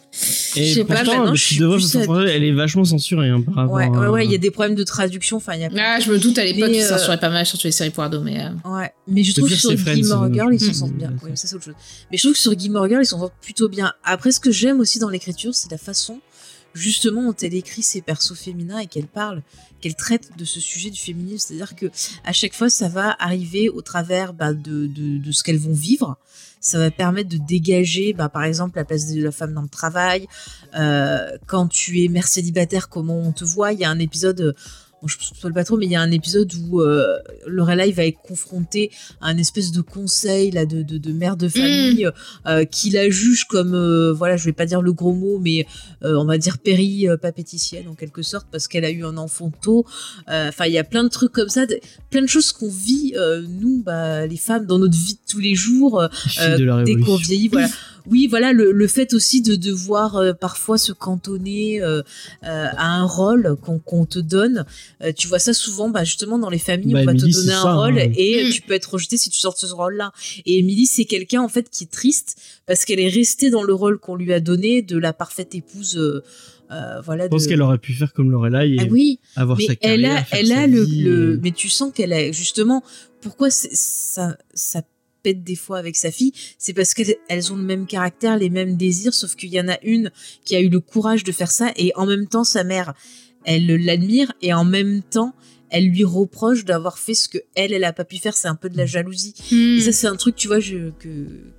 Et 0.56 0.64
Je 0.66 0.74
sais 0.74 0.84
pas, 0.84 0.94
pourtant, 0.96 1.10
maintenant, 1.18 1.30
le 1.32 1.36
je 1.36 1.44
suis 1.44 1.58
de 1.58 1.66
voix 1.66 1.76
plus 1.78 1.96
à- 1.96 2.32
elle 2.32 2.44
est 2.44 2.52
vachement 2.52 2.84
censurée 2.84 3.28
hein, 3.28 3.42
par 3.42 3.54
rapport 3.54 3.74
Ouais, 3.74 4.08
ouais, 4.08 4.24
il 4.24 4.30
y 4.30 4.34
a 4.34 4.38
des 4.38 4.50
problèmes 4.52 4.76
de 4.76 4.84
traduction. 4.84 5.38
Enfin, 5.38 5.56
y 5.56 5.64
a. 5.64 5.70
Ah, 5.76 5.98
je 6.00 6.10
me 6.10 6.18
doute 6.18 6.38
à 6.38 6.44
l'époque 6.44 6.68
Mais, 6.70 6.74
qu'ils 6.78 6.82
euh, 6.84 6.96
censuraient 6.96 7.18
pas 7.18 7.30
mal, 7.30 7.44
surtout 7.44 7.66
les 7.66 7.72
séries 7.72 7.90
Poirot, 7.90 8.20
mais. 8.20 8.38
euh, 8.40 8.50
Ouais, 8.70 8.90
mais 9.08 9.24
je 9.24 9.32
trouve 9.34 9.48
que 9.48 9.54
sur 9.56 9.76
Gilmore 9.76 10.22
euh, 10.24 10.32
Girl, 10.32 10.54
ils 10.54 10.60
s'en 10.60 10.72
sortent 10.86 10.92
bien. 10.92 11.12
Oui, 11.24 11.30
ça 11.34 11.48
c'est 11.48 11.56
autre 11.56 11.64
chose. 11.64 11.74
Mais 12.12 12.16
je 12.18 12.22
trouve 12.22 12.34
que 12.34 12.40
sur 12.40 12.58
Gilmore 12.58 12.88
Girl, 12.88 13.02
ils 13.02 13.06
s'en 13.06 13.18
sortent 13.18 13.34
plutôt 13.42 13.68
bien. 13.68 13.92
Après, 14.04 14.30
ce 14.30 14.38
que 14.38 14.52
j'aime 14.52 14.78
aussi 14.80 14.98
dans 15.00 15.08
l'écriture, 15.10 15.54
c'est 15.54 15.70
la 15.72 15.78
façon, 15.78 16.20
justement, 16.74 17.22
dont 17.22 17.36
elle 17.40 17.54
écrit 17.54 17.82
ses 17.82 18.02
persos 18.02 18.34
féminins 18.34 18.78
et 18.78 18.86
qu'elle 18.86 19.06
parle, 19.06 19.42
qu'elle 19.80 19.94
traite 19.94 20.36
de 20.36 20.44
ce 20.44 20.60
sujet 20.60 20.90
du 20.90 21.00
féminisme. 21.00 21.48
C'est-à-dire 21.48 21.76
que 21.76 21.86
à 22.24 22.32
chaque 22.32 22.54
fois, 22.54 22.68
ça 22.68 22.88
va 22.88 23.16
arriver 23.18 23.68
au 23.68 23.80
travers 23.80 24.34
bah, 24.34 24.52
de, 24.52 24.86
de, 24.86 25.18
de 25.18 25.32
ce 25.32 25.42
qu'elles 25.42 25.58
vont 25.58 25.74
vivre. 25.74 26.18
Ça 26.60 26.78
va 26.78 26.90
permettre 26.90 27.28
de 27.28 27.36
dégager, 27.36 28.14
bah, 28.14 28.30
par 28.30 28.44
exemple, 28.44 28.76
la 28.76 28.84
place 28.84 29.12
de 29.12 29.22
la 29.22 29.30
femme 29.30 29.52
dans 29.52 29.62
le 29.62 29.68
travail. 29.68 30.26
Euh, 30.74 31.36
quand 31.46 31.68
tu 31.68 32.02
es 32.02 32.08
mère 32.08 32.26
célibataire, 32.26 32.88
comment 32.88 33.18
on 33.18 33.32
te 33.32 33.44
voit? 33.44 33.72
Il 33.72 33.80
y 33.80 33.84
a 33.84 33.90
un 33.90 33.98
épisode, 33.98 34.56
bon, 35.04 35.08
je 35.42 35.46
ne 35.48 35.52
pas 35.52 35.64
trop, 35.64 35.76
mais 35.76 35.86
il 35.86 35.92
y 35.92 35.96
a 35.96 36.00
un 36.00 36.10
épisode 36.10 36.50
où 36.68 36.80
euh, 36.80 37.16
Lorelai 37.46 37.92
va 37.92 38.04
être 38.06 38.18
confrontée 38.26 38.90
à 39.20 39.28
un 39.28 39.36
espèce 39.38 39.70
de 39.72 39.80
conseil 39.82 40.50
là 40.50 40.64
de, 40.66 40.82
de, 40.82 40.98
de 40.98 41.12
mère 41.12 41.36
de 41.36 41.48
famille 41.48 42.08
euh, 42.46 42.64
qui 42.64 42.90
la 42.90 43.10
juge 43.10 43.44
comme, 43.44 43.74
euh, 43.74 44.12
voilà, 44.12 44.36
je 44.36 44.44
vais 44.44 44.52
pas 44.52 44.66
dire 44.66 44.80
le 44.82 44.92
gros 44.92 45.12
mot, 45.12 45.38
mais 45.38 45.66
euh, 46.04 46.14
on 46.16 46.24
va 46.24 46.38
dire 46.38 46.58
péri-papéticienne 47.08 47.88
en 47.88 47.94
quelque 47.94 48.22
sorte 48.22 48.46
parce 48.50 48.68
qu'elle 48.68 48.84
a 48.84 48.90
eu 48.90 49.04
un 49.04 49.16
enfant 49.16 49.50
tôt. 49.62 49.84
Euh, 50.28 50.48
Enfin, 50.48 50.66
il 50.66 50.72
y 50.72 50.78
a 50.78 50.84
plein 50.84 51.02
de 51.04 51.08
trucs 51.08 51.32
comme 51.32 51.48
ça, 51.48 51.66
de- 51.66 51.80
plein 52.10 52.22
de 52.22 52.26
choses 52.26 52.52
qu'on 52.52 52.68
vit 52.70 53.12
euh, 53.16 53.42
nous, 53.48 53.82
bah, 53.84 54.26
les 54.26 54.36
femmes, 54.36 54.66
dans 54.66 54.78
notre 54.78 54.96
vie 54.96 55.14
de 55.14 55.18
tous 55.30 55.40
les 55.40 55.54
jours. 55.54 56.00
euh, 56.00 56.56
dès 56.84 56.94
qu'on 57.04 57.16
vieillit, 57.16 57.48
voilà. 57.48 57.68
Oui, 58.06 58.26
voilà, 58.28 58.52
le, 58.52 58.70
le 58.72 58.86
fait 58.86 59.14
aussi 59.14 59.40
de 59.40 59.54
devoir 59.54 60.16
euh, 60.16 60.32
parfois 60.34 60.76
se 60.76 60.92
cantonner 60.92 61.80
euh, 61.82 62.02
euh, 62.42 62.66
à 62.76 62.90
un 62.96 63.04
rôle 63.06 63.56
qu'on 63.62 63.78
qu'on 63.78 64.04
te 64.04 64.18
donne. 64.18 64.66
Euh, 65.02 65.12
tu 65.16 65.26
vois 65.26 65.38
ça 65.38 65.54
souvent, 65.54 65.88
bah, 65.88 66.04
justement, 66.04 66.38
dans 66.38 66.50
les 66.50 66.58
familles, 66.58 66.92
Bah, 66.92 67.00
on 67.02 67.04
va 67.06 67.12
Emily, 67.12 67.32
te 67.32 67.38
donner 67.38 67.52
un 67.54 67.62
ça, 67.62 67.74
rôle 67.74 67.98
hein. 67.98 68.12
et 68.14 68.44
Mm. 68.44 68.50
tu 68.50 68.60
peux 68.62 68.74
être 68.74 68.92
rejeté 68.92 69.16
si 69.16 69.30
tu 69.30 69.38
sors 69.38 69.54
de 69.54 69.58
ce 69.58 69.72
rôle-là. 69.72 70.12
Et 70.44 70.58
Emily, 70.58 70.86
c'est 70.86 71.06
quelqu'un, 71.06 71.40
en 71.40 71.48
fait, 71.48 71.70
qui 71.70 71.84
est 71.84 71.90
triste 71.90 72.36
parce 72.66 72.84
qu'elle 72.84 73.00
est 73.00 73.08
restée 73.08 73.48
dans 73.50 73.62
le 73.62 73.72
rôle 73.72 73.98
qu'on 73.98 74.16
lui 74.16 74.32
a 74.34 74.40
donné 74.40 74.82
de 74.82 74.98
la 74.98 75.12
parfaite 75.12 75.54
épouse. 75.54 75.96
euh, 75.96 76.22
euh, 76.72 77.00
voilà, 77.02 77.24
Je 77.24 77.28
pense 77.28 77.44
de- 77.44 77.48
qu'elle 77.48 77.62
aurait 77.62 77.78
pu 77.78 77.92
faire 77.92 78.12
comme 78.12 78.30
Lorelai 78.30 78.74
et 78.74 78.76
ah 78.80 78.84
oui, 78.90 79.20
avoir 79.36 79.56
mais 79.58 79.66
sa 79.66 79.72
elle 79.82 80.02
carrière. 80.02 80.16
a, 80.16 80.24
faire 80.24 80.38
elle 80.40 80.46
sa 80.48 80.60
a 80.60 80.66
le, 80.66 80.82
vie, 80.82 81.02
le- 81.02 81.34
et- 81.34 81.38
mais 81.42 81.50
tu 81.52 81.68
sens 81.68 81.92
qu'elle 81.94 82.12
a 82.12 82.32
justement. 82.32 82.82
Pourquoi 83.20 83.50
c'est- 83.50 83.74
ça, 83.74 84.36
ça 84.54 84.82
pète 85.24 85.42
des 85.42 85.56
fois 85.56 85.78
avec 85.78 85.96
sa 85.96 86.12
fille 86.12 86.32
C'est 86.58 86.74
parce 86.74 86.94
qu'elles 86.94 87.16
elles 87.28 87.52
ont 87.52 87.56
le 87.56 87.64
même 87.64 87.86
caractère, 87.86 88.36
les 88.38 88.50
mêmes 88.50 88.76
désirs, 88.76 89.14
sauf 89.14 89.34
qu'il 89.34 89.52
y 89.52 89.60
en 89.60 89.68
a 89.68 89.78
une 89.82 90.12
qui 90.44 90.54
a 90.54 90.60
eu 90.60 90.68
le 90.68 90.80
courage 90.80 91.24
de 91.24 91.32
faire 91.32 91.50
ça 91.50 91.72
et 91.76 91.92
en 91.96 92.06
même 92.06 92.28
temps 92.28 92.44
sa 92.44 92.62
mère, 92.62 92.94
elle 93.44 93.66
l'admire 93.66 94.32
et 94.42 94.52
en 94.52 94.64
même 94.64 95.02
temps 95.02 95.34
elle 95.74 95.88
lui 95.88 96.04
reproche 96.04 96.64
d'avoir 96.64 96.98
fait 96.98 97.14
ce 97.14 97.28
que 97.28 97.38
elle, 97.56 97.72
elle 97.72 97.82
a 97.82 97.92
pas 97.92 98.04
pu 98.04 98.18
faire. 98.18 98.36
C'est 98.36 98.46
un 98.46 98.54
peu 98.54 98.68
de 98.68 98.76
la 98.76 98.86
jalousie. 98.86 99.34
Et 99.50 99.54
hmm. 99.54 99.80
ça, 99.80 99.90
c'est 99.90 100.06
un 100.06 100.14
truc, 100.14 100.36
tu 100.36 100.46
vois, 100.46 100.60
je, 100.60 100.90
que, 101.00 101.08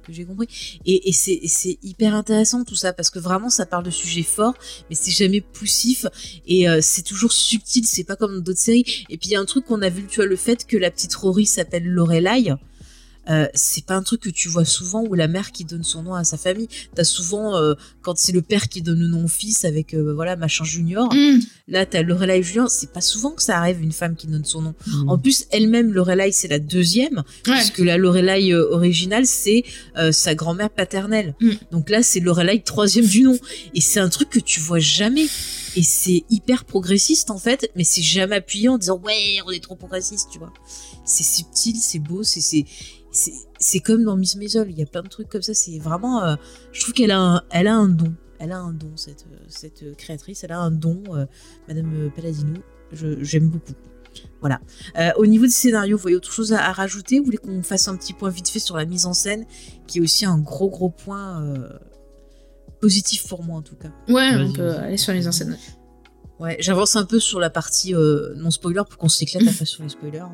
que 0.03 0.13
j'ai 0.13 0.23
compris. 0.23 0.47
Et, 0.85 1.09
et 1.09 1.11
c'est 1.11 1.77
hyper 1.83 2.15
intéressant 2.15 2.63
tout 2.63 2.75
ça, 2.75 2.93
parce 2.93 3.09
que 3.09 3.19
vraiment, 3.19 3.49
ça 3.49 3.65
parle 3.65 3.83
de 3.83 3.89
sujets 3.89 4.23
forts, 4.23 4.55
mais 4.89 4.95
c'est 4.95 5.11
jamais 5.11 5.41
poussif, 5.41 6.05
et 6.47 6.69
euh, 6.69 6.79
c'est 6.81 7.01
toujours 7.01 7.33
subtil, 7.33 7.85
c'est 7.85 8.05
pas 8.05 8.15
comme 8.15 8.39
d'autres 8.41 8.59
séries. 8.59 9.05
Et 9.09 9.17
puis, 9.17 9.29
il 9.29 9.31
y 9.31 9.35
a 9.35 9.41
un 9.41 9.45
truc 9.45 9.65
qu'on 9.65 9.81
a 9.81 9.89
vu, 9.89 10.05
tu 10.07 10.15
vois, 10.17 10.27
le 10.27 10.37
fait 10.37 10.65
que 10.65 10.77
la 10.77 10.91
petite 10.91 11.13
Rory 11.13 11.45
s'appelle 11.45 11.85
Lorelai, 11.85 12.53
euh, 13.29 13.47
c'est 13.53 13.85
pas 13.85 13.95
un 13.95 14.03
truc 14.03 14.21
que 14.21 14.29
tu 14.29 14.49
vois 14.49 14.65
souvent 14.65 15.03
où 15.03 15.13
la 15.13 15.27
mère 15.27 15.51
qui 15.51 15.65
donne 15.65 15.83
son 15.83 16.03
nom 16.03 16.13
à 16.13 16.23
sa 16.23 16.37
famille. 16.37 16.67
T'as 16.93 17.03
souvent, 17.03 17.55
euh, 17.55 17.73
quand 18.01 18.17
c'est 18.17 18.31
le 18.31 18.41
père 18.41 18.69
qui 18.69 18.81
donne 18.81 18.99
le 18.99 19.07
nom 19.07 19.25
au 19.25 19.27
fils 19.27 19.65
avec, 19.65 19.93
euh, 19.93 20.13
voilà, 20.13 20.35
machin 20.35 20.63
junior. 20.63 21.11
Hmm. 21.13 21.39
Là, 21.67 21.85
t'as 21.87 22.03
Lorelai 22.03 22.43
Junior. 22.43 22.69
C'est 22.69 22.91
pas 22.91 23.01
souvent 23.01 23.31
que 23.31 23.41
ça 23.41 23.57
arrive, 23.57 23.81
une 23.81 23.91
femme 23.91 24.15
qui 24.15 24.27
donne 24.27 24.45
son 24.45 24.61
nom. 24.61 24.75
Mm. 24.85 25.09
En 25.09 25.17
plus, 25.17 25.47
elle-même, 25.49 25.91
Lorelai, 25.93 26.31
c'est 26.31 26.47
la 26.47 26.59
deuxième, 26.59 27.23
Ouais. 27.47 27.55
puisque 27.55 27.79
la 27.79 27.97
Lorelai 27.97 28.53
euh, 28.53 28.71
originale, 28.71 29.25
c'est 29.25 29.63
euh, 29.97 30.11
sa 30.11 30.35
grand-mère 30.35 30.69
paternelle. 30.69 31.33
Mm. 31.41 31.51
Donc 31.71 31.89
là, 31.89 32.03
c'est 32.03 32.19
Lorelai 32.19 32.61
troisième 32.61 33.07
du 33.07 33.23
nom. 33.23 33.37
Et 33.73 33.81
c'est 33.81 33.99
un 33.99 34.09
truc 34.09 34.29
que 34.29 34.39
tu 34.39 34.59
vois 34.59 34.79
jamais. 34.79 35.25
Et 35.75 35.81
c'est 35.81 36.23
hyper 36.29 36.65
progressiste, 36.65 37.31
en 37.31 37.39
fait, 37.39 37.71
mais 37.75 37.83
c'est 37.83 38.03
jamais 38.03 38.35
appuyé 38.35 38.69
en 38.69 38.77
disant, 38.77 39.01
ouais, 39.03 39.39
on 39.47 39.51
est 39.51 39.59
trop 39.59 39.75
progressiste, 39.75 40.29
tu 40.31 40.37
vois. 40.37 40.53
C'est 41.03 41.23
subtil, 41.23 41.75
c'est 41.77 41.99
beau, 41.99 42.21
c'est, 42.23 42.65
c'est, 43.59 43.79
comme 43.79 44.03
dans 44.03 44.17
Miss 44.17 44.35
Maisel. 44.35 44.69
Il 44.69 44.77
y 44.77 44.83
a 44.83 44.85
plein 44.85 45.03
de 45.03 45.09
trucs 45.09 45.29
comme 45.29 45.41
ça. 45.41 45.53
C'est 45.53 45.79
vraiment, 45.79 46.23
euh, 46.23 46.35
je 46.71 46.81
trouve 46.81 46.93
qu'elle 46.93 47.11
a 47.11 47.19
un, 47.19 47.41
elle 47.49 47.67
a 47.67 47.75
un 47.75 47.87
don. 47.87 48.13
Elle 48.39 48.51
a 48.51 48.59
un 48.59 48.73
don, 48.73 48.91
cette, 48.95 49.25
cette 49.47 49.95
créatrice. 49.97 50.43
Elle 50.43 50.51
a 50.51 50.59
un 50.59 50.71
don, 50.71 51.01
euh, 51.09 51.25
Madame 51.67 51.91
euh, 51.95 52.09
Palladino. 52.09 52.59
Je, 52.91 53.23
j'aime 53.23 53.49
beaucoup. 53.49 53.73
Voilà. 54.39 54.61
Euh, 54.97 55.11
au 55.17 55.25
niveau 55.25 55.45
du 55.45 55.51
scénario, 55.51 55.97
vous 55.97 56.01
voyez 56.01 56.15
autre 56.17 56.31
chose 56.31 56.53
à, 56.53 56.69
à 56.69 56.71
rajouter? 56.71 57.19
Vous 57.19 57.25
voulez 57.25 57.37
qu'on 57.37 57.63
fasse 57.63 57.87
un 57.87 57.95
petit 57.95 58.13
point 58.13 58.29
vite 58.29 58.47
fait 58.47 58.59
sur 58.59 58.77
la 58.77 58.85
mise 58.85 59.05
en 59.05 59.13
scène, 59.13 59.45
qui 59.87 59.97
est 59.97 60.01
aussi 60.01 60.25
un 60.25 60.37
gros 60.37 60.69
gros 60.69 60.89
point 60.89 61.43
euh, 61.43 61.69
positif 62.79 63.27
pour 63.27 63.43
moi 63.43 63.57
en 63.57 63.61
tout 63.61 63.75
cas? 63.75 63.89
Ouais, 64.07 64.31
on 64.37 64.53
peut 64.53 64.71
aller 64.71 64.97
sur 64.97 65.13
les 65.13 65.27
enseignes. 65.27 65.57
Ouais, 66.39 66.57
j'avance 66.59 66.97
un 66.97 67.05
peu 67.05 67.19
sur 67.19 67.39
la 67.39 67.49
partie 67.49 67.95
euh, 67.95 68.33
non 68.35 68.51
spoiler 68.51 68.81
pour 68.89 68.97
qu'on 68.97 69.07
s'éclate 69.07 69.47
après 69.47 69.65
sur 69.65 69.83
les 69.83 69.89
spoilers. 69.89 70.25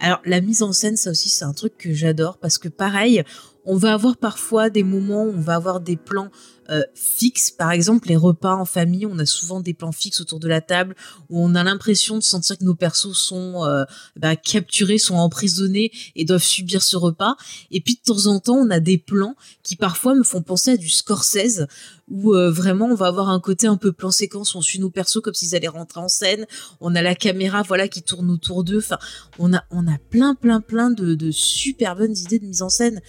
Alors 0.00 0.20
la 0.24 0.40
mise 0.40 0.62
en 0.62 0.72
scène, 0.72 0.96
ça 0.96 1.10
aussi 1.10 1.28
c'est 1.28 1.44
un 1.44 1.52
truc 1.52 1.76
que 1.78 1.92
j'adore 1.92 2.38
parce 2.38 2.58
que 2.58 2.68
pareil, 2.68 3.22
on 3.64 3.76
va 3.76 3.92
avoir 3.92 4.16
parfois 4.16 4.70
des 4.70 4.82
moments 4.82 5.24
où 5.24 5.32
on 5.36 5.40
va 5.40 5.54
avoir 5.54 5.80
des 5.80 5.96
plans 5.96 6.30
euh, 6.68 6.82
fixes. 6.94 7.50
Par 7.50 7.72
exemple, 7.72 8.08
les 8.08 8.16
repas 8.16 8.54
en 8.54 8.64
famille, 8.64 9.04
on 9.04 9.18
a 9.18 9.26
souvent 9.26 9.60
des 9.60 9.74
plans 9.74 9.90
fixes 9.90 10.20
autour 10.20 10.38
de 10.38 10.46
la 10.46 10.60
table 10.60 10.94
où 11.28 11.42
on 11.42 11.54
a 11.56 11.64
l'impression 11.64 12.16
de 12.16 12.22
sentir 12.22 12.58
que 12.58 12.64
nos 12.64 12.74
persos 12.74 13.18
sont 13.18 13.64
euh, 13.64 13.84
bah, 14.16 14.36
capturés, 14.36 14.98
sont 14.98 15.16
emprisonnés 15.16 15.90
et 16.14 16.24
doivent 16.24 16.44
subir 16.44 16.82
ce 16.82 16.96
repas. 16.96 17.34
Et 17.72 17.80
puis 17.80 17.94
de 17.94 18.00
temps 18.04 18.26
en 18.26 18.38
temps, 18.38 18.56
on 18.56 18.70
a 18.70 18.78
des 18.78 18.98
plans 18.98 19.34
qui 19.64 19.74
parfois 19.74 20.14
me 20.14 20.22
font 20.22 20.42
penser 20.42 20.72
à 20.72 20.76
du 20.76 20.88
Scorsese 20.88 21.66
où 22.08 22.34
euh, 22.34 22.50
vraiment 22.50 22.86
on 22.86 22.94
va 22.94 23.06
avoir 23.06 23.30
un 23.30 23.40
côté 23.40 23.66
un 23.66 23.76
peu 23.76 23.92
plan 23.92 24.10
séquence, 24.10 24.54
on 24.54 24.60
suit 24.60 24.80
nos 24.80 24.90
persos 24.90 25.20
comme 25.22 25.34
s'ils 25.34 25.54
allaient 25.54 25.68
rentrer 25.68 26.00
en 26.00 26.08
scène, 26.08 26.46
on 26.80 26.94
a 26.96 27.02
la 27.02 27.14
caméra 27.14 27.62
voilà 27.62 27.86
qui 27.86 28.02
tourne 28.02 28.30
autour 28.30 28.64
d'eux, 28.64 28.78
enfin 28.78 28.98
on 29.38 29.54
a 29.54 29.64
on 29.70 29.86
a 29.86 29.96
plein 30.10 30.34
plein 30.34 30.60
plein 30.60 30.90
de, 30.90 31.30
super 31.30 31.94
bonnes 31.94 32.16
idées 32.16 32.40
de 32.40 32.46
mise 32.46 32.62
en 32.62 32.68
scène. 32.68 33.00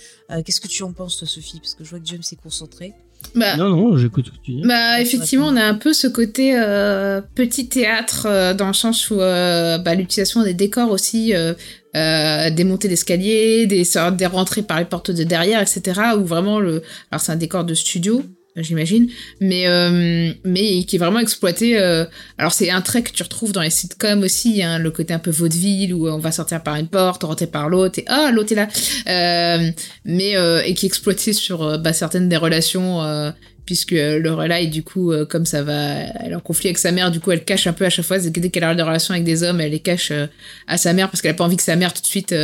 Qu'est-ce 0.46 0.62
que 0.62 0.68
tu 0.68 0.84
en 0.84 0.94
penses 0.94 1.18
toi 1.18 1.28
Sophie? 1.28 1.60
Parce 1.60 1.74
que 1.74 1.84
je 1.84 1.90
vois 1.90 2.00
que 2.00 2.06
James 2.06 2.24
s'est 2.24 2.36
concentré. 2.36 2.94
Bah, 3.36 3.56
Non, 3.58 3.70
non, 3.70 3.98
j'écoute 3.98 4.28
ce 4.28 4.32
que 4.32 4.44
tu 4.44 4.52
dis. 4.52 4.62
Bah 4.66 5.02
effectivement, 5.02 5.48
on 5.48 5.56
a 5.56 5.64
un 5.64 5.76
peu 5.76 5.94
ce 5.94 6.08
côté 6.08 6.54
euh, 6.56 7.22
petit 7.36 7.68
théâtre 7.68 8.28
euh, 8.30 8.54
dans 8.54 8.68
le 8.68 8.74
sens 8.74 9.10
où 9.10 9.20
euh, 9.20 9.78
bah, 9.78 9.96
l'utilisation 9.96 10.44
des 10.44 10.54
décors 10.54 10.92
aussi, 10.92 11.34
des 11.94 12.64
montées 12.64 12.88
d'escalier, 12.88 13.68
des 13.68 13.84
sortes 13.84 14.16
des 14.16 14.26
rentrées 14.26 14.64
par 14.64 14.80
les 14.80 14.86
portes 14.86 15.12
de 15.12 15.24
derrière, 15.24 15.62
etc. 15.62 16.00
Où 16.18 16.26
vraiment 16.26 16.60
le, 16.60 16.82
alors 17.12 17.22
c'est 17.22 17.32
un 17.32 17.38
décor 17.38 17.64
de 17.64 17.74
studio, 17.74 18.24
j'imagine, 18.58 19.10
mais 19.40 19.68
euh, 19.68 20.34
mais 20.44 20.84
qui 20.84 20.98
est 20.98 21.00
vraiment 21.00 21.20
exploité. 21.20 21.80
euh, 21.80 22.06
alors 22.38 22.52
c'est 22.52 22.70
un 22.70 22.82
trait 22.82 23.02
que 23.02 23.12
tu 23.12 23.24
retrouves 23.24 23.52
dans 23.54 23.62
les 23.62 23.70
sitcoms 23.70 24.24
aussi, 24.24 24.62
hein, 24.62 24.78
le 24.80 24.92
côté 24.92 25.14
un 25.14 25.20
peu 25.20 25.32
vaudeville 25.32 25.94
où 25.94 26.10
on 26.10 26.20
va 26.20 26.32
sortir 26.32 26.62
par 26.62 26.76
une 26.76 26.88
porte, 26.88 27.24
rentrer 27.24 27.48
par 27.48 27.70
l'autre 27.70 28.00
et 28.00 28.06
ah 28.08 28.32
l'autre 28.34 28.52
est 28.52 28.56
là, 28.56 28.68
euh, 29.08 29.72
mais 30.06 30.36
euh, 30.36 30.62
et 30.66 30.74
qui 30.74 30.86
est 30.86 30.90
exploité 30.90 31.34
sur 31.34 31.64
euh, 31.64 31.78
bah, 31.78 31.94
certaines 31.94 32.28
des 32.30 32.38
relations. 32.38 33.02
euh, 33.04 33.32
puisque 33.64 33.92
Lorelai 33.92 34.68
du 34.68 34.84
coup 34.84 35.12
euh, 35.12 35.24
comme 35.24 35.46
ça 35.46 35.62
va 35.64 36.00
elle 36.20 36.32
est 36.32 36.36
en 36.36 36.40
conflit 36.42 36.70
avec 36.70 36.80
sa 36.80 36.92
mère 36.92 37.12
du 37.12 37.20
coup 37.20 37.32
elle 37.32 37.46
cache 37.46 37.68
un 37.68 37.74
peu 37.74 37.86
à 37.86 37.90
chaque 37.92 38.04
fois 38.04 38.18
dès 38.18 38.50
qu'elle 38.50 38.64
a 38.64 38.74
des 38.76 38.82
relations 38.82 39.14
avec 39.14 39.24
des 39.24 39.44
hommes 39.44 39.62
elle 39.62 39.72
les 39.72 39.80
cache 39.80 40.12
à 40.68 40.78
sa 40.78 40.94
mère 40.94 41.10
parce 41.10 41.22
qu'elle 41.22 41.32
a 41.32 41.36
pas 41.36 41.44
envie 41.46 41.58
que 41.58 41.64
sa 41.64 41.76
mère 41.76 41.94
tout 41.94 42.02
de 42.02 42.08
suite 42.08 42.36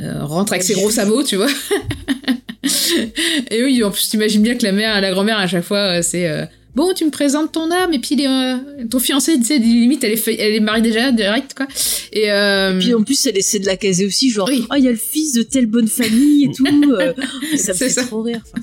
rentre 0.00 0.52
avec 0.52 0.64
ses 0.64 0.74
gros 0.74 0.90
sabots 0.90 1.22
tu 1.22 1.36
vois 1.36 1.46
et 3.50 3.62
oui 3.64 3.82
en 3.84 3.90
plus 3.90 4.08
t'imagines 4.08 4.42
bien 4.42 4.54
que 4.56 4.64
la 4.64 4.72
mère 4.72 5.00
la 5.00 5.10
grand-mère 5.10 5.38
à 5.38 5.46
chaque 5.46 5.64
fois 5.64 5.98
euh, 5.98 6.02
c'est 6.02 6.28
euh, 6.28 6.44
bon 6.74 6.92
tu 6.94 7.04
me 7.04 7.10
présentes 7.10 7.52
ton 7.52 7.70
âme 7.70 7.92
et 7.94 7.98
puis 7.98 8.16
les, 8.16 8.26
euh, 8.26 8.56
ton 8.90 8.98
fiancé 8.98 9.36
tu 9.38 9.44
sais 9.44 9.58
limite 9.58 10.02
elle 10.04 10.12
est 10.12 10.28
elle 10.38 10.54
est 10.54 10.60
mariée 10.60 10.82
déjà 10.82 11.12
direct 11.12 11.54
quoi 11.54 11.66
et, 12.12 12.30
euh, 12.30 12.78
Puis 12.78 12.94
en 12.94 13.02
plus 13.02 13.26
elle 13.26 13.36
essaie 13.36 13.58
de 13.58 13.66
la 13.66 13.76
caser 13.76 14.06
aussi 14.06 14.30
genre 14.30 14.48
Oui. 14.48 14.64
oh 14.70 14.74
il 14.76 14.84
y 14.84 14.88
a 14.88 14.92
le 14.92 14.96
fils 14.96 15.32
de 15.34 15.42
telle 15.42 15.66
bonne 15.66 15.88
famille 15.88 16.44
et 16.44 16.50
tout. 16.52 16.64
ça 16.66 16.72
me 16.72 17.14
C'est 17.56 17.74
fait 17.74 17.88
ça. 17.90 18.04
trop 18.04 18.22
rire. 18.22 18.40
Enfin, 18.52 18.62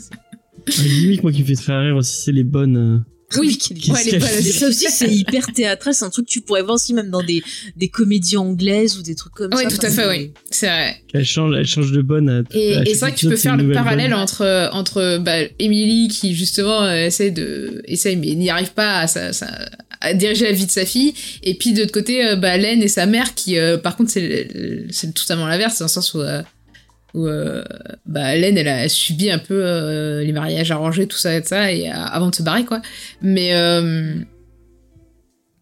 La 0.77 0.83
limite, 0.87 1.23
moi 1.23 1.31
qui 1.31 1.41
me 1.41 1.45
fait 1.47 1.55
très 1.55 1.77
rire 1.77 1.95
aussi, 1.97 2.15
c'est 2.23 2.31
les 2.31 2.43
bonnes. 2.45 3.03
Oui 3.39 3.57
ouais, 3.89 4.19
ça 4.41 4.67
aussi, 4.67 4.85
c'est 4.89 5.09
hyper 5.13 5.45
théâtral. 5.47 5.93
C'est 5.93 6.05
un 6.05 6.09
truc 6.09 6.25
que 6.27 6.31
tu 6.31 6.41
pourrais 6.41 6.61
voir 6.61 6.75
aussi 6.75 6.93
même 6.93 7.09
dans 7.09 7.23
des, 7.23 7.43
des 7.75 7.87
comédies 7.87 8.37
anglaises 8.37 8.97
ou 8.97 9.01
des 9.01 9.15
trucs 9.15 9.33
comme 9.33 9.51
Oui, 9.55 9.63
ça. 9.63 9.69
tout 9.77 9.85
à 9.85 9.89
fait, 9.89 10.07
oui. 10.09 10.31
C'est 10.51 10.67
vrai. 10.67 10.97
Elle 11.13 11.25
change, 11.25 11.55
elle 11.57 11.65
change 11.67 11.91
de 11.91 12.01
bonne. 12.01 12.29
à- 12.29 12.41
Et, 12.57 12.75
à 12.75 12.81
et 12.81 12.85
chaque 12.85 12.87
c'est 12.87 12.95
vrai 12.99 13.11
que 13.13 13.17
tu 13.19 13.27
peux 13.29 13.35
faire 13.35 13.57
le 13.57 13.71
parallèle 13.71 14.11
bonne. 14.11 14.19
entre 14.19 14.69
entre 14.73 15.17
bah, 15.19 15.37
Emily 15.59 16.07
qui 16.07 16.35
justement 16.35 16.83
euh, 16.83 17.05
essaie 17.07 17.31
de 17.31 17.81
essaie 17.85 18.15
mais 18.15 18.35
n'y 18.35 18.49
arrive 18.49 18.73
pas 18.73 18.99
à, 18.99 19.07
sa- 19.07 19.33
sa- 19.33 19.69
à 20.01 20.13
diriger 20.13 20.45
la 20.45 20.51
vie 20.51 20.65
de 20.65 20.71
sa 20.71 20.85
fille 20.85 21.13
et 21.43 21.53
puis 21.55 21.73
de 21.73 21.79
l'autre 21.81 21.91
côté 21.93 22.25
euh, 22.25 22.35
bah, 22.35 22.57
Len 22.57 22.81
et 22.81 22.87
sa 22.87 23.05
mère 23.05 23.35
qui 23.35 23.57
euh, 23.57 23.77
par 23.77 23.95
contre 23.95 24.11
c'est 24.11 24.85
c'est 24.89 25.13
totalement 25.13 25.47
l'inverse 25.47 25.79
dans 25.79 25.85
le 25.85 25.89
sens 25.89 26.13
où 26.13 26.21
euh, 26.21 26.41
où 27.13 27.27
euh, 27.27 27.63
bah, 28.05 28.35
Hélène, 28.35 28.57
elle 28.57 28.67
a 28.67 28.89
subi 28.89 29.29
un 29.29 29.37
peu 29.39 29.63
euh, 29.63 30.23
les 30.23 30.31
mariages 30.31 30.71
arrangés, 30.71 31.07
tout 31.07 31.17
ça 31.17 31.35
et 31.35 31.43
ça, 31.43 31.71
et, 31.71 31.89
euh, 31.89 31.93
avant 31.93 32.29
de 32.29 32.35
se 32.35 32.43
barrer, 32.43 32.65
quoi. 32.65 32.81
Mais, 33.21 33.53
euh, 33.53 34.15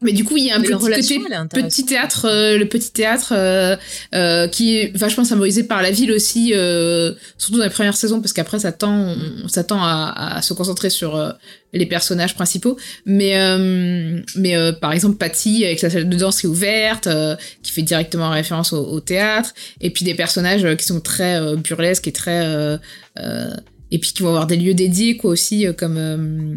mais 0.01 0.13
du 0.13 0.23
coup, 0.23 0.37
il 0.37 0.45
y 0.45 0.51
a 0.51 0.55
un 0.55 0.59
Mais 0.59 0.67
petit 0.67 0.73
relation, 0.73 1.21
côté 1.21 1.61
petit 1.61 1.85
théâtre, 1.85 2.27
euh, 2.29 2.57
le 2.57 2.65
petit 2.65 2.91
théâtre 2.91 3.33
euh, 3.35 3.75
euh, 4.15 4.47
qui 4.47 4.77
est 4.77 4.97
vachement 4.97 5.23
symbolisé 5.23 5.63
par 5.63 5.81
la 5.81 5.91
ville 5.91 6.11
aussi, 6.11 6.53
euh, 6.53 7.13
surtout 7.37 7.59
dans 7.59 7.63
les 7.63 7.69
premières 7.69 7.95
saisons, 7.95 8.19
parce 8.19 8.33
qu'après 8.33 8.59
ça 8.59 8.71
tend, 8.71 9.15
on, 9.43 9.47
ça 9.47 9.63
tend 9.63 9.81
à, 9.81 10.35
à 10.37 10.41
se 10.41 10.53
concentrer 10.53 10.89
sur 10.89 11.15
euh, 11.15 11.31
les 11.73 11.85
personnages 11.85 12.33
principaux. 12.35 12.77
Mais, 13.05 13.37
euh, 13.37 14.19
mais 14.35 14.55
euh, 14.55 14.71
par 14.71 14.91
exemple, 14.91 15.17
Patty 15.17 15.65
avec 15.65 15.79
sa 15.79 15.89
salle 15.89 16.09
de 16.09 16.17
danse 16.17 16.41
qui 16.41 16.47
est 16.47 16.49
ouverte, 16.49 17.07
euh, 17.07 17.35
qui 17.61 17.71
fait 17.71 17.81
directement 17.83 18.29
référence 18.29 18.73
au, 18.73 18.83
au 18.83 18.99
théâtre, 18.99 19.53
et 19.81 19.91
puis 19.91 20.03
des 20.03 20.15
personnages 20.15 20.75
qui 20.77 20.85
sont 20.85 20.99
très 20.99 21.55
burlesques 21.57 22.07
et 22.07 22.11
très 22.11 22.45
euh, 22.45 22.77
euh, 23.19 23.51
et 23.91 23.99
puis 23.99 24.13
qui 24.13 24.23
vont 24.23 24.29
avoir 24.29 24.47
des 24.47 24.55
lieux 24.55 24.73
dédiés 24.73 25.17
quoi 25.17 25.31
aussi, 25.31 25.67
comme 25.77 25.97
euh, 25.97 26.55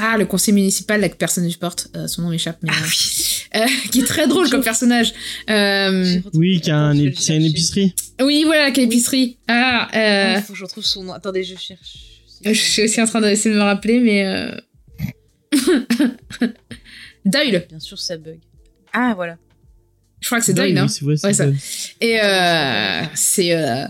ah 0.00 0.16
le 0.18 0.26
conseil 0.26 0.52
municipal 0.54 1.00
là, 1.00 1.08
que 1.08 1.16
personne 1.16 1.44
ne 1.44 1.48
supporte, 1.50 1.88
euh, 1.96 2.06
son 2.08 2.22
nom 2.22 2.30
m'échappe, 2.30 2.58
mais 2.62 2.70
Ah 2.72 2.76
oui. 2.84 3.44
euh, 3.56 3.66
qui 3.92 4.00
est 4.00 4.04
très 4.06 4.26
drôle 4.26 4.50
comme 4.50 4.62
personnage. 4.62 5.12
Euh, 5.50 6.18
Oui, 6.34 6.60
qui 6.60 6.70
a 6.70 6.76
un 6.78 6.94
c'est 7.16 7.36
une 7.36 7.44
épicerie. 7.44 7.94
oui, 8.20 8.42
voilà, 8.44 8.70
quelle 8.72 8.84
épicerie. 8.84 9.38
Ah, 9.48 9.88
euh, 9.94 10.34
Ah, 10.38 10.42
faut 10.42 10.52
que 10.54 10.58
je 10.58 10.64
retrouve 10.64 10.84
son 10.84 11.04
nom. 11.04 11.12
Attendez, 11.12 11.44
je 11.44 11.56
cherche. 11.56 11.94
je 12.44 12.52
suis 12.52 12.82
aussi 12.82 13.00
en 13.00 13.06
train 13.06 13.20
d'essayer 13.20 13.54
de 13.54 13.58
me 13.60 13.64
rappeler, 13.64 14.00
mais 14.00 14.24
euh... 14.26 14.56
Doyle. 17.24 17.66
Bien 17.68 17.80
sûr, 17.80 17.98
ça 17.98 18.16
bug. 18.16 18.38
Ah, 18.92 19.12
voilà. 19.14 19.36
Je 20.20 20.26
crois 20.28 20.38
que 20.40 20.44
c'est 20.46 20.54
Doyle, 20.54 20.76
hein. 20.78 20.86
Oui, 20.86 20.92
c'est 20.92 21.04
vrai, 21.04 21.16
c'est 21.16 21.26
Ouais, 21.26 21.32
ça-. 21.34 21.46
Et 22.00 22.20
euh, 22.22 23.02
c'est 23.14 23.54
euh, 23.54 23.84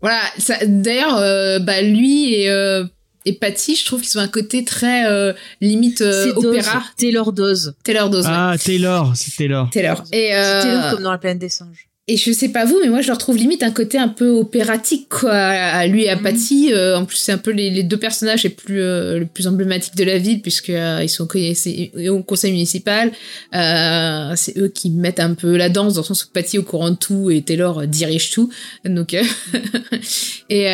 voilà. 0.00 0.20
ça- 0.38 0.64
D'ailleurs, 0.66 1.16
euh, 1.16 1.58
bah 1.58 1.82
lui 1.82 2.34
et 2.34 2.50
euh, 2.50 2.84
et 3.26 3.34
Patty, 3.34 3.76
je 3.76 3.84
trouve 3.84 4.00
qu'ils 4.00 4.18
ont 4.18 4.22
un 4.22 4.28
côté 4.28 4.64
très 4.64 5.06
euh, 5.06 5.32
limite 5.60 6.00
euh, 6.00 6.32
opéra. 6.34 6.82
Taylor 6.96 7.32
Dose. 7.32 7.74
Taylor 7.84 8.08
Dose. 8.08 8.26
ouais. 8.26 8.32
Ah, 8.34 8.54
Taylor, 8.62 9.12
c'est 9.14 9.36
Taylor. 9.36 9.68
Taylor. 9.70 10.02
Et 10.12 10.30
C'est 10.30 10.34
euh, 10.34 10.62
Taylor 10.62 10.90
comme 10.94 11.02
dans 11.02 11.12
la 11.12 11.18
planète 11.18 11.38
des 11.38 11.48
singes. 11.50 11.89
Et 12.08 12.16
je 12.16 12.32
sais 12.32 12.48
pas 12.48 12.64
vous, 12.64 12.76
mais 12.82 12.88
moi 12.88 13.02
je 13.02 13.06
leur 13.06 13.18
trouve 13.18 13.36
limite 13.36 13.62
un 13.62 13.70
côté 13.70 13.96
un 13.96 14.08
peu 14.08 14.30
opératique 14.30 15.08
quoi, 15.08 15.32
à 15.32 15.86
lui 15.86 16.04
et 16.04 16.08
à 16.10 16.16
Mhm. 16.16 16.22
Patty. 16.22 16.72
Euh, 16.72 16.96
en 16.96 17.04
plus, 17.04 17.16
c'est 17.18 17.30
un 17.30 17.38
peu 17.38 17.52
les, 17.52 17.70
les 17.70 17.84
deux 17.84 17.98
personnages 17.98 18.42
les 18.42 18.50
plus 18.50 18.80
euh, 18.82 19.20
les 19.20 19.26
plus 19.26 19.46
emblématiques 19.46 19.94
de 19.94 20.02
la 20.02 20.18
ville 20.18 20.42
puisque 20.42 20.70
euh, 20.70 21.00
ils 21.02 21.08
sont 21.08 21.28
au 21.28 22.22
conseil 22.24 22.50
municipal. 22.52 23.12
C'est 23.52 24.58
eux 24.58 24.68
qui 24.74 24.90
mettent 24.90 25.20
un 25.20 25.34
peu 25.34 25.56
la 25.56 25.68
danse 25.68 25.94
dans 25.94 26.00
le 26.00 26.06
sens 26.06 26.24
où 26.24 26.28
Patty 26.32 26.56
est 26.56 26.58
au 26.58 26.64
courant 26.64 26.90
de 26.90 26.96
tout 26.96 27.30
et 27.30 27.42
Taylor 27.42 27.86
dirige 27.86 28.30
tout. 28.30 28.50
Donc 28.84 29.14
euh, 29.14 29.22
et 30.50 30.66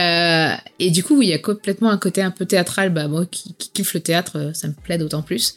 et 0.78 0.90
du 0.90 1.02
coup, 1.02 1.18
oui, 1.18 1.26
il 1.26 1.30
y 1.30 1.34
a 1.34 1.38
complètement 1.38 1.90
un 1.90 1.98
côté 1.98 2.22
un 2.22 2.30
peu 2.30 2.46
théâtral. 2.46 2.90
Bah 2.90 3.08
moi 3.08 3.26
qui, 3.30 3.54
qui 3.58 3.70
kiffe 3.72 3.92
le 3.92 4.00
théâtre, 4.00 4.52
ça 4.54 4.68
me 4.68 4.72
plaît 4.72 4.96
d'autant 4.96 5.22
plus. 5.22 5.56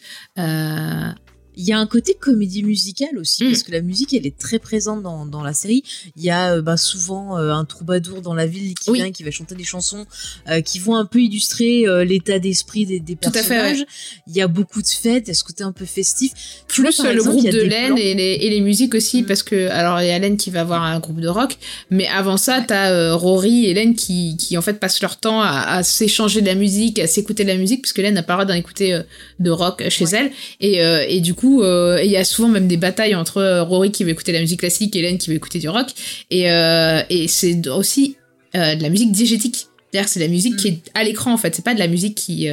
Il 1.59 1.65
y 1.65 1.73
a 1.73 1.77
un 1.77 1.85
côté 1.87 2.13
comédie 2.19 2.63
musicale 2.63 3.17
aussi, 3.19 3.43
Mm. 3.43 3.47
parce 3.51 3.63
que 3.63 3.71
la 3.71 3.81
musique, 3.81 4.13
elle 4.13 4.25
est 4.25 4.37
très 4.37 4.59
présente 4.59 5.03
dans, 5.03 5.25
dans 5.25 5.43
la 5.43 5.53
série. 5.53 5.83
Il 6.17 6.23
y 6.23 6.29
a 6.29 6.53
euh, 6.53 6.61
bah, 6.61 6.77
souvent 6.77 7.37
euh, 7.37 7.51
un 7.51 7.65
troubadour 7.65 8.21
dans 8.21 8.33
la 8.33 8.47
ville 8.47 8.73
qui 8.75 8.89
Oui. 8.89 8.99
vient, 8.99 9.11
qui 9.11 9.23
va 9.23 9.31
chanter 9.31 9.55
des 9.55 9.63
chansons 9.65 10.05
euh, 10.49 10.61
qui 10.61 10.79
vont 10.79 10.95
un 10.95 11.05
peu 11.05 11.19
illustrer 11.19 11.83
l'état 12.05 12.39
d'esprit 12.39 12.85
des, 12.85 12.99
des 12.99 13.15
Tout 13.15 13.29
à 13.29 13.31
fait, 13.43 13.49
personnages. 13.55 13.85
Il 14.27 14.35
y 14.35 14.41
a 14.41 14.47
beaucoup 14.47 14.81
de 14.81 14.87
fêtes, 14.87 15.23
il 15.25 15.29
y 15.29 15.31
a 15.31 15.33
ce 15.33 15.43
côté 15.43 15.63
un 15.63 15.71
peu 15.73 15.85
festif. 15.85 16.31
Plus 16.67 16.95
par 16.97 17.07
le 17.07 17.13
exemple, 17.17 17.35
groupe 17.37 17.49
de 17.51 17.63
plans- 17.67 17.95
et 17.97 18.13
les, 18.13 18.37
et 18.41 18.49
les 18.49 18.61
musiques 18.61 18.95
aussi 18.95 19.21
Mm. 19.23 19.25
parce 19.25 19.43
que 19.43 19.67
alors 19.69 20.01
il 20.01 20.07
y 20.07 20.11
a 20.11 20.19
Len 20.19 20.37
qui 20.37 20.49
va 20.51 20.61
avoir 20.61 20.83
un 20.83 20.99
groupe 20.99 21.19
de 21.19 21.27
rock 21.27 21.57
mais 21.89 22.07
avant 22.07 22.37
ça 22.37 22.63
t'as 22.65 22.91
euh, 22.91 23.15
Rory 23.15 23.65
et 23.65 23.73
Len 23.73 23.95
qui, 23.95 24.37
qui 24.37 24.57
en 24.57 24.61
fait 24.61 24.79
passent 24.79 25.01
leur 25.01 25.17
temps 25.17 25.41
à, 25.41 25.49
à 25.77 25.83
s'échanger 25.83 26.39
de 26.41 26.45
la 26.45 26.55
musique 26.55 26.99
à 26.99 27.07
s'écouter 27.07 27.43
de 27.43 27.49
la 27.49 27.57
musique 27.57 27.81
puisque 27.81 27.97
Len 27.97 28.13
n'a 28.13 28.23
pas 28.23 28.33
le 28.33 28.37
droit 28.43 28.53
d'en 28.53 28.59
écouter 28.59 28.93
euh, 28.93 29.01
de 29.39 29.49
rock 29.51 29.83
chez 29.89 30.05
Ouais. 30.05 30.09
elle 30.13 30.31
et, 30.61 30.81
euh, 30.83 31.05
et 31.07 31.19
du 31.19 31.33
coup 31.33 31.48
euh, 31.63 32.01
il 32.03 32.09
y 32.11 32.17
a 32.17 32.23
souvent 32.23 32.47
même 32.49 32.67
des 32.67 32.77
batailles 32.77 33.15
entre 33.15 33.37
euh, 33.37 33.63
Rory 33.63 33.91
qui 33.91 34.03
veut 34.03 34.11
écouter 34.11 34.31
la 34.31 34.39
musique 34.41 34.59
classique 34.59 34.95
et 34.95 35.01
Len 35.01 35.17
qui 35.17 35.29
veut 35.29 35.35
écouter 35.35 35.59
du 35.59 35.69
rock 35.69 35.87
et, 36.29 36.49
euh, 36.51 37.01
et 37.09 37.27
c'est 37.27 37.67
aussi 37.67 38.15
euh, 38.55 38.75
de 38.75 38.81
la 38.83 38.89
musique 38.89 39.11
diégétique 39.11 39.67
c'est-à-dire 39.91 40.05
que 40.05 40.11
c'est 40.13 40.19
de 40.19 40.25
la 40.25 40.31
musique 40.31 40.53
Mm. 40.53 40.57
qui 40.57 40.67
est 40.69 40.79
à 40.93 41.03
l'écran 41.03 41.33
en 41.33 41.37
fait 41.37 41.55
c'est 41.55 41.65
pas 41.65 41.73
de 41.73 41.79
la 41.79 41.87
musique 41.87 42.15
qui 42.15 42.47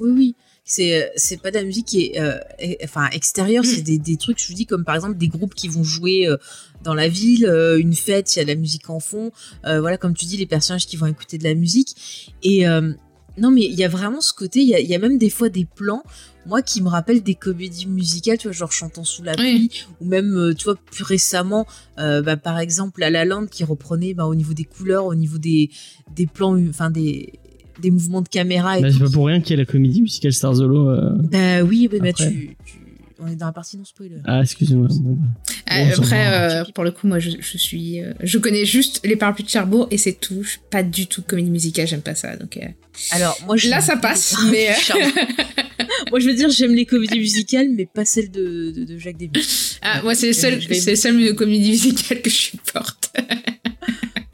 Oui, 0.00 0.10
oui. 0.10 0.34
C'est 0.66 1.10
c'est 1.16 1.40
pas 1.42 1.50
de 1.50 1.56
la 1.56 1.64
musique 1.64 1.86
qui 1.86 2.04
est 2.06 2.20
est- 2.58 2.78
enfin 2.84 3.08
extérieure, 3.12 3.64
Mm. 3.64 3.66
c'est 3.66 3.82
des, 3.82 3.98
des 3.98 4.16
trucs, 4.16 4.40
je 4.40 4.48
vous 4.48 4.54
dis, 4.54 4.64
comme 4.66 4.82
par 4.84 4.94
exemple 4.94 5.18
des 5.18 5.28
groupes 5.28 5.54
qui 5.54 5.68
vont 5.68 5.84
jouer 5.84 6.26
dans 6.82 6.94
la 6.94 7.06
ville, 7.08 7.44
une 7.78 7.94
fête, 7.94 8.34
il 8.34 8.38
y 8.38 8.42
a 8.42 8.44
de 8.44 8.48
la 8.48 8.54
musique 8.54 8.88
en 8.88 8.98
fond. 9.00 9.30
Voilà, 9.62 9.98
comme 9.98 10.14
tu 10.14 10.24
dis, 10.24 10.36
les 10.38 10.46
personnages 10.46 10.86
qui 10.86 10.96
vont 10.96 11.06
écouter 11.06 11.36
de 11.38 11.44
la 11.44 11.54
musique. 11.54 11.94
Et 12.42 12.64
non, 13.38 13.50
mais 13.50 13.62
il 13.62 13.74
y 13.74 13.84
a 13.84 13.88
vraiment 13.88 14.20
ce 14.20 14.32
côté, 14.32 14.60
il 14.60 14.68
y 14.68 14.74
a, 14.74 14.80
il 14.80 14.86
y 14.88 14.94
a 14.94 14.98
même 14.98 15.18
des 15.18 15.30
fois 15.30 15.48
des 15.48 15.64
plans, 15.64 16.02
moi, 16.46 16.60
qui 16.62 16.82
me 16.82 16.88
rappellent 16.88 17.22
des 17.22 17.34
comédies 17.34 17.86
musicales, 17.86 18.38
tu 18.38 18.48
vois, 18.48 18.52
genre 18.52 18.70
chantant 18.72 19.02
sous 19.04 19.22
la 19.22 19.32
Oui. 19.38 19.68
pluie, 19.68 19.84
ou 20.00 20.04
même, 20.06 20.36
euh, 20.36 20.54
tu 20.54 20.64
vois, 20.64 20.76
plus 20.76 21.02
récemment, 21.04 21.66
euh, 21.98 22.20
bah, 22.22 22.36
par 22.36 22.58
exemple, 22.58 23.00
La 23.00 23.10
La 23.10 23.24
Land 23.24 23.46
qui 23.46 23.64
reprenait 23.64 24.12
bah, 24.14 24.26
au 24.26 24.34
niveau 24.34 24.52
des 24.54 24.64
couleurs, 24.64 25.06
au 25.06 25.14
niveau 25.14 25.38
des, 25.38 25.70
des 26.14 26.26
plans, 26.26 26.56
enfin 26.68 26.90
des, 26.90 27.32
des 27.80 27.90
mouvements 27.90 28.20
de 28.22 28.28
caméra 28.28 28.78
et 28.78 28.82
Bah, 28.82 28.88
tout. 28.90 28.98
c'est 28.98 29.04
pas 29.04 29.10
pour 29.10 29.26
rien 29.26 29.40
qu'il 29.40 29.56
y 29.56 29.60
a 29.60 29.62
la 29.64 29.66
comédie 29.66 30.02
musicale 30.02 30.32
Starzolo. 30.32 30.90
Euh... 30.90 31.10
Bah 31.30 31.62
oui, 31.62 31.88
mais 32.00 32.12
tu, 32.12 32.56
tu- 32.64 32.78
On 33.26 33.28
est 33.28 33.36
dans 33.36 33.46
la 33.46 33.52
partie 33.52 33.78
non 33.78 33.84
spoiler. 33.84 34.16
Ah, 34.26 34.40
excusez-moi. 34.42 34.88
Bon, 35.00 35.14
bah. 35.14 35.26
Ah, 35.66 35.84
Bon, 35.84 35.90
ça 35.94 36.02
après, 36.02 36.60
euh, 36.60 36.64
pour 36.74 36.84
le 36.84 36.90
coup, 36.90 37.06
moi, 37.06 37.18
je, 37.20 37.30
je 37.40 37.56
suis, 37.56 38.00
euh, 38.02 38.12
je 38.22 38.36
connais 38.38 38.66
juste 38.66 39.00
les 39.02 39.16
parapluies 39.16 39.44
de 39.44 39.48
Cherbourg 39.48 39.88
et 39.90 39.96
c'est 39.96 40.12
tout. 40.12 40.42
Je 40.42 40.50
suis 40.50 40.60
pas 40.70 40.82
du 40.82 41.06
tout 41.06 41.22
comédie 41.22 41.50
musicale, 41.50 41.86
j'aime 41.86 42.02
pas 42.02 42.14
ça. 42.14 42.36
Donc 42.36 42.58
euh, 42.58 42.66
Alors, 43.12 43.38
moi, 43.46 43.56
je 43.56 43.68
là, 43.70 43.80
ça 43.80 43.96
passe. 43.96 44.36
mais 44.50 44.68
euh, 44.70 44.74
moi, 46.10 46.20
je 46.20 46.26
veux 46.28 46.34
dire, 46.34 46.50
j'aime 46.50 46.74
les 46.74 46.84
comédies 46.84 47.18
musicales, 47.18 47.68
mais 47.74 47.86
pas 47.86 48.04
celles 48.04 48.30
de, 48.30 48.70
de, 48.76 48.84
de 48.84 48.98
Jacques 48.98 49.16
Demy. 49.16 49.32
ah, 49.80 50.02
moi, 50.02 50.14
c'est 50.14 50.26
les 50.26 50.32
seules, 50.34 50.62
c'est 50.62 50.90
les 50.90 50.96
seules 50.96 51.34
comédies 51.34 51.70
musicales 51.70 52.20
que 52.20 52.28
je 52.30 52.34
supporte. 52.36 53.10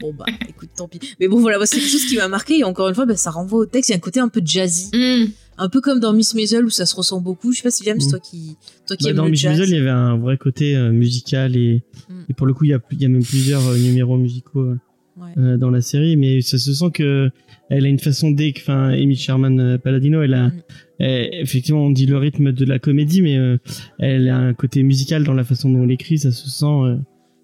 Bon, 0.01 0.13
bah, 0.13 0.25
écoute, 0.49 0.60
tant 0.75 0.87
pis. 0.87 0.99
Mais 1.19 1.27
bon, 1.27 1.39
voilà, 1.39 1.57
c'est 1.65 1.77
quelque 1.77 1.89
chose 1.89 2.05
qui 2.05 2.17
m'a 2.17 2.27
marqué. 2.27 2.59
Et 2.59 2.63
encore 2.63 2.87
une 2.89 2.95
fois, 2.95 3.05
bah, 3.05 3.15
ça 3.15 3.31
renvoie 3.31 3.59
au 3.59 3.65
texte. 3.65 3.89
Il 3.89 3.93
y 3.93 3.95
a 3.95 3.97
un 3.97 3.99
côté 3.99 4.19
un 4.19 4.29
peu 4.29 4.41
jazzy. 4.43 4.89
Hmm. 4.93 5.25
Un 5.57 5.69
peu 5.69 5.79
comme 5.81 5.99
dans 5.99 6.13
Miss 6.13 6.33
Maisel 6.33 6.65
où 6.65 6.69
ça 6.71 6.85
se 6.87 6.95
ressent 6.95 7.21
beaucoup. 7.21 7.51
Je 7.51 7.57
sais 7.57 7.63
pas 7.63 7.69
si 7.71 7.83
James, 7.83 7.99
Mm. 8.03 8.09
toi 8.09 8.19
qui, 8.19 8.55
toi 8.87 8.95
qui 8.97 9.03
Bah, 9.03 9.09
aimes 9.11 9.15
dans 9.17 9.25
le 9.25 9.31
Miss 9.31 9.41
jazz. 9.41 9.59
Maisel, 9.59 9.69
il 9.69 9.77
y 9.77 9.79
avait 9.79 9.89
un 9.89 10.17
vrai 10.17 10.37
côté 10.37 10.75
euh, 10.75 10.91
musical 10.91 11.55
et, 11.55 11.83
Mm. 12.09 12.13
et 12.29 12.33
pour 12.33 12.47
le 12.47 12.53
coup, 12.53 12.63
il 12.63 12.69
y 12.71 12.73
a, 12.73 12.79
il 12.91 13.01
y 13.01 13.05
a 13.05 13.09
même 13.09 13.23
plusieurs 13.23 13.67
euh, 13.67 13.77
numéros 13.77 14.17
musicaux 14.17 14.61
euh, 14.61 14.75
Ouais. 15.17 15.33
euh, 15.37 15.57
dans 15.57 15.69
la 15.69 15.81
série, 15.81 16.15
mais 16.15 16.41
ça 16.41 16.57
se 16.57 16.73
sent 16.73 16.89
que 16.93 17.29
elle 17.69 17.85
a 17.85 17.89
une 17.89 17.99
façon 17.99 18.31
dès 18.31 18.53
que, 18.53 18.61
enfin, 18.61 18.89
Amy 18.89 19.15
Sherman 19.15 19.59
euh, 19.59 19.77
Palladino, 19.77 20.21
elle 20.23 20.33
a, 20.33 20.47
Mm. 20.47 20.53
elle- 20.99 21.29
effectivement, 21.41 21.85
on 21.85 21.91
dit 21.91 22.05
le 22.07 22.17
rythme 22.17 22.53
de 22.53 22.65
la 22.65 22.79
comédie, 22.79 23.21
mais 23.21 23.37
euh, 23.37 23.57
elle 23.99 24.29
a 24.29 24.37
un 24.37 24.53
côté 24.55 24.81
musical 24.83 25.23
dans 25.25 25.33
la 25.33 25.43
façon 25.43 25.69
dont 25.69 25.83
elle 25.83 25.91
écrit, 25.91 26.17
ça 26.17 26.31
se 26.31 26.49
sent. 26.49 26.65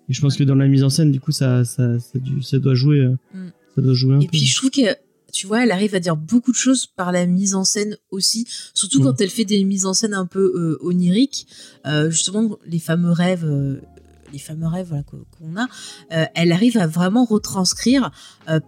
Et 0.09 0.13
je 0.13 0.21
pense 0.21 0.33
Ouais. 0.33 0.39
que 0.39 0.43
dans 0.43 0.55
la 0.55 0.67
mise 0.67 0.83
en 0.83 0.89
scène, 0.89 1.11
du 1.11 1.19
coup, 1.19 1.31
ça, 1.31 1.65
ça, 1.65 1.99
ça, 1.99 2.59
doit 2.59 2.75
jouer, 2.75 2.99
euh, 2.99 3.15
Mm. 3.33 3.47
ça 3.75 3.81
doit 3.81 3.93
jouer 3.93 4.15
un 4.15 4.19
Et 4.19 4.25
peu. 4.25 4.31
puis 4.31 4.45
je 4.45 4.55
trouve 4.55 4.69
que 4.71 4.81
tu 5.33 5.45
vois, 5.45 5.63
elle 5.63 5.71
arrive 5.71 5.93
à 5.93 5.99
dire 5.99 6.15
beaucoup 6.15 6.51
de 6.51 6.57
choses 6.57 6.85
par 6.87 7.11
la 7.11 7.25
mise 7.25 7.53
en 7.53 7.63
scène 7.65 7.97
aussi, 8.11 8.47
surtout 8.73 8.99
Mm. 9.01 9.03
quand 9.03 9.21
elle 9.21 9.29
fait 9.29 9.45
des 9.45 9.63
mises 9.65 9.85
en 9.85 9.93
scène 9.93 10.13
un 10.13 10.25
peu 10.25 10.51
euh, 10.55 10.77
oniriques, 10.81 11.47
Euh, 11.85 12.09
justement 12.09 12.57
les 12.65 12.79
fameux 12.79 13.11
rêves. 13.11 13.45
euh, 13.45 13.79
les 14.33 14.39
fameux 14.39 14.67
rêves 14.67 14.87
voilà, 14.89 15.03
qu'o- 15.03 15.25
qu'on 15.37 15.55
a, 15.55 15.67
elle 16.35 16.51
arrive 16.51 16.77
à 16.77 16.85
vraiment 16.85 17.23
retranscrire 17.23 18.11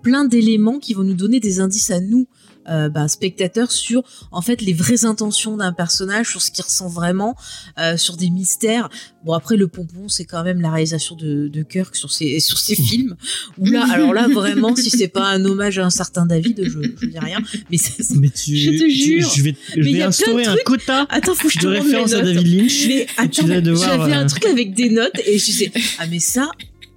plein 0.04 0.24
d'éléments 0.24 0.80
qui 0.80 0.94
vont 0.94 1.04
nous 1.04 1.14
donner 1.16 1.42
des 1.42 1.60
indices 1.60 1.92
à 1.92 2.00
nous, 2.00 2.28
euh, 2.68 2.90
bah, 2.90 3.08
spectateurs, 3.08 3.72
sur 3.72 4.04
en 4.32 4.42
fait 4.42 4.62
les 4.62 4.74
vraies 4.74 5.06
intentions 5.06 5.58
d'un 5.58 5.72
personnage, 5.74 6.30
sur 6.30 6.42
ce 6.42 6.52
qu'il 6.52 6.64
ressent 6.64 6.88
vraiment, 6.90 7.36
euh, 7.80 7.98
sur 7.98 8.18
des 8.18 8.30
mystères. 8.30 8.90
Bon 9.26 9.34
après 9.34 9.58
le 9.58 9.68
pompon 9.68 10.08
c'est 10.08 10.26
quand 10.26 10.44
même 10.44 10.62
la 10.62 10.70
réalisation 10.72 11.16
de, 11.16 11.48
de 11.48 11.64
Kirk 11.64 11.96
sur 11.96 12.12
ses 12.12 12.40
sur 12.40 12.58
ses 12.58 12.76
films. 12.76 13.16
Où 13.58 13.66
là 13.66 13.86
alors 13.92 14.14
là 14.14 14.28
vraiment 14.28 14.76
si 14.76 14.90
c'est 14.90 15.08
pas 15.08 15.28
un 15.28 15.44
hommage 15.46 15.78
à 15.80 15.86
un 15.86 15.90
certain 15.90 16.26
David 16.26 16.62
je 16.64 16.80
je 17.02 17.06
dis 17.08 17.20
rien. 17.20 17.40
Mais 17.72 17.78
c'est- 17.78 18.16
Mais 18.16 18.30
tu, 18.30 18.56
Je 18.56 18.72
te 18.72 18.78
tu- 18.84 18.92
jure. 18.92 19.30
je 19.36 19.44
vais, 19.44 19.56
je 19.76 19.80
Mais 19.82 19.86
il 19.86 19.92
y 19.92 19.94
vais 19.96 20.02
a 20.02 20.04
plein 20.04 20.06
de 20.06 20.08
instaurer 20.10 20.46
un 20.46 20.54
trucs. 20.54 20.64
quota 20.64 21.06
attends 21.10 21.36
faut 21.36 21.48
que 21.48 21.54
je 21.54 21.60
te 21.60 21.66
de 21.68 21.72
référence 21.72 22.14
à. 22.14 22.22
David 22.22 22.48
Lynch. 22.48 22.88
Mais 22.88 23.08
attends, 23.18 23.30
tu 23.30 23.48
j'avais 23.48 24.14
euh, 24.14 24.20
un 24.20 24.26
truc 24.28 24.46
avec 24.46 24.74
des 24.74 24.90
notes 24.90 25.20
et 25.26 25.38
je 25.38 25.46
disais 25.46 25.72
ah 26.00 26.06
mais 26.08 26.20
ça 26.20 26.50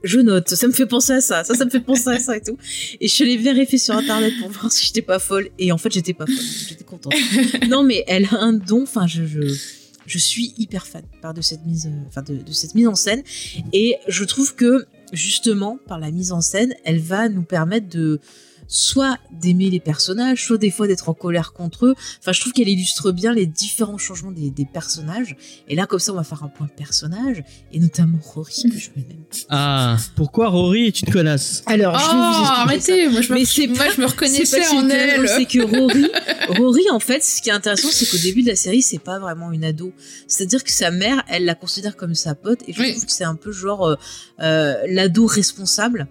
je 0.04 0.18
note, 0.18 0.48
ça 0.48 0.66
me 0.66 0.72
fait 0.72 0.86
penser 0.86 1.12
à 1.12 1.20
ça, 1.20 1.44
ça 1.44 1.54
ça 1.54 1.64
me 1.64 1.70
fait 1.70 1.80
penser 1.80 2.08
à 2.08 2.18
ça 2.18 2.36
et 2.36 2.40
tout. 2.40 2.56
Et 3.00 3.08
je 3.08 3.22
allée 3.22 3.36
vérifier 3.36 3.78
sur 3.78 3.96
internet 3.96 4.32
pour 4.40 4.50
voir 4.50 4.70
si 4.72 4.86
j'étais 4.86 5.02
pas 5.02 5.18
folle. 5.18 5.48
Et 5.58 5.72
en 5.72 5.78
fait 5.78 5.92
j'étais 5.92 6.14
pas 6.14 6.26
folle, 6.26 6.44
j'étais 6.68 6.84
contente. 6.84 7.14
non 7.68 7.82
mais 7.82 8.04
elle 8.06 8.26
a 8.26 8.36
un 8.36 8.52
don, 8.52 8.82
enfin 8.82 9.06
je, 9.06 9.26
je 9.26 9.40
je 10.04 10.18
suis 10.18 10.52
hyper 10.58 10.86
fan 10.86 11.04
par 11.20 11.32
de 11.32 11.40
cette 11.40 11.64
mise 11.64 11.86
euh, 11.86 12.08
enfin 12.08 12.22
de, 12.22 12.34
de 12.34 12.52
cette 12.52 12.74
mise 12.74 12.88
en 12.88 12.94
scène. 12.94 13.22
Et 13.72 13.96
je 14.08 14.24
trouve 14.24 14.54
que 14.54 14.86
justement 15.12 15.78
par 15.86 15.98
la 15.98 16.10
mise 16.10 16.32
en 16.32 16.40
scène, 16.40 16.74
elle 16.84 16.98
va 17.00 17.28
nous 17.28 17.42
permettre 17.42 17.88
de 17.88 18.20
soit 18.74 19.18
d'aimer 19.30 19.68
les 19.68 19.80
personnages, 19.80 20.46
soit 20.46 20.56
des 20.56 20.70
fois 20.70 20.86
d'être 20.86 21.10
en 21.10 21.14
colère 21.14 21.52
contre 21.52 21.84
eux. 21.86 21.94
Enfin, 22.20 22.32
je 22.32 22.40
trouve 22.40 22.54
qu'elle 22.54 22.68
illustre 22.70 23.12
bien 23.12 23.34
les 23.34 23.44
différents 23.44 23.98
changements 23.98 24.30
des, 24.32 24.48
des 24.50 24.64
personnages. 24.64 25.36
Et 25.68 25.74
là, 25.74 25.84
comme 25.86 25.98
ça, 25.98 26.12
on 26.12 26.16
va 26.16 26.24
faire 26.24 26.42
un 26.42 26.48
point 26.48 26.68
personnage, 26.68 27.44
et 27.70 27.78
notamment 27.78 28.18
Rory, 28.22 28.62
que 28.72 28.78
je 28.78 28.88
m'aime. 28.96 29.24
Ah, 29.50 29.98
pourquoi 30.16 30.48
Rory 30.48 30.86
est 30.86 31.02
une 31.02 31.12
connasse 31.12 31.62
Alors, 31.66 31.98
je 31.98 32.04
vais 32.06 32.12
vous 32.12 32.18
Oh, 32.18 32.44
ça. 32.44 32.52
arrêtez, 32.62 33.08
moi 33.08 33.20
je, 33.20 33.32
me, 33.32 33.38
Mais 33.38 33.44
c'est 33.44 33.66
moi, 33.66 33.76
pas- 33.76 33.90
je 33.94 34.00
me 34.00 34.06
reconnaissais 34.06 34.60
pas 34.60 34.74
en 34.74 34.88
elle. 34.88 35.28
C'est 35.28 35.44
que 35.44 35.60
Rory, 35.62 36.06
Rory, 36.48 36.90
en 36.90 36.98
fait, 37.00 37.22
ce 37.22 37.42
qui 37.42 37.50
est 37.50 37.52
intéressant, 37.52 37.88
c'est 37.92 38.06
qu'au 38.06 38.16
début 38.16 38.42
de 38.42 38.48
la 38.48 38.56
série, 38.56 38.80
c'est 38.80 38.98
pas 38.98 39.18
vraiment 39.18 39.52
une 39.52 39.64
ado. 39.64 39.92
C'est-à-dire 40.28 40.64
que 40.64 40.72
sa 40.72 40.90
mère, 40.90 41.22
elle 41.28 41.44
la 41.44 41.54
considère 41.54 41.94
comme 41.96 42.14
sa 42.14 42.34
pote, 42.34 42.60
et 42.66 42.72
je 42.72 42.80
Oui. 42.80 42.92
trouve 42.92 43.04
que 43.04 43.12
c'est 43.12 43.24
un 43.24 43.34
peu 43.36 43.52
genre 43.52 43.86
euh, 43.86 43.96
euh, 44.40 44.76
l'ado 44.88 45.26
responsable 45.26 46.08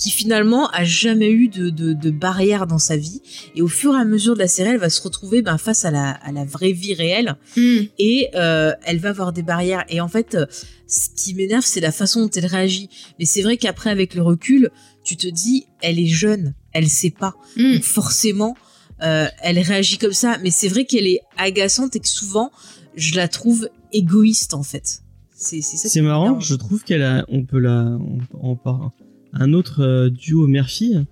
qui 0.00 0.10
finalement 0.10 0.70
a 0.70 0.82
jamais 0.82 1.30
eu 1.30 1.48
de, 1.48 1.68
de, 1.68 1.92
de 1.92 2.10
barrière 2.10 2.66
dans 2.66 2.78
sa 2.78 2.96
vie. 2.96 3.20
Et 3.54 3.60
au 3.60 3.68
fur 3.68 3.94
et 3.94 3.98
à 3.98 4.04
mesure 4.06 4.32
de 4.32 4.38
la 4.38 4.48
série, 4.48 4.70
elle 4.70 4.78
va 4.78 4.88
se 4.88 5.02
retrouver 5.02 5.42
ben, 5.42 5.58
face 5.58 5.84
à 5.84 5.90
la, 5.90 6.10
à 6.12 6.32
la 6.32 6.44
vraie 6.46 6.72
vie 6.72 6.94
réelle 6.94 7.36
Hmm. 7.56 7.80
et 7.98 8.28
euh, 8.34 8.72
elle 8.84 8.98
va 8.98 9.10
avoir 9.10 9.32
des 9.32 9.42
barrières. 9.42 9.84
Et 9.90 10.00
en 10.00 10.08
fait, 10.08 10.34
euh, 10.34 10.46
ce 10.86 11.08
qui 11.14 11.34
m'énerve, 11.34 11.64
c'est 11.66 11.80
la 11.80 11.92
façon 11.92 12.22
dont 12.22 12.30
elle 12.34 12.46
réagit. 12.46 12.88
Mais 13.18 13.26
c'est 13.26 13.42
vrai 13.42 13.58
qu'après, 13.58 13.90
avec 13.90 14.14
le 14.14 14.22
recul, 14.22 14.70
tu 15.04 15.16
te 15.16 15.28
dis, 15.28 15.66
elle 15.82 15.98
est 15.98 16.06
jeune, 16.06 16.54
elle 16.72 16.88
sait 16.88 17.10
pas. 17.10 17.34
Hmm. 17.56 17.74
Donc 17.74 17.82
forcément, 17.82 18.56
euh, 19.02 19.26
elle 19.42 19.58
réagit 19.58 19.98
comme 19.98 20.14
ça. 20.14 20.38
Mais 20.42 20.50
c'est 20.50 20.68
vrai 20.68 20.86
qu'elle 20.86 21.06
est 21.06 21.20
agaçante 21.36 21.94
et 21.96 22.00
que 22.00 22.08
souvent, 22.08 22.50
je 22.96 23.14
la 23.16 23.28
trouve 23.28 23.68
égoïste 23.92 24.54
en 24.54 24.62
fait. 24.62 25.02
C'est 25.34 25.60
c'est 25.62 25.76
ça 25.78 25.84
qui 25.84 25.90
C'est 25.94 26.02
marrant, 26.02 26.38
je 26.40 26.54
trouve 26.54 26.82
qu'elle 26.84 27.02
a, 27.02 27.24
on 27.28 27.44
peut 27.44 27.58
la, 27.58 27.96
on, 27.98 28.18
on 28.42 28.56
part 28.56 28.92
un 29.32 29.52
autre 29.52 29.82
euh, 29.82 30.10
duo 30.10 30.46
mère-fille. 30.46 31.04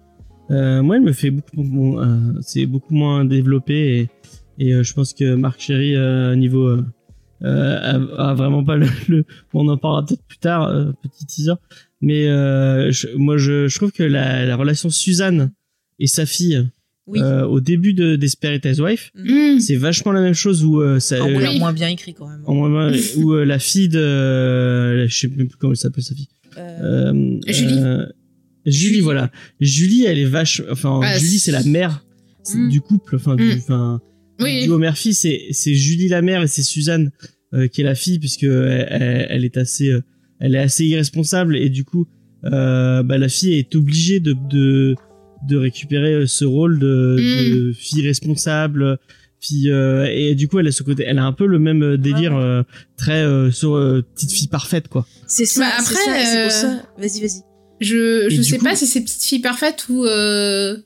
Euh, 0.51 0.83
moi, 0.83 0.97
elle 0.97 1.03
me 1.03 1.13
fait 1.13 1.31
beaucoup, 1.31 1.63
bon, 1.63 2.01
euh, 2.01 2.33
c'est 2.41 2.67
beaucoup 2.67 2.95
moins 2.95 3.25
développé 3.25 4.09
et, 4.59 4.71
et 4.71 4.83
je 4.83 4.95
pense 4.95 5.13
que 5.13 5.35
Marc 5.35 5.61
Chéry 5.61 5.95
niveau 6.37 6.69
euh, 6.69 6.83
a, 7.43 8.31
a 8.31 8.35
vraiment 8.35 8.65
pas 8.65 8.77
le, 8.77 8.87
on 9.53 9.69
en 9.69 9.77
parlera 9.77 10.05
peut-être 10.07 10.25
plus 10.27 10.39
tard, 10.39 10.69
euh, 10.69 10.93
petit 11.03 11.27
teaser. 11.27 11.53
Mais 12.01 12.29
euh, 12.29 12.91
je- 12.91 13.09
moi, 13.17 13.37
je, 13.37 13.69
je 13.69 13.77
trouve 13.77 13.93
que 13.93 14.03
la, 14.03 14.47
la 14.47 14.57
relation 14.57 14.89
Suzanne 14.91 15.53
et 15.99 16.07
sa 16.07 16.25
fille 16.27 16.67
Oui. 17.07 17.21
au 17.23 17.61
début 17.61 17.93
de 17.93 18.17
Desperate 18.17 18.65
Housewives, 18.67 19.11
Hmm. 19.15 19.59
c'est 19.59 19.77
vachement 19.77 20.13
la 20.13 20.21
même 20.23 20.35
chose 20.35 20.65
où 20.65 20.81
ça, 21.01 21.23
En 21.23 21.31
moins, 21.59 21.73
bien 21.73 21.89
écrit 21.89 22.15
quand 22.15 22.29
même. 22.29 22.43
en 22.47 22.55
moins- 22.55 22.93
où 23.19 23.35
la 23.35 23.59
fille 23.59 23.89
de, 23.89 25.07
je 25.07 25.15
sais 25.15 25.29
même 25.29 25.49
plus 25.49 25.57
comment 25.59 25.73
elle 25.73 25.77
s'appelle 25.77 26.03
sa 26.05 26.15
fille. 26.15 26.29
Euh, 26.59 27.13
Euh, 27.13 27.41
Julie. 27.47 27.81
Julie, 28.67 29.01
voilà. 29.01 29.31
Julie, 29.61 30.05
elle 30.05 30.19
est 30.19 30.25
vache. 30.25 30.63
Enfin, 30.71 31.01
Ah, 31.03 31.17
Julie, 31.19 31.39
c'est 31.39 31.53
la 31.53 31.63
mère 31.65 32.05
Mm. 32.55 32.69
du 32.69 32.81
couple. 32.81 33.17
Enfin, 33.17 33.37
du, 33.37 33.45
Mm. 33.45 33.59
enfin, 33.59 34.01
Oui. 34.41 34.65
du 34.65 34.71
mère-fille, 34.71 35.15
c'est 35.15 35.47
c'est 35.53 35.75
Julie 35.75 36.09
la 36.09 36.23
mère 36.23 36.43
et 36.43 36.49
c'est 36.49 36.63
Suzanne 36.63 37.11
euh, 37.55 37.67
qui 37.69 37.81
est 37.81 37.85
la 37.85 37.95
fille 37.95 38.19
puisque 38.19 38.43
elle, 38.45 39.27
elle- 39.31 39.45
est 39.45 39.57
assez, 39.57 39.89
euh, 39.91 40.01
elle 40.41 40.55
est 40.55 40.59
assez 40.59 40.85
irresponsable 40.85 41.57
et 41.57 41.71
du 41.71 41.85
coup, 41.85 42.07
euh, 42.45 43.03
bah, 43.03 43.17
la 43.19 43.29
fille 43.29 43.55
est 43.55 43.75
obligée 43.75 44.21
de 44.21 44.35
de 44.51 44.95
de 45.49 45.57
récupérer 45.57 46.27
ce 46.27 46.45
rôle 46.45 46.79
de, 46.79 47.17
Mm. 47.19 47.55
de 47.55 47.73
fille 47.73 48.03
responsable. 48.03 48.99
Euh, 49.71 50.07
et 50.11 50.35
du 50.35 50.49
coup 50.49 50.59
elle 50.59 50.67
a 50.67 50.73
ce 50.73 50.83
côté 50.83 51.05
elle 51.07 51.19
a 51.19 51.25
un 51.25 51.33
peu 51.33 51.47
le 51.47 51.59
même 51.59 51.83
euh, 51.83 51.97
délire 51.97 52.37
euh, 52.37 52.63
très 52.97 53.23
euh, 53.23 53.51
sur 53.53 53.77
euh, 53.77 54.05
petite 54.15 54.33
fille 54.33 54.49
parfaite 54.49 54.89
quoi 54.89 55.07
c'est 55.29 55.47
ça, 55.47 55.61
Bah, 55.61 55.67
c'est 55.79 55.83
après, 55.83 56.05
ça, 56.05 56.21
et 56.21 56.25
c'est 56.25 56.39
euh, 56.39 56.43
pour 56.45 56.53
ça. 56.53 56.83
Vas-y, 56.99 57.21
vas-y. 57.21 57.43
Je, 57.81 58.27
je 58.31 58.43
sais 58.43 58.59
coup- 58.59 58.65
pas 58.65 58.75
si 58.75 58.87
c'est 58.87 59.01
petite 59.03 59.23
fille 59.23 59.39
parfaite 59.41 59.87
ou. 59.89 60.05
euh, 60.07 60.77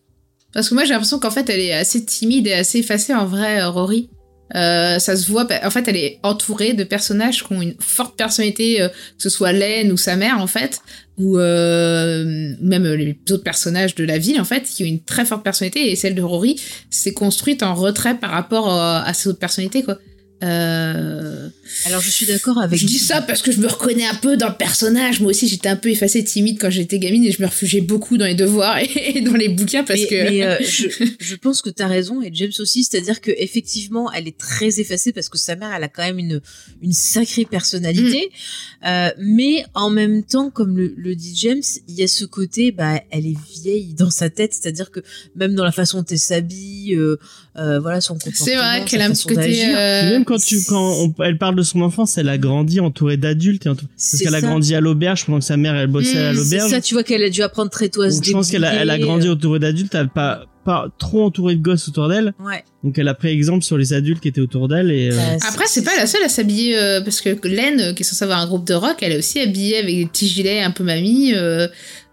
Parce 0.52 0.68
que 0.68 0.74
moi 0.74 0.84
j'ai 0.84 0.90
l'impression 0.90 1.18
qu'en 1.18 1.30
fait 1.30 1.48
elle 1.48 1.60
est 1.60 1.72
assez 1.72 2.04
timide 2.04 2.46
et 2.46 2.52
assez 2.52 2.80
effacée 2.80 3.14
en 3.14 3.24
vrai, 3.24 3.64
Rory. 3.64 4.10
Euh, 4.54 4.98
ça 4.98 5.16
se 5.16 5.30
voit, 5.30 5.46
en 5.64 5.70
fait 5.70 5.88
elle 5.88 5.96
est 5.96 6.18
entourée 6.22 6.74
de 6.74 6.84
personnages 6.84 7.44
qui 7.44 7.52
ont 7.52 7.62
une 7.62 7.74
forte 7.78 8.16
personnalité, 8.16 8.82
euh, 8.82 8.88
que 8.88 8.94
ce 9.18 9.30
soit 9.30 9.52
Len 9.52 9.90
ou 9.92 9.96
sa 9.96 10.16
mère 10.16 10.38
en 10.40 10.46
fait, 10.46 10.80
ou 11.18 11.38
euh, 11.38 12.54
même 12.60 12.84
les 12.84 13.16
autres 13.30 13.42
personnages 13.42 13.94
de 13.94 14.04
la 14.04 14.18
ville 14.18 14.40
en 14.40 14.44
fait, 14.44 14.62
qui 14.62 14.82
ont 14.84 14.86
une 14.86 15.02
très 15.02 15.24
forte 15.24 15.42
personnalité 15.42 15.90
et 15.90 15.96
celle 15.96 16.14
de 16.14 16.22
Rory 16.22 16.60
s'est 16.90 17.14
construite 17.14 17.62
en 17.62 17.74
retrait 17.74 18.18
par 18.18 18.30
rapport 18.30 18.72
euh, 18.72 19.00
à 19.04 19.14
ces 19.14 19.28
autres 19.28 19.38
personnalités 19.38 19.82
quoi. 19.82 19.98
Euh... 20.42 21.48
Alors, 21.86 22.00
je 22.00 22.10
suis 22.10 22.26
d'accord 22.26 22.58
avec. 22.58 22.78
Je 22.78 22.86
dis 22.86 22.98
ça 22.98 23.22
parce 23.22 23.42
que 23.42 23.52
je 23.52 23.58
me 23.58 23.66
reconnais 23.66 24.06
un 24.06 24.14
peu 24.14 24.36
dans 24.36 24.48
le 24.48 24.54
personnage. 24.56 25.20
Moi 25.20 25.30
aussi, 25.30 25.48
j'étais 25.48 25.68
un 25.68 25.76
peu 25.76 25.88
effacée, 25.90 26.22
timide 26.24 26.58
quand 26.60 26.70
j'étais 26.70 26.98
gamine 26.98 27.24
et 27.24 27.32
je 27.32 27.40
me 27.42 27.46
réfugiais 27.46 27.80
beaucoup 27.80 28.16
dans 28.18 28.26
les 28.26 28.34
devoirs 28.34 28.78
et 28.78 29.20
dans 29.20 29.34
les 29.34 29.48
bouquins 29.48 29.84
parce 29.84 30.00
mais, 30.00 30.06
que. 30.06 30.30
mais, 30.30 30.42
euh, 30.44 30.56
je, 30.60 30.86
je 31.18 31.34
pense 31.36 31.62
que 31.62 31.70
tu 31.70 31.82
as 31.82 31.86
raison 31.88 32.22
et 32.22 32.30
James 32.32 32.52
aussi, 32.58 32.84
c'est-à-dire 32.84 33.20
que 33.20 33.30
effectivement, 33.36 34.10
elle 34.12 34.28
est 34.28 34.36
très 34.38 34.80
effacée 34.80 35.12
parce 35.12 35.28
que 35.28 35.38
sa 35.38 35.56
mère, 35.56 35.72
elle 35.76 35.82
a 35.84 35.88
quand 35.88 36.02
même 36.02 36.18
une 36.18 36.40
une 36.82 36.92
sacrée 36.92 37.44
personnalité, 37.44 38.30
Mm. 38.32 38.86
Euh, 38.86 39.10
mais 39.18 39.64
en 39.74 39.90
même 39.90 40.24
temps, 40.24 40.50
comme 40.50 40.76
le, 40.76 40.92
le 40.96 41.14
dit 41.14 41.34
James, 41.36 41.62
il 41.88 41.94
y 41.94 42.02
a 42.02 42.08
ce 42.08 42.24
côté, 42.24 42.72
bah, 42.72 43.00
elle 43.10 43.26
est 43.26 43.36
vieille 43.62 43.94
dans 43.94 44.10
sa 44.10 44.28
tête, 44.28 44.54
c'est-à-dire 44.54 44.90
que 44.90 44.98
même 45.36 45.54
dans 45.54 45.62
la 45.64 45.70
façon 45.70 45.98
dont 45.98 46.06
elle 46.10 46.18
s'habille, 46.18 46.94
euh, 46.96 47.16
euh, 47.56 47.78
voilà, 47.78 48.00
son 48.00 48.14
comportement, 48.14 48.44
C'est 48.44 48.56
vrai 48.56 48.84
qu'elle 48.84 48.98
sa 49.00 49.06
a 49.06 49.08
un 49.08 49.12
petit 49.12 49.22
façon 49.22 49.28
côté. 49.28 49.40
d'agir. 49.40 49.68
euh, 49.78 50.10
Même 50.10 50.24
quand 50.24 50.38
tu 50.44 50.60
quand 50.64 50.94
on- 51.04 51.14
elle 51.22 51.38
parle 51.38 51.54
de 51.54 51.61
son 51.62 51.80
enfance, 51.82 52.18
elle 52.18 52.28
a 52.28 52.38
grandi 52.38 52.80
entourée 52.80 53.16
d'adultes 53.16 53.66
et 53.66 53.68
entourée- 53.68 53.90
parce 53.96 54.22
qu'elle 54.22 54.34
a 54.34 54.40
grandi 54.40 54.74
à 54.74 54.80
l'auberge 54.80 55.24
pendant 55.26 55.38
que 55.38 55.44
sa 55.44 55.56
mère 55.56 55.74
elle 55.74 55.86
bossait 55.88 56.14
Mmh, 56.14 56.18
à 56.18 56.30
C'est 56.32 56.38
l'auberge. 56.38 56.70
ça, 56.70 56.80
tu 56.80 56.94
vois 56.94 57.02
qu'elle 57.02 57.22
a 57.22 57.30
dû 57.30 57.42
apprendre 57.42 57.70
très 57.70 57.88
tôt 57.88 58.02
à 58.02 58.10
se 58.10 58.22
je 58.22 58.32
pense 58.32 58.50
qu'elle 58.50 58.64
a, 58.64 58.72
elle 58.74 58.90
a 58.90 58.96
débrouiller, 58.96 59.06
grandi 59.06 59.28
entourée 59.28 59.58
d'adultes, 59.58 59.94
elle 59.94 60.08
pas 60.08 60.44
pas 60.64 60.86
trop 60.98 61.24
entourée 61.24 61.56
de 61.56 61.60
gosses 61.62 61.88
autour 61.88 62.08
d'elle. 62.08 62.34
euh, 62.40 62.44
Ouais. 62.46 62.64
Donc 62.84 62.98
elle 62.98 63.06
a 63.08 63.14
pris 63.14 63.28
exemple 63.28 63.62
sur 63.64 63.78
les 63.78 63.92
adultes 63.92 64.20
qui 64.20 64.28
étaient 64.28 64.40
autour 64.40 64.66
d'elle 64.68 64.90
et 64.90 65.10
euh, 65.12 65.16
Bah, 65.16 65.46
Après, 65.48 65.64
c'est 65.68 65.84
pas 65.84 65.96
la 65.96 66.06
seule 66.06 66.22
à 66.24 66.28
s'habiller 66.28 66.76
euh, 66.76 67.00
parce 67.00 67.20
que 67.20 67.30
Len, 67.46 67.80
euh, 67.80 67.92
qui 67.92 68.02
est 68.02 68.04
censée 68.04 68.24
avoir 68.24 68.40
un 68.40 68.46
groupe 68.46 68.66
de 68.66 68.74
rock, 68.74 68.96
elle 69.02 69.12
est 69.12 69.18
aussi 69.18 69.38
habillée 69.40 69.78
avec 69.78 69.94
des 69.96 70.06
petits 70.06 70.26
gilets 70.28 70.60
un 70.62 70.70
peu 70.72 70.82
mamie. 70.84 71.32
euh, 71.34 71.68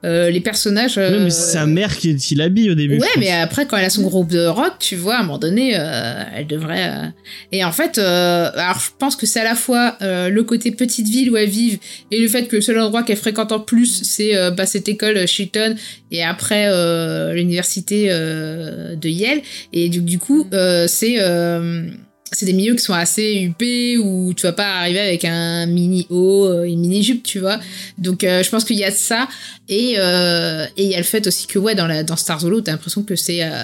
euh, 0.05 0.29
les 0.29 0.39
personnages. 0.39 0.97
euh, 0.97 1.25
mais 1.25 1.29
c'est 1.29 1.51
sa 1.51 1.65
mère 1.65 1.97
qui, 1.97 2.15
qui 2.15 2.33
l'habille 2.33 2.69
au 2.71 2.73
début. 2.75 2.99
Ouais, 2.99 3.07
mais 3.17 3.31
après, 3.31 3.65
quand 3.67 3.75
elle 3.75 3.83
a 3.83 3.89
son 3.89 4.03
groupe 4.03 4.29
de 4.31 4.45
rock, 4.45 4.75
tu 4.79 4.95
vois, 4.95 5.15
à 5.15 5.19
un 5.19 5.23
moment 5.23 5.39
donné, 5.39 5.73
euh, 5.77 6.23
elle 6.37 6.47
devrait. 6.47 6.87
euh, 6.87 7.05
Et 7.51 7.65
en 7.65 7.73
fait, 7.73 7.97
euh, 7.97 8.49
alors 8.55 8.79
je 8.79 8.91
pense 8.97 9.17
que 9.17 9.25
c'est 9.25 9.41
à 9.41 9.43
la 9.43 9.55
fois 9.55 9.97
euh, 10.01 10.29
le 10.29 10.43
côté 10.43 10.71
petite 10.71 11.05
ville 11.09 11.29
où 11.31 11.35
elle 11.35 11.49
vit 11.49 11.79
et 12.11 12.19
le 12.21 12.29
fait 12.29 12.47
que 12.47 12.55
le 12.55 12.61
seul 12.61 12.79
endroit 12.79 13.03
qu'elle 13.03 13.17
fréquente 13.17 13.51
en 13.51 13.59
plus, 13.59 14.03
c'est 14.03 14.37
euh, 14.37 14.51
bah, 14.51 14.65
cette 14.65 14.87
école 14.87 15.17
euh, 15.17 15.27
Chilton 15.27 15.75
et 16.11 16.23
après 16.23 16.67
euh, 16.69 17.33
l'université 17.33 18.07
euh, 18.09 18.95
de 18.95 19.09
Yale. 19.09 19.41
Et 19.73 19.89
du, 19.89 19.99
du 19.99 20.17
coup, 20.17 20.47
euh, 20.53 20.58
c'est. 20.87 21.15
euh, 21.19 21.89
c'est 22.31 22.45
des 22.45 22.53
milieux 22.53 22.75
qui 22.75 22.83
sont 22.83 22.93
assez 22.93 23.41
huppés 23.41 23.97
où 23.97 24.33
tu 24.35 24.43
vas 24.43 24.53
pas 24.53 24.79
arriver 24.81 24.99
avec 24.99 25.25
un 25.25 25.65
mini 25.65 26.05
haut, 26.09 26.45
euh, 26.45 26.63
une 26.63 26.79
mini 26.79 27.01
jupe, 27.01 27.23
tu 27.23 27.39
vois. 27.39 27.59
Donc 27.97 28.23
euh, 28.23 28.43
je 28.43 28.49
pense 28.49 28.63
qu'il 28.63 28.77
y 28.77 28.83
a 28.83 28.91
de 28.91 28.95
ça 28.95 29.27
et 29.67 29.95
euh, 29.97 30.65
et 30.77 30.83
il 30.83 30.91
y 30.91 30.95
a 30.95 30.99
le 30.99 31.03
fait 31.03 31.25
aussi 31.25 31.47
que 31.47 31.57
ouais 31.57 31.75
dans 31.75 31.87
la 31.87 32.03
dans 32.03 32.15
Star 32.15 32.39
Solo 32.39 32.61
t'as 32.61 32.71
l'impression 32.73 33.03
que 33.03 33.15
c'est 33.15 33.43
euh, 33.43 33.63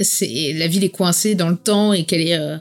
c'est 0.00 0.52
la 0.54 0.68
ville 0.68 0.84
est 0.84 0.90
coincée 0.90 1.34
dans 1.34 1.48
le 1.48 1.56
temps 1.56 1.92
et 1.92 2.04
qu'elle 2.04 2.20
est 2.20 2.38
euh. 2.38 2.56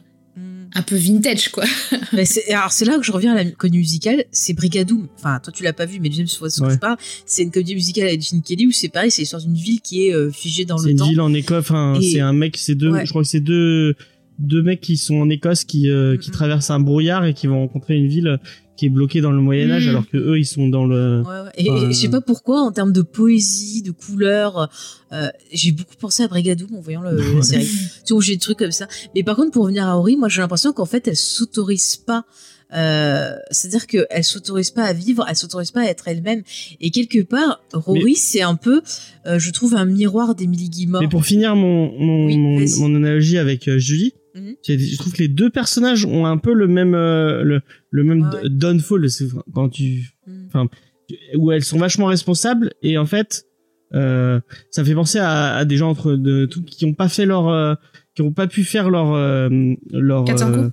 Un 0.77 0.81
peu 0.83 0.95
vintage 0.95 1.49
quoi. 1.49 1.63
Mais 2.13 2.25
c'est- 2.25 2.51
alors 2.53 2.71
c'est 2.71 2.85
là 2.85 2.97
que 2.97 3.03
je 3.03 3.11
reviens 3.11 3.33
à 3.33 3.43
la 3.43 3.51
comédie 3.51 3.79
musicale, 3.79 4.23
c'est 4.31 4.53
Brigadoum. 4.53 5.07
Enfin, 5.17 5.39
toi 5.43 5.51
tu 5.51 5.63
l'as 5.63 5.73
pas 5.73 5.85
vu, 5.85 5.99
mais 5.99 6.09
James 6.11 6.27
que 6.27 6.43
Ouais. 6.43 6.73
je 6.73 6.77
parle. 6.77 6.97
C'est 7.25 7.43
une 7.43 7.51
comédie 7.51 7.75
musicale 7.75 8.07
avec 8.07 8.21
Gene 8.21 8.41
Kelly 8.41 8.67
où 8.67 8.71
c'est 8.71 8.89
pareil, 8.89 9.11
c'est 9.11 9.21
l'histoire 9.23 9.41
d'une 9.41 9.53
ville 9.55 9.81
qui 9.81 10.07
est 10.07 10.13
euh, 10.13 10.31
figée 10.31 10.65
dans 10.65 10.77
C'est 10.77 10.85
le 10.85 10.91
une 10.91 10.97
temps. 10.97 11.09
ville 11.09 11.21
en 11.21 11.33
Écosse. 11.33 11.65
C'est 12.01 12.19
un 12.19 12.33
mec, 12.33 12.55
c'est 12.57 12.75
deux. 12.75 12.91
Ouais. 12.91 13.05
Je 13.05 13.09
crois 13.09 13.23
que 13.23 13.27
c'est 13.27 13.39
deux 13.39 13.95
deux 14.39 14.61
mecs 14.61 14.81
qui 14.81 14.97
sont 14.97 15.15
en 15.15 15.29
Écosse 15.29 15.63
qui 15.63 15.89
euh, 15.89 16.15
qui 16.17 16.29
traversent 16.31 16.69
un 16.69 16.79
brouillard 16.79 17.25
et 17.25 17.33
qui 17.33 17.47
vont 17.47 17.59
rencontrer 17.59 17.95
une 17.95 18.07
ville 18.07 18.39
qui 18.77 18.85
est 18.85 18.89
bloquée 18.89 19.19
dans 19.21 19.31
le 19.31 19.41
Moyen 19.41 19.69
Âge 19.71 19.83
Mhm. 19.85 19.89
alors 19.89 20.07
que 20.09 20.17
eux 20.17 20.37
ils 20.39 20.45
sont 20.45 20.69
dans 20.69 20.85
le. 20.85 21.23
Ouais, 21.23 21.27
ouais. 21.43 21.51
Et, 21.57 21.67
et 21.67 21.87
je 21.87 21.91
sais 21.91 22.09
pas 22.09 22.21
pourquoi, 22.21 22.61
en 22.61 22.71
termes 22.71 22.93
de 22.93 23.01
poésie, 23.01 23.81
de 23.81 23.91
couleurs, 23.91 24.69
euh, 25.11 25.27
j'ai 25.51 25.71
beaucoup 25.71 25.95
pensé 25.99 26.23
à 26.23 26.27
Brigadoum 26.27 26.75
en 26.75 26.79
voyant 26.81 27.01
le, 27.01 27.17
la 27.35 27.41
série. 27.41 27.67
tu 28.05 28.13
vois, 28.13 28.21
j'ai 28.21 28.33
des 28.35 28.39
trucs 28.39 28.59
comme 28.59 28.71
ça. 28.71 28.87
Mais 29.15 29.23
par 29.23 29.35
contre, 29.35 29.51
pour 29.51 29.63
revenir 29.63 29.85
à 29.87 29.97
Ori, 29.97 30.15
moi 30.15 30.29
j'ai 30.29 30.41
l'impression 30.41 30.71
qu'en 30.73 30.85
fait, 30.85 31.07
elle 31.07 31.17
s'autorise 31.17 31.97
pas. 31.97 32.25
Euh, 32.73 33.31
c'est-à-dire 33.49 33.87
qu'elle 33.87 34.23
s'autorise 34.25 34.71
pas 34.71 34.83
à 34.83 34.91
vivre, 34.93 35.25
elle 35.29 35.37
s'autorise 35.37 35.71
pas 35.71 35.81
à 35.81 35.85
être 35.85 36.07
elle-même. 36.09 36.43
Et 36.81 36.91
quelque 36.91 37.23
part, 37.23 37.61
Rory, 37.73 38.15
c'est 38.15 38.41
un 38.41 38.55
peu, 38.55 38.81
euh, 39.25 39.39
je 39.39 39.51
trouve, 39.51 39.73
un 39.75 39.85
miroir 39.85 40.35
d'Emily 40.35 40.69
Gilmore. 40.71 41.01
Mais 41.01 41.07
pour 41.07 41.25
finir 41.25 41.55
mon 41.55 41.91
mon, 41.97 42.25
Oui, 42.25 42.37
mon, 42.37 42.93
analogie 42.95 43.37
avec 43.37 43.67
euh, 43.69 43.79
Julie, 43.79 44.13
Mhm. 44.35 44.55
je 44.67 44.97
trouve 44.97 45.13
que 45.13 45.19
les 45.19 45.29
deux 45.29 45.49
personnages 45.49 46.05
ont 46.05 46.25
un 46.27 46.37
peu 46.37 46.53
le 46.53 46.67
même 46.67 46.93
euh, 46.93 47.41
le 47.41 47.61
le 47.98 48.03
même 48.03 48.22
Ouais, 48.32 48.49
downfall 48.49 49.10
c'est 49.10 49.28
quand 49.53 49.69
tu 49.69 50.14
Mm. 50.28 50.65
où 51.38 51.52
elles 51.53 51.64
sont 51.64 51.78
vachement 51.80 52.07
responsables 52.07 52.74
et 52.84 52.98
en 52.98 53.06
fait 53.06 53.45
euh, 53.94 54.40
ça 54.72 54.84
fait 54.84 54.94
penser 54.94 55.19
à, 55.19 55.56
à 55.56 55.64
des 55.65 55.78
gens 55.78 55.90
entre 55.90 56.14
de 56.15 56.45
tout 56.45 56.61
qui 56.64 56.84
ont 56.86 56.94
pas 56.94 57.07
fait 57.10 57.26
leur 57.26 57.48
euh, 57.48 57.76
qui 58.15 58.22
ont 58.24 58.34
pas 58.34 58.48
pu 58.48 58.64
faire 58.65 58.90
leur 58.90 59.14
euh, 59.14 59.48
leur 59.91 60.26
400 60.26 60.52
euh, 60.53 60.69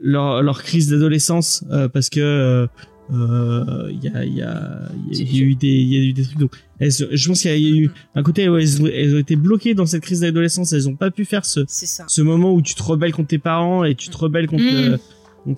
leur 0.00 0.42
leur 0.42 0.62
crise 0.62 0.88
d'adolescence 0.90 1.64
parce 1.92 2.08
que 2.10 2.20
euh, 2.20 3.88
il 3.90 4.02
y 4.04 4.08
a 4.08 4.24
il 4.24 4.34
y 4.34 4.42
a 4.42 4.82
il 5.12 5.36
y 5.36 5.40
a 5.40 5.44
eu 5.44 5.54
des 5.54 5.68
il 5.68 5.92
y 5.94 5.96
a 5.96 6.02
eu 6.10 6.12
des 6.12 6.22
trucs 6.24 6.38
donc 6.38 6.52
elles, 6.80 6.92
je 6.92 7.28
pense 7.28 7.42
qu'il 7.42 7.50
y 7.58 7.72
a 7.78 7.78
eu 7.84 7.90
un 8.14 8.22
côté 8.22 8.48
où 8.48 8.56
elles, 8.56 8.82
ont- 8.82 8.86
elles 8.86 9.14
ont 9.14 9.18
été 9.18 9.34
bloquées 9.36 9.74
dans 9.74 9.86
cette 9.86 10.02
crise 10.02 10.20
d'adolescence. 10.20 10.72
Elles 10.72 10.88
ont 10.88 10.94
pas 10.94 11.10
pu 11.10 11.24
faire 11.24 11.44
ce, 11.44 11.60
ce 11.66 12.22
moment 12.22 12.52
où 12.54 12.62
tu 12.62 12.74
te 12.76 12.82
rebelles 12.84 13.10
contre 13.12 13.28
tes 13.30 13.38
parents 13.38 13.82
et 13.82 13.96
tu 13.96 14.08
te 14.10 14.16
rebelles 14.16 14.46
contre, 14.46 14.62
Mm. 14.62 14.98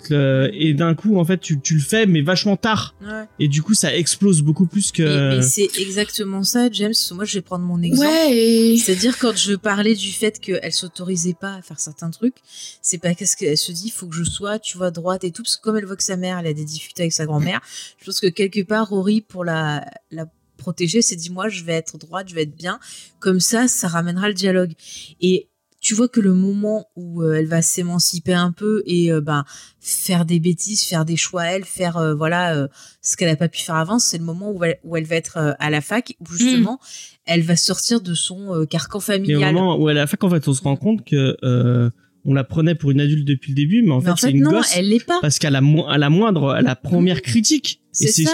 Le- 0.09 0.49
et 0.53 0.73
d'un 0.73 0.93
coup 0.95 1.17
en 1.19 1.25
fait 1.25 1.39
tu, 1.39 1.59
tu 1.59 1.75
le 1.75 1.81
fais 1.81 2.05
mais 2.05 2.21
vachement 2.21 2.57
tard 2.57 2.95
Ouais. 3.01 3.25
et 3.39 3.47
du 3.47 3.61
coup 3.61 3.73
ça 3.73 3.95
explose 3.95 4.41
beaucoup 4.41 4.65
plus 4.65 4.91
que 4.91 5.03
Mais, 5.03 5.37
mais 5.37 5.41
c'est 5.41 5.69
exactement 5.79 6.43
ça, 6.43 6.69
James. 6.71 6.93
Moi, 7.11 7.25
je 7.25 7.33
vais 7.37 7.41
prendre 7.41 7.65
mon 7.65 7.81
exemple. 7.81 8.07
Ouais, 8.07 8.37
et... 8.37 8.77
C'est-à-dire 8.77 9.17
quand 9.17 9.35
je 9.35 9.53
parlais 9.55 9.95
du 9.95 10.11
fait 10.11 10.39
qu'elle 10.39 10.71
s'autorisait 10.71 11.35
pas 11.39 11.55
à 11.55 11.61
faire 11.61 11.79
certains 11.79 12.09
trucs, 12.09 12.35
c'est 12.81 12.97
pas 12.97 13.13
qu'est-ce 13.15 13.35
qu'elle 13.35 13.57
se 13.57 13.71
dit, 13.71 13.87
il 13.87 13.91
faut 13.91 14.07
que 14.07 14.15
je 14.15 14.23
sois, 14.23 14.59
tu 14.59 14.77
vois, 14.77 14.91
droite 14.91 15.23
et 15.23 15.31
tout, 15.31 15.43
parce 15.43 15.57
que 15.57 15.61
comme 15.61 15.77
elle 15.77 15.85
voit 15.85 15.95
que 15.95 16.03
sa 16.03 16.17
mère, 16.17 16.37
elle 16.39 16.47
a 16.47 16.53
des 16.53 16.65
difficultés 16.65 17.03
avec 17.03 17.13
sa 17.13 17.25
grand-mère, 17.25 17.61
je 17.99 18.05
pense 18.05 18.19
que 18.19 18.27
quelque 18.27 18.61
part, 18.61 18.89
Rory, 18.89 19.21
pour 19.21 19.43
la, 19.43 19.85
la 20.11 20.25
protéger, 20.57 21.01
s'est 21.01 21.15
dit, 21.15 21.29
moi, 21.31 21.49
je 21.49 21.63
vais 21.63 21.73
être 21.73 21.97
droite, 21.97 22.29
je 22.29 22.35
vais 22.35 22.43
être 22.43 22.55
bien. 22.55 22.79
Comme 23.19 23.39
ça, 23.39 23.67
ça 23.67 23.87
ramènera 23.87 24.27
le 24.27 24.33
dialogue. 24.35 24.73
Et 25.19 25.47
tu 25.81 25.95
vois 25.95 26.07
que 26.07 26.19
le 26.19 26.33
moment 26.33 26.87
où 26.95 27.23
euh, 27.23 27.33
elle 27.33 27.47
va 27.47 27.61
s'émanciper 27.61 28.33
un 28.33 28.51
peu 28.51 28.83
et 28.85 29.11
ben 29.21 29.43
faire 29.79 30.25
des 30.25 30.39
bêtises, 30.39 30.83
faire 30.83 31.05
des 31.05 31.17
choix 31.17 31.41
à 31.41 31.45
elle, 31.47 31.65
faire 31.65 31.97
euh, 31.97 32.13
voilà 32.13 32.67
ce 33.01 33.17
qu'elle 33.17 33.29
a 33.29 33.35
pas 33.35 33.49
pu 33.49 33.59
faire 33.59 33.75
avant, 33.75 33.97
c'est 33.99 34.19
le 34.19 34.23
moment 34.23 34.51
où 34.51 34.63
elle, 34.63 34.79
où 34.83 34.95
elle 34.95 35.05
va 35.05 35.15
être 35.15 35.55
à 35.59 35.69
la 35.69 35.81
fac 35.81 36.15
où 36.21 36.31
justement 36.31 36.79
elle 37.25 37.41
va 37.41 37.55
sortir 37.55 37.99
de 37.99 38.13
son 38.13 38.65
carcan 38.69 38.99
mais 38.99 39.15
au 39.15 39.17
familial. 39.17 39.53
moment 39.53 39.75
où 39.77 39.87
à 39.87 39.93
la 39.93 40.07
fac 40.07 40.23
en 40.23 40.29
fait 40.29 40.47
on 40.47 40.53
se 40.53 40.61
rend 40.61 40.75
compte 40.75 41.03
que 41.03 41.35
euh, 41.43 41.89
on 42.25 42.33
la 42.33 42.43
prenait 42.43 42.75
pour 42.75 42.91
une 42.91 43.01
adulte 43.01 43.25
depuis 43.27 43.51
le 43.51 43.55
début 43.55 43.81
mais 43.81 43.91
en 43.91 43.97
Mais 43.99 44.05
fait 44.05 44.11
en 44.11 44.15
c'est 44.15 44.31
une 44.31 44.43
non, 44.43 44.51
gosse 44.51 44.71
elle 44.75 44.89
l'est 44.89 45.03
pas. 45.03 45.17
parce 45.21 45.39
qu'à 45.39 45.49
la, 45.49 45.61
mo- 45.61 45.87
à 45.87 45.97
la 45.97 46.09
moindre 46.09 46.51
à 46.51 46.61
la 46.61 46.75
première 46.75 47.21
critique 47.23 47.79
C'est 47.91 48.11
ça. 48.11 48.31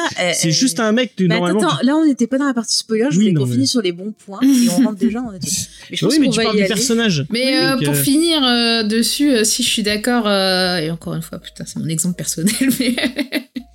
juste 0.50 0.80
un 0.82 0.92
mec 0.92 1.14
Mais 1.20 1.28
normalement 1.28 1.60
attends, 1.62 1.78
là 1.84 1.96
on 1.96 2.06
n'était 2.06 2.28
pas 2.28 2.38
dans 2.38 2.46
la 2.48 2.54
partie 2.54 2.76
spoiler, 2.78 3.06
je 3.12 3.18
Oui, 3.18 3.24
voulais 3.26 3.32
non, 3.32 3.42
qu'on 3.42 3.48
mais- 3.48 3.54
finisse 3.54 3.72
sur 3.72 3.82
les 3.82 3.94
bons 3.94 4.14
points 4.26 4.40
et 4.44 4.70
on 4.72 4.84
rentre 4.86 4.98
déjà 5.00 5.22
Mais 5.90 5.96
je 5.96 6.06
pense 6.06 6.14
oui 6.14 6.20
mais 6.20 6.26
qu'on 6.28 6.32
tu 6.34 6.38
va 6.38 6.44
parles 6.44 6.56
y 6.56 6.60
du 6.60 6.64
aller. 6.66 6.74
personnage 6.74 7.26
Mais 7.32 7.58
euh, 7.64 7.72
Donc, 7.76 7.84
pour 7.86 7.94
euh, 7.94 7.98
finir 8.04 8.44
euh, 8.44 8.84
dessus, 8.84 9.32
euh, 9.32 9.44
si 9.46 9.64
je 9.64 9.70
suis 9.70 9.84
d'accord, 9.84 10.28
euh, 10.28 10.78
et 10.80 10.92
encore 10.92 11.14
une 11.16 11.22
fois, 11.22 11.40
putain, 11.40 11.64
c'est 11.66 11.80
mon 11.80 11.88
exemple 11.88 12.16
personnel, 12.18 12.54
mais 12.80 12.94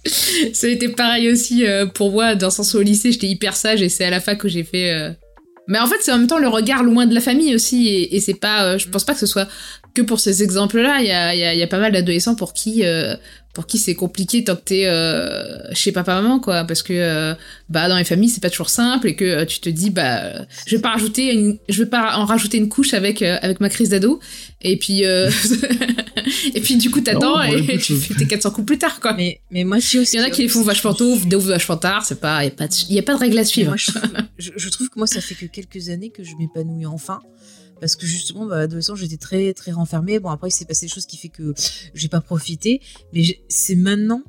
ça 0.53 0.67
a 0.67 0.71
été 0.71 0.89
pareil 0.89 1.31
aussi 1.31 1.65
euh, 1.67 1.87
pour 1.87 2.11
moi, 2.13 2.35
dans 2.35 2.49
le 2.49 2.53
sens 2.53 2.75
où 2.75 2.79
au 2.79 2.83
lycée, 2.83 3.13
j'étais 3.13 3.29
hyper 3.29 3.57
sage 3.57 3.83
et 3.83 3.89
c'est 3.89 4.05
à 4.05 4.11
la 4.11 4.21
fac 4.21 4.39
que 4.39 4.49
j'ai 4.49 4.65
fait. 4.65 4.93
euh, 4.93 5.11
Mais 5.69 5.79
en 5.79 5.87
fait, 5.87 5.97
c'est 6.01 6.13
en 6.13 6.19
même 6.19 6.27
temps 6.27 6.39
le 6.39 6.49
regard 6.49 6.83
loin 6.83 7.07
de 7.07 7.15
la 7.15 7.21
famille 7.21 7.55
aussi, 7.55 7.89
et, 7.89 8.17
et 8.17 8.21
c'est 8.21 8.35
pas, 8.39 8.65
euh, 8.65 8.79
je 8.79 8.89
pense 8.89 9.05
pas 9.05 9.15
que 9.15 9.21
ce 9.21 9.27
soit 9.27 9.49
que 9.95 10.03
pour 10.03 10.21
ces 10.21 10.43
exemples-là. 10.43 11.01
Il 11.01 11.07
y 11.07 11.11
a, 11.11 11.35
il 11.35 11.41
y, 11.41 11.45
a, 11.45 11.55
il 11.55 11.59
y 11.59 11.63
a 11.63 11.67
pas 11.67 11.79
mal 11.79 11.93
d'adolescents 11.93 12.35
pour 12.35 12.53
qui, 12.53 12.85
euh, 12.85 13.15
pour 13.53 13.67
qui 13.67 13.79
c'est 13.79 13.95
compliqué 13.95 14.45
tant 14.45 14.57
que 14.57 14.63
t'es 14.63 14.87
euh, 14.87 15.59
chez 15.75 15.93
papa-maman, 15.93 16.41
quoi, 16.41 16.65
parce 16.65 16.83
que 16.83 16.93
euh, 16.95 17.35
bah 17.69 17.89
dans 17.89 17.99
les 17.99 18.05
familles 18.05 18.31
c'est 18.31 18.41
pas 18.41 18.51
toujours 18.51 18.71
simple 18.71 19.09
et 19.09 19.17
que 19.17 19.25
euh, 19.25 19.45
tu 19.45 19.61
te 19.61 19.69
dis 19.69 19.91
bah 19.91 20.47
je 20.67 20.77
vais 20.77 20.81
pas 20.83 20.91
rajouter 20.91 21.33
une, 21.33 21.59
je 21.69 21.83
vais 21.83 21.89
pas 21.89 22.17
en 22.17 22.25
rajouter 22.25 22.57
une 22.57 22.69
couche 22.69 22.95
avec 22.95 23.21
euh, 23.21 23.39
avec 23.43 23.61
ma 23.61 23.69
crise 23.69 23.91
d'ado 23.91 24.21
et 24.63 24.79
puis 24.79 25.05
euh, 25.05 25.31
et 26.55 26.61
puis 26.61 26.77
du 26.77 26.91
coup 26.91 27.03
t'attends 27.03 27.43
et 27.43 27.59
écoute, 27.59 27.81
tu 27.81 27.97
fais 27.97 28.15
tes 28.15 28.27
400 28.27 28.51
coups 28.53 28.67
plus 28.67 28.79
tard 28.79 29.01
quoi. 29.01 29.13
Mais, 29.15 29.41
mais 29.51 29.65
moi 29.65 29.81
si 29.81 29.99
aussi. 29.99 30.17
Il 30.17 30.21
y 30.21 30.23
en 30.23 30.27
a 30.27 30.31
qui 30.31 30.43
les 30.43 30.49
font 30.49 30.63
vachement 30.63 30.95
tôt, 30.95 31.17
d'autres 31.27 31.49
vachement 31.49 31.77
tard, 31.77 32.07
c'est 32.07 32.21
pas, 32.21 32.45
y 32.45 32.49
a 32.49 32.51
pas 32.51 32.69
de, 32.69 32.75
y 32.89 32.99
a 32.99 33.03
pas 33.03 33.15
de 33.15 33.19
règle 33.19 33.39
à 33.39 33.45
suivre. 33.45 33.69
moi, 33.69 33.77
je, 33.77 33.91
trouve, 33.91 34.11
je, 34.39 34.51
je 34.57 34.69
trouve 34.71 34.89
que 34.89 34.99
moi, 34.99 35.07
ça 35.07 35.21
fait 35.21 35.35
que 35.35 35.47
quelques 35.47 35.89
années 35.89 36.11
que 36.11 36.23
je 36.23 36.33
m'épanouis 36.39 36.87
enfin. 36.87 37.21
Parce 37.83 37.97
que 37.97 38.07
justement, 38.07 38.47
bah, 38.47 38.59
adolescent, 38.61 38.95
j'étais 38.95 39.17
très, 39.17 39.53
très 39.55 39.73
renfermée. 39.73 40.21
Bon, 40.21 40.31
après, 40.31 40.51
il 40.51 40.53
s'est 40.53 40.65
passé 40.67 40.87
des 40.87 40.93
choses 40.93 41.05
qui 41.05 41.17
fait 41.17 41.29
que 41.31 41.53
j'ai 41.95 42.07
pas 42.07 42.21
profité. 42.21 42.81
Mais 43.13 43.23
c'est 43.49 43.75
maintenant 43.75 44.23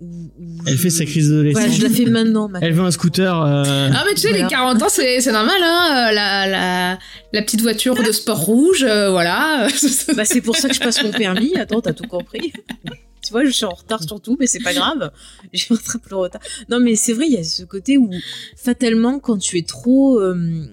où, 0.00 0.06
où 0.06 0.56
elle 0.66 0.74
je- 0.76 0.80
fait 0.80 0.88
sa 0.90 1.04
crise 1.04 1.28
d'adolescence 1.28 1.60
Voilà, 1.64 1.76
je 1.76 1.82
la 1.82 1.90
fais 1.90 2.06
maintenant. 2.06 2.48
ma- 2.48 2.60
elle 2.60 2.72
veut 2.72 2.82
un 2.82 2.90
scooter 2.90 3.40
euh, 3.42 3.90
Ah 3.94 4.04
mais 4.08 4.14
tu 4.14 4.22
sais 4.22 4.28
Voilà. 4.30 4.44
les 4.44 4.48
40 4.50 4.82
ans 4.82 4.88
c'est 4.88 5.20
normal 5.30 5.54
hein, 5.62 6.08
euh, 6.08 6.12
la, 6.14 6.46
la 6.48 6.98
la 7.32 7.42
petite 7.42 7.60
voiture 7.60 7.94
de 7.94 8.10
sport 8.10 8.40
rouge 8.40 8.82
euh, 8.82 9.10
voilà. 9.10 9.68
Bah, 10.16 10.24
c'est 10.24 10.40
pour 10.40 10.56
ça 10.56 10.68
que 10.70 10.74
je 10.74 10.80
passe 10.80 11.02
mon 11.02 11.12
permis. 11.12 11.54
Attends, 11.56 11.80
t'as 11.82 11.92
tout 11.92 12.08
compris. 12.08 12.52
Tu 13.22 13.30
vois, 13.32 13.44
je 13.44 13.50
suis 13.50 13.64
en 13.66 13.70
retard 13.74 14.02
sur 14.02 14.20
tout, 14.20 14.36
mais 14.40 14.46
c'est 14.46 14.60
pas 14.62 14.72
grave. 14.74 15.10
J'ai 15.52 15.66
un 15.72 15.76
très 15.76 15.98
peu 15.98 16.08
de 16.10 16.14
retard. 16.14 16.40
Non, 16.70 16.80
mais 16.80 16.96
c'est 16.96 17.12
vrai, 17.12 17.26
il 17.26 17.32
y 17.34 17.38
a 17.38 17.44
ce 17.44 17.62
côté 17.64 17.96
où, 17.96 18.10
fatalement, 18.56 19.18
quand 19.18 19.38
tu 19.38 19.58
es 19.58 19.62
trop, 19.62 20.18
euh, 20.20 20.66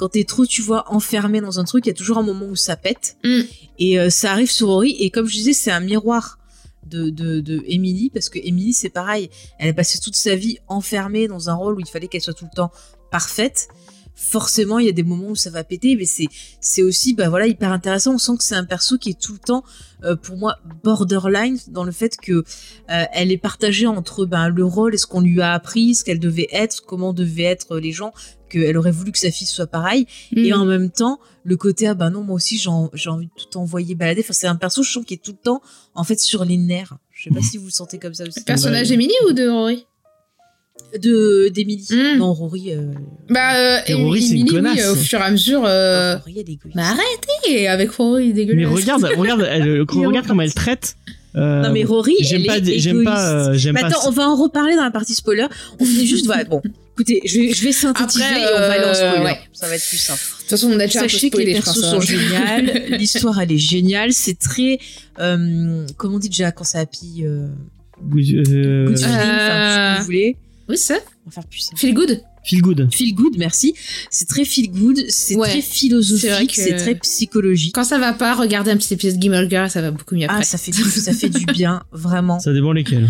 quand 0.00 0.08
t'es 0.08 0.24
trop, 0.24 0.46
tu 0.46 0.62
vois, 0.62 0.90
enfermé 0.90 1.42
dans 1.42 1.60
un 1.60 1.64
truc, 1.64 1.84
il 1.84 1.90
y 1.90 1.92
a 1.92 1.94
toujours 1.94 2.16
un 2.16 2.22
moment 2.22 2.46
où 2.46 2.56
ça 2.56 2.74
pète. 2.74 3.18
Mm. 3.22 3.40
Et 3.78 4.00
euh, 4.00 4.08
ça 4.08 4.32
arrive 4.32 4.50
sur 4.50 4.68
Rory. 4.68 4.96
Et 4.98 5.10
comme 5.10 5.26
je 5.26 5.34
disais, 5.34 5.52
c'est 5.52 5.70
un 5.70 5.80
miroir 5.80 6.38
de, 6.86 7.10
de, 7.10 7.40
de 7.40 7.62
Emily, 7.66 8.08
parce 8.08 8.30
que 8.30 8.38
Emily, 8.42 8.72
c'est 8.72 8.88
pareil. 8.88 9.28
Elle 9.58 9.68
a 9.68 9.72
passé 9.74 9.98
toute 9.98 10.16
sa 10.16 10.34
vie 10.36 10.56
enfermée 10.68 11.28
dans 11.28 11.50
un 11.50 11.54
rôle 11.54 11.74
où 11.74 11.80
il 11.80 11.86
fallait 11.86 12.08
qu'elle 12.08 12.22
soit 12.22 12.32
tout 12.32 12.46
le 12.50 12.56
temps 12.56 12.72
parfaite. 13.10 13.68
Forcément, 14.22 14.78
il 14.78 14.84
y 14.84 14.88
a 14.88 14.92
des 14.92 15.02
moments 15.02 15.28
où 15.30 15.34
ça 15.34 15.48
va 15.48 15.64
péter, 15.64 15.96
mais 15.96 16.04
c'est 16.04 16.26
c'est 16.60 16.82
aussi 16.82 17.14
bah 17.14 17.30
voilà 17.30 17.46
hyper 17.46 17.72
intéressant. 17.72 18.14
On 18.14 18.18
sent 18.18 18.36
que 18.38 18.44
c'est 18.44 18.54
un 18.54 18.66
perso 18.66 18.98
qui 18.98 19.10
est 19.10 19.18
tout 19.20 19.32
le 19.32 19.38
temps, 19.38 19.64
euh, 20.04 20.14
pour 20.14 20.36
moi, 20.36 20.56
borderline 20.84 21.58
dans 21.68 21.84
le 21.84 21.90
fait 21.92 22.16
que 22.18 22.32
euh, 22.32 22.42
elle 23.14 23.32
est 23.32 23.38
partagée 23.38 23.86
entre 23.86 24.26
ben 24.26 24.48
le 24.50 24.64
rôle 24.64 24.94
et 24.94 24.98
ce 24.98 25.06
qu'on 25.06 25.22
lui 25.22 25.40
a 25.40 25.54
appris, 25.54 25.94
ce 25.94 26.04
qu'elle 26.04 26.18
devait 26.20 26.48
être, 26.52 26.82
comment 26.86 27.12
devaient 27.14 27.44
être 27.44 27.78
les 27.78 27.92
gens, 27.92 28.12
qu'elle 28.50 28.76
aurait 28.76 28.90
voulu 28.90 29.10
que 29.12 29.18
sa 29.18 29.30
fille 29.30 29.46
soit 29.46 29.66
pareille, 29.66 30.06
et 30.36 30.52
en 30.52 30.64
même 30.66 30.90
temps 30.90 31.18
le 31.44 31.56
côté 31.56 31.86
ah 31.86 31.94
ben 31.94 32.10
non 32.10 32.22
moi 32.22 32.34
aussi 32.36 32.58
j'ai 32.58 32.68
en- 32.68 32.90
j'ai 32.92 33.08
envie 33.08 33.26
de 33.26 33.32
tout 33.42 33.56
envoyer 33.58 33.94
balader. 33.94 34.20
Enfin 34.22 34.34
c'est 34.34 34.46
un 34.48 34.56
perso 34.56 34.82
je 34.82 34.92
sens 34.92 35.04
qui 35.06 35.14
est 35.14 35.22
tout 35.22 35.32
le 35.32 35.38
temps 35.42 35.62
en 35.94 36.04
fait 36.04 36.20
sur 36.20 36.44
les 36.44 36.58
nerfs. 36.58 36.98
Je 37.10 37.24
sais 37.24 37.30
pas 37.34 37.40
si 37.42 37.56
vous 37.58 37.66
le 37.66 37.70
sentez 37.70 37.98
comme 37.98 38.12
ça 38.14 38.24
aussi. 38.24 38.42
Personnage 38.44 38.88
Ouais. 38.88 38.94
Emily 38.94 39.14
ou 39.28 39.32
de 39.32 39.48
Rory? 39.48 39.86
De 40.98 41.48
d'Emily. 41.48 41.86
Mm. 41.90 42.18
Non 42.18 42.32
Rory. 42.32 42.72
Euh, 42.72 42.92
Bah 43.28 43.54
euh, 43.56 43.78
Et 43.86 43.94
Rory, 43.94 44.22
c'est 44.22 44.34
une 44.36 44.48
connasse. 44.48 44.88
au 44.88 44.94
fur 44.96 45.20
et 45.20 45.22
à 45.22 45.30
mesure. 45.30 45.62
euh, 45.64 46.16
Rory 46.16 46.40
est 46.40 46.44
dégueulasse. 46.44 46.74
Bah 46.74 46.82
arrêtez 46.82 47.68
avec 47.68 47.90
Rory 47.92 48.28
mais 48.28 48.32
dégueulasse. 48.32 48.72
regarde 48.72 49.04
regarde 49.16 49.46
elle, 49.48 49.84
quand 49.86 49.96
on 49.96 50.00
Il 50.00 50.04
est 50.04 50.06
regarde 50.08 50.26
comment 50.26 50.42
elle 50.42 50.54
traite 50.54 50.96
euh, 51.36 51.62
non 51.62 51.70
mais 51.72 51.84
Rory 51.84 52.16
j'aime 52.22 52.40
elle 52.40 52.46
pas 52.48 52.56
est 52.58 52.78
j'aime 52.80 53.04
pas 53.04 53.50
euh, 53.50 53.54
j'aime 53.54 53.74
Mais 53.76 53.82
pas 53.82 53.86
attends, 53.86 54.08
on 54.08 54.10
va 54.10 54.28
en 54.28 54.34
reparler 54.34 54.74
dans 54.74 54.82
la 54.82 54.90
partie 54.90 55.14
spoiler. 55.14 55.46
On 55.78 55.84
finit 55.84 56.04
juste. 56.04 56.26
voilà, 56.26 56.42
bon, 56.42 56.60
écoutez, 56.94 57.20
je 57.24 57.38
vais, 57.38 57.52
je 57.52 57.62
vais 57.62 57.70
synthétiser 57.70 58.24
Après, 58.24 58.40
et 58.40 58.46
on 58.52 58.58
va 58.58 58.72
aller 58.72 58.84
en 58.84 58.88
euh, 58.88 58.94
spoiler. 58.94 59.24
ouais. 59.26 59.38
Ça 59.52 59.68
va 59.68 59.76
être 59.76 59.86
plus 59.88 59.96
simple. 59.96 60.18
De 60.20 60.38
toute 60.40 60.50
façon, 60.50 60.72
on 60.72 60.80
a 60.80 60.86
déjà 60.86 60.98
un 60.98 61.02
peu 61.04 61.08
Sachez 61.08 61.30
que 61.30 61.36
spoilé, 61.36 61.52
les 61.52 61.60
persos 61.60 61.84
hein. 61.84 61.90
sont 61.92 62.00
géniales, 62.00 62.82
l'histoire 62.98 63.40
elle 63.40 63.52
est 63.52 63.58
géniale, 63.58 64.12
c'est 64.12 64.40
très. 64.40 64.80
Euh, 65.20 65.86
comment 65.96 66.16
on 66.16 66.18
dit 66.18 66.30
déjà 66.30 66.50
quand 66.50 66.64
ça 66.64 66.80
appuie 66.80 67.24
euh, 67.24 67.46
euh, 68.02 68.86
good 68.86 68.98
feeling, 68.98 68.98
enfin, 68.98 69.94
que 69.94 69.98
vous 70.00 70.04
voulez. 70.06 70.36
Oui, 70.70 70.78
c'est 70.78 70.94
ça. 70.94 71.00
On 71.26 71.28
va 71.30 71.32
faire 71.34 71.46
plus 71.46 71.60
simple. 71.60 71.78
Feel 71.78 71.94
good. 71.94 72.22
feel 72.44 72.62
good 72.62 72.88
Feel 72.94 73.14
good, 73.14 73.36
merci. 73.38 73.74
C'est 74.10 74.26
très 74.28 74.44
feel 74.46 74.70
good, 74.70 74.98
c'est 75.10 75.36
Ouais. 75.36 75.48
très 75.48 75.60
philosophique, 75.60 76.48
que- 76.54 76.62
c'est 76.62 76.76
très 76.76 76.94
psychologique. 76.94 77.74
Quand 77.74 77.84
ça 77.84 77.98
va 77.98 78.12
pas, 78.14 78.34
regardez 78.34 78.70
un 78.70 78.76
petit 78.78 78.94
épisode 78.94 79.16
de 79.16 79.22
Gilmore 79.22 79.48
Girls, 79.50 79.68
ça 79.70 79.82
va 79.82 79.90
beaucoup 79.90 80.14
mieux 80.14 80.26
Ah, 80.28 80.34
après. 80.34 80.44
ça 80.44 80.56
fait, 80.56 80.70
du, 80.70 80.82
ça 80.82 81.12
fait 81.12 81.28
du 81.28 81.44
bien, 81.46 81.82
vraiment. 81.92 82.38
ça 82.38 82.52
dépend 82.52 82.72
lesquels 82.72 83.08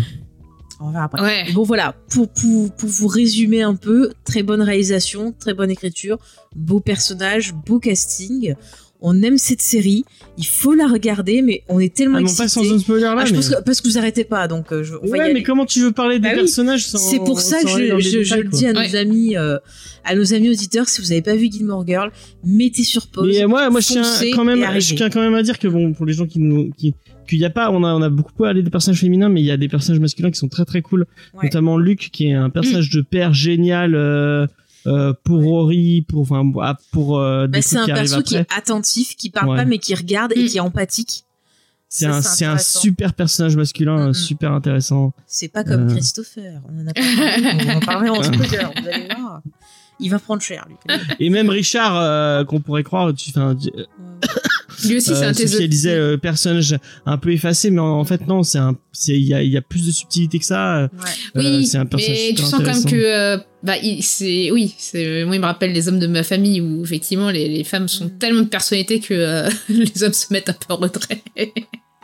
On 0.81 0.89
va 0.91 1.03
après. 1.03 1.21
Ouais. 1.21 1.51
Bon 1.53 1.63
voilà, 1.63 1.95
pour, 2.09 2.27
pour, 2.27 2.73
pour 2.75 2.89
vous 2.89 3.07
résumer 3.07 3.61
un 3.61 3.75
peu, 3.75 4.11
très 4.25 4.43
bonne 4.43 4.61
réalisation, 4.61 5.31
très 5.31 5.53
bonne 5.53 5.69
écriture, 5.71 6.17
beau 6.55 6.79
personnage, 6.81 7.53
beau 7.53 7.79
casting. 7.79 8.55
On 9.03 9.21
aime 9.23 9.37
cette 9.39 9.61
série, 9.61 10.05
il 10.37 10.45
faut 10.45 10.73
la 10.75 10.85
regarder, 10.87 11.41
mais 11.41 11.63
on 11.69 11.79
est 11.79 11.93
tellement 11.93 12.17
ah 12.19 12.21
non 12.21 12.27
pas 12.35 12.43
excités. 12.43 12.67
sans 12.67 12.75
un 12.75 12.79
spoiler 12.79 13.01
là 13.01 13.15
Ah, 13.17 13.25
je 13.25 13.31
mais... 13.31 13.37
pense 13.37 13.49
que, 13.49 13.61
parce 13.63 13.81
que 13.81 13.87
vous 13.87 13.97
arrêtez 13.97 14.23
pas, 14.23 14.47
donc 14.47 14.71
euh, 14.71 14.83
je, 14.83 14.93
on 14.95 14.99
va 15.01 15.07
y 15.07 15.11
ouais 15.11 15.19
aller. 15.21 15.33
mais 15.33 15.43
comment 15.43 15.65
tu 15.65 15.79
veux 15.81 15.91
parler 15.91 16.19
des 16.19 16.27
Bah 16.27 16.33
oui. 16.33 16.41
personnages 16.41 16.85
sans 16.85 16.97
C'est 16.99 17.17
pour 17.17 17.39
ça 17.41 17.61
que 17.63 17.67
je, 17.69 18.35
le 18.35 18.49
dis 18.49 18.65
à 18.67 18.73
nos 18.73 18.95
amis, 18.95 19.35
euh, 19.37 19.57
à 20.03 20.13
nos 20.15 20.33
amis 20.33 20.49
auditeurs, 20.49 20.87
si 20.87 21.01
vous 21.01 21.07
n'avez 21.07 21.21
pas 21.23 21.35
vu 21.35 21.49
Gilmore 21.51 21.85
Girl, 21.87 22.11
mettez 22.43 22.83
sur 22.83 23.07
pause. 23.07 23.27
Mais 23.27 23.43
euh, 23.43 23.47
moi, 23.47 23.69
moi, 23.71 23.79
je 23.79 23.87
tiens 23.87 24.03
quand 24.35 24.43
même, 24.45 24.63
je 24.79 24.95
tiens 24.95 25.09
quand 25.09 25.21
même 25.21 25.33
à 25.35 25.41
dire 25.43 25.57
que 25.57 25.67
bon, 25.67 25.93
pour 25.93 26.05
les 26.05 26.13
gens 26.13 26.27
qui 26.27 26.39
nous, 26.39 26.69
qui, 26.77 26.93
qu'il 27.27 27.39
y 27.39 27.45
a 27.45 27.49
pas, 27.49 27.71
on 27.71 27.83
a, 27.83 27.93
on 27.95 28.01
a 28.01 28.09
beaucoup 28.09 28.33
parlé 28.33 28.61
des 28.61 28.69
personnages 28.69 28.99
féminins, 28.99 29.29
mais 29.29 29.41
il 29.41 29.45
y 29.45 29.51
a 29.51 29.57
des 29.57 29.67
personnages 29.67 29.99
masculins 29.99 30.29
qui 30.31 30.37
sont 30.37 30.47
très 30.49 30.65
très 30.65 30.81
cool, 30.81 31.05
Ouais. 31.33 31.45
notamment 31.45 31.77
Luc, 31.77 32.09
qui 32.11 32.27
est 32.27 32.33
un 32.33 32.49
personnage 32.51 32.89
de 32.91 33.01
père 33.01 33.33
génial 33.33 33.95
euh, 33.95 34.45
euh, 34.87 35.13
pour 35.23 35.41
Rory, 35.43 36.01
pour, 36.07 36.21
enfin, 36.21 36.43
pour 36.91 37.19
euh, 37.19 37.47
des 37.47 37.59
Bah, 37.59 37.61
c'est 37.61 37.77
un 37.77 37.85
perso 37.85 38.21
qui 38.23 38.35
est 38.35 38.47
attentif, 38.55 39.15
qui 39.15 39.29
parle 39.29 39.49
Ouais. 39.49 39.57
pas 39.57 39.65
mais 39.65 39.77
qui 39.77 39.93
regarde 39.95 40.33
et 40.35 40.43
Mm. 40.43 40.47
qui 40.47 40.57
est 40.57 40.61
empathique. 40.61 41.23
C'est 41.93 42.05
un, 42.05 42.21
c'est 42.21 42.45
un 42.45 42.57
super 42.57 43.13
personnage 43.13 43.57
masculin, 43.57 44.07
Mm, 44.07 44.09
mm. 44.09 44.13
super 44.13 44.51
intéressant. 44.53 45.13
C'est 45.27 45.49
pas 45.49 45.63
comme 45.65 45.89
Euh. 45.89 45.93
Christopher. 45.93 46.61
On 46.69 46.81
en 46.83 46.87
a 46.87 46.93
parlé, 46.93 47.09
on 47.61 47.65
va 47.65 47.75
en 47.75 47.79
parler 47.81 48.09
en 48.09 48.23
spoiler. 48.23 48.47
Vous 48.81 48.87
allez 48.87 49.07
voir. 49.19 49.41
Il 49.99 50.09
va 50.09 50.17
prendre 50.17 50.41
cher, 50.41 50.65
lui. 50.67 50.77
Et 51.19 51.29
même 51.29 51.49
Richard, 51.49 51.95
euh, 51.97 52.43
qu'on 52.45 52.59
pourrait 52.61 52.83
croire, 52.83 53.13
tu, 53.13 53.29
enfin, 53.31 53.55
tu- 53.55 53.69
Lui 54.87 54.97
aussi, 54.97 55.07
c'est 55.15 55.23
euh, 55.23 55.29
un 55.29 55.33
elle 55.33 55.67
disait 55.69 55.95
euh, 55.95 56.17
personnage 56.17 56.77
un 57.05 57.17
peu 57.17 57.31
effacé, 57.31 57.69
mais 57.71 57.79
en, 57.81 57.99
en 57.99 58.05
fait 58.05 58.27
non, 58.27 58.43
c'est 58.43 58.57
un, 58.57 58.75
c'est, 58.91 59.13
il 59.13 59.27
y 59.27 59.33
a, 59.33 59.41
il 59.43 59.49
y 59.51 59.57
a 59.57 59.61
plus 59.61 59.85
de 59.85 59.91
subtilité 59.91 60.39
que 60.39 60.45
ça. 60.45 60.89
Ouais. 60.93 61.41
Euh, 61.41 61.57
Oui, 61.57 61.65
c'est 61.65 61.77
un 61.77 61.85
personnage 61.85 62.17
mais 62.29 62.33
tu 62.35 62.41
sens 62.43 62.51
quand 62.53 62.63
même 62.73 62.83
que, 62.85 62.95
euh, 62.95 63.37
bah, 63.63 63.73
c'est, 64.01 64.51
oui, 64.51 64.73
c'est, 64.77 65.23
moi, 65.25 65.35
il 65.35 65.39
me 65.41 65.45
rappelle 65.45 65.71
les 65.73 65.87
hommes 65.87 65.99
de 65.99 66.07
ma 66.07 66.23
famille 66.23 66.61
où 66.61 66.83
effectivement 66.83 67.29
les, 67.31 67.47
les 67.47 67.63
femmes 67.63 67.87
sont 67.87 68.05
Mm. 68.05 68.17
tellement 68.19 68.41
de 68.41 68.47
personnalité 68.47 68.99
que 68.99 69.13
euh, 69.13 69.49
les 69.69 70.03
hommes 70.03 70.13
se 70.13 70.31
mettent 70.33 70.49
un 70.49 70.53
peu 70.53 70.73
en 70.73 70.77
retrait. 70.77 71.21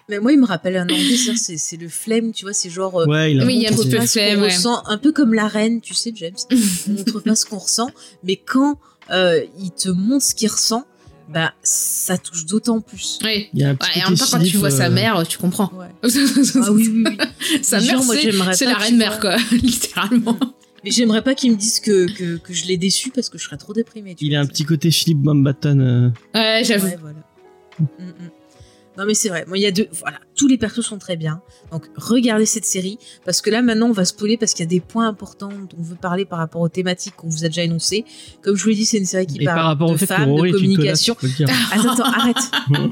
Mais 0.09 0.19
moi, 0.19 0.31
il 0.31 0.39
me 0.39 0.45
rappelle 0.45 0.77
un 0.77 0.83
anglais, 0.83 1.17
c'est- 1.35 1.57
c'est 1.57 1.75
le 1.75 1.89
flemme, 1.89 2.31
tu 2.31 2.45
vois, 2.45 2.53
c'est 2.53 2.69
genre. 2.69 3.01
euh, 3.01 3.05
Ouais, 3.07 3.33
il 3.33 3.41
a 3.41 3.45
Oui, 3.45 3.55
il 3.55 3.61
y 3.63 3.67
a 3.67 3.73
un 3.73 3.75
peu 3.75 3.83
de 3.83 3.99
flemme, 3.99 4.39
ouais. 4.41 4.45
ressent, 4.55 4.81
un 4.85 4.97
peu 4.97 5.11
comme 5.11 5.33
la 5.33 5.47
reine, 5.49 5.81
tu 5.81 5.93
sais, 5.93 6.13
James. 6.15 6.31
on 6.87 6.91
montre 6.91 7.19
pas 7.19 7.35
ce 7.35 7.45
qu'on 7.45 7.57
ressent, 7.57 7.89
mais 8.23 8.37
quand 8.37 8.79
euh, 9.11 9.41
il 9.59 9.71
te 9.71 9.89
montre 9.89 10.23
ce 10.25 10.33
qu'il 10.33 10.49
ressent, 10.49 10.85
bah 11.29 11.53
ça 11.61 12.17
touche 12.17 12.45
d'autant 12.45 12.79
plus. 12.81 13.19
Oui. 13.23 13.49
il 13.53 13.59
y 13.59 13.63
a 13.63 13.69
un 13.69 13.71
Ouais, 13.71 13.77
petit 13.77 13.99
et 13.99 14.03
en 14.03 14.09
même 14.09 14.17
temps, 14.17 14.25
quand 14.31 14.39
tu 14.43 14.57
vois 14.57 14.69
sa 14.71 14.85
euh, 14.87 14.89
mère, 14.89 15.27
tu 15.27 15.37
comprends. 15.37 15.71
Ouais. 15.75 15.87
Ah 16.63 16.71
oui, 16.71 16.89
oui, 16.93 17.03
oui. 17.05 17.17
Sa 17.61 17.79
mère, 17.81 18.03
moi, 18.03 18.15
c'est 18.53 18.65
la 18.65 18.75
reine 18.75 18.97
mère, 18.97 19.19
vois. 19.19 19.35
quoi, 19.35 19.37
littéralement. 19.51 20.37
Mais 20.83 20.91
j'aimerais 20.91 21.23
pas 21.23 21.33
qu'il 21.35 21.51
me 21.51 21.57
dise 21.57 21.79
que, 21.79 22.05
que, 22.13 22.37
que 22.37 22.53
je 22.53 22.65
l'ai 22.65 22.77
déçu 22.77 23.09
parce 23.11 23.29
que 23.29 23.37
je 23.37 23.43
serais 23.45 23.57
trop 23.57 23.73
déprimée. 23.73 24.15
Il 24.21 24.35
a 24.35 24.41
un 24.41 24.45
petit 24.45 24.63
côté 24.63 24.91
Philippe 24.91 25.23
Mountbatten. 25.23 25.81
euh, 25.81 26.09
Ouais, 26.35 26.61
j'avoue. 26.63 26.87
Ouais, 26.87 26.97
voilà. 27.01 27.17
Mm, 27.79 27.83
mm. 27.83 28.29
Non 28.97 29.05
mais 29.05 29.13
c'est 29.13 29.29
vrai. 29.29 29.45
Moi, 29.47 29.59
il 29.59 29.61
y 29.61 29.67
a 29.67 29.71
deux. 29.71 29.87
Voilà, 29.91 30.19
tous 30.35 30.47
les 30.47 30.57
persos 30.57 30.81
sont 30.81 30.97
très 30.97 31.17
bien. 31.17 31.41
Donc 31.71 31.83
regardez 31.95 32.47
cette 32.47 32.65
série 32.65 32.97
parce 33.25 33.41
que 33.41 33.49
là 33.49 33.61
maintenant 33.61 33.87
on 33.87 33.93
va 33.93 34.05
spoiler 34.05 34.37
parce 34.37 34.53
qu'il 34.53 34.63
y 34.63 34.67
a 34.67 34.69
des 34.69 34.79
points 34.79 35.07
importants 35.07 35.49
dont 35.49 35.77
on 35.77 35.83
veut 35.83 35.95
parler 35.95 36.25
par 36.25 36.39
rapport 36.39 36.61
aux 36.61 36.69
thématiques 36.69 37.15
qu'on 37.15 37.29
vous 37.29 37.45
a 37.45 37.47
déjà 37.47 37.63
énoncées. 37.63 38.05
Comme 38.41 38.55
je 38.55 38.63
vous 38.63 38.69
l'ai 38.69 38.75
dit, 38.75 38.85
c'est 38.85 38.97
une 38.97 39.05
série 39.05 39.27
qui 39.27 39.41
Et 39.41 39.45
parle 39.45 39.77
par 39.77 39.91
de 39.91 39.97
femmes, 39.97 40.35
de 40.35 40.51
communication. 40.51 41.15
Attends, 41.71 41.91
attends, 41.91 42.03
arrête. 42.03 42.37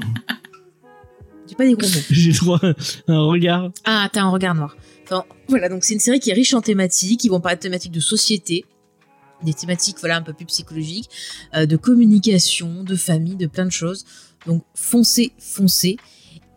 Dis 1.46 1.54
pas 1.54 1.64
des 1.64 1.74
gros 1.74 1.86
mots. 1.86 2.00
J'ai 2.10 2.32
droit 2.32 2.60
un 3.06 3.20
regard. 3.20 3.70
Ah, 3.84 4.08
t'as 4.12 4.22
un 4.22 4.30
regard 4.30 4.54
noir. 4.54 4.76
Enfin, 5.04 5.24
voilà, 5.48 5.68
donc 5.68 5.84
c'est 5.84 5.94
une 5.94 6.00
série 6.00 6.18
qui 6.18 6.30
est 6.30 6.34
riche 6.34 6.54
en 6.54 6.60
thématiques. 6.60 7.24
Ils 7.24 7.28
vont 7.28 7.40
parler 7.40 7.56
de 7.56 7.62
thématiques 7.62 7.92
de 7.92 8.00
société, 8.00 8.64
des 9.42 9.54
thématiques 9.54 9.98
voilà 10.00 10.16
un 10.16 10.22
peu 10.22 10.32
plus 10.32 10.46
psychologiques, 10.46 11.08
euh, 11.54 11.66
de 11.66 11.76
communication, 11.76 12.82
de 12.82 12.96
famille, 12.96 13.36
de 13.36 13.46
plein 13.46 13.64
de 13.64 13.70
choses. 13.70 14.04
Donc 14.46 14.64
foncez, 14.74 15.32
foncez. 15.38 15.96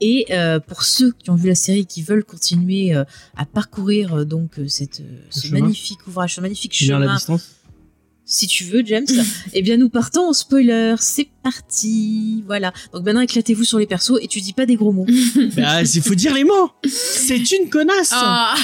Et 0.02 0.28
euh, 0.32 0.60
pour 0.60 0.84
ceux 0.84 1.12
qui 1.12 1.30
ont 1.30 1.36
vu 1.36 1.50
la 1.50 1.56
série 1.56 1.82
et 1.82 1.86
qui 1.86 2.02
veulent 2.02 2.24
continuer 2.24 2.96
euh, 2.96 3.04
à 3.36 3.46
parcourir 3.46 4.14
euh, 4.14 4.26
donc 4.26 4.60
cette, 4.68 5.02
ce 5.30 5.48
chemin. 5.48 5.62
magnifique 5.62 6.08
ouvrage, 6.08 6.36
ce 6.36 6.42
magnifique 6.42 6.80
la 6.82 6.88
chemin, 6.88 7.16
distance. 7.16 7.56
si 8.24 8.48
tu 8.48 8.64
veux, 8.64 8.86
James, 8.86 9.08
eh 9.54 9.62
bien 9.62 9.76
nous 9.76 9.90
partons 9.90 10.30
en 10.30 10.34
spoiler. 10.34 10.96
C'est 11.00 11.28
parti. 11.44 12.44
Voilà. 12.48 12.74
Donc 12.94 13.04
maintenant 13.06 13.22
éclatez-vous 13.22 13.64
sur 13.64 13.80
les 13.80 13.86
persos 13.86 14.18
et 14.22 14.28
tu 14.28 14.42
dis 14.42 14.54
pas 14.54 14.66
des 14.66 14.76
gros 14.76 14.92
mots. 14.92 15.06
Bah, 15.56 15.82
il 15.84 16.02
faut 16.02 16.16
dire 16.16 16.34
les 16.34 16.44
mots. 16.44 16.70
C'est 16.88 17.52
une 17.52 17.70
connasse. 17.70 18.10
Ah, 18.14 18.56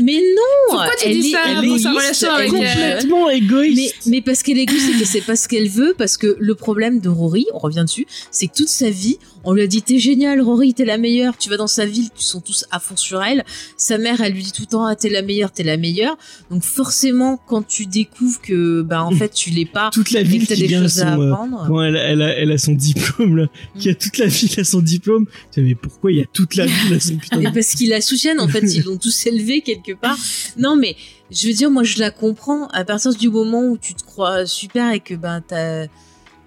Mais 0.00 0.14
non 0.14 0.68
Pourquoi 0.70 0.90
tu 0.98 1.08
elle 1.08 1.20
dis 1.20 1.28
est- 1.28 1.32
ça 1.32 1.38
elle 1.46 1.64
est 1.64 1.84
elle 1.84 2.44
euh. 2.44 2.48
Complètement 2.48 3.30
égoïste. 3.30 3.94
Mais, 4.06 4.10
mais 4.12 4.20
parce 4.22 4.42
qu'elle 4.42 4.58
est 4.58 4.62
égoïste, 4.62 4.86
c'est 4.92 4.98
que 4.98 5.04
c'est 5.04 5.20
pas 5.20 5.36
ce 5.36 5.48
qu'elle 5.48 5.68
veut, 5.68 5.94
parce 5.96 6.16
que 6.16 6.36
le 6.38 6.54
problème 6.54 7.00
de 7.00 7.08
Rory, 7.08 7.46
on 7.52 7.58
revient 7.58 7.84
dessus, 7.86 8.06
c'est 8.30 8.46
que 8.46 8.54
toute 8.56 8.68
sa 8.68 8.90
vie, 8.90 9.18
on 9.44 9.52
lui 9.52 9.62
a 9.62 9.66
dit 9.66 9.82
t'es 9.82 9.98
génial, 9.98 10.40
Rory, 10.40 10.74
t'es 10.74 10.84
la 10.84 10.98
meilleure, 10.98 11.36
tu 11.36 11.50
vas 11.50 11.56
dans 11.56 11.66
sa 11.66 11.84
ville, 11.86 12.08
tu 12.16 12.24
sont 12.24 12.40
tous 12.40 12.64
à 12.70 12.80
fond 12.80 12.96
sur 12.96 13.22
elle. 13.22 13.44
Sa 13.76 13.98
mère, 13.98 14.20
elle 14.20 14.32
lui 14.32 14.42
dit 14.42 14.52
tout 14.52 14.62
le 14.62 14.66
temps 14.68 14.84
ah, 14.86 14.96
t'es 14.96 15.08
la 15.10 15.22
meilleure, 15.22 15.52
t'es 15.52 15.62
la 15.62 15.76
meilleure. 15.76 16.16
Donc 16.50 16.62
forcément, 16.62 17.38
quand 17.46 17.66
tu 17.66 17.86
découvres 17.86 18.40
que 18.40 18.82
bah 18.82 19.04
en 19.04 19.10
fait 19.16 19.28
tu 19.32 19.50
l'es 19.50 19.66
pas, 19.66 19.90
toute 19.92 20.10
la 20.10 20.20
et 20.20 20.24
ville 20.24 20.42
que 20.46 20.54
t'as 20.54 20.56
des 20.60 20.68
choses 20.68 21.00
à 21.00 21.14
euh, 21.16 21.30
apprendre. 21.32 21.64
quand 21.68 21.82
elle, 21.82 21.96
elle, 21.96 22.13
a, 22.22 22.28
elle 22.28 22.52
a 22.52 22.58
son 22.58 22.72
diplôme 22.72 23.36
là, 23.36 23.46
qui 23.78 23.88
a 23.90 23.94
toute 23.94 24.18
la 24.18 24.26
ville 24.26 24.58
à 24.60 24.64
son 24.64 24.80
diplôme. 24.80 25.26
Tu 25.26 25.32
sais, 25.52 25.60
mais 25.62 25.74
pourquoi 25.74 26.12
il 26.12 26.18
y 26.18 26.22
a 26.22 26.26
toute 26.32 26.56
la 26.56 26.66
ville 26.66 26.94
à 26.94 27.00
son 27.00 27.16
putain 27.16 27.38
de... 27.40 27.48
parce 27.54 27.74
qu'il 27.74 27.90
la 27.90 28.00
soutiennent, 28.00 28.40
en 28.40 28.48
fait, 28.48 28.60
ils 28.62 28.82
l'ont 28.84 28.96
tous 28.98 29.26
élevé 29.26 29.60
quelque 29.62 29.92
part. 29.92 30.18
Non, 30.58 30.76
mais 30.76 30.96
je 31.30 31.46
veux 31.48 31.54
dire, 31.54 31.70
moi, 31.70 31.82
je 31.84 31.98
la 31.98 32.10
comprends 32.10 32.66
à 32.68 32.84
partir 32.84 33.14
du 33.14 33.28
moment 33.28 33.62
où 33.64 33.78
tu 33.78 33.94
te 33.94 34.02
crois 34.04 34.46
super 34.46 34.92
et 34.92 35.00
que 35.00 35.14
ben 35.14 35.42
t'as 35.46 35.86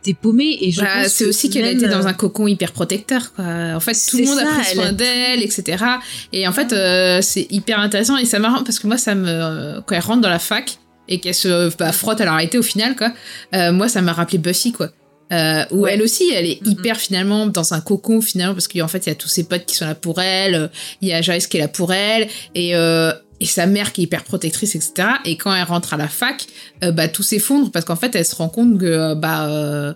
t'es 0.03 0.13
paumé. 0.13 0.57
Et 0.61 0.71
je 0.71 0.79
Bah, 0.79 0.87
pense 1.03 1.13
c'est 1.13 1.23
que 1.25 1.29
aussi 1.29 1.49
qu'elle 1.49 1.65
a 1.65 1.71
été 1.71 1.87
dans 1.87 2.05
euh, 2.05 2.09
un 2.09 2.13
cocon 2.13 2.47
hyper 2.47 2.71
protecteur 2.71 3.33
quoi. 3.33 3.45
En 3.75 3.79
fait, 3.79 3.93
tout 4.09 4.17
le 4.17 4.25
monde 4.25 4.37
a 4.39 4.43
ça, 4.43 4.59
pris 4.61 4.75
soin 4.75 4.91
d'elle, 4.93 5.41
etc. 5.43 5.83
Et 6.31 6.47
en 6.47 6.53
fait, 6.53 6.71
euh, 6.71 7.19
c'est 7.21 7.47
hyper 7.49 7.79
intéressant 7.79 8.15
et 8.17 8.25
c'est 8.25 8.39
marrant 8.39 8.63
parce 8.63 8.79
que 8.79 8.87
moi, 8.87 8.97
ça 8.97 9.15
me 9.15 9.27
euh, 9.27 9.81
quand 9.85 9.95
elle 9.95 10.01
rentre 10.01 10.21
dans 10.21 10.29
la 10.29 10.39
fac 10.39 10.77
et 11.09 11.19
qu'elle 11.19 11.33
se 11.33 11.75
bah, 11.77 11.91
frotte 11.91 12.21
à 12.21 12.25
la 12.25 12.35
réalité 12.35 12.57
au 12.57 12.63
final 12.63 12.95
quoi. 12.95 13.11
euh, 13.55 13.71
moi, 13.71 13.87
ça 13.89 14.01
m'a 14.01 14.13
rappelé 14.13 14.37
Buffy 14.37 14.71
quoi. 14.71 14.89
Euh, 15.33 15.65
où 15.71 15.81
Ouais. 15.81 15.93
elle 15.93 16.01
aussi, 16.01 16.31
elle 16.33 16.45
est 16.45 16.65
hyper 16.65 16.97
finalement 16.97 17.47
dans 17.47 17.73
un 17.73 17.81
cocon 17.81 18.21
finalement 18.21 18.53
parce 18.53 18.67
qu'en 18.69 18.87
fait 18.87 19.05
il 19.05 19.09
y 19.09 19.11
a 19.11 19.15
tous 19.15 19.27
ses 19.27 19.43
potes 19.43 19.65
qui 19.65 19.75
sont 19.75 19.85
là 19.85 19.93
pour 19.95 20.21
elle, 20.21 20.55
euh, 20.55 20.67
il 21.01 21.09
y 21.09 21.13
a 21.13 21.21
Joyce 21.21 21.47
qui 21.47 21.57
est 21.57 21.59
là 21.61 21.67
pour 21.67 21.91
elle 21.93 22.27
et 22.55 22.75
euh, 22.75 23.11
et 23.41 23.45
sa 23.45 23.65
mère 23.67 23.91
qui 23.91 24.01
est 24.01 24.03
hyper 24.05 24.23
protectrice 24.23 24.73
etc. 24.75 25.09
Et 25.25 25.35
quand 25.35 25.53
elle 25.53 25.63
rentre 25.65 25.93
à 25.93 25.97
la 25.97 26.07
fac, 26.07 26.45
euh, 26.83 26.91
bah 26.91 27.07
tout 27.09 27.23
s'effondre 27.23 27.71
parce 27.71 27.83
qu'en 27.85 27.97
fait 27.97 28.15
elle 28.15 28.25
se 28.25 28.35
rend 28.35 28.47
compte 28.49 28.79
que 28.79 28.85
euh, 28.85 29.15
bah 29.15 29.49
euh, 29.49 29.93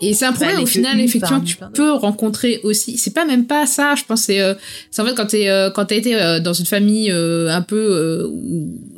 et 0.00 0.14
c'est 0.14 0.26
un 0.26 0.30
Bah, 0.30 0.36
problème 0.36 0.60
au 0.60 0.66
final 0.66 1.00
effectivement 1.00 1.40
tu 1.40 1.56
peux 1.74 1.90
rencontrer 1.92 2.60
aussi. 2.62 2.98
C'est 2.98 3.12
pas 3.14 3.24
même 3.24 3.46
pas 3.46 3.66
ça, 3.66 3.94
je 3.96 4.04
pense 4.04 4.20
c'est 4.22 4.40
euh, 4.40 4.54
c'est 4.92 5.02
en 5.02 5.06
fait 5.06 5.14
quand 5.14 5.26
t'es 5.26 5.48
euh, 5.48 5.70
quand 5.70 5.86
t'as 5.86 5.96
été 5.96 6.14
euh, 6.14 6.38
dans 6.40 6.52
une 6.52 6.66
famille 6.66 7.10
euh, 7.10 7.48
un 7.50 7.62
peu 7.62 7.74
euh, 7.76 8.28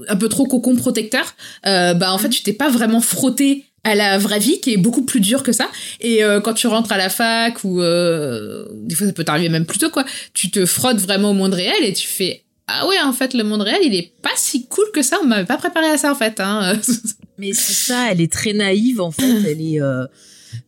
un 0.09 0.17
peu 0.17 0.29
trop 0.29 0.47
cocon 0.47 0.75
protecteur, 0.77 1.35
euh, 1.67 1.95
bah 1.95 2.13
en 2.13 2.19
fait 2.19 2.29
tu 2.29 2.43
t'es 2.43 2.53
pas 2.53 2.69
vraiment 2.69 3.01
frotté 3.01 3.65
à 3.85 3.95
la 3.95 4.19
vraie 4.19 4.39
vie 4.39 4.61
qui 4.61 4.73
est 4.75 4.77
beaucoup 4.77 5.05
plus 5.05 5.21
dure 5.21 5.43
que 5.43 5.53
ça 5.53 5.69
et 6.01 6.23
euh, 6.23 6.41
quand 6.41 6.53
tu 6.55 6.67
rentres 6.67 6.93
à 6.93 6.99
la 6.99 7.09
fac 7.09 7.65
ou 7.65 7.81
euh, 7.81 8.67
des 8.75 8.95
fois 8.95 9.07
ça 9.07 9.13
peut 9.13 9.25
t'arriver 9.25 9.49
même 9.49 9.65
plus 9.67 9.79
tôt 9.79 9.91
quoi 9.91 10.05
tu 10.35 10.51
te 10.51 10.67
frottes 10.67 10.99
vraiment 11.01 11.31
au 11.31 11.35
monde 11.35 11.55
réel 11.55 11.83
et 11.85 11.93
tu 11.95 12.07
fais 12.07 12.45
ah 12.69 12.87
ouais 12.87 12.97
en 13.03 13.13
fait 13.13 13.33
le 13.35 13.43
monde 13.43 13.63
réel 13.63 13.81
il 13.85 13.95
est 13.95 14.13
pas 14.23 14.29
si 14.37 14.67
cool 14.69 14.85
que 14.93 15.03
ça 15.03 15.17
on 15.23 15.27
m'avait 15.27 15.47
pas 15.47 15.57
préparé 15.57 15.87
à 15.87 15.97
ça 15.97 16.13
en 16.13 16.15
fait 16.15 16.41
hein. 16.41 16.75
Mais 17.39 17.55
c'est 17.55 17.73
ça, 17.73 18.13
elle 18.13 18.21
est 18.21 18.31
très 18.31 18.53
naïve, 18.53 19.01
en 19.01 19.11
fait. 19.11 19.23
Elle 19.47 19.63
est. 19.63 19.81
euh, 19.81 20.05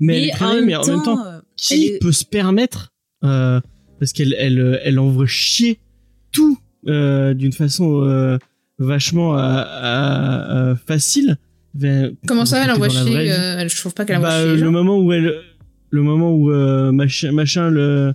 Mais, 0.00 0.16
elle 0.22 0.24
est 0.28 0.32
très 0.32 0.46
naïve, 0.46 0.64
mais 0.64 0.74
en 0.74 0.86
même 0.86 1.02
temps, 1.02 1.22
elle 1.22 1.40
qui 1.54 1.84
est- 1.88 1.98
peut 2.00 2.12
se 2.12 2.24
permettre 2.24 2.94
euh, 3.24 3.60
parce 4.00 4.14
qu'elle 4.14 4.34
elle, 4.38 4.80
elle 4.82 4.98
envoie 4.98 5.26
chier 5.26 5.80
tout 6.32 6.58
euh, 6.88 7.34
d'une 7.34 7.52
façon 7.52 8.02
euh, 8.06 8.38
vachement 8.78 9.36
euh, 9.38 9.42
euh, 9.42 10.70
euh, 10.72 10.76
facile. 10.86 11.36
Ben, 11.74 12.14
comment 12.26 12.44
ça 12.44 12.62
elle 12.64 12.70
envoie 12.70 12.88
chier 12.90 13.32
euh, 13.32 13.56
elle- 13.58 13.70
je 13.70 13.76
trouve 13.76 13.94
pas 13.94 14.04
qu'elle 14.04 14.16
envoie 14.18 14.28
Bah, 14.28 14.44
chier 14.54 14.56
le 14.62 14.70
moment 14.70 14.98
où 14.98 15.12
elle 15.12 15.34
le 15.90 16.02
moment 16.02 16.32
où 16.34 16.50
euh, 16.50 16.92
machin, 16.92 17.32
machin 17.32 17.70
le 17.70 18.12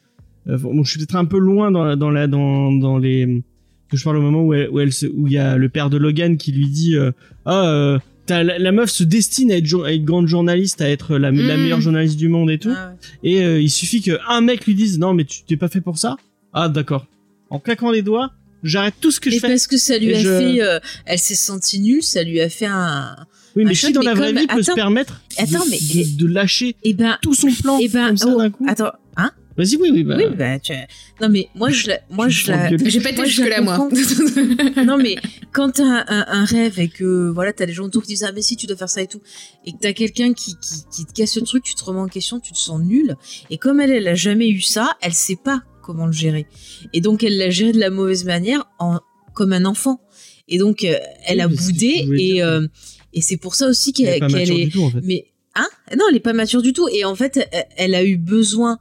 euh, 0.48 0.58
bon, 0.60 0.84
je 0.84 0.90
suis 0.92 1.00
peut-être 1.00 1.16
un 1.16 1.26
peu 1.26 1.40
loin 1.40 1.72
dans 1.72 1.84
la, 1.84 1.96
dans 1.96 2.12
la 2.12 2.28
dans 2.28 2.72
dans 2.72 2.98
les 2.98 3.44
que 3.90 3.98
je 3.98 4.04
parle 4.04 4.18
au 4.18 4.22
moment 4.22 4.44
où 4.44 4.54
elle, 4.54 4.70
où 4.70 4.80
elle 4.80 4.94
se- 4.94 5.06
où 5.08 5.28
il 5.28 5.34
y 5.34 5.38
a 5.40 5.58
le 5.58 5.70
père 5.70 5.90
de 5.90 5.98
Logan 5.98 6.38
qui 6.38 6.52
lui 6.52 6.68
dit 6.68 6.96
euh, 6.96 7.12
ah 7.46 7.68
euh, 7.70 8.00
t'as- 8.28 8.44
la, 8.44 8.60
la 8.60 8.72
meuf 8.72 8.90
se 8.92 9.04
destine 9.04 9.52
à 9.52 9.58
être, 9.58 9.86
à 9.86 9.92
être 9.94 10.04
grande 10.06 10.28
journaliste 10.28 10.82
à 10.82 10.90
être 10.90 11.18
la, 11.18 11.32
la 11.32 11.58
Mm. 11.58 11.62
meilleure 11.62 11.82
journaliste 11.82 12.18
du 12.18 12.28
monde 12.30 12.52
et 12.52 12.60
tout 12.60 12.74
ah 12.76 12.92
ouais. 13.24 13.30
et 13.32 13.44
euh, 13.44 13.60
il 13.60 13.70
suffit 13.72 14.02
qu'un 14.02 14.42
mec 14.42 14.66
lui 14.68 14.76
dise 14.76 15.00
non 15.00 15.14
mais 15.16 15.26
tu 15.26 15.44
t'es 15.48 15.58
pas 15.58 15.68
fait 15.68 15.82
pour 15.82 15.98
ça? 15.98 16.16
Ah 16.54 16.70
d'accord 16.70 17.08
en 17.50 17.60
claquant 17.60 17.90
les 17.92 18.02
doigts 18.04 18.32
j'arrête 18.64 18.96
tout 19.02 19.12
ce 19.12 19.20
que 19.20 19.30
je 19.32 19.38
Et 19.38 19.40
fais 19.40 19.48
parce 19.50 19.68
que 19.68 19.78
ça 19.78 19.98
lui 19.98 20.08
Et 20.10 20.16
a 20.16 20.20
je- 20.20 20.28
fait, 20.28 20.62
euh, 20.62 20.80
elle 21.06 21.20
s'est 21.20 21.36
sentie 21.36 21.80
nulle, 21.80 22.04
ça 22.04 22.24
lui 22.24 22.40
a 22.42 22.50
fait 22.50 22.66
un. 22.66 23.16
Oui 23.58 23.64
mais 23.66 23.70
un 23.72 23.74
qui 23.74 23.80
choc, 23.80 23.92
dans 23.94 24.00
mais 24.02 24.06
la 24.06 24.14
vraie 24.14 24.28
comme- 24.34 24.42
vie 24.42 24.48
peut 24.48 24.64
se 24.64 24.72
attends, 24.72 24.76
permettre 24.76 25.22
de- 25.38 25.44
attends, 25.44 25.66
mais- 25.70 25.78
de, 26.04 26.18
de 26.18 26.28
lâcher 26.28 26.76
Et 26.84 26.94
ben, 26.94 27.18
tout 27.22 27.34
son 27.34 27.52
plan 27.52 27.78
et 27.80 27.88
ben, 27.90 28.08
comme 28.08 28.18
ça 28.18 28.28
oh, 28.34 28.38
d'un 28.38 28.50
coup 28.50 28.66
attends, 28.68 28.92
hein? 29.18 29.32
Vas-y 29.58 29.76
oui 29.78 29.90
oui 29.92 30.04
bah, 30.04 30.16
Oui, 30.18 30.26
bah, 30.38 30.60
tu... 30.60 30.72
non 31.20 31.30
mais 31.30 31.50
moi 31.56 31.72
je, 31.72 31.88
la, 31.88 32.00
moi 32.12 32.30
Je 32.30 32.52
la. 32.52 32.70
j'ai 32.78 33.00
pas 33.02 33.10
été 33.10 33.16
Moi, 33.18 33.26
je 33.26 33.32
jusque 33.32 33.50
là 33.50 33.58
la 33.58 33.62
moi 33.62 33.90
non 34.86 34.98
mais 34.98 35.16
quand 35.52 35.72
t'as 35.72 35.84
un, 35.84 36.06
un, 36.08 36.26
un 36.28 36.46
rêve 36.46 36.80
et 36.80 36.90
que 36.90 37.30
voilà 37.30 37.54
t'as 37.54 37.66
des 37.66 37.74
gens 37.74 37.86
autour 37.86 38.04
qui 38.04 38.10
disent 38.10 38.24
ah 38.24 38.32
mais 38.36 38.44
si 38.44 38.56
tu 38.56 38.68
dois 38.68 38.78
faire 38.78 38.88
ça 38.90 39.02
et 39.02 39.08
tout 39.08 39.20
et 39.66 39.72
que 39.72 39.78
t'as 39.82 39.94
quelqu'un 39.94 40.34
qui, 40.34 40.56
qui 40.62 40.76
qui 40.96 41.06
te 41.06 41.12
casse 41.14 41.36
le 41.38 41.42
truc, 41.42 41.64
tu 41.64 41.74
te 41.74 41.84
remets 41.84 42.00
en 42.00 42.08
question, 42.08 42.40
tu 42.40 42.54
te 42.54 42.58
sens 42.58 42.80
nul. 42.82 43.16
Et 43.50 43.58
comme 43.58 43.80
elle 43.82 43.90
elle 43.92 44.08
a 44.08 44.14
jamais 44.16 44.48
eu 44.50 44.62
ça, 44.62 44.96
elle 45.02 45.14
sait 45.14 45.40
pas 45.44 45.64
comment 45.82 46.06
le 46.06 46.12
gérer. 46.12 46.46
Et 46.94 47.02
donc 47.02 47.24
elle 47.24 47.38
l'a 47.38 47.50
géré 47.50 47.72
de 47.72 47.80
la 47.80 47.90
mauvaise 47.90 48.26
manière 48.26 48.66
en 48.78 49.00
comme 49.34 49.54
un 49.54 49.66
enfant. 49.66 50.02
Et 50.48 50.60
donc 50.60 50.84
euh, 50.84 50.94
elle 51.26 51.38
Oui, 51.38 51.42
a 51.44 51.48
boudé 51.48 52.06
et 52.06 52.16
dire. 52.34 52.46
euh, 52.46 52.68
et 53.18 53.22
c'est 53.22 53.38
pour 53.38 53.56
ça 53.56 53.68
aussi 53.68 53.92
qu'elle 53.94 54.20
pas 54.20 54.28
qu'elle 54.28 54.40
mature 54.40 54.56
est 54.58 54.66
du 54.66 54.72
tout 54.72 54.84
en 54.84 54.92
fait 54.92 55.00
mais 55.04 55.26
hein? 55.56 55.68
Non, 55.98 56.06
elle 56.10 56.18
est 56.18 56.22
pas 56.22 56.34
mature 56.34 56.62
du 56.62 56.72
tout. 56.74 56.88
Et 56.90 57.04
en 57.04 57.16
fait, 57.16 57.48
elle- 57.78 57.96
a 57.96 58.04
eu 58.04 58.16
besoin 58.18 58.78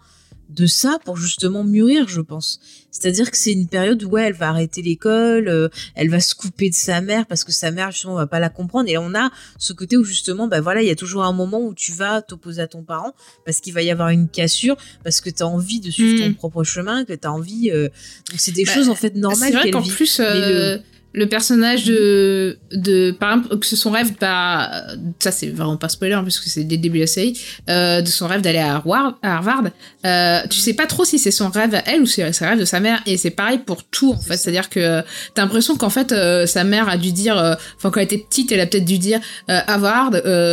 de 0.51 0.67
ça 0.67 0.99
pour 1.05 1.17
justement 1.17 1.65
mûrir, 1.65 2.07
je 2.09 2.21
pense. 2.21 2.61
C'est-à-dire 2.91 3.31
que 3.31 3.37
c'est 3.37 3.53
une 3.53 3.67
période 3.67 4.03
où 4.05 4.09
ouais, 4.11 4.25
elle 4.29 4.33
va 4.35 4.49
arrêter 4.51 4.81
l'école, 4.83 5.49
euh, 5.49 5.69
elle 5.97 6.09
va 6.09 6.21
se 6.21 6.35
couper 6.35 6.69
de 6.71 6.75
sa 6.75 7.01
mère 7.01 7.27
parce 7.27 7.45
que 7.45 7.51
sa 7.53 7.71
mère 7.71 7.91
justement 7.91 8.15
va 8.15 8.27
pas 8.27 8.39
la 8.41 8.49
comprendre. 8.49 8.89
Et 8.89 8.97
on 8.99 9.15
a 9.15 9.31
ce 9.59 9.73
côté 9.73 9.97
où 9.97 10.05
justement, 10.05 10.47
bah 10.49 10.61
voilà, 10.61 10.83
il 10.83 10.89
y 10.89 10.91
a 10.91 10.95
toujours 10.97 11.25
un 11.25 11.33
moment 11.33 11.61
où 11.63 11.75
tu 11.75 11.93
vas 11.93 12.23
t'opposer 12.23 12.63
à 12.63 12.69
ton 12.69 12.83
parent 12.83 13.13
parce 13.45 13.61
qu'il 13.61 13.73
va 13.73 13.83
y 13.83 13.91
avoir 13.91 14.11
une 14.11 14.29
cassure, 14.29 14.77
parce 15.03 15.21
que 15.21 15.31
tu 15.31 15.43
as 15.43 15.47
envie 15.49 15.81
de 15.81 15.91
suivre 15.91 16.21
ton 16.27 16.35
propre 16.35 16.63
chemin, 16.63 17.05
que 17.05 17.13
tu 17.13 17.27
as 17.27 17.33
envie. 17.33 17.71
euh, 17.73 17.89
Donc 18.31 18.39
c'est 18.39 18.53
des 18.53 18.65
Bah, 18.65 18.75
choses 18.75 18.89
en 18.89 18.95
fait 18.95 19.15
normales 19.17 19.49
c'est 19.49 19.55
vrai 19.55 19.63
qu'elle 19.65 19.73
qu'en 19.73 19.81
vit. 19.81 19.91
plus 19.91 20.19
Mais 20.21 20.25
euh, 20.27 20.79
le 21.17 21.27
personnage 21.27 21.85
de, 21.85 22.59
de 22.73 23.11
par 23.11 23.37
exemple 23.39 23.59
que 23.59 23.67
son 23.67 23.91
rêve 23.91 24.13
bah 24.21 24.71
ça 25.19 25.31
c'est 25.31 25.49
vraiment 25.49 25.79
pas 25.79 25.89
spoiler 25.89 26.15
parce 26.23 26.39
que 26.39 26.51
c'est 26.51 26.65
dès 26.65 26.77
le 26.77 26.83
début 26.83 26.99
de 26.99 27.05
la 27.05 27.07
série 27.07 27.41
euh, 27.71 28.03
de 28.03 28.07
son 28.07 28.29
rêve 28.29 28.43
d'aller 28.43 28.59
à 28.59 28.75
Harvard, 28.75 29.19
à 29.23 29.37
Harvard 29.37 29.65
euh, 30.05 30.41
tu 30.51 30.59
sais 30.59 30.75
pas 30.75 30.87
trop 30.87 31.07
si 31.07 31.19
c'est 31.19 31.31
son 31.31 31.49
rêve 31.49 31.75
à 31.75 31.83
elle 31.87 32.03
ou 32.03 32.07
c'est 32.07 32.31
son 32.35 32.45
rêve 32.45 32.61
de 32.61 32.67
sa 32.67 32.81
mère 32.81 33.03
et 33.07 33.17
c'est 33.17 33.31
pareil 33.31 33.59
pour 33.65 33.83
tout 33.85 34.13
en 34.13 34.21
fait. 34.21 34.37
C'est 34.37 34.51
à 34.51 34.53
dire 34.53 34.69
que 34.69 34.79
euh, 34.79 35.03
t'as 35.35 35.43
l'impression 35.43 35.77
qu'en 35.77 35.89
fait 35.89 36.15
sa 36.47 36.65
mère 36.65 36.91
a 36.91 36.99
dû 36.99 37.13
dire 37.13 37.37
enfin 37.77 37.91
quand 37.91 38.01
elle 38.01 38.05
était 38.05 38.19
petite 38.19 38.53
elle 38.53 38.61
a 38.61 38.67
peut-être 38.67 38.85
dû 38.85 38.99
dire 38.99 39.21
Harvard 39.49 40.13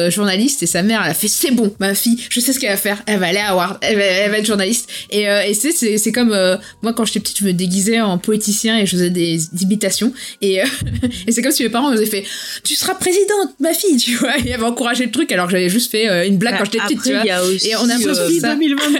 journaliste 0.09 0.63
et 0.63 0.67
sa 0.67 0.81
mère 0.81 1.01
elle 1.03 1.11
a 1.11 1.13
fait 1.13 1.27
c'est 1.27 1.51
bon 1.51 1.75
ma 1.79 1.93
fille 1.93 2.17
je 2.29 2.39
sais 2.39 2.53
ce 2.53 2.59
qu'elle 2.59 2.71
va 2.71 2.77
faire 2.77 3.03
elle 3.05 3.19
va 3.19 3.27
aller 3.27 3.39
à 3.39 3.49
Harvard 3.49 3.79
elle 3.81 3.97
va, 3.97 4.03
elle 4.03 4.31
va 4.31 4.37
être 4.37 4.45
journaliste. 4.45 4.89
Et, 5.09 5.23
et 5.23 5.53
c'est 5.53 5.73
c'est 5.73 6.11
comme 6.13 6.33
moi 6.81 6.93
quand 6.93 7.03
j'étais 7.03 7.19
petite 7.19 7.39
je 7.39 7.45
me 7.45 7.51
déguisais 7.51 7.99
en 7.99 8.17
poéticien 8.17 8.77
et 8.77 8.85
je 8.85 8.91
faisais 8.91 9.09
des 9.09 9.41
imitations. 9.61 10.13
Et, 10.41 10.52
euh, 10.61 10.65
et 11.27 11.31
c'est 11.31 11.41
comme 11.41 11.51
si 11.51 11.63
mes 11.63 11.69
parents 11.69 11.89
m'avaient 11.91 12.05
fait 12.05 12.23
tu 12.63 12.75
seras 12.75 12.95
présidente 12.95 13.55
ma 13.59 13.73
fille 13.73 13.97
tu 13.97 14.15
vois 14.15 14.37
et 14.37 14.53
avaient 14.53 14.63
encouragé 14.63 15.05
le 15.05 15.11
truc 15.11 15.31
alors 15.31 15.47
que 15.47 15.51
j'avais 15.53 15.69
juste 15.69 15.91
fait 15.91 16.09
euh, 16.09 16.27
une 16.27 16.37
blague 16.37 16.57
quand 16.57 16.65
j'étais 16.65 16.79
petite 16.79 17.01
tu 17.03 17.13
vois 17.13 17.41
aussi, 17.43 17.69
Et 17.69 17.75
on 17.75 17.89
a 17.89 17.95
euh, 17.95 18.03
que 18.03 18.13
ça- 18.39 18.55
2022 18.55 18.99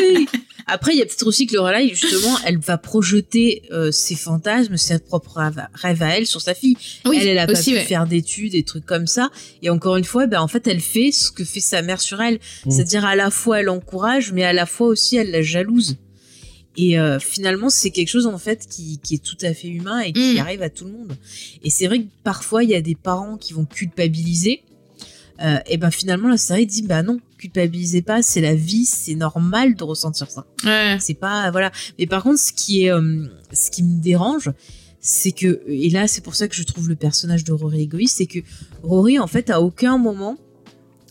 oui. 0.00 0.28
Après, 0.68 0.92
il 0.92 0.98
y 0.98 1.02
a 1.02 1.06
peut-être 1.06 1.26
aussi 1.26 1.46
que 1.46 1.56
Lorelai, 1.56 1.88
justement, 1.94 2.36
elle 2.44 2.58
va 2.58 2.76
projeter 2.76 3.62
euh, 3.72 3.90
ses 3.90 4.14
fantasmes, 4.14 4.76
ses 4.76 4.98
propres 4.98 5.38
rêves- 5.38 6.02
à 6.02 6.16
elle 6.18 6.26
sur 6.26 6.42
sa 6.42 6.54
fille. 6.54 6.76
oui 7.06 7.18
elle, 7.20 7.28
elle 7.28 7.38
a 7.38 7.46
pas 7.46 7.52
aussi 7.52 7.70
pu 7.72 7.78
ouais. 7.78 7.84
faire 7.84 8.06
d'études, 8.06 8.52
des 8.52 8.62
trucs 8.64 8.84
comme 8.84 9.06
ça. 9.06 9.30
Et 9.62 9.70
encore 9.70 9.96
une 9.96 10.04
fois, 10.04 10.26
ben, 10.26 10.40
en 10.40 10.48
fait, 10.48 10.66
elle 10.66 10.80
fait 10.80 11.10
ce 11.10 11.30
que 11.30 11.44
fait 11.44 11.60
sa 11.60 11.80
mère 11.80 12.00
sur 12.00 12.20
elle. 12.20 12.38
Mm. 12.66 12.70
C'est-à-dire, 12.70 13.04
à 13.06 13.16
la 13.16 13.30
fois, 13.30 13.60
elle 13.60 13.70
encourage, 13.70 14.32
mais 14.32 14.44
à 14.44 14.52
la 14.52 14.66
fois 14.66 14.88
aussi, 14.88 15.16
elle 15.16 15.30
la 15.30 15.40
jalouse. 15.42 15.96
Et 16.80 16.98
euh, 16.98 17.18
finalement, 17.18 17.68
c'est 17.70 17.90
quelque 17.90 18.08
chose, 18.08 18.26
en 18.26 18.38
fait, 18.38 18.66
qui, 18.70 18.98
qui 19.02 19.16
est 19.16 19.22
tout 19.22 19.36
à 19.42 19.52
fait 19.52 19.66
humain 19.68 19.98
et 20.00 20.12
qui 20.12 20.36
Mm. 20.36 20.38
arrive 20.38 20.62
à 20.62 20.70
tout 20.70 20.84
le 20.84 20.92
monde. 20.92 21.16
Et 21.64 21.70
c'est 21.70 21.86
vrai 21.88 21.98
que 22.02 22.06
parfois, 22.22 22.62
il 22.62 22.70
y 22.70 22.74
a 22.76 22.80
des 22.80 22.94
parents 22.94 23.36
qui 23.36 23.52
vont 23.52 23.64
culpabiliser. 23.64 24.62
Euh, 25.40 25.58
et 25.66 25.76
ben 25.76 25.90
finalement, 25.90 26.28
la 26.28 26.36
série 26.36 26.66
dit, 26.66 26.82
bah 26.82 27.02
non, 27.02 27.18
culpabilisez 27.36 28.02
pas, 28.02 28.22
c'est 28.22 28.40
la 28.40 28.54
vie, 28.54 28.84
c'est 28.84 29.14
normal 29.16 29.74
de 29.76 29.84
ressentir 29.84 30.30
ça. 30.30 30.46
ouais 30.64 30.96
C'est 31.00 31.14
pas 31.14 31.50
voilà. 31.50 31.70
Mais 31.98 32.06
par 32.06 32.22
contre, 32.22 32.38
ce 32.40 32.52
qui 32.52 32.84
est, 32.84 32.90
euh, 32.92 33.26
ce 33.52 33.70
qui 33.70 33.82
me 33.84 34.00
dérange, 34.00 34.50
c'est 35.00 35.30
que 35.32 35.62
et 35.68 35.90
là, 35.90 36.08
c'est 36.08 36.22
pour 36.22 36.34
ça 36.34 36.48
que 36.48 36.56
je 36.56 36.62
trouve 36.64 36.88
le 36.88 36.96
personnage 36.96 37.44
de 37.44 37.52
Rory 37.52 37.82
égoïste, 37.82 38.16
c'est 38.18 38.26
que 38.26 38.40
Rory, 38.82 39.18
en 39.20 39.28
fait, 39.28 39.48
à 39.50 39.60
aucun 39.60 39.96
moment, 39.98 40.36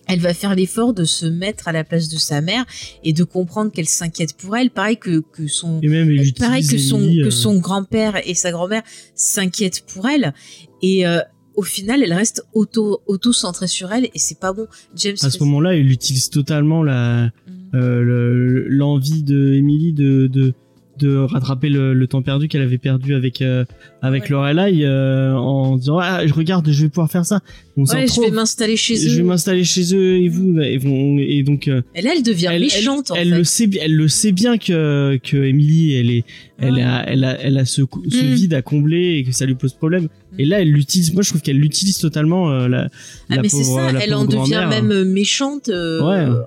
elle 0.07 0.19
va 0.19 0.33
faire 0.33 0.55
l'effort 0.55 0.93
de 0.93 1.03
se 1.03 1.25
mettre 1.25 1.67
à 1.67 1.71
la 1.71 1.83
place 1.83 2.09
de 2.09 2.17
sa 2.17 2.41
mère 2.41 2.65
et 3.03 3.13
de 3.13 3.23
comprendre 3.23 3.71
qu'elle 3.71 3.87
s'inquiète 3.87 4.35
pour 4.37 4.55
elle. 4.57 4.69
Pareil 4.71 4.97
que 4.97 5.19
que 5.19 5.47
son 5.47 5.79
même, 5.81 6.09
pareil 6.37 6.65
que 6.65 6.77
son 6.77 6.99
que 6.99 7.25
euh, 7.27 7.31
son 7.31 7.57
grand-père 7.59 8.21
et 8.27 8.33
sa 8.33 8.51
grand-mère 8.51 8.83
s'inquiètent 9.15 9.83
pour 9.87 10.07
elle 10.07 10.33
et 10.81 11.05
euh, 11.07 11.19
au 11.55 11.63
final, 11.63 12.03
elle 12.03 12.13
reste 12.13 12.43
auto 12.53 13.01
auto 13.07 13.33
centrée 13.33 13.67
sur 13.67 13.91
elle 13.91 14.05
et 14.05 14.11
c'est 14.19 14.39
pas 14.39 14.53
bon. 14.53 14.67
James 14.95 15.15
à 15.23 15.29
ce 15.31 15.39
moment-là, 15.43 15.75
il 15.75 15.91
utilise 15.91 16.29
totalement 16.29 16.83
la 16.83 17.31
Mm. 17.47 17.75
euh, 17.75 18.01
le- 18.01 18.67
l'envie 18.69 19.23
de 19.23 19.53
Emily 19.55 19.91
de, 19.91 20.27
de 20.27 20.53
de 20.99 21.15
rattraper 21.17 21.69
le, 21.69 21.93
le 21.93 22.07
temps 22.07 22.21
perdu 22.21 22.47
qu'elle 22.47 22.61
avait 22.61 22.77
perdu 22.77 23.13
avec 23.15 23.41
euh, 23.41 23.65
avec 24.01 24.23
Ouais. 24.23 24.29
Lorelai 24.29 24.85
euh, 24.85 25.33
en 25.33 25.77
disant 25.77 25.99
ah 25.99 26.25
je 26.25 26.33
regarde 26.33 26.69
je 26.71 26.81
vais 26.83 26.89
pouvoir 26.89 27.09
faire 27.11 27.25
ça 27.25 27.39
on 27.75 27.83
Ouais, 27.85 28.07
je 28.07 28.21
vais 28.21 28.31
m'installer 28.31 28.75
chez 28.77 28.95
eux. 28.95 29.09
je 29.09 29.17
vais 29.17 29.23
m'installer 29.23 29.63
chez 29.63 29.95
eux 29.95 30.17
et 30.17 30.29
vous 30.29 30.59
et, 30.59 30.77
vont, 30.77 31.17
et 31.19 31.43
donc 31.43 31.67
euh, 31.67 31.81
Et 31.95 32.01
là, 32.01 32.11
elle 32.15 32.23
devient 32.23 32.49
elle, 32.51 32.61
méchante 32.61 33.11
elle, 33.11 33.17
en 33.17 33.21
elle 33.21 33.29
fait. 33.29 33.37
le 33.37 33.43
sait 33.43 33.69
elle 33.81 33.95
le 33.95 34.07
sait 34.07 34.31
bien 34.31 34.57
que 34.57 35.19
que 35.23 35.37
Emily 35.37 35.93
elle 35.95 36.09
est 36.11 36.23
elle 36.59 36.73
Ouais. 36.73 36.81
a 36.83 37.03
elle 37.07 37.23
a 37.23 37.39
elle 37.41 37.57
a 37.57 37.65
ce, 37.65 37.81
Mm. 37.83 38.33
vide 38.33 38.53
à 38.53 38.61
combler 38.61 39.15
et 39.17 39.23
que 39.23 39.31
ça 39.31 39.45
lui 39.45 39.55
pose 39.55 39.73
problème 39.73 40.03
Mm. 40.05 40.39
et 40.39 40.45
là 40.45 40.61
elle 40.61 40.71
l'utilise 40.71 41.13
moi 41.13 41.21
je 41.23 41.29
trouve 41.29 41.41
qu'elle 41.41 41.57
l'utilise 41.59 41.97
totalement 41.99 42.49
euh, 42.51 42.67
la 42.67 42.87
Ah 43.29 43.35
la 43.35 43.41
mais 43.43 43.49
c'est 43.49 43.63
ça, 43.63 43.91
elle 44.01 44.13
en 44.13 44.25
devient 44.25 44.37
grand-mère. 44.37 44.69
même 44.69 44.91
euh, 44.91 45.05
méchante 45.05 45.69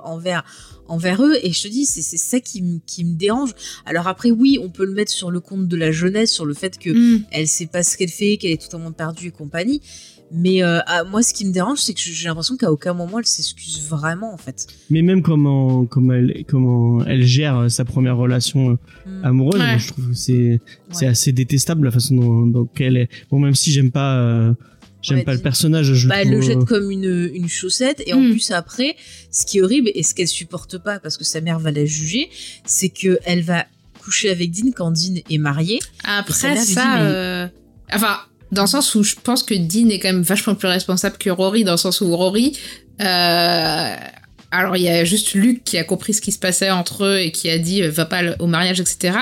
envers 0.04 0.44
envers 0.90 1.22
eux 1.22 1.36
et 1.42 1.52
je 1.52 1.62
te 1.62 1.68
dis 1.68 1.86
c'est 1.86 2.02
c'est 2.02 2.16
ça 2.18 2.40
qui 2.40 2.60
me 2.62 2.78
qui 2.86 3.04
me 3.04 3.14
dérange. 3.16 3.52
Alors 3.86 4.06
après 4.08 4.30
oui, 4.30 4.58
on 4.62 4.68
peut 4.68 4.84
le 4.84 4.92
mettre 4.92 5.12
sur 5.12 5.30
le 5.30 5.40
compte 5.40 5.66
de 5.68 5.76
la 5.76 5.90
jeunesse 5.92 6.30
sur 6.32 6.44
le 6.44 6.54
fait 6.54 6.78
que 6.78 6.90
Mm. 6.90 7.24
elle 7.30 7.48
sait 7.48 7.66
pas 7.66 7.82
ce 7.82 7.96
qu'elle 7.96 8.08
fait, 8.10 8.36
qu'elle 8.36 8.50
est 8.52 8.62
totalement 8.62 8.92
perdue 8.92 9.28
et 9.28 9.30
compagnie. 9.30 9.80
Mais 10.32 10.62
euh, 10.62 10.78
ah, 10.86 11.02
moi 11.02 11.22
ce 11.24 11.34
qui 11.34 11.44
me 11.44 11.52
dérange 11.52 11.78
c'est 11.78 11.92
que 11.92 12.00
j'ai 12.00 12.28
l'impression 12.28 12.56
qu'à 12.56 12.70
aucun 12.70 12.94
moment 12.94 13.18
elle 13.18 13.26
s'excuse 13.26 13.80
vraiment 13.88 14.32
en 14.32 14.36
fait. 14.36 14.68
mais 14.88 15.02
même 15.02 15.22
comment 15.22 15.86
comment 15.86 16.12
elle 16.12 16.44
comment 16.46 17.04
elle 17.04 17.24
gère 17.24 17.56
euh, 17.58 17.68
sa 17.68 17.84
première 17.84 18.16
relation 18.16 18.70
euh, 18.70 18.76
Mm. 19.06 19.24
amoureuse 19.24 19.60
Ouais. 19.60 19.66
moi, 19.66 19.78
je 19.78 19.88
trouve 19.88 20.08
que 20.10 20.14
c'est 20.14 20.60
c'est 20.92 21.06
Ouais. 21.06 21.10
assez 21.10 21.32
détestable 21.32 21.84
la 21.86 21.90
façon 21.90 22.14
dont, 22.16 22.46
dont 22.46 22.68
elle 22.78 22.96
est 22.96 23.08
bon 23.30 23.38
même 23.40 23.54
si 23.56 23.72
j'aime 23.72 23.90
pas 23.90 24.18
euh, 24.18 24.52
j'aime 25.02 25.24
pas 25.24 25.32
le 25.34 25.40
personnage 25.40 25.92
je 25.94 26.08
Bah, 26.08 26.16
elle 26.22 26.30
le 26.30 26.38
trouve, 26.40 26.50
jette 26.50 26.64
comme 26.64 26.90
une, 26.90 27.30
une 27.34 27.48
chaussette 27.48 28.02
et 28.06 28.12
en 28.14 28.20
Mm. 28.20 28.30
plus 28.32 28.50
après, 28.50 28.96
ce 29.30 29.46
qui 29.46 29.58
est 29.58 29.62
horrible 29.62 29.90
et 29.94 30.02
ce 30.02 30.14
qu'elle 30.14 30.28
supporte 30.28 30.78
pas 30.78 30.98
parce 30.98 31.16
que 31.16 31.24
sa 31.24 31.40
mère 31.40 31.58
va 31.58 31.70
la 31.70 31.84
juger, 31.84 32.28
c'est 32.64 32.88
que 32.90 33.18
elle 33.24 33.42
va 33.42 33.66
coucher 34.02 34.30
avec 34.30 34.50
Dean 34.50 34.70
quand 34.74 34.90
Dean 34.90 35.20
est 35.28 35.38
marié. 35.38 35.78
Après 36.04 36.54
dit, 36.54 36.72
ça, 36.72 36.96
mais- 36.98 37.02
euh, 37.02 37.46
enfin, 37.92 38.18
dans 38.52 38.62
le 38.62 38.68
sens 38.68 38.94
où 38.94 39.02
je 39.02 39.14
pense 39.22 39.42
que 39.42 39.54
Dean 39.54 39.88
est 39.90 39.98
quand 39.98 40.08
même 40.08 40.22
vachement 40.22 40.54
plus 40.54 40.68
responsable 40.68 41.16
que 41.18 41.30
Rory, 41.30 41.64
dans 41.64 41.72
le 41.72 41.76
sens 41.78 42.00
où 42.00 42.14
Rory, 42.16 42.56
euh, 43.00 43.94
alors 44.50 44.76
il 44.76 44.82
y 44.82 44.88
a 44.88 45.04
juste 45.04 45.34
Luc 45.34 45.62
qui 45.64 45.78
a 45.78 45.84
compris 45.84 46.12
ce 46.14 46.20
qui 46.20 46.32
se 46.32 46.38
passait 46.38 46.70
entre 46.70 47.04
eux 47.04 47.18
et 47.20 47.30
qui 47.30 47.48
a 47.50 47.58
dit 47.58 47.82
euh, 47.82 47.90
va 47.90 48.04
pas 48.04 48.22
au 48.40 48.46
mariage, 48.46 48.80
etc. 48.80 49.16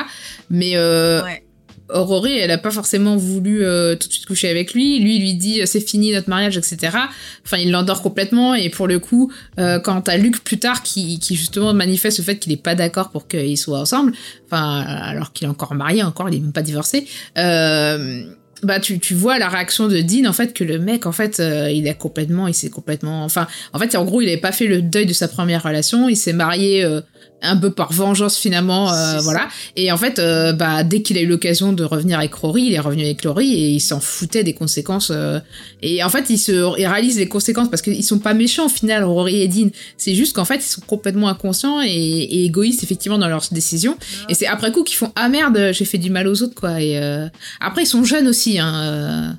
Mais 0.50 0.72
euh, 0.76 1.22
Ouais. 1.22 1.42
Rory, 1.90 2.39
elle 2.39 2.51
a 2.51 2.59
pas 2.59 2.70
forcément 2.70 3.16
voulu 3.16 3.65
euh, 3.65 3.97
tout 3.97 4.09
de 4.09 4.12
suite 4.12 4.27
coucher 4.27 4.48
avec 4.48 4.74
lui. 4.74 4.98
Lui, 5.01 5.19
lui 5.19 5.35
dit 5.35 5.62
euh, 5.62 5.66
c'est 5.66 5.81
fini 5.81 6.12
notre 6.12 6.28
mariage, 6.28 6.56
etc. 6.56 6.97
Enfin, 7.44 7.56
il 7.59 7.70
l'endort 7.70 8.02
complètement. 8.02 8.55
Et 8.55 8.69
pour 8.69 8.86
le 8.86 8.98
coup, 8.98 9.32
euh, 9.59 9.78
quand 9.78 10.02
t'as 10.02 10.16
Luc 10.16 10.43
plus 10.44 10.59
tard 10.59 10.82
qui, 10.82 11.19
qui 11.19 11.35
justement 11.36 11.73
manifeste 11.73 12.19
le 12.19 12.24
fait 12.24 12.36
qu'il 12.36 12.52
est 12.52 12.62
pas 12.62 12.74
d'accord 12.74 13.10
pour 13.10 13.27
qu'ils 13.27 13.59
soient 13.59 13.81
ensemble, 13.81 14.12
enfin, 14.47 14.81
alors 14.81 15.32
qu'il 15.32 15.47
est 15.47 15.51
encore 15.51 15.74
marié, 15.74 16.02
encore, 16.02 16.28
il 16.28 16.36
est 16.36 16.40
même 16.40 16.52
pas 16.52 16.62
divorcé. 16.62 17.06
Euh, 17.39 18.24
bah 18.62 18.81
tu, 18.81 18.98
tu 18.98 19.15
vois 19.15 19.39
la 19.39 19.48
réaction 19.48 19.89
de 19.89 20.01
Dean 20.01 20.28
en 20.28 20.32
fait 20.32 20.52
que 20.52 20.65
le 20.65 20.78
mec 20.78 21.06
en 21.06 21.12
fait 21.12 21.40
euh, 21.40 21.70
il 21.70 21.86
est 21.86 21.94
complètement 21.94 22.48
il 22.48 22.55
s'est 22.55 22.70
complètement 22.70 23.24
enfin 23.24 23.47
en 23.73 23.78
fait 23.78 23.94
en 23.97 24.05
gros 24.05 24.20
il 24.20 24.28
avait 24.28 24.36
pas 24.36 24.52
fait 24.52 24.66
le 24.66 24.82
deuil 24.82 25.06
de 25.06 25.12
sa 25.12 25.28
première 25.28 25.62
relation 25.62 26.09
il 26.09 26.16
s'est 26.16 26.32
marié 26.32 26.85
euh, 26.85 27.01
un 27.43 27.56
peu 27.56 27.70
par 27.70 27.93
vengeance 27.93 28.36
finalement 28.36 28.93
euh, 28.93 29.19
voilà. 29.20 29.48
et 29.77 29.93
en 29.93 29.97
fait 29.97 30.19
euh, 30.19 30.52
bah 30.52 30.82
dès 30.82 31.02
qu'il 31.02 31.16
a 31.19 31.20
eu 31.20 31.27
l'occasion 31.27 31.73
de 31.73 31.85
revenir 31.85 32.19
avec 32.19 32.35
Rory 32.35 32.65
il 32.65 32.74
est 32.74 32.81
revenu 32.81 33.05
avec 33.05 33.23
Rory 33.23 33.55
et 33.55 33.69
il 33.69 33.81
s'en 33.81 34.01
foutait 34.01 34.43
des 34.43 34.55
conséquences 34.55 35.12
euh, 35.15 35.39
et 35.82 36.02
en 36.02 36.09
fait 36.09 36.31
il 36.31 36.39
se 36.39 36.52
il 36.78 36.86
réalise 36.86 37.16
les 37.19 37.28
conséquences 37.28 37.70
parce 37.70 37.82
qu'ils 37.82 38.05
sont 38.05 38.19
pas 38.19 38.35
méchants 38.35 38.66
au 38.66 38.69
final 38.69 39.05
Rory 39.05 39.43
et 39.43 39.48
Dean. 39.48 39.69
C'est 39.97 40.15
juste 40.15 40.35
qu'en 40.35 40.44
fait 40.44 40.56
ils 40.56 40.62
sont 40.62 40.82
complètement 40.86 41.28
inconscients 41.28 41.81
et, 41.82 41.89
et 41.89 42.44
égoïstes 42.44 42.82
effectivement 42.82 43.19
dans 43.19 43.28
leurs 43.28 43.47
décisions. 43.52 43.97
Et 44.28 44.35
c'est 44.35 44.47
après 44.47 44.73
coup 44.73 44.82
qu'ils 44.82 44.97
font 44.97 45.12
ah 45.16 45.28
merde 45.28 45.70
j'ai 45.73 45.85
fait 45.85 45.98
du 45.98 46.10
mal 46.10 46.27
aux 46.27 46.43
autres 46.43 46.55
quoi 46.55 46.81
et 46.81 46.98
euh, 46.98 47.28
après 47.60 47.82
ils 47.82 47.86
sont 47.86 48.05
jeunes 48.05 48.27
aussi 48.27 48.59
hein, 48.59 48.74
euh. 48.74 49.32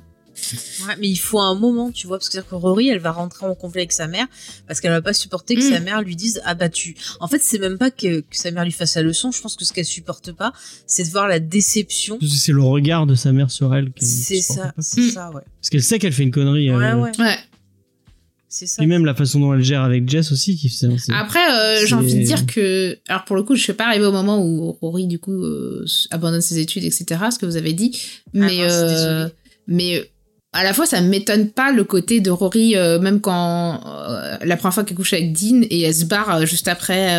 Ouais, 0.86 0.94
mais 0.98 1.08
il 1.08 1.16
faut 1.16 1.40
un 1.40 1.54
moment, 1.54 1.90
tu 1.92 2.06
vois, 2.06 2.18
parce 2.18 2.28
que, 2.28 2.38
que 2.38 2.54
Rory, 2.54 2.88
elle 2.88 2.98
va 2.98 3.12
rentrer 3.12 3.46
en 3.46 3.54
conflit 3.54 3.80
avec 3.80 3.92
sa 3.92 4.06
mère 4.06 4.26
parce 4.66 4.80
qu'elle 4.80 4.90
va 4.90 5.02
pas 5.02 5.12
supporter 5.12 5.54
que 5.54 5.60
Mm. 5.66 5.72
sa 5.72 5.80
mère 5.80 6.02
lui 6.02 6.16
dise 6.16 6.40
ah 6.44 6.54
bah 6.54 6.68
tu. 6.68 6.96
En 7.20 7.28
fait, 7.28 7.40
c'est 7.42 7.58
même 7.58 7.78
pas 7.78 7.90
que, 7.90 8.20
que 8.20 8.36
sa 8.36 8.50
mère 8.50 8.64
lui 8.64 8.72
fasse 8.72 8.94
la 8.96 9.02
leçon. 9.02 9.30
Je 9.32 9.40
pense 9.42 9.56
que 9.56 9.64
ce 9.64 9.72
qu'elle 9.72 9.84
supporte 9.84 10.32
pas, 10.32 10.52
c'est 10.86 11.04
de 11.04 11.10
voir 11.10 11.28
la 11.28 11.38
déception. 11.40 12.18
c'est 12.26 12.52
le 12.52 12.62
regard 12.62 13.06
de 13.06 13.14
sa 13.14 13.32
mère 13.32 13.50
sur 13.50 13.74
elle 13.74 13.92
qu'elle 13.92 14.08
C'est 14.08 14.40
ça, 14.40 14.72
c'est 14.78 15.00
Mm. 15.02 15.10
ça, 15.10 15.30
ouais. 15.30 15.42
parce 15.60 15.70
qu'elle 15.70 15.82
sait 15.82 15.98
qu'elle 15.98 16.12
fait 16.12 16.22
une 16.22 16.30
connerie 16.30 16.70
Ouais, 16.70 16.84
euh, 16.84 16.96
ouais, 16.96 17.10
ouais 17.18 17.36
c'est 18.52 18.66
ça. 18.66 18.82
et 18.82 18.86
même 18.86 19.04
la 19.04 19.14
façon 19.14 19.38
dont 19.38 19.54
elle 19.54 19.62
gère 19.62 19.82
avec 19.82 20.08
Jess 20.08 20.32
aussi 20.32 20.56
qui 20.56 20.68
c'est 20.68 20.88
c'est- 20.98 21.12
Après, 21.12 21.38
euh, 21.52 21.86
j'ai 21.86 21.94
envie 21.94 22.14
de 22.16 22.24
dire 22.24 22.46
que, 22.46 22.98
alors 23.08 23.24
pour 23.24 23.36
le 23.36 23.44
coup, 23.44 23.54
je 23.54 23.62
suis 23.62 23.72
pas 23.74 23.86
arrivée 23.86 24.06
au 24.06 24.12
moment 24.12 24.44
où 24.44 24.72
Rory 24.80 25.06
du 25.06 25.20
coup 25.20 25.32
euh, 25.44 25.84
abandonne 26.10 26.40
ses 26.40 26.58
études, 26.58 26.82
etc. 26.84 27.04
Ce 27.32 27.38
que 27.38 27.46
vous 27.46 27.56
avez 27.56 27.72
dit, 27.74 27.96
mais 28.32 28.58
euh, 28.62 28.88
désolée. 28.88 29.32
mais 29.68 29.98
euh, 30.00 30.04
à 30.52 30.64
la 30.64 30.74
fois 30.74 30.86
ça 30.86 31.00
m'étonne 31.00 31.48
pas 31.50 31.72
le 31.72 31.84
côté 31.84 32.20
de 32.20 32.30
Rory, 32.30 32.76
euh, 32.76 32.98
même 32.98 33.20
quand 33.20 33.80
euh, 33.86 34.36
la 34.42 34.56
première 34.56 34.74
fois 34.74 34.84
qu'elle 34.84 34.96
couche 34.96 35.12
avec 35.12 35.32
Dean 35.32 35.62
et 35.70 35.82
elle 35.82 35.94
se 35.94 36.04
barre 36.04 36.36
euh, 36.36 36.46
juste 36.46 36.68
après. 36.68 37.16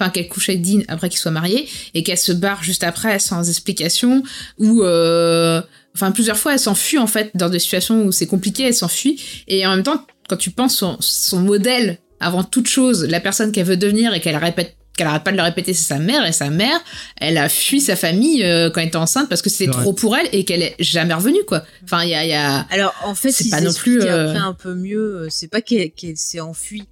Enfin, 0.00 0.10
qu'elle 0.10 0.28
couche 0.28 0.48
avec 0.48 0.62
Dean 0.62 0.82
après 0.86 1.08
qu'ils 1.08 1.18
soient 1.18 1.32
mariés 1.32 1.68
et 1.92 2.04
qu'elle 2.04 2.18
se 2.18 2.30
barre 2.30 2.62
juste 2.62 2.84
après 2.84 3.18
sans 3.18 3.48
explication 3.48 4.22
ou 4.56 4.84
enfin 4.84 6.12
plusieurs 6.14 6.36
fois 6.36 6.52
elle 6.52 6.60
s'enfuit 6.60 6.98
en 6.98 7.08
fait 7.08 7.32
dans 7.34 7.48
des 7.48 7.58
situations 7.58 8.04
où 8.04 8.12
c'est 8.12 8.28
compliqué 8.28 8.62
elle 8.62 8.74
s'enfuit 8.74 9.20
et 9.48 9.66
en 9.66 9.74
même 9.74 9.82
temps 9.82 10.06
quand 10.28 10.36
tu 10.36 10.52
penses 10.52 10.84
son 11.00 11.40
modèle 11.40 11.98
avant 12.20 12.44
toute 12.44 12.68
chose 12.68 13.04
la 13.06 13.18
personne 13.18 13.50
qu'elle 13.50 13.66
veut 13.66 13.76
devenir 13.76 14.14
et 14.14 14.20
qu'elle 14.20 14.36
répète 14.36 14.77
qu'elle 14.98 15.06
arrête 15.06 15.24
pas 15.24 15.32
de 15.32 15.36
le 15.38 15.42
répéter 15.42 15.72
c'est 15.72 15.84
sa 15.88 15.98
mère 15.98 16.26
et 16.26 16.32
sa 16.32 16.50
mère 16.50 16.78
elle 17.16 17.38
a 17.38 17.48
fui 17.48 17.80
sa 17.80 17.96
famille 17.96 18.44
euh, 18.44 18.68
quand 18.68 18.80
elle 18.82 18.88
était 18.88 18.96
enceinte 18.96 19.28
parce 19.30 19.40
que 19.40 19.48
c'était 19.48 19.70
trop 19.70 19.94
pour 19.94 20.14
elle 20.16 20.28
et 20.32 20.44
qu'elle 20.44 20.62
est 20.62 20.76
jamais 20.80 21.14
revenue 21.14 21.42
quoi 21.46 21.62
enfin 21.84 22.02
il 22.02 22.10
y 22.10 22.14
a, 22.14 22.24
il 22.24 22.30
y 22.30 22.34
a 22.34 22.66
Alors 22.70 22.94
en 23.04 23.14
fait, 23.14 23.30
C'est 23.32 23.44
ils 23.46 23.50
pas 23.50 23.60
non 23.62 23.72
plus, 23.72 24.02
euh, 24.02 24.28
après 24.32 24.42
un 24.42 24.52
peu 24.54 24.74
mieux. 24.74 24.98
euh, 25.22 25.26
C'est 25.30 25.48
pas 25.48 25.62
qu'elle 25.62 25.90
qu'elle 25.92 26.16
s'est 26.18 26.40
enfuie. 26.40 26.84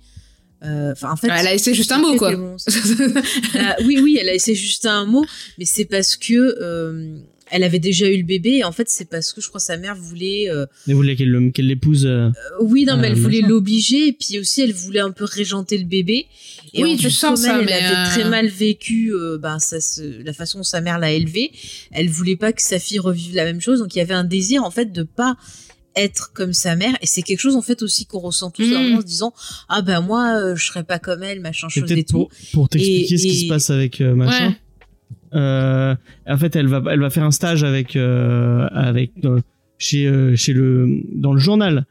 Euh, 0.65 0.93
Enfin, 0.93 1.11
en 1.13 1.17
fait, 1.17 1.29
elle 1.29 1.47
a 1.47 1.53
essayé 1.53 1.77
juste 1.77 1.93
un 1.93 1.99
mot 1.99 2.17
quoi 2.17 2.35
Bon, 2.35 2.57
Euh, 3.57 3.61
oui, 3.85 4.01
oui, 4.03 4.19
elle 4.21 4.29
a 4.31 4.35
essayé 4.35 4.57
juste 4.57 4.87
un 4.87 5.05
mot, 5.05 5.25
mais 5.59 5.65
c'est 5.67 5.85
parce 5.85 6.17
que 6.17 6.33
euh, 6.63 7.19
elle 7.51 7.63
avait 7.63 7.79
déjà 7.79 8.09
eu 8.11 8.17
le 8.17 8.23
bébé 8.25 8.57
et 8.57 8.65
en 8.65 8.73
fait 8.73 8.89
c'est 8.89 9.09
parce 9.09 9.33
que 9.33 9.41
je 9.41 9.49
crois 9.49 9.61
sa 9.61 9.77
mère 9.77 9.95
voulait 9.97 10.51
euh, 10.51 10.67
Mais 10.87 10.95
voulez 10.95 11.15
qu'elle 11.17 11.31
le- 11.31 11.51
qu'elle 11.51 11.67
l'épouse 11.69 12.05
euh, 12.05 12.27
euh, 12.29 12.33
oui 12.61 12.85
non 12.85 12.97
mais 12.97 13.09
elle 13.09 13.15
voulait 13.15 13.41
l'obliger 13.41 14.09
et 14.09 14.13
puis 14.13 14.39
aussi 14.39 14.63
elle 14.63 14.73
voulait 14.73 15.01
un 15.01 15.13
peu 15.13 15.25
régenter 15.25 15.79
le 15.79 15.85
bébé 15.85 16.27
et 16.75 16.83
Oui, 16.83 16.99
fait, 16.99 17.09
sens 17.11 17.43
ça, 17.43 17.59
elle, 17.61 17.65
mais, 17.67 17.73
elle 17.73 17.85
avait 17.85 17.97
euh, 17.97 18.05
très 18.13 18.29
mal 18.29 18.49
vécu 18.49 19.13
euh, 19.15 19.39
ben 19.39 19.59
ça 19.61 19.77
la 20.25 20.33
façon 20.33 20.59
dont 20.59 20.65
sa 20.65 20.81
mère 20.81 20.99
l'a 20.99 21.13
élevée 21.13 21.53
elle 21.93 22.09
voulait 22.09 22.37
pas 22.37 22.53
que 22.53 22.63
sa 22.63 22.79
fille 22.79 22.99
revive 22.99 23.35
la 23.35 23.45
même 23.45 23.61
chose 23.61 23.79
donc 23.79 23.95
il 23.95 23.99
y 23.99 24.03
avait 24.03 24.15
un 24.15 24.25
désir 24.25 24.65
en 24.65 24.71
fait 24.71 24.93
de 24.93 25.03
pas 25.05 25.37
être 25.95 26.33
comme 26.35 26.53
sa 26.53 26.77
mère 26.77 26.95
et 27.01 27.07
c'est 27.07 27.23
quelque 27.23 27.41
chose 27.41 27.57
en 27.57 27.63
fait 27.63 27.81
aussi 27.83 28.05
qu'on 28.07 28.19
ressent 28.19 28.51
tous 28.51 28.65
Mm. 28.67 28.71
vraiment 28.73 28.97
en 28.97 29.01
se 29.01 29.07
disant 29.07 29.33
ah 29.69 29.81
ben 29.83 30.01
moi 30.01 30.37
euh, 30.43 30.57
je 30.57 30.67
serais 30.67 30.85
pas 30.85 30.99
comme 30.99 31.23
elle 31.23 31.41
machin 31.41 31.69
chose 31.71 31.91
et 31.93 32.05
tout 32.05 32.13
pour, 32.13 32.31
pour 32.53 32.69
t'expliquer 32.69 33.15
Et- 33.15 33.19
ce 33.19 33.23
qui 33.23 33.37
se 33.45 33.49
passe 33.49 33.71
avec 33.71 34.01
euh, 34.01 34.15
machin. 34.15 34.49
Ouais. 34.49 34.57
Euh, 35.37 35.95
en 36.27 36.37
fait, 36.39 36.57
elle 36.57 36.67
va, 36.67 36.83
elle 36.91 37.01
va 37.01 37.11
faire 37.11 37.25
un 37.25 37.31
stage 37.31 37.63
avec, 37.63 37.95
euh, 37.97 38.67
avec 38.73 39.13
euh, 39.25 39.41
chez, 39.79 40.35
chez 40.37 40.53
le, 40.55 41.03
dans 41.13 41.33
le 41.35 41.39
journal 41.39 41.85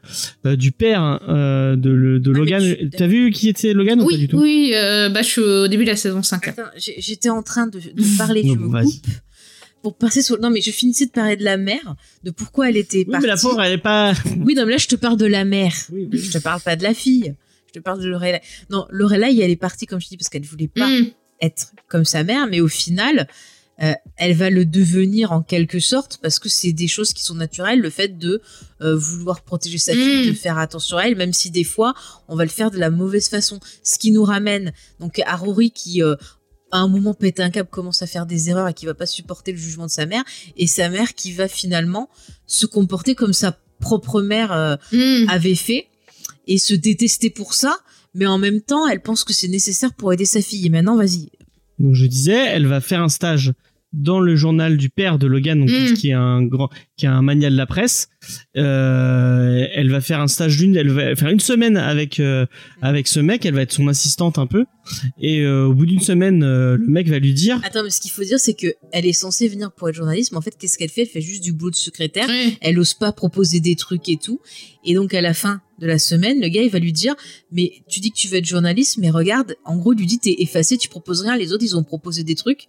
euh, 0.44 0.56
du 0.56 0.72
père 0.72 1.20
euh, 1.28 1.76
de, 1.76 1.90
le- 1.90 2.18
de 2.20 2.32
Ah, 2.34 2.38
Logan. 2.38 2.62
tu- 2.78 2.90
T'as 2.90 3.06
vu 3.06 3.30
qui 3.30 3.48
était 3.48 3.72
Logan 3.72 4.00
ou 4.00 4.04
pas 4.04 4.08
Oui, 4.08 4.18
du 4.18 4.28
tout? 4.28 4.38
oui, 4.40 4.72
euh, 4.74 5.08
bah, 5.08 5.22
je 5.22 5.28
suis 5.28 5.40
au 5.40 5.68
début 5.68 5.84
de 5.84 5.90
la 5.90 5.96
saison 5.96 6.22
5. 6.22 6.46
là. 6.46 6.52
Attends, 6.58 6.70
j'ai- 6.76 6.96
j'étais 6.98 7.28
en 7.30 7.42
train 7.42 7.66
de, 7.68 7.78
de 7.78 8.02
parler, 8.18 8.42
tu 8.42 8.48
Non, 8.48 8.56
me 8.56 8.72
vas-y. 8.72 8.84
coupes 8.86 9.06
pour 9.82 9.96
passer 9.96 10.20
sur. 10.22 10.40
Non, 10.40 10.50
mais 10.50 10.60
je 10.60 10.72
finissais 10.72 11.06
de 11.06 11.12
parler 11.12 11.36
de 11.36 11.44
la 11.44 11.56
mère, 11.56 11.94
de 12.24 12.32
pourquoi 12.32 12.68
elle 12.70 12.76
était 12.76 12.98
Oui, 12.98 13.04
partie. 13.12 13.22
mais 13.26 13.32
la 13.32 13.36
pauvre, 13.40 13.62
elle 13.62 13.72
est 13.74 13.78
pas. 13.78 14.12
Oui, 14.44 14.54
non, 14.54 14.64
mais 14.66 14.72
là, 14.72 14.78
je 14.78 14.88
te 14.88 14.96
parle 14.96 15.16
de 15.16 15.26
la 15.26 15.44
mère. 15.44 15.72
Oui, 15.92 16.08
Je 16.12 16.32
te 16.32 16.38
parle 16.38 16.60
pas 16.60 16.74
de 16.74 16.82
la 16.82 16.92
fille. 16.94 17.34
Je 17.68 17.72
te 17.74 17.78
parle 17.78 18.00
de 18.02 18.08
Lorelai. 18.08 18.40
Non, 18.70 18.86
Lorelai, 18.90 19.38
elle 19.40 19.50
est 19.50 19.56
partie, 19.56 19.86
comme 19.86 20.00
je 20.00 20.08
dis, 20.08 20.16
parce 20.16 20.28
qu'elle 20.28 20.42
voulait 20.42 20.66
pas 20.66 20.88
Mm. 20.88 21.06
Être 21.40 21.72
comme 21.88 22.04
sa 22.04 22.24
mère, 22.24 22.46
mais 22.48 22.60
au 22.60 22.68
final, 22.68 23.28
euh, 23.82 23.92
elle 24.16 24.34
va 24.34 24.48
le 24.48 24.64
devenir 24.64 25.32
en 25.32 25.42
quelque 25.42 25.80
sorte 25.80 26.18
parce 26.22 26.38
que 26.38 26.48
c'est 26.48 26.72
des 26.72 26.88
choses 26.88 27.12
qui 27.12 27.22
sont 27.22 27.34
naturelles. 27.34 27.80
Le 27.80 27.90
fait 27.90 28.16
de 28.16 28.40
euh, 28.80 28.96
vouloir 28.96 29.42
protéger 29.42 29.76
sa 29.78 29.92
fille, 29.92 30.26
Mm. 30.26 30.30
de 30.30 30.32
faire 30.34 30.56
attention 30.58 30.96
à 30.96 31.02
elle, 31.04 31.16
même 31.16 31.34
si 31.34 31.50
des 31.50 31.64
fois 31.64 31.94
on 32.28 32.36
va 32.36 32.44
le 32.44 32.50
faire 32.50 32.70
de 32.70 32.78
la 32.78 32.88
mauvaise 32.88 33.28
façon. 33.28 33.60
Ce 33.82 33.98
qui 33.98 34.12
nous 34.12 34.24
ramène 34.24 34.72
donc 34.98 35.20
à 35.26 35.36
Rory 35.36 35.70
qui 35.72 36.02
euh, 36.02 36.16
à 36.72 36.78
un 36.78 36.88
moment 36.88 37.12
pète 37.14 37.38
un 37.38 37.50
câble, 37.50 37.68
commence 37.68 38.00
à 38.02 38.06
faire 38.06 38.24
des 38.26 38.48
erreurs 38.50 38.66
et 38.68 38.74
qui 38.74 38.86
va 38.86 38.94
pas 38.94 39.06
supporter 39.06 39.52
le 39.52 39.58
jugement 39.58 39.86
de 39.86 39.90
sa 39.90 40.04
mère, 40.06 40.24
et 40.56 40.66
sa 40.66 40.88
mère 40.88 41.14
qui 41.14 41.32
va 41.32 41.46
finalement 41.46 42.08
se 42.46 42.64
comporter 42.66 43.14
comme 43.14 43.32
sa 43.34 43.58
propre 43.78 44.22
mère 44.22 44.78
Mm. 44.90 45.28
avait 45.28 45.54
fait 45.54 45.86
et 46.48 46.58
se 46.58 46.72
détester 46.74 47.28
pour 47.30 47.52
ça. 47.54 47.78
Mais 48.16 48.26
en 48.26 48.38
même 48.38 48.60
temps, 48.62 48.88
elle 48.88 49.00
pense 49.00 49.22
que 49.24 49.32
c'est 49.32 49.48
nécessaire 49.48 49.92
pour 49.94 50.12
aider 50.12 50.24
sa 50.24 50.40
fille. 50.40 50.66
Et 50.66 50.70
maintenant, 50.70 50.96
vas-y, 50.96 51.28
Donc 51.78 51.94
je 51.94 52.06
disais, 52.06 52.32
elle 52.48 52.66
va 52.66 52.80
faire 52.80 53.02
un 53.02 53.08
stage 53.08 53.52
dans 53.92 54.20
le 54.20 54.36
journal 54.36 54.76
du 54.76 54.90
père 54.90 55.18
de 55.18 55.26
Logan, 55.26 55.60
donc, 55.60 55.70
Mm. 55.70 55.94
qui 55.94 56.08
est 56.10 56.12
un 56.12 56.42
grand, 56.42 56.68
qui 56.98 57.06
est 57.06 57.08
un 57.08 57.22
mania 57.22 57.48
de 57.48 57.56
la 57.56 57.66
presse. 57.66 58.08
Euh, 58.56 59.66
elle 59.74 59.90
va 59.90 60.00
faire 60.00 60.20
un 60.20 60.26
stage 60.26 60.56
d'une, 60.58 60.76
elle 60.76 60.90
va 60.90 61.14
faire 61.16 61.28
une 61.30 61.40
semaine 61.40 61.76
avec 61.76 62.20
euh, 62.20 62.46
avec 62.82 63.06
ce 63.06 63.20
mec. 63.20 63.46
Elle 63.46 63.54
va 63.54 63.62
être 63.62 63.72
son 63.72 63.88
assistante 63.88 64.38
un 64.38 64.46
peu. 64.46 64.64
Et 65.20 65.40
euh, 65.40 65.66
au 65.66 65.74
bout 65.74 65.86
d'une 65.86 66.00
semaine, 66.00 66.40
le 66.40 66.84
mec 66.86 67.08
va 67.08 67.18
lui 67.18 67.32
dire, 67.32 67.60
Attends, 67.64 67.82
mais 67.84 67.90
ce 67.90 68.00
qu'il 68.00 68.10
faut 68.10 68.22
dire, 68.24 68.38
c'est 68.40 68.54
que 68.54 68.74
elle 68.92 69.06
est 69.06 69.12
censée 69.12 69.48
venir 69.48 69.72
pour 69.72 69.88
être 69.88 69.94
journaliste, 69.94 70.32
mais 70.32 70.38
en 70.38 70.42
fait, 70.42 70.56
qu'est-ce 70.58 70.76
qu'elle 70.78 70.90
fait? 70.90 71.02
Elle 71.02 71.08
fait 71.08 71.20
juste 71.20 71.42
du 71.42 71.52
boulot 71.52 71.70
de 71.70 71.76
secrétaire. 71.76 72.28
Elle 72.60 72.78
ose 72.78 72.94
pas 72.94 73.12
proposer 73.12 73.60
des 73.60 73.76
trucs 73.76 74.08
et 74.08 74.16
tout. 74.16 74.40
Et 74.84 74.94
donc, 74.94 75.14
à 75.14 75.20
la 75.20 75.34
fin 75.34 75.60
de 75.78 75.86
la 75.86 75.98
semaine, 75.98 76.40
le 76.40 76.48
gars, 76.48 76.62
il 76.62 76.70
va 76.70 76.78
lui 76.78 76.92
dire, 76.92 77.14
mais 77.52 77.72
tu 77.88 78.00
dis 78.00 78.10
que 78.10 78.16
tu 78.16 78.28
veux 78.28 78.36
être 78.38 78.44
journaliste, 78.46 78.98
mais 78.98 79.10
regarde, 79.10 79.54
en 79.64 79.76
gros, 79.76 79.92
il 79.92 79.98
lui 79.98 80.06
dit, 80.06 80.18
t'es 80.18 80.36
effacé, 80.38 80.78
tu 80.78 80.88
proposes 80.88 81.22
rien. 81.22 81.36
Les 81.36 81.52
autres, 81.52 81.64
ils 81.64 81.76
ont 81.76 81.84
proposé 81.84 82.24
des 82.24 82.34
trucs. 82.34 82.66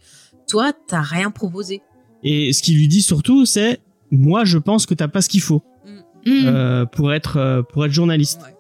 Toi, 0.47 0.73
t'as 0.88 1.01
rien 1.01 1.31
proposé. 1.31 1.81
et 2.23 2.51
ce 2.53 2.61
qu'il 2.63 2.75
lui 2.77 2.88
dit 2.88 3.01
surtout, 3.01 3.45
c'est, 3.45 3.79
moi, 4.11 4.43
je 4.45 4.57
pense 4.57 4.85
que 4.85 4.93
t'as 4.93 5.07
pas 5.07 5.21
ce 5.21 5.29
qu'il 5.29 5.41
faut 5.41 5.61
Mm. 6.25 6.45
euh, 6.47 6.85
pour 6.85 7.13
être 7.13 7.38
euh, 7.38 7.61
pour 7.61 7.85
être 7.85 7.93
journaliste. 7.93 8.41
Ouais. 8.43 8.53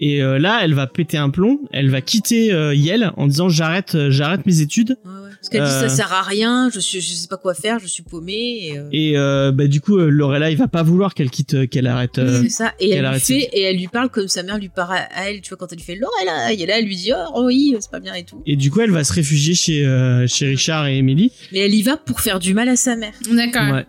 Et 0.00 0.22
euh, 0.22 0.38
là, 0.38 0.60
elle 0.62 0.74
va 0.74 0.86
péter 0.86 1.16
un 1.16 1.30
plomb. 1.30 1.60
Elle 1.72 1.88
va 1.88 2.02
quitter 2.02 2.52
euh, 2.52 2.74
Yale 2.74 3.12
en 3.16 3.26
disant, 3.26 3.48
j'arrête, 3.48 3.94
euh, 3.94 4.10
j'arrête 4.10 4.44
mes 4.44 4.60
études. 4.60 4.98
Ouais, 5.04 5.10
ouais. 5.22 5.25
Parce 5.48 5.50
qu'elle 5.50 5.62
dit, 5.62 5.84
Euh. 5.84 5.88
ça 5.88 5.94
sert 5.94 6.12
à 6.12 6.22
rien, 6.22 6.70
je 6.74 6.80
suis, 6.80 7.00
je 7.00 7.12
sais 7.14 7.28
pas 7.28 7.36
quoi 7.36 7.54
faire, 7.54 7.78
je 7.78 7.86
suis 7.86 8.02
paumée. 8.02 8.66
Et, 8.68 8.78
euh, 8.78 8.88
Et 8.90 9.16
euh, 9.16 9.52
bah, 9.52 9.68
du 9.68 9.80
coup, 9.80 9.96
euh, 9.98 10.08
Lorelai 10.10 10.50
il 10.52 10.58
va 10.58 10.66
pas 10.66 10.82
vouloir 10.82 11.14
qu'elle 11.14 11.30
quitte, 11.30 11.54
euh, 11.54 11.66
qu'elle 11.66 11.86
arrête. 11.86 12.18
euh, 12.18 12.42
c'est 12.42 12.48
ça. 12.48 12.72
Et 12.80 12.88
qu'elle 12.88 12.92
elle 12.94 12.98
lui 13.00 13.06
arrête 13.06 13.20
fait, 13.22 13.40
ses- 13.40 13.48
et 13.52 13.62
elle 13.62 13.76
lui 13.76 13.86
parle 13.86 14.08
comme 14.08 14.26
sa 14.26 14.42
mère 14.42 14.58
lui 14.58 14.68
parle 14.70 14.96
à 14.96 15.28
elle, 15.30 15.40
tu 15.42 15.50
vois, 15.50 15.58
quand 15.58 15.70
elle 15.70 15.78
lui 15.78 15.84
fait 15.84 15.94
Lorelai, 15.94 16.60
et 16.60 16.66
là, 16.66 16.78
elle 16.80 16.86
lui 16.86 16.96
dit, 16.96 17.12
oh 17.34 17.44
oui, 17.46 17.76
c'est 17.78 17.90
pas 17.90 18.00
bien 18.00 18.14
et 18.14 18.24
tout. 18.24 18.42
Et 18.44 18.56
du 18.56 18.70
coup, 18.72 18.80
elle 18.80 18.90
va 18.90 19.04
se 19.04 19.12
réfugier 19.12 19.54
chez, 19.54 19.86
euh, 19.86 20.26
chez 20.26 20.46
Richard 20.46 20.86
et 20.88 20.96
Emily. 20.98 21.30
Mais 21.52 21.60
elle 21.60 21.74
y 21.74 21.82
va 21.82 21.96
pour 21.96 22.20
faire 22.20 22.40
du 22.40 22.52
mal 22.52 22.68
à 22.68 22.74
sa 22.76 22.96
mère. 22.96 23.12
D'accord. 23.30 23.72
Ouais. 23.72 23.86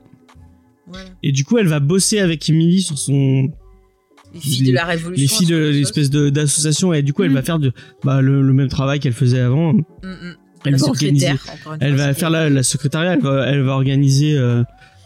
Voilà. 0.87 1.09
Et 1.23 1.31
du 1.31 1.43
coup, 1.43 1.57
elle 1.57 1.67
va 1.67 1.79
bosser 1.79 2.19
avec 2.19 2.47
Emily 2.49 2.81
sur 2.81 2.97
son 2.99 3.49
Les 4.33 4.39
filles 4.41 4.63
Les- 4.65 4.69
de 4.71 4.75
la 4.75 4.85
révolution. 4.85 5.21
les 5.21 5.27
filles 5.27 5.47
de 5.47 5.69
l'espèce 5.69 6.09
de 6.09 6.29
d'association. 6.29 6.93
Et 6.93 7.01
du 7.01 7.13
coup, 7.13 7.23
elle 7.23 7.31
Mm. 7.31 7.35
va 7.35 7.41
faire 7.41 7.59
de 7.59 7.71
bah, 8.03 8.21
le, 8.21 8.41
le 8.41 8.53
même 8.53 8.67
travail 8.67 8.99
qu'elle 8.99 9.13
faisait 9.13 9.39
avant. 9.39 9.73
Mm, 9.73 9.81
mm. 10.03 10.35
Elle 10.67 10.73
La 10.73 10.77
va 10.77 10.87
organiser. 10.89 11.27
Elle 11.79 11.97
fois, 11.97 12.13
faire 12.13 12.29
la, 12.29 12.49
la 12.49 12.63
secrétariat. 12.63 13.13
Elle 13.13 13.21
va, 13.21 13.45
elle 13.47 13.61
va 13.63 13.71
organiser 13.73 14.37
euh, 14.37 14.63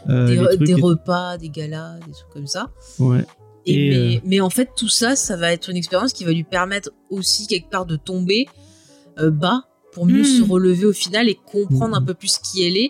euh, 0.10 0.28
des, 0.58 0.74
re- 0.76 0.82
repas, 0.82 1.38
des 1.38 1.50
galas, 1.50 1.98
des 2.06 2.12
trucs 2.12 2.30
comme 2.32 2.48
ça. 2.48 2.70
Ouais. 3.00 3.24
Et, 3.66 3.88
Et, 3.88 3.90
mais, 3.90 4.16
euh, 4.18 4.20
mais 4.26 4.40
en 4.42 4.50
fait, 4.50 4.70
tout 4.76 4.90
ça, 4.90 5.16
ça 5.16 5.36
va 5.38 5.52
être 5.54 5.70
une 5.70 5.78
expérience 5.78 6.14
qui 6.14 6.24
va 6.26 6.32
lui 6.32 6.44
permettre 6.44 6.92
aussi 7.10 7.48
quelque 7.48 7.70
part 7.70 7.86
de 7.86 7.96
tomber 7.96 8.48
bas 9.22 9.66
pour 9.94 10.06
mieux 10.06 10.24
se 10.24 10.42
relever 10.42 10.86
au 10.86 10.94
final 10.94 11.28
et 11.30 11.38
comprendre 11.52 11.96
un 11.96 12.02
peu 12.02 12.14
plus 12.14 12.38
qui 12.40 12.64
elle 12.66 12.78
est 12.78 12.90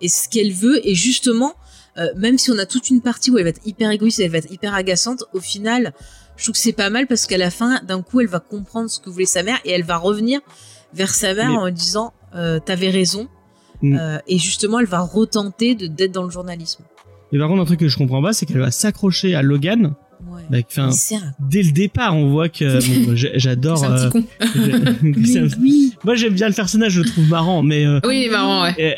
et 0.00 0.08
ce 0.08 0.28
qu'elle 0.28 0.52
veut. 0.52 0.84
Et 0.88 0.94
justement, 0.94 1.52
euh, 1.98 2.06
même 2.16 2.38
si 2.38 2.50
on 2.50 2.58
a 2.58 2.66
toute 2.66 2.90
une 2.90 3.00
partie 3.02 3.30
où 3.30 3.36
elle 3.38 3.44
va 3.44 3.50
être 3.50 3.60
hyper 3.66 3.90
égoïste, 3.90 4.18
elle 4.18 4.30
va 4.30 4.38
être 4.38 4.50
hyper 4.50 4.74
agaçante, 4.74 5.24
au 5.34 5.40
final, 5.40 5.92
je 6.36 6.44
trouve 6.44 6.54
que 6.54 6.60
c'est 6.60 6.72
pas 6.72 6.88
mal 6.90 7.06
parce 7.06 7.26
qu'à 7.26 7.36
la 7.38 7.50
fin, 7.50 7.80
d'un 7.86 8.00
coup, 8.02 8.20
elle 8.20 8.28
va 8.28 8.40
comprendre 8.40 8.88
ce 8.90 8.98
que 8.98 9.10
voulait 9.10 9.26
sa 9.26 9.42
mère 9.42 9.58
et 9.64 9.70
elle 9.72 9.84
va 9.84 9.98
revenir 9.98 10.40
vers 10.94 11.14
sa 11.14 11.34
mère 11.34 11.50
Mais- 11.50 11.56
en 11.56 11.66
lui 11.66 11.72
disant 11.72 12.12
euh, 12.34 12.58
T'avais 12.60 12.90
raison. 12.90 13.28
Mm. 13.82 13.96
Euh, 13.98 14.18
et 14.26 14.38
justement, 14.38 14.80
elle 14.80 14.86
va 14.86 15.00
retenter 15.00 15.74
de 15.74 15.86
d'être 15.86 16.12
dans 16.12 16.24
le 16.24 16.30
journalisme. 16.30 16.82
Et 17.32 17.38
par 17.38 17.48
contre, 17.48 17.62
un 17.62 17.64
truc 17.64 17.80
que 17.80 17.88
je 17.88 17.96
comprends 17.96 18.22
pas, 18.22 18.32
c'est 18.32 18.46
qu'elle 18.46 18.58
va 18.58 18.70
s'accrocher 18.70 19.34
à 19.34 19.42
Logan. 19.42 19.94
Ouais. 20.28 20.42
Bah, 20.76 20.88
dès 21.38 21.62
le 21.62 21.70
départ, 21.70 22.16
on 22.16 22.28
voit 22.30 22.48
que 22.48 22.64
bon, 23.06 23.12
j'adore. 23.14 23.78
C'est 23.78 23.86
un 23.86 23.96
euh, 23.96 24.10
petit 24.10 24.22
con. 24.22 24.26
un- 25.44 25.60
oui. 25.62 25.94
Moi, 26.04 26.14
j'aime 26.16 26.34
bien 26.34 26.48
le 26.48 26.54
personnage, 26.54 26.92
je 26.92 27.02
le 27.02 27.08
trouve 27.08 27.28
marrant, 27.28 27.62
mais 27.62 27.86
euh, 27.86 28.00
Oui, 28.04 28.22
il 28.22 28.26
est 28.26 28.30
marrant, 28.30 28.62
ouais. 28.64 28.74
et, 28.78 28.94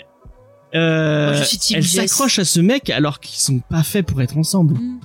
euh, 0.77 1.43
elle 1.73 1.85
s'accroche 1.85 2.39
à 2.39 2.45
ce 2.45 2.61
mec 2.61 2.89
alors 2.91 3.21
qu'ils 3.21 3.41
sont 3.41 3.59
pas 3.59 3.83
faits 3.83 4.07
pour 4.07 4.23
être 4.23 4.39
ensemble. 4.39 4.75
Mm. 4.75 5.01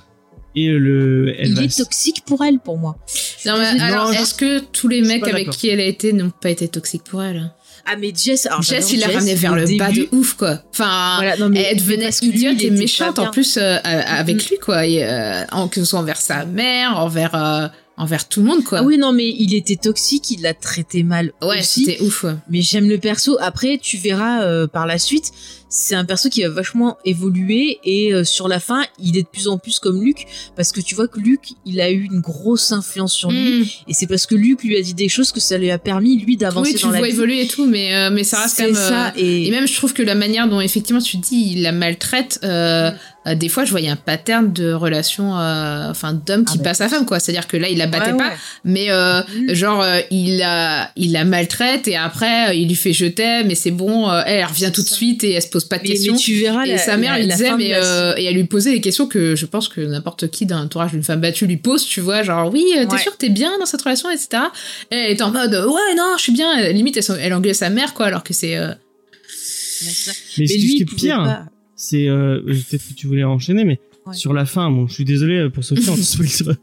Et 0.58 0.68
le, 0.68 1.34
elle 1.38 1.48
Il 1.48 1.54
va 1.54 1.62
est 1.64 1.76
toxique 1.76 2.22
pour 2.26 2.42
elle, 2.42 2.58
pour 2.58 2.78
moi. 2.78 2.96
Non, 3.44 3.54
mais 3.58 3.78
alors, 3.80 4.12
est-ce 4.12 4.32
que 4.34 4.60
tous 4.60 4.88
les 4.88 5.00
je 5.00 5.04
suis 5.04 5.14
mecs 5.20 5.28
avec 5.28 5.50
qui 5.50 5.68
elle 5.68 5.80
a 5.80 5.84
été 5.84 6.12
n'ont 6.14 6.30
pas 6.30 6.48
été 6.50 6.66
toxiques 6.66 7.04
pour 7.04 7.22
elle? 7.22 7.52
Ah, 7.84 7.94
mais 8.00 8.10
Jess, 8.16 8.46
alors, 8.46 8.62
Jess, 8.62 8.90
il 8.92 9.00
l'a 9.00 9.06
ramené 9.08 9.34
vers 9.36 9.54
le 9.54 9.64
bas 9.78 9.92
de 9.92 10.08
ouf, 10.12 10.32
quoi. 10.34 10.60
Enfin, 10.72 11.16
Voilà, 11.18 11.36
non, 11.36 11.48
mais- 11.50 11.60
elle 11.70 11.76
devenait 11.76 12.10
idiote 12.22 12.60
et 12.62 12.70
méchante 12.70 13.18
en 13.20 13.30
plus 13.30 13.58
euh, 13.58 13.76
avec 13.84 14.36
Mhm. 14.36 14.42
lui, 14.50 14.58
quoi. 14.58 14.86
Et, 14.86 15.04
euh, 15.04 15.44
en- 15.52 15.68
que 15.68 15.80
ce 15.80 15.84
soit 15.84 16.00
envers 16.00 16.20
sa 16.20 16.46
mère, 16.46 16.98
envers, 16.98 17.34
euh, 17.36 17.68
envers 17.98 18.26
tout 18.28 18.40
le 18.40 18.46
monde, 18.46 18.64
quoi. 18.64 18.78
Ah 18.80 18.82
oui, 18.82 18.98
non, 18.98 19.12
mais 19.12 19.28
il 19.28 19.54
était 19.54 19.76
toxique, 19.76 20.30
il 20.30 20.42
l'a 20.42 20.52
traité 20.54 21.02
mal 21.04 21.32
ouais, 21.42 21.60
aussi. 21.60 21.84
c'était 21.84 22.02
ouf, 22.02 22.24
ouais. 22.24 22.32
Mais 22.50 22.60
j'aime 22.60 22.88
le 22.88 22.98
perso. 22.98 23.36
Après, 23.40 23.78
tu 23.80 23.98
verras 23.98 24.42
euh, 24.42 24.66
par 24.66 24.86
la 24.86 24.98
suite, 24.98 25.30
c'est 25.68 25.94
un 25.94 26.04
perso 26.04 26.28
qui 26.28 26.42
va 26.42 26.48
vachement 26.50 26.96
évoluer 27.04 27.78
et 27.84 28.12
euh, 28.14 28.24
sur 28.24 28.46
la 28.48 28.60
fin, 28.60 28.84
il 29.02 29.16
est 29.16 29.22
de 29.22 29.26
plus 29.28 29.48
en 29.48 29.58
plus 29.58 29.78
comme 29.78 30.02
Luc 30.02 30.26
parce 30.54 30.70
que 30.72 30.80
tu 30.80 30.94
vois 30.94 31.08
que 31.08 31.18
Luc, 31.20 31.40
il 31.64 31.80
a 31.80 31.90
eu 31.90 32.04
une 32.04 32.20
grosse 32.20 32.72
influence 32.72 33.12
sur 33.12 33.30
lui 33.30 33.36
Mm. 33.36 33.64
et 33.88 33.94
c'est 33.94 34.06
parce 34.06 34.26
que 34.26 34.34
Luc 34.34 34.62
lui 34.62 34.76
a 34.76 34.82
dit 34.82 34.94
des 34.94 35.08
choses 35.08 35.32
que 35.32 35.40
ça 35.40 35.58
lui 35.58 35.70
a 35.70 35.78
permis 35.78 36.18
lui 36.18 36.36
d'avancer 36.36 36.70
Oui, 36.72 36.76
tu 36.76 36.82
dans 36.82 36.88
le 36.88 36.94
la 36.94 36.98
vois 37.00 37.08
vie. 37.08 37.14
évoluer 37.14 37.42
et 37.42 37.46
tout, 37.48 37.66
mais, 37.66 37.94
euh, 37.94 38.10
mais 38.10 38.24
ça 38.24 38.40
reste 38.42 38.56
quand 38.58 38.64
C'est 38.64 38.72
même. 38.72 38.76
euh, 38.82 38.88
ça 38.88 39.12
et, 39.16 39.46
Et 39.46 39.50
même, 39.50 39.66
je 39.66 39.74
trouve 39.74 39.92
que 39.92 40.02
la 40.02 40.14
manière 40.14 40.48
dont 40.48 40.60
effectivement 40.60 41.00
tu 41.02 41.16
dis 41.18 41.52
il 41.56 41.62
la 41.62 41.72
maltraite, 41.72 42.38
euh, 42.44 42.90
euh, 43.26 43.34
des 43.34 43.48
fois 43.48 43.64
je 43.64 43.70
voyais 43.70 43.88
un 43.88 43.96
pattern 43.96 44.52
de 44.52 44.72
relation, 44.72 45.36
euh, 45.38 45.90
enfin 45.90 46.12
d'homme 46.12 46.44
qui 46.44 46.54
Ah 46.54 46.58
bah. 46.58 46.64
passe 46.70 46.80
à 46.80 46.88
femme 46.88 47.06
quoi. 47.06 47.18
C'est-à-dire 47.20 47.46
que 47.48 47.56
là 47.56 47.68
il 47.68 47.78
la 47.78 47.86
battait 47.88 48.12
Ouais, 48.12 48.18
pas, 48.18 48.28
ouais. 48.28 48.36
mais 48.64 48.90
euh, 48.90 49.20
Mm. 49.22 49.54
genre 49.54 49.82
euh, 49.82 50.00
il 50.10 50.38
la, 50.38 50.90
il 50.96 51.12
la 51.12 51.24
maltraite 51.24 51.88
et 51.88 51.96
après 51.96 52.50
euh, 52.50 52.54
il 52.54 52.68
lui 52.68 52.76
fait 52.76 52.92
je 52.92 53.06
t'aime, 53.06 53.48
mais 53.48 53.54
c'est 53.56 53.70
bon, 53.72 54.08
euh, 54.10 54.22
elle, 54.26 54.38
elle 54.40 54.44
revient 54.46 54.66
C'est 54.66 54.72
tout 54.72 54.82
de 54.82 54.88
suite 54.88 55.24
et 55.24 55.32
elle 55.32 55.42
se 55.42 55.48
pose 55.48 55.64
pas 55.68 55.78
de 55.78 55.82
Mais, 55.82 55.88
questions. 55.90 56.12
mais 56.14 56.18
tu 56.18 56.34
verras 56.34 56.64
Et 56.64 56.70
la, 56.72 56.78
sa 56.78 56.96
mère 56.96 57.12
la- 57.12 57.18
lui 57.20 57.26
disait, 57.28 57.56
mais 57.56 57.70
euh, 57.74 58.14
et 58.16 58.24
elle 58.24 58.34
lui 58.34 58.44
posait 58.44 58.72
des 58.72 58.80
questions 58.80 59.06
que 59.06 59.34
je 59.36 59.46
pense 59.46 59.68
que 59.68 59.80
n'importe 59.80 60.28
qui 60.30 60.46
d'un 60.46 60.62
entourage 60.64 60.92
d'une 60.92 61.02
femme 61.02 61.20
battue 61.20 61.46
lui 61.46 61.56
pose, 61.56 61.84
tu 61.84 62.00
vois, 62.00 62.22
genre 62.22 62.52
oui, 62.52 62.64
euh, 62.76 62.84
t'es 62.86 62.92
Ouais. 62.92 62.98
sûr 62.98 63.12
que 63.12 63.18
t'es 63.18 63.28
bien 63.28 63.58
dans 63.58 63.66
cette 63.66 63.82
relation, 63.82 64.10
etc. 64.10 64.28
Et 64.90 64.94
elle 64.96 65.10
est 65.12 65.22
en 65.22 65.30
mode 65.30 65.52
ouais, 65.52 65.94
non, 65.96 66.14
je 66.16 66.22
suis 66.22 66.32
bien. 66.32 66.70
Limite, 66.72 66.96
elle, 66.96 67.16
elle 67.20 67.34
engueule 67.34 67.54
sa 67.54 67.70
mère, 67.70 67.94
quoi, 67.94 68.06
alors 68.06 68.22
que 68.24 68.32
c'est. 68.32 68.56
euh, 68.56 68.68
Mais, 69.82 69.88
Mais 70.38 70.46
ce 70.46 70.54
qui 70.54 70.82
est 70.82 70.94
pire, 70.96 71.44
c'est 71.74 72.08
euh, 72.08 72.40
peut-être 72.44 72.88
que 72.88 72.94
tu 72.94 73.06
voulais 73.06 73.24
enchaîner, 73.24 73.64
mais 73.64 73.78
Ouais. 74.06 74.14
sur 74.14 74.32
la 74.32 74.44
fin. 74.46 74.70
Bon, 74.70 74.86
je 74.86 74.94
suis 74.94 75.04
désolé 75.04 75.50
pour 75.50 75.64
Sophie, 75.64 75.88
on 75.90 75.96
spoil, 75.96 76.56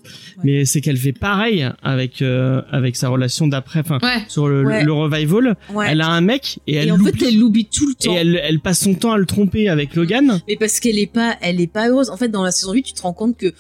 mais 0.44 0.66
c'est 0.66 0.82
qu'elle 0.82 0.98
fait 0.98 1.12
pareil 1.14 1.68
avec 1.84 2.22
euh, 2.22 2.62
avec 2.72 2.96
sa 2.96 3.10
relation 3.10 3.48
d'après, 3.48 3.80
enfin 3.82 4.00
Ouais. 4.02 4.24
sur 4.28 4.48
le, 4.48 4.64
Ouais. 4.64 4.84
le 4.84 4.94
revival. 4.94 5.58
Ouais. 5.74 5.88
Elle 5.90 6.02
a 6.02 6.08
un 6.08 6.22
mec 6.22 6.60
et 6.68 6.76
elle 6.76 6.88
et 6.88 6.92
en 6.92 6.98
fait, 7.00 7.16
elle 7.22 7.38
l'oublie 7.38 7.66
tout 7.66 7.86
le 7.88 7.94
et 8.00 8.06
temps. 8.06 8.16
elle, 8.16 8.40
elle 8.44 8.60
passe 8.62 8.80
son 8.80 8.94
temps 8.96 9.12
à 9.12 9.18
le 9.18 9.26
tromper 9.26 9.68
avec 9.70 9.96
Logan. 9.96 10.42
Mais 10.48 10.56
parce 10.56 10.80
qu'elle 10.80 10.98
est 11.00 11.12
pas, 11.12 11.38
elle 11.42 11.60
est 11.60 11.68
pas 11.68 11.90
heureuse. 11.90 12.10
En 12.10 12.18
fait, 12.18 12.30
dans 12.30 12.44
la 12.44 12.52
saison 12.52 12.72
8, 12.74 12.84
tu 12.84 12.94
te 12.94 13.02
rends 13.02 13.14
compte 13.14 13.36
que, 13.38 13.54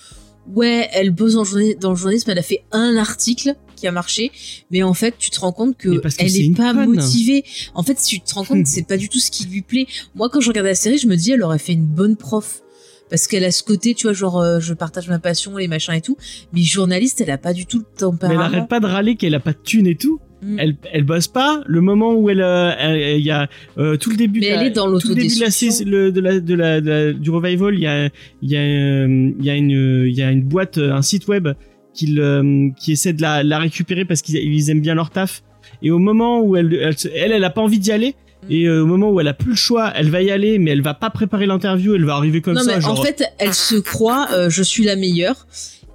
ouais, 0.55 0.87
elle 0.93 1.11
bosse 1.11 1.33
dans 1.33 1.43
le, 1.43 1.77
dans 1.79 1.89
le 1.91 1.95
journalisme, 1.95 2.29
elle 2.31 2.39
a 2.39 2.43
fait 2.43 2.63
un 2.71 2.95
article 2.97 3.55
qui 3.75 3.87
a 3.87 3.91
marché, 3.91 4.31
mais 4.71 4.81
en 4.81 4.93
fait, 4.93 5.15
tu 5.17 5.29
te 5.29 5.39
rends 5.41 5.51
compte 5.51 5.75
que 5.77 5.89
Mais 5.89 5.99
parce 5.99 6.15
que 6.15 6.23
elle 6.23 6.35
est 6.37 6.55
pas 6.55 6.73
conne. 6.73 6.93
motivée. 6.95 7.43
En 7.73 7.83
fait, 7.83 7.95
tu 8.01 8.21
te 8.21 8.33
rends 8.33 8.45
compte 8.45 8.63
que 8.63 8.69
c'est 8.69 8.87
pas 8.87 8.95
du 8.97 9.09
tout 9.09 9.19
ce 9.19 9.29
qui 9.29 9.45
lui 9.45 9.61
plaît. 9.61 9.87
Moi, 10.15 10.29
quand 10.29 10.39
je 10.39 10.47
regardais 10.47 10.69
la 10.69 10.75
série, 10.75 10.97
je 10.97 11.07
me 11.07 11.17
dis, 11.17 11.31
elle 11.31 11.43
aurait 11.43 11.59
fait 11.59 11.73
une 11.73 11.85
bonne 11.85 12.15
prof. 12.15 12.61
Parce 13.09 13.27
qu'elle 13.27 13.43
a 13.43 13.51
ce 13.51 13.61
côté, 13.63 13.93
tu 13.93 14.07
vois, 14.07 14.13
genre, 14.13 14.39
euh, 14.41 14.59
je 14.59 14.73
partage 14.73 15.07
ma 15.07 15.19
passion, 15.19 15.55
les 15.57 15.67
machins 15.67 15.93
et 15.93 16.01
tout. 16.01 16.17
Mais 16.53 16.61
journaliste, 16.61 17.21
elle 17.21 17.29
a 17.31 17.37
pas 17.37 17.53
du 17.53 17.65
tout 17.65 17.77
le 17.77 17.83
Mais 17.83 17.89
elle 17.93 17.97
tempérament. 17.99 18.39
arrête 18.41 18.67
pas 18.67 18.79
de 18.79 18.87
râler 18.87 19.15
qu'elle 19.15 19.35
a 19.35 19.39
pas 19.39 19.51
de 19.53 19.57
thune 19.63 19.85
et 19.87 19.95
tout. 19.95 20.19
Mm. 20.41 20.59
Elle, 20.59 20.75
elle 20.91 21.03
bosse 21.03 21.27
pas. 21.27 21.61
Le 21.67 21.79
moment 21.81 22.13
où 22.15 22.29
elle, 22.29 22.41
euh, 22.41 23.15
il 23.17 23.23
y 23.23 23.29
a 23.31 23.47
euh, 23.77 23.97
tout 23.97 24.09
le 24.09 24.15
début. 24.17 24.39
Mais 24.39 24.47
de 24.49 24.53
la- 24.55 24.61
elle 24.61 24.67
est 24.67 24.71
dans 24.71 24.97
tout 24.99 25.09
le 25.09 25.15
début 25.15 25.27
de 25.35 25.39
la, 25.41 25.85
le- 25.85 26.11
de 26.11 26.19
la, 26.21 26.39
de 26.39 26.53
la, 26.55 26.81
de 26.81 26.89
la- 26.89 27.13
du 27.13 27.29
revival. 27.29 27.75
Il 27.75 27.81
y 27.81 27.87
a, 27.87 28.05
il 28.41 28.49
y 28.51 28.55
a, 28.57 28.59
euh, 28.61 29.31
il 29.39 29.45
y 29.45 29.49
a 29.49 29.55
une, 29.55 30.05
il 30.07 30.13
y 30.13 30.21
a 30.23 30.31
une 30.31 30.43
boîte, 30.43 30.77
euh, 30.79 30.91
un 30.93 31.01
site 31.01 31.27
web 31.27 31.49
qui, 31.93 32.17
qui 32.79 32.91
essaie 32.91 33.13
de 33.13 33.21
la, 33.21 33.43
la 33.43 33.59
récupérer 33.59 34.05
parce 34.05 34.21
qu'ils 34.23 34.37
ils 34.37 34.69
aiment 34.71 34.81
bien 34.81 34.95
leur 34.95 35.11
taf. 35.11 35.43
Et 35.83 35.91
au 35.91 35.99
moment 35.99 36.41
où 36.41 36.55
elle, 36.55 36.73
elle, 36.73 36.95
elle, 37.13 37.31
elle 37.33 37.43
a 37.43 37.49
pas 37.51 37.61
envie 37.61 37.79
d'y 37.79 37.91
aller. 37.91 38.15
Et 38.49 38.65
euh, 38.65 38.83
au 38.83 38.85
moment 38.85 39.09
où 39.11 39.19
elle 39.19 39.27
a 39.27 39.33
plus 39.33 39.51
le 39.51 39.55
choix, 39.55 39.91
elle 39.95 40.09
va 40.09 40.21
y 40.21 40.31
aller, 40.31 40.59
mais 40.59 40.71
elle 40.71 40.81
va 40.81 40.93
pas 40.93 41.09
préparer 41.09 41.45
l'interview. 41.45 41.95
Elle 41.95 42.05
va 42.05 42.15
arriver 42.15 42.41
comme 42.41 42.55
non, 42.55 42.63
ça. 42.63 42.75
mais 42.75 42.81
genre, 42.81 42.99
en 42.99 43.03
fait, 43.03 43.23
elle 43.39 43.53
se 43.53 43.75
croit, 43.75 44.27
euh, 44.33 44.49
je 44.49 44.63
suis 44.63 44.83
la 44.83 44.95
meilleure. 44.95 45.47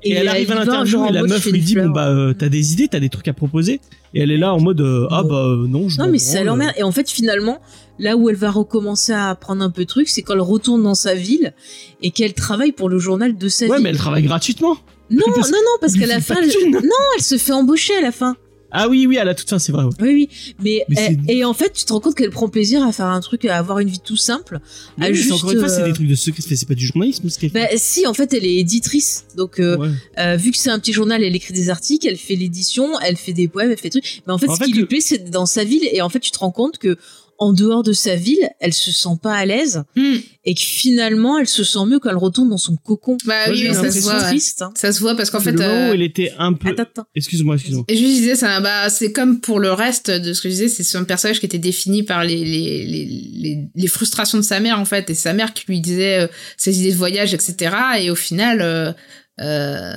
et, 0.03 0.13
elle 0.13 0.29
arrive 0.29 0.51
à 0.53 0.55
l'interview 0.57 1.07
et 1.07 1.13
la 1.13 1.23
meuf 1.23 1.45
lui 1.47 1.61
dit 1.61 1.75
bon 1.75 1.91
bah 1.91 2.09
euh, 2.09 2.33
t'as 2.33 2.49
des 2.49 2.73
idées, 2.73 2.89
t'as 2.89 3.01
des 3.01 3.09
trucs 3.09 3.29
à 3.29 3.33
proposer. 3.33 3.81
Et 4.15 4.23
elle 4.23 4.31
est 4.31 4.39
là 4.39 4.55
en 4.55 4.61
mode 4.61 4.81
ah 5.11 5.23
bah 5.23 5.57
non 5.69 5.89
je 5.89 5.99
Non, 5.99 6.09
mais 6.09 6.19
ça 6.19 6.43
l'emmerde. 6.43 6.73
Et 6.79 6.83
en 6.83 6.93
fait, 6.93 7.11
finalement, 7.11 7.61
là 7.99 8.17
où 8.17 8.31
elle 8.31 8.37
va 8.37 8.51
recommencer 8.51 9.13
à 9.13 9.35
prendre 9.35 9.63
un 9.63 9.71
peu 9.71 9.83
de 9.83 9.89
trucs, 9.89 10.09
c'est 10.09 10.23
quand 10.23 10.35
elle 10.35 10.41
retourne 10.41 10.83
dans 10.83 10.95
sa 10.95 11.15
ville 11.15 11.53
et 12.01 12.11
qu'elle 12.11 12.33
travaille 12.33 12.73
pour 12.73 12.89
le 12.89 12.99
journal 12.99 13.37
de 13.37 13.49
sa 13.49 13.67
Ouais 13.67 13.77
ville. 13.77 13.83
mais 13.83 13.91
elle 13.91 13.99
travaille 13.99 14.23
gratuitement. 14.23 14.79
Non, 15.11 15.25
non, 15.27 15.43
non, 15.43 15.79
parce 15.81 15.95
qu'à 15.95 16.07
la 16.07 16.21
fin, 16.21 16.37
elle... 16.43 16.71
non, 16.71 16.81
elle 17.17 17.23
se 17.23 17.39
fait 17.39 17.53
embaucher 17.53 17.95
à 17.97 18.03
la 18.03 18.13
fin. 18.13 18.37
Ah 18.71 18.89
oui 18.89 19.07
oui 19.07 19.17
à 19.19 19.25
la 19.25 19.35
toute 19.35 19.49
fin 19.49 19.59
c'est 19.59 19.73
vrai. 19.73 19.85
ouais. 19.85 19.91
Oui, 20.01 20.09
oui. 20.13 20.55
Mais, 20.63 20.85
c'est- 20.95 21.17
et 21.29 21.45
en 21.45 21.55
fait, 21.55 21.73
tu 21.73 21.85
te 21.85 21.93
rends 21.93 22.01
compte 22.01 22.15
qu'elle 22.15 22.31
prend 22.31 22.49
plaisir 22.49 22.83
à 22.87 22.93
faire 22.93 23.07
un 23.07 23.21
truc, 23.21 23.45
à 23.47 23.57
avoir 23.57 23.79
une 23.79 23.89
vie 23.89 23.99
tout 24.01 24.17
simple. 24.17 24.61
À 25.01 25.13
juste, 25.13 25.33
encore 25.33 25.53
une 25.53 25.59
fois 25.61 25.69
c'est 25.69 25.83
euh, 25.83 25.87
des 25.87 25.93
trucs 25.95 26.07
de 26.09 26.15
secret, 26.15 26.43
c'est 26.43 26.69
pas 26.69 26.75
du 26.75 26.85
journalisme 26.87 27.29
ce 27.31 27.39
qu'elle 27.39 27.51
fait. 27.51 27.61
Bah, 27.61 27.77
si, 27.77 28.07
en 28.07 28.15
fait, 28.15 28.33
elle 28.35 28.45
est 28.45 28.57
éditrice. 28.57 29.25
Donc, 29.37 29.59
euh, 29.59 29.77
Ouais. 29.79 29.89
euh, 30.19 30.37
vu 30.37 30.51
que 30.51 30.59
c'est 30.59 30.71
un 30.71 30.79
petit 30.79 30.93
journal, 30.93 31.23
elle 31.25 31.35
écrit 31.35 31.55
des 31.55 31.71
articles, 31.71 32.07
elle 32.07 32.17
fait 32.19 32.35
l'édition, 32.37 32.99
elle 33.01 33.17
fait 33.17 33.33
des 33.33 33.49
poèmes, 33.49 33.71
elle 33.71 33.77
fait 33.79 33.89
des 33.91 34.01
trucs. 34.01 34.23
Mais 34.27 34.33
en 34.33 34.39
fait, 34.39 34.49
En 34.49 34.55
ce 34.55 34.59
fait, 34.59 34.65
qui 34.67 34.73
lui 34.73 34.85
plaît, 34.87 35.01
c'est 35.01 35.31
dans 35.31 35.47
sa 35.47 35.65
ville. 35.65 35.89
Et 35.93 36.03
en 36.03 36.09
fait, 36.11 36.21
tu 36.21 36.31
te 36.31 36.39
rends 36.39 36.51
compte 36.53 36.79
que 36.79 36.97
en 37.39 37.53
dehors 37.53 37.83
de 37.83 37.93
sa 37.93 38.17
ville, 38.17 38.49
elle 38.61 38.73
se 38.73 38.91
sent 38.93 39.17
pas 39.23 39.35
à 39.35 39.47
l'aise 39.47 39.85
Hmm. 39.97 40.17
et 40.45 40.55
que 40.55 40.61
finalement, 40.61 41.39
elle 41.39 41.47
se 41.49 41.63
sent 41.65 41.85
mieux 41.87 41.99
quand 42.01 42.11
elle 42.11 42.17
retourne 42.17 42.51
dans 42.51 42.57
son 42.59 42.77
cocon. 42.77 43.17
Bah 43.25 43.47
Moi, 43.47 43.55
oui, 43.57 43.73
ça 43.75 43.91
se 43.91 44.01
voit. 44.01 44.21
triste. 44.23 44.63
Hein. 44.63 44.73
Ça 44.75 44.93
se 44.93 45.01
voit 45.01 45.15
parce 45.17 45.31
qu'en 45.31 45.41
fait. 45.41 45.53
le 45.53 45.59
moment 45.59 45.71
euh, 45.73 45.91
où 45.91 45.95
elle 45.95 46.03
était 46.03 46.33
un 46.39 46.53
peu. 46.53 46.71
Attends, 46.71 46.83
attends. 46.83 47.05
Excuse-moi 47.15 47.55
excuse-moi. 47.55 47.85
Et 47.89 47.97
je 47.97 48.03
disais, 48.05 48.35
ça, 48.35 48.61
bah, 48.61 48.91
c'est 48.91 49.13
comme 49.13 49.41
pour 49.41 49.61
le 49.61 49.73
reste 49.73 50.11
de 50.11 50.33
ce 50.33 50.43
que 50.43 50.49
je 50.49 50.55
disais, 50.55 50.69
c'est 50.69 50.99
un 50.99 51.05
personnage 51.05 51.39
qui 51.41 51.47
était 51.47 51.59
défini 51.59 52.03
par 52.03 52.25
les, 52.25 52.45
les, 52.45 52.85
les, 52.87 53.05
les, 53.07 53.59
les 53.75 53.87
frustrations 53.87 54.39
de 54.39 54.43
sa 54.43 54.59
mère, 54.61 54.79
en 54.81 54.85
fait, 54.85 55.09
et 55.11 55.15
sa 55.15 55.33
mère 55.33 55.55
qui 55.55 55.65
lui 55.69 55.81
disait 55.81 56.19
euh, 56.21 56.27
ses 56.57 56.81
idées 56.81 56.93
de 56.93 56.97
voyage, 56.99 57.35
etc. 57.35 57.75
Et 58.01 58.11
au 58.11 58.15
final, 58.17 58.61
euh, 58.63 58.93
euh, 59.41 59.95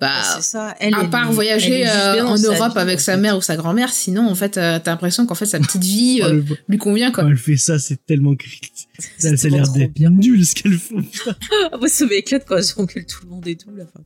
bah, 0.00 0.10
c'est 0.36 0.42
ça. 0.42 0.74
Elle, 0.80 0.94
à 0.94 1.04
part 1.04 1.26
elle 1.28 1.34
voyager 1.34 1.86
euh, 1.88 2.24
en 2.24 2.36
Europe 2.38 2.72
vie, 2.74 2.80
avec 2.80 2.98
en 2.98 3.00
sa 3.00 3.16
mère 3.16 3.36
ou 3.36 3.40
sa 3.40 3.56
grand-mère, 3.56 3.90
sinon, 3.90 4.28
en 4.28 4.34
fait, 4.34 4.56
euh, 4.56 4.78
t'as 4.82 4.90
l'impression 4.92 5.26
qu'en 5.26 5.34
fait, 5.34 5.46
sa 5.46 5.58
petite 5.58 5.82
vie 5.82 6.20
Oh, 6.22 6.26
euh, 6.26 6.32
le- 6.34 6.44
lui 6.68 6.78
convient, 6.78 7.10
quoi. 7.10 7.24
quand 7.24 7.30
elle 7.30 7.36
fait 7.36 7.56
ça 7.56 7.78
c'est 7.78 8.04
tellement 8.06 8.34
critique. 8.36 8.88
Ça, 9.18 9.36
ça 9.36 9.46
a 9.46 9.50
l'air 9.50 9.68
d'être 9.72 9.92
bien. 9.94 10.10
nul 10.10 10.44
ce 10.46 10.54
qu'elle 10.54 10.72
fait. 10.78 10.94
Ah, 11.72 11.76
moi, 11.78 11.88
ça 11.88 12.06
m'éclate 12.06 12.44
quand 12.46 12.56
engueulent 12.78 13.06
tout 13.06 13.24
le 13.24 13.30
monde 13.30 13.46
et 13.46 13.56
tout, 13.56 13.70
fin. 13.86 14.00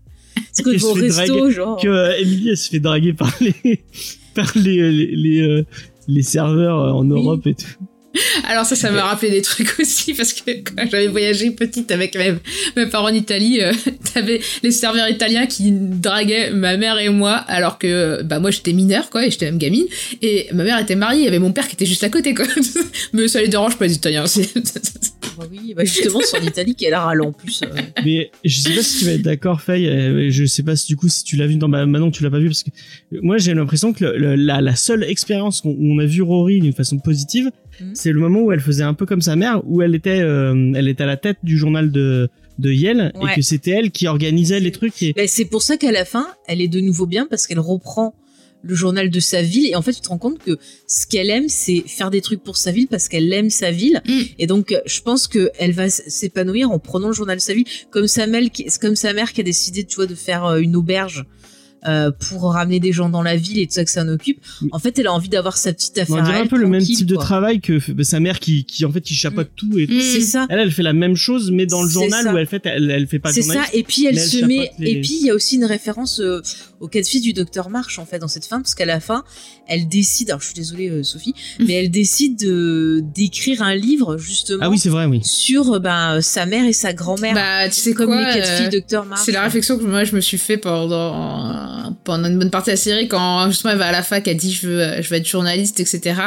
C'est 0.52 0.62
vont 0.81 0.93
au 0.93 0.97
se 0.97 1.01
fait 1.12 1.20
resto, 1.20 1.36
draguer. 1.39 1.52
genre. 1.55 1.81
Que 1.81 1.89
euh, 1.89 2.16
Emily 2.19 2.48
elle 2.51 2.56
se 2.56 2.70
fait 2.70 2.81
draguer 2.81 3.12
par 3.12 3.32
les 3.40 3.85
par 4.35 4.51
les 4.56 4.90
les 4.90 5.14
les, 5.14 5.40
euh, 5.43 5.66
les 6.09 6.23
serveurs 6.23 6.78
euh, 6.81 6.90
en 6.93 7.05
Oui. 7.10 7.20
Europe 7.20 7.47
et 7.47 7.55
tout. 7.55 7.66
Alors 8.48 8.64
ça, 8.64 8.76
ça 8.76 8.90
m'a 8.90 9.02
rappelé 9.02 9.30
des 9.30 9.43
trucs 9.43 9.74
aussi 9.80 10.14
parce 10.14 10.32
que 10.32 10.51
quand 10.51 10.89
j'avais 10.90 11.09
voyagé 11.09 11.51
petite 11.51 11.90
avec 11.90 12.16
mes, 12.16 12.86
parents 12.86 13.09
en 13.10 13.14
Italie, 13.14 13.60
euh, 13.60 13.72
t'avais 14.14 14.40
les 14.62 14.70
serveurs 14.70 15.09
italiens 15.09 15.47
qui 15.47 15.70
draguaient 15.72 16.51
ma 16.51 16.76
mère 16.76 16.98
et 16.98 17.09
moi 17.09 17.32
alors 17.32 17.78
que 17.78 18.22
bah 18.22 18.39
moi 18.39 18.51
j'étais 18.51 18.72
mineure 18.72 19.10
quoi 19.10 19.26
et 19.26 19.30
j'étais 19.30 19.47
même 19.47 19.59
gamine 19.59 19.86
et 20.20 20.48
ma 20.52 20.64
mère 20.64 20.78
était 20.78 20.97
mariée, 20.97 21.22
il 21.22 21.24
y 21.24 21.28
avait 21.28 21.39
mon 21.39 21.52
père 21.52 21.68
qui 21.68 21.74
était 21.74 21.86
juste 21.86 22.05
à 22.05 22.09
côté 22.09 22.34
quoi. 22.34 22.47
Mais 23.12 23.28
ça 23.28 23.40
les 23.40 23.48
dérange 23.48 23.76
pas 23.76 23.86
les 23.86 23.94
Italiens. 23.94 24.24
Bah 25.39 25.45
oui, 25.51 25.73
bah 25.75 25.85
justement, 25.85 26.21
c'est 26.23 26.39
en 26.39 26.43
Italie 26.47 26.75
qu'elle 26.75 26.95
a 26.95 27.01
râle 27.01 27.23
en 27.23 27.33
plus. 27.33 27.63
euh. 27.63 27.69
Mais 28.05 28.31
je 28.45 28.61
sais 28.61 28.75
pas 28.75 28.83
si 28.83 28.99
tu 28.99 29.05
vas 29.07 29.13
être 29.13 29.23
d'accord, 29.23 29.61
Faye. 29.61 29.87
euh, 29.89 30.31
Je 30.31 30.45
sais 30.45 30.63
pas 30.63 30.77
si 30.77 30.87
du 30.89 30.97
coup 30.97 31.09
si 31.09 31.25
tu 31.25 31.37
l'as 31.37 31.47
vu 31.47 31.57
dans 31.57 31.69
ma 31.69 31.85
Manon, 31.87 32.11
tu 32.11 32.23
l'as 32.23 32.31
pas 32.31 32.39
vu 32.39 32.47
parce 32.49 32.63
que 32.63 32.71
moi 33.23 33.39
j'ai 33.39 33.55
l'impression 33.55 33.93
que 33.93 34.05
le- 34.05 34.17
le- 34.19 34.35
la, 34.35 34.61
la 34.61 34.75
seule 34.77 35.05
expérience 35.05 35.63
où 35.65 35.75
on 35.81 35.99
a 35.99 36.05
vu 36.07 36.23
Rory 36.23 36.61
d'une 36.61 36.73
façon 36.73 36.99
positive, 36.99 37.51
Mhm. 37.81 37.91
c'est 37.95 38.13
le 38.13 38.21
moment 38.21 38.41
où 38.43 38.53
elle 38.53 38.61
faisait 38.61 38.85
un 38.85 38.95
peu 38.95 39.07
comme 39.07 39.23
sa 39.23 39.35
mère, 39.37 39.63
où 39.65 39.81
elle 39.83 39.95
était, 39.95 40.21
euh, 40.21 40.73
elle 40.75 40.89
était 40.89 41.05
à 41.05 41.07
la 41.07 41.17
tête 41.17 41.39
du 41.43 41.57
journal 41.57 41.91
de 41.91 42.29
de 42.59 42.71
Yale 42.71 43.13
Ouais. 43.15 43.33
et 43.33 43.37
que 43.37 43.43
c'était 43.43 43.71
elle 43.71 43.91
qui 43.91 44.07
organisait 44.07 44.61
les 44.61 44.73
trucs. 44.73 45.03
Et 45.03 45.15
Ben, 45.15 45.27
c'est 45.27 45.47
pour 45.47 45.63
ça 45.63 45.79
qu'à 45.79 45.91
la 45.91 46.05
fin, 46.05 46.27
elle 46.47 46.61
est 46.61 46.69
de 46.69 46.81
nouveau 46.81 47.07
bien 47.07 47.27
parce 47.29 47.47
qu'elle 47.47 47.59
reprend 47.59 48.15
le 48.62 48.74
journal 48.74 49.10
de 49.10 49.20
sa 49.20 49.43
ville. 49.43 49.66
Et 49.66 49.76
en 49.76 49.82
fait 49.82 49.93
tu 49.93 50.01
te 50.01 50.09
rends 50.09 50.18
compte 50.18 50.39
que 50.39 50.59
ce 50.86 51.06
qu'elle 51.06 51.30
aime 51.30 51.48
c'est 51.48 51.84
faire 51.86 52.10
des 52.10 52.20
trucs 52.20 52.43
pour 52.43 52.56
sa 52.56 52.72
ville 52.72 52.89
parce 52.89 53.09
qu'elle 53.09 53.32
aime 53.32 53.51
sa 53.51 53.70
ville. 53.70 54.02
Mm. 54.06 54.20
et 54.39 54.47
donc 54.47 54.74
je 54.86 55.01
pense 55.01 55.28
que 55.28 55.51
elle 55.59 55.72
va 55.72 55.89
s'épanouir 55.90 56.70
en 56.70 56.78
prenant 56.78 57.09
le 57.09 57.14
journal 57.14 57.36
de 57.36 57.43
sa 57.43 57.55
ville. 57.55 57.66
Comme 57.90 58.06
sa 58.06 58.26
mère 58.26 58.51
qui, 58.52 58.66
comme 58.80 58.97
sa 58.97 59.12
mère 59.12 59.32
qui 59.32 59.40
a 59.40 59.44
décidé 59.44 59.84
tu 59.84 59.97
vois 59.97 60.06
de 60.06 60.14
faire 60.14 60.44
euh, 60.44 60.59
une 60.59 60.76
auberge 60.76 61.24
euh, 61.87 62.11
pour 62.11 62.53
ramener 62.53 62.81
des 62.81 62.93
gens 62.93 63.09
dans 63.09 63.23
la 63.23 63.37
ville 63.37 63.59
et 63.59 63.67
tout 63.67 63.73
ça 63.75 63.85
que 63.85 63.91
ça 63.91 64.03
en 64.03 64.09
occupe 64.09 64.41
en 64.71 64.79
fait 64.79 64.99
elle 64.99 65.07
a 65.09 65.13
envie 65.13 65.29
d'avoir 65.29 65.57
sa 65.57 65.73
petite 65.73 65.99
affaire 65.99 66.17
on 66.17 66.23
dirait 66.23 66.39
un 66.41 66.47
peu 66.47 66.57
le 66.59 66.69
même 66.69 66.83
type 66.83 67.07
de 67.07 67.17
travail 67.17 67.61
que 67.61 67.81
bah, 67.93 68.05
sa 68.05 68.21
mère 68.21 68.39
qui, 68.41 68.65
qui 68.65 68.85
en 68.85 68.93
fait 68.93 69.01
qui 69.01 69.15
chapeaute 69.15 69.51
tout 69.57 69.79
et 69.79 69.87
tout. 69.87 69.95
Mm. 69.95 70.01
c'est 70.01 70.21
ça 70.21 70.47
Elle, 70.49 70.61
elle 70.61 70.71
fait 70.73 70.83
la 70.83 70.93
même 70.93 71.17
chose, 71.17 71.51
mais 71.51 71.67
dans 71.67 71.83
le 71.83 71.89
journal 71.89 72.25
ça. 72.25 72.33
où 72.33 72.37
elle 72.37 72.47
fait, 72.47 72.63
elle, 72.67 72.91
elle 72.91 73.07
fait 73.07 73.19
pas 73.19 73.31
de 73.31 73.35
C'est 73.35 73.43
ça, 73.43 73.65
et 73.73 73.83
puis 73.83 74.07
elle 74.07 74.19
se 74.21 74.45
met, 74.45 74.71
les- 74.79 74.91
et 74.91 75.01
puis 75.01 75.17
il 75.21 75.27
y 75.27 75.31
a 75.31 75.35
aussi 75.35 75.57
une 75.57 75.65
référence 75.65 76.21
euh, 76.21 76.41
au 76.81 76.89
cas 76.89 77.01
de 77.01 77.07
fille 77.07 77.21
du 77.21 77.33
docteur 77.33 77.71
March 77.71 77.99
en 77.99 78.07
fait 78.07 78.19
dans 78.19 78.29
cette 78.29 78.45
fin, 78.47 78.61
parce 78.61 78.75
qu'à 78.75 78.87
la 78.87 79.01
fin, 79.01 79.25
elle 79.67 79.89
décide, 79.89 80.31
alors 80.31 80.41
je 80.41 80.47
suis 80.47 80.55
désolée 80.55 80.89
euh, 80.91 81.03
Sophie, 81.03 81.35
mais 81.59 81.73
elle 81.75 81.91
décide 81.91 82.39
de 82.39 83.03
d'écrire 83.15 83.63
un 83.63 83.75
livre 83.75 84.17
justement 84.19 84.61
Ah 84.63 84.71
oui, 84.71 84.79
c'est 84.79 84.89
vrai, 84.89 85.07
oui. 85.07 85.21
sur 85.25 85.81
ben, 85.81 86.21
sa 86.21 86.47
mère 86.47 86.65
et 86.65 86.73
sa 86.73 86.93
grand-mère, 86.93 87.35
bah 87.35 87.69
tu 87.69 87.81
sais 87.81 87.93
comme 87.93 88.07
quoi, 88.07 88.19
les 88.33 88.39
quatre 88.41 88.49
euh, 88.51 88.59
filles 88.59 88.69
docteur 88.71 89.05
March. 89.05 89.23
C'est 89.25 89.33
la 89.33 89.43
réflexion 89.43 89.79
que 89.79 89.85
moi 89.85 90.05
je 90.05 90.15
me 90.15 90.21
suis 90.21 90.39
fait 90.39 90.57
pendant 90.59 91.72
pendant 92.05 92.28
une 92.28 92.39
bonne 92.39 92.51
partie 92.51 92.66
de 92.70 92.73
la 92.73 92.77
série 92.77 93.09
quand 93.09 93.49
justement 93.51 93.73
elle 93.73 93.78
va 93.78 93.86
à 93.86 93.93
la 93.93 94.03
fac, 94.03 94.27
elle 94.28 94.36
dit 94.36 94.53
je 94.53 94.66
veux 94.66 95.03
je 95.03 95.09
veux 95.09 95.16
être 95.16 95.27
journaliste 95.27 95.81
etc. 95.81 96.20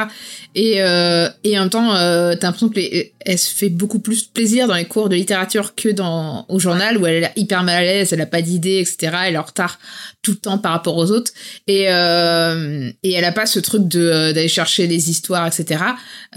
Et 0.55 0.81
euh, 0.81 1.27
et 1.43 1.57
en 1.57 1.61
même 1.61 1.69
temps 1.69 1.95
euh, 1.95 2.35
t'as 2.35 2.47
l'impression 2.47 2.69
que 2.69 2.75
les- 2.75 3.13
elle 3.27 3.39
se 3.39 3.53
fait 3.55 3.69
beaucoup 3.69 3.99
plus 3.99 4.23
plaisir 4.23 4.67
dans 4.67 4.75
les 4.75 4.85
cours 4.85 5.09
de 5.09 5.15
littérature 5.15 5.73
que 5.75 5.89
dans 5.89 6.45
au 6.49 6.59
journal 6.59 6.97
où 6.97 7.07
elle 7.07 7.23
est 7.23 7.31
hyper 7.35 7.63
mal 7.63 7.75
à 7.77 7.81
l'aise, 7.83 8.13
elle 8.13 8.21
a 8.21 8.25
pas 8.27 8.41
d'idée 8.41 8.77
etc. 8.79 9.15
Elle 9.27 9.33
est 9.35 9.37
en 9.37 9.43
retard 9.43 9.79
tout 10.21 10.31
le 10.31 10.37
temps 10.37 10.57
par 10.57 10.71
rapport 10.73 10.95
aux 10.97 11.11
autres 11.11 11.31
et 11.67 11.85
euh, 11.89 12.89
et 13.03 13.13
elle 13.13 13.25
a 13.25 13.31
pas 13.31 13.45
ce 13.45 13.59
truc 13.59 13.87
de 13.87 13.99
euh, 14.01 14.33
d'aller 14.33 14.47
chercher 14.47 14.87
les 14.87 15.09
histoires 15.09 15.45
etc. 15.47 15.81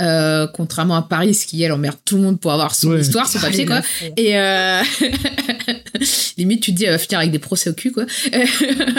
Euh, 0.01 0.47
contrairement 0.55 0.97
à 0.97 1.03
Paris 1.03 1.39
qui 1.47 1.63
elle 1.63 1.73
emmerde 1.73 1.97
tout 2.05 2.17
le 2.17 2.23
monde 2.23 2.41
pour 2.41 2.53
avoir 2.53 2.75
son 2.75 2.89
Ouais. 2.89 3.01
histoire 3.01 3.29
son 3.29 3.39
papier 3.39 3.67
quoi. 3.67 3.81
Et 4.17 4.39
euh... 4.39 4.83
limite, 6.39 6.63
tu 6.63 6.73
te 6.73 6.77
dis, 6.77 6.85
elle 6.85 6.93
va 6.93 6.99
finir 6.99 7.19
avec 7.19 7.31
des 7.33 7.39
procès 7.39 7.71
au 7.71 7.75
cul, 7.75 7.91
quoi. 7.93 8.05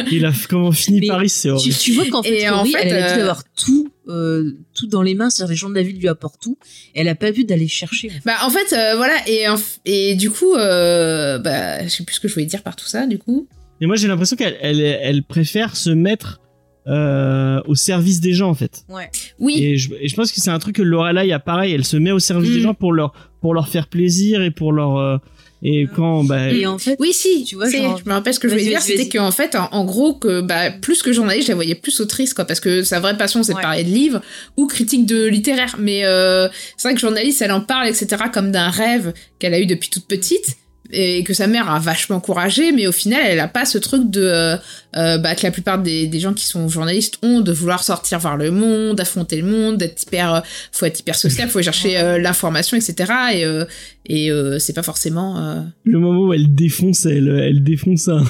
Il 0.11 0.25
a 0.25 0.31
comment 0.49 0.71
fini 0.71 0.99
Mais 1.01 1.07
Paris, 1.07 1.29
c'est 1.29 1.49
Tu, 1.49 1.53
horrible. 1.53 1.75
tu 1.75 1.91
vois 1.93 2.05
qu'en 2.07 2.23
fait, 2.23 2.39
Et 2.41 2.49
en 2.49 2.65
fait, 2.65 2.77
elle 2.81 2.93
a 2.93 2.99
l'habitude 2.99 3.13
euh, 3.15 3.17
d'avoir 3.19 3.43
tout, 3.55 3.89
euh, 4.07 4.51
tout 4.75 4.87
dans 4.87 5.01
les 5.01 5.15
mains, 5.15 5.29
c'est-à-dire 5.29 5.51
les 5.51 5.57
gens 5.57 5.69
de 5.69 5.75
la 5.75 5.83
ville 5.83 5.99
lui 5.99 6.07
apportent 6.07 6.41
tout, 6.41 6.57
elle 6.95 7.07
a 7.07 7.15
pas 7.15 7.31
vu 7.31 7.43
d'aller 7.43 7.67
chercher. 7.67 8.09
en 8.09 8.13
fait. 8.13 8.21
bah, 8.25 8.35
en 8.43 8.49
fait, 8.49 8.73
euh, 8.75 8.95
voilà. 8.95 9.15
Et, 9.27 9.45
et 9.85 10.15
du 10.15 10.29
coup, 10.31 10.55
euh, 10.55 11.37
bah, 11.39 11.83
je 11.83 11.89
sais 11.89 12.03
plus 12.03 12.15
ce 12.15 12.19
que 12.19 12.27
je 12.27 12.33
voulais 12.33 12.45
dire 12.45 12.63
par 12.63 12.75
tout 12.75 12.85
ça, 12.87 13.07
du 13.07 13.17
coup. 13.17 13.47
Et 13.81 13.85
moi, 13.85 13.95
j'ai 13.95 14.07
l'impression 14.07 14.35
qu'elle, 14.35 14.57
elle, 14.61 14.81
elle 14.81 15.23
préfère 15.23 15.75
se 15.77 15.89
mettre 15.89 16.41
euh, 16.87 17.61
au 17.67 17.75
service 17.75 18.19
des 18.19 18.33
gens, 18.33 18.49
en 18.49 18.53
fait. 18.55 18.83
Ouais. 18.89 19.09
Oui. 19.37 19.61
Et 19.63 19.77
je, 19.77 19.89
et 19.99 20.07
je 20.07 20.15
pense 20.15 20.31
que 20.31 20.41
c'est 20.41 20.49
un 20.49 20.59
truc 20.59 20.75
que 20.77 20.81
Lorelai 20.81 21.31
a 21.31 21.39
pareil. 21.39 21.73
Elle 21.73 21.85
se 21.85 21.97
met 21.97 22.11
au 22.11 22.19
service 22.19 22.49
Mm. 22.49 22.53
des 22.53 22.59
gens 22.61 22.73
pour 22.73 22.93
leur 22.93 23.13
pour 23.41 23.53
leur 23.53 23.69
faire 23.69 23.87
plaisir 23.87 24.41
et 24.41 24.51
pour 24.51 24.73
leur 24.73 24.97
euh, 24.97 25.17
et 25.61 25.87
quand 25.93 26.23
bah 26.23 26.49
Et 26.51 26.65
en 26.65 26.77
fait, 26.77 26.95
Oui, 26.99 27.11
si, 27.11 27.43
Tu 27.43 27.55
vois, 27.55 27.69
genre- 27.69 27.97
je 27.97 28.07
me 28.09 28.13
rappelle 28.13 28.33
ce 28.33 28.39
que 28.39 28.47
je 28.47 28.53
voulais 28.53 28.65
dire, 28.69 28.81
c'était 28.81 29.09
qu'en 29.09 29.31
fait, 29.31 29.55
en, 29.55 29.67
en 29.71 29.83
gros, 29.83 30.13
que 30.13 30.41
bah, 30.41 30.71
plus 30.71 31.01
que 31.03 31.11
journaliste, 31.11 31.47
je 31.47 31.51
la 31.51 31.55
voyais 31.55 31.75
plus 31.75 31.99
autrice, 31.99 32.33
quoi, 32.33 32.45
parce 32.45 32.59
que 32.61 32.83
sa 32.83 32.99
vraie 32.99 33.17
passion, 33.17 33.43
c'est 33.43 33.53
de 33.53 33.57
parler 33.63 33.83
de 33.83 33.89
livres 33.89 34.21
ou 34.55 34.67
critique 34.67 35.05
de 35.05 35.25
littéraire. 35.25 35.75
Mais 35.79 36.05
euh, 36.05 36.47
c'est 36.77 36.87
vrai 36.87 36.95
que 36.95 37.01
journaliste, 37.01 37.41
elle 37.41 37.51
en 37.51 37.61
parle, 37.61 37.87
etc., 37.87 38.23
comme 38.33 38.51
d'un 38.51 38.69
rêve 38.69 39.13
qu'elle 39.39 39.53
a 39.53 39.59
eu 39.59 39.65
depuis 39.65 39.89
toute 39.89 40.05
petite. 40.07 40.55
Et 40.91 41.23
que 41.23 41.33
sa 41.33 41.47
mère 41.47 41.69
a 41.69 41.79
vachement 41.79 42.15
encouragé, 42.17 42.71
mais 42.71 42.87
au 42.87 42.91
final, 42.91 43.21
elle 43.25 43.39
a 43.39 43.47
pas 43.47 43.65
ce 43.65 43.77
truc 43.77 44.09
de 44.09 44.21
euh, 44.21 44.55
euh, 44.95 45.17
bah, 45.19 45.35
que 45.35 45.43
la 45.43 45.51
plupart 45.51 45.77
des, 45.81 46.07
des 46.07 46.19
gens 46.19 46.33
qui 46.33 46.45
sont 46.47 46.67
journalistes 46.67 47.19
ont 47.21 47.41
de 47.41 47.51
vouloir 47.51 47.83
sortir 47.83 48.17
vers 48.19 48.37
le 48.37 48.49
monde, 48.49 48.99
affronter 48.99 49.39
le 49.41 49.47
monde, 49.47 49.77
d'être 49.77 50.01
hyper, 50.01 50.33
euh, 50.33 50.39
faut 50.71 50.85
être 50.87 50.99
hyper 50.99 51.15
social, 51.15 51.47
faut 51.47 51.59
aller 51.59 51.65
chercher 51.65 51.97
euh, 51.99 52.17
l'information, 52.17 52.75
etc. 52.75 53.11
Et 53.33 53.45
euh, 53.45 53.65
et 54.07 54.31
euh, 54.31 54.57
c'est 54.57 54.73
pas 54.73 54.81
forcément. 54.81 55.37
euh, 55.37 55.61
Le 55.83 55.99
moment 55.99 56.21
où 56.27 56.33
elle 56.33 56.55
défonce, 56.55 57.05
elle, 57.05 57.29
elle 57.29 57.63
défonce 57.63 58.07
un, 58.07 58.23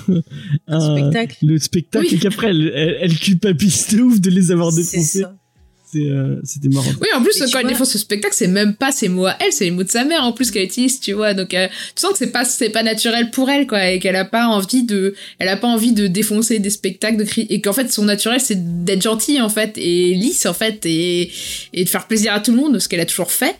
un- 0.68 0.98
spectacle. 0.98 1.38
le 1.42 1.58
spectacle 1.58 2.08
Oui. 2.10 2.16
et 2.16 2.20
qu'après 2.20 2.48
elle, 2.50 2.72
elle, 2.76 2.98
elle 3.02 3.16
culpabilise 3.18 3.88
de 3.96 4.02
ouf 4.02 4.20
de 4.20 4.30
les 4.30 4.52
avoir 4.52 4.72
C'est 4.74 4.82
défoncés. 4.82 5.22
ça. 5.22 5.36
Euh, 5.96 6.40
c'était 6.44 6.70
marrant. 6.70 6.92
Oui, 7.02 7.08
en 7.16 7.22
plus, 7.24 7.40
quand 7.52 7.60
elle 7.60 7.68
défonce 7.68 7.92
ce 7.92 7.98
spectacle, 7.98 8.36
c'est 8.38 8.48
même 8.48 8.76
pas 8.76 8.92
ses 8.92 9.10
mots 9.10 9.26
à 9.26 9.36
elle, 9.40 9.52
c'est 9.52 9.66
les 9.66 9.72
mots 9.72 9.84
de 9.84 9.90
sa 9.90 10.04
mère 10.06 10.24
en 10.24 10.34
plus 10.34 10.52
qu'elle 10.52 10.66
utilise, 10.66 11.00
tu 11.00 11.14
vois. 11.14 11.34
Donc, 11.34 11.54
euh, 11.54 11.68
tu 11.68 12.02
sens 12.02 12.12
que 12.12 12.18
c'est 12.20 12.32
pas, 12.32 12.46
c'est 12.46 12.70
pas 12.70 12.84
naturel 12.84 13.32
pour 13.32 13.50
elle, 13.50 13.66
quoi, 13.66 13.90
et 13.90 14.00
qu'elle 14.00 14.16
a 14.16 14.26
pas 14.26 14.48
envie 14.48 14.84
de, 14.84 15.16
elle 15.40 15.48
a 15.50 15.58
pas 15.58 15.68
envie 15.68 15.94
de 15.94 16.08
défoncer 16.08 16.60
des 16.60 16.70
spectacles, 16.70 17.18
de 17.18 17.24
crier, 17.24 17.52
et 17.54 17.62
qu'en 17.62 17.74
fait, 17.74 17.92
son 17.92 18.06
naturel, 18.06 18.40
c'est 18.40 18.84
d'être 18.84 19.02
gentille, 19.02 19.42
en 19.42 19.50
fait, 19.50 19.78
et 19.78 20.14
lisse, 20.14 20.46
en 20.46 20.54
fait, 20.54 20.86
et, 20.86 21.32
et 21.74 21.84
de 21.84 21.90
faire 21.90 22.06
plaisir 22.08 22.34
à 22.34 22.40
tout 22.40 22.52
le 22.52 22.58
monde, 22.58 22.78
ce 22.80 22.88
qu'elle 22.88 23.00
a 23.00 23.06
toujours 23.06 23.32
fait, 23.32 23.56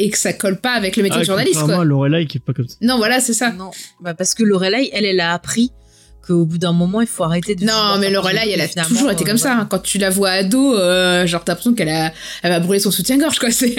et 0.00 0.10
que 0.10 0.18
ça 0.18 0.32
colle 0.32 0.60
pas 0.60 0.72
avec 0.72 0.96
le 0.96 1.02
métier 1.04 1.18
Ah, 1.18 1.20
de 1.22 1.26
journaliste, 1.26 1.60
quoi. 1.60 1.84
Lorelai 1.84 2.26
qui 2.26 2.38
est 2.38 2.40
pas 2.40 2.52
comme 2.52 2.68
ça. 2.68 2.76
Non, 2.80 2.96
voilà, 2.98 3.20
c'est 3.20 3.34
ça. 3.34 3.52
Non, 3.52 3.70
bah 4.00 4.14
parce 4.14 4.34
que 4.34 4.42
Lorelai, 4.42 4.90
elle, 4.92 5.04
elle 5.04 5.20
a 5.20 5.32
appris 5.32 5.72
qu'au 6.26 6.44
bout 6.44 6.58
d'un 6.58 6.72
moment, 6.72 7.00
il 7.00 7.06
faut 7.06 7.24
arrêter 7.24 7.54
de. 7.54 7.64
Non, 7.64 7.96
mais 7.98 8.10
Lorelai, 8.10 8.50
elle 8.52 8.60
a 8.60 8.68
toujours 8.84 9.10
été 9.10 9.24
euh, 9.24 9.26
comme 9.26 9.38
ça. 9.38 9.48
voilà. 9.50 9.62
hein. 9.62 9.68
Quand 9.70 9.78
tu 9.78 9.98
la 9.98 10.10
vois 10.10 10.30
ado, 10.30 10.76
euh, 10.76 11.26
genre 11.26 11.42
t'as 11.44 11.52
l'impression 11.52 11.74
qu'elle 11.74 11.88
a, 11.88 12.12
elle 12.42 12.50
va 12.50 12.60
brûler 12.60 12.80
son 12.80 12.90
soutien-gorge, 12.90 13.38
quoi. 13.38 13.50
C'est, 13.58 13.74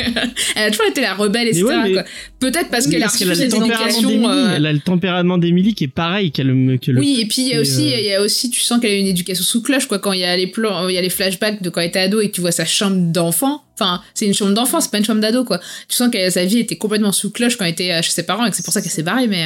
elle 0.56 0.64
a 0.64 0.72
toujours 0.72 0.88
été 0.88 1.02
la 1.02 1.14
rebelle, 1.14 1.48
etc. 1.48 1.64
ouais, 1.64 1.84
mais- 1.84 1.94
quoi. 1.94 2.04
Peut-être 2.40 2.70
parce 2.70 2.86
Oui, 2.86 2.92
qu'elle 2.94 3.04
a 3.04 3.08
qu'elle 3.10 3.28
a 3.30 3.34
le 3.34 3.36
cette 3.40 3.52
tempérament 3.52 4.30
euh, 4.32 4.54
Elle 4.56 4.66
a 4.66 4.74
le 4.74 4.80
tempérament 4.80 5.38
d'Emily 5.38 5.76
qui 5.76 5.84
est 5.84 5.88
pareil 5.90 6.32
qu'elle 6.32 6.48
que 6.82 6.92
le. 6.92 7.00
Oui, 7.00 7.20
et 7.22 7.26
puis 7.28 7.42
il 7.44 7.48
y 7.50 7.56
a 7.56 7.62
aussi, 7.62 7.94
euh, 7.94 8.00
il 8.00 8.06
y 8.06 8.14
a 8.14 8.22
aussi, 8.22 8.50
tu 8.50 8.62
sens 8.62 8.80
qu'elle 8.80 8.92
a 8.92 8.96
une 8.96 9.06
éducation 9.08 9.44
sous 9.44 9.62
cloche, 9.62 9.88
quoi. 9.88 10.00
Quand 10.00 10.14
il 10.14 10.22
y 10.22 10.26
a 10.26 10.36
les 10.36 10.48
plans, 10.48 10.88
il 10.90 10.96
y 10.96 10.98
a 10.98 11.02
les 11.02 11.10
flashbacks 11.10 11.62
de 11.62 11.70
quand 11.70 11.82
elle 11.82 11.88
était 11.90 12.00
ado 12.00 12.20
et 12.22 12.30
que 12.30 12.36
tu 12.36 12.42
vois 12.42 12.52
sa 12.52 12.66
chambre 12.66 13.12
d'enfant. 13.12 13.64
Enfin, 13.76 14.02
c'est 14.14 14.26
une 14.26 14.34
chambre 14.34 14.54
d'enfant, 14.54 14.82
c'est 14.82 14.92
pas 14.92 14.98
une 14.98 15.06
chambre 15.06 15.22
d'ado, 15.22 15.44
quoi. 15.46 15.60
Tu 15.88 15.96
sens 15.96 16.10
que 16.12 16.30
sa 16.30 16.44
vie 16.46 16.60
était 16.60 16.76
complètement 16.78 17.12
sous 17.14 17.30
cloche 17.32 17.56
quand 17.58 17.64
elle 17.66 17.72
était 17.72 17.92
euh, 17.92 18.02
chez 18.02 18.12
ses 18.12 18.24
parents 18.24 18.46
et 18.46 18.50
que 18.50 18.56
c'est 18.56 18.64
pour 18.64 18.74
ça 18.74 18.82
qu'elle 18.82 18.92
s'est 18.92 19.04
barrée, 19.04 19.28
mais. 19.28 19.46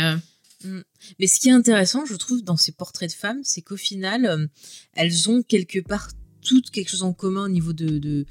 euh, 0.65 0.81
Mais 1.19 1.27
ce 1.27 1.39
qui 1.39 1.49
est 1.49 1.53
intéressant, 1.53 2.05
je 2.05 2.15
trouve, 2.15 2.43
dans 2.43 2.57
ces 2.57 2.71
portraits 2.71 3.09
de 3.09 3.15
femmes, 3.15 3.41
c'est 3.43 3.61
qu'au 3.61 3.77
final, 3.77 4.25
euh, 4.25 4.47
elles 4.93 5.29
ont 5.29 5.43
quelque 5.43 5.79
part 5.79 6.09
toutes 6.43 6.71
quelque 6.71 6.89
chose 6.89 7.03
en 7.03 7.13
commun 7.13 7.45
au 7.45 7.49
niveau 7.49 7.73
de, 7.73 7.99
de, 7.99 8.25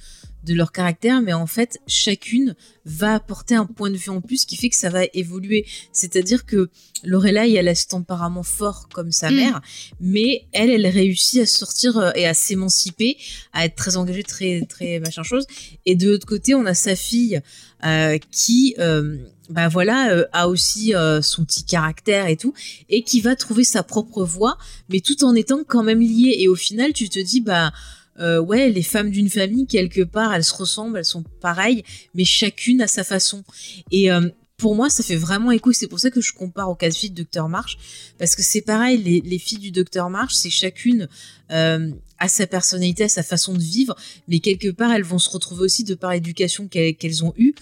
de 0.45 0.55
leur 0.55 0.73
caractère, 0.73 1.23
mais 1.23 1.33
en 1.33 1.47
fait, 1.47 1.79
chacune 1.87 2.55
va 2.85 3.15
apporter 3.15 3.55
un 3.55 3.67
point 3.67 3.91
de 3.91 3.97
vue 3.97 4.11
en 4.11 4.21
plus 4.21 4.45
qui 4.45 4.57
fait 4.57 4.69
que 4.69 4.77
ça 4.77 4.91
va 4.91 5.05
évoluer. 5.15 5.67
C'est-à-dire 5.93 6.45
que 6.45 6.69
Lorelai, 7.05 7.53
elle 7.55 7.69
a 7.69 7.75
ce 7.75 7.87
tempérament 7.87 8.43
fort 8.43 8.89
comme 8.89 9.13
sa 9.13 9.31
Mm. 9.31 9.35
mère, 9.37 9.63
mais 10.01 10.47
elle, 10.53 10.71
elle 10.71 10.87
réussit 10.87 11.41
à 11.41 11.47
sortir 11.47 11.97
euh, 11.99 12.11
et 12.15 12.27
à 12.27 12.35
s'émanciper, 12.35 13.17
à 13.53 13.65
être 13.65 13.77
très 13.77 13.97
engagée, 13.97 14.23
très, 14.23 14.63
très 14.67 15.01
machin 15.01 15.23
chose. 15.23 15.47
Et 15.87 15.95
de 15.95 16.11
l'autre 16.11 16.27
côté, 16.27 16.55
on 16.55 16.67
a 16.67 16.75
sa 16.75 16.97
fille 16.97 17.41
euh, 17.85 18.19
qui, 18.31 18.75
euh, 18.79 19.19
bah 19.53 19.69
voilà, 19.69 20.11
euh, 20.11 20.25
a 20.33 20.49
aussi 20.49 20.95
euh, 20.95 21.21
son 21.21 21.45
petit 21.45 21.65
caractère 21.65 22.27
et 22.27 22.37
tout, 22.37 22.55
et 22.89 23.03
qui 23.03 23.21
va 23.21 23.37
trouver 23.37 23.65
sa 23.65 23.83
propre 23.83 24.25
voie, 24.25 24.57
mais 24.89 25.01
tout 25.01 25.25
en 25.25 25.35
étant 25.35 25.63
quand 25.67 25.83
même 25.83 26.01
liée. 26.01 26.37
Et 26.39 26.49
au 26.49 26.57
final, 26.57 26.93
tu 26.93 27.09
te 27.09 27.19
dis, 27.19 27.41
bah 27.41 27.73
euh, 28.19 28.41
ouais, 28.41 28.71
les 28.71 28.83
femmes 28.83 29.11
d'une 29.11 29.29
famille, 29.29 29.67
quelque 29.67 30.03
part, 30.03 30.33
elles 30.33 30.45
se 30.45 30.55
ressemblent, 30.55 30.99
elles 30.99 31.05
sont 31.05 31.25
pareilles, 31.41 31.85
mais 32.15 32.25
chacune 32.25 32.81
à 32.81 32.87
sa 32.87 33.05
façon. 33.05 33.45
Et 33.91 34.09
pour 34.57 34.75
moi, 34.75 34.89
ça 34.89 35.03
fait 35.03 35.17
vraiment 35.17 35.51
écho. 35.51 35.73
C'est 35.73 35.87
pour 35.87 36.01
ça 36.01 36.11
que 36.11 36.21
je 36.21 36.33
compare 36.33 36.71
au 36.71 36.75
cas 36.75 36.89
de 36.89 36.95
fille 36.95 37.11
de 37.11 37.23
Dr 37.23 37.49
March, 37.49 37.77
parce 38.19 38.35
que 38.37 38.43
c'est 38.43 38.63
pareil, 38.63 39.03
les, 39.03 39.21
les 39.21 39.39
filles 39.39 39.59
du 39.59 39.71
Dr 39.71 40.09
March, 40.09 40.33
c'est 40.33 40.51
chacune 40.51 41.09
à 41.49 42.29
sa 42.29 42.47
personnalité, 42.47 43.05
à 43.05 43.09
sa 43.09 43.23
façon 43.23 43.53
de 43.53 43.63
vivre, 43.63 43.97
mais 44.29 44.39
quelque 44.39 44.69
part, 44.71 44.93
elles 44.93 45.03
vont 45.03 45.19
se 45.19 45.29
retrouver 45.29 45.65
aussi 45.65 45.85
de 45.85 45.95
par 45.95 46.13
l'éducation 46.13 46.69
qu'elles 46.69 47.25
ont 47.25 47.35
eue. 47.37 47.55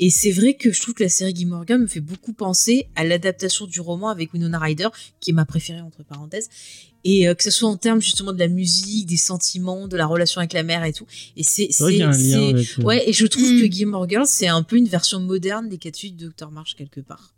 Et 0.00 0.10
c'est 0.10 0.32
vrai 0.32 0.54
que 0.54 0.72
je 0.72 0.80
trouve 0.82 0.94
que 0.94 1.04
la 1.04 1.08
série 1.08 1.32
Guy 1.32 1.44
Morgan 1.46 1.80
me 1.80 1.86
fait 1.86 2.00
beaucoup 2.00 2.32
penser 2.32 2.88
à 2.96 3.04
l'adaptation 3.04 3.66
du 3.66 3.80
roman 3.80 4.08
avec 4.08 4.32
Winona 4.34 4.58
Ryder, 4.58 4.88
qui 5.20 5.30
est 5.30 5.32
ma 5.34 5.44
préférée 5.44 5.80
entre 5.80 6.02
parenthèses, 6.02 6.48
et 7.04 7.28
euh, 7.28 7.34
que 7.34 7.44
ce 7.44 7.50
soit 7.52 7.68
en 7.68 7.76
termes 7.76 8.00
justement 8.00 8.32
de 8.32 8.38
la 8.40 8.48
musique, 8.48 9.06
des 9.06 9.16
sentiments, 9.16 9.86
de 9.86 9.96
la 9.96 10.06
relation 10.06 10.40
avec 10.40 10.52
la 10.52 10.64
mère 10.64 10.82
et 10.84 10.92
tout. 10.92 11.06
Et 11.36 11.44
c'est 11.44 11.68
avec. 11.70 12.66
euh, 12.80 12.82
Ouais, 12.82 13.08
et 13.08 13.12
je 13.12 13.24
trouve 13.26 13.44
Mm. 13.48 13.60
que 13.60 13.70
Gilmore 13.72 14.08
Girls, 14.08 14.26
c'est 14.26 14.48
un 14.48 14.62
peu 14.64 14.76
une 14.76 14.88
version 14.88 15.20
moderne 15.20 15.68
des 15.68 15.78
filles 15.92 16.12
de 16.12 16.28
Dr. 16.28 16.50
March 16.50 16.74
quelque 16.76 17.00
part. 17.00 17.32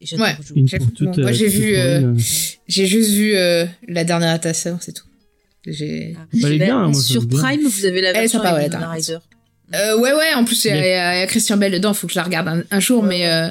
Et 0.00 0.06
j'adore 0.06 0.26
Ouais. 0.26 0.36
Une 0.56 0.66
bon, 0.66 1.20
moi, 1.20 1.30
euh, 1.30 1.32
j'ai 1.34 1.48
vu, 1.48 1.76
euh, 1.76 2.14
J'ai 2.66 2.86
juste 2.86 3.10
vu 3.10 3.36
euh, 3.36 3.66
la 3.88 4.04
dernière 4.04 4.30
adaptation, 4.30 4.78
c'est 4.80 4.92
tout. 4.92 5.06
J'ai. 5.66 6.14
Ah. 6.18 6.26
Bah, 6.32 6.38
Bah, 6.48 6.56
bien, 6.56 6.88
moi, 6.88 6.94
sur 7.00 7.22
bien. 7.24 7.38
Prime, 7.40 7.66
vous 7.68 7.84
avez 7.84 8.00
la 8.00 8.12
version 8.12 8.38
sympa, 8.38 8.50
avec 8.50 8.70
ouais, 8.72 8.74
Winona 8.78 8.90
Ryder. 8.90 9.18
Euh, 9.74 9.98
ouais, 9.98 10.12
ouais, 10.12 10.34
en 10.34 10.44
plus, 10.44 10.64
il 10.64 10.68
y, 10.68 10.70
a- 10.70 10.74
Mais- 10.80 11.20
y 11.20 11.24
y 11.24 11.26
Christian 11.26 11.56
Bell 11.56 11.72
dedans, 11.72 11.94
faut 11.94 12.06
que 12.06 12.12
je 12.12 12.18
la 12.18 12.24
regarde 12.24 12.48
un, 12.48 12.62
un 12.70 12.80
jour, 12.80 13.02
mais, 13.02 13.26
euh, 13.26 13.48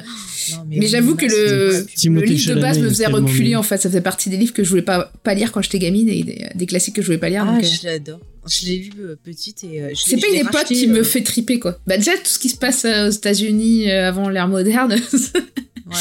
Non, 0.52 0.64
mais 0.68 0.86
j'avoue 0.86 1.14
que 1.16 1.26
le, 1.26 1.86
le 2.10 2.20
livre 2.22 2.54
de 2.54 2.60
base 2.60 2.78
me 2.78 2.88
faisait 2.88 3.06
reculer, 3.06 3.50
bien. 3.50 3.58
en 3.58 3.62
fait. 3.62 3.76
Ça 3.78 3.88
faisait 3.88 4.00
partie 4.00 4.28
des 4.30 4.36
livres 4.36 4.52
que 4.52 4.62
je 4.64 4.68
voulais 4.68 4.82
pas, 4.82 5.10
pas 5.22 5.34
lire 5.34 5.52
quand 5.52 5.62
j'étais 5.62 5.78
gamine 5.78 6.08
et 6.08 6.22
des, 6.22 6.46
des 6.54 6.66
classiques 6.66 6.94
que 6.96 7.02
je 7.02 7.06
voulais 7.06 7.18
pas 7.18 7.28
lire. 7.28 7.44
Ah, 7.46 7.52
donc, 7.54 7.64
euh, 7.64 7.66
je 7.82 7.86
l'adore. 7.86 8.20
Je 8.48 8.66
l'ai 8.66 8.76
lu 8.78 8.92
petite 9.24 9.62
et 9.64 9.82
je 9.94 10.00
C'est 10.04 10.16
pas 10.16 10.26
une 10.28 10.34
époque 10.40 10.52
racheté, 10.54 10.74
qui 10.74 10.88
me 10.88 11.02
fait 11.04 11.22
triper, 11.22 11.58
quoi. 11.60 11.78
Bah, 11.86 11.96
déjà, 11.96 12.12
tout 12.12 12.26
ce 12.26 12.38
qui 12.40 12.48
se 12.48 12.56
passe 12.56 12.84
aux 12.84 13.10
États-Unis 13.10 13.90
avant 13.90 14.28
l'ère 14.28 14.48
moderne. 14.48 14.92
Ouais. 14.94 14.98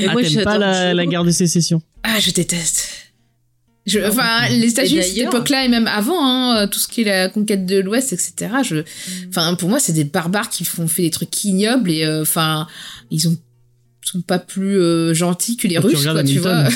Mais 0.00 0.06
Ah, 0.08 0.12
moi, 0.12 0.22
t'aimes 0.22 0.30
j'adore 0.30 0.44
pas 0.52 0.58
la, 0.58 0.94
la 0.94 1.06
guerre 1.06 1.24
de 1.24 1.30
sécession 1.30 1.82
ah, 2.08 2.20
je 2.20 2.30
déteste. 2.30 2.88
Je, 3.86 4.00
enfin, 4.00 4.48
les 4.50 4.68
États-Unis, 4.70 4.98
Et 4.98 5.02
cette 5.02 5.16
époque-là, 5.18 5.64
et 5.64 5.68
même 5.68 5.86
avant, 5.86 6.18
hein, 6.26 6.66
tout 6.66 6.78
ce 6.80 6.88
qui 6.88 7.02
est 7.02 7.04
la 7.04 7.28
conquête 7.28 7.66
de 7.66 7.78
l'Ouest, 7.78 8.12
etc. 8.12 8.34
Je, 8.64 8.76
Mm. 8.76 8.82
enfin, 9.28 9.54
pour 9.54 9.68
moi, 9.68 9.78
c'est 9.78 9.92
des 9.92 10.04
barbares 10.04 10.50
qui 10.50 10.64
font 10.64 10.88
fait 10.88 11.02
des 11.02 11.10
trucs 11.10 11.44
ignobles 11.44 11.90
et, 11.90 12.04
euh, 12.04 12.22
enfin, 12.22 12.66
ils 13.10 13.28
ont 13.28 13.36
sont 14.02 14.22
pas 14.22 14.38
plus 14.38 14.78
euh, 14.78 15.14
gentils 15.14 15.56
que 15.56 15.66
les 15.66 15.74
tu 15.74 15.80
Russes, 15.80 16.04
quoi, 16.06 16.22
tu 16.22 16.38
vois. 16.38 16.68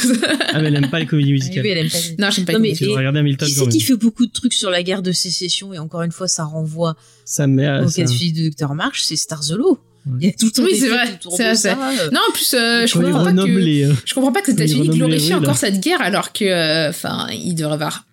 Ah, 0.53 0.61
mais 0.61 0.67
elle 0.67 0.75
aime 0.75 0.91
pas 0.91 0.99
les 0.99 1.07
comédies 1.07 1.29
Oui, 1.33 1.39
musicales. 1.39 1.63
oui, 1.63 1.69
elle 1.71 1.79
aime 1.79 1.89
pas. 1.89 1.99
non, 2.19 2.31
j'aime 2.33 2.45
pas 2.45 2.53
Non, 2.55 2.59
les 2.59 2.73
mais- 2.73 2.77
comédies. 2.77 3.19
Hamilton 3.19 3.49
Qui 3.49 3.55
c'est 3.55 3.69
qui 3.69 3.81
fait 3.81 3.97
beaucoup 3.97 4.27
de 4.27 4.33
trucs 4.33 4.53
sur 4.53 4.69
la 4.69 4.83
guerre 4.83 5.01
de 5.01 5.13
sécession 5.13 5.73
et 5.73 5.79
encore 5.79 6.03
une 6.03 6.11
fois, 6.11 6.27
ça 6.27 6.43
renvoie 6.43 6.97
Sa 7.25 7.47
mère, 7.47 7.85
au 7.87 7.89
cas 7.89 8.03
de 8.03 8.49
Dr. 8.51 8.75
March, 8.75 9.03
c'est 9.03 9.15
Starzolo. 9.15 9.79
Ouais. 10.07 10.13
Il 10.21 10.27
y 10.27 10.31
a 10.31 10.33
tout 10.33 10.47
le 10.47 10.51
temps 10.53 10.63
Oui, 10.63 10.81
des 10.81 10.89
vrai, 10.89 11.13
autour 11.15 11.33
c'est 11.37 11.43
de 11.43 11.49
vrai, 11.49 11.55
ça. 11.57 11.73
euh. 11.79 12.11
Non, 12.11 12.21
en 12.29 12.33
plus, 12.33 12.55
euh, 12.55 12.87
je 12.87 12.93
comprends 12.99 13.23
pas 13.25 13.33
que, 13.33 13.59
les. 13.59 13.85
euh, 13.85 13.93
je 14.05 14.15
comprends 14.15 14.33
pas 14.33 14.41
que 14.43 14.47
les 14.51 14.55
États-Unis 14.55 14.89
glorifient 14.89 15.35
encore 15.35 15.57
cette 15.59 15.81
guerre 15.81 16.01
alors 16.01 16.33
que, 16.33 16.45
euh, 16.45 16.89
enfin, 16.89 17.29
ils 17.33 17.55
devraient 17.55 17.75
avoir, 17.75 18.07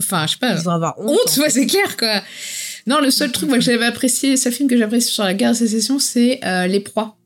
enfin, 0.00 0.26
je 0.26 0.32
sais 0.32 0.38
pas, 0.38 0.54
Ils 0.56 0.62
vont 0.62 0.70
avoir 0.72 0.98
honte. 0.98 1.10
honte, 1.26 1.36
ouais, 1.38 1.50
c'est 1.50 1.66
clair, 1.66 1.96
quoi. 1.96 2.22
Non, 2.86 3.00
le 3.00 3.10
seul 3.10 3.32
truc 3.32 3.48
moi, 3.48 3.58
que 3.58 3.64
j'avais 3.64 3.84
apprécié, 3.84 4.36
ce 4.36 4.50
film 4.50 4.68
que 4.68 4.76
j'apprécie 4.78 5.12
sur 5.12 5.24
la 5.24 5.34
guerre 5.34 5.50
de 5.52 5.56
sécession, 5.56 5.98
c'est 5.98 6.40
euh, 6.44 6.66
Les 6.68 6.80
Proies. 6.80 7.16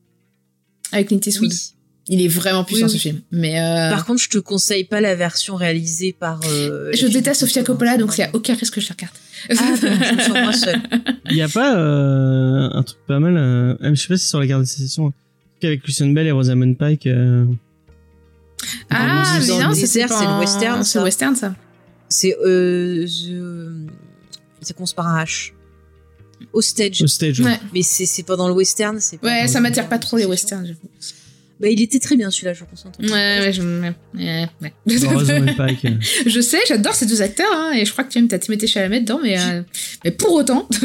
Avec 0.91 1.07
Clint 1.07 1.19
Eastwood. 1.25 1.51
Oui. 1.51 1.72
Il 2.09 2.21
est 2.21 2.27
vraiment 2.27 2.65
puissant 2.65 2.87
Oui, 2.87 2.91
ce 2.91 2.97
film. 2.97 3.21
Mais 3.31 3.59
euh, 3.61 3.89
Par 3.89 4.05
contre, 4.05 4.21
je 4.21 4.27
te 4.29 4.37
conseille 4.37 4.83
pas 4.83 4.99
la 4.99 5.15
version 5.15 5.55
réalisée 5.55 6.11
par. 6.17 6.41
euh, 6.49 6.91
je 6.93 7.07
déteste 7.07 7.39
Sofia. 7.41 7.63
Coppola, 7.63 7.97
donc 7.97 8.17
il 8.17 8.21
n'y 8.21 8.25
a 8.27 8.29
aucun 8.33 8.55
risque 8.55 8.73
que 8.75 8.81
je 8.81 8.89
la 8.89 8.95
regarde. 8.95 9.15
Ah, 9.49 10.51
je 10.53 10.57
seule. 10.57 10.81
Il 11.31 11.37
y 11.37 11.41
a 11.41 11.47
pas 11.47 11.77
euh, 11.77 12.69
un 12.73 12.83
truc 12.83 12.99
pas 13.07 13.19
mal. 13.19 13.37
euh, 13.37 13.75
je 13.81 13.95
sais 13.95 14.07
pas 14.09 14.17
si 14.17 14.23
c'est 14.25 14.29
sur 14.29 14.39
la 14.41 14.47
guerre 14.47 14.59
de 14.59 14.65
sécession. 14.65 15.07
Un 15.07 15.11
truc 15.11 15.63
Avec 15.63 15.83
Christian 15.83 16.07
Bell 16.07 16.27
et 16.27 16.31
Rosamund 16.31 16.77
Pike. 16.77 17.07
euh, 17.07 17.45
ah, 18.89 19.39
mais 19.39 19.47
non, 19.47 19.73
c'est 19.73 20.01
le 20.01 20.39
western, 20.39 20.83
C'est 20.83 20.99
western, 20.99 21.35
ça. 21.35 21.55
C'est. 22.09 22.35
Euh, 22.45 23.05
the- 23.05 23.89
Ça 24.61 24.73
commence 24.73 24.93
par 24.93 25.07
un 25.07 25.23
H. 25.23 25.51
Au 26.51 26.61
stage. 26.61 27.01
Ouais, 27.01 27.59
Mais 27.73 27.81
c'est 27.81 28.23
pas 28.23 28.35
dans 28.35 28.47
le 28.49 28.53
western. 28.53 28.99
pas 29.21 29.27
ouais 29.27 29.47
ça 29.47 29.59
m'attire 29.61 29.87
pas 29.87 29.97
trop 29.99 30.17
les 30.17 30.25
westerns, 30.25 30.65
j'avoue. 30.67 30.89
Bah, 31.59 31.69
il 31.69 31.81
était 31.81 31.99
très 31.99 32.15
bien 32.15 32.31
celui-là, 32.31 32.53
je 32.53 32.63
pense. 32.65 32.85
Ouais, 32.99 33.09
ouais, 33.09 33.53
je, 33.53 33.61
ouais, 33.61 33.93
euh. 34.19 34.45
je 36.25 36.41
sais, 36.41 36.59
j'adore 36.67 36.95
ces 36.95 37.05
deux 37.05 37.21
acteurs, 37.21 37.53
hein, 37.53 37.73
et 37.73 37.85
je 37.85 37.91
crois 37.91 38.03
que 38.03 38.11
tu 38.11 38.19
aimes 38.19 38.27
ta 38.27 38.39
Timothée 38.39 38.67
Chalamet 38.67 39.01
dedans, 39.01 39.19
mais, 39.21 39.39
euh, 39.39 39.61
mais 40.03 40.11
pour 40.11 40.33
autant. 40.33 40.67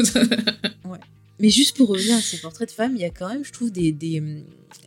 Mais 1.41 1.49
juste 1.49 1.77
pour 1.77 1.87
revenir 1.87 2.17
à 2.17 2.21
ces 2.21 2.35
portraits 2.37 2.67
de 2.67 2.73
femmes, 2.73 2.97
il 2.97 3.01
y 3.01 3.05
a 3.05 3.09
quand 3.09 3.29
même, 3.29 3.45
je 3.45 3.53
trouve, 3.53 3.71
des, 3.71 3.93
des, 3.93 4.21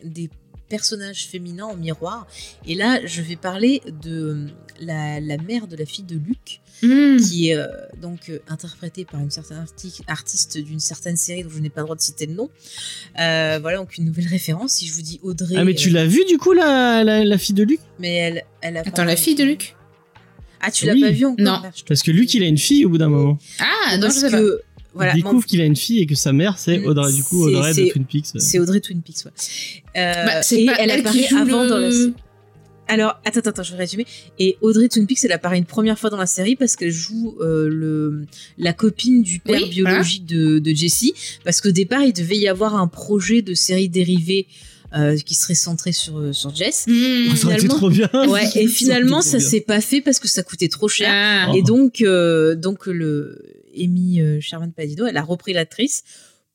des 0.03 0.29
personnages 0.69 1.27
féminins 1.27 1.65
en 1.65 1.75
miroir. 1.75 2.27
Et 2.67 2.75
là, 2.75 3.03
je 3.05 3.23
vais 3.23 3.35
parler 3.35 3.81
de 4.03 4.31
hum, 4.31 4.51
la, 4.79 5.19
la 5.19 5.37
mère 5.37 5.67
de 5.67 5.75
la 5.75 5.85
fille 5.85 6.03
de 6.03 6.15
Luc, 6.15 6.61
Hmm. 6.83 7.17
qui 7.17 7.49
est 7.49 7.55
euh, 7.55 7.65
donc 8.01 8.29
euh, 8.29 8.39
interprétée 8.49 9.05
par 9.05 9.19
une 9.21 9.31
certaine 9.31 9.57
arti- 9.63 10.01
artiste 10.07 10.57
d'une 10.57 10.79
certaine 10.81 11.15
série 11.17 11.43
dont 11.43 11.49
je 11.49 11.59
n'ai 11.59 11.69
pas 11.69 11.81
le 11.81 11.85
droit 11.85 11.95
de 11.95 12.01
citer 12.01 12.25
le 12.25 12.33
nom. 12.33 12.49
Euh, 13.19 13.57
voilà, 13.61 13.77
donc 13.77 13.97
une 13.97 14.05
nouvelle 14.05 14.27
référence. 14.27 14.73
Si 14.73 14.87
je 14.87 14.93
vous 14.93 15.01
dis 15.01 15.19
Audrey. 15.23 15.55
Ah, 15.57 15.63
mais 15.63 15.75
tu 15.75 15.89
euh, 15.89 15.93
l'as 15.93 16.05
vu 16.05 16.25
du 16.25 16.37
coup, 16.37 16.51
la, 16.53 17.03
la, 17.03 17.23
la 17.23 17.37
fille 17.37 17.55
de 17.55 17.63
Luc? 17.63 17.79
Mais 17.99 18.13
elle, 18.13 18.43
elle 18.61 18.77
a 18.77 18.81
Attends, 18.81 19.05
la 19.05 19.15
fille 19.15 19.35
de 19.35 19.43
Luc? 19.45 19.75
Ah, 20.61 20.71
tu 20.71 20.85
l'as 20.85 20.93
Oui. 20.93 21.01
pas 21.01 21.09
vu 21.11 21.25
encore 21.25 21.43
Non. 21.45 21.61
Parce 21.87 22.03
que 22.03 22.11
Luc, 22.11 22.33
il 22.33 22.43
a 22.43 22.47
une 22.47 22.57
fille 22.57 22.85
au 22.85 22.89
bout 22.89 22.97
d'un 22.97 23.09
moment. 23.09 23.37
Ah, 23.59 23.95
non, 23.97 23.97
je 23.97 24.01
Parce 24.01 24.15
sais 24.19 24.29
pas. 24.31 24.37
que 24.39 24.61
voilà, 24.93 25.11
il 25.13 25.23
découvre 25.23 25.45
qu'il 25.45 25.59
a 25.61 25.65
une 25.65 25.75
fille 25.75 25.99
et 25.99 26.05
que 26.05 26.15
sa 26.15 26.31
mère 26.33 26.57
c'est 26.59 26.77
Mm, 26.79 26.85
Audrey 26.85 27.11
du 27.13 27.23
coup 27.23 27.47
Audrey 27.47 27.69
de 27.69 27.73
c'est- 27.75 27.89
Twin 27.89 28.05
Peaks. 28.05 28.27
c'est 28.37 28.59
Audrey 28.59 28.79
Twin 28.79 29.01
Peaks. 29.01 29.25
Ouais. 29.25 29.31
Euh, 29.97 30.25
Bah, 30.25 30.41
c'est 30.43 30.61
et 30.61 30.65
pas 30.67 30.75
elle 30.79 30.89
elle 30.91 30.99
apparaît 30.99 31.27
avant 31.33 31.63
le- 31.63 31.69
dans 31.69 31.77
la. 31.79 31.89
Alors, 32.87 33.19
attends, 33.25 33.39
attends, 33.39 33.49
attends, 33.51 33.63
je 33.63 33.71
vais 33.71 33.77
résumer. 33.77 34.05
Et 34.39 34.57
Audrey 34.61 34.87
Peaks, 34.89 35.23
elle 35.23 35.31
apparaît 35.31 35.57
une 35.57 35.65
première 35.65 35.97
fois 35.97 36.09
dans 36.09 36.17
la 36.17 36.25
série 36.25 36.55
parce 36.55 36.75
qu'elle 36.75 36.91
joue 36.91 37.37
euh, 37.39 37.67
le 37.69 38.25
la 38.57 38.73
copine 38.73 39.23
du 39.23 39.39
père 39.39 39.61
Oui, 39.61 39.69
biologique 39.69 40.25
de, 40.25 40.59
de 40.59 40.73
Jessie. 40.73 41.13
Parce 41.43 41.61
qu'au 41.61 41.71
départ, 41.71 42.03
il 42.03 42.13
devait 42.13 42.37
y 42.37 42.47
avoir 42.47 42.75
un 42.75 42.87
projet 42.87 43.41
de 43.41 43.53
série 43.53 43.89
dérivée 43.89 44.47
euh, 44.95 45.17
qui 45.17 45.33
serait 45.33 45.55
centré 45.55 45.91
sur 45.91 46.19
euh, 46.19 46.33
sur 46.33 46.53
Jess. 46.55 46.85
Mmh. 46.87 46.91
Été 47.27 47.35
finalement- 47.35 47.75
trop 47.75 47.89
bien. 47.89 48.09
Ouais, 48.27 48.47
et 48.55 48.67
finalement, 48.67 49.21
ça 49.21 49.39
s'est 49.39 49.61
pas 49.61 49.81
fait 49.81 50.01
parce 50.01 50.19
que 50.19 50.27
ça 50.27 50.43
coûtait 50.43 50.67
trop 50.67 50.87
cher. 50.87 51.09
Ah. 51.11 51.51
Et 51.55 51.63
donc, 51.63 52.01
euh, 52.01 52.55
donc 52.55 52.85
le 52.85 53.41
Amy 53.75 54.21
euh, 54.21 54.39
Sherman 54.39 54.71
Palladino, 54.71 55.05
elle 55.07 55.17
a 55.17 55.23
repris 55.23 55.53
l'actrice 55.53 56.03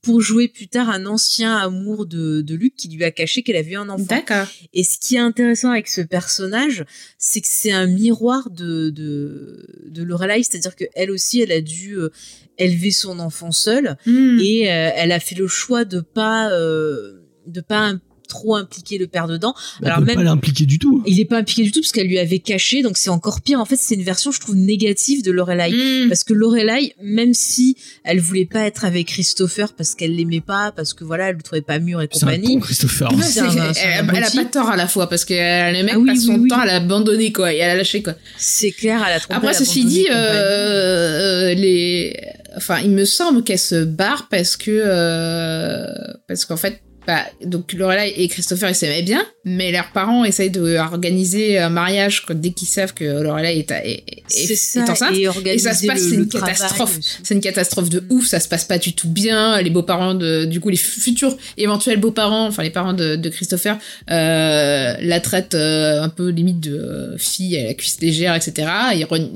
pour 0.03 0.21
jouer 0.21 0.49
plus 0.49 0.69
tard 0.69 0.91
un 0.91 1.07
ancien 1.07 1.57
amour 1.57 2.07
de, 2.07 2.41
de 2.41 2.55
Luc 2.55 2.75
qui 2.77 2.89
lui 2.89 3.05
a 3.05 3.11
caché 3.11 3.43
qu'elle 3.43 3.57
avait 3.57 3.73
eu 3.73 3.77
un 3.77 3.89
enfant. 3.89 4.05
D'accord. 4.09 4.47
Et 4.73 4.85
ce 4.85 4.99
qui 4.99 5.17
est 5.17 5.21
intéressant 5.21 5.71
avec 5.71 5.89
ce 5.89 6.01
personnage, 6.01 6.85
c'est 7.19 7.41
que 7.41 7.49
c'est 7.49 7.73
un 7.73 7.87
miroir 7.87 8.51
de, 8.51 8.91
de, 8.91 9.67
de 9.87 10.03
Lorelai, 10.03 10.43
c'est-à-dire 10.43 10.77
qu'elle 10.77 11.11
aussi, 11.11 11.41
elle 11.41 11.53
a 11.53 11.61
dû 11.61 11.97
euh, 11.99 12.11
élever 12.59 12.91
son 12.91 13.19
enfant 13.19 13.53
seule 13.53 13.97
Mmh. 14.07 14.39
et 14.41 14.73
euh, 14.73 14.91
elle 14.95 15.13
a 15.13 15.21
fait 15.21 15.35
le 15.35 15.49
choix 15.49 15.85
de 15.85 16.01
pas 16.01 16.51
euh, 16.51 17.21
de 17.47 17.61
pas 17.61 17.93
trop 18.29 18.55
impliquer 18.57 18.99
le 18.99 19.07
père 19.07 19.27
dedans. 19.27 19.55
Bah, 19.81 19.89
Alors 19.95 20.01
même 20.03 20.17
pas 20.17 20.23
l'impliquer 20.23 20.67
du 20.67 20.79
tout. 20.79 21.03
il 21.07 21.19
est 21.19 21.25
pas 21.25 21.39
impliqué 21.39 21.63
du 21.65 21.73
tout 21.73 21.81
parce 21.81 21.93
qu'elle 21.93 22.07
lui 22.07 22.19
avait 22.19 22.39
caché, 22.39 22.83
donc 22.83 22.97
c'est 22.99 23.11
encore 23.11 23.41
pire. 23.41 23.59
En 23.61 23.65
fait, 23.65 23.77
c'est 23.77 23.95
une 23.95 24.03
version, 24.05 24.31
je 24.31 24.39
trouve, 24.41 24.55
négative 24.55 25.23
de 25.25 25.31
Lorelai. 25.33 25.71
Mmh. 25.73 26.09
Parce 26.09 26.23
que 26.25 26.35
Lorelai, 26.35 26.95
même 27.03 27.35
si 27.35 27.77
elle 28.05 28.21
voulait 28.21 28.45
pas 28.47 28.61
être 28.67 28.85
avec 28.85 29.07
Christopher 29.09 29.73
parce 29.73 29.95
qu'elle 29.95 30.15
l'aimait 30.15 30.41
pas, 30.41 30.73
parce 30.73 30.95
que 30.95 31.05
voilà, 31.05 31.31
elle 31.31 31.37
le 31.37 31.43
trouvait 31.43 31.63
pas 31.63 31.79
mûr 31.79 32.01
et 32.01 32.05
un 32.05 32.07
compagnie. 32.07 32.55
con, 32.55 32.61
Christopher. 32.61 33.11
C'est- 33.23 33.41
un- 33.41 33.49
un 33.49 33.73
elle, 33.73 34.11
elle 34.15 34.25
a 34.25 34.31
pas 34.31 34.45
tort 34.45 34.69
à 34.69 34.77
la 34.77 34.87
fois 34.87 35.09
parce 35.09 35.25
que 35.25 35.35
euh, 35.35 35.73
le 35.73 35.83
mec 35.85 35.93
Ah 35.97 35.99
oui, 35.99 36.07
passe 36.09 36.25
son 36.27 36.35
oui, 36.35 36.41
oui. 36.43 36.49
temps 36.49 36.61
à 36.61 36.67
l'abandonner 36.67 37.33
quoi 37.33 37.53
et 37.53 37.63
à 37.63 37.69
la 37.69 37.77
lâcher 37.77 38.03
quoi. 38.03 38.15
C'est 38.37 38.71
clair, 38.73 39.03
elle 39.07 39.15
a 39.15 39.21
trompé. 39.21 39.35
Après 39.37 39.55
ceci 39.55 39.85
dit, 39.85 40.05
compagnie. 40.05 40.19
euh, 40.19 41.55
les, 41.55 42.15
enfin 42.57 42.79
il 42.85 42.91
me 42.91 43.05
semble 43.05 43.43
qu'elle 43.45 43.59
se 43.59 43.85
barre 43.85 44.29
parce 44.31 44.57
que 44.57 44.71
euh, 44.71 45.87
parce 46.27 46.45
qu'en 46.45 46.57
fait 46.57 46.81
bah, 47.09 47.25
donc 47.43 47.73
Lorelai 47.73 48.13
et 48.19 48.29
Christopher 48.29 48.69
ils 48.69 48.75
s'aimaient 48.75 49.03
bien, 49.03 49.25
mais 49.47 49.73
leurs 49.73 49.93
parents 49.93 50.25
essayent 50.27 50.51
de 50.51 50.77
organiser 50.77 51.59
un 51.59 51.71
mariage 51.71 52.23
dès 52.35 52.51
qu'ils 52.51 52.69
savent 52.69 52.93
que 52.93 53.05
Lorelai 53.05 53.59
est, 53.61 53.71
est, 53.71 54.05
est- 54.07 54.23
c'est 54.29 54.53
est 54.53 54.57
ça, 54.57 54.83
enceinte. 54.93 55.15
et, 55.17 55.23
Et 55.55 55.59
ça 55.59 55.73
se 55.73 55.87
passe, 55.87 56.03
c'est 56.03 56.15
une 56.17 56.29
catastrophe. 56.29 56.99
C'est 57.23 57.35
une 57.35 57.41
catastrophe 57.41 57.89
de 57.89 58.05
ouf, 58.11 58.27
ça 58.27 58.41
se 58.41 58.47
passe 58.49 58.65
pas 58.67 58.77
du 58.77 58.93
tout 58.93 59.09
bien. 59.09 59.61
Les 59.63 59.71
beaux-parents 59.71 60.13
de, 60.15 60.45
du 60.45 60.61
coup, 60.61 60.69
les 60.69 60.77
futurs 60.77 61.35
éventuels 61.57 61.99
beaux-parents, 61.99 62.47
enfin 62.47 62.63
les 62.63 62.69
parents 62.71 62.93
de, 62.93 63.17
de 63.17 63.29
Christopher, 63.31 63.79
euh, 64.11 64.95
la 65.01 65.21
traitent 65.21 65.55
euh, 65.55 66.03
un 66.03 66.11
peu 66.11 66.29
limite 66.29 66.61
de 66.61 66.77
euh, 66.77 67.17
fille 67.17 67.57
à 67.57 67.65
la 67.65 67.73
cuisse 67.75 67.99
légère, 68.03 68.35
etc. 68.35 68.69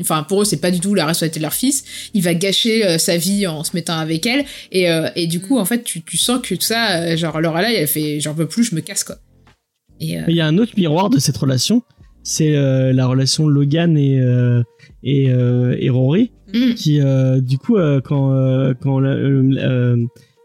Enfin, 0.00 0.24
pour 0.24 0.42
eux, 0.42 0.44
c'est 0.44 0.58
pas 0.60 0.70
du 0.70 0.80
tout 0.80 0.94
la 0.94 1.06
responsabilité 1.06 1.40
de 1.40 1.44
leur 1.44 1.54
fils. 1.54 1.84
Il 2.12 2.22
va 2.22 2.34
gâcher 2.34 2.98
sa 2.98 3.16
vie 3.16 3.46
en 3.46 3.64
se 3.64 3.70
mettant 3.74 3.98
avec 3.98 4.26
elle. 4.26 4.44
Et, 4.72 4.86
et 5.16 5.26
du 5.26 5.40
coup, 5.40 5.58
en 5.58 5.64
fait, 5.64 5.82
tu, 5.84 6.02
tu 6.02 6.18
sens 6.18 6.40
que 6.42 6.54
tout 6.54 6.60
ça, 6.60 7.16
genre 7.16 7.40
Lorelai, 7.40 7.61
elle 7.70 7.86
fait, 7.88 8.20
j'en 8.20 8.34
peux 8.34 8.46
plus, 8.46 8.64
je 8.64 8.74
me 8.74 8.80
casse, 8.80 9.04
quoi. 9.04 9.16
Et, 10.00 10.18
euh, 10.18 10.22
il 10.28 10.34
y 10.36 10.40
a 10.40 10.46
un 10.46 10.58
autre 10.58 10.72
miroir 10.76 11.10
de 11.10 11.18
cette 11.18 11.36
relation, 11.36 11.82
c'est 12.24 12.56
euh, 12.56 12.92
la 12.92 13.06
relation 13.06 13.46
Logan 13.48 13.96
et 13.96 14.18
euh, 14.20 14.62
et, 15.04 15.30
euh, 15.30 15.76
et 15.78 15.90
Rory, 15.90 16.32
mm. 16.52 16.74
qui 16.74 17.00
euh, 17.00 17.40
du 17.40 17.58
coup 17.58 17.76
euh, 17.76 18.00
quand 18.00 18.32
euh, 18.32 18.74
quand 18.80 18.98
la- 19.00 19.10
euh, 19.10 19.42
euh, 19.58 19.96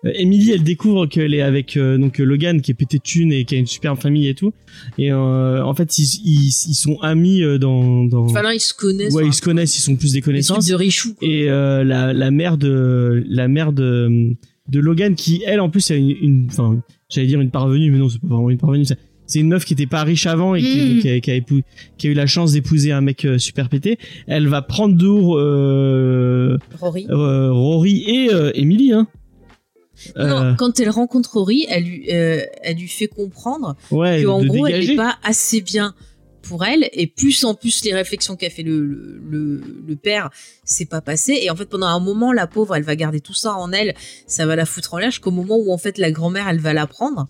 Emily 0.03 0.51
elle 0.51 0.63
découvre 0.63 1.07
qu'elle 1.07 1.33
est 1.33 1.41
avec 1.41 1.75
euh, 1.75 1.97
donc 1.97 2.19
Logan 2.19 2.61
qui 2.61 2.69
est 2.71 2.73
pété 2.75 2.97
de 2.99 3.03
thunes 3.03 3.31
et 3.33 3.45
qui 3.45 3.55
a 3.55 3.57
une 3.57 3.65
superbe 3.65 3.99
famille 3.99 4.27
et 4.27 4.35
tout, 4.35 4.53
et 4.99 5.11
euh, 5.11 5.63
en 5.63 5.73
fait 5.73 5.97
ils, 5.97 6.21
ils, 6.23 6.47
ils 6.49 6.75
sont 6.75 6.99
amis 7.01 7.41
dans 7.59 8.03
dans 8.05 8.25
Enfin, 8.25 8.43
là, 8.43 8.53
ils 8.53 8.59
se 8.59 8.75
connaissent. 8.75 9.13
ouais 9.13 9.23
enfin, 9.23 9.29
ils 9.31 9.33
se 9.33 9.41
connaissent, 9.41 9.77
ils 9.77 9.81
sont 9.81 9.95
plus 9.95 10.13
des 10.13 10.21
connaissances 10.21 10.67
de 10.67 10.75
Richou. 10.75 11.15
quoi. 11.15 11.27
et 11.27 11.49
euh, 11.49 11.83
la, 11.83 12.13
la 12.13 12.29
mère 12.31 12.57
de 12.59 13.23
la 13.27 13.47
mère 13.47 13.73
de 13.73 14.35
de 14.69 14.79
Logan 14.79 15.15
qui 15.15 15.43
elle 15.45 15.59
en 15.59 15.69
plus 15.69 15.89
a 15.91 15.95
une 15.95 16.09
une- 16.09 16.47
enfin 16.49 16.77
j'allais 17.09 17.27
dire 17.27 17.39
une 17.41 17.51
parvenue 17.51 17.89
mais 17.91 17.97
non 17.99 18.09
c'est 18.09 18.19
pas 18.21 18.27
vraiment 18.27 18.49
une 18.49 18.57
parvenue 18.57 18.85
c'est- 18.85 19.39
une 19.39 19.49
meuf 19.49 19.65
qui 19.65 19.73
était 19.73 19.87
pas 19.87 20.03
riche 20.03 20.25
avant 20.25 20.55
et 20.55 20.61
qui, 20.61 20.95
Mm. 20.95 20.99
qui, 21.01 21.09
a, 21.09 21.19
qui 21.19 21.31
a 21.31 21.35
épou- 21.35 21.61
qui 21.97 22.07
a 22.07 22.11
eu 22.11 22.13
la 22.13 22.27
chance 22.27 22.53
d'épouser 22.53 22.91
un 22.93 23.01
mec 23.01 23.25
euh, 23.25 23.37
super 23.37 23.67
pété. 23.67 23.97
Elle 24.25 24.47
va 24.47 24.61
prendre 24.61 25.05
haut 25.05 25.37
euh, 25.37 26.57
Rory. 26.79 27.07
euh, 27.09 27.51
Rory 27.51 28.03
et 28.07 28.29
Emily 28.55 28.93
hein. 28.93 29.07
Non, 30.15 30.55
quand 30.57 30.79
elle 30.79 30.89
rencontre 30.91 31.33
Rory, 31.37 31.65
elle 31.69 31.83
lui, 31.83 32.03
elle 32.07 32.77
lui 32.77 32.87
fait 32.87 33.07
comprendre 33.07 33.75
ouais 33.91 34.23
qu'en 34.23 34.45
gros, 34.45 34.67
elle 34.67 34.85
n'est 34.87 34.95
pas 34.95 35.17
assez 35.23 35.59
bien 35.61 35.93
pour 36.47 36.65
elle. 36.65 36.89
Et 36.93 37.07
plus 37.07 37.43
en 37.43 37.53
plus, 37.53 37.83
les 37.83 37.93
réflexions 37.93 38.35
qu'a 38.35 38.49
fait 38.49 38.63
le, 38.63 38.85
le, 38.85 39.21
le, 39.29 39.61
le 39.87 39.95
père, 39.95 40.29
c'est 40.63 40.85
pas 40.89 41.01
passé. 41.01 41.39
Et 41.41 41.49
en 41.49 41.55
fait, 41.55 41.65
pendant 41.65 41.87
un 41.87 41.99
moment, 41.99 42.31
la 42.31 42.47
pauvre, 42.47 42.75
elle 42.75 42.83
va 42.83 42.95
garder 42.95 43.19
tout 43.19 43.33
ça 43.33 43.53
en 43.53 43.71
elle. 43.71 43.95
Ça 44.27 44.45
va 44.45 44.55
la 44.55 44.65
foutre 44.65 44.93
en 44.93 44.97
l'air 44.97 45.11
jusqu'au 45.11 45.31
moment 45.31 45.57
où, 45.57 45.71
en 45.71 45.77
fait, 45.77 45.97
la 45.97 46.11
grand-mère, 46.11 46.47
elle 46.47 46.59
va 46.59 46.73
la 46.73 46.87
prendre. 46.87 47.27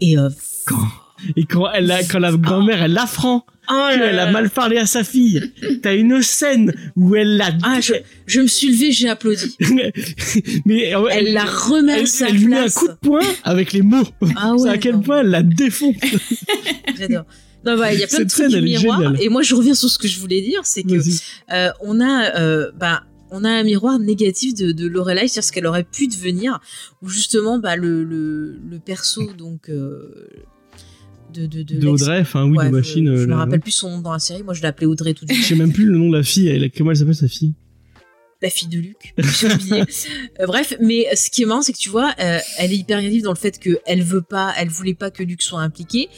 Et 0.00 0.18
euh, 0.18 0.28
et 1.36 1.44
quand 1.44 1.70
elle 1.72 1.90
a, 1.90 2.02
quand 2.02 2.18
la 2.18 2.32
grand-mère 2.32 2.82
elle 2.82 2.92
l'affront 2.92 3.42
oh 3.70 3.72
là 3.72 4.24
a 4.24 4.30
mal 4.30 4.50
parlé 4.50 4.78
à 4.78 4.86
sa 4.86 5.04
fille 5.04 5.52
t'as 5.82 5.94
une 5.94 6.20
scène 6.22 6.74
où 6.96 7.14
elle 7.14 7.36
l'a 7.36 7.50
Ah, 7.62 7.80
je, 7.80 7.94
je 8.26 8.40
me 8.40 8.46
suis 8.46 8.68
levée, 8.68 8.92
j'ai 8.92 9.08
applaudi. 9.08 9.56
mais 10.66 10.94
ouais, 10.94 11.12
Elle 11.12 11.32
la 11.32 11.44
remet 11.44 11.92
à 11.92 11.98
elle, 12.00 12.08
sa 12.08 12.28
elle 12.28 12.36
lui 12.36 12.46
met 12.46 12.58
un 12.58 12.68
coup 12.68 12.88
de 12.88 12.94
poing 12.94 13.22
avec 13.44 13.72
les 13.72 13.82
mots 13.82 14.06
Ah 14.36 14.54
ouais, 14.54 14.68
à 14.68 14.78
quel 14.78 15.00
point 15.00 15.20
elle 15.20 15.28
la 15.28 15.42
défonce 15.42 15.94
J'adore. 16.98 17.24
Non, 17.66 17.78
bah, 17.78 17.92
il 17.94 18.00
y 18.00 18.04
a 18.04 18.06
plein 18.06 18.24
de 18.24 18.28
trucs 18.28 18.48
du 18.48 18.60
miroir. 18.62 19.14
Et 19.20 19.28
moi, 19.28 19.42
je 19.42 19.54
reviens 19.54 19.74
sur 19.74 19.88
ce 19.88 19.98
que 19.98 20.08
je 20.08 20.18
voulais 20.20 20.40
dire, 20.42 20.60
c'est 20.64 20.82
que 20.82 20.94
euh, 21.52 21.70
on 21.82 22.00
a, 22.00 22.38
euh, 22.40 22.70
bah, 22.78 23.04
on 23.30 23.42
a 23.44 23.50
un 23.50 23.62
miroir 23.64 23.98
négatif 23.98 24.54
de, 24.54 24.72
de 24.72 24.86
Lorelai 24.86 25.28
sur 25.28 25.42
ce 25.42 25.50
qu'elle 25.50 25.66
aurait 25.66 25.84
pu 25.84 26.06
devenir, 26.06 26.60
où 27.02 27.08
justement, 27.08 27.58
bah, 27.58 27.76
le, 27.76 28.04
le, 28.04 28.58
le 28.68 28.78
perso, 28.78 29.32
donc, 29.36 29.68
euh, 29.70 30.28
de, 31.32 31.46
de, 31.46 31.62
de, 31.62 31.74
de 31.74 31.86
l'ex- 31.88 32.02
Audrey, 32.02 32.20
enfin 32.20 32.44
oui, 32.44 32.56
Ouais, 32.58 32.64
de 32.66 32.70
je- 32.70 32.76
machine. 32.76 33.06
Je, 33.16 33.22
euh, 33.22 33.26
me 33.26 33.34
rappelle 33.34 33.60
plus 33.60 33.72
son 33.72 33.90
nom 33.90 34.00
dans 34.02 34.12
la 34.12 34.18
série. 34.20 34.42
Moi, 34.44 34.54
je 34.54 34.62
l'appelais 34.62 34.86
Audrey 34.86 35.14
tout 35.14 35.24
de 35.24 35.30
Je 35.30 35.34
suite. 35.34 35.46
sais 35.48 35.54
même 35.56 35.72
plus 35.72 35.86
le 35.86 35.98
nom 35.98 36.10
de 36.10 36.16
la 36.16 36.22
fille. 36.22 36.46
Elle, 36.48 36.70
comment 36.70 36.90
elle 36.92 36.96
s'appelle 36.98 37.14
sa 37.16 37.26
fille? 37.28 37.54
La 38.44 38.50
fille 38.50 38.68
de 38.68 38.78
Luc. 38.78 39.14
Euh, 40.40 40.46
bref, 40.46 40.74
mais 40.80 41.06
ce 41.16 41.30
qui 41.30 41.42
est 41.42 41.46
marrant, 41.46 41.62
c'est 41.62 41.72
que 41.72 41.78
tu 41.78 41.88
vois, 41.88 42.12
euh, 42.20 42.38
elle 42.58 42.72
est 42.72 42.76
hyper 42.76 42.98
négative 42.98 43.22
dans 43.22 43.32
le 43.32 43.36
fait 43.38 43.58
qu'elle 43.58 44.02
veut 44.02 44.22
pas, 44.22 44.52
elle 44.58 44.68
voulait 44.68 44.94
pas 44.94 45.10
que 45.10 45.22
Luc 45.22 45.42
soit 45.42 45.60
impliqué. 45.60 46.08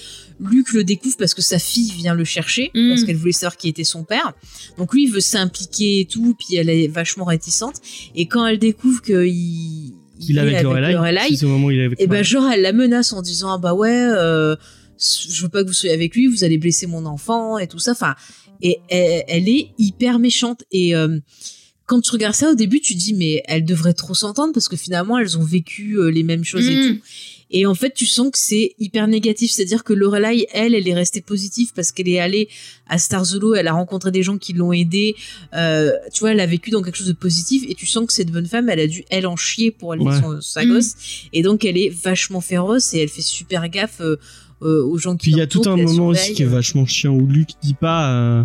Luc 0.40 0.72
le 0.72 0.84
découvre 0.84 1.16
parce 1.16 1.34
que 1.34 1.42
sa 1.42 1.58
fille 1.58 1.92
vient 1.92 2.14
le 2.14 2.24
chercher, 2.24 2.70
Mm. 2.74 2.88
parce 2.90 3.04
qu'elle 3.04 3.16
voulait 3.16 3.32
savoir 3.32 3.56
qui 3.56 3.68
était 3.68 3.84
son 3.84 4.04
père. 4.04 4.32
Donc 4.78 4.92
lui, 4.94 5.04
il 5.04 5.10
veut 5.10 5.20
s'impliquer 5.20 6.00
et 6.00 6.04
tout, 6.06 6.34
puis 6.38 6.56
elle 6.56 6.68
est 6.70 6.88
vachement 6.88 7.24
réticente. 7.24 7.76
Et 8.14 8.26
quand 8.26 8.46
elle 8.46 8.58
découvre 8.58 9.00
qu'il 9.02 9.92
Qu'il 10.20 10.36
est 10.36 10.40
avec 10.40 10.62
Lorelai. 10.62 10.92
Il 11.30 11.80
avec 11.80 12.00
et 12.00 12.06
ben 12.06 12.14
Lorelai. 12.16 12.24
genre 12.24 12.50
elle 12.50 12.62
la 12.62 12.72
menace 12.72 13.12
en 13.12 13.22
disant 13.22 13.52
ah 13.52 13.58
bah 13.58 13.74
ouais 13.74 13.90
euh, 13.92 14.56
je 14.98 15.42
veux 15.42 15.48
pas 15.50 15.62
que 15.62 15.68
vous 15.68 15.74
soyez 15.74 15.94
avec 15.94 16.14
lui 16.16 16.26
vous 16.26 16.42
allez 16.42 16.56
blesser 16.58 16.86
mon 16.86 17.04
enfant 17.04 17.58
et 17.58 17.66
tout 17.66 17.78
ça 17.78 17.92
enfin 17.92 18.14
et 18.62 18.78
elle, 18.88 19.24
elle 19.28 19.48
est 19.50 19.68
hyper 19.78 20.18
méchante 20.18 20.62
et 20.72 20.96
euh, 20.96 21.18
quand 21.86 22.00
tu 22.00 22.10
regardes 22.10 22.34
ça 22.34 22.50
au 22.50 22.54
début 22.54 22.80
tu 22.80 22.94
te 22.94 22.98
dis 22.98 23.14
mais 23.14 23.42
elles 23.46 23.64
devraient 23.64 23.94
trop 23.94 24.14
s'entendre 24.14 24.52
parce 24.52 24.68
que 24.68 24.76
finalement 24.76 25.18
elles 25.18 25.38
ont 25.38 25.44
vécu 25.44 25.98
euh, 25.98 26.08
les 26.10 26.22
mêmes 26.24 26.44
choses 26.44 26.66
et 26.68 26.74
Mm. 26.74 26.94
tout 26.96 27.00
et 27.52 27.64
en 27.64 27.76
fait 27.76 27.94
tu 27.94 28.06
sens 28.06 28.30
que 28.32 28.38
c'est 28.38 28.74
hyper 28.80 29.06
négatif 29.06 29.52
c'est 29.52 29.62
à 29.62 29.64
dire 29.66 29.84
que 29.84 29.92
Lorelai 29.92 30.46
elle 30.52 30.74
elle 30.74 30.88
est 30.88 30.94
restée 30.94 31.20
positive 31.20 31.70
parce 31.76 31.92
qu'elle 31.92 32.08
est 32.08 32.18
allée 32.18 32.48
à 32.88 32.98
Starzolo 32.98 33.54
elle 33.54 33.68
a 33.68 33.72
rencontré 33.72 34.10
des 34.10 34.24
gens 34.24 34.36
qui 34.36 34.52
l'ont 34.52 34.72
aidée 34.72 35.14
euh, 35.54 35.92
tu 36.12 36.20
vois 36.20 36.32
elle 36.32 36.40
a 36.40 36.46
vécu 36.46 36.70
dans 36.70 36.82
quelque 36.82 36.96
chose 36.96 37.06
de 37.06 37.12
positif 37.12 37.62
et 37.68 37.74
tu 37.74 37.86
sens 37.86 38.04
que 38.06 38.12
cette 38.12 38.32
bonne 38.32 38.46
femme 38.46 38.68
elle 38.68 38.80
a 38.80 38.86
dû 38.88 39.04
elle 39.10 39.28
en 39.28 39.36
chier 39.36 39.70
pour 39.70 39.94
élever 39.94 40.08
Ouais. 40.08 40.20
son, 40.20 40.40
sa 40.40 40.64
Mm. 40.64 40.68
gosse 40.70 40.94
et 41.32 41.42
donc 41.42 41.64
elle 41.64 41.78
est 41.78 41.88
vachement 41.90 42.40
féroce 42.40 42.94
et 42.94 42.98
elle 42.98 43.08
fait 43.08 43.22
super 43.22 43.68
gaffe 43.68 44.00
euh, 44.00 44.16
euh, 44.62 44.82
aux 44.82 44.98
gens 44.98 45.12
qui 45.16 45.24
Puis 45.24 45.32
il 45.32 45.38
y 45.38 45.40
a 45.42 45.46
tout 45.46 45.62
un 45.66 45.76
moment 45.76 46.08
aussi 46.08 46.32
qui 46.32 46.42
est 46.42 46.46
vachement 46.46 46.84
chiant 46.86 47.14
où 47.14 47.26
Luc 47.28 47.50
dit 47.62 47.74
pas. 47.74 48.44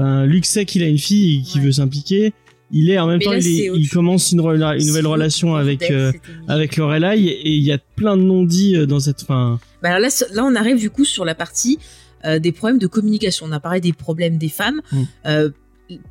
euh, 0.00 0.24
Luc 0.26 0.44
sait 0.44 0.66
qu'il 0.66 0.82
a 0.82 0.86
une 0.86 0.98
fille 0.98 1.38
et 1.40 1.42
qu'il 1.42 1.60
Ouais. 1.62 1.66
veut 1.68 1.72
s'impliquer. 1.72 2.32
Il 2.70 2.90
est 2.90 2.98
en 2.98 3.06
même 3.06 3.18
Mais 3.18 3.24
temps, 3.24 3.32
là, 3.32 3.38
il, 3.38 3.84
est- 3.84 3.88
commence 3.88 4.32
une, 4.32 4.38
nouvelle 4.38 5.06
relation 5.06 5.54
avec 5.54 5.90
euh, 5.90 6.12
avec 6.48 6.76
Lorelai 6.76 7.20
et 7.22 7.50
il 7.50 7.62
y 7.62 7.72
a 7.72 7.78
plein 7.78 8.16
de 8.16 8.22
non-dits 8.22 8.76
euh, 8.76 8.86
dans 8.86 8.98
cette 8.98 9.22
fin. 9.22 9.60
Bah 9.82 9.90
alors 9.90 10.00
là, 10.00 10.08
là, 10.34 10.44
on 10.44 10.54
arrive 10.54 10.78
du 10.78 10.90
coup 10.90 11.04
sur 11.04 11.24
la 11.24 11.34
partie 11.34 11.78
euh, 12.24 12.38
des 12.38 12.52
problèmes 12.52 12.78
de 12.78 12.86
communication. 12.86 13.46
On 13.48 13.52
a 13.52 13.60
parlé 13.60 13.80
des 13.80 13.92
problèmes 13.92 14.36
des 14.38 14.48
femmes. 14.48 14.80
Mm. 14.90 15.02
Euh, 15.26 15.50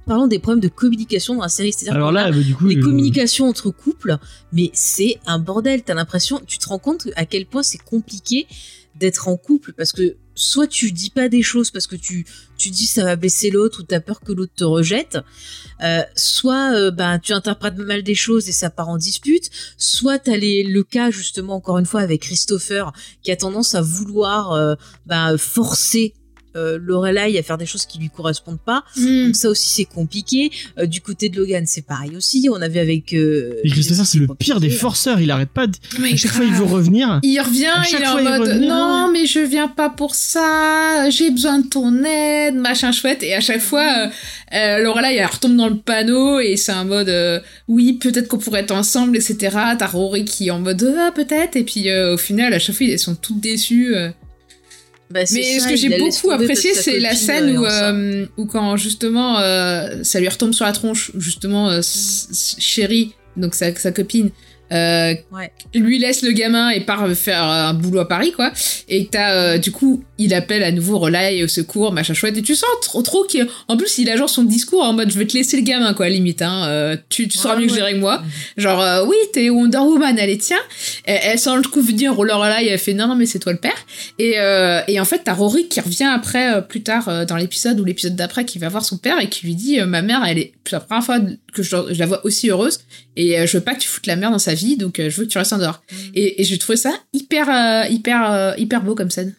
parlons 0.06 0.28
des 0.28 0.40
problèmes 0.40 0.62
de 0.62 0.70
communication 0.70 1.36
dans 1.36 1.42
la 1.42 1.50
série. 1.50 1.74
C'est-à-dire 1.74 1.96
Alors 1.96 2.12
là, 2.12 2.32
bah, 2.32 2.40
du 2.40 2.56
coup, 2.56 2.70
euh, 2.70 2.80
communications 2.80 3.48
entre 3.48 3.70
couples, 3.70 4.18
mais 4.54 4.70
c'est 4.74 5.20
un 5.26 5.40
bordel. 5.40 5.84
T'as 5.84 5.94
l'impression, 5.94 6.40
tu 6.46 6.58
te 6.58 6.70
rends 6.70 6.80
compte 6.80 7.10
à 7.16 7.26
quel 7.26 7.46
point 7.46 7.64
c'est 7.64 7.82
compliqué 7.82 8.48
d'être 8.96 9.28
en 9.28 9.38
couple 9.38 9.74
parce 9.74 9.92
que 9.92 10.16
soit 10.36 10.68
tu 10.68 10.92
dis 10.92 11.10
pas 11.10 11.30
des 11.30 11.42
choses 11.42 11.72
parce 11.72 11.88
que 11.88 11.96
tu 11.96 12.26
tu 12.58 12.70
dis 12.70 12.86
ça 12.86 13.04
va 13.04 13.16
blesser 13.16 13.50
l'autre 13.50 13.82
ou 13.82 13.84
t'as 13.84 14.00
peur 14.00 14.22
que 14.22 14.32
l'autre 14.32 14.54
te 14.56 14.64
rejette, 14.64 15.18
euh, 15.84 16.02
soit 16.16 16.74
euh, 16.74 16.92
ben 16.92 17.20
tu 17.20 17.34
interprètes 17.34 17.78
mal 17.78 18.04
des 18.04 18.16
choses 18.16 18.48
et 18.50 18.52
ça 18.52 18.70
part 18.70 18.90
en 18.90 18.98
dispute, 18.98 19.50
soit 19.78 20.20
t'as 20.20 20.38
les 20.38 20.64
le 20.64 20.84
cas 20.84 21.12
justement 21.12 21.56
encore 21.56 21.78
une 21.78 21.86
fois 21.86 22.02
avec 22.02 22.22
Christopher 22.22 22.94
qui 23.24 23.32
a 23.32 23.36
tendance 23.36 23.76
à 23.76 23.82
vouloir 23.82 24.52
euh, 24.54 24.76
ben, 25.06 25.38
forcer 25.38 26.14
euh, 26.56 26.78
Lorelai 26.82 27.38
à 27.38 27.44
faire 27.44 27.58
des 27.58 27.66
choses 27.66 27.86
qui 27.86 28.00
lui 28.00 28.10
correspondent 28.10 28.60
pas. 28.60 28.84
Hmm. 28.96 29.26
Donc 29.26 29.36
ça 29.36 29.50
aussi 29.50 29.70
c'est 29.70 29.86
compliqué. 29.86 30.52
Euh, 30.78 30.86
du 30.86 31.02
côté 31.02 31.30
de 31.30 31.38
Logan 31.38 31.64
c'est 31.66 31.86
pareil 31.86 32.16
aussi. 32.16 32.48
On 32.52 32.62
avait 32.62 32.80
avec 32.80 33.14
euh, 33.14 33.60
Et 33.64 33.70
Christopher, 33.70 34.06
c'est 34.06 34.20
le 34.20 34.28
compliqué. 34.28 34.52
pire 34.52 34.60
des 34.60 34.70
forceurs. 34.70 35.20
Il 35.20 35.32
arrête 35.32 35.50
pas. 35.50 35.68
De... 35.68 35.74
Mais 36.00 36.14
À 36.14 36.16
chaque 36.16 36.32
fois, 36.32 36.46
il 36.46 36.54
veut 36.54 36.64
revenir. 36.64 37.20
Il 37.24 37.40
revient, 37.40 37.74
il 37.90 38.02
est 38.02 38.08
en 38.08 38.22
mode 38.24 38.62
non, 38.62 39.10
mais 39.12 39.26
je 39.26 39.40
viens 39.40 39.68
pas 39.68 39.90
pour 39.90 40.16
ça, 40.16 41.10
j'ai 41.10 41.32
besoin 41.32 41.60
de 41.60 41.68
ton 41.68 42.04
aide, 42.04 42.56
machin 42.56 42.92
chouette. 42.92 43.24
Et 43.24 43.34
à 43.34 43.42
chaque 43.42 43.62
fois, 43.62 44.06
euh, 44.06 44.08
euh, 44.54 44.84
Lorelai, 44.84 45.16
elle 45.16 45.26
retombe 45.26 45.56
dans 45.56 45.70
le 45.70 45.78
panneau 45.78 46.40
et 46.40 46.58
c'est 46.58 46.72
un 46.72 46.86
mode 46.86 47.10
euh, 47.10 47.40
oui, 47.68 47.94
peut-être 47.94 48.28
qu'on 48.28 48.38
pourrait 48.38 48.62
être 48.62 48.72
ensemble, 48.72 49.16
etc. 49.18 49.36
T'as 49.78 49.88
Rory 49.88 50.26
qui 50.26 50.48
est 50.48 50.52
en 50.52 50.60
mode 50.60 50.84
ah, 50.98 51.12
peut-être. 51.14 51.56
Et 51.56 51.64
puis 51.64 51.90
euh, 51.90 52.14
au 52.14 52.18
final, 52.18 52.54
à 52.54 52.60
chaque 52.60 52.76
fois, 52.76 52.86
ils 52.86 53.00
sont 53.00 53.16
toutes 53.16 53.40
déçues. 53.40 53.96
Euh. 55.10 55.14
Bah, 55.14 55.20
Mais 55.32 55.60
ça, 55.60 55.66
ce 55.66 55.70
que 55.70 55.76
j'ai 55.76 55.98
beaucoup 55.98 56.32
apprécié, 56.32 56.74
c'est 56.74 57.00
la 57.00 57.16
scène 57.16 57.50
euh, 57.50 57.60
où, 57.60 57.66
euh, 57.66 58.26
où 58.38 58.46
quand 58.46 58.78
justement 58.78 59.40
euh, 59.40 60.04
ça 60.04 60.20
lui 60.20 60.28
retombe 60.28 60.54
sur 60.54 60.66
la 60.66 60.74
tronche, 60.74 61.12
justement 61.16 61.70
euh, 61.70 61.82
Chérie, 62.58 63.14
donc 63.38 63.56
sa, 63.56 63.74
sa 63.76 63.92
copine, 63.92 64.32
euh, 64.72 65.14
Ouais. 65.32 65.52
lui 65.76 66.00
laisse 66.00 66.24
le 66.24 66.32
gamin 66.32 66.70
et 66.70 66.82
part 66.82 67.08
faire 67.14 67.44
un 67.44 67.74
boulot 67.76 68.00
à 68.00 68.08
Paris, 68.08 68.32
quoi. 68.32 68.52
Et 68.90 69.08
t'as, 69.12 69.34
euh, 69.36 69.58
du 69.60 69.72
coup, 69.72 70.04
il 70.18 70.34
appelle 70.34 70.64
à 70.64 70.72
nouveau 70.72 71.00
Relay 71.00 71.44
au 71.44 71.48
secours, 71.48 71.92
machin 71.92 72.14
chouette. 72.14 72.38
Et 72.38 72.42
tu 72.42 72.56
sens 72.56 72.70
trop, 72.82 73.02
trop 73.02 73.24
qu'il. 73.24 73.48
En 73.68 73.78
plus, 73.78 73.98
il 73.98 74.10
a 74.10 74.16
genre 74.16 74.30
son 74.30 74.44
discours 74.44 74.84
en 74.84 74.94
mode 74.94 75.12
je 75.12 75.18
vais 75.20 75.26
te 75.28 75.36
laisser 75.36 75.58
le 75.58 75.64
gamin, 75.64 75.94
quoi, 75.94 76.10
limite, 76.10 76.42
hein. 76.42 76.66
euh, 76.68 76.98
tu, 77.10 77.28
tu 77.28 77.38
sauras 77.38 77.56
Ouais, 77.56 77.62
mieux 77.62 77.68
que 77.68 77.72
ouais. 77.74 77.78
gérer 77.80 77.94
que 77.94 78.00
moi. 78.00 78.22
Genre, 78.58 78.82
euh, 78.82 79.06
oui, 79.06 79.16
t'es 79.34 79.50
Wonder 79.50 79.78
Woman, 79.80 80.18
allez, 80.20 80.38
tiens. 80.38 80.58
Elle, 81.06 81.20
elle 81.24 81.40
sent 81.40 81.56
le 81.56 81.64
coup 81.70 81.82
venir, 81.82 82.14
Lorelai, 82.22 82.68
elle 82.70 82.80
fait 82.80 82.94
non, 82.94 83.08
non, 83.08 83.16
mais 83.16 83.26
c'est 83.26 83.40
toi 83.40 83.52
le 83.54 83.60
père. 83.60 83.76
Et, 84.20 84.34
euh, 84.38 84.82
et 84.88 85.00
en 85.00 85.06
fait, 85.06 85.22
t'as 85.24 85.34
Rory 85.34 85.68
qui 85.68 85.80
revient 85.80 86.10
après, 86.14 86.56
euh, 86.56 86.62
plus 86.62 86.82
tard, 86.84 87.08
euh, 87.10 87.26
dans 87.26 87.36
l'épisode 87.36 87.80
ou 87.80 87.84
l'épisode 87.86 88.16
d'après, 88.16 88.46
qui 88.46 88.58
va 88.60 88.70
voir 88.70 88.84
son 88.86 88.98
père 88.98 89.20
et 89.20 89.30
qui 89.30 89.46
lui 89.46 89.56
dit 89.56 89.80
euh, 89.80 89.86
Ma 89.86 90.02
mère, 90.02 90.24
elle 90.26 90.38
est. 90.40 90.54
C'est 90.66 90.74
la 90.74 90.80
première 90.80 91.04
fois 91.04 91.20
que 91.54 91.62
je, 91.64 91.76
je 91.92 92.00
la 92.00 92.06
vois 92.06 92.26
aussi 92.26 92.50
heureuse 92.50 92.80
et 93.16 93.40
euh, 93.40 93.46
je 93.46 93.58
veux 93.58 93.64
pas 93.64 93.76
que 93.76 93.80
tu 93.82 93.88
foutes 93.88 94.08
la 94.08 94.16
merde 94.16 94.34
dans 94.34 94.40
sa 94.40 94.54
vie, 94.54 94.78
donc 94.78 95.00
euh, 95.00 95.10
je 95.10 95.18
veux 95.20 95.26
que 95.26 95.32
tu 95.32 95.38
restes 95.38 95.54
en 95.54 95.58
dehors. 95.58 95.82
Mm. 95.92 95.96
Et, 96.16 96.42
et 96.42 96.44
j'ai 96.44 96.58
trouvé 96.58 96.76
ça 96.78 96.92
hyper, 97.14 97.50
euh, 97.50 97.88
hyper, 97.90 98.32
euh, 98.32 98.54
hyper 98.58 98.82
beau 98.82 98.96
comme 98.96 99.10
scène. 99.12 99.34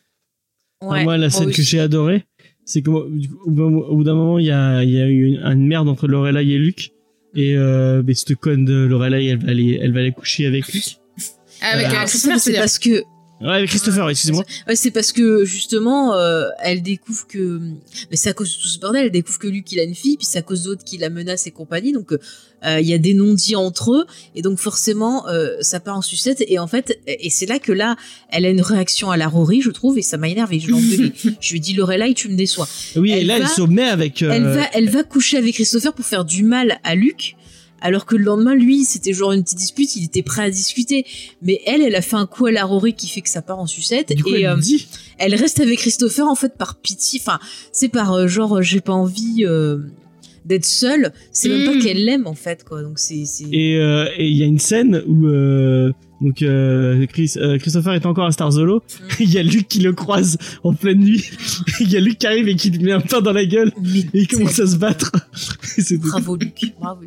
Ouais, 0.82 1.04
moi, 1.04 1.16
la 1.16 1.30
scène 1.30 1.52
que 1.52 1.62
j'ai 1.62 1.80
adorée, 1.80 2.24
c'est 2.64 2.82
qu'au 2.82 3.08
au 3.46 3.50
bout 3.50 4.04
d'un 4.04 4.14
moment, 4.14 4.38
il 4.38 4.46
y 4.46 4.50
a, 4.50 4.82
il 4.82 4.90
y 4.90 5.00
a 5.00 5.06
eu 5.06 5.24
une, 5.26 5.42
une 5.42 5.66
merde 5.66 5.88
entre 5.88 6.06
Lorelai 6.06 6.46
et 6.46 6.58
Luc. 6.58 6.92
Et 7.34 7.56
euh, 7.56 8.02
mais 8.04 8.14
cette 8.14 8.34
conne 8.36 8.64
de 8.64 8.86
Lorelai, 8.86 9.26
elle 9.26 9.38
va 9.38 9.50
aller, 9.50 9.78
elle 9.80 9.92
va 9.92 10.00
aller 10.00 10.12
coucher 10.12 10.46
avec 10.46 10.72
Luc. 10.72 10.84
Avec 11.60 11.86
Voilà. 11.86 12.02
euh, 12.02 12.06
c'est 12.06 12.18
ça, 12.18 12.30
Christopher, 12.30 12.40
c'est 12.40 12.52
parce 12.54 12.78
que 12.78 13.04
Ouais, 13.42 13.48
avec 13.52 13.68
Christopher, 13.68 14.08
excusez-moi. 14.08 14.44
Ouais, 14.66 14.76
c'est 14.76 14.90
parce 14.90 15.12
que 15.12 15.44
justement, 15.44 16.14
euh, 16.14 16.46
elle 16.60 16.82
découvre 16.82 17.26
que, 17.26 17.60
mais 18.10 18.16
c'est 18.16 18.30
à 18.30 18.32
cause 18.32 18.56
de 18.56 18.62
tout 18.62 18.68
ce 18.68 18.78
bordel, 18.78 19.04
elle 19.04 19.10
découvre 19.10 19.38
que 19.38 19.46
Luc 19.46 19.70
il 19.72 19.78
a 19.78 19.82
une 19.82 19.94
fille, 19.94 20.16
puis 20.16 20.24
c'est 20.26 20.38
à 20.38 20.42
cause 20.42 20.62
d'autres 20.64 20.84
qui 20.84 20.96
la 20.96 21.10
menacent 21.10 21.46
et 21.46 21.50
compagnie. 21.50 21.92
Donc 21.92 22.12
euh, 22.12 22.18
il 22.64 22.86
y 22.86 22.92
a 22.94 22.98
des 22.98 23.14
non-dits 23.14 23.54
entre 23.56 23.92
eux, 23.92 24.06
et 24.34 24.42
donc 24.42 24.58
forcément 24.58 25.28
euh, 25.28 25.56
ça 25.60 25.78
part 25.80 25.96
en 25.96 26.02
sucette. 26.02 26.42
Et 26.48 26.58
en 26.58 26.66
fait, 26.66 26.98
et 27.06 27.30
c'est 27.30 27.46
là 27.46 27.58
que 27.58 27.72
là, 27.72 27.96
elle 28.30 28.44
a 28.44 28.50
une 28.50 28.60
réaction 28.60 29.10
à 29.10 29.16
la 29.16 29.28
Rory, 29.28 29.60
je 29.60 29.70
trouve, 29.70 29.98
et 29.98 30.02
ça 30.02 30.16
m'a 30.16 30.28
énervé. 30.28 30.58
Je 30.58 30.68
l'ai 30.68 30.72
engueulée. 30.72 31.12
je 31.40 31.50
lui 31.50 31.58
ai 31.58 31.60
dit 31.60 31.74
Lorelai, 31.74 32.14
tu 32.14 32.28
me 32.28 32.36
déçois. 32.36 32.66
Oui, 32.96 33.12
et 33.12 33.24
là, 33.24 33.36
elle 33.36 33.48
se 33.48 33.62
met 33.62 33.88
avec. 33.88 34.22
euh, 34.22 34.30
Elle 34.32 34.44
va, 34.44 34.64
elle 34.72 34.90
va 34.90 35.04
coucher 35.04 35.36
avec 35.36 35.54
Christopher 35.54 35.92
pour 35.92 36.04
faire 36.04 36.24
du 36.24 36.42
mal 36.42 36.78
à 36.82 36.94
Luc. 36.94 37.36
Alors 37.82 38.06
que 38.06 38.16
le 38.16 38.24
lendemain, 38.24 38.54
lui, 38.54 38.84
c'était 38.84 39.12
genre 39.12 39.32
une 39.32 39.44
petite 39.44 39.58
dispute, 39.58 39.94
il 39.96 40.04
était 40.04 40.22
prêt 40.22 40.42
à 40.44 40.50
discuter. 40.50 41.04
Mais 41.42 41.60
elle, 41.66 41.82
elle 41.82 41.94
a 41.94 42.00
fait 42.00 42.16
un 42.16 42.26
coup 42.26 42.46
à 42.46 42.50
la 42.50 42.64
Rory 42.64 42.94
qui 42.94 43.06
fait 43.06 43.20
que 43.20 43.28
ça 43.28 43.42
part 43.42 43.58
en 43.58 43.66
sucette. 43.66 44.12
Du 44.14 44.22
coup, 44.24 44.30
et 44.34 44.40
elle 44.40 44.46
euh, 44.46 44.54
lui 44.56 44.62
dit. 44.62 44.88
elle 45.18 45.34
reste 45.34 45.60
avec 45.60 45.78
Christopher 45.78 46.26
en 46.26 46.34
fait 46.34 46.56
par 46.56 46.76
pitié. 46.76 47.20
Enfin, 47.22 47.38
c'est 47.72 47.88
par 47.88 48.14
euh, 48.14 48.26
genre 48.28 48.56
euh, 48.58 48.62
j'ai 48.62 48.80
pas 48.80 48.94
envie 48.94 49.44
euh, 49.44 49.78
d'être 50.46 50.64
seule. 50.64 51.12
C'est 51.32 51.48
même 51.48 51.66
pas 51.66 51.80
qu'elle 51.80 52.04
l'aime 52.04 52.26
en 52.26 52.34
fait 52.34 52.64
quoi. 52.64 52.82
Donc 52.82 52.98
c'est 52.98 53.24
euh, 53.52 54.08
et 54.16 54.28
il 54.28 54.36
y 54.36 54.42
a 54.42 54.46
une 54.46 54.58
scène 54.58 55.02
où 55.06 55.26
euh, 55.26 55.92
donc 56.20 56.40
euh, 56.40 57.06
Chris, 57.06 57.32
euh, 57.36 57.58
Christopher 57.58 57.92
est 57.92 58.06
encore 58.06 58.26
à 58.26 58.32
Starzolo. 58.32 58.76
Mm. 58.76 59.06
Il 59.20 59.32
y 59.32 59.38
a 59.38 59.42
Luc 59.42 59.68
qui 59.68 59.80
le 59.80 59.92
croise 59.92 60.38
en 60.64 60.72
pleine 60.72 61.00
nuit. 61.00 61.30
Il 61.80 61.90
y 61.90 61.96
a 61.96 62.00
Luc 62.00 62.18
qui 62.18 62.26
arrive 62.26 62.48
et 62.48 62.56
qui 62.56 62.70
lui 62.70 62.84
met 62.84 62.92
un 62.92 63.00
pain 63.00 63.20
dans 63.20 63.32
la 63.32 63.44
gueule 63.44 63.72
Mais 63.82 64.00
et 64.00 64.08
il 64.14 64.28
commence 64.28 64.58
à 64.58 64.66
se 64.66 64.76
battre. 64.76 65.12
Bravo 65.98 66.36
Luc, 66.36 66.74
bravo. 66.80 67.02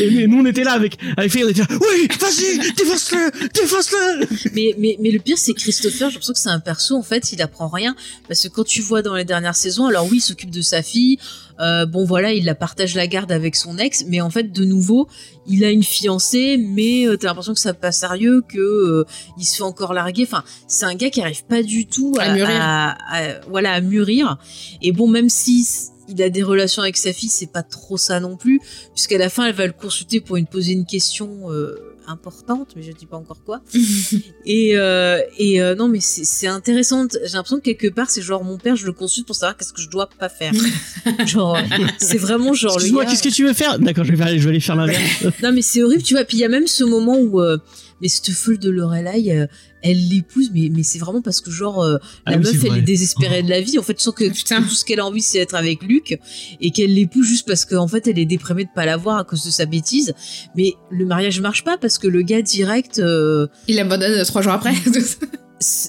Et, 0.00 0.26
nous 0.26 0.38
on 0.38 0.46
était 0.46 0.64
là 0.64 0.72
avec 0.72 0.98
avec 1.16 1.30
Faye, 1.30 1.44
on 1.44 1.48
était 1.48 1.60
là, 1.60 1.68
oui 1.70 2.08
vas-y 2.18 2.72
défonce-le 2.74 3.30
défonce-le. 3.54 4.26
mais, 4.52 4.74
mais, 4.78 4.96
mais 5.00 5.10
le 5.10 5.20
pire, 5.20 5.38
c'est 5.38 5.54
Christopher, 5.54 6.10
j'ai 6.10 6.14
l'impression 6.14 6.32
que 6.32 6.38
c'est 6.38 6.48
un 6.48 6.60
perso, 6.60 6.96
en 6.96 7.02
fait, 7.02 7.32
il 7.32 7.40
apprend 7.40 7.68
rien. 7.68 7.94
Parce 8.26 8.42
que 8.42 8.48
quand 8.48 8.64
tu 8.64 8.80
vois 8.80 9.02
dans 9.02 9.14
les 9.14 9.24
dernières 9.24 9.54
saisons, 9.54 9.86
alors 9.86 10.06
oui, 10.10 10.18
il 10.18 10.20
s'occupe 10.20 10.50
de 10.50 10.60
sa 10.60 10.82
fille, 10.82 11.18
euh, 11.60 11.86
bon 11.86 12.04
voilà, 12.04 12.32
il 12.32 12.44
la 12.44 12.54
partage 12.54 12.94
la 12.94 13.06
garde 13.06 13.32
avec 13.32 13.56
son 13.56 13.78
ex, 13.78 14.04
mais 14.06 14.20
en 14.20 14.30
fait, 14.30 14.52
de 14.52 14.64
nouveau, 14.64 15.08
il 15.46 15.64
a 15.64 15.70
une 15.70 15.82
fiancée, 15.82 16.56
mais 16.58 17.06
euh, 17.06 17.16
t'as 17.16 17.28
l'impression 17.28 17.54
que 17.54 17.60
ça 17.60 17.74
pas 17.74 17.92
sérieux, 17.92 18.42
que 18.48 18.58
euh, 18.58 19.04
il 19.38 19.44
se 19.44 19.56
fait 19.56 19.62
encore 19.62 19.92
larguer. 19.94 20.22
Enfin, 20.24 20.44
c'est 20.66 20.84
un 20.84 20.94
gars 20.94 21.10
qui 21.10 21.20
arrive 21.20 21.44
pas 21.46 21.62
du 21.62 21.86
tout 21.86 22.14
à, 22.18 22.22
À 22.24 22.34
mûrir. 22.34 22.56
à- 22.60 22.96
à- 23.14 23.40
voilà, 23.48 23.72
à 23.72 23.80
mûrir. 23.80 24.38
Et 24.82 24.92
bon, 24.92 25.08
même 25.08 25.28
si 25.28 25.66
il 26.08 26.22
a 26.22 26.30
des 26.30 26.42
relations 26.42 26.82
avec 26.82 26.96
sa 26.96 27.12
fille, 27.12 27.28
c'est 27.28 27.52
pas 27.52 27.62
trop 27.62 27.96
ça 27.98 28.18
non 28.20 28.36
plus, 28.36 28.60
puisqu'à 28.94 29.18
la 29.18 29.28
fin, 29.28 29.46
elle 29.46 29.54
va 29.54 29.66
le 29.66 29.72
consulter 29.74 30.20
pour 30.20 30.36
lui 30.36 30.44
poser 30.44 30.72
une 30.72 30.86
question 30.86 31.50
euh, 31.52 31.74
importante, 32.08 32.74
mais 32.76 32.82
je 32.82 32.92
dis 32.92 33.06
pas 33.06 33.16
encore 33.16 33.42
quoi. 33.44 33.60
Et, 34.44 34.76
euh, 34.76 35.20
et 35.38 35.60
euh, 35.60 35.74
non, 35.74 35.88
mais 35.88 36.00
c'est 36.00 36.46
intéressant. 36.46 37.06
J'ai 37.24 37.34
l'impression 37.34 37.58
que 37.58 37.62
quelque 37.64 37.88
part, 37.88 38.10
c'est 38.10 38.22
genre 38.22 38.42
mon 38.44 38.56
père, 38.56 38.76
je 38.76 38.86
le 38.86 38.92
consulte 38.92 39.26
pour 39.26 39.36
savoir 39.36 39.56
qu'est-ce 39.56 39.72
que 39.72 39.80
je 39.80 39.90
dois 39.90 40.08
pas 40.08 40.28
faire. 40.28 40.52
genre, 41.26 41.58
c'est 41.98 42.16
vraiment 42.18 42.54
genre 42.54 42.74
Excuse-moi 42.74 43.04
qu'est-ce 43.04 43.22
que 43.22 43.28
tu 43.28 43.44
veux 43.44 43.52
faire? 43.52 43.78
D'accord 43.78 44.04
je 44.04 44.12
vais 44.12 44.16
faire 44.16 44.28
je 44.28 44.42
vais 44.42 44.48
aller 44.50 44.60
faire 44.60 44.76
l'inverse. 44.76 45.26
Non, 45.42 45.52
mais 45.52 45.62
c'est 45.62 45.82
horrible, 45.82 46.02
tu 46.02 46.14
vois. 46.14 46.24
Puis 46.24 46.38
il 46.38 46.40
y 46.40 46.44
a 46.44 46.48
même 46.48 46.66
ce 46.66 46.84
moment 46.84 47.18
où, 47.18 47.40
euh, 47.40 47.58
mais 48.00 48.08
cette 48.08 48.30
folle 48.30 48.58
de 48.58 48.70
Lorelai, 48.70 49.30
euh, 49.30 49.46
elle 49.82 50.08
l'épouse, 50.08 50.50
mais, 50.54 50.70
mais 50.74 50.82
c'est 50.82 50.98
vraiment 50.98 51.22
parce 51.22 51.40
que 51.40 51.50
genre 51.50 51.82
euh, 51.82 51.96
Ah 52.26 52.32
la 52.32 52.36
oui, 52.38 52.44
meuf, 52.44 52.64
elle 52.64 52.78
est 52.78 52.82
désespérée 52.82 53.42
de 53.42 53.50
la 53.50 53.60
vie. 53.60 53.78
En 53.78 53.82
fait, 53.82 53.94
tu 53.94 54.02
sens 54.02 54.14
que 54.14 54.28
Putain. 54.28 54.62
tout 54.62 54.68
ce 54.74 54.84
qu'elle 54.84 55.00
a 55.00 55.06
envie, 55.06 55.22
c'est 55.22 55.38
être 55.38 55.54
avec 55.54 55.82
Luc, 55.82 56.18
et 56.60 56.70
qu'elle 56.70 56.94
l'épouse 56.94 57.26
juste 57.26 57.46
parce 57.46 57.64
qu'en 57.64 57.88
fait, 57.88 58.06
elle 58.08 58.18
est 58.18 58.24
déprimée 58.26 58.64
de 58.64 58.70
pas 58.74 58.84
l'avoir 58.86 59.18
à 59.18 59.24
cause 59.24 59.44
de 59.44 59.50
sa 59.50 59.66
bêtise. 59.66 60.14
Mais 60.56 60.74
le 60.90 61.04
mariage 61.06 61.40
marche 61.40 61.64
pas 61.64 61.78
parce 61.78 61.98
que 61.98 62.08
le 62.08 62.22
gars 62.22 62.42
direct. 62.42 62.98
euh, 62.98 63.46
Il 63.68 63.76
l'abandonne 63.76 64.12
euh, 64.12 64.24
trois 64.24 64.42
jours 64.42 64.52
après. 64.52 64.74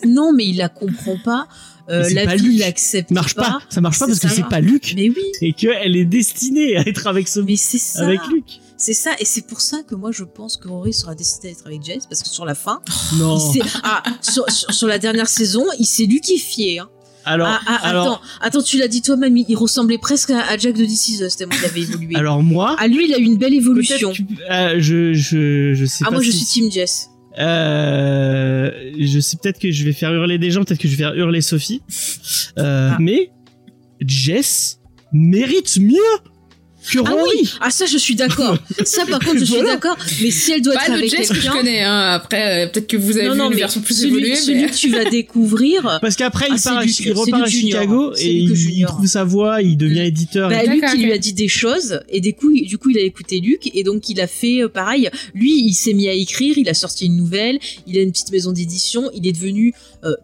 Non, 0.06 0.34
mais 0.34 0.46
il 0.48 0.58
la 0.58 0.68
comprend 0.70 1.16
pas. 1.24 1.48
Euh, 1.92 2.08
la 2.14 2.26
pas 2.26 2.36
vie 2.36 2.50
Luc. 2.54 2.60
l'accepte 2.60 3.12
marche 3.12 3.36
pas. 3.36 3.60
Ça 3.70 3.82
marche 3.82 4.00
pas 4.00 4.08
parce 4.08 4.20
que 4.20 4.28
ça. 4.28 4.34
c'est 4.34 4.48
pas 4.48 4.62
Luc 4.62 4.94
Mais 4.96 5.10
oui, 5.10 5.24
et 5.42 5.54
que 5.54 5.68
elle 5.84 5.96
est 5.96 6.06
destinée 6.06 6.76
à 6.78 6.82
être 6.88 7.06
avec 7.08 7.28
ce 7.28 7.40
mais 7.40 7.56
c'est 7.56 7.78
ça. 7.80 8.04
avec 8.06 8.20
Luc. 8.32 8.46
C'est 8.82 8.94
ça, 8.94 9.12
et 9.20 9.26
c'est 9.26 9.46
pour 9.46 9.60
ça 9.60 9.84
que 9.88 9.94
moi 9.94 10.12
je 10.14 10.24
pense 10.24 10.56
que 10.56 10.70
Rory 10.70 10.94
sera 10.94 11.14
décidé 11.14 11.50
d'être 11.50 11.68
avec 11.68 11.84
Jace 11.84 12.06
parce 12.08 12.24
que 12.24 12.30
sur 12.30 12.46
la 12.46 12.56
fin, 12.56 12.80
Non. 13.18 13.38
il 13.38 13.62
s'est- 13.62 13.70
ah, 13.84 14.02
sur, 14.22 14.50
sur- 14.50 14.74
sur 14.74 14.88
la 14.88 14.98
dernière 15.00 15.28
saison, 15.28 15.66
il 15.78 15.86
s'est 15.86 16.06
lucifié. 16.06 16.80
Hein. 16.80 16.88
Alors 17.26 17.50
ah, 17.50 17.60
ah, 17.68 17.80
alors 17.84 18.06
attends, 18.06 18.22
attends, 18.42 18.62
tu 18.64 18.78
l'as 18.78 18.88
dit 18.88 19.02
toi, 19.02 19.18
mamie, 19.18 19.46
il 19.50 19.58
ressemblait 19.58 19.98
presque 19.98 20.30
à, 20.30 20.40
à 20.48 20.58
Jack 20.58 20.76
de 20.76 20.86
This 20.86 21.10
Is 21.10 21.22
Us, 21.24 21.36
tellement 21.36 21.56
il 21.62 21.66
avait 21.66 21.82
évolué. 21.82 22.16
alors 22.16 22.42
moi 22.42 22.78
ah, 22.80 22.88
lui, 22.88 23.06
il 23.08 23.14
a 23.14 23.18
eu 23.20 23.24
une 23.24 23.38
belle 23.38 23.54
évolution. 23.54 24.14
euh, 24.50 24.76
je 24.80 25.14
je 25.14 25.74
je 25.74 25.86
sais 25.86 26.06
Ah, 26.08 26.10
pas. 26.10 26.16
moi 26.16 26.24
je 26.24 26.32
suis 26.32 26.46
Team 26.46 26.72
Jess. 26.72 27.10
Euh, 27.38 28.72
je 28.98 29.20
sais 29.20 29.38
peut-être 29.42 29.60
que 29.60 29.72
je 29.72 29.84
vais 29.84 29.94
faire 29.94 30.14
hurler 30.14 30.38
des 30.38 30.52
gens, 30.52 30.64
peut-être 30.64 30.80
que 30.80 30.88
je 30.88 30.96
vais 30.96 31.04
faire 31.04 31.14
hurler 31.16 31.42
Sophie. 31.42 31.82
Euh, 32.58 32.92
Ah. 32.94 32.98
Mais 33.00 33.32
Jess 34.02 34.80
mérite 35.12 35.78
mieux. 35.80 35.98
Ah 37.06 37.14
oui, 37.24 37.50
ah 37.62 37.70
ça 37.70 37.86
je 37.86 37.98
suis 37.98 38.16
d'accord. 38.16 38.58
Ça 38.84 39.06
par 39.06 39.20
contre 39.20 39.40
je 39.40 39.46
suis 39.46 39.54
Voilà. 39.60 39.74
d'accord. 39.76 39.98
Mais 40.22 40.32
si 40.32 40.52
elle 40.52 40.62
doit 40.62 40.74
être 40.76 40.86
Pas 40.88 40.94
avec 40.94 41.10
Jess 41.10 41.28
que 41.30 41.36
je 41.36 41.42
quelqu'un, 41.42 41.58
connais, 41.58 41.82
hein. 41.84 42.12
Après, 42.14 42.64
euh, 42.64 42.68
peut-être 42.68 42.88
que 42.88 42.98
vous 42.98 43.18
avez 43.18 43.28
non 43.28 43.34
vu 43.34 43.38
non 43.40 43.46
une 43.46 43.54
mais 43.56 43.60
version 43.60 43.82
plus 43.82 43.94
celui, 43.96 44.10
évoluée, 44.10 44.36
celui 44.36 44.62
mais... 44.62 44.70
que 44.70 44.76
tu 44.76 44.90
vas 44.90 45.06
découvrir, 45.06 46.00
Parce 46.02 46.16
qu'après, 46.16 46.48
Ah, 46.50 46.54
il, 46.54 46.60
c'est 46.60 46.70
part 46.70 46.84
il 46.86 47.12
repart 47.14 47.44
à. 47.44 47.50
Chicago 47.50 48.14
et 48.18 48.32
il, 48.32 48.86
trouve 48.86 49.06
sa 49.06 49.24
voie, 49.24 49.62
il 49.62 49.78
devient 49.78 50.02
éditeur. 50.02 50.50
bah, 50.50 50.66
D'accord, 50.66 50.90
il 50.96 51.04
lui 51.06 51.12
a 51.12 51.18
dit 51.18 51.34
des 51.34 51.48
choses 51.48 52.00
et 52.10 52.22
des 52.22 52.34
coups, 52.34 52.62
du 52.64 52.78
coup 52.78 52.90
il 52.90 52.98
a 52.98 53.02
écouté 53.02 53.40
Luke 53.40 53.70
et 53.74 53.84
donc 53.84 54.10
il 54.10 54.20
a 54.22 54.28
fait 54.28 54.64
euh, 54.64 54.70
pareil. 54.70 55.10
Lui 55.34 55.52
il 55.66 55.74
s'est 55.74 55.94
mis 55.94 56.08
à 56.08 56.14
écrire, 56.14 56.58
il 56.58 56.70
a 56.70 56.74
sorti 56.74 57.06
une 57.06 57.18
nouvelle, 57.18 57.60
il 57.88 57.98
a 57.98 58.02
une 58.02 58.12
petite 58.12 58.32
maison 58.32 58.52
d'édition, 58.52 59.10
il 59.14 59.28
est 59.28 59.32
devenu 59.34 59.74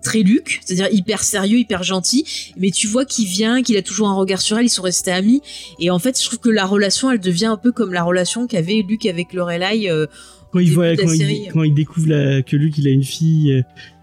très 0.02 0.19
Luke, 0.22 0.60
c'est-à-dire 0.65 0.88
hyper 0.91 1.23
sérieux, 1.23 1.57
hyper 1.57 1.84
gentil. 1.84 2.26
Mais 2.57 2.72
tu 2.72 2.88
vois 2.88 3.06
qu'il 3.06 3.27
vient, 3.27 3.61
qu'il 3.64 3.77
a 3.77 3.81
toujours 3.81 4.07
un 4.10 4.14
regard 4.15 4.41
sur 4.41 4.57
elle, 4.57 4.65
ils 4.65 4.69
sont 4.69 4.81
restés 4.84 5.11
amis 5.11 5.41
et 5.80 5.89
en 5.89 5.99
fait 5.99 6.19
je 6.19 6.26
trouve 6.26 6.39
que 6.39 6.49
la 6.49 6.65
relation 6.65 7.11
elle 7.11 7.19
devient 7.19 7.45
un 7.47 7.57
peu 7.57 7.72
comme 7.72 7.93
la 7.93 8.03
relation 8.03 8.47
qu'avait 8.47 8.84
Luke 8.88 9.06
avec 9.06 9.34
Lorelai. 9.34 9.89
euh, 9.89 10.06
quand 10.52 10.60
il 10.60 10.72
voit, 10.72 10.95
quand, 10.95 11.11
il, 11.11 11.18
série. 11.18 11.41
quand 11.52 11.64
il 11.64 11.73
découvre 11.73 12.07
la- 12.10 12.41
que 12.41 12.56
Luke 12.56 12.77
il 12.77 12.88
a 12.88 12.91
une 12.91 13.03
fille. 13.03 13.52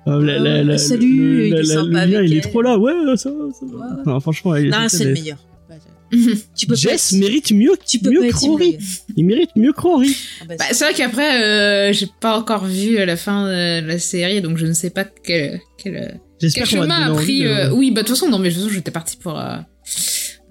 euh, 0.06 0.20
la- 0.20 0.38
la- 0.38 0.62
la- 0.64 0.78
salut, 0.78 1.46
il 1.48 1.54
est 1.54 1.64
sympa 1.64 2.04
lien, 2.06 2.22
il 2.22 2.40
trop 2.42 2.60
là, 2.60 2.76
ouais, 2.78 2.92
ça 3.16 3.30
va, 3.30 3.36
ça 3.52 3.64
va. 3.66 3.78
Ouais. 3.96 4.02
Non, 4.04 4.20
franchement, 4.20 4.54
Non, 4.58 4.86
c'est 4.88 5.04
le 5.04 5.12
meilleur. 5.12 5.38
Tu 6.56 6.66
peux 6.66 6.74
Jess 6.74 7.12
mérite 7.12 7.50
mieux, 7.52 7.72
tu 7.86 7.98
peux 7.98 8.10
mieux 8.10 8.30
Rory. 8.32 8.78
Il 9.16 9.24
mérite 9.24 9.50
mieux 9.56 9.72
que 9.72 9.80
Rory. 9.80 10.14
Ah 10.40 10.44
bah, 10.46 10.54
Bah, 10.58 10.64
c'est 10.70 10.84
vrai 10.84 10.94
qu'après, 10.94 11.42
euh, 11.42 11.92
j'ai 11.92 12.08
pas 12.20 12.36
encore 12.38 12.66
vu 12.66 13.02
la 13.04 13.16
fin 13.16 13.46
de 13.48 13.86
la 13.86 13.98
série, 13.98 14.40
donc 14.42 14.58
je 14.58 14.66
ne 14.66 14.72
sais 14.74 14.90
pas 14.90 15.04
quel, 15.04 15.60
quel, 15.78 16.20
J'espère 16.40 16.64
quel 16.68 16.78
te 16.78 16.82
chemin 16.84 17.10
a 17.10 17.14
pris. 17.14 17.46
euh, 17.46 17.70
Oui, 17.72 17.90
bah 17.90 18.02
de 18.02 18.06
toute 18.06 18.16
façon, 18.16 18.28
non, 18.30 18.38
mais 18.38 18.48
de 18.50 18.54
toute 18.54 18.62
façon, 18.64 18.74
j'étais 18.74 18.90
partie 18.90 19.16
pour, 19.16 19.38
euh, 19.38 19.56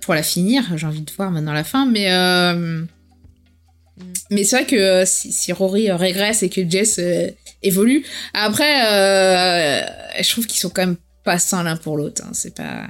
pour 0.02 0.16
la 0.16 0.24
finir. 0.24 0.64
J'ai 0.78 0.88
envie 0.88 1.02
de 1.02 1.12
voir 1.16 1.30
maintenant 1.32 1.54
la 1.54 1.64
fin, 1.64 1.86
mais. 1.86 2.12
euh, 2.12 2.82
Mais 4.32 4.44
c'est 4.44 4.56
vrai 4.56 4.66
que 4.66 4.76
euh, 4.76 5.06
si, 5.06 5.32
si 5.32 5.52
Rory 5.52 5.90
euh, 5.92 5.96
régresse 5.96 6.42
et 6.44 6.50
que 6.50 6.68
Jess 6.68 6.98
euh, 7.00 7.28
évolue, 7.62 8.04
après, 8.34 8.82
euh, 8.88 9.86
je 10.22 10.30
trouve 10.32 10.48
qu'ils 10.48 10.60
sont 10.60 10.70
quand 10.72 10.86
même 10.88 10.98
pas 11.24 11.38
sains 11.38 11.62
l'un 11.64 11.76
pour 11.78 11.98
l'autre. 11.98 12.24
hein, 12.26 12.32
c'est 12.34 12.56
pas. 12.56 12.88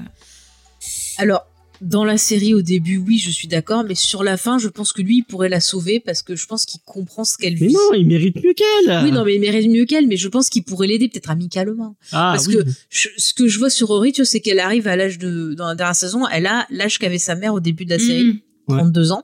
Alors, 1.17 1.45
dans 1.81 2.05
la 2.05 2.17
série 2.17 2.53
au 2.53 2.61
début, 2.61 2.97
oui, 2.97 3.17
je 3.17 3.29
suis 3.31 3.47
d'accord, 3.47 3.83
mais 3.83 3.95
sur 3.95 4.23
la 4.23 4.37
fin, 4.37 4.59
je 4.59 4.67
pense 4.67 4.93
que 4.93 5.01
lui, 5.01 5.17
il 5.17 5.23
pourrait 5.23 5.49
la 5.49 5.59
sauver 5.59 5.99
parce 5.99 6.21
que 6.21 6.35
je 6.35 6.45
pense 6.45 6.65
qu'il 6.65 6.79
comprend 6.85 7.23
ce 7.23 7.37
qu'elle 7.37 7.53
Mais 7.59 7.67
vit. 7.67 7.73
non, 7.73 7.93
il 7.95 8.05
mérite 8.07 8.35
mieux 8.35 8.53
qu'elle. 8.53 9.01
Oui, 9.03 9.11
non, 9.11 9.25
mais 9.25 9.35
il 9.35 9.41
mérite 9.41 9.67
mieux 9.69 9.85
qu'elle, 9.85 10.07
mais 10.07 10.17
je 10.17 10.27
pense 10.27 10.49
qu'il 10.49 10.63
pourrait 10.63 10.87
l'aider 10.87 11.09
peut-être 11.09 11.29
amicalement. 11.31 11.95
Ah, 12.11 12.33
parce 12.35 12.47
oui. 12.47 12.55
que 12.57 12.63
je- 12.89 13.09
ce 13.17 13.33
que 13.33 13.47
je 13.47 13.57
vois 13.57 13.69
sur 13.71 13.87
Rory, 13.87 14.11
tu 14.11 14.21
vois, 14.21 14.25
c'est 14.25 14.39
qu'elle 14.41 14.59
arrive 14.59 14.87
à 14.87 14.95
l'âge 14.95 15.17
de, 15.17 15.53
dans 15.55 15.67
la 15.67 15.75
dernière 15.75 15.95
saison, 15.95 16.27
elle 16.31 16.45
a 16.45 16.67
l'âge 16.69 16.99
qu'avait 16.99 17.17
sa 17.17 17.35
mère 17.35 17.53
au 17.55 17.59
début 17.59 17.85
de 17.85 17.89
la 17.89 17.99
série, 17.99 18.23
Mm. 18.25 18.39
Ouais. 18.67 18.77
32 18.77 19.11
ans. 19.11 19.23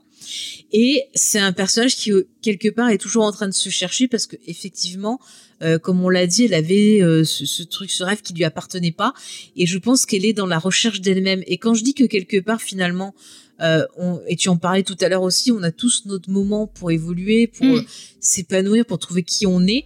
Et 0.73 1.03
c'est 1.13 1.39
un 1.39 1.53
personnage 1.53 1.95
qui, 1.95 2.11
euh, 2.11 2.27
quelque 2.41 2.67
part, 2.69 2.89
est 2.89 2.97
toujours 2.97 3.23
en 3.23 3.31
train 3.31 3.47
de 3.47 3.53
se 3.53 3.69
chercher 3.69 4.07
parce 4.07 4.25
que, 4.25 4.35
effectivement, 4.47 5.19
euh, 5.63 5.79
comme 5.79 6.03
on 6.03 6.09
l'a 6.09 6.27
dit, 6.27 6.45
elle 6.45 6.53
avait 6.53 7.01
euh, 7.01 7.23
ce, 7.23 7.45
ce 7.45 7.63
truc, 7.63 7.91
ce 7.91 8.03
rêve 8.03 8.21
qui 8.21 8.34
lui 8.34 8.43
appartenait 8.43 8.91
pas. 8.91 9.13
Et 9.55 9.65
je 9.65 9.77
pense 9.77 10.05
qu'elle 10.05 10.25
est 10.25 10.34
dans 10.34 10.45
la 10.45 10.59
recherche 10.59 11.01
d'elle-même. 11.01 11.43
Et 11.47 11.57
quand 11.57 11.73
je 11.73 11.84
dis 11.84 11.93
que 11.93 12.03
quelque 12.03 12.39
part, 12.39 12.61
finalement, 12.61 13.15
euh, 13.59 13.84
on, 13.97 14.19
et 14.27 14.35
tu 14.35 14.49
en 14.49 14.57
parlais 14.57 14.84
tout 14.84 14.97
à 15.01 15.09
l'heure 15.09 15.23
aussi, 15.23 15.51
on 15.51 15.63
a 15.63 15.71
tous 15.71 16.03
notre 16.05 16.29
moment 16.29 16.67
pour 16.67 16.91
évoluer, 16.91 17.47
pour 17.47 17.65
Mm. 17.65 17.75
euh, 17.77 17.81
s'épanouir, 18.19 18.85
pour 18.85 18.99
trouver 18.99 19.23
qui 19.23 19.47
on 19.47 19.65
est. 19.65 19.85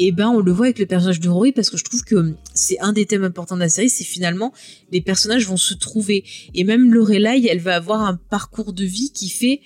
Et 0.00 0.10
ben, 0.10 0.28
on 0.30 0.40
le 0.40 0.50
voit 0.50 0.66
avec 0.66 0.80
le 0.80 0.86
personnage 0.86 1.20
de 1.20 1.28
Rory 1.28 1.52
parce 1.52 1.70
que 1.70 1.76
je 1.76 1.84
trouve 1.84 2.02
que 2.02 2.16
hum, 2.16 2.36
c'est 2.54 2.80
un 2.80 2.92
des 2.92 3.06
thèmes 3.06 3.22
importants 3.22 3.54
de 3.54 3.60
la 3.60 3.68
série, 3.68 3.88
c'est 3.88 4.04
finalement 4.04 4.52
les 4.90 5.00
personnages 5.00 5.46
vont 5.46 5.56
se 5.56 5.74
trouver. 5.74 6.24
Et 6.54 6.64
même 6.64 6.92
Lorelai, 6.92 7.46
elle 7.48 7.60
va 7.60 7.76
avoir 7.76 8.00
un 8.00 8.16
parcours 8.16 8.72
de 8.72 8.84
vie 8.84 9.12
qui 9.14 9.28
fait 9.28 9.60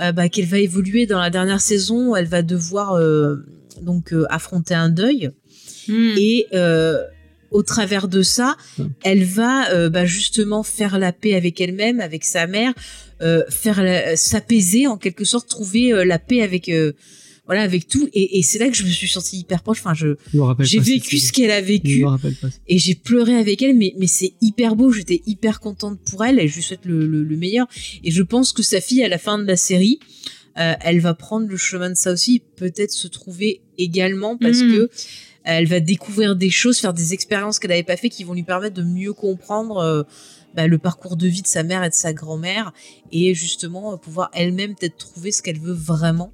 euh, 0.00 0.12
bah, 0.12 0.28
qu'elle 0.28 0.46
va 0.46 0.58
évoluer 0.58 1.06
dans 1.06 1.18
la 1.18 1.30
dernière 1.30 1.60
saison. 1.62 2.14
Elle 2.14 2.26
va 2.26 2.42
devoir 2.42 2.94
euh, 2.94 3.36
donc 3.80 4.12
euh, 4.12 4.24
affronter 4.30 4.74
un 4.74 4.88
deuil 4.90 5.30
Mm. 5.88 6.14
et 6.16 6.46
euh, 6.54 6.98
au 7.50 7.62
travers 7.62 8.06
de 8.08 8.22
ça, 8.22 8.56
Ouais. 8.78 8.86
elle 9.02 9.24
va 9.24 9.70
euh, 9.72 9.90
bah, 9.90 10.04
justement 10.06 10.62
faire 10.62 10.98
la 10.98 11.12
paix 11.12 11.34
avec 11.34 11.60
elle-même, 11.60 12.00
avec 12.00 12.24
sa 12.24 12.46
mère, 12.46 12.72
euh, 13.20 13.42
faire 13.50 13.82
la- 13.82 14.16
s'apaiser 14.16 14.86
en 14.86 14.96
quelque 14.96 15.24
sorte, 15.24 15.48
trouver 15.48 15.92
euh, 15.92 16.04
la 16.04 16.18
paix 16.20 16.40
avec 16.40 16.68
euh, 16.68 16.92
voilà 17.46 17.62
avec 17.62 17.88
tout. 17.88 18.08
Et, 18.14 18.38
et 18.38 18.42
c'est 18.42 18.60
là 18.60 18.68
que 18.68 18.76
je 18.76 18.84
me 18.84 18.88
suis 18.90 19.08
sentie 19.08 19.38
hyper 19.38 19.62
proche. 19.64 19.80
Enfin, 19.80 19.92
je 19.94 20.14
j'ai 20.60 20.78
vécu 20.78 21.18
ce 21.18 21.32
qu'elle 21.32 21.50
a 21.50 21.60
vécu 21.60 22.02
me 22.02 22.06
rappelle 22.08 22.36
pas. 22.36 22.48
et 22.68 22.78
j'ai 22.78 22.94
pleuré 22.94 23.34
avec 23.34 23.60
elle. 23.62 23.76
Mais 23.76 23.92
mais 23.98 24.06
c'est 24.06 24.34
hyper 24.40 24.76
beau. 24.76 24.92
J'étais 24.92 25.20
hyper 25.26 25.58
contente 25.58 25.98
pour 26.08 26.24
elle 26.24 26.38
et 26.38 26.46
je 26.46 26.54
lui 26.54 26.62
souhaite 26.62 26.84
le, 26.84 27.04
le, 27.08 27.24
le 27.24 27.36
meilleur. 27.36 27.66
Et 28.04 28.12
je 28.12 28.22
pense 28.22 28.52
que 28.52 28.62
sa 28.62 28.80
fille 28.80 29.02
à 29.02 29.08
la 29.08 29.18
fin 29.18 29.36
de 29.38 29.44
la 29.48 29.56
série. 29.56 29.98
Euh, 30.58 30.74
elle 30.80 31.00
va 31.00 31.14
prendre 31.14 31.46
le 31.48 31.56
chemin 31.56 31.90
de 31.90 31.94
ça 31.94 32.12
aussi, 32.12 32.42
peut-être 32.56 32.90
se 32.92 33.08
trouver 33.08 33.62
également 33.78 34.36
parce 34.36 34.58
Mhm. 34.60 34.72
que 34.72 34.90
elle 35.44 35.66
va 35.66 35.80
découvrir 35.80 36.36
des 36.36 36.50
choses, 36.50 36.78
faire 36.78 36.94
des 36.94 37.14
expériences 37.14 37.58
qu'elle 37.58 37.70
n'avait 37.70 37.82
pas 37.82 37.96
fait 37.96 38.08
qui 38.10 38.22
vont 38.22 38.34
lui 38.34 38.44
permettre 38.44 38.74
de 38.76 38.84
mieux 38.84 39.12
comprendre 39.12 39.78
euh, 39.78 40.02
bah, 40.54 40.66
le 40.68 40.78
parcours 40.78 41.16
de 41.16 41.26
vie 41.26 41.42
de 41.42 41.46
sa 41.48 41.62
mère 41.64 41.82
et 41.82 41.88
de 41.88 41.94
sa 41.94 42.12
grand-mère 42.12 42.72
et 43.10 43.34
justement 43.34 43.94
euh, 43.94 43.96
pouvoir 43.96 44.30
elle-même 44.34 44.74
peut-être 44.76 44.96
trouver 44.98 45.32
ce 45.32 45.42
qu'elle 45.42 45.58
veut 45.58 45.72
vraiment. 45.72 46.32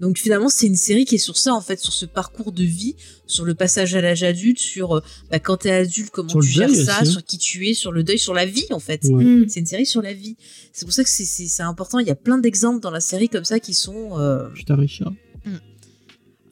Donc 0.00 0.18
finalement, 0.18 0.48
c'est 0.48 0.66
une 0.66 0.76
série 0.76 1.04
qui 1.04 1.16
est 1.16 1.18
sur 1.18 1.36
ça 1.36 1.52
en 1.54 1.60
fait, 1.60 1.78
sur 1.78 1.92
ce 1.92 2.06
parcours 2.06 2.52
de 2.52 2.64
vie, 2.64 2.96
sur 3.26 3.44
le 3.44 3.54
passage 3.54 3.94
à 3.94 4.00
l'âge 4.00 4.22
adulte, 4.22 4.58
sur 4.58 4.96
euh, 4.96 5.00
bah, 5.30 5.38
quand 5.38 5.58
t'es 5.58 5.70
adulte, 5.70 6.10
comment 6.10 6.28
Sur 6.30 6.40
tu 6.40 6.48
gères 6.48 6.68
deuil 6.68 6.84
ça, 6.84 7.00
aussi, 7.02 7.08
hein. 7.08 7.12
sur 7.12 7.24
qui 7.24 7.36
tu 7.38 7.68
es, 7.68 7.74
sur 7.74 7.92
le 7.92 8.02
deuil, 8.02 8.18
sur 8.18 8.32
la 8.34 8.46
vie 8.46 8.66
en 8.70 8.80
fait. 8.80 9.04
Ouais. 9.04 9.22
Mm. 9.24 9.48
C'est 9.48 9.60
une 9.60 9.66
série 9.66 9.84
sur 9.86 10.00
la 10.02 10.14
vie. 10.14 10.36
C'est 10.72 10.86
pour 10.86 10.94
ça 10.94 11.04
que 11.04 11.10
c'est- 11.10 11.60
important. 11.62 11.98
Il 11.98 12.06
y 12.06 12.10
a 12.10 12.14
plein 12.16 12.38
d'exemples 12.38 12.80
dans 12.80 12.90
la 12.90 13.00
série 13.00 13.28
comme 13.28 13.44
ça 13.44 13.60
qui 13.60 13.74
sont 13.74 14.18
euh, 14.18 14.48
Putain, 14.54 14.76
Richard. 14.76 15.12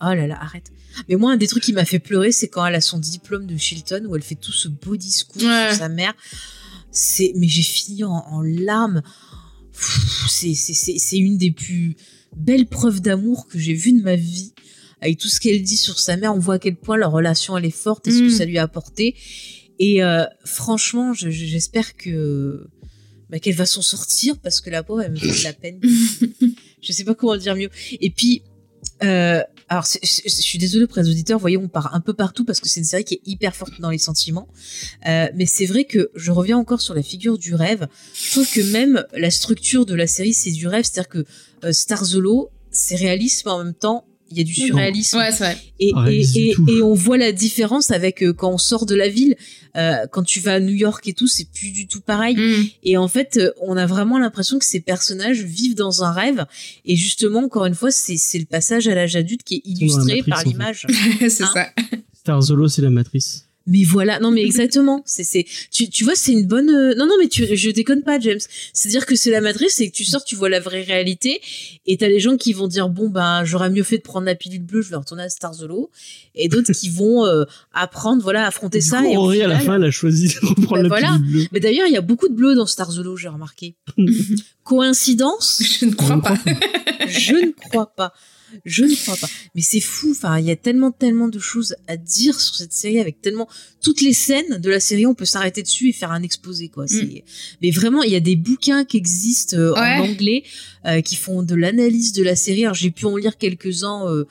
Oh 0.00 0.14
là 0.14 0.26
là, 0.28 0.38
arrête. 0.40 0.70
Mais 1.08 1.16
moi, 1.16 1.32
un 1.32 1.36
des 1.36 1.48
trucs 1.48 1.62
qui 1.64 1.72
m'a 1.72 1.84
fait 1.84 1.98
pleurer, 1.98 2.30
c'est 2.32 2.46
quand 2.48 2.64
elle 2.64 2.74
a 2.76 2.80
son 2.80 2.98
diplôme 2.98 3.46
de 3.46 3.56
Chilton, 3.56 4.04
où 4.08 4.14
elle 4.14 4.22
fait 4.22 4.36
tout 4.36 4.52
ce 4.52 4.68
beau 4.68 4.96
discours 4.96 5.42
Ouais. 5.42 5.68
sur 5.70 5.78
sa 5.78 5.88
mère. 5.88 6.14
C'est, 6.92 7.32
mais 7.34 7.48
j'ai 7.48 7.62
fini 7.62 8.04
en, 8.04 8.12
en 8.12 8.40
larmes. 8.42 9.02
Pff, 9.72 10.26
C'est, 10.28 10.54
c'est, 10.54 10.74
c'est, 10.74 10.98
c'est 10.98 11.18
une 11.18 11.36
des 11.36 11.50
plus 11.50 11.96
belles 12.36 12.66
preuves 12.66 13.00
d'amour 13.00 13.46
que 13.48 13.58
j'ai 13.58 13.74
vues 13.74 13.92
de 13.92 14.02
ma 14.02 14.16
vie. 14.16 14.52
Avec 15.00 15.18
tout 15.18 15.28
ce 15.28 15.38
qu'elle 15.38 15.62
dit 15.62 15.76
sur 15.76 15.98
sa 16.00 16.16
mère, 16.16 16.34
on 16.34 16.38
voit 16.40 16.54
à 16.54 16.58
quel 16.58 16.74
point 16.76 16.96
leur 16.96 17.12
relation 17.12 17.56
elle 17.56 17.64
est 17.64 17.70
forte 17.70 18.06
et 18.08 18.10
ce 18.10 18.18
que 18.18 18.26
Mm. 18.26 18.30
ça 18.30 18.44
lui 18.44 18.58
a 18.58 18.62
apporté. 18.62 19.14
Et 19.78 20.02
euh, 20.02 20.24
franchement, 20.44 21.12
je- 21.14 21.30
je- 21.30 21.44
j'espère 21.46 21.96
que 21.96 22.66
bah, 23.30 23.38
qu'elle 23.38 23.54
va 23.54 23.66
s'en 23.66 23.82
sortir 23.82 24.38
parce 24.38 24.60
que 24.60 24.70
la 24.70 24.82
pauvre, 24.82 25.02
elle 25.02 25.12
me 25.12 25.16
fait 25.18 25.38
de 25.40 25.44
la 25.44 25.52
peine. 25.52 25.80
je 26.82 26.92
sais 26.92 27.04
pas 27.04 27.14
comment 27.14 27.34
le 27.34 27.40
dire 27.40 27.54
mieux. 27.54 27.68
Et 28.00 28.10
puis, 28.10 28.42
euh, 29.04 29.42
alors, 29.68 29.84
je 29.84 30.28
suis 30.28 30.58
désolée 30.58 30.84
auprès 30.84 31.02
des 31.02 31.10
auditeurs, 31.10 31.38
voyez, 31.38 31.58
on 31.58 31.68
part 31.68 31.94
un 31.94 32.00
peu 32.00 32.14
partout 32.14 32.44
parce 32.44 32.58
que 32.60 32.68
c'est 32.68 32.80
une 32.80 32.86
série 32.86 33.04
qui 33.04 33.14
est 33.14 33.20
hyper 33.26 33.54
forte 33.54 33.80
dans 33.80 33.90
les 33.90 33.98
sentiments. 33.98 34.48
Euh, 35.06 35.28
mais 35.34 35.44
c'est 35.44 35.66
vrai 35.66 35.84
que 35.84 36.10
je 36.14 36.32
reviens 36.32 36.56
encore 36.56 36.80
sur 36.80 36.94
la 36.94 37.02
figure 37.02 37.36
du 37.36 37.54
rêve. 37.54 37.86
Je 38.14 38.30
trouve 38.30 38.50
que 38.50 38.60
même 38.72 39.04
la 39.12 39.30
structure 39.30 39.84
de 39.84 39.94
la 39.94 40.06
série, 40.06 40.32
c'est 40.32 40.52
du 40.52 40.66
rêve. 40.66 40.84
C'est-à-dire 40.84 41.08
que 41.08 41.24
euh, 41.64 41.72
Starzolo, 41.72 42.50
c'est 42.70 42.96
réaliste, 42.96 43.44
mais 43.44 43.52
en 43.52 43.64
même 43.64 43.74
temps, 43.74 44.06
il 44.30 44.38
y 44.38 44.40
a 44.40 44.44
du 44.44 44.54
surréalisme. 44.54 45.18
Ouais, 45.18 45.32
c'est 45.32 45.44
vrai. 45.44 45.58
Et, 45.80 45.92
on 46.82 46.94
voit 46.94 47.18
la 47.18 47.32
différence 47.32 47.90
avec 47.90 48.22
euh, 48.22 48.32
quand 48.32 48.52
on 48.52 48.58
sort 48.58 48.86
de 48.86 48.94
la 48.94 49.08
ville, 49.08 49.36
euh, 49.76 50.06
quand 50.10 50.22
tu 50.22 50.40
vas 50.40 50.54
à 50.54 50.60
New 50.60 50.74
York 50.74 51.06
et 51.06 51.12
tout, 51.12 51.26
c'est 51.26 51.48
plus 51.50 51.70
du 51.70 51.86
tout 51.86 52.00
pareil. 52.00 52.36
Mm. 52.36 52.66
Et 52.84 52.96
en 52.96 53.08
fait, 53.08 53.38
euh, 53.38 53.52
on 53.60 53.76
a 53.76 53.86
vraiment 53.86 54.18
l'impression 54.18 54.58
que 54.58 54.64
ces 54.64 54.80
personnages 54.80 55.42
vivent 55.42 55.76
dans 55.76 56.04
un 56.04 56.12
rêve. 56.12 56.46
Et 56.84 56.96
justement, 56.96 57.40
encore 57.40 57.66
une 57.66 57.74
fois, 57.74 57.90
c'est 57.90 58.38
le 58.38 58.46
passage 58.46 58.88
à 58.88 58.94
l'âge 58.94 59.16
adulte 59.16 59.42
qui 59.42 59.56
est 59.56 59.62
illustré 59.64 60.16
Matrix, 60.16 60.30
par 60.30 60.44
l'image. 60.44 60.86
c'est 61.20 61.42
Hein 61.42 61.50
ça. 61.54 61.66
Star 62.14 62.42
Zolo, 62.42 62.68
c'est 62.68 62.82
la 62.82 62.90
matrice. 62.90 63.47
Mais 63.70 63.84
voilà, 63.84 64.18
non 64.18 64.30
mais 64.30 64.42
exactement. 64.44 65.02
C'est 65.06 65.24
c'est 65.24 65.46
tu 65.70 65.88
tu 65.88 66.02
vois 66.04 66.14
c'est 66.16 66.32
une 66.32 66.46
bonne 66.46 66.70
euh, 66.70 66.94
non 66.96 67.06
non 67.06 67.14
mais 67.20 67.28
tu 67.28 67.44
je 67.54 67.70
déconne 67.70 68.02
pas 68.02 68.18
James. 68.18 68.38
C'est 68.72 68.88
à 68.88 68.90
dire 68.90 69.06
que 69.06 69.14
c'est 69.14 69.30
la 69.30 69.40
matrice, 69.40 69.74
c'est 69.74 69.88
que 69.88 69.94
tu 69.94 70.04
sors, 70.04 70.24
tu 70.24 70.34
vois 70.36 70.48
la 70.48 70.58
vraie 70.60 70.82
réalité 70.82 71.40
et 71.86 71.96
t'as 71.96 72.08
les 72.08 72.18
gens 72.20 72.36
qui 72.36 72.52
vont 72.52 72.66
dire 72.66 72.88
bon 72.88 73.08
ben 73.10 73.44
j'aurais 73.44 73.70
mieux 73.70 73.82
fait 73.82 73.98
de 73.98 74.02
prendre 74.02 74.26
la 74.26 74.34
pilule 74.34 74.62
bleue, 74.62 74.82
je 74.82 74.90
vais 74.90 74.96
retourner 74.96 75.22
à 75.24 75.28
Starzolo 75.28 75.90
et 76.34 76.48
d'autres 76.48 76.72
qui 76.72 76.88
vont 76.88 77.24
euh, 77.26 77.44
apprendre 77.72 78.22
voilà 78.22 78.46
affronter 78.46 78.78
Du 78.78 78.86
ça 78.86 79.00
coup, 79.02 79.12
et 79.12 79.16
au 79.16 79.20
Rory, 79.22 79.42
à 79.42 79.46
la 79.48 79.58
final- 79.58 79.66
fin, 79.66 79.76
elle 79.82 79.88
a 79.88 79.90
choisi 79.90 80.28
de 80.28 80.46
reprendre 80.46 80.68
Ben 80.76 80.82
la 80.82 80.88
voilà. 80.88 81.12
pilule 81.18 81.30
bleue. 81.30 81.46
Mais 81.52 81.60
d'ailleurs, 81.60 81.86
il 81.86 81.92
y 81.92 81.96
a 81.96 82.00
beaucoup 82.00 82.28
de 82.28 82.34
bleu 82.34 82.54
dans 82.54 82.66
Starzolo, 82.66 83.16
j'ai 83.16 83.28
remarqué. 83.28 83.74
Coïncidence? 84.64 85.62
Je 85.80 85.86
ne 85.86 85.94
crois 85.94 86.20
pas. 86.20 86.36
Je 87.08 87.32
ne 87.34 87.52
crois 87.52 87.86
pas. 87.94 88.12
Je 88.64 88.84
ne 88.84 88.94
crois 88.94 89.16
pas. 89.16 89.28
Mais 89.54 89.62
c'est 89.62 89.80
fou. 89.80 90.10
Enfin, 90.12 90.38
il 90.38 90.46
y 90.46 90.50
a 90.50 90.56
tellement, 90.56 90.90
tellement 90.90 91.28
de 91.28 91.38
choses 91.38 91.74
à 91.86 91.96
dire 91.96 92.40
sur 92.40 92.54
cette 92.54 92.72
série 92.72 92.98
avec 93.00 93.20
tellement 93.20 93.48
toutes 93.82 94.00
les 94.00 94.12
scènes 94.12 94.58
de 94.58 94.70
la 94.70 94.80
série, 94.80 95.06
on 95.06 95.14
peut 95.14 95.24
s'arrêter 95.24 95.62
dessus 95.62 95.88
et 95.88 95.92
faire 95.92 96.10
un 96.12 96.22
exposé, 96.22 96.68
quoi. 96.68 96.86
C'est- 96.88 97.24
Mais 97.62 97.70
vraiment, 97.70 98.02
il 98.02 98.12
y 98.12 98.16
a 98.16 98.20
des 98.20 98.36
bouquins 98.36 98.84
qui 98.84 98.96
existent 98.96 99.56
euh, 99.56 99.72
en 99.72 99.80
anglais 100.00 100.42
euh, 100.86 101.00
qui 101.00 101.16
font 101.16 101.42
de 101.42 101.54
l'analyse 101.54 102.12
de 102.12 102.22
la 102.22 102.36
série. 102.36 102.64
Alors, 102.64 102.74
j'ai 102.74 102.90
pu 102.90 103.06
en 103.06 103.16
lire 103.16 103.36
quelques-uns 103.38 104.06
euh, 104.08 104.24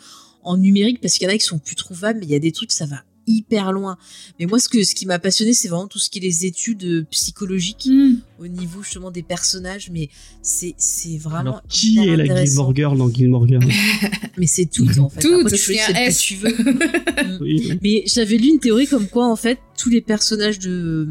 en 0.43 0.57
numérique 0.57 1.01
parce 1.01 1.15
qu'il 1.17 1.27
y 1.27 1.31
en 1.31 1.33
a 1.33 1.37
qui 1.37 1.45
sont 1.45 1.59
plus 1.59 1.75
trouvables, 1.75 2.19
mais 2.19 2.25
il 2.25 2.31
y 2.31 2.35
a 2.35 2.39
des 2.39 2.51
trucs, 2.51 2.71
ça 2.71 2.85
va 2.85 3.03
hyper 3.27 3.71
loin. 3.71 3.97
Mais 4.39 4.45
moi, 4.45 4.59
ce 4.59 4.69
que 4.69 4.83
ce 4.83 4.95
qui 4.95 5.05
m'a 5.05 5.19
passionné, 5.19 5.53
c'est 5.53 5.67
vraiment 5.67 5.87
tout 5.87 5.99
ce 5.99 6.09
qui 6.09 6.19
est 6.19 6.21
les 6.21 6.45
études 6.45 6.83
euh, 6.83 7.05
psychologiques 7.11 7.87
Mm. 7.87 8.15
au 8.39 8.47
niveau 8.47 8.81
justement 8.83 9.11
des 9.11 9.23
personnages. 9.23 9.89
Mais 9.91 10.09
c'est 10.41 10.73
c'est 10.77 11.17
vraiment. 11.17 11.39
Alors, 11.57 11.63
qui 11.69 11.99
est 11.99 12.15
la. 12.17 12.45
Gilmore 12.45 12.75
Girl 12.75 12.97
dans 12.97 13.09
Gilmore 13.11 13.47
Girl 13.47 13.65
Mais 14.37 14.47
c'est 14.47 14.65
tout 14.65 14.87
en 14.99 15.09
fait. 15.09 15.19
Toutes, 15.21 15.45
Après, 15.45 15.57
tu 15.57 15.79
un 15.79 15.93
que 15.93 16.07
S. 16.07 16.17
tu 16.19 16.35
veux. 16.35 16.55
Oui. 17.41 17.77
Mais 17.83 18.03
j'avais 18.07 18.37
lu 18.37 18.47
une 18.49 18.59
théorie 18.59 18.87
comme 18.87 19.07
quoi 19.07 19.27
en 19.27 19.35
fait 19.35 19.59
tous 19.77 19.89
les 19.89 20.01
personnages 20.01 20.59
de 20.59 21.07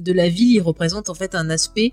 de 0.00 0.12
la 0.12 0.28
ville 0.28 0.50
ils 0.52 0.60
représentent 0.60 1.08
en 1.08 1.14
fait 1.14 1.34
un 1.34 1.48
aspect 1.50 1.92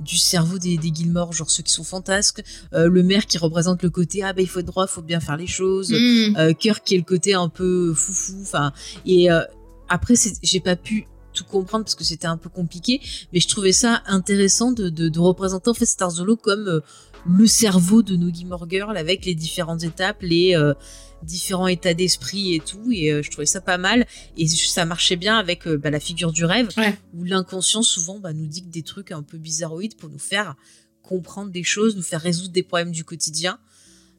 du 0.00 0.16
cerveau 0.16 0.58
des, 0.58 0.76
des 0.78 0.92
Gilmore, 0.94 1.32
genre 1.32 1.50
ceux 1.50 1.62
qui 1.62 1.72
sont 1.72 1.84
fantasques, 1.84 2.42
euh, 2.74 2.88
le 2.88 3.02
maire 3.02 3.26
qui 3.26 3.38
représente 3.38 3.82
le 3.82 3.90
côté 3.90 4.22
ah 4.22 4.32
ben 4.32 4.42
il 4.42 4.48
faut 4.48 4.60
être 4.60 4.66
droit, 4.66 4.86
il 4.88 4.92
faut 4.92 5.02
bien 5.02 5.20
faire 5.20 5.36
les 5.36 5.46
choses, 5.46 5.90
Mm. 5.92 6.36
euh, 6.38 6.52
Kirk 6.54 6.82
qui 6.84 6.94
est 6.94 6.98
le 6.98 7.04
côté 7.04 7.34
un 7.34 7.48
peu 7.48 7.92
foufou, 7.94 8.38
enfin 8.42 8.72
et 9.06 9.30
euh, 9.30 9.42
après 9.88 10.14
j'ai 10.42 10.60
pas 10.60 10.76
pu 10.76 11.06
tout 11.32 11.44
comprendre 11.44 11.84
parce 11.84 11.94
que 11.94 12.02
c'était 12.04 12.26
un 12.26 12.36
peu 12.36 12.48
compliqué, 12.48 13.00
mais 13.32 13.38
je 13.40 13.46
trouvais 13.46 13.72
ça 13.72 14.02
intéressant 14.06 14.72
de, 14.72 14.88
de, 14.88 15.08
de 15.08 15.20
représenter 15.20 15.70
en 15.70 15.74
fait 15.74 15.86
Starzolo 15.86 16.34
comme 16.36 16.66
euh, 16.66 16.80
le 17.26 17.46
cerveau 17.46 18.02
de 18.02 18.16
nos 18.16 18.32
Gilmore 18.32 18.66
Girls 18.68 18.96
avec 18.96 19.24
les 19.26 19.34
différentes 19.34 19.82
étapes, 19.84 20.18
les 20.22 20.54
euh, 20.56 20.74
différents 21.22 21.66
états 21.66 21.92
d'esprit 21.94 22.54
et 22.54 22.60
tout, 22.60 22.90
et 22.92 23.12
euh, 23.12 23.22
je 23.22 23.30
trouvais 23.30 23.46
ça 23.46 23.60
pas 23.60 23.76
mal 23.78 24.06
et 24.38 24.48
ça 24.48 24.84
marchait 24.86 25.16
bien 25.16 25.36
avec 25.36 25.66
euh, 25.66 25.76
bah, 25.76 25.90
la 25.90 26.00
figure 26.00 26.32
du 26.32 26.44
rêve 26.44 26.68
Ouais. 26.76 26.98
où 27.14 27.24
l'inconscient 27.24 27.82
souvent 27.82 28.18
bah, 28.18 28.32
nous 28.32 28.46
dicte 28.46 28.70
des 28.70 28.82
trucs 28.82 29.12
un 29.12 29.22
peu 29.22 29.36
bizarroïdes 29.38 29.96
pour 29.96 30.08
nous 30.08 30.18
faire 30.18 30.54
comprendre 31.02 31.50
des 31.50 31.62
choses, 31.64 31.96
nous 31.96 32.02
faire 32.02 32.20
résoudre 32.22 32.52
des 32.52 32.62
problèmes 32.62 32.92
du 32.92 33.04
quotidien. 33.04 33.58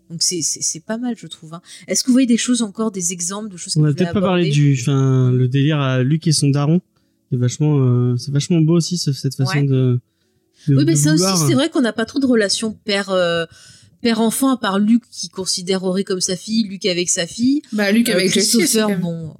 Donc 0.09 0.21
c'est 0.23 0.85
pas 0.85 0.97
mal, 0.97 1.15
je 1.17 1.25
trouve. 1.25 1.53
hein. 1.53 1.61
Est-ce 1.87 2.03
que 2.03 2.07
vous 2.07 2.13
voyez 2.13 2.27
des 2.27 2.35
choses 2.37 2.61
encore, 2.61 2.91
des 2.91 3.13
exemples 3.13 3.49
de 3.49 3.55
choses 3.57 3.73
que 3.75 3.79
On 3.79 3.83
vous 3.83 3.87
a 3.87 3.91
voulez 3.91 4.03
peut-être 4.03 4.13
pas 4.13 4.19
parlé 4.21 4.49
du, 4.49 4.77
enfin, 4.81 5.31
le 5.31 5.47
délire 5.47 5.79
à 5.79 6.03
Luc 6.03 6.27
et 6.27 6.33
son 6.33 6.49
daron. 6.49 6.81
C'est 7.31 7.37
vachement, 7.37 7.79
euh, 7.79 8.17
c'est 8.17 8.31
vachement 8.33 8.59
beau 8.59 8.73
aussi 8.75 8.97
ce- 8.97 9.13
cette 9.13 9.35
façon 9.35 9.59
Ouais. 9.59 9.63
de. 9.63 10.01
De- 10.67 10.75
Oui, 10.75 10.83
mais 10.85 10.95
ça 10.95 11.11
vouloir. 11.13 11.35
aussi, 11.35 11.47
c'est 11.47 11.53
vrai 11.55 11.69
qu'on 11.69 11.81
n'a 11.81 11.93
pas 11.93 12.05
trop 12.05 12.19
de 12.19 12.25
relation 12.25 12.73
père. 12.85 13.09
euh, 13.09 13.45
Père-enfant, 14.01 14.49
à 14.51 14.57
part 14.57 14.79
Luc 14.79 15.03
qui 15.11 15.29
considère 15.29 15.81
Rory 15.81 16.03
comme 16.03 16.21
sa 16.21 16.35
fille, 16.35 16.63
Luc 16.67 16.87
avec 16.87 17.07
sa 17.07 17.27
fille. 17.27 17.61
Bah, 17.71 17.91
Luc 17.91 18.09
Euh, 18.09 18.13
avec 18.13 18.33
Jessie. 18.33 18.57
bon. 18.99 19.35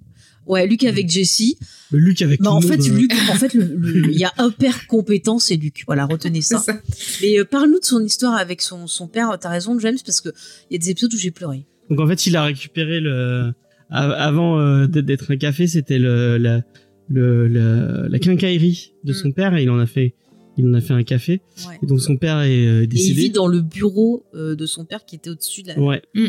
Ouais, 0.45 0.67
Luc 0.67 0.83
avec 0.83 1.09
Jessie. 1.09 1.57
Le 1.89 1.97
Luc 1.97 2.21
avec 2.21 2.39
Mais 2.41 2.45
tout 2.45 2.51
en 2.51 2.59
le 2.59 2.67
fait, 2.67 2.79
euh, 2.79 2.93
Luc, 2.93 3.11
en 3.31 3.33
fait, 3.35 3.55
le- 3.55 3.65
le- 3.75 4.11
il 4.11 4.19
y 4.19 4.23
a 4.23 4.31
un 4.37 4.51
père 4.51 4.85
compétent, 4.85 5.39
c'est 5.39 5.55
Luc. 5.55 5.81
Voilà, 5.87 6.05
retenez 6.05 6.41
ça. 6.41 6.59
ça. 6.65 6.79
Mais 7.23 7.39
euh, 7.39 7.43
parle-nous 7.43 7.79
de 7.79 7.85
son 7.85 8.01
histoire 8.03 8.35
avec 8.35 8.61
son, 8.61 8.85
son 8.85 9.07
père. 9.07 9.35
T'as 9.41 9.49
raison, 9.49 9.79
James, 9.79 9.97
parce 10.05 10.21
que 10.21 10.29
il 10.69 10.73
y 10.73 10.75
a 10.75 10.77
des 10.79 10.91
épisodes 10.91 11.11
où 11.11 11.17
j'ai 11.17 11.31
pleuré. 11.31 11.65
Donc 11.89 11.99
en 11.99 12.07
fait, 12.07 12.27
il 12.27 12.35
a 12.35 12.43
récupéré 12.43 12.99
le 12.99 13.53
avant 13.89 14.59
euh, 14.59 14.85
d'être- 14.87 15.31
un 15.31 15.37
café, 15.37 15.65
c'était 15.67 15.97
le 15.99 16.37
la 16.37 16.61
le, 17.09 17.47
la, 17.47 18.07
la 18.07 18.19
quincaillerie 18.19 18.93
de 19.03 19.11
Mm. 19.11 19.15
son 19.15 19.31
père 19.31 19.55
et 19.55 19.63
il 19.63 19.69
en 19.69 19.79
a 19.79 19.85
fait 19.87 20.13
il 20.61 20.67
en 20.69 20.73
a 20.73 20.81
fait 20.81 20.93
un 20.93 21.03
café. 21.03 21.41
Ouais. 21.67 21.77
Et 21.83 21.85
donc 21.85 22.01
son 22.01 22.17
père 22.17 22.41
est 22.41 22.65
euh, 22.65 22.81
Et 22.81 22.83
il 22.83 22.87
décédé. 22.89 23.21
vit 23.21 23.29
dans 23.31 23.47
le 23.47 23.61
bureau 23.61 24.23
euh, 24.35 24.55
de 24.55 24.65
son 24.65 24.85
père 24.85 25.05
qui 25.05 25.15
était 25.15 25.29
au-dessus 25.29 25.63
de 25.63 25.69
la. 25.69 25.79
Ouais. 25.79 26.01
Mm. 26.15 26.27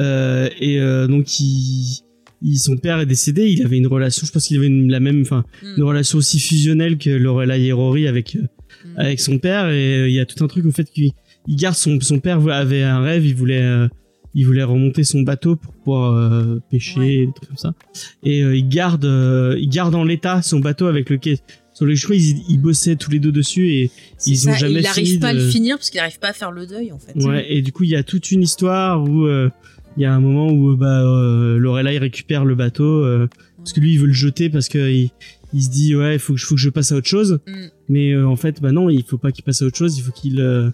Euh, 0.00 0.48
et 0.60 0.80
euh, 0.80 1.06
donc 1.06 1.40
il, 1.40 2.00
il- 2.42 2.58
son 2.58 2.76
père 2.76 3.00
est 3.00 3.06
décédé. 3.06 3.48
Il 3.48 3.64
avait 3.64 3.78
une 3.78 3.86
relation, 3.86 4.26
je 4.26 4.32
pense 4.32 4.46
qu'il 4.46 4.56
avait 4.58 4.66
une, 4.66 4.90
la 4.90 5.00
même, 5.00 5.22
enfin 5.22 5.44
Mm. 5.62 5.74
une 5.78 5.82
relation 5.84 6.18
aussi 6.18 6.38
fusionnelle 6.38 6.98
que 6.98 7.10
Lorelai 7.10 7.64
et 7.66 7.72
Rory 7.72 8.06
avec 8.06 8.36
euh, 8.36 8.40
Mm. 8.84 8.98
avec 8.98 9.20
son 9.20 9.38
père. 9.38 9.70
Et 9.70 9.98
euh, 10.00 10.08
il 10.08 10.14
y 10.14 10.20
a 10.20 10.26
tout 10.26 10.42
un 10.44 10.48
truc 10.48 10.66
au 10.66 10.70
fait 10.72 10.90
qu'il 10.90 11.10
il 11.48 11.56
garde 11.56 11.76
son 11.76 11.98
son 12.00 12.18
père 12.18 12.40
avait 12.48 12.82
un 12.82 13.00
rêve. 13.00 13.24
Il 13.24 13.34
voulait 13.34 13.62
euh, 13.62 13.88
il 14.34 14.44
voulait 14.44 14.64
remonter 14.64 15.02
son 15.02 15.22
bateau 15.22 15.56
pour 15.56 15.72
pouvoir 15.72 16.12
euh, 16.14 16.58
pêcher 16.70 17.00
Ouais. 17.00 17.26
des 17.26 17.32
trucs 17.34 17.48
comme 17.48 17.56
ça. 17.56 17.74
Et 18.22 18.42
euh, 18.42 18.54
il 18.56 18.68
garde 18.68 19.04
euh, 19.06 19.56
il 19.58 19.68
garde 19.70 19.94
en 19.94 20.04
l'état 20.04 20.42
son 20.42 20.60
bateau 20.60 20.86
avec 20.86 21.08
lequel 21.08 21.38
sur 21.76 21.84
les 21.86 21.94
cheveux 21.94 22.16
ils, 22.16 22.42
ils 22.48 22.58
bossaient 22.58 22.96
tous 22.96 23.10
les 23.10 23.18
deux 23.18 23.32
dessus 23.32 23.68
et 23.70 23.90
ils 24.26 24.38
ça, 24.38 24.50
ont 24.50 24.54
et 24.54 24.58
jamais 24.58 24.80
il 24.80 24.82
n'arrive 24.82 25.18
pas 25.20 25.28
à 25.28 25.32
le 25.34 25.46
finir 25.48 25.76
parce 25.76 25.90
qu'il 25.90 25.98
n'arrive 26.00 26.18
pas 26.18 26.28
à 26.28 26.32
faire 26.32 26.50
le 26.50 26.66
deuil 26.66 26.90
en 26.90 26.98
fait. 26.98 27.14
Ouais, 27.22 27.46
et 27.52 27.60
du 27.60 27.70
coup, 27.72 27.84
il 27.84 27.90
y 27.90 27.96
a 27.96 28.02
toute 28.02 28.30
une 28.32 28.42
histoire 28.42 29.04
où 29.04 29.26
euh, 29.26 29.50
il 29.98 30.02
y 30.02 30.06
a 30.06 30.12
un 30.14 30.20
moment 30.20 30.48
où 30.50 30.74
bah, 30.76 31.02
euh, 31.02 31.58
Lorelai 31.58 31.98
récupère 31.98 32.44
le 32.46 32.54
bateau 32.54 33.04
euh, 33.04 33.28
parce 33.58 33.72
que 33.74 33.80
lui, 33.80 33.92
il 33.92 33.98
veut 33.98 34.06
le 34.06 34.12
jeter 34.14 34.48
parce 34.48 34.68
que 34.70 34.90
il, 34.90 35.10
il 35.52 35.62
se 35.62 35.68
dit 35.70 35.94
ouais, 35.94 36.14
il 36.14 36.18
faut 36.18 36.32
que, 36.34 36.38
je- 36.40 36.46
faut 36.46 36.54
que 36.54 36.60
je 36.60 36.70
passe 36.70 36.92
à 36.92 36.96
autre 36.96 37.08
chose. 37.08 37.40
Mm. 37.46 37.52
Mais 37.90 38.12
euh, 38.12 38.26
en 38.26 38.36
fait, 38.36 38.60
bah 38.62 38.72
non, 38.72 38.88
il 38.90 39.02
faut 39.04 39.18
pas 39.18 39.30
qu'il 39.32 39.44
passe 39.44 39.60
à 39.62 39.66
autre 39.66 39.76
chose. 39.76 39.98
Il 39.98 40.02
faut 40.02 40.12
qu'il 40.12 40.40
euh, 40.40 40.70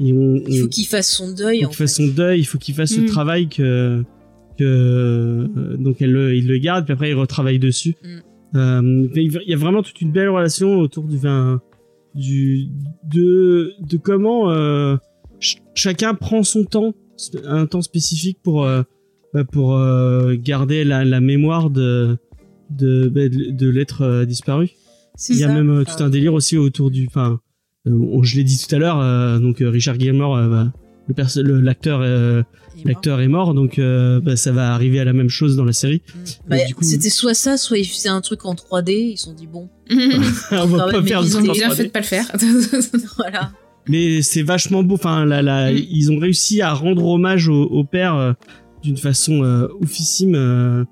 et 0.00 0.12
on- 0.12 0.42
Il 0.48 0.58
faut 0.60 0.66
on- 0.66 0.68
qu'il 0.68 0.86
fasse 0.86 1.08
son 1.10 1.32
deuil. 1.32 1.60
faut 1.60 1.66
en 1.66 1.68
qu'il 1.68 1.76
fasse 1.78 1.96
fait. 1.96 2.02
son 2.06 2.12
deuil. 2.12 2.40
Il 2.40 2.44
faut 2.44 2.58
qu'il 2.58 2.74
fasse 2.74 2.90
Mm. 2.96 3.06
ce 3.06 3.12
travail 3.12 3.48
que 3.48 4.02
que 4.58 4.64
euh, 4.64 5.76
donc 5.78 6.02
elle 6.02 6.12
le, 6.12 6.34
il 6.36 6.46
le 6.46 6.58
garde 6.58 6.84
puis 6.84 6.92
après 6.92 7.10
il 7.10 7.14
retravaille 7.14 7.58
dessus. 7.58 7.94
Mm. 8.04 8.18
Euh, 8.54 9.08
il 9.14 9.32
y 9.46 9.54
a 9.54 9.56
vraiment 9.56 9.82
toute 9.82 10.00
une 10.02 10.12
belle 10.12 10.28
relation 10.28 10.76
autour 10.78 11.04
du 11.04 11.16
vin 11.16 11.60
du 12.14 12.68
de 13.10 13.72
de 13.80 13.96
comment 13.96 14.50
euh, 14.50 14.96
ch- 15.40 15.62
chacun 15.74 16.12
prend 16.14 16.42
son 16.42 16.64
temps 16.64 16.92
un 17.46 17.64
temps 17.66 17.80
spécifique 17.80 18.38
pour 18.42 18.64
euh, 18.64 18.82
bah, 19.32 19.44
pour 19.44 19.78
garder 20.34 20.84
la, 20.84 21.04
la 21.06 21.20
mémoire 21.22 21.70
de 21.70 22.18
de 22.68 23.08
bah, 23.08 23.28
de, 23.30 23.50
de 23.52 23.68
l'être 23.70 24.24
disparu 24.26 24.70
il 25.30 25.36
y 25.38 25.44
a 25.44 25.48
ça. 25.48 25.54
même 25.54 25.70
euh, 25.70 25.82
Enfin, 25.82 25.96
tout 25.96 26.04
un 26.04 26.10
délire 26.10 26.34
aussi 26.34 26.58
autour 26.58 26.90
du 26.90 27.06
enfin 27.06 27.40
euh, 27.86 28.22
je 28.22 28.36
l'ai 28.36 28.44
dit 28.44 28.58
tout 28.68 28.74
à 28.74 28.78
l'heure 28.78 29.00
euh, 29.00 29.38
donc 29.38 29.56
Richard 29.60 29.98
Gilmore 29.98 30.36
bah, 30.50 30.72
l'acteur 31.42 32.00
l'acteur 32.84 33.20
est 33.20 33.28
mort 33.28 33.54
donc 33.54 33.78
euh, 33.78 34.20
bah, 34.20 34.36
ça 34.36 34.52
va 34.52 34.72
arriver 34.74 34.98
à 35.00 35.04
la 35.04 35.12
même 35.12 35.28
chose 35.28 35.56
dans 35.56 35.64
la 35.64 35.72
série 35.72 36.02
Mm. 36.14 36.18
Bah, 36.48 36.56
C'était 36.80 37.10
soit 37.10 37.34
ça, 37.34 37.56
soit 37.56 37.78
il 37.78 37.84
faisait 37.86 38.08
un 38.08 38.20
truc 38.20 38.44
en 38.44 38.54
3D. 38.54 38.92
Ils 39.12 39.16
se 39.18 39.24
sont 39.26 39.34
dit 39.34 39.46
bon, 39.46 39.68
on 40.50 40.66
va 40.66 40.90
pas 40.90 41.02
faire 41.02 41.20
Ils 41.22 41.36
ont 41.36 41.40
3D. 41.42 41.74
fait 41.74 41.84
de 41.84 41.88
pas 41.90 42.00
le 42.00 42.04
faire. 42.04 42.26
voilà. 43.16 43.52
mais 43.88 44.22
c'est 44.22 44.42
vachement 44.42 44.82
beau 44.82 44.94
enfin 44.94 45.24
là, 45.24 45.42
là, 45.42 45.72
Mm. 45.72 45.76
ils 45.90 46.12
ont 46.12 46.18
réussi 46.18 46.60
à 46.62 46.72
rendre 46.72 47.04
hommage 47.06 47.48
au, 47.48 47.62
au 47.64 47.84
père 47.84 48.14
euh, 48.16 48.32
d'une 48.82 48.96
façon 48.96 49.42
euh, 49.44 49.68
oufissime 49.80 50.34
euh, 50.34 50.84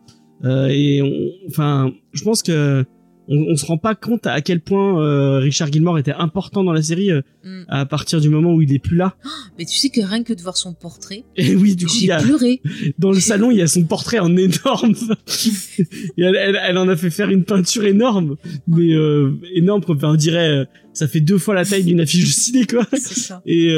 euh, 0.44 0.68
et 0.68 1.02
on- 1.02 1.48
enfin 1.48 1.90
je 2.12 2.22
pense 2.24 2.42
que 2.42 2.84
on, 3.30 3.52
on 3.52 3.56
se 3.56 3.64
rend 3.64 3.78
pas 3.78 3.94
compte 3.94 4.26
à 4.26 4.40
quel 4.42 4.60
point 4.60 5.02
euh, 5.02 5.38
Richard 5.38 5.72
Gilmore 5.72 5.98
était 5.98 6.12
important 6.12 6.62
dans 6.64 6.72
la 6.72 6.82
série 6.82 7.10
euh, 7.10 7.22
Mm. 7.42 7.62
à 7.68 7.86
partir 7.86 8.20
du 8.20 8.28
moment 8.28 8.52
où 8.52 8.60
il 8.60 8.70
est 8.74 8.78
plus 8.78 8.96
là 8.98 9.16
Mais 9.58 9.64
tu 9.64 9.74
sais 9.78 9.88
que 9.88 10.02
rien 10.02 10.22
que 10.22 10.34
de 10.34 10.42
voir 10.42 10.58
son 10.58 10.74
portrait, 10.74 11.24
et 11.36 11.56
oui 11.56 11.74
du 11.74 11.86
coup 11.86 11.94
il 12.02 12.12
j'ai 12.14 12.26
pleuré. 12.26 12.60
dans 12.98 13.12
le 13.12 13.18
salon 13.20 13.50
il 13.50 13.56
y 13.56 13.62
a 13.62 13.66
son 13.66 13.84
portrait 13.84 14.18
en 14.18 14.36
énorme 14.36 14.94
et 16.18 16.22
elle, 16.22 16.36
elle, 16.36 16.60
elle 16.62 16.76
en 16.76 16.86
a 16.86 16.96
fait 16.96 17.08
faire 17.08 17.30
une 17.30 17.44
peinture 17.44 17.86
énorme 17.86 18.36
mais 18.68 18.92
euh, 18.92 19.40
énorme 19.54 19.82
Enfin, 19.88 20.10
on 20.12 20.16
dirait 20.16 20.66
ça 20.92 21.08
fait 21.08 21.20
deux 21.20 21.38
fois 21.38 21.54
la 21.54 21.64
taille 21.64 21.84
d'une 21.84 22.00
affiche 22.02 22.26
de 22.26 22.30
ciné 22.30 22.66
quoi 22.66 22.86
C'est 22.92 23.18
ça. 23.18 23.40
et 23.46 23.68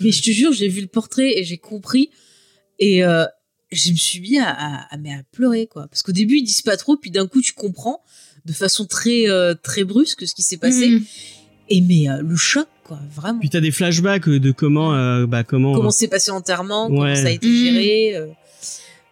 Mais 0.00 0.10
je 0.10 0.22
te 0.22 0.30
jure, 0.30 0.52
j'ai 0.52 0.66
vu 0.68 0.80
le 0.80 0.88
portrait 0.88 1.38
et 1.38 1.44
j'ai 1.44 1.58
compris. 1.58 2.10
Et 2.80 3.02
je 3.70 3.90
me 3.90 3.96
suis 3.96 4.20
mis 4.20 4.38
à, 4.38 4.48
à, 4.48 4.92
à, 4.94 4.96
mais 4.98 5.12
à 5.12 5.22
pleurer, 5.32 5.66
quoi. 5.66 5.86
Parce 5.88 6.02
qu'au 6.02 6.12
début, 6.12 6.38
ils 6.38 6.44
disent 6.44 6.62
pas 6.62 6.76
trop, 6.76 6.96
puis 6.96 7.10
d'un 7.10 7.26
coup, 7.26 7.40
tu 7.40 7.52
comprends 7.52 8.02
de 8.44 8.52
façon 8.52 8.84
très, 8.86 9.28
euh, 9.28 9.54
très 9.54 9.84
brusque 9.84 10.26
ce 10.26 10.34
qui 10.34 10.42
s'est 10.42 10.56
passé. 10.58 10.90
Mm. 10.90 11.04
Et 11.70 11.80
mais 11.80 12.08
euh, 12.10 12.22
le 12.22 12.36
choc, 12.36 12.66
quoi, 12.84 12.98
vraiment. 13.14 13.38
puis 13.40 13.48
t'as 13.50 13.60
des 13.60 13.70
flashbacks 13.70 14.28
de 14.28 14.52
comment 14.52 14.94
euh, 14.94 15.26
bah 15.26 15.44
comment 15.44 15.74
Comment 15.74 15.90
s'est 15.90 16.08
passé 16.08 16.30
l'enterrement, 16.30 16.88
comment 16.88 17.14
ça 17.14 17.26
a 17.28 17.30
été 17.30 17.46
géré. 17.46 18.16
euh. 18.16 18.26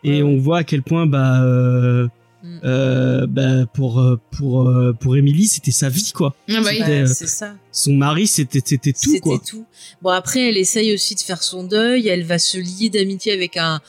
et 0.04 0.22
on 0.22 0.36
voit 0.36 0.58
à 0.58 0.64
quel 0.64 0.82
point 0.82 1.06
bah 1.06 1.42
euh, 1.42 2.08
Mm. 2.44 2.58
euh, 2.64 3.26
bah 3.28 3.66
pour 3.72 4.00
euh, 4.00 4.18
pour 4.32 4.68
euh, 4.68 4.92
pour 4.92 5.16
Emily 5.16 5.46
c'était 5.46 5.70
sa 5.70 5.88
vie 5.88 6.10
quoi 6.12 6.34
Ah 6.48 6.60
bah 6.60 6.70
oui. 6.72 6.82
Euh, 6.88 7.06
c'est 7.06 7.28
ça. 7.28 7.54
son 7.70 7.92
mari 7.92 8.26
c'était 8.26 8.60
c'était 8.64 8.92
tout 8.92 8.98
C'était 9.12 9.20
quoi 9.20 9.38
tout. 9.46 9.64
Bon, 10.02 10.10
après, 10.10 10.48
elle 10.48 10.56
essaye 10.56 10.92
aussi 10.92 11.14
de 11.14 11.20
faire 11.20 11.40
son 11.40 11.62
deuil. 11.62 12.08
Elle 12.08 12.24
va 12.24 12.40
se 12.40 12.58
lier 12.58 12.88
d'amitié 12.90 13.30
avec 13.32 13.56
un. 13.56 13.80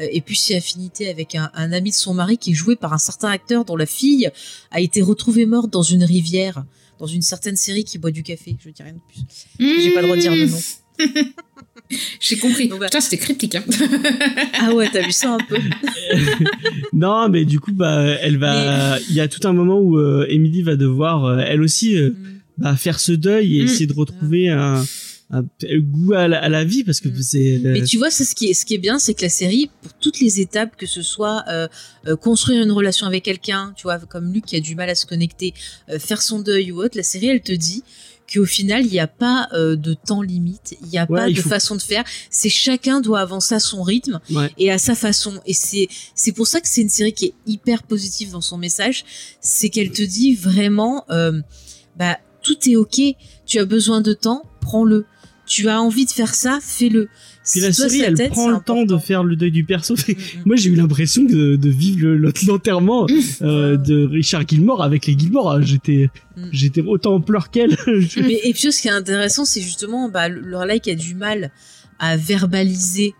Euh, 0.00 0.06
Et 0.10 0.20
puis, 0.20 0.36
c'est 0.36 0.56
affinité 0.56 1.08
avec 1.08 1.34
un, 1.34 1.50
un 1.54 1.72
ami 1.72 1.90
de 1.90 1.94
son 1.96 2.14
mari 2.14 2.38
qui 2.38 2.50
est 2.52 2.54
joué 2.54 2.76
par 2.76 2.92
un 2.92 2.98
certain 2.98 3.28
acteur 3.30 3.64
dont 3.64 3.76
la 3.76 3.86
fille 3.86 4.30
a 4.70 4.80
été 4.80 5.02
retrouvée 5.02 5.46
morte 5.46 5.70
dans 5.70 5.82
une 5.82 6.04
rivière, 6.04 6.64
dans 6.98 7.06
une 7.06 7.22
certaine 7.22 7.56
série 7.56 7.84
qui 7.84 7.98
boit 7.98 8.10
du 8.10 8.22
café. 8.22 8.56
Je 8.64 8.70
dis 8.70 8.82
rien 8.82 8.92
de 8.94 8.98
plus. 9.08 9.82
J'ai 9.82 9.90
pas 9.92 10.00
le 10.00 10.06
droit 10.06 10.16
de 10.16 10.20
dire 10.22 10.34
le 10.34 10.46
nom. 10.46 10.58
J'ai 12.20 12.38
compris. 12.38 12.68
Donc, 12.68 12.80
bah- 12.80 12.86
Putain, 12.86 13.00
c'était 13.00 13.18
cryptique. 13.18 13.54
Hein. 13.54 13.64
Ah 14.64 14.72
ouais, 14.74 14.88
t'as 14.92 15.02
vu 15.02 15.12
ça 15.12 15.34
un 15.34 15.38
peu 15.38 15.58
non 16.92 17.28
mais 17.28 17.44
du 17.44 17.58
coup 17.58 17.72
bah 17.72 18.00
elle 18.20 18.36
va 18.38 18.98
il 19.08 19.14
y 19.14 19.20
a 19.20 19.26
tout 19.28 19.46
un 19.46 19.52
moment 19.52 19.78
où 19.80 19.98
euh, 19.98 20.24
Emily 20.28 20.62
va 20.62 20.76
devoir 20.76 21.24
euh, 21.24 21.38
elle 21.44 21.62
aussi 21.62 21.96
euh, 21.96 22.10
Mm. 22.10 22.38
bah, 22.58 22.76
faire 22.76 23.00
ce 23.00 23.12
deuil 23.12 23.58
et 23.58 23.62
Mm. 23.62 23.64
essayer 23.64 23.86
de 23.86 23.92
retrouver 23.94 24.50
un, 24.50 24.84
un 25.32 25.44
goût 25.78 26.12
à 26.12 26.28
la, 26.28 26.38
à 26.42 26.48
la 26.48 26.62
vie 26.64 26.84
parce 26.84 27.00
que 27.00 27.08
Mm. 27.08 27.22
c'est 27.22 27.54
euh, 27.56 27.72
Mais 27.72 27.82
tu 27.82 27.96
vois, 27.98 28.10
ça, 28.10 28.24
ce 28.24 28.34
qui 28.34 28.46
est, 28.50 28.54
ce 28.54 28.64
qui 28.66 28.74
est 28.74 28.78
bien, 28.78 28.98
c'est 28.98 29.14
que 29.14 29.22
la 29.22 29.28
série, 29.30 29.70
pour 29.82 29.92
toutes 29.94 30.20
les 30.20 30.40
étapes, 30.40 30.76
que 30.76 30.86
ce 30.86 31.02
soit 31.02 31.42
euh, 31.48 31.68
euh, 32.06 32.16
construire 32.16 32.62
une 32.62 32.72
relation 32.72 33.06
avec 33.06 33.24
quelqu'un, 33.24 33.72
tu 33.76 33.84
vois, 33.84 33.98
comme 33.98 34.32
Luc 34.32 34.44
qui 34.46 34.56
a 34.56 34.60
du 34.60 34.74
mal 34.74 34.88
à 34.90 34.94
se 34.94 35.06
connecter, 35.06 35.54
euh, 35.88 35.98
faire 35.98 36.20
son 36.22 36.38
deuil 36.40 36.70
ou 36.70 36.82
autre, 36.82 36.96
la 36.96 37.02
série, 37.02 37.28
elle 37.28 37.40
te 37.40 37.52
dit 37.52 37.82
qu'au 38.32 38.44
final, 38.46 38.86
il 38.86 38.90
n'y 38.92 39.00
a 39.00 39.06
pas 39.08 39.48
euh, 39.52 39.74
de 39.76 39.94
temps 39.94 40.22
limite, 40.22 40.76
il 40.82 40.88
n'y 40.88 40.98
a 40.98 41.06
Ouais, 41.10 41.18
pas 41.20 41.28
de 41.30 41.34
faut- 41.40 41.48
façon 41.48 41.76
de 41.76 41.82
faire. 41.82 42.04
C'est 42.30 42.48
chacun 42.48 43.00
doit 43.00 43.20
avancer 43.20 43.54
à 43.54 43.60
son 43.60 43.82
rythme 43.82 44.20
Ouais. 44.30 44.50
et 44.58 44.70
à 44.70 44.78
sa 44.78 44.94
façon. 44.94 45.40
Et 45.46 45.54
c'est 45.54 45.88
c'est 46.14 46.32
pour 46.32 46.46
ça 46.46 46.60
que 46.60 46.68
c'est 46.68 46.82
une 46.82 46.88
série 46.88 47.12
qui 47.14 47.26
est 47.26 47.34
hyper 47.46 47.82
positive 47.82 48.30
dans 48.30 48.40
son 48.40 48.58
message. 48.58 49.04
C'est 49.40 49.70
qu'elle 49.70 49.90
te 49.92 50.02
dit 50.02 50.34
vraiment, 50.34 51.04
euh, 51.10 51.40
bah 51.96 52.18
tout 52.42 52.56
est 52.68 52.76
ok. 52.76 53.00
Tu 53.46 53.58
as 53.58 53.64
besoin 53.64 54.00
de 54.00 54.12
temps, 54.14 54.42
prends-le. 54.60 55.04
Tu 55.44 55.68
as 55.68 55.80
envie 55.82 56.06
de 56.06 56.10
faire 56.10 56.34
ça, 56.34 56.60
fais-le. 56.62 57.06
Puis 57.06 57.14
Si 57.44 57.60
la 57.60 57.72
série, 57.72 58.00
elle 58.02 58.14
tête, 58.14 58.30
prend 58.30 58.48
le 58.48 58.60
temps 58.60 58.84
de 58.84 58.96
faire 58.96 59.24
le 59.24 59.34
deuil 59.34 59.50
du 59.50 59.64
perso. 59.64 59.94
Mm, 59.94 59.98
mm. 60.12 60.14
Moi, 60.46 60.56
j'ai 60.56 60.70
eu 60.70 60.76
l'impression 60.76 61.24
de, 61.24 61.56
de 61.56 61.68
vivre 61.68 62.06
le- 62.06 62.16
le- 62.16 62.32
l'enterrement 62.46 63.06
euh, 63.42 63.76
de 63.76 64.06
Richard 64.06 64.46
Gilmore 64.46 64.82
avec 64.82 65.06
les 65.06 65.18
Gilmore. 65.18 65.50
Ah, 65.52 65.60
J'étais, 65.60 66.10
Mm. 66.36 66.42
j'étais 66.52 66.80
autant 66.82 67.14
en 67.14 67.20
pleurs 67.20 67.50
qu'elle. 67.50 67.76
Mais 68.16 68.40
et 68.44 68.52
puis 68.54 68.72
ce 68.72 68.80
qui 68.80 68.88
est 68.88 68.92
intéressant, 68.92 69.44
c'est 69.44 69.60
justement 69.60 70.08
bah, 70.08 70.28
Lorelai 70.28 70.78
qui 70.80 70.90
a 70.90 70.94
du 70.94 71.14
mal 71.14 71.50
à 71.98 72.16
verbaliser 72.16 73.14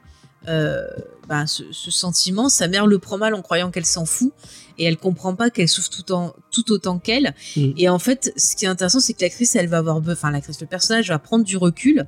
euh, 0.48 0.82
bah, 1.28 1.46
ce, 1.46 1.64
ce 1.72 1.90
sentiment. 1.90 2.48
Sa 2.48 2.68
mère 2.68 2.86
le 2.86 2.98
prend 2.98 3.18
mal 3.18 3.34
en 3.34 3.42
croyant 3.42 3.70
qu'elle 3.70 3.84
s'en 3.86 4.04
fout 4.06 4.32
et 4.78 4.84
elle 4.84 4.96
comprend 4.96 5.34
pas 5.34 5.50
qu'elle 5.50 5.68
souffre 5.68 5.90
tout, 5.90 6.12
en, 6.12 6.34
tout 6.50 6.70
autant 6.72 6.98
qu'elle. 6.98 7.34
Mm. 7.56 7.72
Et 7.76 7.88
en 7.88 7.98
fait, 7.98 8.32
ce 8.36 8.56
qui 8.56 8.64
est 8.64 8.68
intéressant, 8.68 9.00
c'est 9.00 9.14
que 9.14 9.22
l'actrice, 9.22 9.54
elle 9.56 9.68
va 9.68 9.78
avoir, 9.78 10.00
enfin 10.06 10.30
l'actrice, 10.30 10.60
le 10.60 10.66
personnage 10.66 11.08
va 11.08 11.18
prendre 11.18 11.44
du 11.44 11.56
recul 11.56 12.06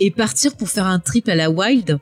et 0.00 0.10
partir 0.10 0.56
pour 0.56 0.68
faire 0.68 0.86
un 0.86 0.98
trip 0.98 1.28
à 1.28 1.34
la 1.34 1.50
Wild. 1.50 1.98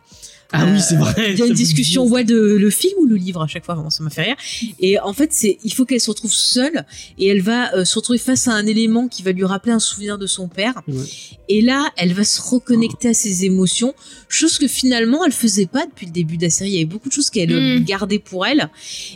Ah 0.52 0.64
Euh, 0.66 0.72
oui, 0.74 0.80
c'est 0.80 0.96
vrai. 0.96 1.14
Il 1.32 1.38
y 1.38 1.42
a 1.42 1.46
une 1.46 1.52
discussion, 1.54 2.06
ouais, 2.08 2.24
de 2.24 2.34
le 2.36 2.70
film 2.70 2.94
ou 2.98 3.06
le 3.06 3.16
livre 3.16 3.40
à 3.42 3.46
chaque 3.46 3.64
fois, 3.64 3.74
vraiment, 3.74 3.90
ça 3.90 4.02
m'a 4.02 4.10
fait 4.10 4.22
rire. 4.22 4.36
Et 4.80 4.98
en 4.98 5.12
fait, 5.12 5.32
c'est, 5.32 5.58
il 5.62 5.72
faut 5.72 5.84
qu'elle 5.84 6.00
se 6.00 6.10
retrouve 6.10 6.32
seule 6.32 6.84
et 7.18 7.28
elle 7.28 7.40
va 7.40 7.74
euh, 7.74 7.84
se 7.84 7.94
retrouver 7.96 8.18
face 8.18 8.48
à 8.48 8.52
un 8.52 8.66
élément 8.66 9.06
qui 9.08 9.22
va 9.22 9.32
lui 9.32 9.44
rappeler 9.44 9.72
un 9.72 9.78
souvenir 9.78 10.18
de 10.18 10.26
son 10.26 10.48
père. 10.48 10.82
Ouais. 10.88 11.04
Et 11.48 11.62
là, 11.62 11.90
elle 11.96 12.12
va 12.12 12.24
se 12.24 12.40
reconnecter 12.40 13.08
à 13.08 13.14
ses 13.14 13.44
émotions, 13.44 13.94
chose 14.28 14.58
que 14.58 14.68
finalement 14.68 15.24
elle 15.24 15.32
faisait 15.32 15.66
pas 15.66 15.86
depuis 15.86 16.06
le 16.06 16.12
début 16.12 16.36
de 16.36 16.42
la 16.44 16.50
série. 16.50 16.70
Il 16.70 16.74
y 16.74 16.76
avait 16.78 16.84
beaucoup 16.84 17.08
de 17.08 17.14
choses 17.14 17.30
qu'elle 17.30 17.50
Mm. 17.80 17.84
gardait 17.84 18.18
pour 18.18 18.46
elle. 18.46 18.68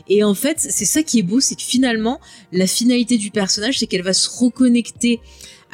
Et 0.08 0.22
en 0.24 0.34
fait, 0.34 0.56
c'est 0.58 0.84
ça 0.84 1.02
qui 1.02 1.18
est 1.20 1.22
beau, 1.22 1.40
c'est 1.40 1.54
que 1.54 1.62
finalement, 1.62 2.20
la 2.52 2.66
finalité 2.66 3.16
du 3.18 3.30
personnage, 3.30 3.78
c'est 3.78 3.86
qu'elle 3.86 4.02
va 4.02 4.12
se 4.12 4.28
reconnecter 4.28 5.20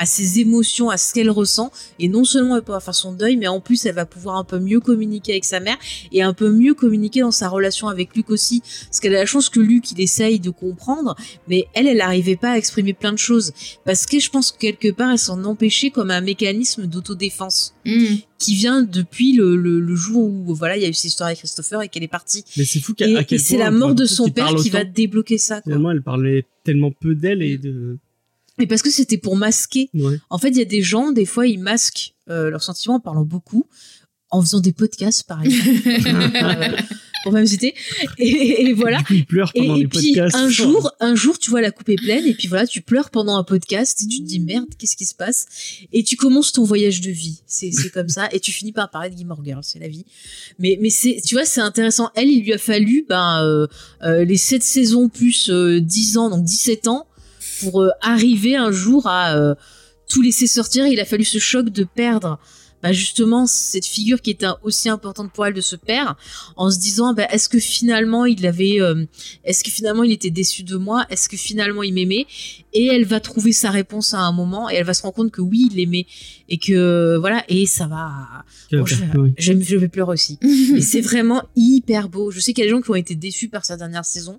à 0.01 0.07
ses 0.07 0.41
émotions, 0.41 0.91
à 0.91 0.97
ce 0.97 1.15
qu'elle 1.15 1.31
ressent, 1.31 1.71
et 1.99 2.09
non 2.09 2.25
seulement 2.25 2.57
elle 2.57 2.63
pourra 2.63 2.81
faire 2.81 2.95
son 2.95 3.13
deuil, 3.13 3.37
mais 3.37 3.47
en 3.47 3.61
plus 3.61 3.85
elle 3.87 3.95
va 3.95 4.07
pouvoir 4.07 4.37
un 4.37 4.45
peu 4.45 4.59
mieux 4.59 4.81
communiquer 4.81 5.33
avec 5.33 5.45
sa 5.45 5.61
mère 5.61 5.77
et 6.11 6.23
un 6.23 6.33
peu 6.33 6.51
mieux 6.51 6.75
communiquer 6.75 7.21
dans 7.21 7.31
sa 7.31 7.49
relation 7.49 7.87
avec 7.89 8.17
Luc 8.17 8.31
aussi, 8.31 8.63
parce 8.87 8.99
qu'elle 8.99 9.15
a 9.15 9.19
la 9.21 9.27
chance 9.27 9.49
que 9.51 9.61
Luc 9.61 9.93
il 9.93 10.01
essaye 10.01 10.41
de 10.41 10.51
comprendre, 10.51 11.15
mais 11.49 11.67
elle, 11.75 11.87
elle 11.87 11.99
n'arrivait 11.99 12.37
pas 12.37 12.53
à 12.53 12.57
exprimer 12.59 12.95
plein 12.95 13.13
de 13.13 13.19
choses, 13.19 13.53
parce 13.85 14.07
que 14.07 14.19
je 14.19 14.31
pense 14.31 14.51
que 14.51 14.59
quelque 14.59 14.91
part 14.91 15.13
elle 15.13 15.19
s'en 15.19 15.45
empêchait 15.45 15.91
comme 15.91 16.11
un 16.11 16.23
mécanisme 16.23 16.87
d'autodéfense 16.87 17.75
Mm. 17.87 18.17
qui 18.39 18.55
vient 18.55 18.83
depuis 18.83 19.33
le, 19.33 19.57
le, 19.57 19.81
le 19.81 19.95
jour 19.95 20.23
où 20.23 20.55
voilà 20.55 20.77
il 20.77 20.83
y 20.83 20.87
a 20.87 20.89
eu 20.89 20.93
cette 20.95 21.07
histoire 21.07 21.29
avec 21.29 21.39
Christopher 21.39 21.83
et 21.83 21.89
qu'elle 21.89 22.03
est 22.03 22.09
partie. 22.09 22.45
Mais 22.57 22.65
c'est 22.65 22.81
fou 22.81 22.95
qu'à 22.95 23.09
Et, 23.09 23.27
et 23.31 23.39
c'est 23.39 23.57
la 23.57 23.71
mort 23.71 23.95
de 23.95 24.05
son 24.05 24.25
qui 24.25 24.33
père 24.33 24.55
qui 24.55 24.71
va 24.71 24.85
débloquer 24.85 25.39
ça. 25.39 25.57
Quoi. 25.57 25.73
Finalement, 25.73 25.91
elle 25.91 26.03
parlait 26.03 26.47
tellement 26.65 26.91
peu 26.91 27.15
d'elle 27.15 27.43
et 27.43 27.57
de. 27.59 27.99
Mais 28.61 28.67
parce 28.67 28.83
que 28.83 28.91
c'était 28.91 29.19
pour 29.19 29.37
masquer. 29.37 29.91
Ouais. 29.95 30.19
En 30.29 30.39
fait, 30.39 30.51
il 30.51 30.59
y 30.59 30.63
a 30.63 30.67
des 30.67 30.83
gens, 30.83 31.11
des 31.13 31.25
fois, 31.27 31.47
ils 31.47 31.59
masquent 31.59 32.15
euh, 32.29 32.51
leurs 32.51 32.63
sentiments 32.63 32.97
en 32.97 33.01
parlant 33.01 33.25
beaucoup, 33.25 33.67
en 34.31 34.41
faisant 34.43 34.61
des 34.61 34.73
podcasts, 34.73 35.25
par 35.27 35.43
exemple, 35.43 35.65
pour 37.25 37.33
même 37.33 37.47
citer. 37.47 37.75
Et, 38.19 38.67
et 38.67 38.73
voilà. 38.73 39.03
Coup, 39.03 39.15
il 39.15 39.27
pleure 39.27 39.51
Et, 39.55 39.61
pendant 39.61 39.77
et 39.77 39.81
les 39.81 39.89
puis 39.89 40.13
podcasts. 40.13 40.37
un 40.37 40.49
jour, 40.49 40.93
un 41.01 41.15
jour, 41.15 41.39
tu 41.39 41.51
vois 41.51 41.61
la 41.61 41.71
coupe 41.71 41.89
est 41.89 41.97
pleine 41.97 42.25
et 42.27 42.35
puis 42.35 42.49
voilà, 42.49 42.67
tu 42.67 42.81
pleures 42.83 43.11
pendant 43.11 43.37
un 43.37 43.45
podcast 43.45 44.01
et 44.03 44.07
tu 44.07 44.21
te 44.21 44.25
dis 44.27 44.41
merde, 44.41 44.69
qu'est-ce 44.79 44.97
qui 44.97 45.07
se 45.07 45.15
passe? 45.15 45.47
Et 45.93 46.05
tu 46.05 46.17
commences 46.17 46.53
ton 46.53 46.65
voyage 46.65 47.01
de 47.01 47.11
vie. 47.11 47.41
C'est 47.47 47.73
c'est 47.73 47.91
comme 47.91 48.09
ça 48.09 48.29
et 48.33 48.41
tu 48.41 48.53
finis 48.53 48.73
par 48.73 48.91
parler 48.91 49.11
de 49.11 49.17
Gilmore 49.17 49.45
Girls, 49.45 49.65
c'est 49.65 49.79
la 49.81 49.89
vie. 49.89 50.05
Mais 50.59 50.79
mais 50.81 50.91
c'est 50.91 51.21
tu 51.25 51.35
vois, 51.35 51.45
c'est 51.45 51.61
intéressant. 51.61 52.11
Elle, 52.15 52.29
il 52.29 52.45
lui 52.45 52.53
a 52.53 52.59
fallu 52.59 53.05
ben 53.09 53.43
euh, 53.43 53.67
euh, 54.03 54.25
les 54.25 54.37
7 54.37 54.63
saisons 54.63 55.09
plus 55.09 55.51
euh, 55.51 55.81
10 55.81 56.17
ans, 56.19 56.31
donc 56.31 56.45
17 56.45 56.89
ans 56.89 57.07
pour 57.61 57.83
euh, 57.83 57.91
arriver 58.01 58.57
un 58.57 58.71
jour 58.71 59.07
à 59.07 59.37
euh, 59.37 59.55
tout 60.09 60.23
laisser 60.23 60.47
sortir. 60.47 60.87
Il 60.87 61.01
a 61.01 61.05
fallu 61.05 61.25
ce 61.25 61.39
choc 61.39 61.69
de 61.71 61.85
perdre 61.85 62.39
bah 62.83 62.93
justement 62.93 63.47
cette 63.47 63.85
figure 63.85 64.23
qui 64.23 64.31
était 64.31 64.47
aussi 64.63 64.89
importante 64.89 65.33
pour 65.33 65.47
elle 65.47 65.55
de 65.55 65.61
ce 65.61 65.77
père 65.77 66.17
en 66.57 66.71
se 66.71 66.79
disant 66.79 67.13
bah, 67.13 67.27
est-ce 67.31 67.49
que 67.49 67.59
finalement 67.59 68.25
il 68.25 68.47
avait 68.47 68.81
euh, 68.81 69.05
est-ce 69.45 69.63
que 69.63 69.71
finalement 69.71 70.03
il 70.03 70.13
était 70.13 70.31
déçu 70.31 70.63
de 70.63 70.77
moi? 70.77 71.05
Est-ce 71.11 71.29
que 71.29 71.37
finalement 71.37 71.83
il 71.83 71.93
m'aimait? 71.93 72.27
Et 72.73 72.87
elle 72.87 73.05
va 73.05 73.21
trouver 73.21 73.53
sa 73.53 73.71
réponse 73.71 74.15
à 74.15 74.21
un 74.21 74.33
moment 74.33 74.71
et 74.71 74.75
elle 74.75 74.85
va 74.85 74.95
se 74.95 75.03
rendre 75.03 75.15
compte 75.15 75.31
que 75.31 75.41
oui 75.41 75.69
il 75.71 75.77
l'aimait 75.77 76.07
et 76.49 76.59
que 76.59 77.17
voilà 77.19 77.45
et 77.49 77.67
ça 77.67 77.87
va 77.87 78.45
Bon, 78.73 78.87
je, 78.87 78.95
Ouais. 79.19 79.33
je, 79.37 79.53
je 79.61 79.77
vais 79.77 79.89
pleurer 79.89 80.13
aussi 80.13 80.39
et 80.77 80.81
c'est 80.81 81.01
vraiment 81.01 81.43
hyper 81.57 82.09
beau. 82.09 82.31
Je 82.31 82.39
sais 82.39 82.53
qu'il 82.53 82.63
y 82.63 82.67
a 82.67 82.71
des 82.71 82.77
gens 82.77 82.81
qui 82.81 82.91
ont 82.91 82.95
été 82.95 83.15
déçus 83.17 83.49
par 83.49 83.65
sa 83.65 83.77
dernière 83.77 84.05
saison, 84.05 84.39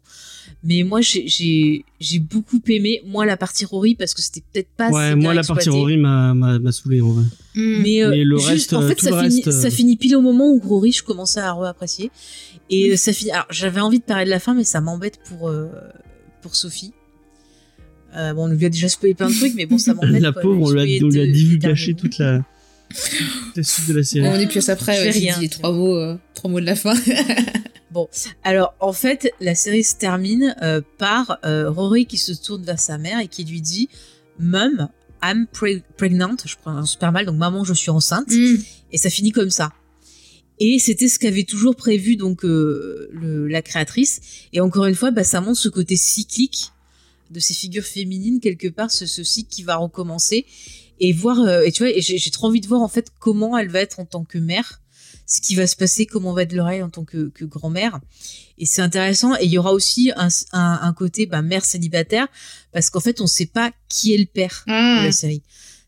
mais 0.64 0.84
moi 0.84 1.02
j'ai 1.02 1.84
beaucoup 2.20 2.62
aimé. 2.68 3.02
Moi 3.06 3.26
la 3.26 3.36
partie 3.38 3.66
Rory 3.66 3.96
parce 3.96 4.14
que 4.14 4.22
c'était 4.22 4.44
peut-être 4.52 4.70
pas. 4.78 4.90
Ouais, 4.90 5.16
moi, 5.16 5.34
la 5.34 5.44
partie. 5.44 5.70
Rory 5.70 5.98
m'a, 5.98 6.72
saoulé, 6.72 7.02
en 7.02 7.12
vrai. 7.12 7.24
Mm. 7.56 7.82
Mais, 7.82 8.04
euh, 8.04 8.10
Mais 8.12 8.24
le 8.24 8.38
juste, 8.38 8.50
reste, 8.50 8.74
en 8.74 8.82
euh, 8.82 8.88
fait, 8.88 8.96
tout 8.96 9.06
ça, 9.06 9.12
le 9.12 9.30
finit, 9.30 9.44
reste, 9.44 9.48
euh, 9.48 9.62
ça 9.62 9.70
finit 9.70 9.98
pile 9.98 10.16
au 10.16 10.22
moment 10.22 10.50
où 10.50 10.60
Rory, 10.60 10.92
je 10.92 11.04
commençais 11.04 11.40
à 11.40 11.52
re-apprécier. 11.54 12.12
Et 12.70 12.96
ça 12.98 13.14
finit. 13.14 13.32
Alors, 13.32 13.48
j'avais 13.50 13.82
envie 13.82 14.00
de 14.00 14.04
parler 14.04 14.26
de 14.26 14.30
la 14.30 14.40
fin, 14.40 14.54
mais 14.54 14.64
ça 14.64 14.82
m'embête 14.82 15.20
pour, 15.28 15.50
euh, 15.50 15.68
pour 16.42 16.56
Sophie. 16.56 16.94
Euh, 18.16 18.34
bon, 18.34 18.44
on 18.46 18.48
lui 18.54 18.66
a 18.66 18.70
déjà 18.70 18.90
spoilé 18.90 19.14
plein 19.14 19.30
de 19.30 19.34
trucs, 19.36 19.54
mais 19.56 19.66
bon, 19.66 19.78
ça 19.78 19.94
m'embête. 19.94 20.22
La 20.22 20.34
pauvre, 20.34 20.62
on 20.62 20.72
lui 20.72 20.80
a, 21.00 21.06
on 21.06 21.10
lui 21.10 21.22
a 21.22 21.26
terminé. 21.26 21.96
toute 21.96 22.18
la, 22.18 22.38
toute 22.90 23.56
la 23.58 23.64
suite 23.64 23.88
de 23.88 23.94
la 23.94 24.04
série. 24.04 24.28
On 24.28 24.36
est 24.40 24.48
plus 24.48 24.70
après, 24.70 25.02
ouais, 25.04 25.10
rien, 25.12 25.38
dit 25.40 25.50
trois 25.50 25.72
mots, 25.72 25.96
euh, 25.96 26.18
trois 26.34 26.50
mots 26.52 26.60
de 26.60 26.66
la 26.66 26.76
fin. 26.76 26.94
Alors, 28.44 28.74
en 28.80 28.94
fait, 28.94 29.32
la 29.42 29.54
série 29.56 29.84
se 29.84 29.96
termine 29.96 30.56
euh, 30.62 30.82
par 30.98 31.40
euh, 31.46 31.70
Rory 31.70 32.06
qui 32.06 32.18
se 32.18 32.32
tourne 32.32 32.64
vers 32.64 32.80
sa 32.80 32.98
mère 32.98 33.20
et 33.20 33.28
qui 33.28 33.44
lui 33.44 33.62
dit 33.62 33.90
Mum, 34.40 34.88
I'm 35.24 35.46
pre- 35.54 35.82
pregnant. 35.98 36.36
Je 36.46 36.56
prononce 36.56 36.92
super 36.92 37.12
mal, 37.12 37.26
donc 37.26 37.36
maman, 37.36 37.64
je 37.66 37.74
suis 37.74 37.90
enceinte. 37.92 38.30
Mm. 38.30 38.56
Et 38.94 38.98
ça 38.98 39.10
finit 39.10 39.32
comme 39.32 39.50
ça. 39.50 39.74
Et 40.60 40.80
c'était 40.80 41.08
ce 41.10 41.18
qu'avait 41.20 41.44
toujours 41.44 41.76
prévu 41.76 42.16
donc 42.16 42.46
euh, 42.46 43.10
le- 43.12 43.48
la 43.48 43.62
créatrice. 43.62 44.22
Et 44.54 44.62
encore 44.62 44.86
une 44.86 44.96
fois, 44.96 45.12
bah, 45.12 45.24
ça 45.26 45.42
montre 45.42 45.60
ce 45.60 45.70
côté 45.70 45.96
cyclique 45.98 46.72
de 47.32 47.40
ces 47.40 47.54
figures 47.54 47.84
féminines 47.86 48.40
quelque 48.40 48.68
part, 48.68 48.92
ce, 48.92 49.06
ce 49.06 49.24
cycle 49.24 49.50
qui 49.50 49.64
va 49.64 49.76
recommencer 49.78 50.46
et 51.00 51.14
voir. 51.14 51.40
euh, 51.42 51.62
et 51.64 51.72
tu 51.72 51.84
vois, 51.84 51.92
j'ai 51.98 52.32
trop 52.32 52.48
envie 52.48 52.62
de 52.62 52.68
voir 52.68 52.82
en 52.82 52.88
fait 52.88 53.08
comment 53.20 53.58
elle 53.58 53.70
va 53.70 53.80
être 53.80 54.00
en 54.00 54.06
tant 54.06 54.24
que 54.24 54.38
mère, 54.38 54.82
ce 55.26 55.42
qui 55.42 55.56
va 55.56 55.66
se 55.66 55.76
passer, 55.76 56.06
comment 56.06 56.34
va 56.34 56.44
être 56.44 56.54
l'oreille 56.54 56.84
en 56.84 56.90
tant 56.90 57.06
que, 57.06 57.30
que 57.30 57.46
grand-mère. 57.46 58.00
Et 58.58 58.66
c'est 58.66 58.82
intéressant. 58.82 59.34
Et 59.38 59.46
il 59.46 59.52
y 59.52 59.58
aura 59.58 59.72
aussi 59.74 60.12
un, 60.16 60.28
un, 60.52 60.80
un 60.82 60.94
côté 60.94 61.26
bah, 61.26 61.42
mère 61.42 61.64
célibataire 61.66 62.28
parce 62.74 62.90
qu'en 62.90 63.00
fait, 63.00 63.22
on 63.22 63.28
sait 63.28 63.46
pas 63.46 63.72
qui 63.90 64.14
est 64.14 64.18
le 64.18 64.26
père 64.26 64.64
de 64.68 64.72
Ah. 64.74 65.02
la 65.06 65.12
série. 65.12 65.42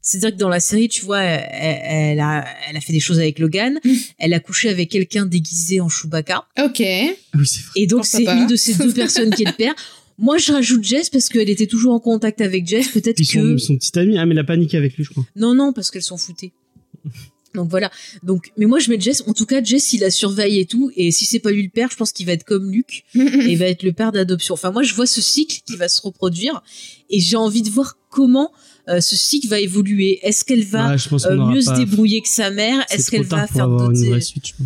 C'est-à-dire 0.05 0.31
que 0.31 0.35
dans 0.41 0.49
la 0.49 0.59
série, 0.59 0.89
tu 0.89 1.05
vois, 1.05 1.21
elle, 1.21 1.79
elle 2.11 2.19
a, 2.19 2.45
elle 2.69 2.75
a 2.75 2.81
fait 2.81 2.91
des 2.91 2.99
choses 2.99 3.19
avec 3.19 3.39
Logan. 3.39 3.79
Mm. 3.85 3.91
Elle 4.17 4.33
a 4.33 4.39
couché 4.41 4.67
avec 4.69 4.89
quelqu'un 4.91 5.25
déguisé 5.25 5.79
en 5.79 5.87
Chewbacca. 5.87 6.45
Ok. 6.61 6.81
Ah 6.81 7.37
oui, 7.37 7.47
c'est 7.47 7.61
vrai. 7.61 7.71
Et 7.77 7.87
donc, 7.87 8.05
c'est 8.05 8.25
une 8.25 8.47
de 8.47 8.55
ces 8.57 8.73
deux 8.75 8.93
personnes 8.93 9.33
qui 9.33 9.43
est 9.43 9.47
le 9.47 9.53
père. 9.53 9.73
Moi, 10.17 10.37
je 10.37 10.51
rajoute 10.51 10.83
Jess 10.83 11.09
parce 11.09 11.29
qu'elle 11.29 11.49
était 11.49 11.67
toujours 11.67 11.93
en 11.93 11.99
contact 11.99 12.41
avec 12.41 12.67
Jess. 12.67 12.87
Peut-être 12.89 13.17
que... 13.17 13.23
son, 13.23 13.57
son 13.57 13.77
petit 13.77 13.97
ami, 13.97 14.17
ah, 14.17 14.25
mais 14.25 14.35
il 14.35 14.39
a 14.39 14.43
paniqué 14.43 14.77
avec 14.77 14.95
lui, 14.95 15.03
je 15.03 15.09
crois. 15.09 15.25
Non, 15.35 15.53
non, 15.55 15.73
parce 15.73 15.91
qu'elles 15.91 16.03
s'en 16.03 16.17
foutaient. 16.17 16.51
Donc 17.55 17.69
voilà. 17.69 17.91
Donc, 18.23 18.51
mais 18.57 18.65
moi, 18.65 18.79
je 18.79 18.89
mets 18.89 18.99
Jess. 18.99 19.23
En 19.27 19.33
tout 19.33 19.45
cas, 19.45 19.63
Jess, 19.63 19.93
il 19.93 20.01
la 20.01 20.09
surveille 20.11 20.59
et 20.59 20.65
tout. 20.65 20.91
Et 20.95 21.11
si 21.11 21.25
c'est 21.25 21.39
pas 21.39 21.51
lui 21.51 21.63
le 21.63 21.69
père, 21.69 21.89
je 21.91 21.97
pense 21.97 22.11
qu'il 22.11 22.25
va 22.25 22.33
être 22.33 22.43
comme 22.43 22.71
Luc 22.71 23.03
et 23.15 23.19
il 23.19 23.57
va 23.57 23.65
être 23.65 23.83
le 23.83 23.93
père 23.93 24.11
d'adoption. 24.11 24.55
Enfin, 24.55 24.71
moi, 24.71 24.83
je 24.83 24.93
vois 24.93 25.05
ce 25.05 25.21
cycle 25.21 25.59
qui 25.65 25.75
va 25.75 25.87
se 25.87 26.01
reproduire 26.01 26.63
et 27.09 27.19
j'ai 27.19 27.35
envie 27.35 27.61
de 27.61 27.69
voir 27.69 27.97
comment 28.09 28.51
euh, 28.89 29.01
ce 29.01 29.15
cycle 29.15 29.47
va 29.47 29.59
évoluer. 29.59 30.19
Est-ce 30.23 30.43
qu'elle 30.43 30.65
va 30.65 30.89
Ouais, 30.91 30.97
je 30.97 31.09
pense 31.09 31.25
euh, 31.25 31.35
mieux 31.35 31.61
se 31.61 31.73
débrouiller 31.73 32.21
que 32.21 32.27
sa 32.29 32.49
mère? 32.49 32.83
Est-ce 32.91 33.11
qu'elle 33.11 33.23
va 33.23 33.47
faire 33.47 33.67
d'autres 33.67 33.93
pense. 33.93 34.03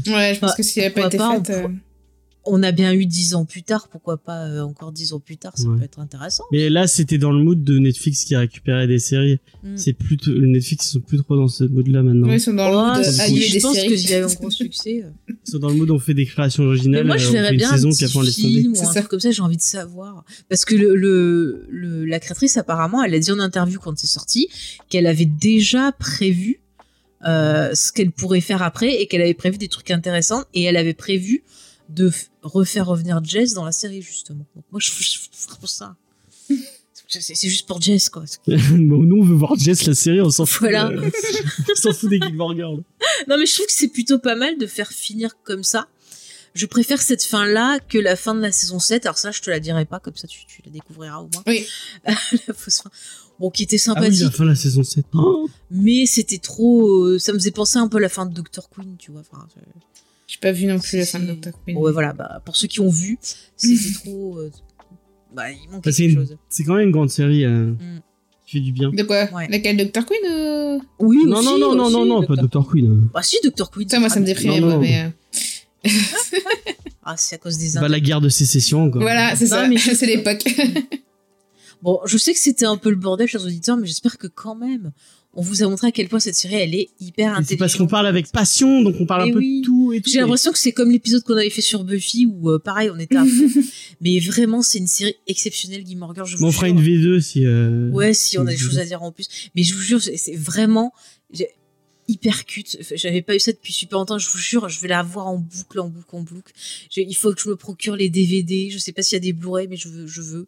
Ouais, 0.07 0.33
je 0.33 0.39
pense 0.39 0.51
Bah, 0.51 0.53
que 0.55 0.63
si 0.63 0.79
elle 0.79 0.93
n'a 0.93 1.01
pas 1.01 1.07
été 1.07 1.17
faite. 1.17 1.27
on 1.49 1.51
euh, 1.51 1.67
On 2.49 2.63
a 2.63 2.71
bien 2.71 2.93
eu 2.93 3.05
dix 3.05 3.35
ans 3.35 3.45
plus 3.45 3.63
tard. 3.63 3.87
Pourquoi 3.89 4.17
pas 4.17 4.45
euh, 4.47 4.61
encore 4.61 4.91
dix 4.91 5.13
ans 5.13 5.19
plus 5.19 5.37
tard 5.37 5.53
Ça 5.57 5.67
Ouais. 5.67 5.77
peut 5.79 5.83
être 5.83 5.99
intéressant. 5.99 6.43
Mais 6.51 6.69
là, 6.69 6.87
c'était 6.87 7.17
dans 7.17 7.31
le 7.31 7.43
mood 7.43 7.63
de 7.63 7.77
Netflix 7.79 8.23
qui 8.25 8.35
récupérait 8.35 8.87
des 8.87 8.99
séries. 8.99 9.39
Mm. 9.63 9.77
C'est 9.77 9.93
plus, 9.93 10.17
le 10.27 10.47
Netflix, 10.47 10.87
ils 10.87 10.91
sont 10.93 10.99
plus 11.01 11.17
trop 11.23 11.35
dans 11.35 11.47
ce 11.47 11.63
mood-là 11.65 12.03
maintenant. 12.03 12.27
Ouais, 12.27 12.37
ils 12.37 12.39
sont 12.41 12.53
dans 12.53 12.69
le 12.69 12.75
Ouais, 12.77 12.83
mood 12.83 12.97
de 12.99 13.41
je 13.41 13.53
des 13.53 13.59
pense 13.59 13.75
séries. 13.75 13.95
qu'il 13.95 14.09
y 14.09 14.13
a 14.13 14.19
eu 14.19 14.23
un 14.23 14.33
gros 14.33 14.49
succès. 14.51 15.03
euh. 15.03 15.09
Ils 15.45 15.51
sont 15.51 15.59
dans 15.59 15.69
le 15.69 15.75
mood, 15.75 15.91
on 15.91 15.99
fait 15.99 16.13
des 16.13 16.25
créations 16.25 16.63
Mais 16.63 16.69
originales. 16.69 17.05
moi, 17.05 17.17
je 17.17 17.27
on 17.27 17.31
verrais 17.31 17.49
fait 17.49 17.55
bien 17.57 17.69
une 17.69 17.75
saison, 17.91 18.19
un 18.21 18.23
petit 18.25 18.33
film 18.33 18.71
ou 18.71 18.75
C'est 18.75 18.85
un 18.87 18.91
truc 18.93 19.07
comme 19.07 19.19
ça. 19.19 19.31
J'ai 19.31 19.41
envie 19.41 19.57
de 19.57 19.61
savoir 19.61 20.23
parce 20.49 20.65
que 20.65 20.75
le, 20.75 20.95
le, 20.95 21.65
le- 21.69 22.05
la 22.05 22.19
créatrice 22.19 22.57
apparemment, 22.57 23.03
elle 23.03 23.13
a 23.13 23.19
dit 23.19 23.31
en 23.31 23.39
interview 23.39 23.79
quand 23.79 23.97
c'est 23.97 24.07
sorti 24.07 24.47
qu'elle 24.89 25.07
avait 25.07 25.25
déjà 25.25 25.91
prévu 25.91 26.61
euh, 27.27 27.73
ce 27.73 27.91
qu'elle 27.91 28.11
pourrait 28.11 28.41
faire 28.41 28.61
après 28.61 29.01
et 29.01 29.07
qu'elle 29.07 29.21
avait 29.21 29.33
prévu 29.33 29.57
des 29.57 29.67
trucs 29.67 29.89
intéressants 29.91 30.43
et 30.53 30.63
elle 30.63 30.77
avait 30.77 30.93
prévu 30.93 31.43
de 31.89 32.11
refaire 32.41 32.85
revenir 32.87 33.23
Jess 33.23 33.53
dans 33.53 33.65
la 33.65 33.71
série 33.71 34.01
justement. 34.01 34.45
Donc 34.55 34.65
moi, 34.71 34.79
je, 34.79 34.91
je, 34.99 35.55
pour 35.59 35.69
ça. 35.69 35.95
C'est 37.09 37.47
juste 37.47 37.67
pour 37.67 37.81
Jess, 37.81 38.09
quoi. 38.09 38.25
bon, 38.47 38.57
nous, 39.03 39.17
on 39.21 39.23
veut 39.23 39.35
voir 39.35 39.55
Jess, 39.57 39.85
la 39.85 39.95
série, 39.95 40.19
on 40.21 40.29
s'en 40.29 40.45
fout. 40.45 40.61
Voilà. 40.61 40.89
euh, 40.89 41.09
on 41.71 41.75
s'en 41.75 41.93
fout 41.93 42.09
des 42.09 42.19
Gilmore 42.19 42.53
Girls. 42.55 42.83
Non, 43.29 43.37
mais 43.37 43.45
je 43.45 43.53
trouve 43.53 43.65
que 43.65 43.71
c'est 43.71 43.87
plutôt 43.87 44.19
pas 44.19 44.35
mal 44.35 44.57
de 44.57 44.67
faire 44.67 44.89
finir 44.91 45.31
comme 45.43 45.63
ça. 45.63 45.87
Je 46.53 46.65
préfère 46.65 47.01
cette 47.01 47.23
fin-là 47.23 47.79
que 47.79 47.97
la 47.97 48.15
fin 48.15 48.33
de 48.35 48.41
la 48.41 48.51
saison 48.51 48.79
7. 48.79 49.05
Alors 49.05 49.17
ça, 49.17 49.31
je 49.31 49.41
te 49.41 49.49
la 49.49 49.59
dirai 49.59 49.85
pas, 49.85 49.99
comme 49.99 50.15
ça 50.15 50.27
tu, 50.27 50.45
tu 50.47 50.61
la 50.65 50.71
découvriras 50.71 51.19
au 51.19 51.29
moins. 51.31 51.43
Oui. 51.45 51.65
la 52.05 52.53
fausse 52.53 52.81
fin. 52.81 52.89
Bon, 53.39 53.51
qui 53.51 53.63
était 53.63 53.75
Ah 53.75 53.93
oui, 53.95 54.01
sympathique, 54.01 54.21
la 54.23 54.31
fin 54.31 54.43
de 54.43 54.49
la 54.49 54.55
saison 54.55 54.83
7. 54.83 55.05
Oh 55.13 55.47
mais 55.69 56.05
c'était 56.07 56.39
trop... 56.39 57.05
euh, 57.05 57.19
ça 57.19 57.31
me 57.31 57.37
faisait 57.37 57.51
penser 57.51 57.77
un 57.77 57.87
peu 57.87 57.97
à 57.97 58.01
la 58.01 58.09
fin 58.09 58.25
de 58.25 58.33
Dr. 58.33 58.69
Queen, 58.69 58.95
tu 58.97 59.11
vois. 59.11 59.21
Enfin, 59.21 59.47
euh, 59.57 59.61
J'ai 60.27 60.39
pas 60.41 60.51
vu 60.51 60.65
non 60.65 60.77
plus 60.77 60.97
la 60.97 61.05
C'est- 61.05 61.11
fin 61.17 61.19
de 61.23 61.27
Doctor 61.27 61.53
Queen. 61.65 61.77
ouais, 61.77 61.91
voilà, 61.91 62.13
bah, 62.13 62.41
pour 62.45 62.55
ceux 62.57 62.67
qui 62.67 62.79
ont 62.81 62.89
vu, 62.89 63.17
c'était 63.55 63.93
trop... 63.93 64.37
euh, 64.39 64.51
bah, 65.33 65.49
il 65.51 65.69
manquait 65.69 65.89
Bah, 65.89 65.91
c'est 65.91 66.03
quelque 66.03 66.11
une- 66.11 66.27
chose. 66.27 66.37
c'est 66.49 66.63
quand 66.65 66.73
même 66.75 66.87
une 66.87 66.91
grande 66.91 67.09
série 67.09 67.45
euh, 67.45 67.67
Mm. 67.71 68.01
qui 68.45 68.51
fait 68.57 68.59
du 68.59 68.71
bien. 68.73 68.91
De 68.91 69.03
quoi? 69.03 69.25
Ouais. 69.33 69.47
Laquelle? 69.49 69.77
Doctor 69.77 70.05
Queen 70.05 70.19
euh... 70.29 70.79
Oui, 70.99 71.19
Non, 71.25 71.37
aussi, 71.37 71.45
non, 71.45 71.57
non, 71.57 71.75
non, 71.75 71.83
aussi, 71.85 71.93
non, 71.93 72.05
non, 72.05 72.23
pas 72.25 72.35
Dr. 72.35 72.47
Dr. 72.49 72.67
Queen. 72.69 73.07
Bah 73.13 73.23
si, 73.23 73.37
Dr. 73.43 73.69
Queen. 73.71 73.87
Ça, 73.89 73.99
moi, 73.99 74.09
ça 74.09 74.19
me 74.19 74.25
ah, 74.25 74.27
déprimait, 74.27 74.59
moi, 74.59 74.73
non. 74.73 74.79
mais... 74.79 75.05
euh, 75.05 75.89
Ah, 77.09 77.15
c'est 77.15 77.35
à 77.35 77.37
cause 77.37 77.57
des 77.57 77.71
Bah, 77.79 77.87
la 77.87 78.01
guerre 78.01 78.19
de 78.19 78.27
sécession, 78.27 78.83
encore. 78.83 79.01
Voilà, 79.01 79.33
c'est 79.37 79.47
ça, 79.47 79.65
mais- 79.67 79.77
c'est 79.95 80.05
l'époque. 80.05 80.43
Bon, 81.83 81.99
je 82.05 82.17
sais 82.17 82.33
que 82.33 82.39
c'était 82.39 82.65
un 82.65 82.75
peu 82.75 82.89
le 82.89 82.95
bordel, 82.95 83.27
chers 83.27 83.45
auditeurs, 83.45 83.77
mais 83.77 83.85
j'espère 83.85 84.17
que 84.17 84.25
quand 84.25 84.55
même, 84.55 84.91
on 85.37 85.41
vous 85.41 85.61
a 85.61 85.67
montré 85.69 85.87
à 85.87 85.91
quel 85.91 86.09
point 86.09 86.19
cette 86.19 86.35
série, 86.35 86.55
elle 86.55 86.73
est 86.73 86.89
hyper 86.99 87.27
intelligente. 87.27 87.47
C'est 87.49 87.57
parce 87.57 87.75
qu'on 87.75 87.85
parle 87.85 88.07
avec 88.07 88.31
passion, 88.31 88.81
donc 88.81 88.95
on 88.99 89.05
parle 89.05 89.25
Mais 89.25 89.29
un 89.29 89.33
peu 89.35 89.39
de 89.39 89.63
tout 89.63 89.93
et 89.93 90.01
tout. 90.01 90.09
J'ai 90.09 90.19
l'impression 90.19 90.51
que 90.51 90.57
c'est 90.57 90.71
comme 90.71 90.89
l'épisode 90.89 91.23
qu'on 91.23 91.37
avait 91.37 91.51
fait 91.51 91.61
sur 91.61 91.83
Buffy, 91.83 92.25
où 92.25 92.49
euh, 92.49 92.57
pareil, 92.57 92.89
on 92.89 92.97
était 92.97 93.17
à 93.17 93.23
fond. 93.23 93.61
mais 94.01 94.17
vraiment, 94.19 94.63
c'est 94.63 94.79
une 94.79 94.87
série 94.87 95.15
exceptionnelle, 95.27 95.85
Gilmore 95.85 96.15
Girls, 96.15 96.27
je 96.27 96.43
on 96.43 96.51
fera 96.51 96.67
une 96.69 96.81
V2 96.81 97.21
si. 97.21 97.45
euh, 97.45 97.89
Ouais, 97.91 98.15
si 98.15 98.39
on 98.39 98.47
a 98.47 98.51
des 98.51 98.57
choses 98.57 98.79
à 98.79 98.85
dire 98.85 99.03
en 99.03 99.11
plus. 99.11 99.29
Mais 99.55 99.61
je 99.61 99.75
vous 99.75 99.81
jure, 99.81 100.01
c'est 100.01 100.35
vraiment 100.35 100.91
hyper 102.07 102.45
cute. 102.45 102.77
Enfin, 102.79 102.95
J'avais 102.95 103.21
pas 103.21 103.35
eu 103.35 103.39
ça 103.39 103.51
depuis 103.51 103.73
super 103.73 103.97
longtemps. 103.99 104.17
Je 104.17 104.29
vous 104.29 104.37
jure, 104.37 104.69
je 104.69 104.79
vais 104.79 104.87
la 104.87 105.03
voir 105.03 105.27
en 105.27 105.37
boucle, 105.37 105.79
en 105.79 105.89
boucle, 105.89 106.15
en 106.15 106.21
boucle. 106.21 106.53
Je- 106.91 107.01
il 107.01 107.13
faut 107.15 107.33
que 107.33 107.41
je 107.41 107.49
me 107.49 107.55
procure 107.55 107.95
les 107.95 108.09
DVD. 108.09 108.69
Je 108.71 108.77
sais 108.77 108.91
pas 108.91 109.01
s'il 109.01 109.15
y 109.15 109.17
a 109.17 109.19
des 109.19 109.33
Blu-ray, 109.33 109.67
mais 109.67 109.77
je 109.77 109.87
veux. 109.89 110.07
Je 110.07 110.21
veux. 110.21 110.47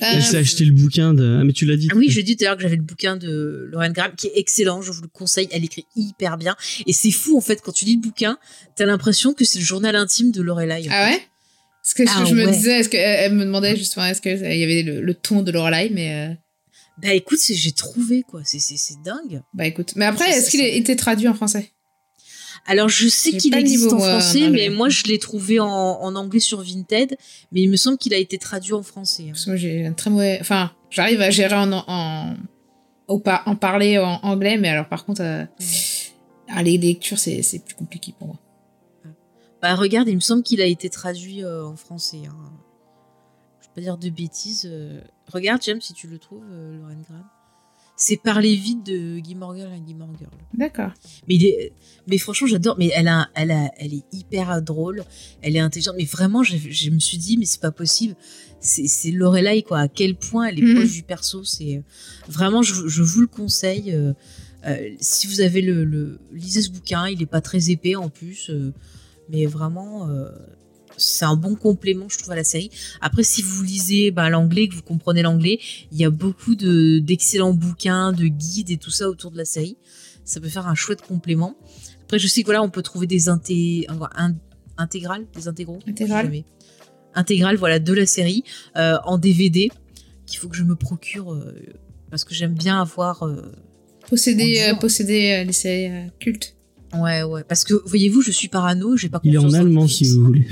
Elle 0.00 0.22
s'est 0.22 0.36
acheté 0.38 0.64
le 0.64 0.72
bouquin 0.72 1.14
de. 1.14 1.38
Ah, 1.40 1.44
mais 1.44 1.52
tu 1.52 1.64
l'as 1.64 1.76
dit. 1.76 1.88
Ah 1.90 1.96
oui, 1.96 2.08
je 2.10 2.20
dis 2.20 2.36
d'ailleurs 2.36 2.56
que 2.56 2.62
j'avais 2.62 2.76
le 2.76 2.82
bouquin 2.82 3.16
de 3.16 3.68
Lauren 3.72 3.90
Graham 3.90 4.12
qui 4.16 4.26
est 4.28 4.32
excellent. 4.36 4.82
Je 4.82 4.92
vous 4.92 5.02
le 5.02 5.08
conseille. 5.08 5.48
Elle 5.50 5.64
écrit 5.64 5.86
hyper 5.96 6.36
bien. 6.38 6.56
Et 6.86 6.92
c'est 6.92 7.10
fou 7.10 7.36
en 7.38 7.40
fait 7.40 7.60
quand 7.62 7.72
tu 7.72 7.84
lis 7.84 7.94
le 7.96 8.00
bouquin, 8.02 8.38
t'as 8.76 8.86
l'impression 8.86 9.32
que 9.34 9.44
c'est 9.44 9.58
le 9.58 9.64
journal 9.64 9.96
intime 9.96 10.30
de 10.32 10.42
Lorelai. 10.42 10.86
Ah 10.90 11.06
fait. 11.08 11.14
ouais? 11.14 11.22
Parce 11.82 11.94
que 11.94 12.02
Ah 12.06 12.24
je 12.28 12.34
me 12.34 12.44
ouais. 12.44 12.52
disais, 12.52 12.80
est-ce 12.80 12.88
qu'elle 12.90 13.00
elle 13.00 13.32
me 13.34 13.44
demandait 13.46 13.74
justement, 13.76 14.04
est-ce 14.04 14.20
qu'il 14.20 14.32
y 14.32 14.64
avait 14.64 14.82
le, 14.82 15.00
le 15.00 15.14
ton 15.14 15.42
de 15.42 15.50
Lorelai, 15.50 15.88
mais... 15.90 16.12
euh, 16.14 16.34
Bah 17.02 17.12
écoute, 17.14 17.38
j'ai 17.48 17.72
trouvé 17.72 18.22
quoi. 18.24 18.40
C'est 18.44 18.58
c'est 18.58 18.76
c'est 18.76 19.00
dingue. 19.02 19.42
Bah 19.54 19.66
écoute. 19.66 19.92
Mais 19.96 20.04
après, 20.04 20.30
est-ce 20.30 20.50
qu'il 20.50 20.60
a 20.60 20.66
été 20.68 20.96
traduit 20.96 21.28
en 21.28 21.34
français? 21.34 21.72
Alors 22.66 22.88
je 22.88 23.06
sais 23.08 23.30
qu'il 23.36 23.54
existe 23.54 23.84
niveau, 23.84 23.94
en 23.94 23.98
en 23.98 24.00
français, 24.00 24.50
mais 24.50 24.68
moi 24.68 24.88
je 24.88 25.04
l'ai 25.04 25.18
trouvé 25.18 25.60
en, 25.60 25.66
en 25.68 26.14
anglais 26.16 26.40
sur 26.40 26.60
Vinted, 26.60 27.16
mais 27.52 27.60
il 27.62 27.70
me 27.70 27.76
semble 27.76 27.98
qu'il 27.98 28.12
a 28.14 28.16
été 28.18 28.36
traduit 28.36 28.72
en 28.72 28.82
français. 28.82 29.24
hein. 29.24 29.30
Parce 29.30 29.44
que 29.44 29.50
moi, 29.50 29.56
j'ai 29.56 29.86
un 29.86 29.92
très 29.92 30.10
mauvais... 30.10 30.38
Enfin, 30.40 30.72
j'arrive 30.90 31.20
à 31.20 31.30
gérer 31.30 31.54
en, 31.54 31.72
en, 31.72 33.18
pa- 33.20 33.42
en 33.46 33.54
parler 33.54 33.96
en 33.98 34.18
anglais, 34.22 34.58
mais 34.58 34.68
alors 34.68 34.88
par 34.88 35.04
contre, 35.04 35.22
euh, 35.22 35.44
les 36.62 36.78
lectures, 36.78 37.18
c'est 37.18 37.42
c'est 37.42 37.60
plus 37.60 37.74
compliqué 37.76 38.12
pour 38.18 38.26
moi. 38.26 38.36
Bah 39.62 39.74
regarde, 39.76 40.08
il 40.08 40.16
me 40.16 40.20
semble 40.20 40.42
qu'il 40.42 40.60
a 40.60 40.66
été 40.66 40.90
traduit 40.90 41.44
euh, 41.44 41.64
en 41.64 41.76
français. 41.76 42.22
hein. 42.28 42.52
Pas 43.78 43.82
dire 43.84 43.96
de 43.98 44.08
bêtises. 44.10 44.66
euh. 44.68 45.00
Regarde 45.32 45.62
James 45.62 45.80
si 45.80 45.92
tu 45.92 46.08
le 46.08 46.18
trouves, 46.18 46.42
euh, 46.50 46.78
Lauren 46.80 47.00
Graham. 47.08 47.24
C'est 47.96 48.16
Parler 48.16 48.56
vite 48.56 48.84
de 48.86 49.18
Guy 49.20 49.36
Morgan 49.36 49.70
à 49.72 49.78
Guy 49.78 49.94
Morgan. 49.94 50.28
D'accord. 50.54 50.90
Mais, 51.28 51.36
il 51.36 51.44
est- 51.46 51.72
mais 52.08 52.18
franchement, 52.18 52.46
j'adore. 52.48 52.74
Mais 52.78 52.90
elle, 52.94 53.06
a, 53.08 53.28
elle, 53.36 53.50
a, 53.52 53.70
elle 53.78 53.94
est 53.94 54.04
hyper 54.12 54.62
drôle. 54.62 55.04
Elle 55.42 55.54
est 55.54 55.60
intelligente. 55.60 55.94
Mais 55.96 56.04
vraiment, 56.06 56.42
je, 56.42 56.56
je 56.56 56.90
me 56.90 56.98
suis 56.98 57.18
dit, 57.18 57.36
mais 57.38 57.44
c'est 57.44 57.60
pas 57.60 57.70
possible. 57.72 58.16
C'est 58.60 59.10
Lorelai, 59.12 59.62
quoi. 59.62 59.78
À 59.80 59.88
quel 59.88 60.16
point 60.16 60.46
elle 60.46 60.58
est 60.58 60.62
Mhm. 60.62 60.74
proche 60.76 60.92
du 60.92 61.02
perso. 61.04 61.44
C'est 61.44 61.82
Vraiment, 62.28 62.62
je, 62.62 62.88
je 62.88 63.02
vous 63.04 63.20
le 63.20 63.26
conseille. 63.28 63.92
euh, 63.92 64.12
euh, 64.66 64.90
si 65.00 65.26
vous 65.28 65.40
avez 65.40 65.60
le, 65.62 65.84
le- 65.84 66.20
Lisez 66.32 66.62
ce 66.62 66.70
bouquin. 66.70 67.06
Il 67.08 67.22
est 67.22 67.26
pas 67.26 67.40
très 67.40 67.70
épais 67.70 67.94
en 67.94 68.08
plus. 68.08 68.50
euh, 68.50 68.72
mais 69.28 69.46
vraiment. 69.46 70.08
C'est 70.98 71.24
un 71.24 71.36
bon 71.36 71.54
complément, 71.54 72.08
je 72.08 72.18
trouve, 72.18 72.32
à 72.32 72.36
la 72.36 72.44
série. 72.44 72.70
Après, 73.00 73.22
si 73.22 73.40
vous 73.42 73.62
lisez 73.62 74.10
ben, 74.10 74.28
l'anglais, 74.28 74.68
que 74.68 74.74
vous 74.74 74.82
comprenez 74.82 75.22
l'anglais, 75.22 75.58
il 75.92 75.98
y 75.98 76.04
a 76.04 76.10
beaucoup 76.10 76.54
de 76.54 76.98
d'excellents 76.98 77.54
bouquins, 77.54 78.12
de 78.12 78.26
guides 78.26 78.70
et 78.70 78.76
tout 78.76 78.90
ça 78.90 79.08
autour 79.08 79.30
de 79.30 79.38
la 79.38 79.44
série. 79.44 79.76
Ça 80.24 80.40
peut 80.40 80.48
faire 80.48 80.66
un 80.66 80.74
chouette 80.74 81.00
complément. 81.02 81.56
Après, 82.02 82.18
je 82.18 82.26
sais 82.26 82.42
que 82.42 82.46
voilà, 82.46 82.62
on 82.62 82.68
peut 82.70 82.82
trouver 82.82 83.06
des 83.06 83.28
inté 83.28 83.86
un- 83.88 84.34
intégrales, 84.76 85.24
des 85.34 85.48
intégraux. 85.48 85.78
Intégrales. 85.88 86.42
Intégrales, 87.14 87.56
voilà, 87.56 87.78
de 87.78 87.92
la 87.92 88.06
série 88.06 88.44
euh, 88.76 88.96
en 89.04 89.16
DVD 89.18 89.70
qu'il 90.26 90.38
faut 90.38 90.48
que 90.48 90.56
je 90.56 90.62
me 90.64 90.76
procure 90.76 91.32
euh, 91.32 91.54
parce 92.10 92.24
que 92.24 92.34
j'aime 92.34 92.54
bien 92.54 92.80
avoir. 92.80 93.22
euh, 93.22 93.52
Posséder, 94.08 94.72
posséder 94.80 95.44
les 95.44 95.52
séries 95.52 96.10
cultes. 96.18 96.56
Ouais, 96.94 97.22
ouais. 97.22 97.44
Parce 97.44 97.64
que 97.64 97.74
voyez-vous, 97.86 98.22
je 98.22 98.30
suis 98.30 98.48
parano, 98.48 98.96
j'ai 98.96 99.08
pas 99.08 99.20
Il 99.24 99.34
est 99.34 99.36
confiance 99.36 99.54
en 99.54 99.58
allemand 99.58 99.86
si 99.88 100.08
vous 100.08 100.24
voulez. 100.24 100.46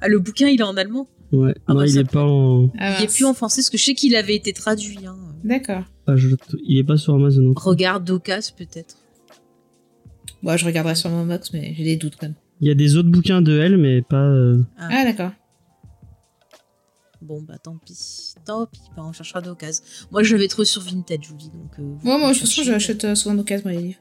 Ah, 0.00 0.08
le 0.08 0.18
bouquin, 0.18 0.48
il 0.48 0.60
est 0.60 0.64
en 0.64 0.76
allemand. 0.76 1.08
Ouais. 1.32 1.54
Ah 1.66 1.74
non, 1.74 1.80
bah, 1.80 1.86
il 1.86 1.92
ça 1.92 2.00
est 2.00 2.10
pas 2.10 2.24
en. 2.24 2.70
Ah, 2.78 2.96
il 2.98 3.04
est 3.04 3.06
plus 3.14 3.24
en 3.24 3.34
français, 3.34 3.60
parce 3.60 3.70
que 3.70 3.76
je 3.78 3.84
sais 3.84 3.94
qu'il 3.94 4.16
avait 4.16 4.34
été 4.34 4.52
traduit. 4.52 5.06
Hein. 5.06 5.16
D'accord. 5.44 5.82
Ah, 6.06 6.16
je- 6.16 6.34
Il 6.64 6.78
est 6.78 6.84
pas 6.84 6.96
sur 6.96 7.14
Amazon. 7.14 7.52
Regarde 7.56 8.04
Docas, 8.04 8.52
peut-être. 8.56 8.96
Bon, 10.42 10.56
je 10.56 10.64
regarderai 10.64 10.94
sur 10.94 11.10
mon 11.10 11.26
box, 11.26 11.52
mais 11.52 11.74
j'ai 11.76 11.84
des 11.84 11.96
doutes 11.96 12.16
quand 12.18 12.26
même. 12.28 12.34
Il 12.62 12.68
y 12.68 12.70
a 12.70 12.74
des 12.74 12.96
autres 12.96 13.10
bouquins 13.10 13.42
de 13.42 13.58
elle, 13.60 13.76
mais 13.76 14.00
pas. 14.02 14.24
euh, 14.24 14.62
Ah, 14.78 15.04
d'accord. 15.04 15.32
Bon, 17.22 17.42
bah 17.42 17.58
tant 17.62 17.76
pis. 17.84 18.34
Tant 18.46 18.64
pis, 18.66 18.80
bah, 18.96 19.02
on 19.06 19.12
cherchera 19.12 19.42
d'occasion. 19.42 19.84
Moi, 20.10 20.22
je 20.22 20.34
l'avais 20.34 20.48
trouvé 20.48 20.64
sur 20.64 20.80
Vinted, 20.80 21.20
je 21.22 21.28
vous 21.28 21.36
dis. 21.36 21.50
Donc, 21.50 21.78
euh, 21.78 21.82
Moi, 22.02 22.18
moi, 22.18 22.18
pouvez 22.18 22.32
de 22.32 22.38
toute 22.38 22.40
façon, 22.48 22.54
chercher. 22.62 22.70
j'achète 22.72 23.04
euh, 23.04 23.14
souvent 23.14 23.34
d'occasion 23.34 23.68
moi, 23.68 23.78
les 23.78 23.82
livres. 23.86 23.98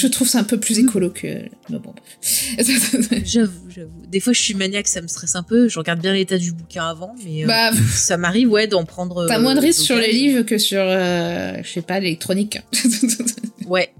Je 0.00 0.06
trouve 0.06 0.28
ça 0.28 0.38
un 0.40 0.44
peu 0.44 0.58
plus 0.58 0.78
écolo 0.78 1.10
que. 1.10 1.26
Mais 1.68 1.78
bon. 1.78 1.94
J'avoue, 3.24 3.52
j'avoue. 3.74 3.90
Des 4.08 4.20
fois, 4.20 4.32
je 4.32 4.40
suis 4.40 4.54
maniaque, 4.54 4.88
ça 4.88 5.02
me 5.02 5.08
stresse 5.08 5.36
un 5.36 5.42
peu. 5.42 5.68
Je 5.68 5.78
regarde 5.78 6.00
bien 6.00 6.12
l'état 6.14 6.38
du 6.38 6.52
bouquin 6.52 6.84
avant, 6.88 7.14
mais 7.24 7.44
euh, 7.44 7.46
bah, 7.46 7.70
ça 7.92 8.16
m'arrive, 8.16 8.50
ouais, 8.50 8.66
d'en 8.66 8.84
prendre. 8.84 9.26
t'as 9.26 9.38
euh, 9.38 9.42
moins 9.42 9.54
de 9.54 9.60
risques 9.60 9.82
sur 9.82 9.96
les 9.96 10.12
livres 10.12 10.42
que 10.42 10.58
sur, 10.58 10.80
euh, 10.82 11.54
je 11.62 11.68
sais 11.68 11.82
pas, 11.82 12.00
l'électronique. 12.00 12.58
Ouais. 13.66 13.90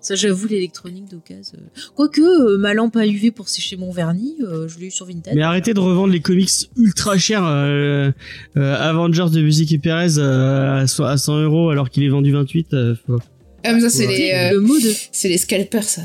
Ça, 0.00 0.16
j'avoue, 0.16 0.48
l'électronique 0.48 1.08
d'occasion. 1.08 1.60
Quoique, 1.94 2.20
euh, 2.20 2.58
ma 2.58 2.74
lampe 2.74 2.96
à 2.96 3.06
UV 3.06 3.30
pour 3.30 3.48
sécher 3.48 3.76
mon 3.76 3.92
vernis, 3.92 4.34
euh, 4.42 4.66
je 4.66 4.80
l'ai 4.80 4.86
eu 4.86 4.90
sur 4.90 5.06
Vinted. 5.06 5.32
Mais 5.36 5.42
arrêtez 5.42 5.74
de 5.74 5.78
revendre 5.78 6.12
les 6.12 6.18
comics 6.20 6.50
ultra 6.76 7.16
chers. 7.18 7.44
euh, 7.46 8.10
euh, 8.56 8.74
Avengers 8.80 9.28
de 9.32 9.40
Musique 9.42 9.70
et 9.72 9.78
Perez 9.78 10.18
euh, 10.18 10.80
à 10.82 10.86
so- 10.88 11.04
à 11.04 11.16
100 11.16 11.42
euros 11.42 11.70
alors 11.70 11.88
qu'il 11.88 12.02
est 12.02 12.08
vendu 12.08 12.32
28. 12.32 12.74
euh, 12.74 12.96
faut- 13.06 13.20
ah, 13.64 13.72
mais 13.72 13.80
ça, 13.80 13.90
c'est 13.90 14.06
les, 14.06 14.30
euh, 14.32 14.50
Le 14.52 14.60
mot 14.60 14.78
de. 14.78 14.92
c'est 15.12 15.28
les 15.28 15.38
scalpers, 15.38 15.84
ça. 15.84 16.02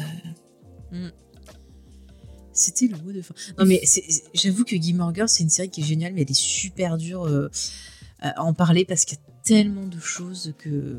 C'était 2.53 2.87
le 2.87 2.97
mot 3.03 3.11
de 3.11 3.21
fin. 3.21 3.35
Non, 3.59 3.65
mais 3.65 3.81
j'avoue 4.33 4.63
que 4.63 4.75
Gilmore 4.75 5.13
Girls, 5.13 5.29
c'est 5.29 5.43
une 5.43 5.49
série 5.49 5.69
qui 5.69 5.81
est 5.81 5.85
géniale, 5.85 6.13
mais 6.15 6.23
elle 6.23 6.31
est 6.31 6.33
super 6.39 6.97
dure 6.97 7.25
euh, 7.27 7.49
à 8.19 8.41
en 8.41 8.53
parler 8.55 8.83
parce 8.83 9.05
qu'il 9.05 9.19
y 9.19 9.21
a 9.21 9.23
tellement 9.43 9.85
de 9.85 9.99
choses 9.99 10.55
que. 10.57 10.95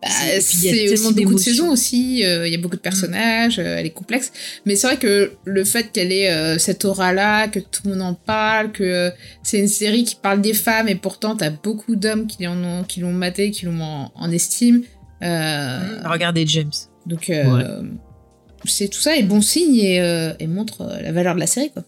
Bah, 0.00 0.08
C'est- 0.08 0.36
et 0.36 0.40
puis, 0.40 0.56
il 0.58 0.64
y 0.64 0.68
a 0.68 0.72
c'est 0.72 0.78
tellement 0.78 0.94
aussi 0.94 1.02
beaucoup 1.02 1.10
de 1.10 1.14
d'émotions. 1.16 1.50
saisons 1.50 1.70
aussi, 1.72 2.24
euh, 2.24 2.46
il 2.46 2.52
y 2.52 2.54
a 2.54 2.58
beaucoup 2.60 2.76
de 2.76 2.80
personnages, 2.80 3.58
euh, 3.58 3.76
elle 3.78 3.86
est 3.86 3.90
complexe. 3.90 4.30
Mais 4.66 4.76
c'est 4.76 4.86
vrai 4.86 4.98
que 4.98 5.32
le 5.44 5.64
fait 5.64 5.90
qu'elle 5.90 6.12
ait 6.12 6.30
euh, 6.30 6.58
cette 6.58 6.84
aura-là, 6.84 7.48
que 7.48 7.58
tout 7.58 7.82
le 7.86 7.90
monde 7.96 8.02
en 8.02 8.14
parle, 8.14 8.70
que 8.70 8.84
euh, 8.84 9.10
c'est 9.42 9.58
une 9.58 9.66
série 9.66 10.04
qui 10.04 10.14
parle 10.14 10.40
des 10.40 10.54
femmes 10.54 10.86
et 10.86 10.94
pourtant 10.94 11.34
t'as 11.34 11.50
beaucoup 11.50 11.96
d'hommes 11.96 12.28
qui 12.28 12.46
en 12.46 12.62
ont, 12.62 12.84
qui 12.84 13.00
l'ont 13.00 13.12
maté, 13.12 13.50
qui 13.50 13.64
l'ont 13.66 13.80
en, 13.82 14.12
en 14.14 14.30
estime. 14.30 14.84
Euh, 15.22 16.02
Regardez 16.04 16.46
James. 16.46 16.70
Donc 17.06 17.30
euh, 17.30 17.82
c'est 18.64 18.88
tout 18.88 19.00
ça 19.00 19.16
est 19.16 19.22
bon 19.22 19.40
signe 19.40 19.76
et, 19.76 20.00
euh, 20.00 20.32
et 20.38 20.46
montre 20.46 20.82
euh, 20.82 21.00
la 21.00 21.12
valeur 21.12 21.34
de 21.34 21.40
la 21.40 21.46
série 21.46 21.70
quoi. 21.70 21.84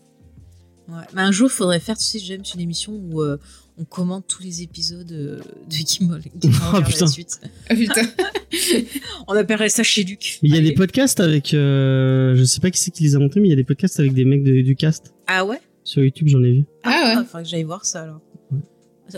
Ouais. 0.89 1.05
Mais 1.15 1.21
un 1.23 1.31
jour, 1.31 1.49
il 1.49 1.55
faudrait 1.55 1.79
faire, 1.79 1.97
tu 1.97 2.03
sais, 2.03 2.19
James, 2.19 2.43
une 2.53 2.61
émission 2.61 2.93
où 2.93 3.23
euh, 3.23 3.39
on 3.79 3.85
commente 3.85 4.25
tous 4.27 4.43
les 4.43 4.63
épisodes 4.63 5.07
de 5.07 5.39
Gilmore 5.69 6.19
Oh, 6.75 6.83
putain. 6.83 7.05
la 7.05 7.07
suite. 7.07 7.41
Ah 7.69 7.77
putain. 7.77 8.03
On 9.29 9.35
appellerait 9.37 9.69
ça 9.69 9.85
chez 9.85 10.03
Luc. 10.03 10.41
Il 10.43 10.51
y 10.51 10.55
a 10.55 10.59
Allez. 10.59 10.71
des 10.71 10.75
podcasts 10.75 11.21
avec. 11.21 11.55
euh, 11.55 12.35
je 12.35 12.43
sais 12.43 12.59
pas 12.61 12.73
qui 12.73 12.81
c'est 12.81 12.91
qui 12.91 13.05
les 13.05 13.15
a 13.15 13.21
montés, 13.21 13.39
mais 13.39 13.47
il 13.47 13.51
y 13.51 13.53
a 13.53 13.57
des 13.57 13.63
podcasts 13.65 14.01
avec 14.01 14.13
des 14.15 14.25
mecs 14.25 14.43
de- 14.43 14.63
du 14.63 14.75
cast. 14.75 15.15
Ah 15.29 15.45
ouais? 15.45 15.61
Sur 15.85 16.03
YouTube, 16.03 16.27
j'en 16.27 16.43
ai 16.43 16.51
vu. 16.51 16.65
Ah 16.83 17.15
ouais. 17.19 17.25
faudrait 17.25 17.43
que 17.45 17.49
j'aille 17.49 17.63
voir 17.63 17.85
ça 17.85 18.03
alors. 18.03 18.21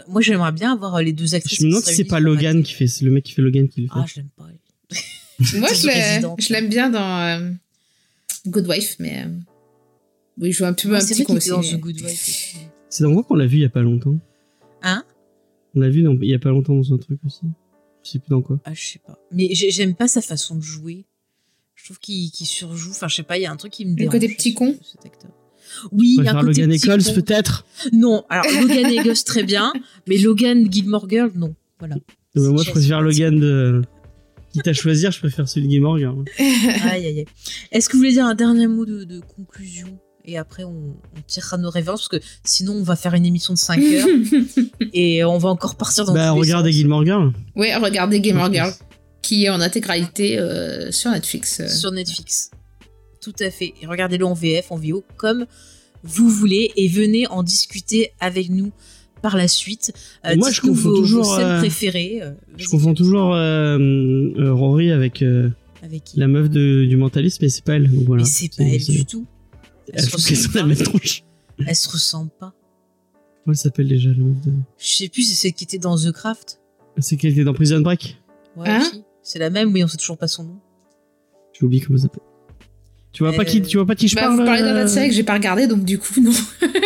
Moi, 0.09 0.21
j'aimerais 0.21 0.53
bien 0.53 0.73
avoir 0.73 0.97
euh, 0.97 1.03
les 1.03 1.13
deux 1.13 1.35
actrices. 1.35 1.59
Je 1.61 1.65
me 1.65 1.71
demande 1.71 1.85
si 1.85 1.95
c'est 1.95 2.05
pas 2.05 2.21
Logan 2.21 2.63
qui 2.63 2.73
fait. 2.73 2.87
C'est 2.87 3.05
le 3.05 3.11
mec 3.11 3.25
qui 3.25 3.33
fait 3.33 3.43
Logan 3.43 3.69
qui 3.69 3.83
le 3.83 3.87
fait. 3.89 3.93
Ah, 3.97 4.05
je 4.07 4.17
l'aime 4.17 4.29
pas. 4.37 4.45
Moi 5.59 5.69
je 6.39 6.53
l'aime 6.53 6.69
bien 6.69 6.91
dans 6.91 7.21
euh, 7.21 7.51
Good 8.47 8.69
Wife 8.69 8.97
mais 9.01 9.25
euh, 9.25 9.29
oui 10.39 10.53
je 10.53 10.59
joue 10.59 10.65
un 10.67 10.73
petit 10.73 10.87
peu 10.87 10.93
Ouais, 10.93 10.99
un 10.99 11.01
c'est 11.01 11.15
petit 11.15 11.25
con 11.25 11.37
aussi. 11.37 11.49
dans 11.49 11.61
mais- 11.61 11.73
The 11.73 11.81
Good 11.81 12.01
Wife 12.01 12.13
aussi. 12.29 12.57
C'est 12.89 13.03
dans 13.05 13.13
quoi 13.15 13.25
qu'on 13.25 13.35
l'a 13.35 13.47
vu 13.47 13.57
il 13.57 13.63
y 13.63 13.65
a 13.65 13.69
pas 13.71 13.83
longtemps? 13.83 14.19
Hein? 14.83 15.03
On 15.75 15.81
l'a 15.81 15.89
vu 15.91 16.03
dans- 16.03 16.13
il 16.21 16.29
y 16.29 16.35
a 16.35 16.39
pas 16.39 16.51
longtemps 16.51 16.75
dans 16.77 16.93
un 16.95 16.99
truc 16.99 17.19
aussi. 17.27 17.41
Je 18.05 18.11
sais 18.11 18.19
plus 18.19 18.29
dans 18.31 18.43
quoi. 18.43 18.61
Ah, 18.65 18.75
je 18.75 18.83
sais 18.85 18.99
pas. 19.05 19.19
Mais 19.33 19.49
j'ai- 19.55 19.71
j'aime 19.71 19.95
pas 19.95 20.07
sa 20.07 20.21
façon 20.21 20.55
de 20.57 20.61
jouer. 20.63 21.07
Je 21.75 21.85
trouve 21.87 21.99
qu'il 21.99 22.31
surjoue. 22.33 22.91
Enfin, 22.91 23.09
je 23.09 23.17
sais 23.17 23.23
pas, 23.25 23.39
il 23.39 23.43
y 23.43 23.47
a 23.47 23.51
un 23.51 23.57
truc 23.57 23.73
qui 23.73 23.85
me 23.87 23.95
dérange. 23.97 24.13
côté 24.13 24.29
petit 24.33 24.55
con? 24.55 24.77
cet 24.85 25.05
acteur. 25.07 25.31
Oui, 25.93 26.17
il 26.19 26.25
y 26.25 26.29
a 26.29 26.37
un 26.37 26.43
Logan 26.43 26.71
Eccles 26.73 27.13
peut-être. 27.15 27.65
Non, 27.93 28.25
alors 28.29 28.45
Logan 28.61 28.87
Eggers 28.91 29.25
très 29.25 29.43
bien, 29.43 29.73
mais 30.07 30.19
Logan 30.19 30.71
Gilmore 30.71 31.09
Girl, 31.09 31.31
non. 31.37 31.55
Voilà. 31.79 31.97
Moi 32.35 32.63
je 32.65 32.71
préfère. 32.71 33.01
Logan 33.01 33.39
de. 33.39 33.83
Quitte 34.53 34.69
à 34.69 34.73
choisir, 34.75 35.11
je 35.13 35.19
préfère 35.19 35.49
celui 35.49 35.67
de 35.67 35.73
Game 35.81 35.99
Girl. 35.99 36.25
Aïe, 36.39 37.07
aïe, 37.07 37.19
aïe. 37.21 37.25
Est-ce 37.71 37.89
que 37.89 37.95
vous 37.95 38.01
voulez 38.01 38.13
dire 38.13 38.27
un 38.27 38.35
dernier 38.35 38.67
mot 38.67 38.85
de, 38.85 39.05
de 39.05 39.21
conclusion? 39.21 39.99
Et 40.27 40.37
après, 40.37 40.63
on, 40.63 40.71
on 41.17 41.21
tirera 41.27 41.57
nos 41.57 41.71
révérences, 41.71 42.07
parce 42.09 42.21
que 42.23 42.29
sinon, 42.45 42.75
on 42.75 42.83
va 42.83 42.95
faire 42.95 43.15
une 43.15 43.25
émission 43.25 43.55
de 43.55 43.59
5 43.59 43.81
heures 43.95 44.07
et 44.93 45.25
on 45.25 45.39
va 45.39 45.49
encore 45.49 45.75
partir 45.77 46.05
dans 46.05 46.13
Bah 46.15 46.33
regardez. 46.33 46.71
Gilmore 46.71 47.05
Girl. 47.05 47.33
Ouais, 47.57 47.75
regardez 47.77 48.19
Ok. 48.19 48.53
Girl, 48.53 48.73
qui 49.23 49.45
est 49.45 49.49
en 49.49 49.61
intégralité 49.61 50.39
euh, 50.39 50.93
sur 50.93 51.11
Netflix. 51.11 51.61
euh. 51.61 51.69
sur 51.69 51.91
Netflix. 51.91 52.51
Tout 53.23 53.35
à 53.41 53.51
fait. 53.51 53.73
Et 53.81 53.87
regardez-le 53.87 54.27
en 54.27 54.35
VF, 54.35 54.71
en 54.73 54.77
VO, 54.77 55.05
comme 55.17 55.47
vous 56.03 56.29
voulez, 56.29 56.73
et 56.77 56.89
venez 56.89 57.27
en 57.29 57.43
discuter 57.43 58.11
avec 58.21 58.51
nous 58.51 58.73
par 59.23 59.37
la 59.37 59.47
suite. 59.47 59.93
Euh, 60.27 60.35
Moi, 60.37 60.51
je 60.51 60.61
confonds 60.61 60.91
vos, 60.91 60.97
toujours, 60.97 61.25
vos 61.25 61.39
euh, 61.39 61.59
préférées. 61.61 62.19
euh, 62.23 62.33
Je 62.57 62.69
confonds 62.69 62.95
toujours 62.95 63.33
euh, 63.35 63.79
euh, 63.79 64.53
Rory 64.53 64.91
avec 64.91 65.23
euh, 65.23 65.49
Avec 65.83 66.03
qui 66.05 66.19
la 66.19 66.27
meuf 66.27 66.51
de, 66.51 66.85
du 66.85 66.97
mentaliste, 66.97 67.41
mais 67.41 67.49
c'est 67.49 67.65
pas 67.65 67.75
elle. 67.77 67.89
Donc 67.89 68.05
voilà. 68.07 68.25
Mais 68.25 68.29
c'est 68.29 68.49
pas 68.57 68.65
elle 68.65 68.85
du 68.85 69.05
tout. 69.07 69.25
Elle 69.93 70.05
la 70.55 70.65
même 70.65 70.77
tronche. 70.77 71.23
Se 71.73 71.89
ressemble 71.89 72.31
pas. 72.41 72.53
Comment 73.45 73.53
elle 73.53 73.57
s'appelle 73.57 73.89
déjà 73.89 74.11
la 74.11 74.17
meuf 74.17 74.41
de. 74.41 74.53
Je 74.79 74.89
sais 74.89 75.09
plus, 75.09 75.23
c'est 75.23 75.35
celle 75.37 75.53
qui 75.53 75.63
était 75.65 75.79
dans 75.79 75.97
The 75.97 76.11
Craft. 76.11 76.61
C'est 76.99 77.17
qu'elle 77.17 77.33
était 77.33 77.45
dans 77.45 77.55
Prison 77.55 77.81
Break? 77.81 78.21
Ouais, 78.57 78.69
Hein? 78.69 78.91
C'est 79.23 79.39
la 79.39 79.51
même, 79.51 79.71
mais 79.71 79.85
on 79.85 79.87
sait 79.89 79.97
toujours 79.97 80.19
pas 80.19 80.27
son 80.27 80.43
nom. 80.45 80.59
J'ai 81.53 81.65
oublié 81.65 81.81
comment 81.81 81.97
elle 81.97 82.03
s'appelle. 82.03 82.23
Tu 83.13 83.23
vois, 83.23 83.33
pas 83.33 83.45
qui, 83.45 83.61
tu 83.63 83.77
vois 83.77 83.87
pas 83.87 83.95
qui 83.95 84.09
je 84.09 84.15
Bah, 84.15 84.23
parle 84.23 84.37
vous 84.39 84.45
parlez 84.45 84.63
d'un 84.63 84.75
euh, 84.77 84.81
autre 84.85 84.91
série 84.91 85.09
que 85.09 85.15
j'ai 85.15 85.23
pas 85.23 85.35
regardé, 85.35 85.67
donc 85.67 85.85
du 85.85 85.99
coup, 85.99 86.15
non. 86.23 86.33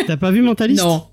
T'as 0.06 0.16
pas 0.16 0.30
vu 0.30 0.42
Mentaliste 0.42 0.82
Non. 0.82 1.04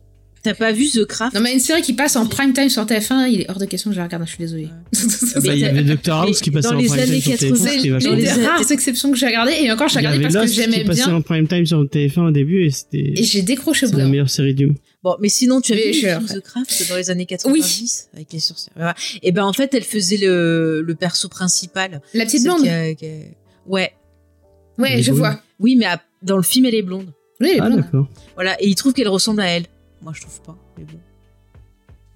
T'as 0.41 0.55
pas 0.55 0.73
vu 0.73 0.89
The 0.89 1.05
Craft 1.05 1.33
Non, 1.35 1.39
mais 1.41 1.53
une 1.53 1.61
série 1.61 1.81
qui 1.81 1.93
passe 1.93 2.17
en 2.17 2.25
prime 2.25 2.51
time 2.51 2.67
sur 2.67 2.83
TF1, 2.83 3.29
il 3.31 3.41
est 3.41 3.49
hors 3.49 3.59
de 3.59 3.65
question 3.65 3.91
que 3.91 3.95
je 3.95 3.99
la 4.01 4.07
regarde, 4.07 4.23
je 4.25 4.29
suis 4.29 4.39
désolée. 4.39 4.67
Ah 4.71 5.39
bah, 5.41 5.53
Il 5.55 5.59
y 5.61 5.63
avait 5.65 5.83
Dr 5.83 6.11
House 6.13 6.41
qui 6.41 6.51
passait 6.51 6.67
en 6.67 6.71
prime 6.83 6.89
time 7.05 7.21
sur 7.21 7.31
80, 7.31 7.65
TF1, 7.65 7.99
C'est 8.01 8.15
les 8.15 8.45
rares 8.45 8.71
exceptions 8.71 9.11
que 9.11 9.17
j'ai 9.17 9.27
regardées, 9.27 9.53
et 9.61 9.71
encore, 9.71 9.87
je 9.87 9.95
regardée 9.99 10.19
parce 10.19 10.33
que 10.33 10.39
Lost 10.41 10.53
qui 10.53 10.59
j'aimais 10.61 10.83
passait 10.83 11.05
bien, 11.05 11.15
en 11.15 11.21
prime 11.21 11.47
time 11.47 11.65
sur 11.65 11.81
TF1 11.85 12.27
au 12.27 12.31
début 12.31 12.65
et 12.65 12.71
c'était 12.71 13.13
et 13.15 13.23
j'ai 13.23 13.41
décroché 13.41 13.85
c'est 13.87 13.93
la 13.95 13.99
d'un 14.03 14.09
meilleure 14.09 14.29
série 14.29 14.53
du 14.53 14.65
monde. 14.65 14.75
Bon, 15.01 15.15
mais 15.21 15.29
sinon, 15.29 15.61
tu 15.61 15.71
as 15.71 15.75
Mais 15.75 15.91
vu 15.91 15.99
je- 15.99 16.33
The 16.33 16.41
Craft 16.41 16.89
dans 16.89 16.95
les 16.97 17.09
années 17.09 17.25
90 17.25 18.09
avec 18.13 18.33
les 18.33 18.39
sorcières. 18.39 18.73
Voilà. 18.75 18.95
Et 19.21 19.31
ben 19.31 19.45
en 19.45 19.53
fait, 19.53 19.73
elle 19.73 19.83
faisait 19.83 20.17
le, 20.17 20.81
le 20.81 20.95
perso 20.95 21.29
principal. 21.29 22.01
La 22.13 22.25
petite 22.25 22.43
blonde 22.43 22.63
qui 22.63 22.69
a- 22.69 22.93
qui 22.95 23.05
a- 23.05 23.09
Ouais. 23.65 23.91
Ouais, 24.77 25.01
je 25.01 25.11
vois. 25.11 25.39
Oui, 25.59 25.75
mais 25.75 25.85
à- 25.85 26.01
dans 26.21 26.37
le 26.37 26.43
film, 26.43 26.65
elle 26.65 26.75
est 26.75 26.81
blonde. 26.81 27.07
Oui, 27.39 27.49
elle 27.51 27.57
est 27.57 27.59
Ah 27.61 27.65
blonde. 27.69 27.81
d'accord. 27.81 28.07
Voilà. 28.35 28.61
Et 28.61 28.67
il 28.67 28.75
trouve 28.75 28.93
qu'elle 28.93 29.07
ressemble 29.07 29.41
à 29.41 29.47
elle. 29.47 29.65
Moi, 30.01 30.13
je 30.15 30.21
trouve 30.21 30.41
pas. 30.41 30.57
Mais 30.77 30.85
bon. 30.85 30.97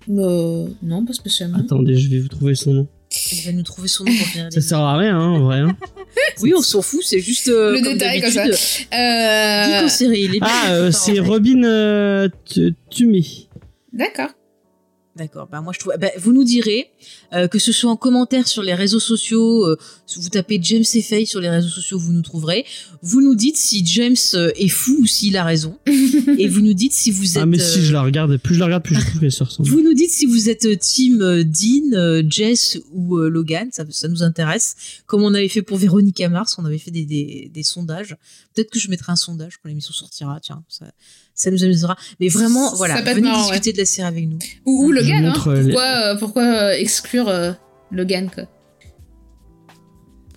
Euh, 0.09 0.67
non, 0.83 1.05
pas 1.05 1.13
spécialement. 1.13 1.57
Attendez, 1.57 1.97
je 1.97 2.09
vais 2.09 2.19
vous 2.19 2.29
trouver 2.29 2.55
son 2.55 2.73
nom. 2.73 2.87
Elle 3.31 3.45
va 3.45 3.51
nous 3.53 3.63
trouver 3.63 3.87
son 3.87 4.03
nom 4.05 4.11
pour 4.15 4.27
finir. 4.27 4.47
Ça 4.51 4.61
sert 4.61 4.79
à 4.79 4.97
rien, 4.97 5.17
hein, 5.17 5.29
en 5.29 5.39
vrai. 5.43 5.59
hein. 5.59 5.75
Oui, 6.41 6.53
on 6.55 6.61
s'en 6.61 6.81
fout. 6.81 7.01
C'est 7.03 7.19
juste 7.19 7.47
euh, 7.47 7.73
Le 7.73 7.81
comme 7.83 7.93
détail, 7.93 8.21
comme. 8.21 8.37
Euh... 8.37 8.47
Les 8.91 10.39
Ah, 10.41 10.71
euh, 10.71 10.89
enfin, 10.89 10.91
c'est. 10.91 11.19
Robin 11.19 11.63
euh, 11.63 12.27
Tu- 12.45 12.73
Tumi. 12.89 13.49
D'accord. 13.93 14.29
D'accord. 15.17 15.47
Bah 15.51 15.61
moi 15.61 15.73
je 15.73 15.79
trouve. 15.79 15.93
bah, 15.99 16.09
vous 16.17 16.31
nous 16.31 16.43
direz 16.43 16.91
euh, 17.33 17.47
que 17.47 17.59
ce 17.59 17.71
soit 17.71 17.89
en 17.89 17.97
commentaire 17.97 18.47
sur 18.47 18.61
les 18.61 18.73
réseaux 18.75 18.99
sociaux. 18.99 19.65
euh, 19.65 19.77
si 20.05 20.19
vous 20.19 20.29
tapez 20.29 20.59
James 20.61 20.83
et 20.93 21.01
Faye 21.01 21.25
sur 21.25 21.39
les 21.41 21.49
réseaux 21.49 21.69
sociaux, 21.69 21.97
vous 21.97 22.13
nous 22.13 22.21
trouverez. 22.21 22.65
Vous 23.01 23.21
nous 23.21 23.35
dites 23.35 23.57
si 23.57 23.85
James 23.85 24.15
euh, 24.35 24.51
est 24.55 24.67
fou 24.67 24.95
ou 25.01 25.05
s'il 25.07 25.35
a 25.37 25.43
raison. 25.43 25.77
et 26.37 26.47
vous 26.47 26.61
nous 26.61 26.73
dites 26.73 26.93
si 26.93 27.11
vous 27.11 27.37
êtes. 27.37 27.43
Ah, 27.43 27.45
mais 27.45 27.57
si 27.59 27.79
euh, 27.79 27.81
je 27.83 27.93
la 27.93 28.01
regarde, 28.03 28.37
plus 28.37 28.55
je 28.55 28.59
la 28.59 28.65
regarde, 28.67 28.83
plus 28.83 28.95
je 28.95 29.01
trouve 29.05 29.19
qu'elle 29.19 29.31
se 29.31 29.43
ressemble. 29.43 29.67
Vous 29.69 29.81
nous 29.81 29.93
dites 29.93 30.11
si 30.11 30.25
vous 30.25 30.49
êtes 30.49 30.65
euh, 30.65 30.75
team 30.75 31.21
euh, 31.21 31.43
Dean, 31.43 31.93
euh, 31.93 32.23
Jess 32.29 32.77
ou 32.91 33.17
euh, 33.17 33.29
Logan, 33.29 33.69
ça, 33.71 33.83
ça 33.89 34.07
nous 34.07 34.23
intéresse. 34.23 34.75
Comme 35.07 35.23
on 35.23 35.33
avait 35.33 35.49
fait 35.49 35.61
pour 35.63 35.77
Véronica 35.77 36.29
Mars, 36.29 36.55
on 36.59 36.65
avait 36.65 36.77
fait 36.77 36.91
des, 36.91 37.05
des, 37.05 37.49
des 37.53 37.63
sondages. 37.63 38.15
Peut-être 38.53 38.69
que 38.71 38.79
je 38.79 38.89
mettrai 38.89 39.11
un 39.11 39.15
sondage 39.15 39.57
quand 39.57 39.67
l'émission 39.69 39.93
sortira, 39.93 40.39
tiens, 40.41 40.63
ça, 40.69 40.85
ça 41.37 41.51
nous 41.51 41.63
amusera. 41.63 41.95
Mais 42.19 42.27
vraiment, 42.27 42.75
voilà, 42.75 43.01
venez 43.01 43.21
marrant, 43.21 43.43
discuter 43.49 43.71
de 43.71 43.77
la 43.77 43.85
série 43.85 44.07
avec 44.07 44.27
nous. 44.27 44.39
Ou, 44.65 44.87
ou 44.87 44.91
Logan, 44.91 45.25
hein. 45.27 45.33
euh, 45.47 45.61
les- 45.61 45.63
Pourquoi, 45.71 45.83
euh, 45.85 46.15
pourquoi 46.17 46.43
euh, 46.43 46.71
exclure 46.77 47.29
euh, 47.29 47.53
Logan, 47.91 48.29
quoi 48.33 48.43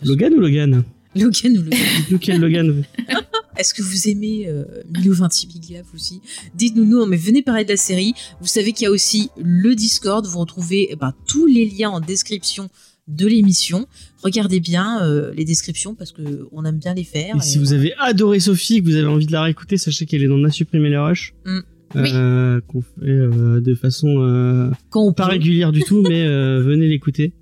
Logan 0.04 0.32
ou 0.34 0.40
Logan 0.40 0.84
Logan 1.16 1.58
ou 1.58 1.62
Logan 1.62 1.78
Dites-nous 1.96 2.18
quel 2.20 2.38
Logan. 2.40 2.84
Est-ce 3.56 3.74
que 3.74 3.82
vous 3.82 4.08
aimez 4.08 4.46
euh, 4.48 4.64
Milo 4.96 5.12
Ventimiglia, 5.12 5.82
vous 5.82 5.96
aussi? 5.96 6.22
Dites-nous, 6.54 6.84
non, 6.84 7.06
mais 7.06 7.16
venez 7.16 7.42
parler 7.42 7.64
de 7.64 7.70
la 7.70 7.76
série. 7.76 8.14
Vous 8.40 8.46
savez 8.46 8.72
qu'il 8.72 8.84
y 8.84 8.86
a 8.86 8.90
aussi 8.90 9.28
le 9.36 9.74
Discord. 9.74 10.24
Vous 10.26 10.38
retrouvez 10.38 10.88
eh 10.90 10.96
ben, 10.96 11.12
tous 11.26 11.46
les 11.46 11.66
liens 11.68 11.90
en 11.90 12.00
description 12.00 12.70
de 13.16 13.26
l'émission. 13.26 13.86
Regardez 14.22 14.60
bien 14.60 15.02
euh, 15.02 15.32
les 15.36 15.44
descriptions 15.44 15.94
parce 15.94 16.12
que 16.12 16.22
on 16.52 16.64
aime 16.64 16.78
bien 16.78 16.94
les 16.94 17.04
faire. 17.04 17.36
Et 17.36 17.40
si 17.40 17.58
vous 17.58 17.72
avez 17.72 17.94
adoré 17.98 18.38
Sophie, 18.40 18.80
que 18.82 18.86
vous 18.88 18.96
avez 18.96 19.06
envie 19.06 19.26
de 19.26 19.32
la 19.32 19.42
réécouter, 19.42 19.76
sachez 19.78 20.06
qu'elle 20.06 20.22
est 20.22 20.28
dans 20.28 20.36
On 20.36 20.44
a 20.44 20.50
supprimé 20.50 20.88
les 20.90 20.98
rushs. 20.98 21.34
Mm. 21.44 21.58
Euh, 21.96 22.60
Qu'on 22.68 22.82
fait 22.82 22.88
euh, 23.02 23.60
de 23.60 23.74
façon 23.74 24.20
euh, 24.20 24.70
quand 24.90 25.02
on 25.02 25.12
pas 25.12 25.24
peut. 25.24 25.30
régulière 25.32 25.72
du 25.72 25.82
tout, 25.82 26.02
mais 26.08 26.24
euh, 26.24 26.62
venez 26.64 26.86
l'écouter. 26.86 27.32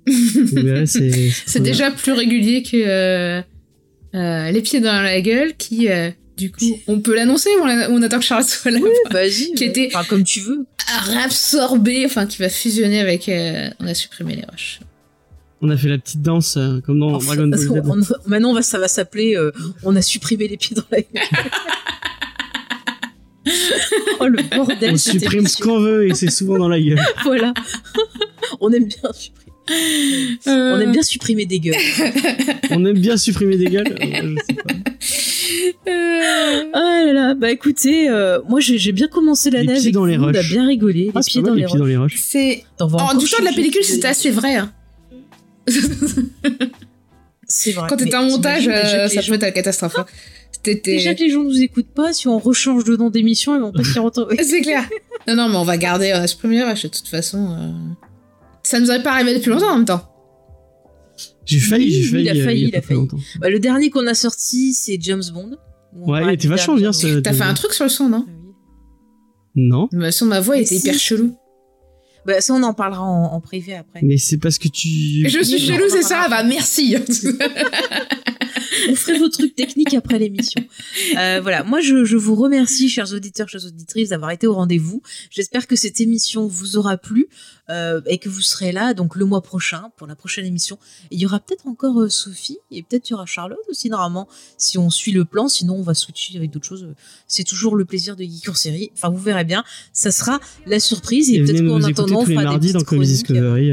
C'est 0.85 1.59
déjà 1.61 1.91
plus 1.91 2.13
régulier 2.13 2.63
que 2.63 2.77
euh, 2.77 3.41
euh, 4.15 4.51
Les 4.51 4.61
pieds 4.61 4.79
dans 4.79 5.01
la 5.03 5.21
gueule, 5.21 5.55
qui, 5.55 5.87
euh, 5.89 6.09
du 6.37 6.51
coup, 6.51 6.65
on 6.87 6.99
peut 6.99 7.15
l'annoncer 7.15 7.49
ou 7.61 7.63
on, 7.63 8.01
attend 8.01 8.17
que 8.19 8.25
Charles 8.25 8.43
soit 8.45 8.71
là 8.71 8.79
Vas-y, 9.11 9.53
Qui 9.53 9.65
ouais. 9.65 9.69
était- 9.69 9.89
Enfin, 9.93 10.03
comme 10.09 10.23
tu 10.23 10.39
veux. 10.39 10.65
à 10.87 11.23
absorber, 11.25 12.05
enfin, 12.05 12.25
qui 12.25 12.37
va 12.39 12.49
fusionner 12.49 12.99
avec. 13.01 13.29
euh, 13.29 13.69
on 13.79 13.85
a 13.85 13.93
supprimé 13.93 14.35
les 14.35 14.45
rushs. 14.51 14.79
On 15.61 15.69
a 15.69 15.77
fait 15.77 15.89
la 15.89 15.97
petite 15.97 16.21
danse 16.21 16.55
euh, 16.57 16.79
comme 16.81 16.99
dans 16.99 17.13
Enfin, 17.15 17.35
Dragon 17.35 17.47
Ball 17.49 17.59
Z. 17.59 17.69
on- 17.69 18.29
maintenant, 18.29 18.51
on 18.51 18.53
va, 18.53 18.61
ça 18.61 18.79
va 18.79 18.87
s'appeler 18.87 19.35
euh, 19.35 19.51
On 19.83 19.95
a 19.95 20.01
supprimé 20.01 20.47
les 20.47 20.55
pieds 20.57 20.75
dans 20.75 20.83
la 20.91 20.99
gueule. 21.01 21.23
oh 24.19 24.27
le 24.27 24.43
bordel. 24.55 24.91
On 24.93 24.97
supprime 24.97 25.47
ce 25.47 25.61
qu'on 25.61 25.79
veut 25.79 26.07
et 26.07 26.13
c'est 26.13 26.29
souvent 26.29 26.57
dans 26.57 26.69
la 26.69 26.79
gueule. 26.79 26.99
Voilà. 27.23 27.53
on 28.61 28.71
aime 28.71 28.85
bien 28.85 29.11
supprimer. 29.13 29.45
Euh, 30.47 30.75
On 30.75 30.79
aime 30.79 30.91
bien 30.91 31.03
supprimer 31.03 31.45
des 31.45 31.59
gueules. 31.59 31.75
On 32.71 32.83
aime 32.85 32.97
bien 32.97 33.17
supprimer 33.17 33.55
des 33.57 33.65
gueules. 33.65 33.95
euh, 34.01 34.35
je 34.35 34.45
sais 34.47 34.53
pas. 34.55 35.91
euh, 35.91 36.63
Ah 36.73 37.03
là 37.05 37.13
là, 37.13 37.33
bah 37.35 37.51
écoutez, 37.51 38.09
euh, 38.09 38.39
moi 38.49 38.59
j'ai 38.61 38.91
bien 38.91 39.07
commencé 39.07 39.49
Les 39.51 39.57
l'année 39.57 39.73
pieds 39.73 39.81
avec 39.81 39.93
dans 39.93 40.05
les 40.05 40.17
vous, 40.17 40.23
on 40.25 40.27
a 40.29 40.41
bien 40.41 40.65
rigolé, 40.67 41.03
les 41.05 41.11
Ah, 41.13 41.21
c'est 41.21 41.31
pieds 41.31 41.41
dans 41.43 41.53
les 41.53 41.61
les 41.61 41.67
pieds 41.67 41.77
dans 41.77 42.01
roches. 42.01 42.13
les. 42.15 42.19
C'est. 42.19 42.63
En 42.79 43.15
du 43.17 43.25
temps 43.29 43.39
de 43.39 43.45
la 43.45 43.51
pellicule, 43.53 43.83
c'était 43.83 44.07
assez 44.07 44.31
vrai. 44.31 44.55
hein. 44.55 44.71
C'est 47.47 47.71
vrai. 47.71 47.87
Quand 47.89 47.97
t'étais 47.97 48.11
Mais 48.11 48.15
en 48.17 48.25
montage, 48.29 48.67
euh, 48.67 49.07
ça 49.07 49.21
peut 49.23 49.33
être 49.33 49.41
la 49.41 49.51
catastrophe. 49.51 49.97
hein. 49.97 50.05
Déjà 50.83 51.15
que 51.15 51.21
les 51.23 51.29
gens 51.29 51.43
nous 51.43 51.61
écoutent 51.61 51.93
pas, 51.93 52.11
si 52.13 52.27
on 52.27 52.37
rechange 52.37 52.83
de 52.83 52.95
nom 52.95 53.09
d'émission, 53.09 53.55
ils 53.55 53.61
vont 53.61 53.71
pas 53.71 53.83
s'y 53.83 53.97
retrouver. 53.97 54.37
C'est 54.43 54.61
clair. 54.61 54.83
Non, 55.27 55.35
non, 55.35 55.49
mais 55.49 55.55
on 55.55 55.63
va 55.63 55.77
garder 55.77 56.11
euh, 56.11 56.27
ce 56.27 56.35
premier 56.35 56.63
rush 56.63 56.83
de 56.83 56.87
toute 56.89 57.07
façon. 57.07 57.55
euh, 57.57 57.71
Ça 58.63 58.79
nous 58.79 58.89
aurait 58.89 59.01
pas 59.03 59.13
arrivé 59.13 59.33
depuis 59.35 59.49
longtemps 59.49 59.71
en 59.71 59.77
même 59.77 59.85
temps. 59.85 60.05
J'ai 61.45 61.59
failli, 61.59 61.85
Oui, 61.85 61.91
j'ai 62.03 62.03
failli. 62.11 62.23
il 62.25 62.29
a 62.29 62.33
euh, 62.33 62.43
failli, 62.45 62.61
y 62.65 62.67
il 62.67 62.75
a 62.75 62.81
failli. 62.81 62.99
longtemps. 62.99 63.17
Bah, 63.39 63.49
le 63.49 63.59
dernier 63.59 63.89
qu'on 63.89 64.05
a 64.05 64.13
sorti, 64.13 64.73
c'est 64.73 64.97
James 65.01 65.23
Bond. 65.33 65.57
Ouais, 65.95 66.21
il 66.23 66.29
était 66.33 66.47
vachement 66.47 66.75
bien, 66.75 66.91
ce- 66.93 67.19
T'as 67.19 67.33
fait 67.33 67.43
un 67.43 67.53
truc 67.55 67.73
sur 67.73 67.85
le 67.85 67.89
son, 67.89 68.09
non? 68.09 68.25
Non, 69.55 69.89
Le 69.91 70.11
son 70.11 70.25
de 70.25 70.29
ma 70.29 70.39
voix 70.41 70.57
était 70.57 70.75
hyper 70.75 70.93
chelou. 70.93 71.35
Bah 72.25 72.41
ça, 72.41 72.53
on 72.53 72.63
en 72.63 72.73
parlera 72.73 73.03
en, 73.03 73.33
en 73.33 73.39
privé 73.41 73.75
après. 73.75 74.01
mais 74.03 74.17
c'est 74.17 74.37
parce 74.37 74.57
que 74.57 74.67
tu. 74.67 75.29
Je 75.29 75.43
suis 75.43 75.59
en 75.59 75.89
c'est 75.89 76.03
ça. 76.03 76.27
Bah 76.29 76.43
merci 76.43 76.95
On 78.89 78.95
ferait 78.95 79.17
vos 79.17 79.29
trucs 79.29 79.55
techniques 79.55 79.93
après 79.93 80.19
l'émission. 80.19 80.63
Euh, 81.17 81.39
voilà, 81.41 81.63
moi 81.63 81.81
je, 81.81 82.05
je 82.05 82.17
vous 82.17 82.35
remercie, 82.35 82.89
chers 82.89 83.13
auditeurs, 83.13 83.49
chères 83.49 83.65
auditrices, 83.65 84.09
d'avoir 84.09 84.31
été 84.31 84.47
au 84.47 84.53
rendez-vous. 84.53 85.01
J'espère 85.29 85.67
que 85.67 85.75
cette 85.75 86.01
émission 86.01 86.47
vous 86.47 86.77
aura 86.77 86.97
plu 86.97 87.27
euh, 87.69 88.01
et 88.05 88.17
que 88.17 88.29
vous 88.29 88.41
serez 88.41 88.71
là 88.71 88.93
donc 88.93 89.15
le 89.15 89.25
mois 89.25 89.41
prochain 89.41 89.91
pour 89.97 90.07
la 90.07 90.15
prochaine 90.15 90.45
émission. 90.45 90.77
Et 91.11 91.15
il 91.15 91.21
y 91.21 91.25
aura 91.25 91.39
peut-être 91.39 91.67
encore 91.67 91.99
euh, 92.01 92.09
Sophie 92.09 92.57
et 92.71 92.83
peut-être 92.83 93.09
il 93.09 93.13
y 93.13 93.15
aura 93.15 93.25
Charlotte 93.25 93.59
aussi 93.69 93.89
normalement 93.89 94.27
si 94.57 94.77
on 94.77 94.89
suit 94.89 95.11
le 95.11 95.25
plan. 95.25 95.47
Sinon 95.47 95.75
on 95.75 95.83
va 95.83 95.93
switcher 95.93 96.37
avec 96.37 96.51
d'autres 96.51 96.67
choses. 96.67 96.87
C'est 97.27 97.43
toujours 97.43 97.75
le 97.75 97.85
plaisir 97.85 98.15
de 98.15 98.23
Geek 98.23 98.49
en 98.49 98.53
série. 98.53 98.91
Enfin 98.93 99.09
vous 99.09 99.21
verrez 99.21 99.45
bien, 99.45 99.63
ça 99.93 100.11
sera 100.11 100.39
la 100.65 100.79
surprise 100.79 101.29
et, 101.29 101.35
Et 101.35 101.43
peut-être 101.43 101.65
qu'en 101.65 101.83
attendant 101.83 102.21
on 102.21 102.25
fera 102.25 102.41
des 102.41 102.45
mardis 102.45 102.73
dans. 102.73 102.79
Discovery 102.79 103.71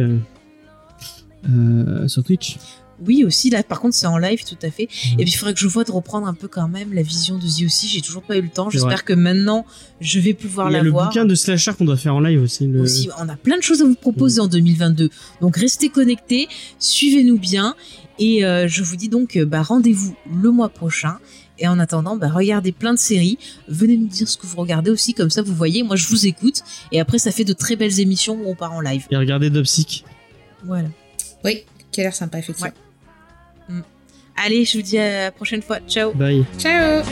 sur 2.09 2.25
Twitch. 2.25 2.59
Oui, 3.05 3.25
aussi, 3.25 3.51
là, 3.51 3.63
par 3.63 3.81
contre, 3.81 3.95
c'est 3.95 4.07
en 4.07 4.17
live, 4.19 4.43
tout 4.45 4.57
à 4.63 4.71
fait. 4.71 4.85
Mhm. 4.85 5.13
Et 5.21 5.25
puis, 5.25 5.33
il 5.33 5.37
faudrait 5.37 5.55
que 5.55 5.61
je 5.61 5.67
vois 5.67 5.85
de 5.85 5.93
reprendre 5.93 6.27
un 6.27 6.35
peu 6.35 6.49
quand 6.49 6.69
même 6.69 6.93
la 6.95 7.03
vision 7.03 7.37
de 7.37 7.43
The 7.47 7.67
aussi. 7.67 7.89
J'ai 7.89 8.01
toujours 8.01 8.23
pas 8.23 8.37
eu 8.37 8.43
le 8.43 8.49
temps. 8.49 8.71
J'espère 8.71 9.05
que 9.05 9.13
maintenant, 9.13 9.67
je 10.01 10.19
vais 10.19 10.35
pouvoir 10.35 10.71
Il 10.71 10.73
y 10.73 10.77
a 10.77 10.79
la 10.79 10.85
le 10.85 10.91
voir. 10.91 11.09
bouquin 11.09 11.25
de 11.25 11.35
Slasher 11.35 11.73
qu'on 11.77 11.85
doit 11.85 11.97
faire 11.97 12.15
en 12.15 12.21
live 12.21 12.41
aussi. 12.43 12.67
Le... 12.67 12.81
Aussi, 12.81 13.09
on 13.21 13.29
a 13.29 13.37
plein 13.37 13.59
de 13.59 13.63
choses 13.63 13.83
à 13.83 13.85
vous 13.85 13.95
proposer 13.95 14.41
en 14.41 14.47
2022. 14.47 15.11
Donc, 15.41 15.57
restez 15.57 15.89
connectés, 15.89 16.49
suivez-nous 16.79 17.39
bien. 17.39 17.75
Et 18.19 18.45
euh, 18.47 18.67
je 18.67 18.83
vous 18.83 18.97
dis 18.97 19.11
donc, 19.11 19.37
euh, 19.37 19.45
bah, 19.45 19.63
rendez-vous 19.63 20.17
le 20.43 20.51
mois 20.51 20.71
prochain. 20.71 21.19
Et 21.59 21.69
en 21.69 21.79
attendant, 21.79 22.17
bah, 22.17 22.29
regardez 22.29 22.73
plein 22.73 22.93
de 22.95 22.99
séries. 22.99 23.39
Venez 23.69 23.97
nous 23.97 24.09
dire 24.09 24.29
ce 24.29 24.37
que 24.37 24.47
vous 24.47 24.57
regardez 24.57 24.91
aussi, 24.91 25.13
comme 25.15 25.31
ça, 25.31 25.43
vous 25.43 25.55
voyez. 25.55 25.83
Moi, 25.83 25.97
je 25.97 26.07
vous 26.07 26.27
écoute. 26.27 26.63
Et 26.93 27.01
après, 27.01 27.19
ça 27.19 27.31
fait 27.31 27.45
de 27.45 27.53
très 27.53 27.77
belles 27.77 28.01
émissions 28.01 28.35
où 28.43 28.49
on 28.51 28.55
part 28.55 28.73
en 28.73 28.81
live. 28.81 29.07
Et 29.11 29.17
regardez 29.17 29.51
Dopsic. 29.51 30.05
Voilà. 30.65 30.89
Oui, 31.45 31.65
qui 31.93 32.01
a 32.01 32.05
l'air 32.05 32.15
sympa, 32.15 32.39
effectivement. 32.39 32.73
Allez, 34.37 34.65
je 34.65 34.77
vous 34.77 34.83
dis 34.83 34.99
à 34.99 35.25
la 35.25 35.33
prochaine 35.33 35.63
fois. 35.63 35.79
Ciao. 35.89 36.13
Bye. 36.13 36.45
Ciao 36.59 37.03